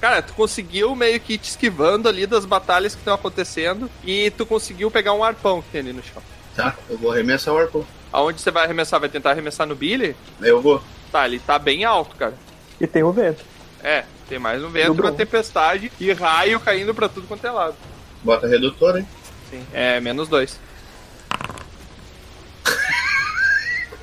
Cara, 0.00 0.22
tu 0.22 0.32
conseguiu 0.34 0.94
meio 0.94 1.18
que 1.18 1.36
te 1.36 1.50
esquivando 1.50 2.08
ali 2.08 2.26
das 2.26 2.44
batalhas 2.44 2.94
que 2.94 3.00
estão 3.00 3.14
acontecendo 3.14 3.90
e 4.04 4.30
tu 4.30 4.46
conseguiu 4.46 4.90
pegar 4.90 5.12
um 5.12 5.24
arpão 5.24 5.60
que 5.60 5.70
tem 5.70 5.80
ali 5.80 5.92
no 5.92 6.02
chão. 6.02 6.22
Tá, 6.54 6.76
eu 6.88 6.96
vou 6.96 7.12
arremessar 7.12 7.52
o 7.52 7.58
arpão. 7.58 7.84
Aonde 8.12 8.40
você 8.40 8.50
vai 8.50 8.64
arremessar? 8.64 9.00
Vai 9.00 9.08
tentar 9.08 9.30
arremessar 9.30 9.66
no 9.66 9.74
Billy? 9.74 10.16
Eu 10.40 10.62
vou. 10.62 10.82
Tá, 11.10 11.26
ele 11.26 11.40
tá 11.40 11.58
bem 11.58 11.84
alto, 11.84 12.14
cara. 12.16 12.34
E 12.80 12.86
tem 12.86 13.02
o 13.02 13.12
vento. 13.12 13.44
É, 13.82 14.04
tem 14.28 14.38
mais 14.38 14.62
um 14.62 14.70
vento, 14.70 15.00
uma 15.00 15.12
tempestade 15.12 15.90
e 16.00 16.12
raio 16.12 16.60
caindo 16.60 16.94
pra 16.94 17.08
tudo 17.08 17.26
quanto 17.26 17.46
é 17.46 17.50
lado. 17.50 17.76
Bota 18.22 18.46
redutor, 18.46 18.98
hein? 18.98 19.06
Sim. 19.50 19.64
É, 19.72 20.00
menos 20.00 20.28
dois. 20.28 20.58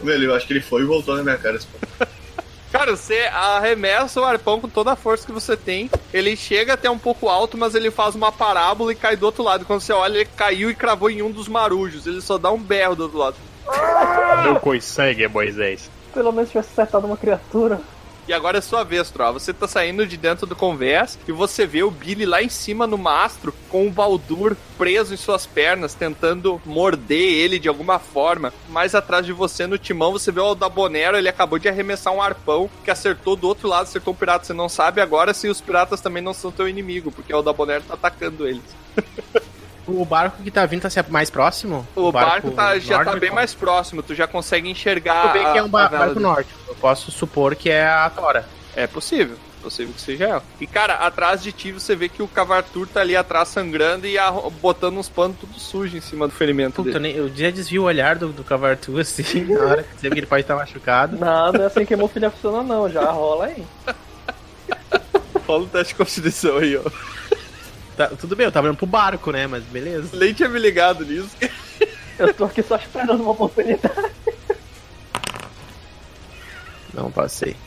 Velho, 0.01 0.25
eu 0.25 0.35
acho 0.35 0.45
que 0.45 0.53
ele 0.53 0.61
foi 0.61 0.82
e 0.82 0.85
voltou 0.85 1.15
na 1.15 1.24
minha 1.24 1.38
cara. 1.38 1.59
Cara, 2.72 2.95
você 2.95 3.22
arremessa 3.32 4.19
o 4.19 4.24
arpão 4.24 4.60
com 4.60 4.68
toda 4.68 4.92
a 4.92 4.95
força 4.95 5.26
que 5.26 5.32
você 5.32 5.56
tem. 5.56 5.90
Ele 6.14 6.35
chega 6.35 6.74
até 6.74 6.90
um 6.90 6.98
pouco 6.98 7.30
alto, 7.30 7.58
mas 7.58 7.74
ele 7.74 7.90
faz 7.90 8.16
uma 8.16 8.32
parábola 8.32 8.92
e 8.92 8.95
cai 8.95 9.16
do 9.16 9.26
outro 9.26 9.44
lado. 9.44 9.66
Quando 9.66 9.82
você 9.82 9.94
olha, 9.94 10.18
ele 10.18 10.30
caiu 10.35 10.69
e 10.69 10.76
cravou 10.76 11.10
em 11.10 11.22
um 11.22 11.32
dos 11.32 11.48
marujos. 11.48 12.06
Ele 12.06 12.22
só 12.22 12.38
dá 12.38 12.52
um 12.52 12.60
berro 12.60 12.95
do 12.95 13.03
outro 13.03 13.18
lado. 13.18 13.35
Meu 14.44 14.60
coi 14.60 14.82
sangue, 14.82 15.27
Moisés. 15.27 15.90
Pelo 16.14 16.32
menos 16.32 16.50
tivesse 16.50 16.69
acertado 16.72 17.08
uma 17.08 17.18
criatura. 17.18 17.80
E 18.27 18.33
agora 18.33 18.57
é 18.57 18.61
sua 18.61 18.83
vez, 18.83 19.11
Troa. 19.11 19.31
Você 19.33 19.53
tá 19.53 19.67
saindo 19.67 20.05
de 20.05 20.17
dentro 20.17 20.47
do 20.47 20.55
convés 20.55 21.17
e 21.27 21.31
você 21.31 21.67
vê 21.67 21.83
o 21.83 21.91
Billy 21.91 22.25
lá 22.25 22.41
em 22.41 22.49
cima 22.49 22.87
no 22.87 22.97
mastro 22.97 23.53
com 23.69 23.87
o 23.87 23.91
Baldur 23.91 24.57
preso 24.77 25.13
em 25.13 25.17
suas 25.17 25.45
pernas, 25.45 25.93
tentando 25.93 26.59
morder 26.65 27.33
ele 27.33 27.59
de 27.59 27.67
alguma 27.67 27.99
forma. 27.99 28.51
Mais 28.67 28.95
atrás 28.95 29.25
de 29.25 29.31
você 29.31 29.67
no 29.67 29.77
timão 29.77 30.11
você 30.11 30.31
vê 30.31 30.39
o 30.39 30.45
Aldabonero, 30.45 31.17
ele 31.17 31.29
acabou 31.29 31.59
de 31.59 31.69
arremessar 31.69 32.13
um 32.13 32.21
arpão 32.21 32.69
que 32.83 32.89
acertou 32.89 33.35
do 33.35 33.47
outro 33.47 33.67
lado, 33.67 33.83
acertou 33.83 34.13
o 34.13 34.17
pirata. 34.17 34.45
Você 34.45 34.53
não 34.53 34.67
sabe 34.67 35.01
agora 35.01 35.33
se 35.33 35.47
os 35.47 35.61
piratas 35.61 36.01
também 36.01 36.23
não 36.23 36.33
são 36.33 36.51
teu 36.51 36.67
inimigo, 36.67 37.11
porque 37.11 37.31
o 37.31 37.37
Aldabonero 37.37 37.83
tá 37.83 37.93
atacando 37.93 38.47
eles. 38.47 38.63
O 39.88 40.03
barco 40.05 40.41
que 40.43 40.49
tá 40.51 40.65
vindo 40.65 40.81
tá 40.81 41.05
mais 41.09 41.30
próximo? 41.30 41.88
O, 41.95 42.11
barco, 42.11 42.51
tá- 42.51 42.77
já 42.80 43.03
tá 43.03 43.15
bem 43.15 43.31
mais 43.31 43.53
próximo, 43.53 44.01
tu 44.01 44.15
já 44.15 44.25
consegue 44.27 44.69
enxergar. 44.69 45.22
Tudo 45.22 45.33
bem 45.33 45.51
que 45.51 45.57
é 45.57 45.61
um 45.64 45.65
a- 45.65 45.69
ba- 45.69 45.85
a 45.85 45.89
barco 45.89 46.19
nórdico. 46.19 46.59
Eu 46.67 46.75
posso 46.75 47.11
supor 47.11 47.55
que 47.55 47.69
é 47.69 47.85
a 47.88 48.09
Tora. 48.09 48.45
É 48.75 48.88
possível. 48.88 49.38
Possível 49.61 49.93
que 49.95 50.01
seja 50.01 50.25
ela. 50.25 50.43
E, 50.61 50.67
cara, 50.67 50.93
atrás 50.93 51.41
de 51.41 51.51
ti 51.51 51.72
você 51.72 51.95
vê 51.95 52.07
que 52.07 52.22
o 52.22 52.27
Cavartur 52.27 52.88
tá 52.88 53.01
ali 53.01 53.15
atrás 53.15 53.47
sangrando 53.47 54.05
e 54.05 54.15
arro- 54.15 54.51
botando 54.61 54.97
uns 54.97 55.09
panos 55.09 55.38
tudo 55.39 55.59
sujo 55.59 55.97
em 55.97 56.01
cima 56.01 56.27
do 56.27 56.33
ferimento 56.35 56.83
Puta, 56.83 56.97
eu, 56.97 57.01
dele. 57.01 57.17
eu 57.17 57.35
já 57.35 57.49
desvio 57.49 57.81
o 57.81 57.85
olhar 57.85 58.15
do, 58.15 58.27
do 58.30 58.43
Cavartu, 58.43 58.95
assim, 58.99 59.43
na 59.45 59.59
hora 59.64 59.81
que 59.83 59.89
você 59.99 60.07
vê 60.07 60.14
que 60.14 60.19
ele 60.19 60.27
pode 60.27 60.41
estar 60.41 60.55
machucado. 60.55 61.17
Não, 61.17 61.51
não 61.51 61.64
é 61.64 61.65
assim 61.65 61.83
que 61.85 61.95
hemofília 61.95 62.30
funciona 62.30 62.61
não, 62.61 62.88
já 62.88 63.09
rola 63.09 63.45
aí. 63.45 63.64
Rola 65.47 65.64
o 65.64 65.67
teste 65.67 65.93
de 65.93 65.97
constituição 65.97 66.57
aí, 66.57 66.77
ó. 66.77 66.83
Tá, 67.95 68.07
tudo 68.07 68.35
bem, 68.35 68.45
eu 68.45 68.51
tava 68.51 68.67
olhando 68.67 68.77
pro 68.77 68.85
barco, 68.85 69.32
né? 69.32 69.48
Mas 69.48 69.64
beleza. 69.64 70.15
Nem 70.17 70.33
tinha 70.33 70.49
me 70.49 70.59
ligado 70.59 71.06
nisso. 71.06 71.30
Eu 72.17 72.33
tô 72.33 72.45
aqui 72.45 72.64
só 72.64 72.77
esperando 72.77 73.22
uma 73.22 73.32
oportunidade. 73.32 74.11
Não 76.93 77.11
passei. 77.11 77.57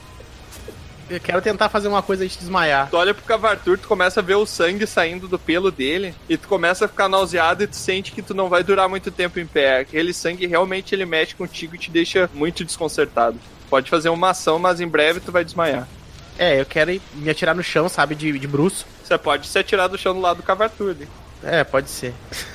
Eu 1.11 1.21
quero 1.21 1.41
tentar 1.41 1.71
fazer 1.71 1.89
uma 1.89 2.03
coisa 2.03 2.25
antes 2.25 2.37
de 2.37 2.41
desmaiar. 2.41 2.89
Tu 2.91 2.97
olha 2.97 3.15
pro 3.15 3.25
Cavartur, 3.25 3.79
tu 3.79 3.89
começa 3.89 4.21
a 4.21 4.23
ver 4.23 4.35
o 4.35 4.45
sangue 4.45 4.87
saindo 4.87 5.27
do 5.27 5.39
pelo 5.39 5.71
dele 5.71 6.15
e 6.29 6.37
tu 6.37 6.47
começa 6.47 6.85
a 6.85 6.89
ficar 6.89 7.09
nauseado 7.09 7.63
e 7.63 7.67
tu 7.67 7.77
sente 7.77 8.13
que 8.13 8.21
tu 8.21 8.35
não 8.35 8.49
vai 8.49 8.63
durar 8.63 8.89
muito 8.89 9.11
tempo 9.11 9.41
em 9.41 9.47
pé. 9.47 9.81
Aquele 9.81 10.13
sangue 10.13 10.47
realmente 10.47 10.95
ele 10.95 11.07
mexe 11.07 11.35
contigo 11.35 11.75
e 11.75 11.79
te 11.79 11.91
deixa 11.91 12.29
muito 12.35 12.65
desconcertado. 12.65 13.39
Pode 13.71 13.89
fazer 13.89 14.11
uma 14.11 14.31
ação, 14.31 14.59
mas 14.59 14.81
em 14.81 14.89
breve 14.89 15.21
tu 15.21 15.33
vai 15.33 15.45
desmaiar. 15.45 15.89
É, 16.39 16.61
eu 16.61 16.65
quero 16.67 16.93
ir- 16.93 17.03
me 17.15 17.29
atirar 17.29 17.55
no 17.55 17.63
chão, 17.63 17.89
sabe, 17.89 18.15
de, 18.15 18.39
de 18.39 18.47
bruço. 18.47 18.87
Você 19.03 19.19
pode 19.19 19.47
se 19.49 19.59
atirar 19.59 19.89
do 19.89 19.99
chão 19.99 20.15
do 20.15 20.21
lado 20.21 20.37
do 20.39 20.43
Cavartur. 20.43 20.91
ali. 20.91 21.09
É, 21.43 21.65
pode 21.65 21.91
ser. 21.91 22.15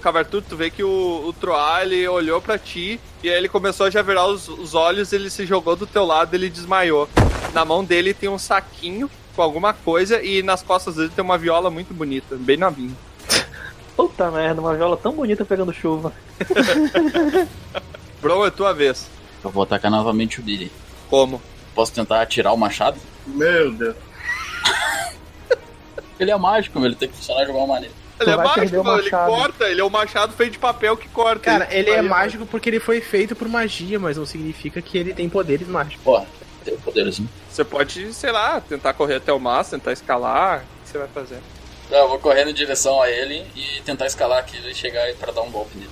Cavartur, 0.00 0.42
tu 0.48 0.56
vê 0.56 0.70
que 0.70 0.84
o, 0.84 1.24
o 1.26 1.32
Troá, 1.32 1.82
ele 1.82 2.06
olhou 2.06 2.40
pra 2.40 2.56
ti 2.58 3.00
e 3.24 3.30
aí 3.30 3.36
ele 3.36 3.48
começou 3.48 3.86
a 3.86 3.90
já 3.90 4.02
virar 4.02 4.26
os, 4.26 4.46
os 4.48 4.72
olhos, 4.74 5.12
ele 5.12 5.28
se 5.30 5.44
jogou 5.46 5.74
do 5.74 5.86
teu 5.86 6.04
lado 6.04 6.34
ele 6.34 6.48
desmaiou. 6.50 7.08
Na 7.52 7.64
mão 7.64 7.82
dele 7.82 8.14
tem 8.14 8.28
um 8.28 8.38
saquinho 8.38 9.10
com 9.34 9.42
alguma 9.42 9.72
coisa 9.72 10.22
e 10.22 10.42
nas 10.44 10.62
costas 10.62 10.94
dele 10.96 11.10
tem 11.14 11.24
uma 11.24 11.36
viola 11.38 11.70
muito 11.70 11.92
bonita, 11.94 12.36
bem 12.36 12.56
novinha. 12.56 12.94
Puta 13.96 14.30
merda, 14.30 14.60
uma 14.60 14.76
viola 14.76 14.96
tão 14.96 15.12
bonita 15.12 15.44
pegando 15.44 15.72
chuva. 15.72 16.12
Bron, 18.22 18.46
é 18.46 18.50
tua 18.50 18.72
vez. 18.72 19.06
Eu 19.42 19.50
vou 19.50 19.62
atacar 19.62 19.90
novamente 19.90 20.38
o 20.40 20.42
Billy. 20.42 20.70
Como? 21.08 21.40
Posso 21.76 21.92
tentar 21.92 22.22
atirar 22.22 22.54
o 22.54 22.56
machado? 22.56 22.98
Meu 23.26 23.70
Deus. 23.70 23.94
Ele 26.18 26.30
é 26.30 26.36
mágico, 26.38 26.82
ele 26.82 26.94
tem 26.94 27.10
que 27.10 27.14
funcionar 27.14 27.44
de 27.44 27.50
alguma 27.50 27.74
maneira. 27.74 27.94
Ele 28.18 28.30
é 28.30 28.36
mágico, 28.36 28.82
mano, 28.82 29.02
ele 29.02 29.10
corta, 29.10 29.64
ele 29.68 29.80
é 29.82 29.84
um 29.84 29.90
machado 29.90 30.32
feito 30.32 30.52
de 30.52 30.58
papel 30.58 30.96
que 30.96 31.06
corta. 31.08 31.40
Cara, 31.40 31.68
ele 31.70 31.90
é 31.90 31.98
Aí, 31.98 32.08
mágico 32.08 32.46
porque 32.46 32.70
ele 32.70 32.80
foi 32.80 33.02
feito 33.02 33.36
por 33.36 33.46
magia, 33.46 33.98
mas 33.98 34.16
não 34.16 34.24
significa 34.24 34.80
que 34.80 34.96
ele 34.96 35.12
tem 35.12 35.28
poderes 35.28 35.68
mágicos. 35.68 36.02
Porra, 36.02 36.26
tem 36.64 36.72
o 36.72 36.78
poderzinho. 36.78 37.28
Você 37.50 37.62
pode, 37.62 38.14
sei 38.14 38.32
lá, 38.32 38.58
tentar 38.62 38.94
correr 38.94 39.16
até 39.16 39.30
o 39.30 39.38
máximo, 39.38 39.78
tentar 39.78 39.92
escalar. 39.92 40.60
O 40.60 40.84
que 40.84 40.92
você 40.92 40.98
vai 40.98 41.08
fazer? 41.08 41.38
Não, 41.90 41.98
eu 41.98 42.08
vou 42.08 42.18
correndo 42.18 42.48
em 42.48 42.54
direção 42.54 43.02
a 43.02 43.10
ele 43.10 43.46
e 43.54 43.82
tentar 43.82 44.06
escalar 44.06 44.38
aquilo 44.38 44.70
e 44.70 44.74
chegar 44.74 45.02
aí 45.02 45.12
pra 45.12 45.30
dar 45.30 45.42
um 45.42 45.50
golpe 45.50 45.76
nele. 45.76 45.90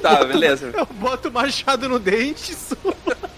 Tá, 0.00 0.24
beleza. 0.24 0.72
Eu 0.74 0.86
boto 0.86 1.28
o 1.28 1.32
machado 1.32 1.86
no 1.88 1.98
dente, 1.98 2.52
isso. 2.52 2.76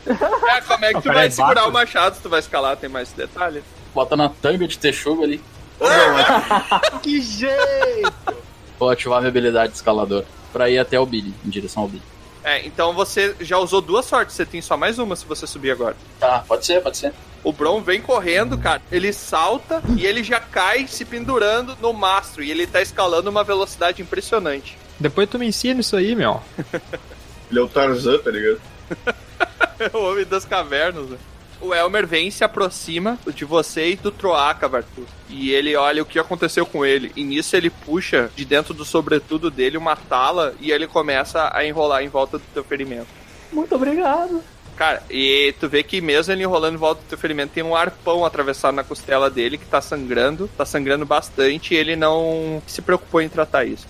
É, 0.06 0.60
como 0.60 0.84
é 0.84 0.94
que 0.94 1.02
tu 1.02 1.12
vai 1.12 1.30
segurar 1.30 1.66
o 1.66 1.72
machado 1.72 2.16
se 2.16 2.22
tu 2.22 2.28
vai 2.28 2.40
escalar? 2.40 2.76
Tem 2.76 2.88
mais 2.88 3.12
detalhe? 3.12 3.62
Bota 3.94 4.16
na 4.16 4.28
tanga 4.28 4.66
de 4.66 4.78
texugo 4.78 5.22
ali. 5.22 5.40
que 7.02 7.20
jeito! 7.20 8.36
Vou 8.78 8.90
ativar 8.90 9.20
minha 9.20 9.28
habilidade 9.28 9.72
de 9.72 9.76
escalador 9.76 10.24
pra 10.52 10.68
ir 10.70 10.78
até 10.78 10.98
o 10.98 11.06
Billy, 11.06 11.34
em 11.44 11.50
direção 11.50 11.84
ao 11.84 11.88
Billy. 11.88 12.02
É, 12.42 12.66
então 12.66 12.92
você 12.92 13.34
já 13.40 13.58
usou 13.58 13.80
duas 13.80 14.04
sortes, 14.04 14.36
você 14.36 14.44
tem 14.44 14.60
só 14.60 14.76
mais 14.76 14.98
uma 14.98 15.16
se 15.16 15.24
você 15.24 15.46
subir 15.46 15.70
agora. 15.70 15.96
Tá, 16.20 16.44
pode 16.46 16.66
ser, 16.66 16.82
pode 16.82 16.98
ser. 16.98 17.12
O 17.42 17.52
Bron 17.52 17.80
vem 17.82 18.00
correndo, 18.00 18.56
cara. 18.56 18.80
Ele 18.90 19.12
salta 19.12 19.82
e 19.96 20.06
ele 20.06 20.22
já 20.22 20.40
cai 20.40 20.86
se 20.86 21.04
pendurando 21.04 21.76
no 21.80 21.92
mastro. 21.92 22.42
E 22.42 22.50
ele 22.50 22.66
tá 22.66 22.80
escalando 22.80 23.28
uma 23.28 23.44
velocidade 23.44 24.00
impressionante. 24.00 24.78
Depois 24.98 25.28
tu 25.28 25.38
me 25.38 25.46
ensina 25.46 25.80
isso 25.80 25.96
aí, 25.96 26.14
meu. 26.14 26.40
Ele 27.50 27.60
é 27.60 27.62
o 27.62 27.68
Tarzan, 27.68 28.18
tá 28.18 28.30
ligado? 28.30 28.60
o 29.92 29.98
homem 29.98 30.24
das 30.24 30.44
cavernas. 30.44 31.08
né? 31.08 31.18
O 31.60 31.74
Elmer 31.74 32.06
vem 32.06 32.28
e 32.28 32.32
se 32.32 32.44
aproxima 32.44 33.18
de 33.26 33.44
você 33.44 33.92
e 33.92 33.96
do 33.96 34.10
Troaca, 34.10 34.68
Bartu. 34.68 35.06
E 35.30 35.50
ele 35.52 35.74
olha 35.76 36.02
o 36.02 36.06
que 36.06 36.18
aconteceu 36.18 36.66
com 36.66 36.84
ele. 36.84 37.12
E 37.16 37.24
nisso 37.24 37.56
ele 37.56 37.70
puxa 37.70 38.30
de 38.36 38.44
dentro 38.44 38.74
do 38.74 38.84
sobretudo 38.84 39.50
dele 39.50 39.78
uma 39.78 39.96
tala 39.96 40.54
e 40.60 40.70
ele 40.70 40.86
começa 40.86 41.50
a 41.52 41.64
enrolar 41.64 42.02
em 42.02 42.08
volta 42.08 42.38
do 42.38 42.44
teu 42.52 42.64
ferimento. 42.64 43.06
Muito 43.52 43.74
obrigado. 43.74 44.42
Cara, 44.76 45.02
e 45.08 45.54
tu 45.60 45.68
vê 45.68 45.84
que 45.84 46.00
mesmo 46.00 46.32
ele 46.32 46.42
enrolando 46.42 46.74
em 46.74 46.78
volta 46.78 47.00
do 47.00 47.08
teu 47.08 47.16
ferimento, 47.16 47.52
tem 47.52 47.62
um 47.62 47.76
arpão 47.76 48.24
atravessado 48.24 48.74
na 48.74 48.82
costela 48.82 49.30
dele 49.30 49.56
que 49.56 49.66
tá 49.66 49.80
sangrando, 49.80 50.50
tá 50.58 50.66
sangrando 50.66 51.06
bastante 51.06 51.74
e 51.74 51.76
ele 51.76 51.94
não 51.94 52.60
se 52.66 52.82
preocupou 52.82 53.22
em 53.22 53.28
tratar 53.28 53.64
isso. 53.64 53.86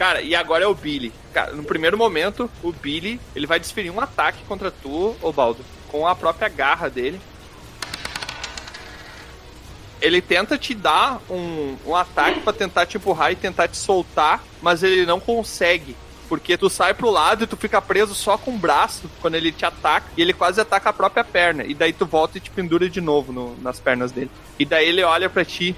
Cara, 0.00 0.22
e 0.22 0.34
agora 0.34 0.64
é 0.64 0.66
o 0.66 0.74
Billy. 0.74 1.12
Cara, 1.30 1.52
no 1.52 1.62
primeiro 1.62 1.98
momento, 1.98 2.50
o 2.62 2.72
Billy, 2.72 3.20
ele 3.36 3.46
vai 3.46 3.60
desferir 3.60 3.90
um 3.90 4.00
ataque 4.00 4.42
contra 4.48 4.70
tu, 4.70 5.14
Obaldo, 5.20 5.62
com 5.88 6.06
a 6.06 6.14
própria 6.14 6.48
garra 6.48 6.88
dele. 6.88 7.20
Ele 10.00 10.22
tenta 10.22 10.56
te 10.56 10.72
dar 10.72 11.20
um, 11.28 11.76
um 11.84 11.94
ataque 11.94 12.40
pra 12.40 12.50
tentar 12.54 12.86
te 12.86 12.96
empurrar 12.96 13.30
e 13.30 13.36
tentar 13.36 13.68
te 13.68 13.76
soltar, 13.76 14.42
mas 14.62 14.82
ele 14.82 15.04
não 15.04 15.20
consegue. 15.20 15.94
Porque 16.30 16.56
tu 16.56 16.70
sai 16.70 16.94
pro 16.94 17.10
lado 17.10 17.44
e 17.44 17.46
tu 17.46 17.54
fica 17.58 17.82
preso 17.82 18.14
só 18.14 18.38
com 18.38 18.52
o 18.54 18.58
braço 18.58 19.02
quando 19.20 19.34
ele 19.34 19.52
te 19.52 19.66
ataca. 19.66 20.06
E 20.16 20.22
ele 20.22 20.32
quase 20.32 20.62
ataca 20.62 20.88
a 20.88 20.92
própria 20.94 21.24
perna. 21.24 21.62
E 21.64 21.74
daí 21.74 21.92
tu 21.92 22.06
volta 22.06 22.38
e 22.38 22.40
te 22.40 22.48
pendura 22.50 22.88
de 22.88 23.02
novo 23.02 23.34
no- 23.34 23.54
nas 23.60 23.78
pernas 23.78 24.12
dele. 24.12 24.30
E 24.58 24.64
daí 24.64 24.88
ele 24.88 25.02
olha 25.02 25.28
pra 25.28 25.44
ti 25.44 25.76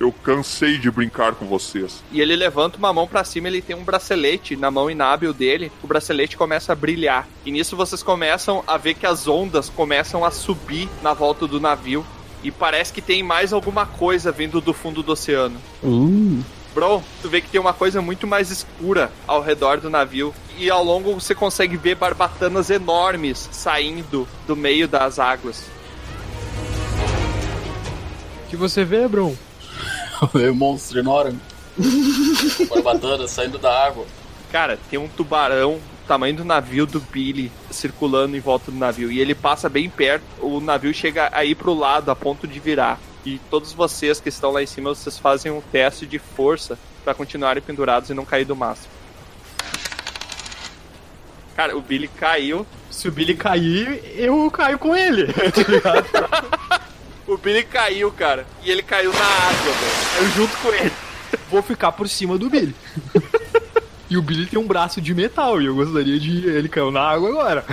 Eu 0.00 0.10
cansei 0.10 0.76
de 0.76 0.90
brincar 0.90 1.34
com 1.34 1.46
vocês. 1.46 2.02
e 2.10 2.20
ele 2.20 2.34
levanta 2.34 2.76
uma 2.78 2.92
mão 2.92 3.06
pra 3.06 3.22
cima, 3.22 3.46
ele 3.48 3.62
tem 3.62 3.76
um 3.76 3.84
bracelete 3.84 4.56
na 4.56 4.70
mão 4.70 4.90
inábil 4.90 5.32
dele. 5.32 5.70
O 5.82 5.86
bracelete 5.86 6.36
começa 6.36 6.72
a 6.72 6.74
brilhar. 6.76 7.28
E 7.46 7.52
nisso 7.52 7.76
vocês 7.76 8.02
começam 8.02 8.64
a 8.66 8.76
ver 8.76 8.94
que 8.94 9.06
as 9.06 9.28
ondas 9.28 9.68
começam 9.70 10.24
a 10.24 10.30
subir 10.30 10.88
na 11.02 11.14
volta 11.14 11.46
do 11.46 11.60
navio. 11.60 12.04
E 12.42 12.50
parece 12.50 12.92
que 12.92 13.00
tem 13.00 13.22
mais 13.22 13.52
alguma 13.52 13.86
coisa 13.86 14.30
vindo 14.32 14.60
do 14.60 14.74
fundo 14.74 15.02
do 15.02 15.12
oceano. 15.12 15.58
Bro, 16.74 17.02
tu 17.22 17.28
vê 17.30 17.40
que 17.40 17.48
tem 17.48 17.60
uma 17.60 17.72
coisa 17.72 18.02
muito 18.02 18.26
mais 18.26 18.50
escura 18.50 19.10
ao 19.28 19.40
redor 19.40 19.78
do 19.80 19.88
navio. 19.88 20.34
E 20.58 20.68
ao 20.68 20.82
longo 20.84 21.14
você 21.14 21.34
consegue 21.34 21.76
ver 21.76 21.94
barbatanas 21.94 22.68
enormes 22.68 23.48
saindo 23.52 24.26
do 24.46 24.56
meio 24.56 24.88
das 24.88 25.18
águas. 25.20 25.64
O 28.44 28.50
que 28.50 28.56
você 28.56 28.84
vê, 28.84 29.06
Bron? 29.08 29.34
Veio 30.32 30.52
um 30.52 30.56
monstro 30.56 30.98
enorme. 30.98 31.38
Barbatana 32.68 33.26
saindo 33.26 33.58
da 33.58 33.86
água. 33.86 34.06
Cara, 34.50 34.78
tem 34.88 34.98
um 34.98 35.08
tubarão 35.08 35.80
tamanho 36.06 36.36
do 36.36 36.44
navio 36.44 36.86
do 36.86 37.00
Billy 37.00 37.50
circulando 37.70 38.36
em 38.36 38.40
volta 38.40 38.70
do 38.70 38.76
navio. 38.76 39.10
E 39.10 39.18
ele 39.18 39.34
passa 39.34 39.68
bem 39.68 39.88
perto, 39.88 40.24
o 40.40 40.60
navio 40.60 40.92
chega 40.92 41.28
aí 41.32 41.54
pro 41.54 41.74
lado, 41.74 42.10
a 42.10 42.16
ponto 42.16 42.46
de 42.46 42.60
virar. 42.60 43.00
E 43.24 43.40
todos 43.50 43.72
vocês 43.72 44.20
que 44.20 44.28
estão 44.28 44.52
lá 44.52 44.62
em 44.62 44.66
cima, 44.66 44.94
vocês 44.94 45.18
fazem 45.18 45.50
um 45.50 45.60
teste 45.60 46.06
de 46.06 46.18
força 46.18 46.78
pra 47.02 47.14
continuarem 47.14 47.62
pendurados 47.62 48.10
e 48.10 48.14
não 48.14 48.24
cair 48.24 48.44
do 48.44 48.54
mastro. 48.54 48.90
Cara, 51.56 51.76
o 51.76 51.80
Billy 51.80 52.08
caiu. 52.08 52.66
Se 52.90 53.08
o 53.08 53.12
Billy 53.12 53.34
cair, 53.34 54.02
eu 54.16 54.50
caio 54.50 54.78
com 54.78 54.94
ele. 54.94 55.26
O 57.26 57.36
Billy 57.36 57.64
caiu, 57.64 58.10
cara. 58.12 58.46
E 58.62 58.70
ele 58.70 58.82
caiu 58.82 59.12
na 59.12 59.24
água, 59.24 59.72
velho. 59.72 60.18
Eu 60.20 60.28
junto 60.30 60.56
com 60.58 60.68
ele. 60.68 60.92
Vou 61.50 61.62
ficar 61.62 61.92
por 61.92 62.08
cima 62.08 62.36
do 62.38 62.48
Billy. 62.50 62.74
E 64.10 64.18
o 64.18 64.22
Billy 64.22 64.46
tem 64.46 64.58
um 64.58 64.66
braço 64.66 65.00
de 65.00 65.14
metal 65.14 65.60
e 65.60 65.64
eu 65.66 65.74
gostaria 65.74 66.20
de. 66.20 66.46
Ele 66.46 66.68
caiu 66.68 66.90
na 66.90 67.00
água 67.00 67.30
agora. 67.30 67.64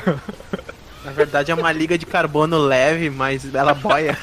Na 1.03 1.11
verdade 1.11 1.51
é 1.51 1.53
uma 1.53 1.71
liga 1.73 1.97
de 1.97 2.05
carbono 2.05 2.57
leve, 2.57 3.09
mas 3.09 3.53
ela 3.53 3.73
boia. 3.73 4.17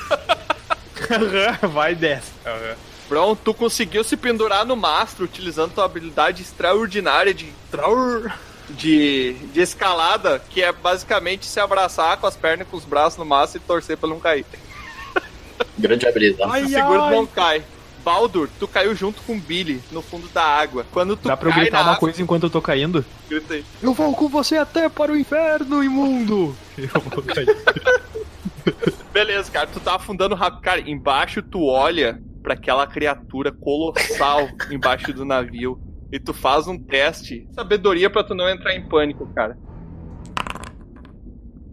Vai 1.71 1.95
dessa. 1.95 2.33
Bron, 3.09 3.37
tu 3.37 3.53
conseguiu 3.55 4.03
se 4.03 4.17
pendurar 4.17 4.65
no 4.65 4.75
mastro 4.75 5.27
utilizando 5.27 5.75
tua 5.75 5.85
habilidade 5.85 6.43
extraordinária 6.43 7.33
de 7.35 7.53
Traur. 7.71 8.33
de, 8.71 9.35
de 9.53 9.61
escalada, 9.61 10.43
que 10.51 10.63
é 10.63 10.73
basicamente 10.73 11.47
se 11.47 11.61
abraçar 11.61 12.17
com 12.17 12.27
as 12.27 12.37
pernas 12.37 12.67
e 12.67 12.71
com 12.71 12.77
os 12.79 12.85
braços 12.85 13.19
no 13.19 13.25
máximo 13.25 13.63
e 13.63 13.67
torcer 13.67 13.97
pra 13.97 14.09
não 14.09 14.19
cair. 14.19 14.45
Grande 15.79 16.07
habilidade. 16.07 16.63
tu 16.63 16.69
segura 16.69 16.99
tu 17.03 17.11
não 17.11 17.27
cai. 17.27 17.63
Baldur, 18.05 18.49
tu 18.59 18.67
caiu 18.67 18.95
junto 18.95 19.21
com 19.23 19.39
Billy 19.39 19.83
no 19.93 20.01
fundo 20.01 20.29
da 20.29 20.43
água. 20.43 20.87
Quando 20.93 21.17
tu 21.17 21.29
Dá 21.29 21.37
pra 21.37 21.49
eu 21.49 21.53
cai 21.53 21.63
gritar 21.63 21.79
na 21.79 21.83
uma 21.83 21.91
água, 21.91 22.01
coisa 22.01 22.23
enquanto 22.23 22.45
eu 22.45 22.51
tô 22.51 22.63
caindo? 22.63 23.05
grita 23.29 23.55
aí. 23.55 23.65
Eu 23.83 23.93
vou 23.93 24.15
com 24.15 24.29
você 24.29 24.57
até 24.57 24.89
para 24.89 25.13
o 25.13 25.17
inferno, 25.17 25.83
imundo! 25.85 26.57
Eu 26.77 27.01
vou 27.01 27.23
cair. 27.23 27.47
Beleza, 29.13 29.51
cara, 29.51 29.67
tu 29.67 29.81
tá 29.81 29.97
afundando 29.97 30.35
rápido. 30.35 30.63
Cara, 30.63 30.81
embaixo 30.89 31.43
tu 31.43 31.67
olha 31.67 32.23
pra 32.43 32.55
aquela 32.55 32.87
criatura 32.87 33.53
colossal 33.53 34.49
embaixo 34.71 35.13
do 35.13 35.25
navio. 35.25 35.79
E 36.11 36.19
tu 36.19 36.33
faz 36.33 36.67
um 36.67 36.79
teste. 36.79 37.47
Sabedoria 37.53 38.09
pra 38.09 38.25
tu 38.25 38.35
não 38.35 38.49
entrar 38.49 38.75
em 38.75 38.89
pânico, 38.89 39.27
cara. 39.35 39.59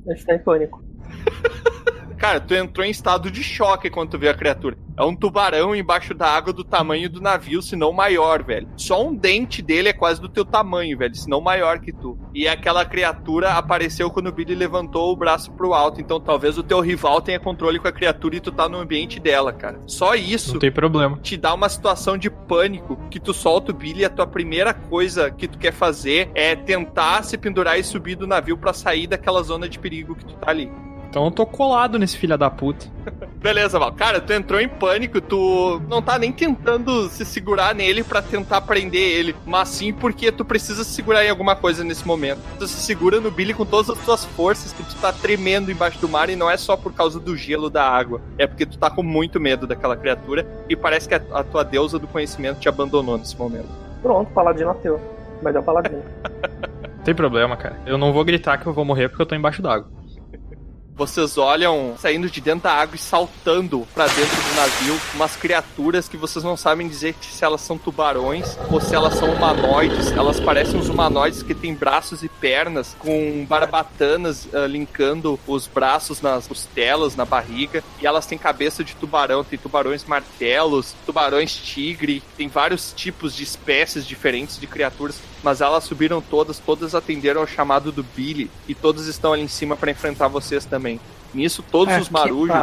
A 0.07 0.13
gente 0.13 0.25
tá 0.25 0.35
em 0.35 0.39
pânico. 0.39 0.83
Cara, 2.25 2.39
tu 2.39 2.55
entrou 2.55 2.83
em 2.83 2.89
estado 2.89 3.29
de 3.29 3.43
choque 3.43 3.87
quando 3.87 4.09
tu 4.09 4.17
vê 4.17 4.29
a 4.29 4.33
criatura. 4.33 4.75
É 4.97 5.03
um 5.03 5.15
tubarão 5.15 5.75
embaixo 5.75 6.11
da 6.11 6.27
água 6.27 6.51
do 6.51 6.63
tamanho 6.63 7.07
do 7.07 7.21
navio, 7.21 7.61
se 7.61 7.75
não 7.75 7.93
maior, 7.93 8.41
velho. 8.41 8.67
Só 8.75 9.05
um 9.05 9.13
dente 9.13 9.61
dele 9.61 9.89
é 9.89 9.93
quase 9.93 10.19
do 10.19 10.27
teu 10.27 10.43
tamanho, 10.43 10.97
velho, 10.97 11.13
se 11.13 11.29
não 11.29 11.39
maior 11.39 11.77
que 11.77 11.93
tu. 11.93 12.17
E 12.33 12.47
aquela 12.47 12.83
criatura 12.83 13.51
apareceu 13.51 14.09
quando 14.09 14.25
o 14.25 14.31
Billy 14.31 14.55
levantou 14.55 15.13
o 15.13 15.15
braço 15.15 15.51
pro 15.51 15.75
alto. 15.75 16.01
Então 16.01 16.19
talvez 16.19 16.57
o 16.57 16.63
teu 16.63 16.79
rival 16.79 17.21
tenha 17.21 17.39
controle 17.39 17.77
com 17.77 17.87
a 17.87 17.91
criatura 17.91 18.37
e 18.37 18.39
tu 18.39 18.51
tá 18.51 18.67
no 18.67 18.79
ambiente 18.79 19.19
dela, 19.19 19.53
cara. 19.53 19.79
Só 19.85 20.15
isso 20.15 20.53
Não 20.53 20.59
tem 20.59 20.71
problema. 20.71 21.19
te 21.21 21.37
dá 21.37 21.53
uma 21.53 21.69
situação 21.69 22.17
de 22.17 22.31
pânico 22.31 22.97
que 23.11 23.19
tu 23.19 23.35
solta 23.35 23.71
o 23.71 23.75
Billy 23.75 24.01
e 24.01 24.05
a 24.05 24.09
tua 24.09 24.25
primeira 24.25 24.73
coisa 24.73 25.29
que 25.29 25.47
tu 25.47 25.59
quer 25.59 25.73
fazer 25.73 26.31
é 26.33 26.55
tentar 26.55 27.21
se 27.21 27.37
pendurar 27.37 27.77
e 27.79 27.83
subir 27.83 28.15
do 28.15 28.25
navio 28.25 28.57
pra 28.57 28.73
sair 28.73 29.05
daquela 29.05 29.43
zona 29.43 29.69
de 29.69 29.77
perigo 29.77 30.15
que 30.15 30.25
tu 30.25 30.33
tá 30.37 30.49
ali. 30.49 30.71
Então 31.15 31.23
eu 31.23 31.31
tô 31.31 31.45
colado 31.45 31.97
nesse 31.97 32.17
filho 32.17 32.37
da 32.37 32.49
puta. 32.49 32.87
Beleza, 33.41 33.79
Val. 33.79 33.93
Cara, 33.93 34.19
tu 34.19 34.33
entrou 34.33 34.59
em 34.59 34.67
pânico, 34.67 35.21
tu 35.21 35.81
não 35.87 36.01
tá 36.01 36.19
nem 36.19 36.29
tentando 36.29 37.07
se 37.07 37.23
segurar 37.23 37.73
nele 37.73 38.03
pra 38.03 38.21
tentar 38.21 38.59
prender 38.59 39.17
ele, 39.17 39.33
mas 39.45 39.69
sim 39.69 39.93
porque 39.93 40.29
tu 40.29 40.43
precisa 40.43 40.83
se 40.83 40.91
segurar 40.91 41.23
em 41.23 41.29
alguma 41.29 41.55
coisa 41.55 41.85
nesse 41.85 42.05
momento. 42.05 42.41
Tu 42.59 42.67
se 42.67 42.83
segura 42.85 43.21
no 43.21 43.31
Billy 43.31 43.53
com 43.53 43.65
todas 43.65 43.89
as 43.91 44.03
tuas 44.03 44.25
forças, 44.25 44.73
que 44.73 44.83
tu 44.83 44.93
tá 44.97 45.13
tremendo 45.13 45.71
embaixo 45.71 46.01
do 46.01 46.09
mar 46.09 46.29
e 46.29 46.35
não 46.35 46.51
é 46.51 46.57
só 46.57 46.75
por 46.75 46.91
causa 46.91 47.17
do 47.17 47.37
gelo 47.37 47.69
da 47.69 47.89
água, 47.89 48.19
é 48.37 48.45
porque 48.45 48.65
tu 48.65 48.77
tá 48.77 48.89
com 48.89 49.01
muito 49.01 49.39
medo 49.39 49.65
daquela 49.65 49.95
criatura 49.95 50.45
e 50.67 50.75
parece 50.75 51.07
que 51.07 51.15
a, 51.15 51.21
a 51.31 51.45
tua 51.45 51.63
deusa 51.63 51.97
do 51.97 52.07
conhecimento 52.07 52.59
te 52.59 52.67
abandonou 52.67 53.17
nesse 53.17 53.39
momento. 53.39 53.69
Pronto, 54.01 54.33
paladino 54.33 54.71
ateu. 54.71 54.99
Vai 55.41 55.53
dar 55.53 55.61
paladino. 55.61 56.03
Não 56.83 56.99
tem 57.05 57.15
problema, 57.15 57.55
cara. 57.55 57.79
Eu 57.85 57.97
não 57.97 58.11
vou 58.11 58.25
gritar 58.25 58.57
que 58.57 58.67
eu 58.67 58.73
vou 58.73 58.83
morrer 58.83 59.07
porque 59.07 59.21
eu 59.21 59.25
tô 59.25 59.33
embaixo 59.33 59.61
d'água. 59.61 59.95
Vocês 60.95 61.37
olham 61.37 61.93
saindo 61.99 62.29
de 62.29 62.39
dentro 62.39 62.63
da 62.63 62.71
água 62.71 62.95
e 62.95 62.97
saltando 62.97 63.85
pra 63.93 64.07
dentro 64.07 64.41
do 64.41 64.55
navio 64.55 65.01
umas 65.13 65.35
criaturas 65.35 66.07
que 66.07 66.15
vocês 66.15 66.41
não 66.41 66.55
sabem 66.55 66.87
dizer 66.87 67.13
se 67.19 67.43
elas 67.43 67.59
são 67.59 67.77
tubarões 67.77 68.57
ou 68.71 68.79
se 68.79 68.95
elas 68.95 69.15
são 69.15 69.29
humanoides. 69.33 70.13
Elas 70.13 70.39
parecem 70.39 70.79
uns 70.79 70.87
humanoides 70.87 71.43
que 71.43 71.53
têm 71.53 71.75
braços 71.75 72.23
e 72.23 72.29
pernas 72.29 72.95
com 72.97 73.45
barbatanas 73.45 74.47
ah, 74.53 74.67
linkando 74.67 75.37
os 75.45 75.67
braços 75.67 76.21
nas 76.21 76.47
costelas, 76.47 77.13
na 77.13 77.25
barriga. 77.25 77.83
E 78.01 78.07
elas 78.07 78.25
têm 78.25 78.37
cabeça 78.37 78.81
de 78.81 78.95
tubarão, 78.95 79.43
tem 79.43 79.59
tubarões 79.59 80.05
martelos, 80.05 80.95
tubarões 81.05 81.53
tigre, 81.53 82.23
tem 82.37 82.47
vários 82.47 82.93
tipos 82.93 83.35
de 83.35 83.43
espécies 83.43 84.07
diferentes 84.07 84.57
de 84.57 84.65
criaturas. 84.65 85.19
Mas 85.45 85.61
elas 85.61 85.83
subiram 85.83 86.19
todas, 86.21 86.57
todas 86.57 86.95
atenderam 86.95 87.41
ao 87.41 87.45
chamado 87.45 87.91
do 87.91 88.01
Billy 88.01 88.49
e 88.67 88.73
todas 88.73 89.05
estão 89.05 89.31
ali 89.31 89.43
em 89.43 89.47
cima 89.47 89.75
pra 89.77 89.91
enfrentar 89.91 90.27
vocês 90.27 90.65
também. 90.65 90.99
Nisso, 91.35 91.63
todos 91.71 91.93
Ah, 91.93 91.99
os 91.99 92.09
marujos, 92.09 92.55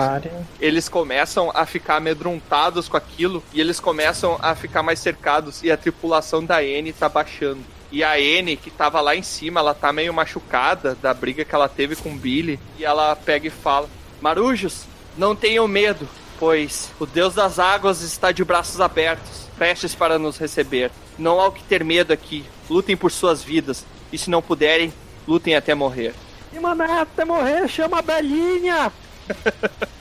eles 0.59 0.89
começam 0.89 1.53
a 1.55 1.65
ficar 1.65 1.99
amedrontados 1.99 2.89
com 2.89 2.97
aquilo 2.97 3.41
e 3.53 3.61
eles 3.61 3.79
começam 3.79 4.37
a 4.43 4.57
ficar 4.57 4.83
mais 4.83 4.99
cercados 4.99 5.63
e 5.63 5.71
a 5.71 5.77
tripulação 5.77 6.45
da 6.45 6.61
N 6.65 6.93
tá 6.93 7.09
baixando. 7.09 7.61
E 7.93 8.03
a 8.03 8.19
N, 8.19 8.57
que 8.57 8.69
tava 8.71 9.01
lá 9.01 9.15
em 9.15 9.23
cima, 9.23 9.61
ela 9.61 9.75
tá 9.75 9.93
meio 9.93 10.13
machucada 10.13 10.97
da 11.01 11.15
briga 11.15 11.45
que 11.45 11.55
ela 11.55 11.69
teve 11.69 11.95
com 11.95 12.11
o 12.11 12.17
Billy, 12.17 12.59
e 12.81 12.85
ela 12.85 13.15
pega 13.15 13.47
e 13.47 13.51
fala: 13.51 13.89
Marujos, 14.21 14.87
não 15.17 15.37
tenham 15.37 15.69
medo, 15.69 16.09
pois 16.41 16.91
o 16.99 17.07
Deus 17.07 17.35
das 17.35 17.61
Águas 17.61 18.03
está 18.03 18.33
de 18.33 18.45
braços 18.45 18.81
abertos, 18.81 19.47
prestes 19.57 19.95
para 19.95 20.19
nos 20.19 20.37
receber. 20.37 20.91
Não 21.17 21.39
há 21.41 21.47
o 21.47 21.53
que 21.53 21.63
ter 21.63 21.85
medo 21.85 22.13
aqui. 22.13 22.45
Lutem 22.73 22.97
por 22.97 23.13
suas 23.13 23.43
vidas, 23.45 23.85
e 24.11 24.17
se 24.17 24.31
não 24.31 24.41
puderem, 24.41 24.91
lutem 25.29 25.55
até 25.55 25.75
morrer. 25.75 26.15
E 26.51 26.59
mano, 26.59 26.83
até 26.85 27.23
morrer, 27.23 27.69
chama 27.69 27.99
a 27.99 28.03
Belinha! 28.03 28.91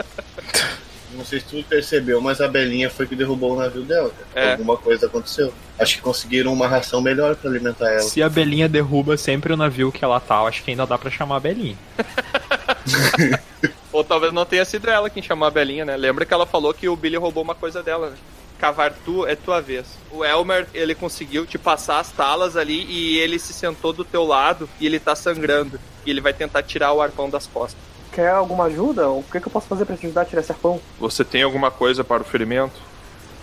Não 1.13 1.25
sei 1.25 1.41
se 1.41 1.45
tu 1.45 1.61
percebeu, 1.67 2.21
mas 2.21 2.39
a 2.39 2.47
Belinha 2.47 2.89
foi 2.89 3.05
que 3.05 3.17
derrubou 3.17 3.51
o 3.51 3.59
navio 3.59 3.83
dela. 3.83 4.09
cara. 4.33 4.45
É. 4.47 4.51
Alguma 4.53 4.77
coisa 4.77 5.07
aconteceu. 5.07 5.53
Acho 5.77 5.95
que 5.97 6.01
conseguiram 6.01 6.53
uma 6.53 6.69
ração 6.69 7.01
melhor 7.01 7.35
pra 7.35 7.49
alimentar 7.49 7.91
ela. 7.91 7.99
Se 7.99 8.23
a 8.23 8.29
Belinha 8.29 8.69
derruba 8.69 9.17
sempre 9.17 9.51
o 9.51 9.57
navio 9.57 9.91
que 9.91 10.05
ela 10.05 10.21
tá, 10.21 10.35
eu 10.39 10.47
acho 10.47 10.63
que 10.63 10.71
ainda 10.71 10.85
dá 10.87 10.97
pra 10.97 11.11
chamar 11.11 11.35
a 11.35 11.39
Belinha. 11.41 11.77
Ou 13.91 14.03
talvez 14.03 14.31
não 14.31 14.45
tenha 14.45 14.63
sido 14.65 14.89
ela 14.89 15.09
quem 15.09 15.21
chamou 15.21 15.47
a 15.47 15.51
Belinha, 15.51 15.83
né? 15.85 15.97
Lembra 15.97 16.25
que 16.25 16.33
ela 16.33 16.45
falou 16.45 16.73
que 16.73 16.87
o 16.87 16.95
Billy 16.95 17.17
roubou 17.17 17.43
uma 17.43 17.55
coisa 17.55 17.83
dela, 17.83 18.09
né? 18.11 18.15
Cavar 18.59 18.93
tu 19.03 19.25
é 19.25 19.35
tua 19.35 19.59
vez. 19.59 19.85
O 20.11 20.23
Elmer, 20.23 20.67
ele 20.73 20.93
conseguiu 20.95 21.45
te 21.45 21.57
passar 21.57 21.99
as 21.99 22.09
talas 22.11 22.55
ali 22.55 22.85
e 22.87 23.17
ele 23.17 23.39
se 23.39 23.53
sentou 23.53 23.91
do 23.91 24.05
teu 24.05 24.23
lado 24.23 24.69
e 24.79 24.85
ele 24.85 24.99
tá 24.99 25.15
sangrando. 25.15 25.79
E 26.05 26.09
ele 26.11 26.21
vai 26.21 26.33
tentar 26.33 26.63
tirar 26.63 26.93
o 26.93 27.01
arpão 27.01 27.29
das 27.29 27.47
costas. 27.47 27.79
Quer 28.13 28.29
alguma 28.29 28.65
ajuda? 28.65 29.09
O 29.09 29.23
que, 29.31 29.39
que 29.39 29.47
eu 29.47 29.51
posso 29.51 29.67
fazer 29.67 29.85
pra 29.85 29.95
te 29.97 30.05
ajudar 30.05 30.21
a 30.21 30.25
tirar 30.25 30.41
esse 30.41 30.51
arpão? 30.51 30.79
Você 30.99 31.23
tem 31.25 31.41
alguma 31.43 31.71
coisa 31.71 32.03
para 32.03 32.21
o 32.21 32.25
ferimento? 32.25 32.73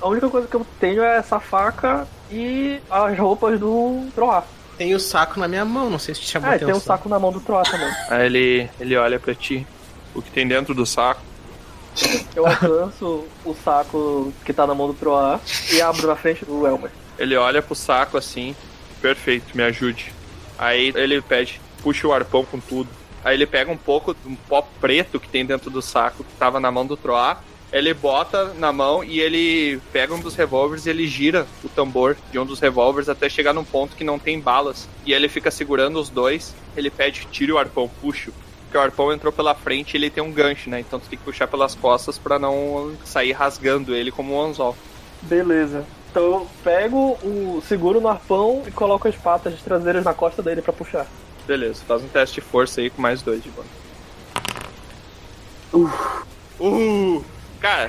A 0.00 0.06
única 0.08 0.28
coisa 0.28 0.46
que 0.46 0.54
eu 0.54 0.64
tenho 0.78 1.02
é 1.02 1.16
essa 1.16 1.40
faca 1.40 2.06
e 2.30 2.78
as 2.88 3.18
roupas 3.18 3.58
do 3.58 4.06
Troá. 4.14 4.44
Tem 4.76 4.94
o 4.94 5.00
saco 5.00 5.40
na 5.40 5.48
minha 5.48 5.64
mão, 5.64 5.90
não 5.90 5.98
sei 5.98 6.14
se 6.14 6.20
te 6.20 6.28
chamou 6.28 6.48
Ah, 6.48 6.52
e 6.52 6.56
atenção. 6.56 6.74
tem 6.74 6.80
um 6.80 6.84
saco 6.84 7.08
na 7.08 7.18
mão 7.18 7.32
do 7.32 7.40
Troá 7.40 7.64
também. 7.64 7.90
Aí 8.08 8.26
ele, 8.26 8.70
ele 8.78 8.96
olha 8.96 9.18
pra 9.18 9.34
ti. 9.34 9.66
O 10.14 10.22
que 10.22 10.30
tem 10.30 10.46
dentro 10.46 10.74
do 10.74 10.86
saco? 10.86 11.22
Eu 12.34 12.46
alcanço 12.46 13.24
o 13.44 13.54
saco 13.54 14.32
que 14.44 14.52
tá 14.52 14.66
na 14.66 14.74
mão 14.74 14.86
do 14.86 14.94
Troá 14.94 15.40
e 15.72 15.80
abro 15.80 16.06
na 16.06 16.16
frente 16.16 16.44
do 16.44 16.66
Elmer. 16.66 16.90
Ele 17.18 17.36
olha 17.36 17.60
pro 17.60 17.74
saco 17.74 18.16
assim. 18.16 18.54
Perfeito, 19.00 19.56
me 19.56 19.62
ajude. 19.62 20.12
Aí 20.56 20.92
ele 20.94 21.20
pede, 21.20 21.60
puxa 21.82 22.06
o 22.06 22.12
arpão 22.12 22.44
com 22.44 22.60
tudo. 22.60 22.88
Aí 23.24 23.36
ele 23.36 23.46
pega 23.46 23.70
um 23.70 23.76
pouco 23.76 24.14
de 24.14 24.28
um 24.28 24.34
pó 24.34 24.62
preto 24.80 25.18
que 25.18 25.28
tem 25.28 25.44
dentro 25.44 25.70
do 25.70 25.82
saco 25.82 26.24
que 26.24 26.32
tava 26.34 26.60
na 26.60 26.70
mão 26.70 26.86
do 26.86 26.96
Troá. 26.96 27.40
Ele 27.70 27.92
bota 27.92 28.54
na 28.54 28.72
mão 28.72 29.04
e 29.04 29.20
ele 29.20 29.78
pega 29.92 30.14
um 30.14 30.20
dos 30.20 30.34
revólveres 30.34 30.86
e 30.86 30.90
ele 30.90 31.06
gira 31.06 31.46
o 31.62 31.68
tambor 31.68 32.16
de 32.32 32.38
um 32.38 32.46
dos 32.46 32.60
revólveres 32.60 33.10
até 33.10 33.28
chegar 33.28 33.52
num 33.52 33.64
ponto 33.64 33.94
que 33.94 34.04
não 34.04 34.18
tem 34.18 34.40
balas. 34.40 34.88
E 35.04 35.12
ele 35.12 35.28
fica 35.28 35.50
segurando 35.50 36.00
os 36.00 36.08
dois. 36.08 36.54
Ele 36.76 36.88
pede, 36.88 37.26
tire 37.30 37.52
o 37.52 37.58
arpão, 37.58 37.90
puxa. 38.00 38.30
Porque 38.68 38.76
o 38.76 38.82
arpão 38.82 39.10
entrou 39.10 39.32
pela 39.32 39.54
frente 39.54 39.94
e 39.94 39.96
ele 39.96 40.10
tem 40.10 40.22
um 40.22 40.30
gancho, 40.30 40.68
né? 40.68 40.78
Então 40.80 41.00
tu 41.00 41.08
tem 41.08 41.18
que 41.18 41.24
puxar 41.24 41.48
pelas 41.48 41.74
costas 41.74 42.18
pra 42.18 42.38
não 42.38 42.94
sair 43.02 43.32
rasgando 43.32 43.94
ele 43.94 44.12
como 44.12 44.34
um 44.34 44.42
anzol. 44.42 44.76
Beleza. 45.22 45.86
Então 46.10 46.22
eu 46.22 46.46
pego 46.62 47.18
o 47.22 47.62
seguro 47.66 47.98
no 47.98 48.08
arpão 48.08 48.62
e 48.66 48.70
coloco 48.70 49.08
as 49.08 49.16
patas 49.16 49.60
traseiras 49.62 50.04
na 50.04 50.12
costa 50.12 50.42
dele 50.42 50.60
pra 50.60 50.72
puxar. 50.72 51.06
Beleza, 51.46 51.82
faz 51.86 52.02
um 52.02 52.08
teste 52.08 52.36
de 52.36 52.40
força 52.42 52.82
aí 52.82 52.90
com 52.90 53.00
mais 53.00 53.22
dois 53.22 53.42
de 53.42 53.50
bônus. 53.50 53.70
Uh! 56.60 57.24
Cara, 57.60 57.88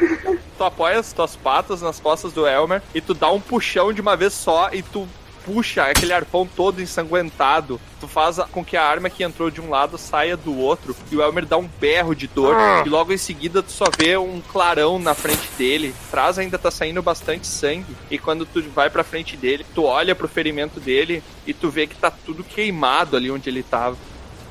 tu 0.58 0.64
apoia 0.64 0.99
as 0.99 1.11
tuas 1.11 1.35
patas 1.35 1.82
nas 1.82 1.99
costas 1.99 2.32
do 2.32 2.48
Elmer 2.48 2.82
e 2.95 3.01
tu 3.01 3.14
dá 3.14 3.30
um 3.30 3.40
puxão 3.40 3.91
de 3.91 4.01
uma 4.01 4.16
vez 4.16 4.33
só 4.33 4.69
e 4.72 4.82
tu 4.82 5.08
puxa 5.49 5.85
aquele 5.85 6.13
arpão 6.13 6.47
todo 6.47 6.79
ensanguentado. 6.79 7.81
Tu 7.99 8.07
faz 8.07 8.37
com 8.51 8.63
que 8.63 8.77
a 8.77 8.83
arma 8.83 9.09
que 9.09 9.23
entrou 9.23 9.49
de 9.49 9.59
um 9.59 9.69
lado 9.69 9.97
saia 9.97 10.37
do 10.37 10.55
outro 10.55 10.95
e 11.11 11.15
o 11.15 11.23
Elmer 11.23 11.45
dá 11.45 11.57
um 11.57 11.67
berro 11.79 12.13
de 12.13 12.27
dor 12.27 12.55
e 12.85 12.89
logo 12.89 13.11
em 13.11 13.17
seguida 13.17 13.63
tu 13.63 13.71
só 13.71 13.85
vê 13.97 14.15
um 14.15 14.39
clarão 14.41 14.99
na 14.99 15.15
frente 15.15 15.49
dele. 15.57 15.93
Atrás 16.07 16.37
ainda 16.37 16.59
tá 16.59 16.69
saindo 16.69 17.01
bastante 17.01 17.47
sangue 17.47 17.95
e 18.11 18.19
quando 18.19 18.45
tu 18.45 18.61
vai 18.69 18.91
pra 18.91 19.03
frente 19.03 19.35
dele, 19.35 19.65
tu 19.73 19.83
olha 19.83 20.15
pro 20.15 20.27
ferimento 20.27 20.79
dele 20.79 21.23
e 21.47 21.53
tu 21.53 21.69
vê 21.69 21.87
que 21.87 21.95
tá 21.95 22.11
tudo 22.11 22.43
queimado 22.43 23.17
ali 23.17 23.31
onde 23.31 23.49
ele 23.49 23.63
tava. 23.63 23.97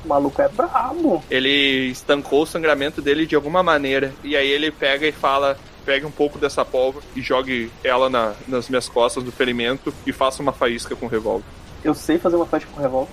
O 0.03 0.07
maluco 0.07 0.41
é 0.41 0.49
brabo. 0.49 1.23
Ele 1.29 1.89
estancou 1.91 2.43
o 2.43 2.47
sangramento 2.47 3.01
dele 3.01 3.25
de 3.25 3.35
alguma 3.35 3.63
maneira. 3.63 4.13
E 4.23 4.35
aí 4.35 4.49
ele 4.49 4.71
pega 4.71 5.07
e 5.07 5.11
fala: 5.11 5.57
pegue 5.89 6.05
um 6.05 6.11
pouco 6.11 6.37
dessa 6.37 6.63
pólvora 6.63 7.03
e 7.15 7.21
jogue 7.21 7.71
ela 7.83 8.11
na- 8.11 8.33
nas 8.47 8.69
minhas 8.69 8.87
costas 8.87 9.23
do 9.23 9.31
ferimento 9.31 9.91
e 10.05 10.13
faça 10.13 10.39
uma 10.39 10.51
faísca 10.53 10.95
com 10.95 11.07
o 11.07 11.09
revólver. 11.09 11.43
Eu 11.83 11.95
sei 11.95 12.19
fazer 12.19 12.35
uma 12.35 12.45
flecha 12.45 12.67
com 12.71 12.79
revólver. 12.79 13.09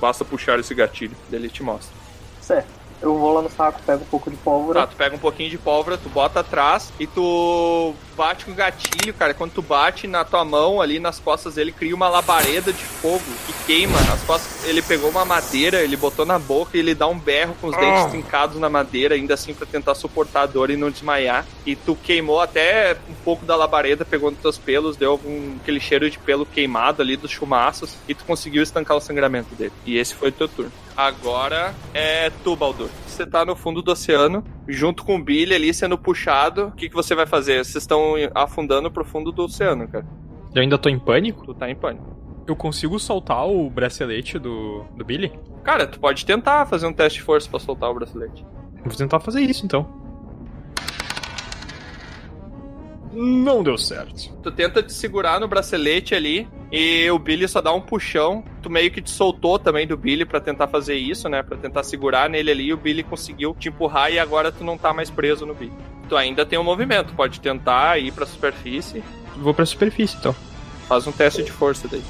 Basta 0.00 0.24
puxar 0.24 0.58
esse 0.58 0.74
gatilho. 0.74 1.16
Ele 1.30 1.48
te 1.48 1.62
mostra. 1.62 1.94
Certo. 2.40 2.66
Eu 3.00 3.16
vou 3.16 3.32
lá 3.32 3.42
no 3.42 3.48
saco, 3.50 3.80
pego 3.86 4.02
um 4.02 4.06
pouco 4.06 4.28
de 4.28 4.36
pólvora. 4.38 4.80
Tá, 4.80 4.86
tu 4.88 4.96
pega 4.96 5.14
um 5.14 5.20
pouquinho 5.20 5.50
de 5.50 5.56
pólvora, 5.56 5.96
tu 5.96 6.08
bota 6.08 6.40
atrás 6.40 6.92
e 6.98 7.06
tu 7.06 7.94
bate 8.16 8.44
com 8.44 8.52
o 8.52 8.54
gatilho, 8.54 9.12
cara. 9.14 9.34
Quando 9.34 9.52
tu 9.52 9.62
bate 9.62 10.06
na 10.06 10.24
tua 10.24 10.44
mão 10.44 10.80
ali 10.80 10.98
nas 10.98 11.20
costas 11.20 11.54
dele, 11.54 11.70
cria 11.70 11.94
uma 11.94 12.08
labareda 12.08 12.72
de 12.72 12.82
fogo 12.82 13.24
que 13.46 13.52
queima 13.66 13.98
as 14.12 14.22
costas. 14.22 14.64
Ele 14.64 14.80
pegou 14.82 15.10
uma 15.10 15.24
madeira, 15.24 15.82
ele 15.82 15.96
botou 15.96 16.24
na 16.24 16.38
boca 16.38 16.76
e 16.76 16.80
ele 16.80 16.94
dá 16.94 17.06
um 17.06 17.18
berro 17.18 17.54
com 17.60 17.68
os 17.68 17.76
dentes 17.76 18.06
trincados 18.06 18.58
na 18.58 18.70
madeira, 18.70 19.14
ainda 19.14 19.34
assim 19.34 19.52
pra 19.52 19.66
tentar 19.66 19.94
suportar 19.94 20.42
a 20.42 20.46
dor 20.46 20.70
e 20.70 20.76
não 20.76 20.90
desmaiar. 20.90 21.44
E 21.66 21.76
tu 21.76 21.94
queimou 21.94 22.40
até 22.40 22.96
um 23.08 23.14
pouco 23.24 23.44
da 23.44 23.54
labareda, 23.54 24.04
pegou 24.04 24.30
nos 24.30 24.40
teus 24.40 24.58
pelos, 24.58 24.96
deu 24.96 25.10
algum, 25.10 25.56
aquele 25.60 25.78
cheiro 25.78 26.08
de 26.10 26.18
pelo 26.18 26.46
queimado 26.46 27.02
ali 27.02 27.16
dos 27.16 27.30
chumaços 27.30 27.94
e 28.08 28.14
tu 28.14 28.24
conseguiu 28.24 28.62
estancar 28.62 28.96
o 28.96 29.00
sangramento 29.00 29.54
dele. 29.54 29.72
E 29.84 29.98
esse 29.98 30.14
foi 30.14 30.30
o 30.30 30.32
teu 30.32 30.48
turno. 30.48 30.72
Agora 30.96 31.74
é 31.92 32.30
tu, 32.42 32.56
Baldur. 32.56 32.88
Você 33.06 33.26
tá 33.26 33.44
no 33.44 33.54
fundo 33.56 33.82
do 33.82 33.92
oceano, 33.92 34.44
junto 34.68 35.04
com 35.04 35.16
o 35.16 35.22
Billy 35.22 35.54
ali 35.54 35.72
sendo 35.72 35.96
puxado. 35.96 36.66
O 36.66 36.72
que, 36.72 36.88
que 36.88 36.94
você 36.94 37.14
vai 37.14 37.26
fazer? 37.26 37.64
Vocês 37.64 37.76
estão 37.76 38.05
afundando 38.34 38.90
pro 38.90 39.04
fundo 39.04 39.32
do 39.32 39.44
oceano, 39.44 39.88
cara. 39.88 40.06
Eu 40.54 40.62
ainda 40.62 40.78
tô 40.78 40.88
em 40.88 40.98
pânico? 40.98 41.44
Tu 41.44 41.54
tá 41.54 41.70
em 41.70 41.74
pânico. 41.74 42.16
Eu 42.46 42.54
consigo 42.54 42.98
soltar 42.98 43.46
o 43.46 43.68
bracelete 43.68 44.38
do, 44.38 44.84
do 44.96 45.04
Billy? 45.04 45.32
Cara, 45.64 45.86
tu 45.86 45.98
pode 45.98 46.24
tentar 46.24 46.64
fazer 46.66 46.86
um 46.86 46.92
teste 46.92 47.18
de 47.18 47.24
força 47.24 47.48
pra 47.50 47.58
soltar 47.58 47.90
o 47.90 47.94
bracelete. 47.94 48.46
Vou 48.84 48.94
tentar 48.94 49.18
fazer 49.18 49.40
isso 49.40 49.64
então. 49.64 50.05
Não 53.18 53.62
deu 53.62 53.78
certo. 53.78 54.30
Tu 54.42 54.52
tenta 54.52 54.82
te 54.82 54.92
segurar 54.92 55.40
no 55.40 55.48
bracelete 55.48 56.14
ali 56.14 56.46
e 56.70 57.10
o 57.10 57.18
Billy 57.18 57.48
só 57.48 57.62
dá 57.62 57.72
um 57.72 57.80
puxão. 57.80 58.44
Tu 58.60 58.68
meio 58.68 58.90
que 58.90 59.00
te 59.00 59.08
soltou 59.08 59.58
também 59.58 59.86
do 59.86 59.96
Billy 59.96 60.26
para 60.26 60.38
tentar 60.38 60.68
fazer 60.68 60.96
isso, 60.96 61.26
né? 61.26 61.42
Para 61.42 61.56
tentar 61.56 61.82
segurar 61.82 62.28
nele 62.28 62.50
ali. 62.50 62.66
E 62.66 62.74
o 62.74 62.76
Billy 62.76 63.02
conseguiu 63.02 63.56
te 63.58 63.70
empurrar 63.70 64.12
e 64.12 64.18
agora 64.18 64.52
tu 64.52 64.62
não 64.62 64.76
tá 64.76 64.92
mais 64.92 65.08
preso 65.08 65.46
no 65.46 65.54
Billy. 65.54 65.72
Tu 66.10 66.14
ainda 66.14 66.44
tem 66.44 66.58
um 66.58 66.62
movimento, 66.62 67.14
pode 67.14 67.40
tentar 67.40 67.98
ir 67.98 68.12
pra 68.12 68.26
superfície. 68.26 69.02
Vou 69.38 69.54
pra 69.54 69.64
superfície 69.64 70.18
então. 70.18 70.36
Faz 70.86 71.06
um 71.06 71.12
teste 71.12 71.42
de 71.42 71.50
força 71.50 71.88
daí. 71.88 72.02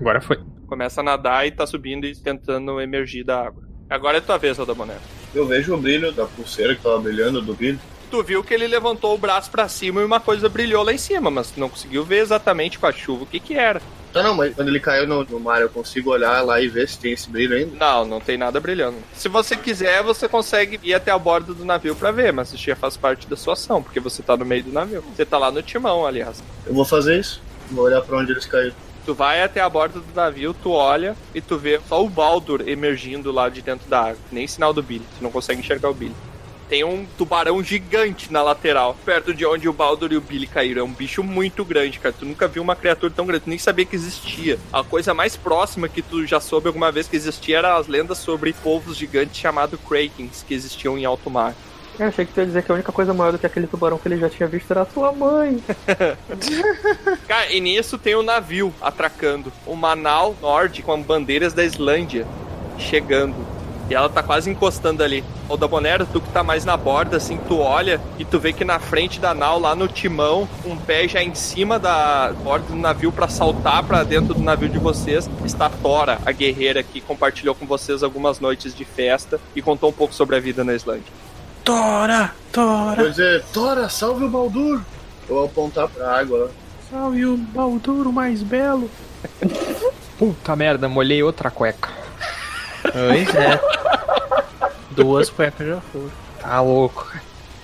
Agora 0.00 0.22
foi. 0.22 0.38
Começa 0.66 1.02
a 1.02 1.04
nadar 1.04 1.46
e 1.46 1.50
tá 1.50 1.66
subindo 1.66 2.06
e 2.06 2.16
tentando 2.16 2.80
emergir 2.80 3.22
da 3.22 3.48
água. 3.48 3.62
Agora 3.90 4.16
é 4.16 4.20
tua 4.22 4.38
vez, 4.38 4.58
Aldaboné. 4.58 4.96
Eu 5.34 5.46
vejo 5.46 5.74
o 5.74 5.76
brilho 5.76 6.10
da 6.10 6.24
pulseira 6.24 6.74
que 6.74 6.82
tava 6.82 6.98
brilhando 7.00 7.42
do 7.42 7.52
Billy. 7.52 7.78
Tu 8.14 8.22
viu 8.22 8.44
que 8.44 8.54
ele 8.54 8.68
levantou 8.68 9.12
o 9.12 9.18
braço 9.18 9.50
pra 9.50 9.68
cima 9.68 10.00
e 10.00 10.04
uma 10.04 10.20
coisa 10.20 10.48
brilhou 10.48 10.84
lá 10.84 10.92
em 10.92 10.98
cima, 10.98 11.32
mas 11.32 11.50
tu 11.50 11.58
não 11.58 11.68
conseguiu 11.68 12.04
ver 12.04 12.18
exatamente 12.18 12.78
com 12.78 12.86
a 12.86 12.92
chuva 12.92 13.24
o 13.24 13.26
que 13.26 13.40
que 13.40 13.54
era. 13.54 13.82
Tá, 14.12 14.22
não, 14.22 14.36
mas 14.36 14.54
quando 14.54 14.68
ele 14.68 14.78
caiu 14.78 15.04
no, 15.04 15.24
no 15.24 15.40
mar, 15.40 15.60
eu 15.60 15.68
consigo 15.68 16.10
olhar 16.12 16.40
lá 16.44 16.60
e 16.60 16.68
ver 16.68 16.88
se 16.88 16.96
tem 16.96 17.10
esse 17.10 17.28
brilho 17.28 17.56
ainda? 17.56 17.76
Não, 17.76 18.04
não 18.04 18.20
tem 18.20 18.38
nada 18.38 18.60
brilhando. 18.60 18.98
Se 19.14 19.28
você 19.28 19.56
quiser, 19.56 20.00
você 20.04 20.28
consegue 20.28 20.78
ir 20.84 20.94
até 20.94 21.10
a 21.10 21.18
borda 21.18 21.52
do 21.52 21.64
navio 21.64 21.96
pra 21.96 22.12
ver, 22.12 22.32
mas 22.32 22.52
isso 22.52 22.62
já 22.62 22.76
faz 22.76 22.96
parte 22.96 23.26
da 23.26 23.34
sua 23.34 23.54
ação, 23.54 23.82
porque 23.82 23.98
você 23.98 24.22
tá 24.22 24.36
no 24.36 24.44
meio 24.44 24.62
do 24.62 24.70
navio. 24.70 25.02
Você 25.12 25.24
tá 25.24 25.36
lá 25.36 25.50
no 25.50 25.60
timão, 25.60 26.06
aliás. 26.06 26.40
Eu 26.64 26.72
vou 26.72 26.84
fazer 26.84 27.18
isso. 27.18 27.42
Vou 27.68 27.86
olhar 27.86 28.00
pra 28.00 28.16
onde 28.16 28.30
eles 28.30 28.46
caíram. 28.46 28.76
Tu 29.04 29.12
vai 29.12 29.42
até 29.42 29.60
a 29.60 29.68
borda 29.68 29.98
do 29.98 30.14
navio, 30.14 30.54
tu 30.54 30.70
olha 30.70 31.16
e 31.34 31.40
tu 31.40 31.58
vê 31.58 31.80
só 31.88 32.00
o 32.00 32.08
Baldur 32.08 32.62
emergindo 32.68 33.32
lá 33.32 33.48
de 33.48 33.60
dentro 33.60 33.88
da 33.88 34.02
água. 34.02 34.18
Nem 34.30 34.46
sinal 34.46 34.72
do 34.72 34.84
Billy. 34.84 35.04
Tu 35.18 35.24
não 35.24 35.32
consegue 35.32 35.58
enxergar 35.58 35.90
o 35.90 35.94
Billy. 35.94 36.14
Tem 36.68 36.84
um 36.84 37.06
tubarão 37.18 37.62
gigante 37.62 38.32
na 38.32 38.42
lateral, 38.42 38.96
perto 39.04 39.34
de 39.34 39.44
onde 39.44 39.68
o 39.68 39.72
Baldur 39.72 40.12
e 40.12 40.16
o 40.16 40.20
Billy 40.20 40.46
caíram. 40.46 40.82
É 40.82 40.84
um 40.84 40.92
bicho 40.92 41.22
muito 41.22 41.64
grande, 41.64 41.98
cara. 41.98 42.14
Tu 42.18 42.24
nunca 42.24 42.48
viu 42.48 42.62
uma 42.62 42.74
criatura 42.74 43.12
tão 43.14 43.26
grande, 43.26 43.44
tu 43.44 43.50
nem 43.50 43.58
sabia 43.58 43.84
que 43.84 43.96
existia. 43.96 44.58
A 44.72 44.82
coisa 44.82 45.12
mais 45.12 45.36
próxima 45.36 45.88
que 45.88 46.02
tu 46.02 46.26
já 46.26 46.40
soube 46.40 46.66
alguma 46.66 46.90
vez 46.90 47.06
que 47.08 47.16
existia 47.16 47.58
era 47.58 47.76
as 47.76 47.86
lendas 47.86 48.18
sobre 48.18 48.52
povos 48.52 48.96
gigantes 48.96 49.40
chamados 49.40 49.78
Krakens, 49.86 50.44
que 50.46 50.54
existiam 50.54 50.98
em 50.98 51.04
alto 51.04 51.30
mar. 51.30 51.54
Eu 51.98 52.08
achei 52.08 52.24
que 52.24 52.32
tu 52.32 52.40
ia 52.40 52.46
dizer 52.46 52.62
que 52.64 52.72
a 52.72 52.74
única 52.74 52.90
coisa 52.90 53.14
maior 53.14 53.30
do 53.30 53.38
que 53.38 53.46
aquele 53.46 53.68
tubarão 53.68 53.98
que 53.98 54.08
ele 54.08 54.18
já 54.18 54.28
tinha 54.28 54.48
visto 54.48 54.68
era 54.70 54.82
a 54.82 54.86
sua 54.86 55.12
mãe. 55.12 55.62
Cara, 57.28 57.52
e 57.52 57.60
nisso 57.60 57.96
tem 57.96 58.16
um 58.16 58.22
navio 58.22 58.74
atracando. 58.80 59.52
Uma 59.64 59.94
nau 59.94 60.34
Nord 60.40 60.82
com 60.82 61.00
bandeiras 61.00 61.52
da 61.52 61.64
Islândia 61.64 62.26
chegando. 62.78 63.53
E 63.88 63.94
ela 63.94 64.08
tá 64.08 64.22
quase 64.22 64.50
encostando 64.50 65.02
ali. 65.02 65.22
O 65.48 65.56
da 65.56 65.68
Bonera, 65.68 66.06
tu 66.06 66.20
que 66.20 66.30
tá 66.30 66.42
mais 66.42 66.64
na 66.64 66.76
borda, 66.76 67.18
assim, 67.18 67.38
tu 67.48 67.58
olha 67.58 68.00
e 68.18 68.24
tu 68.24 68.38
vê 68.38 68.52
que 68.52 68.64
na 68.64 68.78
frente 68.78 69.20
da 69.20 69.34
nau, 69.34 69.60
lá 69.60 69.74
no 69.74 69.86
timão, 69.86 70.48
um 70.64 70.76
pé 70.76 71.06
já 71.06 71.22
em 71.22 71.34
cima 71.34 71.78
da 71.78 72.32
borda 72.42 72.66
do 72.68 72.76
navio 72.76 73.12
para 73.12 73.28
saltar 73.28 73.82
para 73.84 74.02
dentro 74.02 74.34
do 74.34 74.42
navio 74.42 74.68
de 74.68 74.78
vocês, 74.78 75.28
está 75.44 75.68
Tora, 75.68 76.18
a 76.24 76.32
guerreira 76.32 76.82
que 76.82 77.00
compartilhou 77.00 77.54
com 77.54 77.66
vocês 77.66 78.02
algumas 78.02 78.40
noites 78.40 78.74
de 78.74 78.84
festa 78.84 79.38
e 79.54 79.60
contou 79.60 79.90
um 79.90 79.92
pouco 79.92 80.14
sobre 80.14 80.36
a 80.36 80.40
vida 80.40 80.64
na 80.64 80.74
Islândia. 80.74 81.12
Tora, 81.62 82.32
Tora. 82.52 83.02
Vou 83.02 83.10
dizer, 83.10 83.44
Tora, 83.52 83.88
salve 83.88 84.24
o 84.24 84.28
Baldur! 84.28 84.80
Vou 85.28 85.44
apontar 85.44 85.88
pra 85.88 86.18
água 86.20 86.38
lá. 86.38 86.48
Salve 86.90 87.24
o 87.26 87.36
Baldur, 87.36 88.06
o 88.06 88.12
mais 88.12 88.42
belo. 88.42 88.90
Puta 90.18 90.54
merda, 90.54 90.88
molhei 90.88 91.22
outra 91.22 91.50
cueca. 91.50 92.03
Pois 92.94 93.34
é. 93.34 93.60
Duas 94.92 95.28
cuecas 95.28 95.66
já 95.66 95.80
foram. 95.92 96.10
Tá 96.40 96.60
louco. 96.60 97.10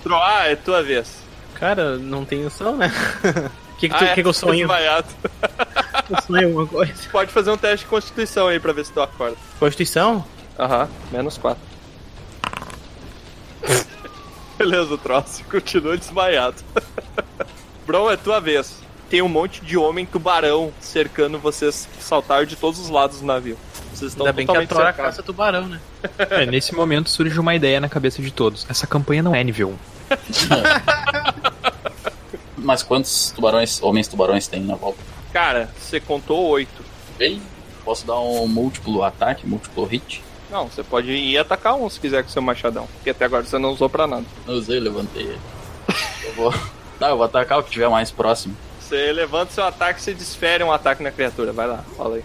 Troá, 0.03 0.45
é 0.47 0.55
tua 0.55 0.83
vez. 0.83 1.21
Cara, 1.55 1.97
não 1.97 2.25
tem 2.25 2.43
noção, 2.43 2.75
né? 2.75 2.91
O 3.73 3.75
que, 3.77 3.87
que, 3.89 3.95
Ah, 3.95 4.07
é, 4.07 4.13
que, 4.13 4.21
que 4.21 4.27
eu 4.27 4.33
tá 4.33 4.39
sonho? 4.39 4.59
desmaiado. 4.67 5.07
Eu 6.09 6.21
sonho 6.23 6.47
alguma 6.47 6.67
coisa. 6.67 6.93
Pode 7.09 7.31
fazer 7.31 7.51
um 7.51 7.57
teste 7.57 7.85
de 7.85 7.89
constituição 7.89 8.47
aí 8.47 8.59
pra 8.59 8.73
ver 8.73 8.85
se 8.85 8.91
tu 8.91 9.01
acorda. 9.01 9.37
Constituição? 9.57 10.25
Aham, 10.59 10.89
menos 11.09 11.37
4. 11.37 11.57
Beleza, 14.57 14.93
o 14.93 14.97
troço 14.97 15.43
continua 15.49 15.95
desmaiado. 15.97 16.57
Bron, 17.85 18.11
é 18.11 18.17
tua 18.17 18.39
vez. 18.41 18.75
Tem 19.09 19.21
um 19.21 19.29
monte 19.29 19.61
de 19.61 19.77
homem 19.77 20.05
tubarão 20.05 20.71
cercando 20.81 21.39
vocês, 21.39 21.87
saltar 21.99 22.45
de 22.45 22.55
todos 22.57 22.79
os 22.79 22.89
lados 22.89 23.19
do 23.21 23.25
navio. 23.25 23.57
Vocês 24.01 24.13
estão 24.13 24.25
Ainda 24.25 24.33
bem 24.33 24.47
que 24.47 24.57
a 24.57 24.65
Tora 24.65 24.91
caça 24.91 25.21
tubarão, 25.21 25.67
né? 25.67 25.79
É, 26.31 26.45
nesse 26.47 26.73
momento 26.73 27.07
surge 27.07 27.39
uma 27.39 27.53
ideia 27.53 27.79
na 27.79 27.87
cabeça 27.87 28.19
de 28.19 28.31
todos. 28.31 28.65
Essa 28.67 28.87
campanha 28.87 29.21
não 29.21 29.35
é 29.35 29.43
nível 29.43 29.69
1. 29.69 29.77
Mas 32.57 32.81
quantos 32.81 33.31
tubarões, 33.35 33.81
homens 33.83 34.07
tubarões 34.07 34.47
tem 34.47 34.61
na 34.61 34.75
volta? 34.75 34.99
Cara, 35.31 35.69
você 35.77 35.99
contou 35.99 36.47
oito. 36.49 36.83
Bem, 37.15 37.39
posso 37.85 38.05
dar 38.07 38.19
um 38.19 38.47
múltiplo 38.47 39.03
ataque, 39.03 39.45
múltiplo 39.45 39.85
hit? 39.85 40.23
Não, 40.49 40.67
você 40.67 40.83
pode 40.83 41.11
ir 41.11 41.37
atacar 41.37 41.75
um 41.75 41.87
se 41.87 41.99
quiser 41.99 42.23
com 42.23 42.29
seu 42.29 42.41
machadão. 42.41 42.87
Porque 42.95 43.11
até 43.11 43.25
agora 43.25 43.43
você 43.43 43.59
não 43.59 43.69
usou 43.69 43.87
pra 43.87 44.07
nada. 44.07 44.25
Eu 44.47 44.55
usei, 44.55 44.79
levantei 44.79 45.23
ele. 45.23 45.39
Eu 46.23 46.33
vou. 46.33 46.53
Tá, 46.99 47.09
eu 47.09 47.17
vou 47.17 47.25
atacar 47.25 47.59
o 47.59 47.63
que 47.63 47.69
tiver 47.69 47.89
mais 47.89 48.09
próximo. 48.09 48.57
Você 48.79 49.11
levanta 49.11 49.53
seu 49.53 49.63
ataque 49.63 49.99
e 49.99 50.03
você 50.03 50.13
desfere 50.13 50.63
um 50.63 50.71
ataque 50.71 51.03
na 51.03 51.11
criatura. 51.11 51.53
Vai 51.53 51.67
lá, 51.67 51.83
fala 51.95 52.15
aí. 52.15 52.23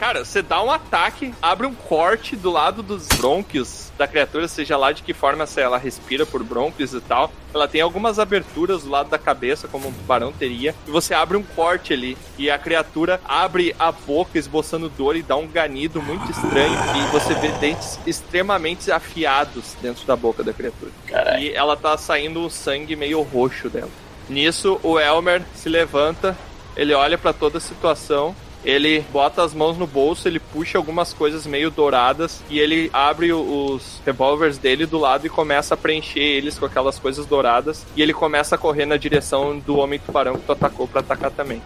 Cara, 0.00 0.24
você 0.24 0.40
dá 0.40 0.62
um 0.62 0.70
ataque, 0.70 1.34
abre 1.42 1.66
um 1.66 1.74
corte 1.74 2.34
do 2.34 2.50
lado 2.50 2.82
dos 2.82 3.06
brônquios 3.06 3.92
da 3.98 4.08
criatura, 4.08 4.48
seja 4.48 4.74
lá 4.74 4.92
de 4.92 5.02
que 5.02 5.12
forma 5.12 5.44
se 5.44 5.60
ela 5.60 5.76
respira 5.76 6.24
por 6.24 6.42
brônquios 6.42 6.94
e 6.94 7.00
tal. 7.02 7.30
Ela 7.52 7.68
tem 7.68 7.82
algumas 7.82 8.18
aberturas 8.18 8.84
do 8.84 8.88
lado 8.88 9.10
da 9.10 9.18
cabeça, 9.18 9.68
como 9.68 9.88
um 9.88 9.92
tubarão 9.92 10.32
teria, 10.32 10.74
e 10.88 10.90
você 10.90 11.12
abre 11.12 11.36
um 11.36 11.42
corte 11.42 11.92
ali. 11.92 12.16
E 12.38 12.50
a 12.50 12.58
criatura 12.58 13.20
abre 13.26 13.76
a 13.78 13.92
boca, 13.92 14.38
esboçando 14.38 14.88
dor 14.88 15.16
e 15.16 15.22
dá 15.22 15.36
um 15.36 15.46
ganido 15.46 16.00
muito 16.00 16.30
estranho. 16.30 16.78
E 16.96 17.12
você 17.12 17.34
vê 17.34 17.48
dentes 17.58 17.98
extremamente 18.06 18.90
afiados 18.90 19.76
dentro 19.82 20.06
da 20.06 20.16
boca 20.16 20.42
da 20.42 20.54
criatura. 20.54 20.90
E 21.38 21.50
ela 21.50 21.76
tá 21.76 21.98
saindo 21.98 22.40
um 22.40 22.48
sangue 22.48 22.96
meio 22.96 23.20
roxo 23.20 23.68
dela. 23.68 23.90
Nisso, 24.30 24.80
o 24.82 24.98
Elmer 24.98 25.42
se 25.54 25.68
levanta, 25.68 26.34
ele 26.74 26.94
olha 26.94 27.18
pra 27.18 27.34
toda 27.34 27.58
a 27.58 27.60
situação, 27.60 28.34
ele 28.64 29.04
bota 29.12 29.42
as 29.42 29.54
mãos 29.54 29.78
no 29.78 29.86
bolso, 29.86 30.28
ele 30.28 30.38
puxa 30.38 30.76
algumas 30.76 31.12
coisas 31.12 31.46
meio 31.46 31.70
douradas 31.70 32.42
e 32.50 32.58
ele 32.58 32.90
abre 32.92 33.32
os 33.32 34.00
revólveres 34.04 34.58
dele 34.58 34.86
do 34.86 34.98
lado 34.98 35.26
e 35.26 35.30
começa 35.30 35.74
a 35.74 35.76
preencher 35.76 36.20
eles 36.20 36.58
com 36.58 36.66
aquelas 36.66 36.98
coisas 36.98 37.24
douradas 37.26 37.86
e 37.96 38.02
ele 38.02 38.12
começa 38.12 38.54
a 38.54 38.58
correr 38.58 38.86
na 38.86 38.96
direção 38.96 39.58
do 39.58 39.76
homem 39.76 39.98
tubarão 39.98 40.34
que 40.34 40.44
tu 40.44 40.52
atacou 40.52 40.86
pra 40.86 41.00
atacar 41.00 41.30
também. 41.30 41.62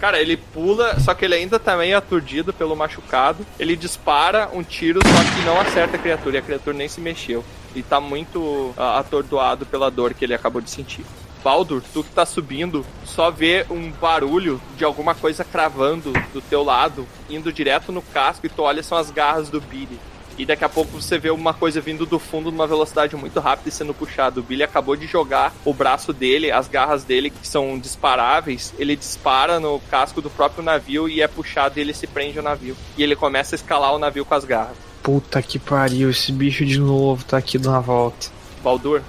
Cara, 0.00 0.18
ele 0.18 0.38
pula, 0.38 0.98
só 0.98 1.12
que 1.12 1.26
ele 1.26 1.34
ainda 1.34 1.58
tá 1.58 1.76
meio 1.76 1.94
aturdido 1.94 2.54
pelo 2.54 2.74
machucado. 2.74 3.46
Ele 3.58 3.76
dispara 3.76 4.48
um 4.50 4.62
tiro, 4.62 4.98
só 5.06 5.36
que 5.36 5.44
não 5.44 5.60
acerta 5.60 5.96
a 5.96 6.00
criatura 6.00 6.36
e 6.36 6.38
a 6.38 6.42
criatura 6.42 6.74
nem 6.74 6.88
se 6.88 7.02
mexeu. 7.02 7.44
E 7.74 7.82
tá 7.82 8.00
muito 8.00 8.72
ah, 8.78 8.98
atordoado 8.98 9.66
pela 9.66 9.90
dor 9.90 10.14
que 10.14 10.24
ele 10.24 10.32
acabou 10.32 10.62
de 10.62 10.70
sentir. 10.70 11.04
Baldur, 11.42 11.82
tu 11.92 12.04
que 12.04 12.10
tá 12.10 12.26
subindo, 12.26 12.84
só 13.04 13.30
vê 13.30 13.64
um 13.70 13.90
barulho 13.90 14.60
de 14.76 14.84
alguma 14.84 15.14
coisa 15.14 15.42
cravando 15.42 16.12
do 16.32 16.40
teu 16.42 16.62
lado, 16.62 17.06
indo 17.28 17.52
direto 17.52 17.90
no 17.90 18.02
casco, 18.02 18.46
e 18.46 18.48
tu 18.48 18.62
olha, 18.62 18.82
são 18.82 18.98
as 18.98 19.10
garras 19.10 19.48
do 19.48 19.60
Billy. 19.60 19.98
E 20.38 20.46
daqui 20.46 20.64
a 20.64 20.68
pouco 20.68 21.00
você 21.00 21.18
vê 21.18 21.30
uma 21.30 21.52
coisa 21.52 21.80
vindo 21.80 22.06
do 22.06 22.18
fundo 22.18 22.50
numa 22.50 22.66
velocidade 22.66 23.14
muito 23.14 23.38
rápida 23.40 23.68
e 23.68 23.72
sendo 23.72 23.92
puxado. 23.92 24.40
O 24.40 24.42
Billy 24.42 24.62
acabou 24.62 24.96
de 24.96 25.06
jogar 25.06 25.52
o 25.66 25.74
braço 25.74 26.12
dele, 26.12 26.50
as 26.50 26.66
garras 26.66 27.04
dele, 27.04 27.28
que 27.28 27.46
são 27.46 27.78
disparáveis, 27.78 28.72
ele 28.78 28.96
dispara 28.96 29.60
no 29.60 29.78
casco 29.90 30.22
do 30.22 30.30
próprio 30.30 30.64
navio 30.64 31.08
e 31.08 31.20
é 31.20 31.28
puxado 31.28 31.78
e 31.78 31.82
ele 31.82 31.92
se 31.92 32.06
prende 32.06 32.38
ao 32.38 32.44
navio. 32.44 32.76
E 32.96 33.02
ele 33.02 33.14
começa 33.14 33.54
a 33.54 33.56
escalar 33.56 33.94
o 33.94 33.98
navio 33.98 34.24
com 34.24 34.34
as 34.34 34.44
garras. 34.44 34.76
Puta 35.02 35.42
que 35.42 35.58
pariu, 35.58 36.10
esse 36.10 36.32
bicho 36.32 36.64
de 36.64 36.78
novo 36.78 37.24
tá 37.24 37.36
aqui 37.36 37.58
dando 37.58 37.74
uma 37.74 37.80
volta. 37.80 38.28
Baldur, 38.62 39.02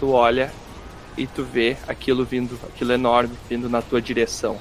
tu 0.00 0.12
olha 0.12 0.50
e 1.16 1.26
tu 1.26 1.42
vê 1.42 1.76
aquilo 1.86 2.24
vindo, 2.24 2.58
aquilo 2.64 2.92
enorme 2.92 3.34
vindo 3.48 3.68
na 3.68 3.80
tua 3.82 4.00
direção. 4.00 4.58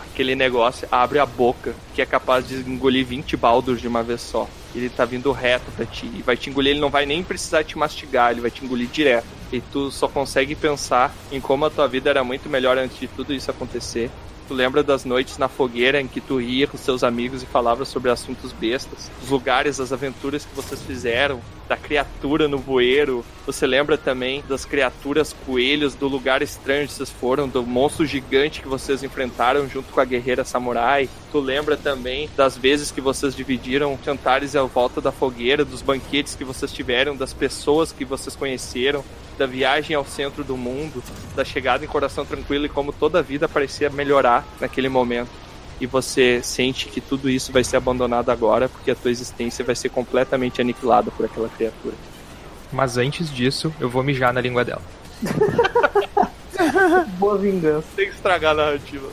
Aquele 0.00 0.34
negócio 0.34 0.88
abre 0.90 1.18
a 1.18 1.26
boca 1.26 1.74
que 1.94 2.00
é 2.00 2.06
capaz 2.06 2.48
de 2.48 2.56
engolir 2.68 3.04
20 3.04 3.36
Baldurs 3.36 3.80
de 3.80 3.86
uma 3.86 4.02
vez 4.02 4.22
só. 4.22 4.48
Ele 4.74 4.88
tá 4.88 5.04
vindo 5.04 5.30
reto 5.30 5.70
pra 5.72 5.84
ti 5.84 6.10
e 6.14 6.22
vai 6.22 6.36
te 6.36 6.48
engolir, 6.48 6.70
ele 6.70 6.80
não 6.80 6.88
vai 6.88 7.04
nem 7.04 7.22
precisar 7.22 7.64
te 7.64 7.76
mastigar, 7.76 8.30
ele 8.30 8.40
vai 8.40 8.50
te 8.50 8.64
engolir 8.64 8.88
direto. 8.88 9.26
E 9.52 9.60
tu 9.60 9.90
só 9.90 10.08
consegue 10.08 10.54
pensar 10.54 11.14
em 11.30 11.40
como 11.40 11.66
a 11.66 11.70
tua 11.70 11.86
vida 11.86 12.08
era 12.08 12.24
muito 12.24 12.48
melhor 12.48 12.78
antes 12.78 12.98
de 12.98 13.06
tudo 13.08 13.34
isso 13.34 13.50
acontecer. 13.50 14.10
Tu 14.48 14.54
lembra 14.54 14.82
das 14.82 15.04
noites 15.04 15.38
na 15.38 15.48
fogueira 15.48 16.00
em 16.00 16.06
que 16.06 16.20
tu 16.20 16.38
ria 16.38 16.66
com 16.66 16.78
seus 16.78 17.02
amigos 17.02 17.42
e 17.42 17.46
falava 17.46 17.84
sobre 17.84 18.10
assuntos 18.10 18.52
bestas, 18.52 19.10
dos 19.20 19.28
lugares, 19.28 19.78
das 19.78 19.92
aventuras 19.92 20.44
que 20.44 20.54
vocês 20.54 20.80
fizeram, 20.82 21.40
da 21.68 21.76
criatura 21.76 22.48
no 22.48 22.58
bueiro. 22.58 23.24
Você 23.44 23.66
lembra 23.66 23.96
também 23.96 24.42
das 24.48 24.64
criaturas 24.64 25.34
coelhos 25.44 25.94
do 25.94 26.08
lugar 26.08 26.42
estranho 26.42 26.86
que 26.86 26.92
vocês 26.92 27.10
foram, 27.10 27.48
do 27.48 27.64
monstro 27.64 28.06
gigante 28.06 28.60
que 28.60 28.68
vocês 28.68 29.02
enfrentaram 29.02 29.68
junto 29.68 29.92
com 29.92 30.00
a 30.00 30.04
guerreira 30.04 30.44
samurai. 30.44 31.08
Tu 31.30 31.38
lembra 31.38 31.76
também 31.76 32.28
das 32.36 32.56
vezes 32.56 32.90
que 32.90 33.00
vocês 33.00 33.34
dividiram 33.34 33.98
jantares 34.04 34.56
à 34.56 34.62
volta 34.62 35.00
da 35.00 35.12
fogueira, 35.12 35.64
dos 35.64 35.82
banquetes 35.82 36.34
que 36.34 36.44
vocês 36.44 36.72
tiveram, 36.72 37.16
das 37.16 37.32
pessoas 37.32 37.92
que 37.92 38.04
vocês 38.04 38.34
conheceram, 38.34 39.04
da 39.38 39.46
viagem 39.46 39.94
ao 39.94 40.04
centro 40.04 40.42
do 40.42 40.56
mundo, 40.56 41.02
da 41.34 41.44
chegada 41.44 41.84
em 41.84 41.88
Coração 41.88 42.24
Tranquilo 42.24 42.66
e 42.66 42.70
como 42.70 42.92
toda 42.92 43.18
a 43.18 43.22
vida 43.22 43.48
parecia 43.48 43.90
melhorar 43.90 44.46
naquele 44.60 44.88
momento. 44.88 45.45
E 45.80 45.86
você 45.86 46.40
sente 46.42 46.88
que 46.88 47.00
tudo 47.00 47.28
isso 47.28 47.52
vai 47.52 47.62
ser 47.62 47.76
abandonado 47.76 48.30
agora 48.30 48.68
porque 48.68 48.90
a 48.90 48.94
tua 48.94 49.10
existência 49.10 49.64
vai 49.64 49.74
ser 49.74 49.90
completamente 49.90 50.60
aniquilada 50.60 51.10
por 51.10 51.26
aquela 51.26 51.48
criatura. 51.48 51.94
Mas 52.72 52.96
antes 52.96 53.30
disso, 53.32 53.72
eu 53.78 53.88
vou 53.88 54.02
mijar 54.02 54.32
na 54.32 54.40
língua 54.40 54.64
dela. 54.64 54.82
Boa 57.18 57.38
vingança. 57.38 57.86
Tem 57.94 58.08
que 58.08 58.14
estragar 58.14 58.52
a 58.52 58.54
narrativa. 58.54 59.08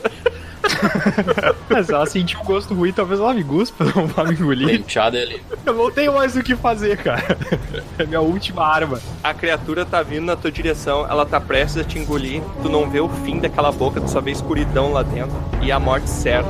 Mas 1.68 1.88
ela 1.88 2.06
sentiu 2.06 2.40
um 2.40 2.44
gosto 2.44 2.74
ruim, 2.74 2.92
talvez 2.92 3.20
ela 3.20 3.34
me 3.34 3.42
guspa, 3.42 3.84
não 3.94 4.06
vá 4.06 4.24
me 4.24 4.34
engolir. 4.34 4.68
Penteado 4.68 5.16
ali. 5.16 5.42
Eu 5.64 5.74
não 5.74 5.90
tenho 5.90 6.14
mais 6.14 6.36
o 6.36 6.42
que 6.42 6.56
fazer, 6.56 6.96
cara. 6.98 7.36
É 7.96 8.04
minha 8.04 8.20
última 8.20 8.66
arma. 8.66 9.00
A 9.22 9.32
criatura 9.32 9.84
tá 9.84 10.02
vindo 10.02 10.24
na 10.24 10.34
tua 10.34 10.50
direção, 10.50 11.06
ela 11.08 11.24
tá 11.24 11.40
prestes 11.40 11.78
a 11.80 11.84
te 11.84 11.96
engolir, 11.96 12.42
tu 12.60 12.68
não 12.68 12.90
vê 12.90 12.98
o 12.98 13.08
fim 13.08 13.38
daquela 13.38 13.70
boca, 13.70 14.00
tu 14.00 14.10
só 14.10 14.20
vê 14.20 14.32
escuridão 14.32 14.92
lá 14.92 15.02
dentro 15.02 15.36
e 15.62 15.70
a 15.70 15.78
morte 15.78 16.10
certa. 16.10 16.48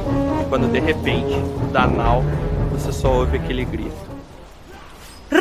Quando 0.49 0.71
de 0.73 0.79
repente, 0.79 1.35
da 1.71 1.87
nau, 1.87 2.25
você 2.71 2.93
só 2.93 3.13
ouve 3.13 3.37
aquele 3.37 3.65
grito. 3.65 4.15
E 5.31 5.37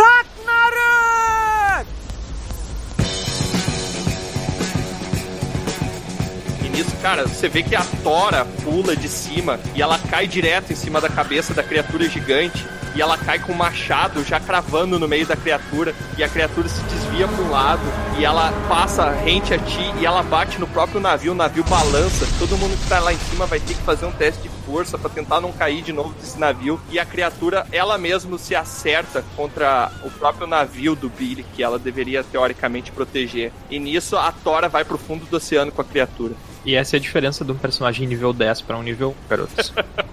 nisso, 6.73 6.95
cara, 7.01 7.27
você 7.27 7.47
vê 7.47 7.61
que 7.61 7.75
a 7.75 7.85
Tora 8.03 8.45
pula 8.63 8.95
de 8.95 9.07
cima 9.07 9.59
e 9.75 9.81
ela 9.81 9.99
cai 9.99 10.27
direto 10.27 10.73
em 10.73 10.75
cima 10.75 10.99
da 10.99 11.07
cabeça 11.07 11.53
da 11.53 11.63
criatura 11.63 12.09
gigante. 12.09 12.65
E 12.95 13.01
ela 13.01 13.17
cai 13.17 13.39
com 13.39 13.51
o 13.51 13.55
machado 13.55 14.23
já 14.23 14.39
cravando 14.39 14.99
no 14.99 15.07
meio 15.07 15.25
da 15.25 15.35
criatura. 15.35 15.95
E 16.15 16.23
a 16.23 16.29
criatura 16.29 16.69
se 16.69 16.79
desvia 16.83 17.27
para 17.27 17.43
um 17.43 17.49
lado. 17.49 17.81
E 18.19 18.25
ela 18.25 18.51
passa 18.69 19.09
rente 19.09 19.51
a 19.51 19.57
ti. 19.57 19.91
E 19.99 20.05
ela 20.05 20.21
bate 20.21 20.59
no 20.59 20.67
próprio 20.67 20.99
navio. 20.99 21.31
O 21.31 21.35
navio 21.35 21.63
balança. 21.63 22.27
Todo 22.37 22.55
mundo 22.55 22.77
que 22.79 22.87
tá 22.87 22.99
lá 22.99 23.11
em 23.11 23.17
cima 23.17 23.47
vai 23.47 23.59
ter 23.59 23.73
que 23.73 23.81
fazer 23.81 24.05
um 24.05 24.11
teste 24.11 24.43
de 24.43 24.49
força 24.73 24.97
para 24.97 25.07
tentar 25.07 25.39
não 25.39 25.51
cair 25.51 25.83
de 25.83 25.93
novo 25.93 26.15
desse 26.15 26.39
navio. 26.39 26.81
E 26.89 26.97
a 26.97 27.05
criatura, 27.05 27.67
ela 27.71 27.95
mesma 27.95 28.39
se 28.39 28.55
acerta 28.55 29.23
contra 29.35 29.91
o 30.03 30.09
próprio 30.09 30.47
navio 30.47 30.95
do 30.95 31.09
Billy, 31.09 31.45
que 31.55 31.61
ela 31.61 31.77
deveria 31.77 32.23
teoricamente 32.23 32.91
proteger. 32.91 33.51
E 33.69 33.77
nisso 33.77 34.17
a 34.17 34.31
Tora 34.31 34.67
vai 34.67 34.83
pro 34.83 34.97
fundo 34.97 35.27
do 35.27 35.37
oceano 35.37 35.71
com 35.71 35.79
a 35.79 35.85
criatura. 35.85 36.33
E 36.65 36.73
essa 36.73 36.95
é 36.95 36.97
a 36.97 36.99
diferença 36.99 37.45
de 37.45 37.51
um 37.51 37.55
personagem 37.55 38.07
nível 38.07 38.33
10 38.33 38.61
pra 38.61 38.75
um 38.75 38.81
nível 38.81 39.15
1, 39.25 39.29
garotos. 39.29 39.71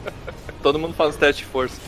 Todo 0.62 0.78
mundo 0.78 0.92
faz 0.92 1.16
teste 1.16 1.42
de 1.42 1.48
força. 1.48 1.80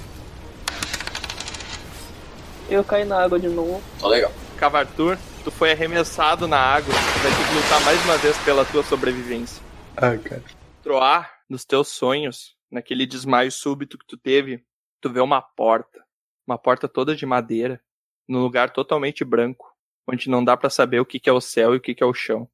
Eu 2.70 2.82
caí 2.82 3.04
na 3.04 3.22
água 3.22 3.38
de 3.38 3.48
novo. 3.48 3.82
Tá 4.00 4.08
legal. 4.08 4.32
Cavartur, 4.56 5.18
tu 5.44 5.50
foi 5.50 5.72
arremessado 5.72 6.48
na 6.48 6.56
água. 6.56 6.94
Tu 6.94 7.18
vai 7.20 7.32
ter 7.32 7.48
que 7.48 7.54
lutar 7.54 7.80
mais 7.82 8.02
uma 8.06 8.16
vez 8.16 8.34
pela 8.38 8.64
tua 8.64 8.82
sobrevivência. 8.82 9.62
Ah, 9.94 10.16
cara. 10.16 10.42
Troar, 10.82 11.30
nos 11.52 11.66
teus 11.66 11.88
sonhos, 11.88 12.51
naquele 12.72 13.04
desmaio 13.04 13.52
súbito 13.52 13.98
que 13.98 14.06
tu 14.06 14.16
teve, 14.16 14.64
tu 15.00 15.12
vê 15.12 15.20
uma 15.20 15.42
porta. 15.42 16.02
Uma 16.46 16.58
porta 16.58 16.88
toda 16.88 17.14
de 17.14 17.26
madeira, 17.26 17.80
num 18.26 18.40
lugar 18.40 18.70
totalmente 18.70 19.24
branco, 19.24 19.72
onde 20.08 20.28
não 20.28 20.42
dá 20.42 20.56
pra 20.56 20.70
saber 20.70 20.98
o 20.98 21.06
que, 21.06 21.20
que 21.20 21.28
é 21.28 21.32
o 21.32 21.40
céu 21.40 21.74
e 21.74 21.76
o 21.76 21.80
que, 21.80 21.94
que 21.94 22.02
é 22.02 22.06
o 22.06 22.14
chão. 22.14 22.48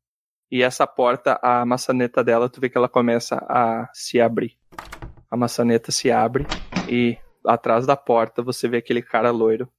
E 0.50 0.62
essa 0.62 0.86
porta, 0.86 1.38
a 1.42 1.64
maçaneta 1.64 2.22
dela, 2.24 2.48
tu 2.48 2.60
vê 2.60 2.68
que 2.68 2.76
ela 2.76 2.88
começa 2.88 3.36
a 3.48 3.88
se 3.94 4.20
abrir. 4.20 4.58
A 5.30 5.36
maçaneta 5.36 5.92
se 5.92 6.10
abre 6.10 6.44
e 6.90 7.16
atrás 7.47 7.86
da 7.86 7.97
porta 7.97 8.42
você 8.42 8.68
vê 8.68 8.78
aquele 8.78 9.02
cara 9.02 9.30
loiro 9.30 9.70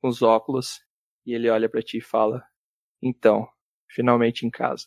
com 0.00 0.08
os 0.08 0.22
óculos 0.22 0.80
e 1.26 1.34
ele 1.34 1.50
olha 1.50 1.68
pra 1.68 1.82
ti 1.82 1.98
e 1.98 2.02
fala: 2.02 2.44
"Então, 3.02 3.48
finalmente 3.88 4.46
em 4.46 4.50
casa". 4.50 4.86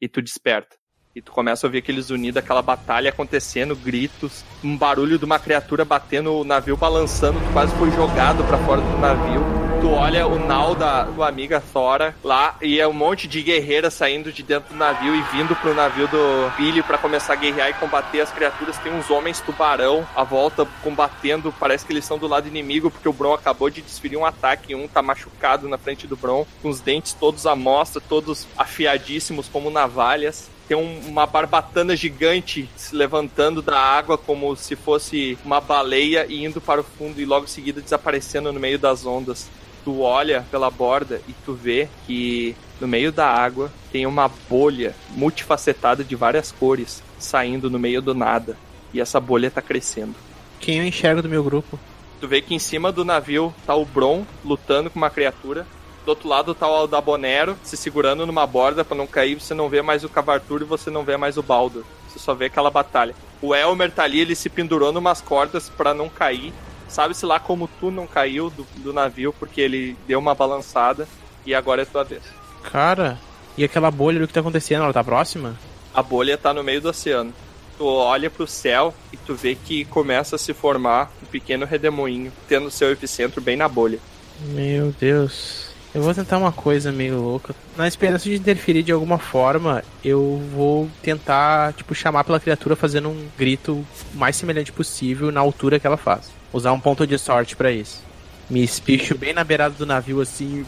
E 0.00 0.08
tu 0.08 0.22
desperta. 0.22 0.81
E 1.14 1.20
tu 1.20 1.30
começa 1.30 1.66
a 1.66 1.68
ouvir 1.68 1.78
aqueles 1.78 2.08
unidos, 2.08 2.38
aquela 2.38 2.62
batalha 2.62 3.10
acontecendo, 3.10 3.76
gritos, 3.76 4.42
um 4.64 4.74
barulho 4.74 5.18
de 5.18 5.26
uma 5.26 5.38
criatura 5.38 5.84
batendo 5.84 6.32
o 6.32 6.42
navio 6.42 6.74
balançando, 6.74 7.38
tu 7.38 7.52
quase 7.52 7.74
foi 7.74 7.90
jogado 7.90 8.42
pra 8.44 8.56
fora 8.56 8.80
do 8.80 8.98
navio. 8.98 9.62
Tu 9.82 9.90
olha 9.90 10.26
o 10.26 10.38
nau 10.38 10.76
da 10.76 11.04
tua 11.06 11.28
amiga 11.28 11.60
Thora 11.60 12.14
lá 12.22 12.56
e 12.62 12.80
é 12.80 12.86
um 12.86 12.92
monte 12.92 13.26
de 13.26 13.42
guerreiras 13.42 13.92
saindo 13.92 14.32
de 14.32 14.42
dentro 14.42 14.72
do 14.72 14.78
navio 14.78 15.12
e 15.12 15.20
vindo 15.36 15.56
pro 15.56 15.74
navio 15.74 16.06
do 16.06 16.56
Billy 16.56 16.84
pra 16.84 16.96
começar 16.96 17.32
a 17.32 17.36
guerrear 17.36 17.70
e 17.70 17.74
combater 17.74 18.20
as 18.20 18.30
criaturas. 18.30 18.78
Tem 18.78 18.94
uns 18.94 19.10
homens 19.10 19.40
tubarão 19.40 20.06
à 20.14 20.22
volta 20.22 20.64
combatendo, 20.84 21.52
parece 21.58 21.84
que 21.84 21.92
eles 21.92 22.04
são 22.04 22.16
do 22.16 22.28
lado 22.28 22.46
inimigo 22.46 22.92
porque 22.92 23.08
o 23.08 23.12
Bron 23.12 23.34
acabou 23.34 23.68
de 23.68 23.82
desferir 23.82 24.16
um 24.16 24.24
ataque, 24.24 24.74
um 24.74 24.86
tá 24.86 25.02
machucado 25.02 25.68
na 25.68 25.76
frente 25.76 26.06
do 26.06 26.16
Bron, 26.16 26.46
com 26.62 26.68
os 26.68 26.80
dentes 26.80 27.12
todos 27.12 27.44
à 27.44 27.56
mostra, 27.56 28.00
todos 28.00 28.46
afiadíssimos 28.56 29.48
como 29.48 29.68
navalhas 29.68 30.51
tem 30.68 30.76
um- 30.76 31.00
uma 31.08 31.26
barbatana 31.26 31.94
gigante 31.96 32.68
se 32.76 32.94
levantando 32.94 33.60
da 33.62 33.78
água 33.78 34.16
como 34.16 34.54
se 34.56 34.76
fosse 34.76 35.36
uma 35.44 35.60
baleia 35.60 36.26
e 36.28 36.44
indo 36.44 36.60
para 36.60 36.80
o 36.80 36.84
fundo 36.84 37.20
e 37.20 37.24
logo 37.24 37.44
em 37.44 37.48
seguida 37.48 37.80
desaparecendo 37.80 38.52
no 38.52 38.60
meio 38.60 38.78
das 38.78 39.04
ondas. 39.04 39.48
Tu 39.84 40.00
olha 40.00 40.46
pela 40.50 40.70
borda 40.70 41.20
e 41.28 41.32
tu 41.44 41.54
vê 41.54 41.88
que 42.06 42.54
no 42.80 42.86
meio 42.86 43.10
da 43.10 43.26
água 43.26 43.70
tem 43.90 44.06
uma 44.06 44.30
bolha 44.48 44.94
multifacetada 45.10 46.04
de 46.04 46.14
várias 46.14 46.52
cores 46.52 47.02
saindo 47.18 47.68
no 47.68 47.78
meio 47.78 48.00
do 48.00 48.14
nada. 48.14 48.56
E 48.94 49.00
essa 49.00 49.18
bolha 49.18 49.50
tá 49.50 49.60
crescendo. 49.60 50.14
Quem 50.60 50.78
eu 50.78 50.84
enxergo 50.86 51.20
do 51.22 51.28
meu 51.28 51.42
grupo? 51.42 51.78
Tu 52.20 52.28
vê 52.28 52.40
que 52.40 52.54
em 52.54 52.58
cima 52.58 52.92
do 52.92 53.04
navio 53.04 53.52
tá 53.66 53.74
o 53.74 53.84
Bron 53.84 54.24
lutando 54.44 54.88
com 54.88 54.98
uma 54.98 55.10
criatura. 55.10 55.66
Do 56.04 56.10
outro 56.10 56.28
lado 56.28 56.54
tá 56.54 56.68
o 56.68 56.74
Aldabonero 56.74 57.56
se 57.62 57.76
segurando 57.76 58.26
numa 58.26 58.46
borda 58.46 58.84
pra 58.84 58.96
não 58.96 59.06
cair. 59.06 59.40
Você 59.40 59.54
não 59.54 59.68
vê 59.68 59.82
mais 59.82 60.02
o 60.02 60.08
Cavartur 60.08 60.62
e 60.62 60.64
você 60.64 60.90
não 60.90 61.04
vê 61.04 61.16
mais 61.16 61.36
o 61.36 61.42
Baldur. 61.42 61.84
Você 62.08 62.18
só 62.18 62.34
vê 62.34 62.46
aquela 62.46 62.70
batalha. 62.70 63.14
O 63.40 63.54
Elmer 63.54 63.90
tá 63.90 64.02
ali, 64.04 64.20
ele 64.20 64.34
se 64.34 64.48
pendurou 64.48 64.92
numas 64.92 65.20
cordas 65.20 65.68
pra 65.68 65.94
não 65.94 66.08
cair. 66.08 66.52
Sabe-se 66.88 67.24
lá 67.24 67.40
como 67.40 67.68
tu 67.80 67.90
não 67.90 68.06
caiu 68.06 68.50
do, 68.50 68.66
do 68.76 68.92
navio 68.92 69.32
porque 69.38 69.60
ele 69.60 69.96
deu 70.06 70.18
uma 70.18 70.34
balançada. 70.34 71.08
E 71.46 71.54
agora 71.54 71.82
é 71.82 71.84
tua 71.84 72.04
vez. 72.04 72.22
Cara, 72.62 73.18
e 73.56 73.64
aquela 73.64 73.90
bolha 73.90 74.20
do 74.20 74.26
que 74.26 74.32
tá 74.32 74.40
acontecendo? 74.40 74.84
Ela 74.84 74.92
tá 74.92 75.02
próxima? 75.02 75.58
A 75.94 76.02
bolha 76.02 76.38
tá 76.38 76.54
no 76.54 76.62
meio 76.62 76.80
do 76.80 76.88
oceano. 76.88 77.32
Tu 77.76 77.84
olha 77.84 78.30
pro 78.30 78.46
céu 78.46 78.94
e 79.12 79.16
tu 79.16 79.34
vê 79.34 79.54
que 79.54 79.84
começa 79.86 80.36
a 80.36 80.38
se 80.38 80.52
formar 80.52 81.10
um 81.22 81.26
pequeno 81.26 81.66
redemoinho, 81.66 82.32
tendo 82.48 82.70
seu 82.70 82.92
epicentro 82.92 83.40
bem 83.40 83.56
na 83.56 83.68
bolha. 83.68 83.98
Meu 84.40 84.94
Deus. 84.98 85.71
Eu 85.94 86.00
vou 86.00 86.14
tentar 86.14 86.38
uma 86.38 86.52
coisa 86.52 86.90
meio 86.90 87.20
louca. 87.20 87.54
Na 87.76 87.86
esperança 87.86 88.24
de 88.24 88.34
interferir 88.34 88.82
de 88.82 88.92
alguma 88.92 89.18
forma, 89.18 89.84
eu 90.02 90.42
vou 90.54 90.88
tentar, 91.02 91.74
tipo, 91.74 91.94
chamar 91.94 92.24
pela 92.24 92.40
criatura 92.40 92.74
fazendo 92.74 93.10
um 93.10 93.28
grito 93.36 93.74
o 93.74 93.86
mais 94.14 94.36
semelhante 94.36 94.72
possível 94.72 95.30
na 95.30 95.40
altura 95.40 95.78
que 95.78 95.86
ela 95.86 95.98
faz. 95.98 96.30
Usar 96.50 96.72
um 96.72 96.80
ponto 96.80 97.06
de 97.06 97.18
sorte 97.18 97.54
pra 97.54 97.70
isso. 97.70 98.02
Me 98.48 98.64
espicho 98.64 99.18
bem 99.18 99.34
na 99.34 99.44
beirada 99.44 99.74
do 99.74 99.84
navio 99.84 100.22
assim. 100.22 100.64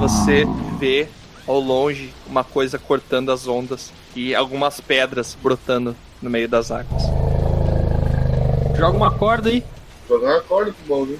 Você 0.00 0.46
vê 0.78 1.08
ao 1.46 1.60
longe 1.60 2.14
uma 2.26 2.42
coisa 2.42 2.78
cortando 2.78 3.30
as 3.30 3.46
ondas 3.46 3.92
e 4.16 4.34
algumas 4.34 4.80
pedras 4.80 5.36
brotando 5.42 5.94
no 6.22 6.30
meio 6.30 6.48
das 6.48 6.70
águas. 6.70 7.02
Joga 8.78 8.96
uma 8.96 9.10
corda 9.10 9.50
aí. 9.50 9.62
Jogar 10.10 10.42
corda 10.42 10.72
pro 10.72 10.96
Baldur. 10.96 11.18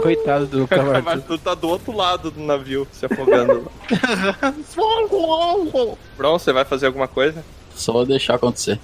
Coitado 0.00 0.46
do 0.46 0.60
Mas 0.60 0.68
cavalo. 0.68 1.22
tu 1.22 1.36
tá 1.36 1.52
do 1.52 1.68
outro 1.68 1.92
lado 1.92 2.30
do 2.30 2.40
navio, 2.40 2.86
se 2.92 3.06
afogando. 3.06 3.68
Bron, 6.16 6.38
você 6.38 6.52
vai 6.52 6.64
fazer 6.64 6.86
alguma 6.86 7.08
coisa? 7.08 7.44
Só 7.74 8.04
deixar 8.04 8.36
acontecer. 8.36 8.78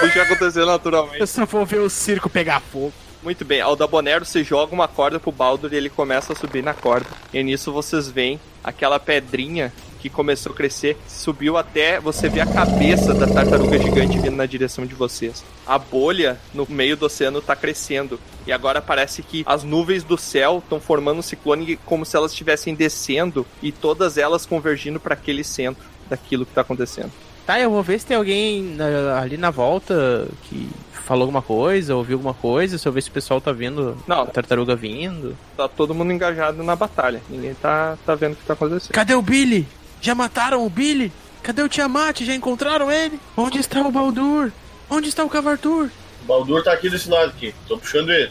Deixa 0.00 0.22
acontecer 0.22 0.64
naturalmente. 0.64 1.20
Eu 1.20 1.26
só 1.28 1.46
vou 1.46 1.64
ver 1.64 1.78
o 1.78 1.88
circo 1.88 2.28
pegar 2.28 2.58
fogo. 2.58 2.92
Muito 3.22 3.44
bem, 3.44 3.60
Aldabonero, 3.60 4.24
você 4.24 4.42
joga 4.42 4.74
uma 4.74 4.88
corda 4.88 5.20
pro 5.20 5.30
Baldur 5.30 5.70
e 5.74 5.76
ele 5.76 5.90
começa 5.90 6.32
a 6.32 6.36
subir 6.36 6.62
na 6.62 6.72
corda. 6.72 7.06
E 7.34 7.42
nisso 7.42 7.70
vocês 7.70 8.08
veem 8.08 8.40
aquela 8.64 8.98
pedrinha 8.98 9.70
que 10.00 10.08
começou 10.08 10.52
a 10.52 10.54
crescer, 10.54 10.96
subiu 11.06 11.58
até 11.58 12.00
você 12.00 12.30
ver 12.30 12.40
a 12.40 12.46
cabeça 12.46 13.12
da 13.12 13.26
tartaruga 13.26 13.78
gigante 13.78 14.18
vindo 14.18 14.36
na 14.36 14.46
direção 14.46 14.86
de 14.86 14.94
vocês. 14.94 15.44
A 15.66 15.78
bolha 15.78 16.38
no 16.54 16.66
meio 16.66 16.96
do 16.96 17.04
oceano 17.04 17.42
tá 17.42 17.54
crescendo. 17.54 18.18
E 18.46 18.52
agora 18.52 18.80
parece 18.80 19.22
que 19.22 19.44
as 19.46 19.62
nuvens 19.62 20.02
do 20.02 20.16
céu 20.16 20.62
estão 20.64 20.80
formando 20.80 21.18
um 21.18 21.22
ciclone 21.22 21.76
como 21.84 22.06
se 22.06 22.16
elas 22.16 22.32
estivessem 22.32 22.74
descendo 22.74 23.46
e 23.62 23.70
todas 23.70 24.16
elas 24.16 24.46
convergindo 24.46 24.98
para 24.98 25.12
aquele 25.12 25.44
centro 25.44 25.84
daquilo 26.08 26.46
que 26.46 26.54
tá 26.54 26.62
acontecendo. 26.62 27.12
Tá, 27.50 27.58
eu 27.58 27.68
vou 27.68 27.82
ver 27.82 27.98
se 27.98 28.06
tem 28.06 28.16
alguém 28.16 28.62
na- 28.62 29.18
ali 29.20 29.36
na 29.36 29.50
volta 29.50 30.28
que 30.44 30.70
falou 30.92 31.22
alguma 31.22 31.42
coisa, 31.42 31.96
ouviu 31.96 32.14
alguma 32.16 32.32
coisa, 32.32 32.78
se 32.78 32.86
eu 32.86 32.92
ver 32.92 33.02
se 33.02 33.08
o 33.08 33.12
pessoal 33.12 33.40
tá 33.40 33.50
vendo 33.50 33.98
Não. 34.06 34.20
a 34.22 34.26
tartaruga 34.26 34.76
vindo. 34.76 35.36
Tá 35.56 35.66
todo 35.66 35.92
mundo 35.92 36.12
engajado 36.12 36.62
na 36.62 36.76
batalha. 36.76 37.20
Ninguém 37.28 37.52
tá, 37.54 37.98
tá 38.06 38.14
vendo 38.14 38.34
o 38.34 38.36
que 38.36 38.44
tá 38.44 38.52
acontecendo. 38.52 38.92
Cadê 38.92 39.16
o 39.16 39.20
Billy? 39.22 39.66
Já 40.00 40.14
mataram 40.14 40.64
o 40.64 40.70
Billy? 40.70 41.10
Cadê 41.42 41.60
o 41.60 41.68
Tiamat? 41.68 42.20
Já 42.22 42.36
encontraram 42.36 42.88
ele? 42.88 43.18
Onde 43.36 43.58
está 43.58 43.80
o 43.80 43.90
Baldur? 43.90 44.52
Onde 44.88 45.08
está 45.08 45.24
o 45.24 45.28
Cavartur? 45.28 45.90
O 46.22 46.26
Baldur 46.28 46.62
tá 46.62 46.72
aqui 46.72 46.88
desse 46.88 47.10
lado 47.10 47.30
aqui. 47.30 47.52
Tô 47.66 47.76
puxando 47.76 48.10
ele. 48.10 48.30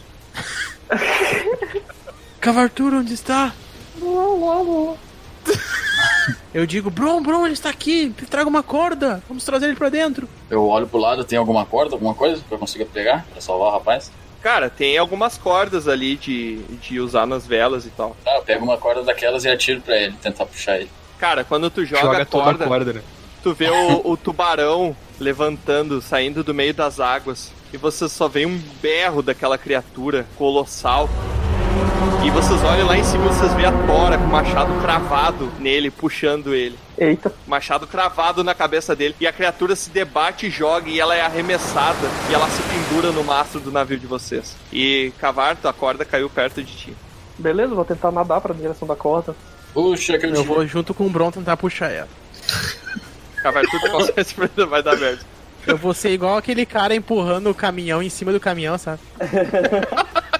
Cavartur, 2.40 2.94
onde 2.94 3.14
está? 3.16 3.52
Eu 6.54 6.66
digo, 6.66 6.90
Bron, 6.90 7.22
Bron, 7.22 7.46
ele 7.46 7.54
está 7.54 7.70
aqui. 7.70 8.14
Traga 8.30 8.50
uma 8.50 8.64
corda. 8.64 9.22
Vamos 9.28 9.44
trazer 9.44 9.68
ele 9.68 9.76
pra 9.76 9.90
dentro. 9.90 10.28
Eu 10.50 10.66
olho 10.68 10.88
pro 10.88 11.00
lado, 11.00 11.24
tem 11.24 11.38
alguma 11.38 11.66
corda, 11.66 11.96
alguma 11.96 12.14
coisa 12.14 12.42
que 12.48 12.52
eu 12.54 12.58
consiga 12.58 12.86
pegar 12.86 13.26
pra 13.32 13.42
salvar 13.42 13.70
o 13.70 13.72
rapaz? 13.72 14.12
Cara, 14.42 14.70
tem 14.70 14.98
algumas 14.98 15.38
cordas 15.38 15.88
ali 15.88 16.16
de, 16.16 16.58
de 16.82 17.00
usar 17.00 17.26
nas 17.26 17.46
velas 17.46 17.86
e 17.86 17.90
tal. 17.90 18.16
Tá, 18.24 18.36
eu 18.36 18.42
pego 18.42 18.64
uma 18.64 18.78
corda 18.78 19.04
daquelas 19.04 19.44
e 19.44 19.50
atiro 19.50 19.82
pra 19.82 19.98
ele, 19.98 20.16
tentar 20.22 20.46
puxar 20.46 20.78
ele. 20.78 20.90
Cara, 21.18 21.44
quando 21.44 21.70
tu 21.70 21.84
joga, 21.84 22.02
Joga 22.02 22.22
a 22.22 22.26
toda 22.26 22.44
corda, 22.46 22.66
a 22.66 22.68
corda, 22.68 22.94
né? 22.94 23.02
tu 23.44 23.54
vê 23.54 23.70
o, 23.70 24.12
o 24.12 24.16
tubarão 24.16 24.96
levantando, 25.20 26.02
saindo 26.02 26.44
do 26.44 26.54
meio 26.54 26.74
das 26.74 27.00
águas. 27.00 27.52
E 27.74 27.78
você 27.78 28.08
só 28.08 28.28
vê 28.28 28.46
um 28.46 28.58
berro 28.82 29.22
daquela 29.22 29.58
criatura 29.58 30.26
colossal. 30.38 31.10
E 32.26 32.30
vocês 32.32 32.64
olham 32.64 32.86
lá 32.86 32.98
em 32.98 33.04
cima 33.04 33.26
e 33.26 33.28
vocês 33.30 33.54
vê 33.54 33.66
a 33.66 33.72
Tora 33.72 34.18
com 34.18 34.26
o 34.26 34.30
machado 34.30 34.74
cravado 34.82 35.52
nele, 35.60 35.90
puxando 35.90 36.54
ele. 36.54 36.78
Eita. 36.98 37.34
Machado 37.48 37.88
cravado 37.88 38.44
na 38.44 38.54
cabeça 38.54 38.96
dele. 38.96 39.16
E 39.20 39.28
a 39.28 39.34
criatura 39.34 39.76
se 39.76 39.90
debate 39.90 40.48
e 40.48 40.50
joga 40.50 40.90
e 40.90 41.00
ela 41.00 41.16
é 41.16 41.22
arremessada. 41.22 42.08
E 42.30 42.34
ela 42.34 42.48
se 42.50 42.62
pendura 42.64 43.12
no 43.12 43.24
mastro 43.24 43.60
do 43.60 43.72
navio 43.72 43.98
de 43.98 44.06
vocês. 44.06 44.56
E 44.72 45.12
Cavarto, 45.20 45.68
a 45.68 45.74
corda 45.74 46.06
caiu 46.06 46.30
perto 46.30 46.64
de 46.64 46.76
ti. 46.76 46.94
Beleza, 47.38 47.74
vou 47.74 47.86
tentar 47.86 48.12
nadar 48.12 48.42
pra 48.42 48.54
direção 48.54 48.88
da 48.88 48.96
corda. 48.96 49.36
Puxa, 49.74 50.18
que 50.18 50.26
eu, 50.26 50.36
Eu 50.36 50.44
vou 50.44 50.66
junto 50.68 50.94
com 50.94 51.06
o 51.06 51.10
Bron 51.10 51.32
tentar 51.32 51.58
puxar 51.58 51.90
ela. 51.90 52.10
Cavarto, 53.42 53.70
tu 54.56 54.68
vai 54.68 54.84
dar 54.84 54.98
merda. 54.98 55.22
Eu 55.68 55.78
vou 55.78 55.94
ser 55.94 56.12
igual 56.12 56.38
aquele 56.38 56.66
cara 56.66 56.96
empurrando 56.96 57.50
o 57.50 57.56
caminhão 57.56 58.02
em 58.02 58.10
cima 58.10 58.32
do 58.32 58.40
caminhão, 58.40 58.78
sabe? 58.78 59.00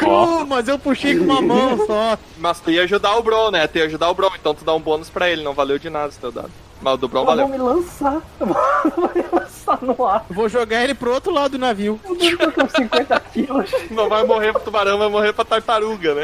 Cru, 0.00 0.46
mas 0.46 0.66
eu 0.68 0.78
puxei 0.78 1.16
com 1.18 1.24
uma 1.24 1.40
mão 1.42 1.86
só. 1.86 2.18
Mas 2.38 2.58
tu 2.60 2.70
ia 2.70 2.82
ajudar 2.84 3.16
o 3.16 3.22
Bron, 3.22 3.50
né? 3.50 3.66
Tu 3.66 3.78
ia 3.78 3.84
ajudar 3.84 4.08
o 4.10 4.14
Bron, 4.14 4.30
então 4.38 4.54
tu 4.54 4.64
dá 4.64 4.72
um 4.74 4.80
bônus 4.80 5.10
pra 5.10 5.28
ele. 5.30 5.42
Não 5.42 5.52
valeu 5.52 5.78
de 5.78 5.90
nada 5.90 6.08
esse 6.08 6.18
teu 6.18 6.32
dado. 6.32 6.50
Mas 6.80 6.94
o 6.94 6.96
do 6.96 7.08
Bron 7.08 7.24
valeu. 7.26 7.46
vai 7.46 7.58
me 7.58 7.62
lançar. 7.62 8.22
Vai 8.40 9.14
me 9.14 9.24
lançar 9.30 9.78
no 9.82 10.06
ar. 10.06 10.24
Eu 10.30 10.34
Vou 10.34 10.48
jogar 10.48 10.82
ele 10.82 10.94
pro 10.94 11.12
outro 11.12 11.30
lado 11.32 11.52
do 11.52 11.58
navio. 11.58 12.00
Eu 12.04 12.38
tô 12.38 12.52
com 12.52 12.68
50 12.68 13.20
quilos. 13.32 13.70
Não 13.90 14.08
vai 14.08 14.24
morrer 14.24 14.52
pro 14.52 14.62
tubarão, 14.62 14.96
vai 14.98 15.08
morrer 15.08 15.32
pra 15.34 15.44
tartaruga, 15.44 16.14
né? 16.14 16.22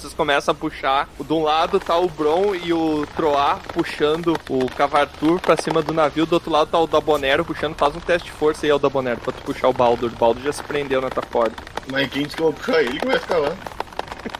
Vocês 0.00 0.14
começam 0.14 0.52
a 0.52 0.54
puxar. 0.54 1.10
De 1.20 1.30
um 1.30 1.42
lado 1.42 1.78
tá 1.78 1.94
o 1.98 2.08
Bron 2.08 2.54
e 2.54 2.72
o 2.72 3.06
Troar 3.14 3.60
puxando 3.74 4.34
o 4.48 4.66
Cavartur 4.70 5.38
pra 5.38 5.58
cima 5.58 5.82
do 5.82 5.92
navio. 5.92 6.24
Do 6.24 6.32
outro 6.32 6.50
lado 6.50 6.70
tá 6.70 6.78
o 6.78 6.86
Dabonero 6.86 7.44
puxando. 7.44 7.74
Faz 7.76 7.94
um 7.94 8.00
teste 8.00 8.30
de 8.30 8.32
força 8.32 8.64
aí, 8.64 8.72
o 8.72 8.78
Dabonero, 8.78 9.20
pra 9.20 9.30
tu 9.30 9.42
puxar 9.42 9.68
o 9.68 9.74
Baldur. 9.74 10.10
O 10.10 10.16
Baldur 10.16 10.42
já 10.42 10.52
se 10.52 10.62
prendeu 10.62 11.02
na 11.02 11.10
tua 11.10 11.22
corda. 11.22 11.54
Mas 11.92 12.08
quem 12.08 12.22
disse 12.22 12.34
que 12.34 12.40
eu 12.40 12.46
vou 12.46 12.54
puxar 12.54 12.82
ele 12.82 12.98
que 12.98 13.06
vai 13.06 13.18
ficar 13.18 13.36
lá? 13.36 13.54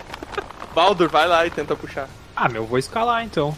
Baldur, 0.75 1.11
vai 1.11 1.29
lá 1.29 1.47
e 1.47 1.51
tenta 1.51 1.77
puxar. 1.77 2.09
Ah, 2.35 2.49
meu, 2.49 2.65
vou 2.65 2.79
escalar 2.79 3.23
então. 3.23 3.55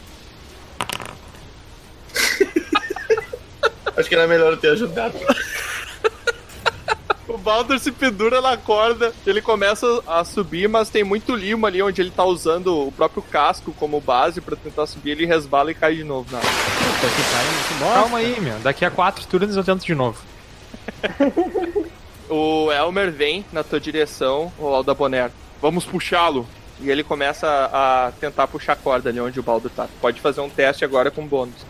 Acho 3.97 4.08
que 4.08 4.14
era 4.16 4.26
melhor 4.26 4.55
eu 4.55 4.56
ter 4.56 4.72
ajudado. 4.72 5.16
O 7.28 7.39
Baldur 7.39 7.78
se 7.78 7.92
pendura 7.92 8.41
na 8.41 8.57
corda, 8.57 9.12
ele 9.26 9.41
começa 9.41 9.86
a 10.07 10.25
subir, 10.25 10.68
mas 10.68 10.91
tem 10.91 11.05
muito 11.05 11.34
limo 11.34 11.67
ali 11.67 11.81
onde 11.83 12.01
ele 12.01 12.10
tá 12.10 12.25
usando 12.25 12.86
o 12.89 12.92
próprio 12.92 13.23
casco 13.23 13.73
como 13.78 14.01
base 14.01 14.41
pra 14.41 14.57
tentar 14.57 14.86
subir, 14.86 15.12
ele 15.12 15.26
resbala 15.26 15.70
e 15.70 15.75
cai 15.75 15.94
de 15.94 16.05
novo 16.05 16.31
na 16.33 16.39
água. 16.39 16.51
Calma 17.94 18.18
aí, 18.18 18.41
meu. 18.41 18.59
Daqui 18.59 18.84
a 18.84 18.91
quatro 18.91 19.25
turnos 19.26 19.57
eu 19.57 19.65
tento 19.65 19.84
de 19.84 19.94
novo. 19.94 20.20
O 22.34 22.73
Elmer 22.73 23.12
vem 23.12 23.44
na 23.52 23.62
tua 23.62 23.78
direção, 23.78 24.51
o 24.59 24.67
Aldaboner. 24.68 25.31
Vamos 25.60 25.84
puxá-lo. 25.84 26.47
E 26.81 26.91
ele 26.91 27.05
começa 27.05 27.47
a 27.47 28.07
a 28.07 28.12
tentar 28.12 28.49
puxar 28.49 28.73
a 28.73 28.76
corda 28.76 29.10
ali 29.10 29.20
onde 29.20 29.39
o 29.39 29.42
Baldur 29.42 29.70
tá. 29.70 29.86
Pode 30.01 30.18
fazer 30.18 30.41
um 30.41 30.49
teste 30.49 30.83
agora 30.83 31.10
com 31.10 31.26
bônus. 31.26 31.67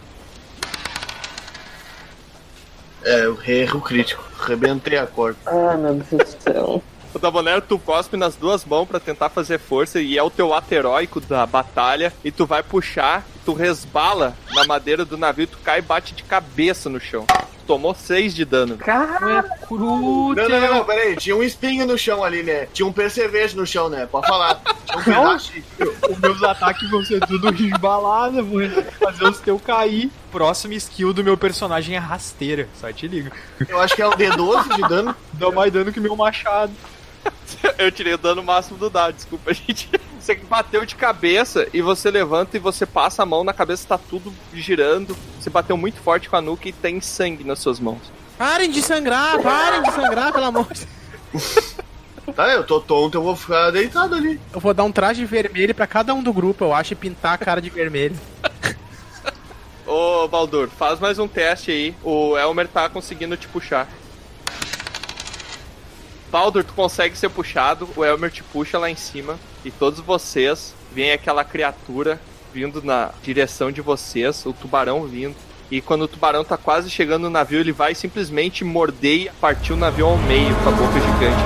É, 3.05 3.25
eu 3.27 3.39
erro 3.47 3.81
crítico. 3.81 4.23
Rebentei 4.41 4.99
a 4.99 5.07
corda. 5.07 5.39
Ai, 5.47 5.77
meu 5.77 5.95
Deus 5.95 6.35
do 6.35 6.43
céu. 6.43 6.83
O 7.15 7.19
Dabonero, 7.19 7.61
tu 7.61 7.79
cospe 7.79 8.17
nas 8.17 8.37
duas 8.37 8.65
mãos 8.65 8.87
pra 8.89 8.99
tentar 8.99 9.29
fazer 9.29 9.59
força 9.59 10.01
e 10.01 10.17
é 10.17 10.23
o 10.23 10.31
teu 10.31 10.55
ato 10.55 10.73
heróico 10.73 11.21
da 11.21 11.45
batalha. 11.45 12.11
E 12.25 12.31
tu 12.31 12.47
vai 12.47 12.63
puxar, 12.63 13.23
tu 13.45 13.53
resbala 13.53 14.35
na 14.55 14.65
madeira 14.65 15.05
do 15.05 15.19
navio, 15.19 15.47
tu 15.47 15.59
cai 15.63 15.81
e 15.81 15.83
bate 15.83 16.15
de 16.15 16.23
cabeça 16.23 16.89
no 16.89 16.99
chão. 16.99 17.27
Tu 17.27 17.67
tomou 17.67 17.95
6 17.95 18.35
de 18.35 18.47
dano. 18.47 18.79
Cara, 18.79 19.45
Não, 19.71 20.35
não, 20.35 20.49
não, 20.49 20.75
não, 20.77 20.85
peraí. 20.87 21.15
Tinha 21.17 21.37
um 21.37 21.43
espinho 21.43 21.87
no 21.87 21.99
chão 21.99 22.25
ali, 22.25 22.43
né? 22.43 22.67
Tinha 22.73 22.87
um 22.87 22.93
percevejo 22.93 23.59
no 23.59 23.67
chão, 23.67 23.91
né? 23.91 24.09
Pode 24.11 24.27
falar. 24.27 24.63
Tinha 24.87 24.99
um 24.99 25.03
pedaço. 25.05 25.53
Os 26.11 26.19
meus 26.19 26.43
ataques 26.43 26.89
vão 26.91 27.05
ser 27.05 27.21
tudo 27.21 27.51
resbalada, 27.51 28.43
vou 28.43 28.61
fazer 28.99 29.25
os 29.25 29.39
teus 29.39 29.61
cair. 29.61 30.11
Próxima 30.33 30.75
skill 30.75 31.13
do 31.13 31.23
meu 31.23 31.37
personagem 31.37 31.95
é 31.95 31.99
rasteira, 31.99 32.67
só 32.81 32.91
te 32.91 33.07
liga. 33.07 33.31
Eu 33.69 33.79
acho 33.79 33.95
que 33.95 34.01
é 34.01 34.07
o 34.07 34.13
D12 34.13 34.77
de 34.77 34.89
dano. 34.89 35.15
Dá 35.35 35.51
mais 35.51 35.71
dano 35.71 35.93
que 35.93 36.01
meu 36.01 36.17
machado. 36.17 36.73
Eu 37.79 37.93
tirei 37.93 38.15
o 38.15 38.19
dano 38.19 38.43
máximo 38.43 38.79
do 38.79 38.89
dado, 38.89 39.15
desculpa, 39.15 39.53
gente. 39.55 39.91
Você 40.19 40.35
bateu 40.35 40.87
de 40.87 40.95
cabeça 40.95 41.69
e 41.73 41.83
você 41.83 42.11
levanta 42.11 42.57
e 42.57 42.61
você 42.61 42.87
passa 42.87 43.23
a 43.23 43.27
mão 43.27 43.45
na 43.45 43.53
cabeça, 43.53 43.87
tá 43.87 43.99
tudo 43.99 44.33
girando. 44.55 45.17
Você 45.39 45.51
bateu 45.51 45.77
muito 45.77 46.01
forte 46.01 46.31
com 46.31 46.37
a 46.37 46.41
nuca 46.41 46.69
e 46.69 46.73
tem 46.73 47.01
sangue 47.01 47.45
nas 47.45 47.59
suas 47.59 47.79
mãos. 47.79 48.01
Parem 48.39 48.71
de 48.71 48.81
sangrar, 48.83 49.41
parem 49.43 49.83
de 49.83 49.93
sangrar, 49.93 50.33
pelo 50.33 50.47
amor 50.47 50.73
de 50.73 50.87
Deus. 51.33 51.77
Tá, 52.37 52.49
eu 52.53 52.65
tô 52.65 52.81
tonto, 52.81 53.19
eu 53.19 53.23
vou 53.23 53.35
ficar 53.35 53.71
deitado 53.73 54.15
ali. 54.15 54.41
Eu 54.55 54.61
vou 54.61 54.73
dar 54.73 54.85
um 54.85 54.93
traje 54.93 55.25
vermelho 55.25 55.75
pra 55.75 55.89
cada 55.89 56.15
um 56.15 56.23
do 56.23 56.33
grupo, 56.33 56.65
eu 56.65 56.73
acho, 56.73 56.93
e 56.93 56.97
pintar 56.97 57.35
a 57.35 57.39
cara 57.39 57.61
de 57.61 57.69
vermelho. 57.69 58.17
Ô, 59.87 60.29
Baldur, 60.29 60.69
faz 60.69 61.01
mais 61.01 61.19
um 61.19 61.27
teste 61.27 61.71
aí. 61.73 61.95
O 62.05 62.39
Elmer 62.39 62.69
tá 62.69 62.89
conseguindo 62.89 63.37
te 63.37 63.49
puxar. 63.49 63.89
Baldur, 66.31 66.65
tu 66.65 66.73
consegue 66.73 67.17
ser 67.17 67.29
puxado, 67.29 67.89
o 67.97 68.05
Elmer 68.05 68.31
te 68.31 68.43
puxa 68.43 68.79
lá 68.79 68.89
em 68.89 68.97
cima 68.97 69.39
e 69.65 69.71
todos 69.71 70.01
vocês 70.01 70.75
veem 70.91 71.13
aquela 71.13 71.45
criatura 71.45 72.19
vindo 72.55 72.83
na 72.83 73.11
direção 73.23 73.71
de 73.71 73.83
vocês, 73.83 74.47
o 74.47 74.53
tubarão 74.53 75.05
vindo. 75.05 75.37
E 75.73 75.81
quando 75.81 76.03
o 76.03 76.09
tubarão 76.09 76.45
tá 76.45 76.59
quase 76.59 76.91
chegando 76.91 77.23
no 77.23 77.31
navio, 77.31 77.59
ele 77.59 77.73
vai 77.73 77.95
simplesmente 77.95 78.63
morder 78.63 79.21
e 79.23 79.31
partir 79.41 79.73
o 79.73 79.77
navio 79.77 80.05
ao 80.05 80.19
meio 80.19 80.55
com 80.57 80.69
a 80.69 80.73
boca 80.73 81.01
gigante. 81.01 81.43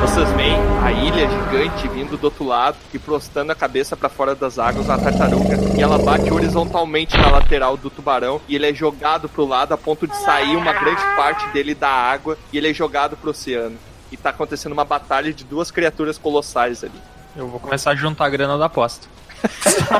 Vocês 0.00 0.32
veem 0.32 0.56
a 0.82 0.90
ilha 0.90 1.28
gigante 1.28 1.86
vindo 1.86 2.16
do 2.16 2.24
outro 2.24 2.46
lado 2.46 2.78
e 2.94 2.98
prostando 2.98 3.52
a 3.52 3.54
cabeça 3.54 3.94
para 3.94 4.08
fora 4.08 4.34
das 4.34 4.58
águas 4.58 4.86
na 4.86 4.96
tartaruga. 4.96 5.58
E 5.76 5.82
ela 5.82 5.98
bate 5.98 6.32
horizontalmente 6.32 7.14
na 7.18 7.28
lateral 7.28 7.76
do 7.76 7.90
tubarão 7.90 8.40
e 8.48 8.56
ele 8.56 8.70
é 8.70 8.72
jogado 8.72 9.28
pro 9.28 9.44
lado 9.44 9.74
a 9.74 9.76
ponto 9.76 10.06
de 10.06 10.16
sair 10.16 10.56
uma 10.56 10.72
grande 10.72 11.02
parte 11.14 11.46
dele 11.52 11.74
da 11.74 11.90
água 11.90 12.38
e 12.50 12.56
ele 12.56 12.70
é 12.70 12.72
jogado 12.72 13.18
pro 13.18 13.32
oceano. 13.32 13.76
E 14.10 14.16
tá 14.16 14.30
acontecendo 14.30 14.72
uma 14.72 14.86
batalha 14.86 15.30
de 15.30 15.44
duas 15.44 15.70
criaturas 15.70 16.16
colossais 16.16 16.82
ali. 16.82 16.98
Eu 17.36 17.48
vou 17.48 17.60
começar 17.60 17.90
a 17.90 17.94
juntar 17.94 18.24
a 18.24 18.30
grana 18.30 18.56
da 18.56 18.64
aposta. 18.64 19.06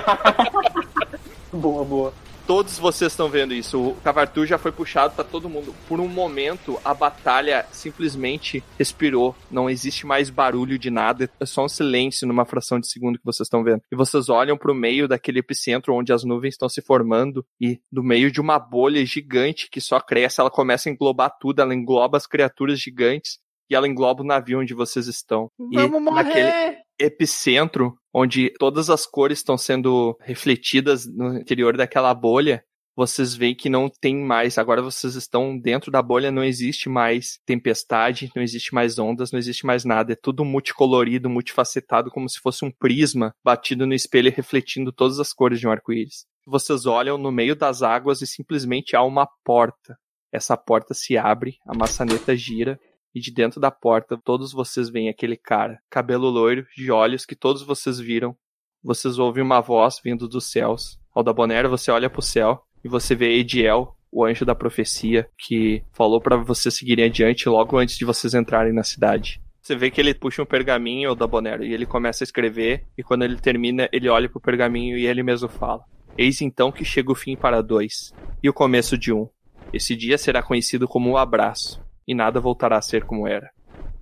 boa, 1.53 1.85
boa. 1.85 2.28
Todos 2.49 2.79
vocês 2.79 3.13
estão 3.13 3.29
vendo 3.29 3.53
isso. 3.53 3.79
O 3.91 3.95
Cavartu 3.97 4.47
já 4.47 4.57
foi 4.57 4.73
puxado 4.73 5.15
para 5.15 5.23
todo 5.23 5.51
mundo. 5.51 5.75
Por 5.87 6.01
um 6.01 6.09
momento, 6.09 6.81
a 6.83 6.95
batalha 6.95 7.67
simplesmente 7.71 8.65
respirou. 8.79 9.37
Não 9.51 9.69
existe 9.69 10.07
mais 10.07 10.31
barulho 10.31 10.79
de 10.79 10.89
nada. 10.89 11.31
É 11.39 11.45
só 11.45 11.67
um 11.67 11.69
silêncio 11.69 12.27
numa 12.27 12.47
fração 12.47 12.81
de 12.81 12.89
segundo 12.89 13.19
que 13.19 13.25
vocês 13.27 13.45
estão 13.45 13.63
vendo. 13.63 13.83
E 13.93 13.95
vocês 13.95 14.31
olham 14.31 14.57
para 14.57 14.73
o 14.73 14.75
meio 14.75 15.07
daquele 15.07 15.41
epicentro 15.41 15.95
onde 15.95 16.11
as 16.11 16.25
nuvens 16.25 16.55
estão 16.55 16.71
se 16.71 16.81
formando 16.81 17.45
e 17.61 17.83
do 17.93 18.03
meio 18.03 18.33
de 18.33 18.41
uma 18.41 18.59
bolha 18.59 19.05
gigante 19.05 19.69
que 19.71 19.79
só 19.79 20.01
cresce, 20.01 20.41
ela 20.41 20.51
começa 20.51 20.89
a 20.89 20.93
englobar 20.93 21.37
tudo. 21.39 21.61
Ela 21.61 21.75
engloba 21.75 22.17
as 22.17 22.27
criaturas 22.27 22.81
gigantes 22.81 23.41
e 23.71 23.75
ela 23.75 23.87
engloba 23.87 24.23
o 24.23 24.27
navio 24.27 24.61
onde 24.61 24.73
vocês 24.73 25.07
estão. 25.07 25.51
Vamos 25.59 26.01
e 26.01 26.03
morrer! 26.03 26.25
naquele 26.25 26.79
epicentro, 26.99 27.98
onde 28.13 28.53
todas 28.59 28.91
as 28.91 29.07
cores 29.07 29.39
estão 29.39 29.57
sendo 29.57 30.17
refletidas 30.21 31.07
no 31.07 31.39
interior 31.39 31.77
daquela 31.77 32.15
bolha, 32.15 32.63
vocês 32.99 33.33
veem 33.33 33.55
que 33.55 33.69
não 33.69 33.89
tem 33.89 34.17
mais. 34.17 34.59
Agora 34.59 34.83
vocês 34.83 35.15
estão 35.15 35.57
dentro 35.57 35.89
da 35.89 36.03
bolha, 36.03 36.33
não 36.33 36.43
existe 36.43 36.89
mais 36.89 37.39
tempestade, 37.47 38.29
não 38.35 38.43
existe 38.43 38.75
mais 38.75 38.99
ondas, 38.99 39.31
não 39.31 39.39
existe 39.39 39.65
mais 39.65 39.85
nada. 39.85 40.15
É 40.15 40.17
tudo 40.17 40.45
multicolorido, 40.45 41.31
multifacetado, 41.31 42.11
como 42.11 42.29
se 42.29 42.41
fosse 42.41 42.65
um 42.65 42.73
prisma 42.73 43.33
batido 43.45 43.87
no 43.87 43.95
espelho 43.95 44.27
e 44.27 44.33
refletindo 44.33 44.91
todas 44.91 45.21
as 45.21 45.33
cores 45.33 45.61
de 45.61 45.69
um 45.69 45.71
arco-íris. 45.71 46.27
Vocês 46.45 46.87
olham 46.87 47.17
no 47.17 47.31
meio 47.31 47.55
das 47.55 47.83
águas 47.83 48.21
e 48.21 48.27
simplesmente 48.27 48.97
há 48.97 49.03
uma 49.05 49.29
porta. 49.45 49.97
Essa 50.33 50.57
porta 50.57 50.93
se 50.93 51.17
abre, 51.17 51.57
a 51.65 51.77
maçaneta 51.77 52.37
gira 52.37 52.81
e 53.15 53.21
de 53.21 53.33
dentro 53.33 53.61
da 53.61 53.71
porta 53.71 54.17
todos 54.23 54.53
vocês 54.53 54.89
veem 54.89 55.09
aquele 55.09 55.37
cara, 55.37 55.79
cabelo 55.91 56.29
loiro, 56.29 56.67
de 56.77 56.91
olhos 56.91 57.25
que 57.25 57.35
todos 57.35 57.63
vocês 57.63 57.99
viram. 57.99 58.37
Vocês 58.83 59.19
ouvem 59.19 59.43
uma 59.43 59.61
voz 59.61 60.01
vindo 60.03 60.29
dos 60.29 60.51
céus. 60.51 60.99
Aldabonero, 61.15 61.69
você 61.69 61.91
olha 61.91 62.09
pro 62.09 62.23
céu 62.23 62.63
e 62.85 62.89
você 62.89 63.15
vê 63.15 63.39
Ediel, 63.39 63.97
o 64.11 64.25
anjo 64.25 64.45
da 64.45 64.55
profecia, 64.55 65.29
que 65.37 65.83
falou 65.93 66.21
para 66.21 66.37
vocês 66.37 66.75
seguirem 66.75 67.07
adiante 67.07 67.49
logo 67.49 67.77
antes 67.77 67.97
de 67.97 68.05
vocês 68.05 68.35
entrarem 68.35 68.73
na 68.73 68.83
cidade. 68.83 69.41
Você 69.61 69.77
vê 69.77 69.91
que 69.91 70.01
ele 70.01 70.15
puxa 70.15 70.43
um 70.43 70.47
pergaminho, 70.47 71.11
Aldabonero, 71.11 71.65
e 71.65 71.75
ele 71.75 71.85
começa 71.85 72.23
a 72.23 72.27
escrever, 72.27 72.87
e 72.97 73.03
quando 73.03 73.25
ele 73.25 73.37
termina, 73.37 73.89
ele 73.93 74.09
olha 74.09 74.29
pro 74.29 74.41
pergaminho 74.41 74.97
e 74.97 75.07
ele 75.07 75.23
mesmo 75.23 75.49
fala: 75.49 75.85
Eis 76.17 76.41
então 76.41 76.73
que 76.73 76.85
chega 76.85 77.13
o 77.13 77.15
fim 77.15 77.37
para 77.37 77.61
dois, 77.61 78.15
e 78.43 78.49
o 78.49 78.53
começo 78.55 78.97
de 78.97 79.13
um. 79.13 79.29
Esse 79.73 79.95
dia 79.95 80.17
será 80.17 80.43
conhecido 80.43 80.89
como 80.89 81.11
o 81.11 81.19
abraço, 81.19 81.85
e 82.09 82.15
nada 82.15 82.41
voltará 82.41 82.79
a 82.79 82.83
ser 82.83 83.05
como 83.05 83.29
era. 83.29 83.51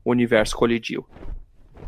O 0.05 0.13
universo 0.13 0.57
colidiu. 0.57 1.05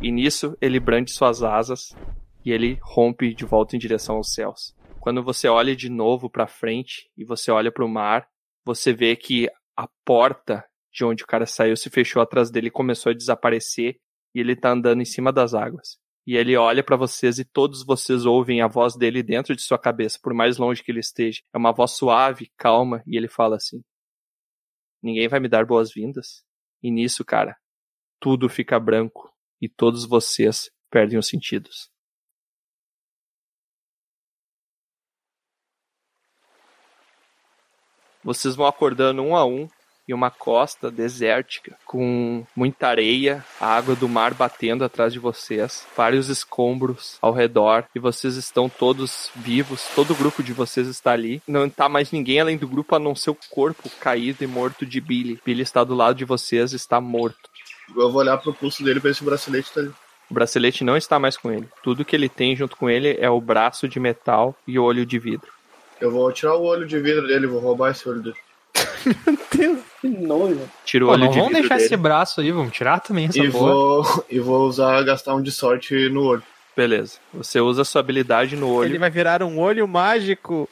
E 0.02 0.10
nisso 0.10 0.58
ele 0.60 0.80
brande 0.80 1.12
suas 1.12 1.44
asas 1.44 1.97
e 2.44 2.50
ele 2.50 2.76
rompe 2.82 3.32
de 3.32 3.44
volta 3.44 3.76
em 3.76 3.78
direção 3.78 4.16
aos 4.16 4.34
céus. 4.34 4.74
Quando 4.98 5.22
você 5.22 5.47
olha 5.47 5.76
de 5.76 5.88
novo 5.88 6.28
para 6.28 6.48
frente 6.48 7.08
e 7.16 7.24
você 7.24 7.52
olha 7.52 7.70
para 7.70 7.84
o 7.84 7.88
mar, 7.88 8.26
você 8.64 8.92
vê 8.92 9.14
que 9.14 9.48
a 9.76 9.88
porta 10.05 10.64
de 10.92 11.05
onde 11.05 11.22
o 11.22 11.26
cara 11.26 11.47
saiu 11.47 11.76
se 11.76 11.88
fechou 11.88 12.20
atrás 12.20 12.50
dele 12.50 12.66
e 12.66 12.72
começou 12.72 13.10
a 13.10 13.14
desaparecer 13.14 13.97
e 14.34 14.40
ele 14.40 14.56
tá 14.56 14.72
andando 14.72 15.00
em 15.00 15.05
cima 15.05 15.32
das 15.32 15.55
águas. 15.55 15.98
E 16.26 16.36
ele 16.36 16.56
olha 16.56 16.82
para 16.82 16.97
vocês 16.97 17.38
e 17.38 17.44
todos 17.44 17.86
vocês 17.86 18.26
ouvem 18.26 18.60
a 18.60 18.66
voz 18.66 18.97
dele 18.97 19.22
dentro 19.22 19.55
de 19.55 19.62
sua 19.62 19.78
cabeça, 19.78 20.18
por 20.22 20.34
mais 20.34 20.58
longe 20.58 20.82
que 20.82 20.90
ele 20.90 21.00
esteja. 21.00 21.40
É 21.55 21.56
uma 21.56 21.72
voz 21.72 21.92
suave, 21.92 22.50
calma, 22.56 23.02
e 23.06 23.16
ele 23.16 23.28
fala 23.28 23.56
assim: 23.56 23.80
Ninguém 25.02 25.28
vai 25.28 25.41
me 25.41 25.49
dar 25.49 25.65
boas-vindas? 25.65 26.44
E 26.83 26.91
nisso, 26.91 27.25
cara, 27.25 27.57
tudo 28.20 28.49
fica 28.49 28.78
branco 28.78 29.33
e 29.60 29.68
todos 29.68 30.05
vocês 30.05 30.70
perdem 30.91 31.18
os 31.18 31.27
sentidos. 31.27 31.91
Vocês 38.23 38.57
vão 38.57 38.67
acordando 38.67 39.23
um 39.23 39.36
a 39.36 39.44
um 39.44 39.68
em 40.09 40.15
uma 40.15 40.31
costa 40.31 40.91
desértica, 40.91 41.77
com 41.85 42.45
muita 42.57 42.89
areia, 42.89 43.45
a 43.61 43.67
água 43.77 43.95
do 43.95 44.09
mar 44.09 44.33
batendo 44.33 44.85
atrás 44.85 45.12
de 45.12 45.19
vocês, 45.19 45.87
vários 45.97 46.28
escombros 46.28 47.19
ao 47.20 47.33
redor, 47.33 47.85
e 47.95 47.99
vocês 47.99 48.37
estão 48.37 48.69
todos 48.69 49.31
vivos, 49.37 49.85
todo 49.95 50.12
o 50.12 50.17
grupo 50.17 50.43
de 50.43 50.53
vocês 50.53 50.89
está 50.89 51.12
ali. 51.12 51.43
Não 51.47 51.67
está 51.67 51.89
mais 51.89 52.11
ninguém 52.11 52.41
além 52.41 52.57
do 52.57 52.67
grupo 52.67 52.97
a 52.97 52.99
não 52.99 53.15
ser 53.15 53.31
o 53.31 53.39
corpo 53.51 53.91
caído 54.01 54.43
e 54.43 54.47
morto 54.47 54.87
de 54.87 55.01
Billy. 55.01 55.41
Billy 55.45 55.62
está 55.62 55.85
do 55.85 55.95
lado 55.95 56.17
de 56.17 56.25
vocês, 56.25 56.73
está 56.73 57.01
morto. 57.01 57.51
Eu 57.97 58.11
vou 58.11 58.20
olhar 58.20 58.39
pro 58.39 58.55
pulso 58.55 58.83
dele 58.83 59.01
pra 59.01 59.11
ver 59.11 59.15
se 59.15 59.23
o 59.23 59.27
bracelete 59.27 59.73
tá 59.73 59.81
ali. 59.81 59.93
O 60.31 60.35
bracelete 60.35 60.85
não 60.85 60.97
está 60.97 61.19
mais 61.19 61.37
com 61.37 61.51
ele. 61.51 61.69
Tudo 61.83 62.05
que 62.05 62.15
ele 62.15 62.28
tem 62.28 62.55
junto 62.55 62.77
com 62.77 62.89
ele 62.89 63.17
é 63.19 63.31
o 63.31 63.41
braço 63.41 63.89
de 63.89 63.99
metal 63.99 64.55
e 64.67 64.78
o 64.78 64.85
olho 64.85 65.07
de 65.07 65.19
vidro. 65.19 65.51
Eu 66.01 66.11
vou 66.11 66.31
tirar 66.33 66.55
o 66.55 66.62
olho 66.62 66.87
de 66.87 66.99
vidro 66.99 67.27
dele, 67.27 67.47
vou 67.47 67.61
roubar 67.61 67.91
esse 67.91 68.09
olho 68.09 68.20
dele. 68.20 68.37
Que 70.01 70.09
nojo. 70.09 70.61
Tira 70.85 71.05
o 71.05 71.09
Pô, 71.09 71.15
olho 71.15 71.25
não 71.25 71.31
de 71.31 71.39
vamos 71.39 71.53
deixar 71.55 71.75
dele. 71.77 71.87
esse 71.87 71.97
braço 71.97 72.41
aí, 72.41 72.53
vamos 72.53 72.73
tirar 72.73 73.01
também 73.01 73.27
essa 73.27 73.39
E 73.39 73.51
porra. 73.51 73.73
vou, 73.73 74.25
e 74.31 74.39
vou 74.41 74.67
usar, 74.67 75.03
gastar 75.03 75.35
um 75.35 75.43
de 75.43 75.51
sorte 75.51 76.09
no 76.09 76.23
olho. 76.25 76.43
Beleza. 76.77 77.15
Você 77.35 77.61
usa 77.61 77.83
a 77.83 77.85
sua 77.85 78.01
habilidade 78.01 78.55
no 78.55 78.70
olho. 78.73 78.91
Ele 78.91 78.99
vai 78.99 79.11
virar 79.11 79.43
um 79.43 79.59
olho 79.59 79.87
mágico. 79.89 80.69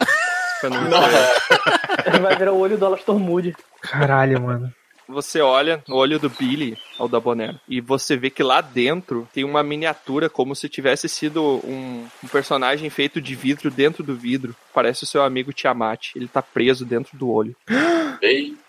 pra 0.60 0.70
não- 0.70 0.80
Ele 2.06 2.20
vai 2.20 2.36
virar 2.36 2.52
o 2.52 2.58
olho 2.60 2.78
do 2.78 2.86
Alastor 2.86 3.18
Moody. 3.18 3.56
Caralho, 3.82 4.40
mano. 4.40 4.72
Você 5.08 5.40
olha 5.40 5.82
no 5.86 5.96
olho 5.96 6.18
do 6.18 6.28
Billy, 6.28 6.76
ao 6.98 7.08
da 7.08 7.20
Bonero, 7.20 7.60
e 7.68 7.80
você 7.80 8.16
vê 8.16 8.28
que 8.28 8.42
lá 8.42 8.60
dentro 8.60 9.28
tem 9.32 9.44
uma 9.44 9.62
miniatura 9.62 10.28
como 10.28 10.54
se 10.54 10.68
tivesse 10.68 11.08
sido 11.08 11.42
um, 11.64 12.06
um 12.24 12.28
personagem 12.28 12.90
feito 12.90 13.20
de 13.20 13.34
vidro 13.34 13.70
dentro 13.70 14.02
do 14.02 14.16
vidro. 14.16 14.54
Parece 14.74 15.04
o 15.04 15.06
seu 15.06 15.22
amigo 15.22 15.52
Tiamat. 15.52 16.10
Ele 16.16 16.26
tá 16.26 16.42
preso 16.42 16.84
dentro 16.84 17.16
do 17.16 17.30
olho. 17.30 17.54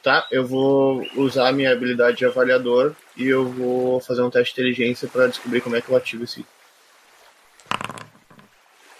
Tá, 0.03 0.27
eu 0.31 0.45
vou 0.45 1.05
usar 1.15 1.49
a 1.49 1.51
minha 1.51 1.71
habilidade 1.71 2.17
de 2.17 2.25
avaliador 2.25 2.93
e 3.15 3.27
eu 3.27 3.47
vou 3.47 3.99
fazer 3.99 4.21
um 4.21 4.29
teste 4.29 4.53
de 4.53 4.61
inteligência 4.61 5.07
pra 5.07 5.27
descobrir 5.27 5.61
como 5.61 5.75
é 5.75 5.81
que 5.81 5.89
eu 5.89 5.95
ativo 5.95 6.23
esse. 6.23 6.45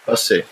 Passei. 0.06 0.44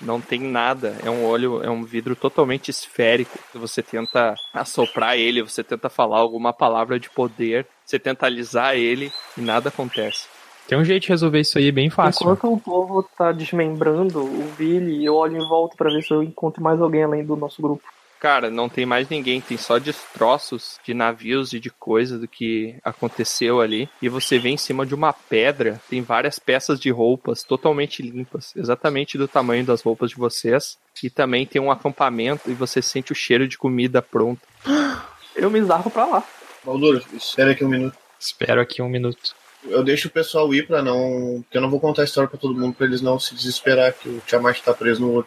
Não 0.00 0.20
tem 0.20 0.40
nada. 0.40 0.96
É 1.04 1.10
um 1.10 1.24
olho, 1.24 1.62
é 1.62 1.70
um 1.70 1.82
vidro 1.82 2.14
totalmente 2.14 2.70
esférico. 2.70 3.38
Você 3.54 3.82
tenta 3.82 4.34
assoprar 4.54 5.16
ele, 5.16 5.42
você 5.42 5.64
tenta 5.64 5.88
falar 5.88 6.18
alguma 6.18 6.52
palavra 6.52 6.98
de 6.98 7.10
poder, 7.10 7.66
você 7.84 7.98
tenta 7.98 8.26
alisar 8.26 8.76
ele 8.76 9.12
e 9.36 9.40
nada 9.40 9.68
acontece. 9.68 10.28
Tem 10.68 10.78
um 10.78 10.84
jeito 10.84 11.04
de 11.04 11.08
resolver 11.08 11.40
isso 11.40 11.56
aí 11.58 11.72
bem 11.72 11.88
fácil. 11.88 12.24
Enquanto 12.24 12.52
o 12.52 12.60
povo 12.60 13.02
tá 13.16 13.32
desmembrando 13.32 14.20
o 14.20 14.52
Billy, 14.56 15.04
eu 15.04 15.14
olho 15.14 15.38
em 15.38 15.48
volta 15.48 15.74
pra 15.76 15.90
ver 15.90 16.02
se 16.02 16.12
eu 16.12 16.22
encontro 16.22 16.62
mais 16.62 16.80
alguém 16.80 17.02
além 17.02 17.24
do 17.24 17.34
nosso 17.34 17.62
grupo. 17.62 17.82
Cara, 18.18 18.50
não 18.50 18.68
tem 18.68 18.84
mais 18.84 19.08
ninguém, 19.08 19.40
tem 19.40 19.56
só 19.56 19.78
destroços 19.78 20.78
de 20.84 20.92
navios 20.92 21.52
e 21.52 21.60
de 21.60 21.70
coisa 21.70 22.18
do 22.18 22.26
que 22.26 22.76
aconteceu 22.84 23.60
ali. 23.60 23.88
E 24.02 24.08
você 24.08 24.38
vê 24.38 24.48
em 24.48 24.56
cima 24.56 24.84
de 24.84 24.94
uma 24.94 25.12
pedra, 25.12 25.80
tem 25.88 26.02
várias 26.02 26.38
peças 26.38 26.80
de 26.80 26.90
roupas 26.90 27.44
totalmente 27.44 28.02
limpas, 28.02 28.52
exatamente 28.56 29.16
do 29.16 29.28
tamanho 29.28 29.64
das 29.64 29.82
roupas 29.82 30.10
de 30.10 30.16
vocês. 30.16 30.76
E 31.02 31.08
também 31.08 31.46
tem 31.46 31.62
um 31.62 31.70
acampamento 31.70 32.50
e 32.50 32.54
você 32.54 32.82
sente 32.82 33.12
o 33.12 33.14
cheiro 33.14 33.46
de 33.46 33.56
comida 33.56 34.02
pronta. 34.02 34.42
Eu 35.36 35.48
me 35.48 35.62
zarpo 35.62 35.88
pra 35.88 36.04
lá. 36.04 36.24
Malduro, 36.64 37.00
espera 37.14 37.52
aqui 37.52 37.64
um 37.64 37.68
minuto. 37.68 37.96
Espero 38.18 38.60
aqui 38.60 38.82
um 38.82 38.88
minuto. 38.88 39.36
Eu 39.64 39.84
deixo 39.84 40.08
o 40.08 40.10
pessoal 40.10 40.52
ir 40.52 40.66
pra 40.66 40.82
não. 40.82 41.42
Porque 41.42 41.56
eu 41.56 41.62
não 41.62 41.70
vou 41.70 41.78
contar 41.78 42.02
a 42.02 42.04
história 42.04 42.28
pra 42.28 42.38
todo 42.38 42.58
mundo 42.58 42.74
pra 42.74 42.86
eles 42.86 43.00
não 43.00 43.20
se 43.20 43.36
desesperar 43.36 43.92
que 43.92 44.08
o 44.08 44.20
Tiamat 44.26 44.60
tá 44.60 44.74
preso 44.74 45.00
no 45.00 45.12
olho. 45.12 45.26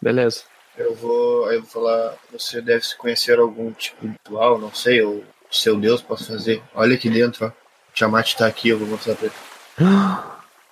Beleza. 0.00 0.44
Eu 0.76 0.94
vou. 0.94 1.46
Aí 1.46 1.56
eu 1.56 1.62
vou 1.62 1.70
falar. 1.70 2.14
Você 2.32 2.60
deve 2.60 2.84
se 2.84 2.96
conhecer 2.96 3.38
algum 3.38 3.72
tipo 3.72 4.06
de 4.06 4.12
ritual, 4.12 4.58
não 4.58 4.72
sei, 4.74 5.02
ou 5.02 5.24
seu 5.50 5.76
Deus 5.78 6.02
possa 6.02 6.26
fazer. 6.26 6.62
Olha 6.74 6.94
aqui 6.94 7.08
dentro, 7.08 7.46
ó. 7.46 7.48
O 7.48 7.94
Tiamat 7.94 8.34
tá 8.34 8.46
aqui, 8.46 8.70
eu 8.70 8.78
vou 8.78 8.88
mostrar 8.88 9.14
pra 9.14 9.26
ele. 9.26 9.34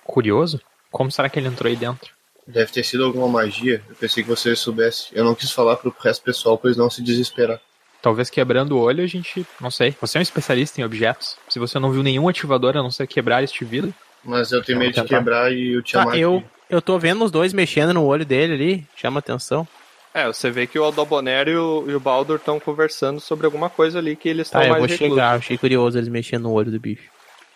Curioso? 0.03 0.59
Como 0.91 1.11
será 1.11 1.29
que 1.29 1.39
ele 1.39 1.47
entrou 1.47 1.69
aí 1.69 1.75
dentro? 1.75 2.11
Deve 2.45 2.71
ter 2.71 2.83
sido 2.83 3.05
alguma 3.05 3.27
magia. 3.27 3.81
Eu 3.89 3.95
pensei 3.95 4.21
que 4.21 4.29
você 4.29 4.55
soubesse. 4.55 5.07
Eu 5.13 5.23
não 5.23 5.33
quis 5.33 5.51
falar 5.51 5.77
pro 5.77 5.95
resto 6.01 6.23
pessoal 6.23 6.57
pra 6.57 6.67
eles 6.69 6.77
não 6.77 6.89
se 6.89 7.01
desesperar. 7.01 7.59
Talvez 8.01 8.29
quebrando 8.29 8.73
o 8.73 8.79
olho 8.81 9.01
a 9.01 9.07
gente. 9.07 9.47
Não 9.61 9.71
sei. 9.71 9.95
Você 10.01 10.17
é 10.17 10.19
um 10.19 10.21
especialista 10.21 10.81
em 10.81 10.83
objetos. 10.83 11.37
Se 11.47 11.57
você 11.57 11.79
não 11.79 11.89
viu 11.89 12.03
nenhum 12.03 12.27
ativador 12.27 12.75
a 12.75 12.83
não 12.83 12.91
ser 12.91 13.07
quebrar 13.07 13.41
este 13.43 13.63
vidro. 13.63 13.93
Mas 14.23 14.51
eu 14.51 14.61
tenho 14.61 14.77
medo 14.77 14.93
de 14.93 15.03
quebrar 15.05 15.53
e 15.53 15.77
o 15.77 15.81
Tiamat. 15.81 16.11
Tá, 16.11 16.17
eu, 16.17 16.43
eu 16.69 16.81
tô 16.81 16.99
vendo 16.99 17.23
os 17.23 17.31
dois 17.31 17.53
mexendo 17.53 17.93
no 17.93 18.03
olho 18.03 18.25
dele 18.25 18.53
ali. 18.53 18.87
Chama 18.95 19.19
atenção. 19.19 19.65
É, 20.13 20.27
você 20.27 20.51
vê 20.51 20.67
que 20.67 20.77
o 20.77 20.83
Aldobonero 20.83 21.49
e 21.49 21.57
o, 21.57 21.85
e 21.89 21.95
o 21.95 21.99
Baldur 21.99 22.35
estão 22.35 22.59
conversando 22.59 23.19
sobre 23.19 23.45
alguma 23.45 23.69
coisa 23.69 23.97
ali 23.99 24.15
que 24.15 24.29
eles 24.29 24.47
estão 24.47 24.61
Tá, 24.61 24.67
eu 24.67 24.71
mais 24.71 24.81
vou 24.81 24.89
reclusos. 24.89 25.15
chegar. 25.15 25.35
Achei 25.35 25.57
curioso 25.57 25.97
eles 25.97 26.07
mexendo 26.09 26.43
no 26.43 26.51
olho 26.51 26.69
do 26.71 26.79
bicho. 26.79 27.09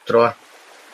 Troa. 0.05 0.35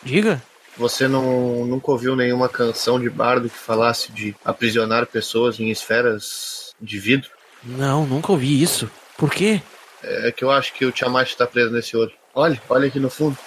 Diga. 0.02 0.42
Você 0.78 1.08
não, 1.08 1.66
nunca 1.66 1.92
ouviu 1.92 2.16
nenhuma 2.16 2.50
canção 2.50 3.00
de 3.00 3.10
bardo 3.10 3.50
que 3.50 3.58
falasse 3.58 4.12
de 4.12 4.36
aprisionar 4.44 5.06
pessoas 5.06 5.60
em 5.60 5.70
esferas 5.70 6.74
de 6.82 7.00
vidro? 7.00 7.30
Não, 7.64 8.06
nunca 8.06 8.32
ouvi 8.32 8.62
isso. 8.62 8.90
Por 9.18 9.32
quê? 9.32 9.62
É 10.04 10.32
que 10.32 10.44
eu 10.44 10.52
acho 10.52 10.74
que 10.74 10.84
o 10.86 10.92
Tiamat 10.92 11.34
tá 11.36 11.48
preso 11.48 11.72
nesse 11.72 11.96
olho. 11.96 12.12
Olha, 12.36 12.62
olha 12.68 12.88
aqui 12.88 13.00
no 13.00 13.10
fundo. 13.10 13.38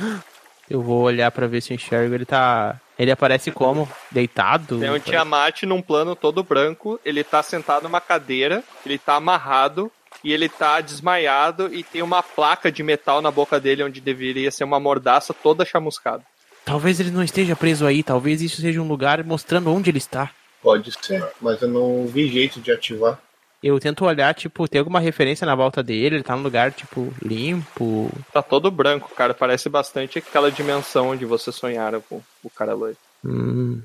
Eu 0.70 0.80
vou 0.80 1.02
olhar 1.02 1.30
pra 1.32 1.48
ver 1.48 1.60
se 1.60 1.72
eu 1.72 1.74
enxergo. 1.74 2.14
Ele 2.14 2.24
tá. 2.24 2.80
Ele 2.96 3.10
aparece 3.10 3.50
como? 3.50 3.88
Deitado? 4.10 4.78
Tem 4.78 4.90
um 4.90 5.00
Tiamat 5.00 5.64
num 5.64 5.82
plano 5.82 6.14
todo 6.14 6.44
branco, 6.44 7.00
ele 7.04 7.24
tá 7.24 7.42
sentado 7.42 7.82
numa 7.82 8.00
cadeira, 8.00 8.62
ele 8.84 8.98
tá 8.98 9.16
amarrado 9.16 9.90
e 10.22 10.32
ele 10.32 10.48
tá 10.48 10.80
desmaiado 10.80 11.72
e 11.74 11.82
tem 11.82 12.02
uma 12.02 12.22
placa 12.22 12.70
de 12.70 12.82
metal 12.82 13.22
na 13.22 13.30
boca 13.30 13.58
dele 13.58 13.82
onde 13.82 14.00
deveria 14.00 14.50
ser 14.50 14.64
uma 14.64 14.78
mordaça 14.78 15.32
toda 15.32 15.64
chamuscada. 15.64 16.22
Talvez 16.64 17.00
ele 17.00 17.10
não 17.10 17.24
esteja 17.24 17.56
preso 17.56 17.86
aí, 17.86 18.02
talvez 18.02 18.42
isso 18.42 18.60
seja 18.60 18.80
um 18.80 18.86
lugar 18.86 19.24
mostrando 19.24 19.72
onde 19.72 19.90
ele 19.90 19.98
está. 19.98 20.30
Pode 20.62 20.92
ser, 20.92 21.26
mas 21.40 21.62
eu 21.62 21.68
não 21.68 22.06
vi 22.06 22.28
jeito 22.28 22.60
de 22.60 22.70
ativar. 22.70 23.18
Eu 23.62 23.78
tento 23.78 24.06
olhar, 24.06 24.34
tipo, 24.34 24.66
tem 24.66 24.78
alguma 24.78 25.00
referência 25.00 25.46
na 25.46 25.54
volta 25.54 25.82
dele, 25.82 26.16
ele 26.16 26.22
tá 26.22 26.34
num 26.34 26.42
lugar, 26.42 26.72
tipo, 26.72 27.12
limpo. 27.22 28.10
Tá 28.32 28.42
todo 28.42 28.70
branco, 28.70 29.10
cara. 29.14 29.34
Parece 29.34 29.68
bastante 29.68 30.18
aquela 30.18 30.50
dimensão 30.50 31.10
onde 31.10 31.26
você 31.26 31.52
sonharam 31.52 32.00
com 32.00 32.22
o 32.42 32.48
cara 32.48 32.72
loiro. 32.72 32.96
Hum. 33.22 33.82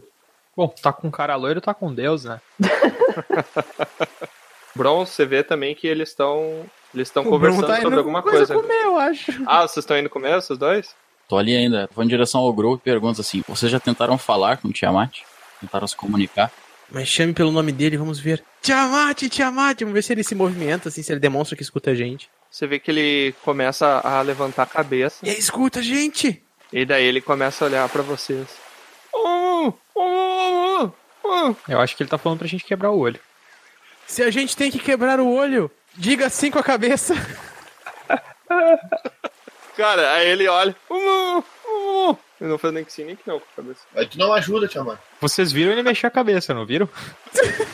Bom, 0.56 0.70
tá 0.70 0.94
com 0.94 1.12
cara 1.12 1.36
loiro, 1.36 1.60
tá 1.60 1.74
com 1.74 1.94
Deus, 1.94 2.24
né? 2.24 2.40
Bron, 4.74 5.06
você 5.06 5.26
vê 5.26 5.44
também 5.44 5.76
que 5.76 5.88
eles 5.88 6.10
estão. 6.10 6.66
Eles 6.94 7.10
estão 7.10 7.26
conversando 7.26 7.68
tá 7.68 7.82
sobre 7.82 7.98
alguma 7.98 8.22
coisa 8.22 8.54
coisa. 8.54 8.54
comer, 8.54 8.84
eu 8.84 8.98
acho. 8.98 9.44
Ah, 9.46 9.62
vocês 9.62 9.84
estão 9.84 9.98
indo 9.98 10.10
comer, 10.10 10.36
vocês 10.36 10.58
dois? 10.58 10.96
Tô 11.28 11.38
ali 11.38 11.56
ainda, 11.56 11.90
vou 11.94 12.04
em 12.04 12.08
direção 12.08 12.42
ao 12.42 12.54
Grow 12.54 12.76
e 12.76 12.80
pergunto 12.80 13.20
assim: 13.20 13.44
vocês 13.48 13.72
já 13.72 13.80
tentaram 13.80 14.18
falar 14.18 14.58
com 14.58 14.70
o 14.70 14.74
Tiamat? 14.74 15.22
Tentaram 15.60 15.88
se 15.88 15.96
comunicar? 15.96 16.52
Mas 16.92 17.08
chame 17.08 17.34
pelo 17.34 17.52
nome 17.52 17.72
dele, 17.72 17.98
vamos 17.98 18.20
ver. 18.20 18.44
Tiamat, 18.62 19.24
Tiamat, 19.30 19.80
vamos 19.80 19.94
ver 19.94 20.04
se 20.04 20.14
ele 20.14 20.24
se 20.24 20.36
movimenta, 20.36 20.90
assim, 20.90 21.02
se 21.02 21.12
ele 21.12 21.20
demonstra 21.20 21.56
que 21.56 21.64
escuta 21.64 21.92
a 21.92 21.96
gente. 21.96 22.30
Você 22.50 22.68
vê 22.68 22.80
que 22.80 22.92
ele 22.92 23.34
começa 23.44 24.00
a 24.04 24.22
levantar 24.22 24.64
a 24.64 24.68
cabeça. 24.68 25.26
E 25.26 25.30
aí, 25.30 25.38
escuta 25.38 25.80
a 25.80 25.84
gente! 25.84 26.42
E 26.72 26.86
daí 26.86 27.06
ele 27.06 27.22
começa 27.22 27.64
a 27.64 27.68
olhar 27.68 27.90
pra 27.90 28.02
vocês. 28.02 28.48
Oh, 29.14 29.74
oh, 29.96 30.90
oh. 31.24 31.56
Eu 31.68 31.80
acho 31.80 31.96
que 31.96 32.04
ele 32.04 32.10
tá 32.10 32.18
falando 32.18 32.40
pra 32.40 32.48
gente 32.48 32.64
quebrar 32.64 32.92
o 32.92 33.00
olho. 33.00 33.20
Se 34.08 34.24
a 34.24 34.30
gente 34.30 34.56
tem 34.56 34.72
que 34.72 34.80
quebrar 34.80 35.20
o 35.20 35.32
olho, 35.32 35.70
diga 35.96 36.28
assim 36.28 36.52
com 36.52 36.60
a 36.60 36.64
cabeça. 36.64 37.14
Cara, 39.76 40.14
aí 40.14 40.28
ele 40.28 40.48
olha. 40.48 40.76
Uh. 40.90 41.44
Eu 42.40 42.50
não 42.50 42.58
faz 42.58 42.74
nem 42.74 42.84
que 42.84 42.92
sim, 42.92 43.06
nem 43.06 43.16
que 43.16 43.28
não 43.28 43.40
com 43.40 43.46
a 43.46 43.56
cabeça. 43.56 43.82
Aí 43.96 44.06
tu 44.06 44.18
não 44.18 44.34
ajuda, 44.34 44.68
Tiamat. 44.68 45.00
Vocês 45.22 45.52
viram 45.52 45.72
ele 45.72 45.84
mexer 45.84 46.08
a 46.08 46.12
cabeça, 46.12 46.54
não 46.54 46.66
viram? 46.66 46.90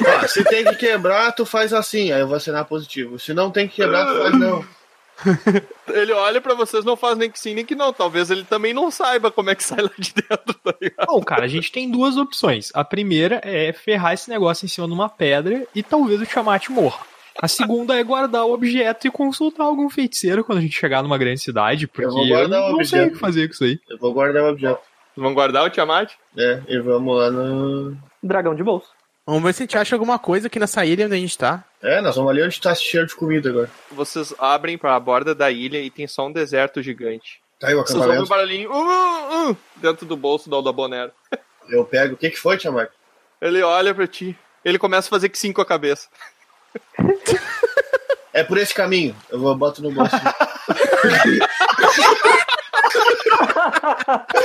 Ah, 0.08 0.28
se 0.28 0.44
tem 0.44 0.64
que 0.66 0.76
quebrar, 0.76 1.32
tu 1.32 1.46
faz 1.46 1.74
assim, 1.74 2.12
aí 2.12 2.22
eu 2.22 2.28
vou 2.28 2.38
assinar 2.38 2.66
positivo. 2.66 3.18
Se 3.18 3.34
não 3.34 3.50
tem 3.50 3.68
que 3.68 3.76
quebrar, 3.76 4.06
tu 4.06 4.22
faz 4.22 4.40
não. 4.40 4.66
Ele 5.94 6.14
olha 6.14 6.42
pra 6.42 6.54
vocês, 6.54 6.84
não 6.86 6.96
faz 6.96 7.18
nem 7.18 7.30
que 7.30 7.40
sim, 7.40 7.54
nem 7.54 7.66
que 7.66 7.76
não. 7.76 7.92
Talvez 7.94 8.32
ele 8.32 8.44
também 8.44 8.74
não 8.74 8.90
saiba 8.90 9.32
como 9.32 9.50
é 9.50 9.56
que 9.56 9.64
sai 9.64 9.82
lá 9.82 9.92
de 9.98 10.14
dentro, 10.14 10.54
tá 10.54 10.74
ligado? 10.82 11.06
Bom, 11.06 11.22
cara, 11.22 11.46
a 11.46 11.48
gente 11.48 11.72
tem 11.72 11.92
duas 11.92 12.18
opções. 12.18 12.72
A 12.74 12.84
primeira 12.84 13.42
é 13.44 13.74
ferrar 13.74 14.14
esse 14.14 14.30
negócio 14.30 14.66
em 14.66 14.70
cima 14.70 14.88
de 14.88 14.94
uma 14.94 15.10
pedra 15.10 15.68
e 15.76 15.84
talvez 15.84 16.22
o 16.22 16.26
Tiamat 16.26 16.70
morra. 16.70 17.06
A 17.42 17.48
segunda 17.48 18.00
é 18.00 18.04
guardar 18.04 18.46
o 18.46 18.54
objeto 18.54 19.08
e 19.08 19.12
consultar 19.12 19.64
algum 19.64 19.90
feiticeiro 19.90 20.44
quando 20.44 20.60
a 20.60 20.62
gente 20.62 20.76
chegar 20.76 21.02
numa 21.02 21.18
grande 21.18 21.42
cidade, 21.42 21.88
porque 21.88 22.06
Eu 22.06 22.12
vou 22.12 22.24
eu, 22.24 22.30
guardar 22.30 22.62
o 22.70 22.78
não 22.78 22.84
sei 22.86 23.00
o 23.00 23.02
objeto. 23.04 23.14
que 23.14 23.20
fazer 23.20 23.48
com 23.48 23.54
isso 23.54 23.64
aí. 23.64 23.80
Eu 23.90 23.98
vou 23.98 24.14
guardar 24.14 24.44
o 24.44 24.50
objeto. 24.50 24.80
Vão 25.18 25.34
guardar 25.34 25.66
o 25.66 25.70
Tiamat? 25.70 26.12
É, 26.38 26.62
e 26.68 26.80
vamos 26.80 27.18
lá 27.18 27.30
no. 27.32 27.98
Dragão 28.24 28.54
de 28.56 28.64
bolso. 28.64 28.88
Vamos 29.26 29.44
ver 29.44 29.54
se 29.54 29.64
a 29.64 29.66
gente 29.66 29.78
acha 29.78 29.96
alguma 29.96 30.18
coisa 30.20 30.48
aqui 30.48 30.60
nessa 30.60 30.86
ilha 30.86 31.06
onde 31.06 31.16
a 31.16 31.18
gente 31.18 31.38
tá. 31.38 31.64
É, 31.82 32.00
nós 32.02 32.16
vamos 32.16 32.32
ali 32.32 32.44
onde 32.44 32.60
tá 32.62 32.72
esse 32.72 32.84
cheiro 32.84 33.08
de 33.08 33.16
comida 33.16 33.50
agora. 33.50 33.70
Vocês 33.92 34.34
abrem 34.40 34.78
pra 34.78 35.00
borda 35.00 35.34
da 35.36 35.50
ilha 35.52 35.80
e 35.82 35.90
tem 35.90 36.08
só 36.08 36.28
um 36.28 36.32
deserto 36.32 36.82
gigante. 36.82 37.42
Tá 37.60 37.68
aí 37.68 37.76
o 37.76 37.82
Vocês 37.82 37.96
ouvem 38.00 38.20
um 38.20 38.24
acampamento. 38.24 38.30
barulhinho 38.30 38.72
uh, 38.72 39.52
uh, 39.52 39.58
dentro 39.78 40.06
do 40.06 40.16
bolso 40.18 40.50
do 40.50 40.56
Aldabonero. 40.56 41.12
Eu 41.70 41.86
pego. 41.86 42.14
O 42.16 42.18
que 42.18 42.30
que 42.30 42.38
foi, 42.40 42.58
Tiamat? 42.58 42.90
Ele 43.42 43.62
olha 43.62 43.94
pra 43.94 44.08
ti. 44.08 44.38
Ele 44.64 44.78
começa 44.80 45.08
a 45.08 45.10
fazer 45.10 45.30
que 45.30 45.38
sim 45.38 45.52
com 45.52 45.62
a 45.62 45.66
cabeça. 45.66 46.08
É 48.34 48.44
por 48.44 48.58
esse 48.58 48.74
caminho. 48.74 49.14
Eu 49.30 49.40
vou 49.40 49.54
boto 49.56 49.82
no 49.82 49.92
bolso. 49.92 50.16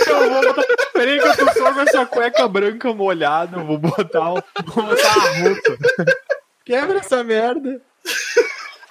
Eu 0.07 0.31
vou 0.31 0.55
botar. 0.55 0.63
Peraí 0.93 1.21
que 1.21 1.27
eu 1.27 1.37
tô 1.37 1.53
só 1.53 1.73
com 1.73 1.81
essa 1.81 2.07
cueca 2.07 2.49
branca 2.49 2.93
molhada. 2.93 3.59
Eu 3.59 3.65
vou 3.65 3.79
botar, 3.79 4.33
um... 4.33 4.43
vou 4.65 4.85
botar 4.85 5.09
a 5.09 5.39
roupa. 5.41 5.79
Quebra 6.65 6.99
essa 6.99 7.23
merda. 7.23 7.81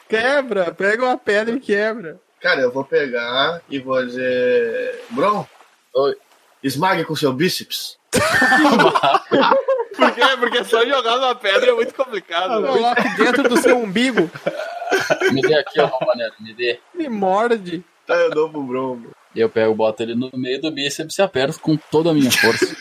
Quebra, 0.07 0.71
pega 0.73 1.03
uma 1.03 1.17
pedra 1.17 1.55
e 1.55 1.59
quebra. 1.59 2.19
Cara, 2.41 2.61
eu 2.61 2.71
vou 2.71 2.85
pegar 2.85 3.61
e 3.69 3.79
vou 3.79 4.05
dizer. 4.05 5.03
Bron, 5.09 5.45
Oi. 5.93 6.15
esmague 6.63 7.03
com 7.03 7.15
seu 7.15 7.33
bíceps. 7.33 7.97
Por 9.95 10.11
quê? 10.11 10.21
Porque 10.39 10.63
só 10.65 10.85
jogar 10.85 11.15
numa 11.17 11.35
pedra 11.35 11.71
é 11.71 11.73
muito 11.73 11.93
complicado. 11.93 12.59
né? 12.61 12.67
Coloque 12.67 13.09
dentro 13.17 13.43
do 13.49 13.57
seu 13.57 13.77
umbigo. 13.77 14.29
Me 15.31 15.41
dê 15.41 15.55
aqui, 15.55 15.79
ó, 15.79 15.85
Rompanero, 15.85 16.33
me 16.39 16.53
dê. 16.53 16.79
Me 16.93 17.07
morde. 17.07 17.83
Tá, 18.05 18.15
eu 18.15 18.29
dou 18.29 18.49
pro. 18.49 19.01
E 19.33 19.39
eu 19.39 19.49
pego, 19.49 19.73
boto 19.73 20.03
ele 20.03 20.15
no 20.15 20.29
meio 20.33 20.61
do 20.61 20.71
bíceps 20.71 21.17
e 21.17 21.21
aperto 21.21 21.59
com 21.59 21.75
toda 21.75 22.11
a 22.11 22.13
minha 22.13 22.31
força. 22.31 22.75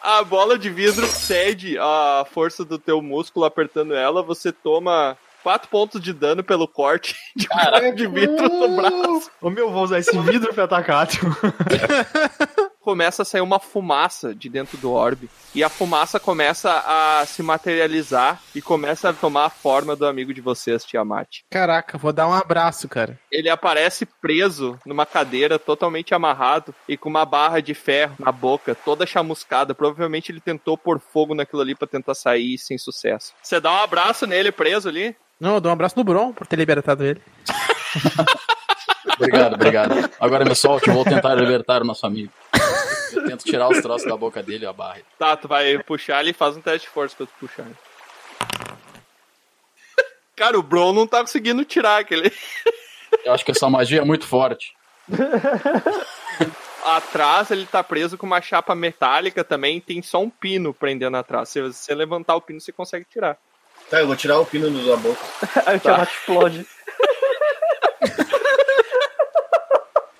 A 0.00 0.22
bola 0.22 0.56
de 0.58 0.70
vidro 0.70 1.06
cede 1.06 1.76
a 1.78 2.24
força 2.32 2.64
do 2.64 2.78
teu 2.78 3.02
músculo 3.02 3.44
apertando 3.44 3.94
ela, 3.94 4.22
você 4.22 4.50
toma 4.52 5.18
4 5.48 5.70
pontos 5.70 6.02
de 6.02 6.12
dano 6.12 6.44
pelo 6.44 6.68
corte 6.68 7.16
de 7.34 7.48
de 7.94 8.06
vidro 8.06 8.50
no 8.50 8.76
braço. 8.76 9.30
Ô 9.40 9.48
meu, 9.48 9.70
vou 9.70 9.82
usar 9.82 9.98
esse 9.98 10.16
vidro 10.18 10.52
pra 10.52 10.64
atacar, 10.64 11.06
tio. 11.06 11.34
Começa 12.82 13.22
a 13.22 13.24
sair 13.24 13.40
uma 13.40 13.58
fumaça 13.58 14.34
de 14.34 14.48
dentro 14.48 14.78
do 14.78 14.92
orbe. 14.92 15.28
E 15.54 15.62
a 15.62 15.68
fumaça 15.68 16.18
começa 16.18 16.70
a 16.86 17.24
se 17.26 17.42
materializar 17.42 18.40
e 18.54 18.62
começa 18.62 19.10
a 19.10 19.12
tomar 19.12 19.44
a 19.44 19.50
forma 19.50 19.94
do 19.94 20.06
amigo 20.06 20.32
de 20.32 20.40
vocês, 20.40 20.84
Tiamat. 20.84 21.40
Caraca, 21.50 21.98
vou 21.98 22.14
dar 22.14 22.26
um 22.26 22.32
abraço, 22.32 22.88
cara. 22.88 23.18
Ele 23.30 23.50
aparece 23.50 24.06
preso 24.06 24.78
numa 24.86 25.04
cadeira, 25.04 25.58
totalmente 25.58 26.14
amarrado 26.14 26.74
e 26.88 26.96
com 26.96 27.10
uma 27.10 27.26
barra 27.26 27.60
de 27.60 27.74
ferro 27.74 28.16
na 28.18 28.32
boca, 28.32 28.74
toda 28.74 29.06
chamuscada. 29.06 29.74
Provavelmente 29.74 30.32
ele 30.32 30.40
tentou 30.40 30.78
pôr 30.78 30.98
fogo 30.98 31.34
naquilo 31.34 31.60
ali 31.60 31.74
pra 31.74 31.86
tentar 31.86 32.14
sair 32.14 32.56
sem 32.56 32.78
sucesso. 32.78 33.34
Você 33.42 33.60
dá 33.60 33.70
um 33.70 33.82
abraço 33.82 34.26
nele 34.26 34.50
preso 34.50 34.88
ali? 34.88 35.14
Não, 35.40 35.54
eu 35.54 35.60
dou 35.60 35.70
um 35.70 35.72
abraço 35.72 35.96
no 35.96 36.04
Bron 36.04 36.32
por 36.32 36.46
ter 36.46 36.56
libertado 36.56 37.04
ele. 37.04 37.22
Obrigado, 39.18 39.54
obrigado. 39.54 40.10
Agora 40.20 40.44
me 40.44 40.54
solte, 40.54 40.88
eu 40.88 40.94
vou 40.94 41.02
tentar 41.02 41.34
libertar 41.34 41.82
o 41.82 41.84
nosso 41.84 42.06
amigo. 42.06 42.32
Eu 43.12 43.26
tento 43.26 43.44
tirar 43.44 43.68
os 43.68 43.80
troços 43.80 44.08
da 44.08 44.16
boca 44.16 44.42
dele 44.42 44.64
e 44.64 44.66
a 44.66 44.72
barra. 44.72 45.00
Tá, 45.18 45.36
tu 45.36 45.48
vai 45.48 45.82
puxar 45.82 46.20
ele 46.20 46.30
e 46.30 46.34
faz 46.34 46.56
um 46.56 46.60
teste 46.60 46.86
de 46.86 46.92
força 46.92 47.16
pra 47.16 47.26
tu 47.26 47.32
puxar. 47.40 47.66
Cara, 50.36 50.56
o 50.56 50.62
Bron 50.62 50.92
não 50.92 51.04
tá 51.04 51.20
conseguindo 51.20 51.64
tirar 51.64 51.98
aquele. 51.98 52.32
Eu 53.24 53.32
acho 53.32 53.44
que 53.44 53.50
essa 53.50 53.68
magia 53.68 54.02
é 54.02 54.04
muito 54.04 54.24
forte. 54.24 54.72
Atrás 56.84 57.50
ele 57.50 57.66
tá 57.66 57.82
preso 57.82 58.16
com 58.16 58.26
uma 58.26 58.40
chapa 58.40 58.74
metálica 58.74 59.42
também, 59.42 59.80
tem 59.80 60.00
só 60.00 60.22
um 60.22 60.30
pino 60.30 60.72
prendendo 60.72 61.16
atrás. 61.16 61.48
Se 61.48 61.60
você 61.60 61.94
levantar 61.94 62.36
o 62.36 62.40
pino, 62.40 62.60
você 62.60 62.70
consegue 62.70 63.04
tirar. 63.04 63.36
Tá, 63.90 64.00
eu 64.00 64.06
vou 64.06 64.16
tirar 64.16 64.38
o 64.38 64.46
pino 64.46 64.70
da 64.70 64.96
boca. 64.96 65.20
Aí 65.64 65.76
o 65.76 65.80
Tiamat 65.80 66.10
explode. 66.10 66.66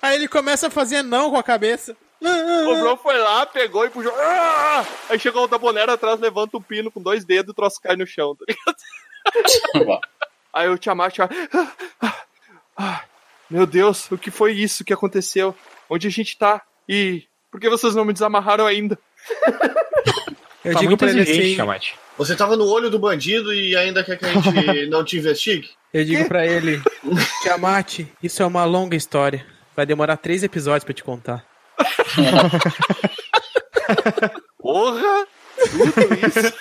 Aí 0.01 0.15
ele 0.15 0.27
começa 0.27 0.67
a 0.67 0.71
fazer 0.71 1.03
não 1.03 1.29
com 1.29 1.37
a 1.37 1.43
cabeça. 1.43 1.95
O 2.21 2.81
Bron 2.81 2.97
foi 2.97 3.17
lá, 3.17 3.45
pegou 3.45 3.85
e 3.85 3.89
puxou. 3.89 4.13
Ah! 4.17 4.85
Aí 5.09 5.19
chegou 5.19 5.43
o 5.43 5.47
Dabonero 5.47 5.91
atrás, 5.91 6.19
levanta 6.19 6.57
o 6.57 6.61
pino 6.61 6.91
com 6.91 7.01
dois 7.01 7.23
dedos 7.23 7.49
e 7.49 7.51
o 7.51 7.53
troço 7.53 7.81
cai 7.81 7.95
no 7.95 8.07
chão, 8.07 8.35
tá 8.35 8.45
ligado? 8.47 10.01
Aí 10.51 10.67
o 10.67 10.77
Tiamat. 10.77 11.19
ah, 11.19 11.29
ah, 12.01 12.15
ah, 12.75 13.03
meu 13.49 13.65
Deus, 13.65 14.11
o 14.11 14.17
que 14.17 14.31
foi 14.31 14.53
isso 14.53 14.83
que 14.83 14.93
aconteceu? 14.93 15.55
Onde 15.89 16.07
a 16.07 16.11
gente 16.11 16.37
tá? 16.37 16.61
E 16.87 17.23
por 17.51 17.59
que 17.59 17.69
vocês 17.69 17.95
não 17.95 18.03
me 18.03 18.13
desamarraram 18.13 18.65
ainda? 18.65 18.97
Eu 20.63 20.73
Tá 20.73 20.79
digo 20.79 20.91
muito 20.91 20.99
pra 20.99 21.09
ele 21.09 21.21
assim. 21.21 21.55
Tiamat. 21.55 21.91
Você 22.17 22.35
tava 22.35 22.55
no 22.57 22.67
olho 22.67 22.89
do 22.89 22.99
bandido 22.99 23.53
e 23.53 23.75
ainda 23.75 24.03
quer 24.03 24.17
que 24.17 24.25
a 24.25 24.33
gente 24.33 24.43
não 24.89 25.03
te 25.05 25.17
investigue? 25.17 25.69
Eu 25.93 26.03
digo 26.05 26.27
pra 26.27 26.45
ele, 26.45 26.81
Tiamat, 27.41 28.01
isso 28.21 28.43
é 28.43 28.45
uma 28.45 28.63
longa 28.65 28.95
história. 28.95 29.43
Vai 29.75 29.85
demorar 29.85 30.17
três 30.17 30.43
episódios 30.43 30.83
pra 30.83 30.93
te 30.93 31.03
contar. 31.03 31.43
Porra! 34.59 35.25
Tudo 35.71 35.93
isso? 36.27 36.53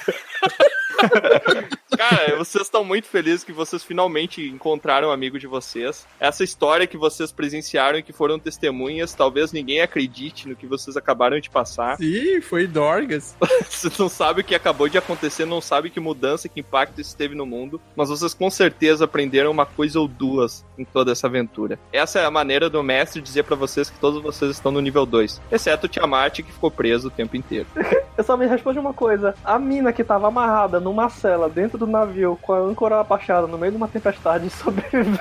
Cara, 1.96 2.36
vocês 2.36 2.64
estão 2.64 2.84
muito 2.84 3.06
felizes 3.06 3.42
que 3.42 3.52
vocês 3.52 3.82
finalmente 3.82 4.46
encontraram 4.46 5.08
um 5.08 5.10
amigo 5.10 5.38
de 5.38 5.46
vocês. 5.46 6.06
Essa 6.20 6.44
história 6.44 6.86
que 6.86 6.96
vocês 6.96 7.32
presenciaram 7.32 7.98
e 7.98 8.02
que 8.02 8.12
foram 8.12 8.38
testemunhas, 8.38 9.14
talvez 9.14 9.52
ninguém 9.52 9.80
acredite 9.80 10.48
no 10.48 10.54
que 10.54 10.66
vocês 10.66 10.96
acabaram 10.96 11.40
de 11.40 11.50
passar. 11.50 11.96
Sim, 11.96 12.40
foi 12.40 12.66
Dorgas. 12.66 13.36
Você 13.68 13.90
não 13.98 14.08
sabe 14.08 14.40
o 14.40 14.44
que 14.44 14.54
acabou 14.54 14.88
de 14.88 14.98
acontecer, 14.98 15.44
não 15.44 15.60
sabe 15.60 15.90
que 15.90 16.00
mudança, 16.00 16.48
que 16.48 16.60
impacto 16.60 17.00
isso 17.00 17.16
teve 17.16 17.34
no 17.34 17.46
mundo, 17.46 17.80
mas 17.94 18.08
vocês 18.08 18.34
com 18.34 18.50
certeza 18.50 19.04
aprenderam 19.04 19.50
uma 19.50 19.66
coisa 19.66 20.00
ou 20.00 20.08
duas 20.08 20.64
em 20.76 20.84
toda 20.84 21.12
essa 21.12 21.26
aventura. 21.26 21.78
Essa 21.92 22.20
é 22.20 22.24
a 22.24 22.30
maneira 22.30 22.68
do 22.68 22.82
mestre 22.82 23.20
dizer 23.20 23.44
para 23.44 23.56
vocês 23.56 23.90
que 23.90 23.98
todos 23.98 24.22
vocês 24.22 24.50
estão 24.52 24.72
no 24.72 24.80
nível 24.80 25.06
2, 25.06 25.40
exceto 25.50 25.86
o 25.86 25.88
Tiamat 25.88 26.42
que 26.42 26.52
ficou 26.52 26.70
preso 26.70 27.08
o 27.08 27.10
tempo 27.10 27.36
inteiro. 27.36 27.66
Eu 28.16 28.24
só 28.24 28.36
me 28.36 28.46
responde 28.46 28.80
uma 28.80 28.92
coisa. 28.92 29.32
A 29.44 29.60
mina 29.60 29.92
que 29.92 30.02
tava 30.02 30.26
amarrada 30.26 30.80
numa 30.88 31.08
cela 31.10 31.48
dentro 31.50 31.76
do 31.76 31.86
navio 31.86 32.38
com 32.40 32.52
a 32.54 32.58
âncora 32.58 32.98
abaixada 33.00 33.46
no 33.46 33.58
meio 33.58 33.72
de 33.72 33.76
uma 33.76 33.88
tempestade 33.88 34.48
sobreviveu. 34.50 35.18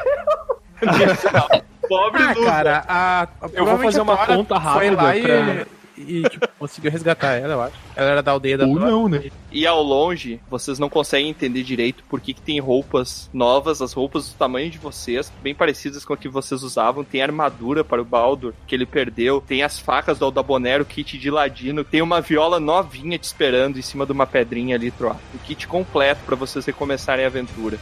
Pobre 1.90 2.22
Ah, 2.24 2.36
cara, 2.36 2.84
a, 2.88 3.24
a- 3.24 3.28
Eu 3.54 3.66
vou 3.66 3.78
fazer 3.80 4.02
uma 4.02 4.18
conta 4.26 4.60
Foi 4.60 4.90
rápida 4.90 5.02
lá 5.02 5.16
e, 5.18 5.22
pra- 5.24 5.66
e, 5.98 6.24
tipo, 6.30 6.48
conseguiu 6.60 6.92
resgatar 6.92 7.34
ela, 7.36 7.54
eu 7.54 7.62
acho. 7.62 7.76
Ela 7.96 8.12
era 8.12 8.24
da 8.24 8.32
aldeia 8.32 8.58
da 8.58 8.66
Ou 8.66 8.76
não, 8.76 9.10
né? 9.10 9.32
E 9.52 9.66
ao 9.66 9.82
longe, 9.82 10.40
vocês 10.50 10.78
não 10.78 10.90
conseguem 10.90 11.30
entender 11.30 11.64
direito 11.64 12.04
por 12.10 12.22
que, 12.22 12.34
que 12.34 12.42
tem 12.42 12.60
roupas 12.60 13.30
novas, 13.34 13.82
as 13.82 13.94
roupas 13.94 14.30
do 14.30 14.36
tamanho 14.36 14.70
de 14.70 14.78
vocês, 14.78 15.32
bem 15.42 15.56
parecidas 15.56 16.06
com 16.06 16.14
a 16.14 16.18
que 16.18 16.30
vocês 16.30 16.64
usavam. 16.64 17.04
Tem 17.04 17.22
armadura 17.22 17.84
para 17.84 18.02
o 18.02 18.06
Baldur, 18.06 18.54
que 18.68 18.76
ele 18.76 18.86
perdeu. 18.86 19.44
Tem 19.46 19.64
as 19.64 19.80
facas 19.80 20.20
do 20.20 20.26
Aldabonero, 20.26 20.84
o 20.84 20.86
kit 20.86 21.18
de 21.18 21.32
ladino. 21.32 21.84
Tem 21.84 22.02
uma 22.02 22.22
viola 22.22 22.60
novinha 22.60 23.18
te 23.18 23.24
esperando 23.24 23.80
em 23.80 23.82
cima 23.82 24.06
de 24.06 24.12
uma 24.12 24.28
pedrinha 24.28 24.76
ali, 24.76 24.92
Troa. 24.92 25.18
O 25.34 25.40
kit 25.40 25.68
completo 25.68 26.22
para 26.26 26.36
vocês 26.36 26.66
recomeçarem 26.66 27.26
a 27.26 27.28
aventura. 27.28 27.80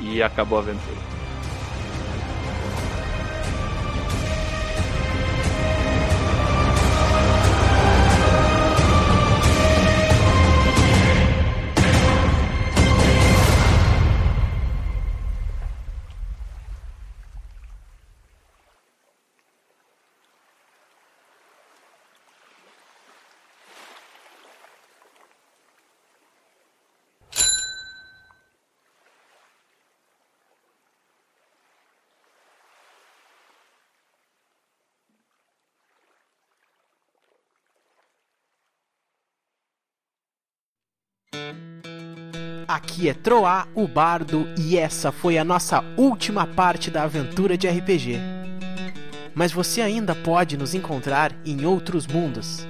E 0.00 0.22
acabou 0.22 0.58
a 0.58 0.62
aventura. 0.62 1.15
Aqui 42.76 43.08
é 43.08 43.14
Troá, 43.14 43.66
o 43.74 43.88
Bardo, 43.88 44.46
e 44.58 44.76
essa 44.76 45.10
foi 45.10 45.38
a 45.38 45.44
nossa 45.44 45.82
última 45.96 46.46
parte 46.46 46.90
da 46.90 47.04
aventura 47.04 47.56
de 47.56 47.66
RPG. 47.66 48.20
Mas 49.34 49.50
você 49.50 49.80
ainda 49.80 50.14
pode 50.14 50.58
nos 50.58 50.74
encontrar 50.74 51.32
em 51.42 51.64
outros 51.64 52.06
mundos. 52.06 52.68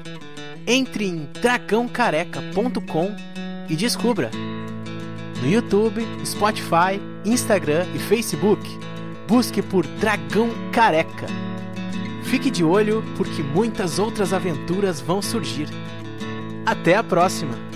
Entre 0.65 1.07
em 1.07 1.29
dragãocareca.com 1.43 3.17
e 3.69 3.75
descubra. 3.75 4.31
No 5.43 5.51
YouTube, 5.51 6.07
Spotify, 6.25 7.03
Instagram 7.25 7.85
e 7.93 7.99
Facebook, 7.99 8.65
busque 9.27 9.61
por 9.61 9.85
Dragão 9.85 10.51
Careca. 10.71 11.27
Fique 12.23 12.49
de 12.49 12.63
olho 12.63 13.03
porque 13.17 13.43
muitas 13.43 13.99
outras 13.99 14.33
aventuras 14.33 15.01
vão 15.01 15.21
surgir. 15.21 15.67
Até 16.65 16.95
a 16.95 17.03
próxima! 17.03 17.76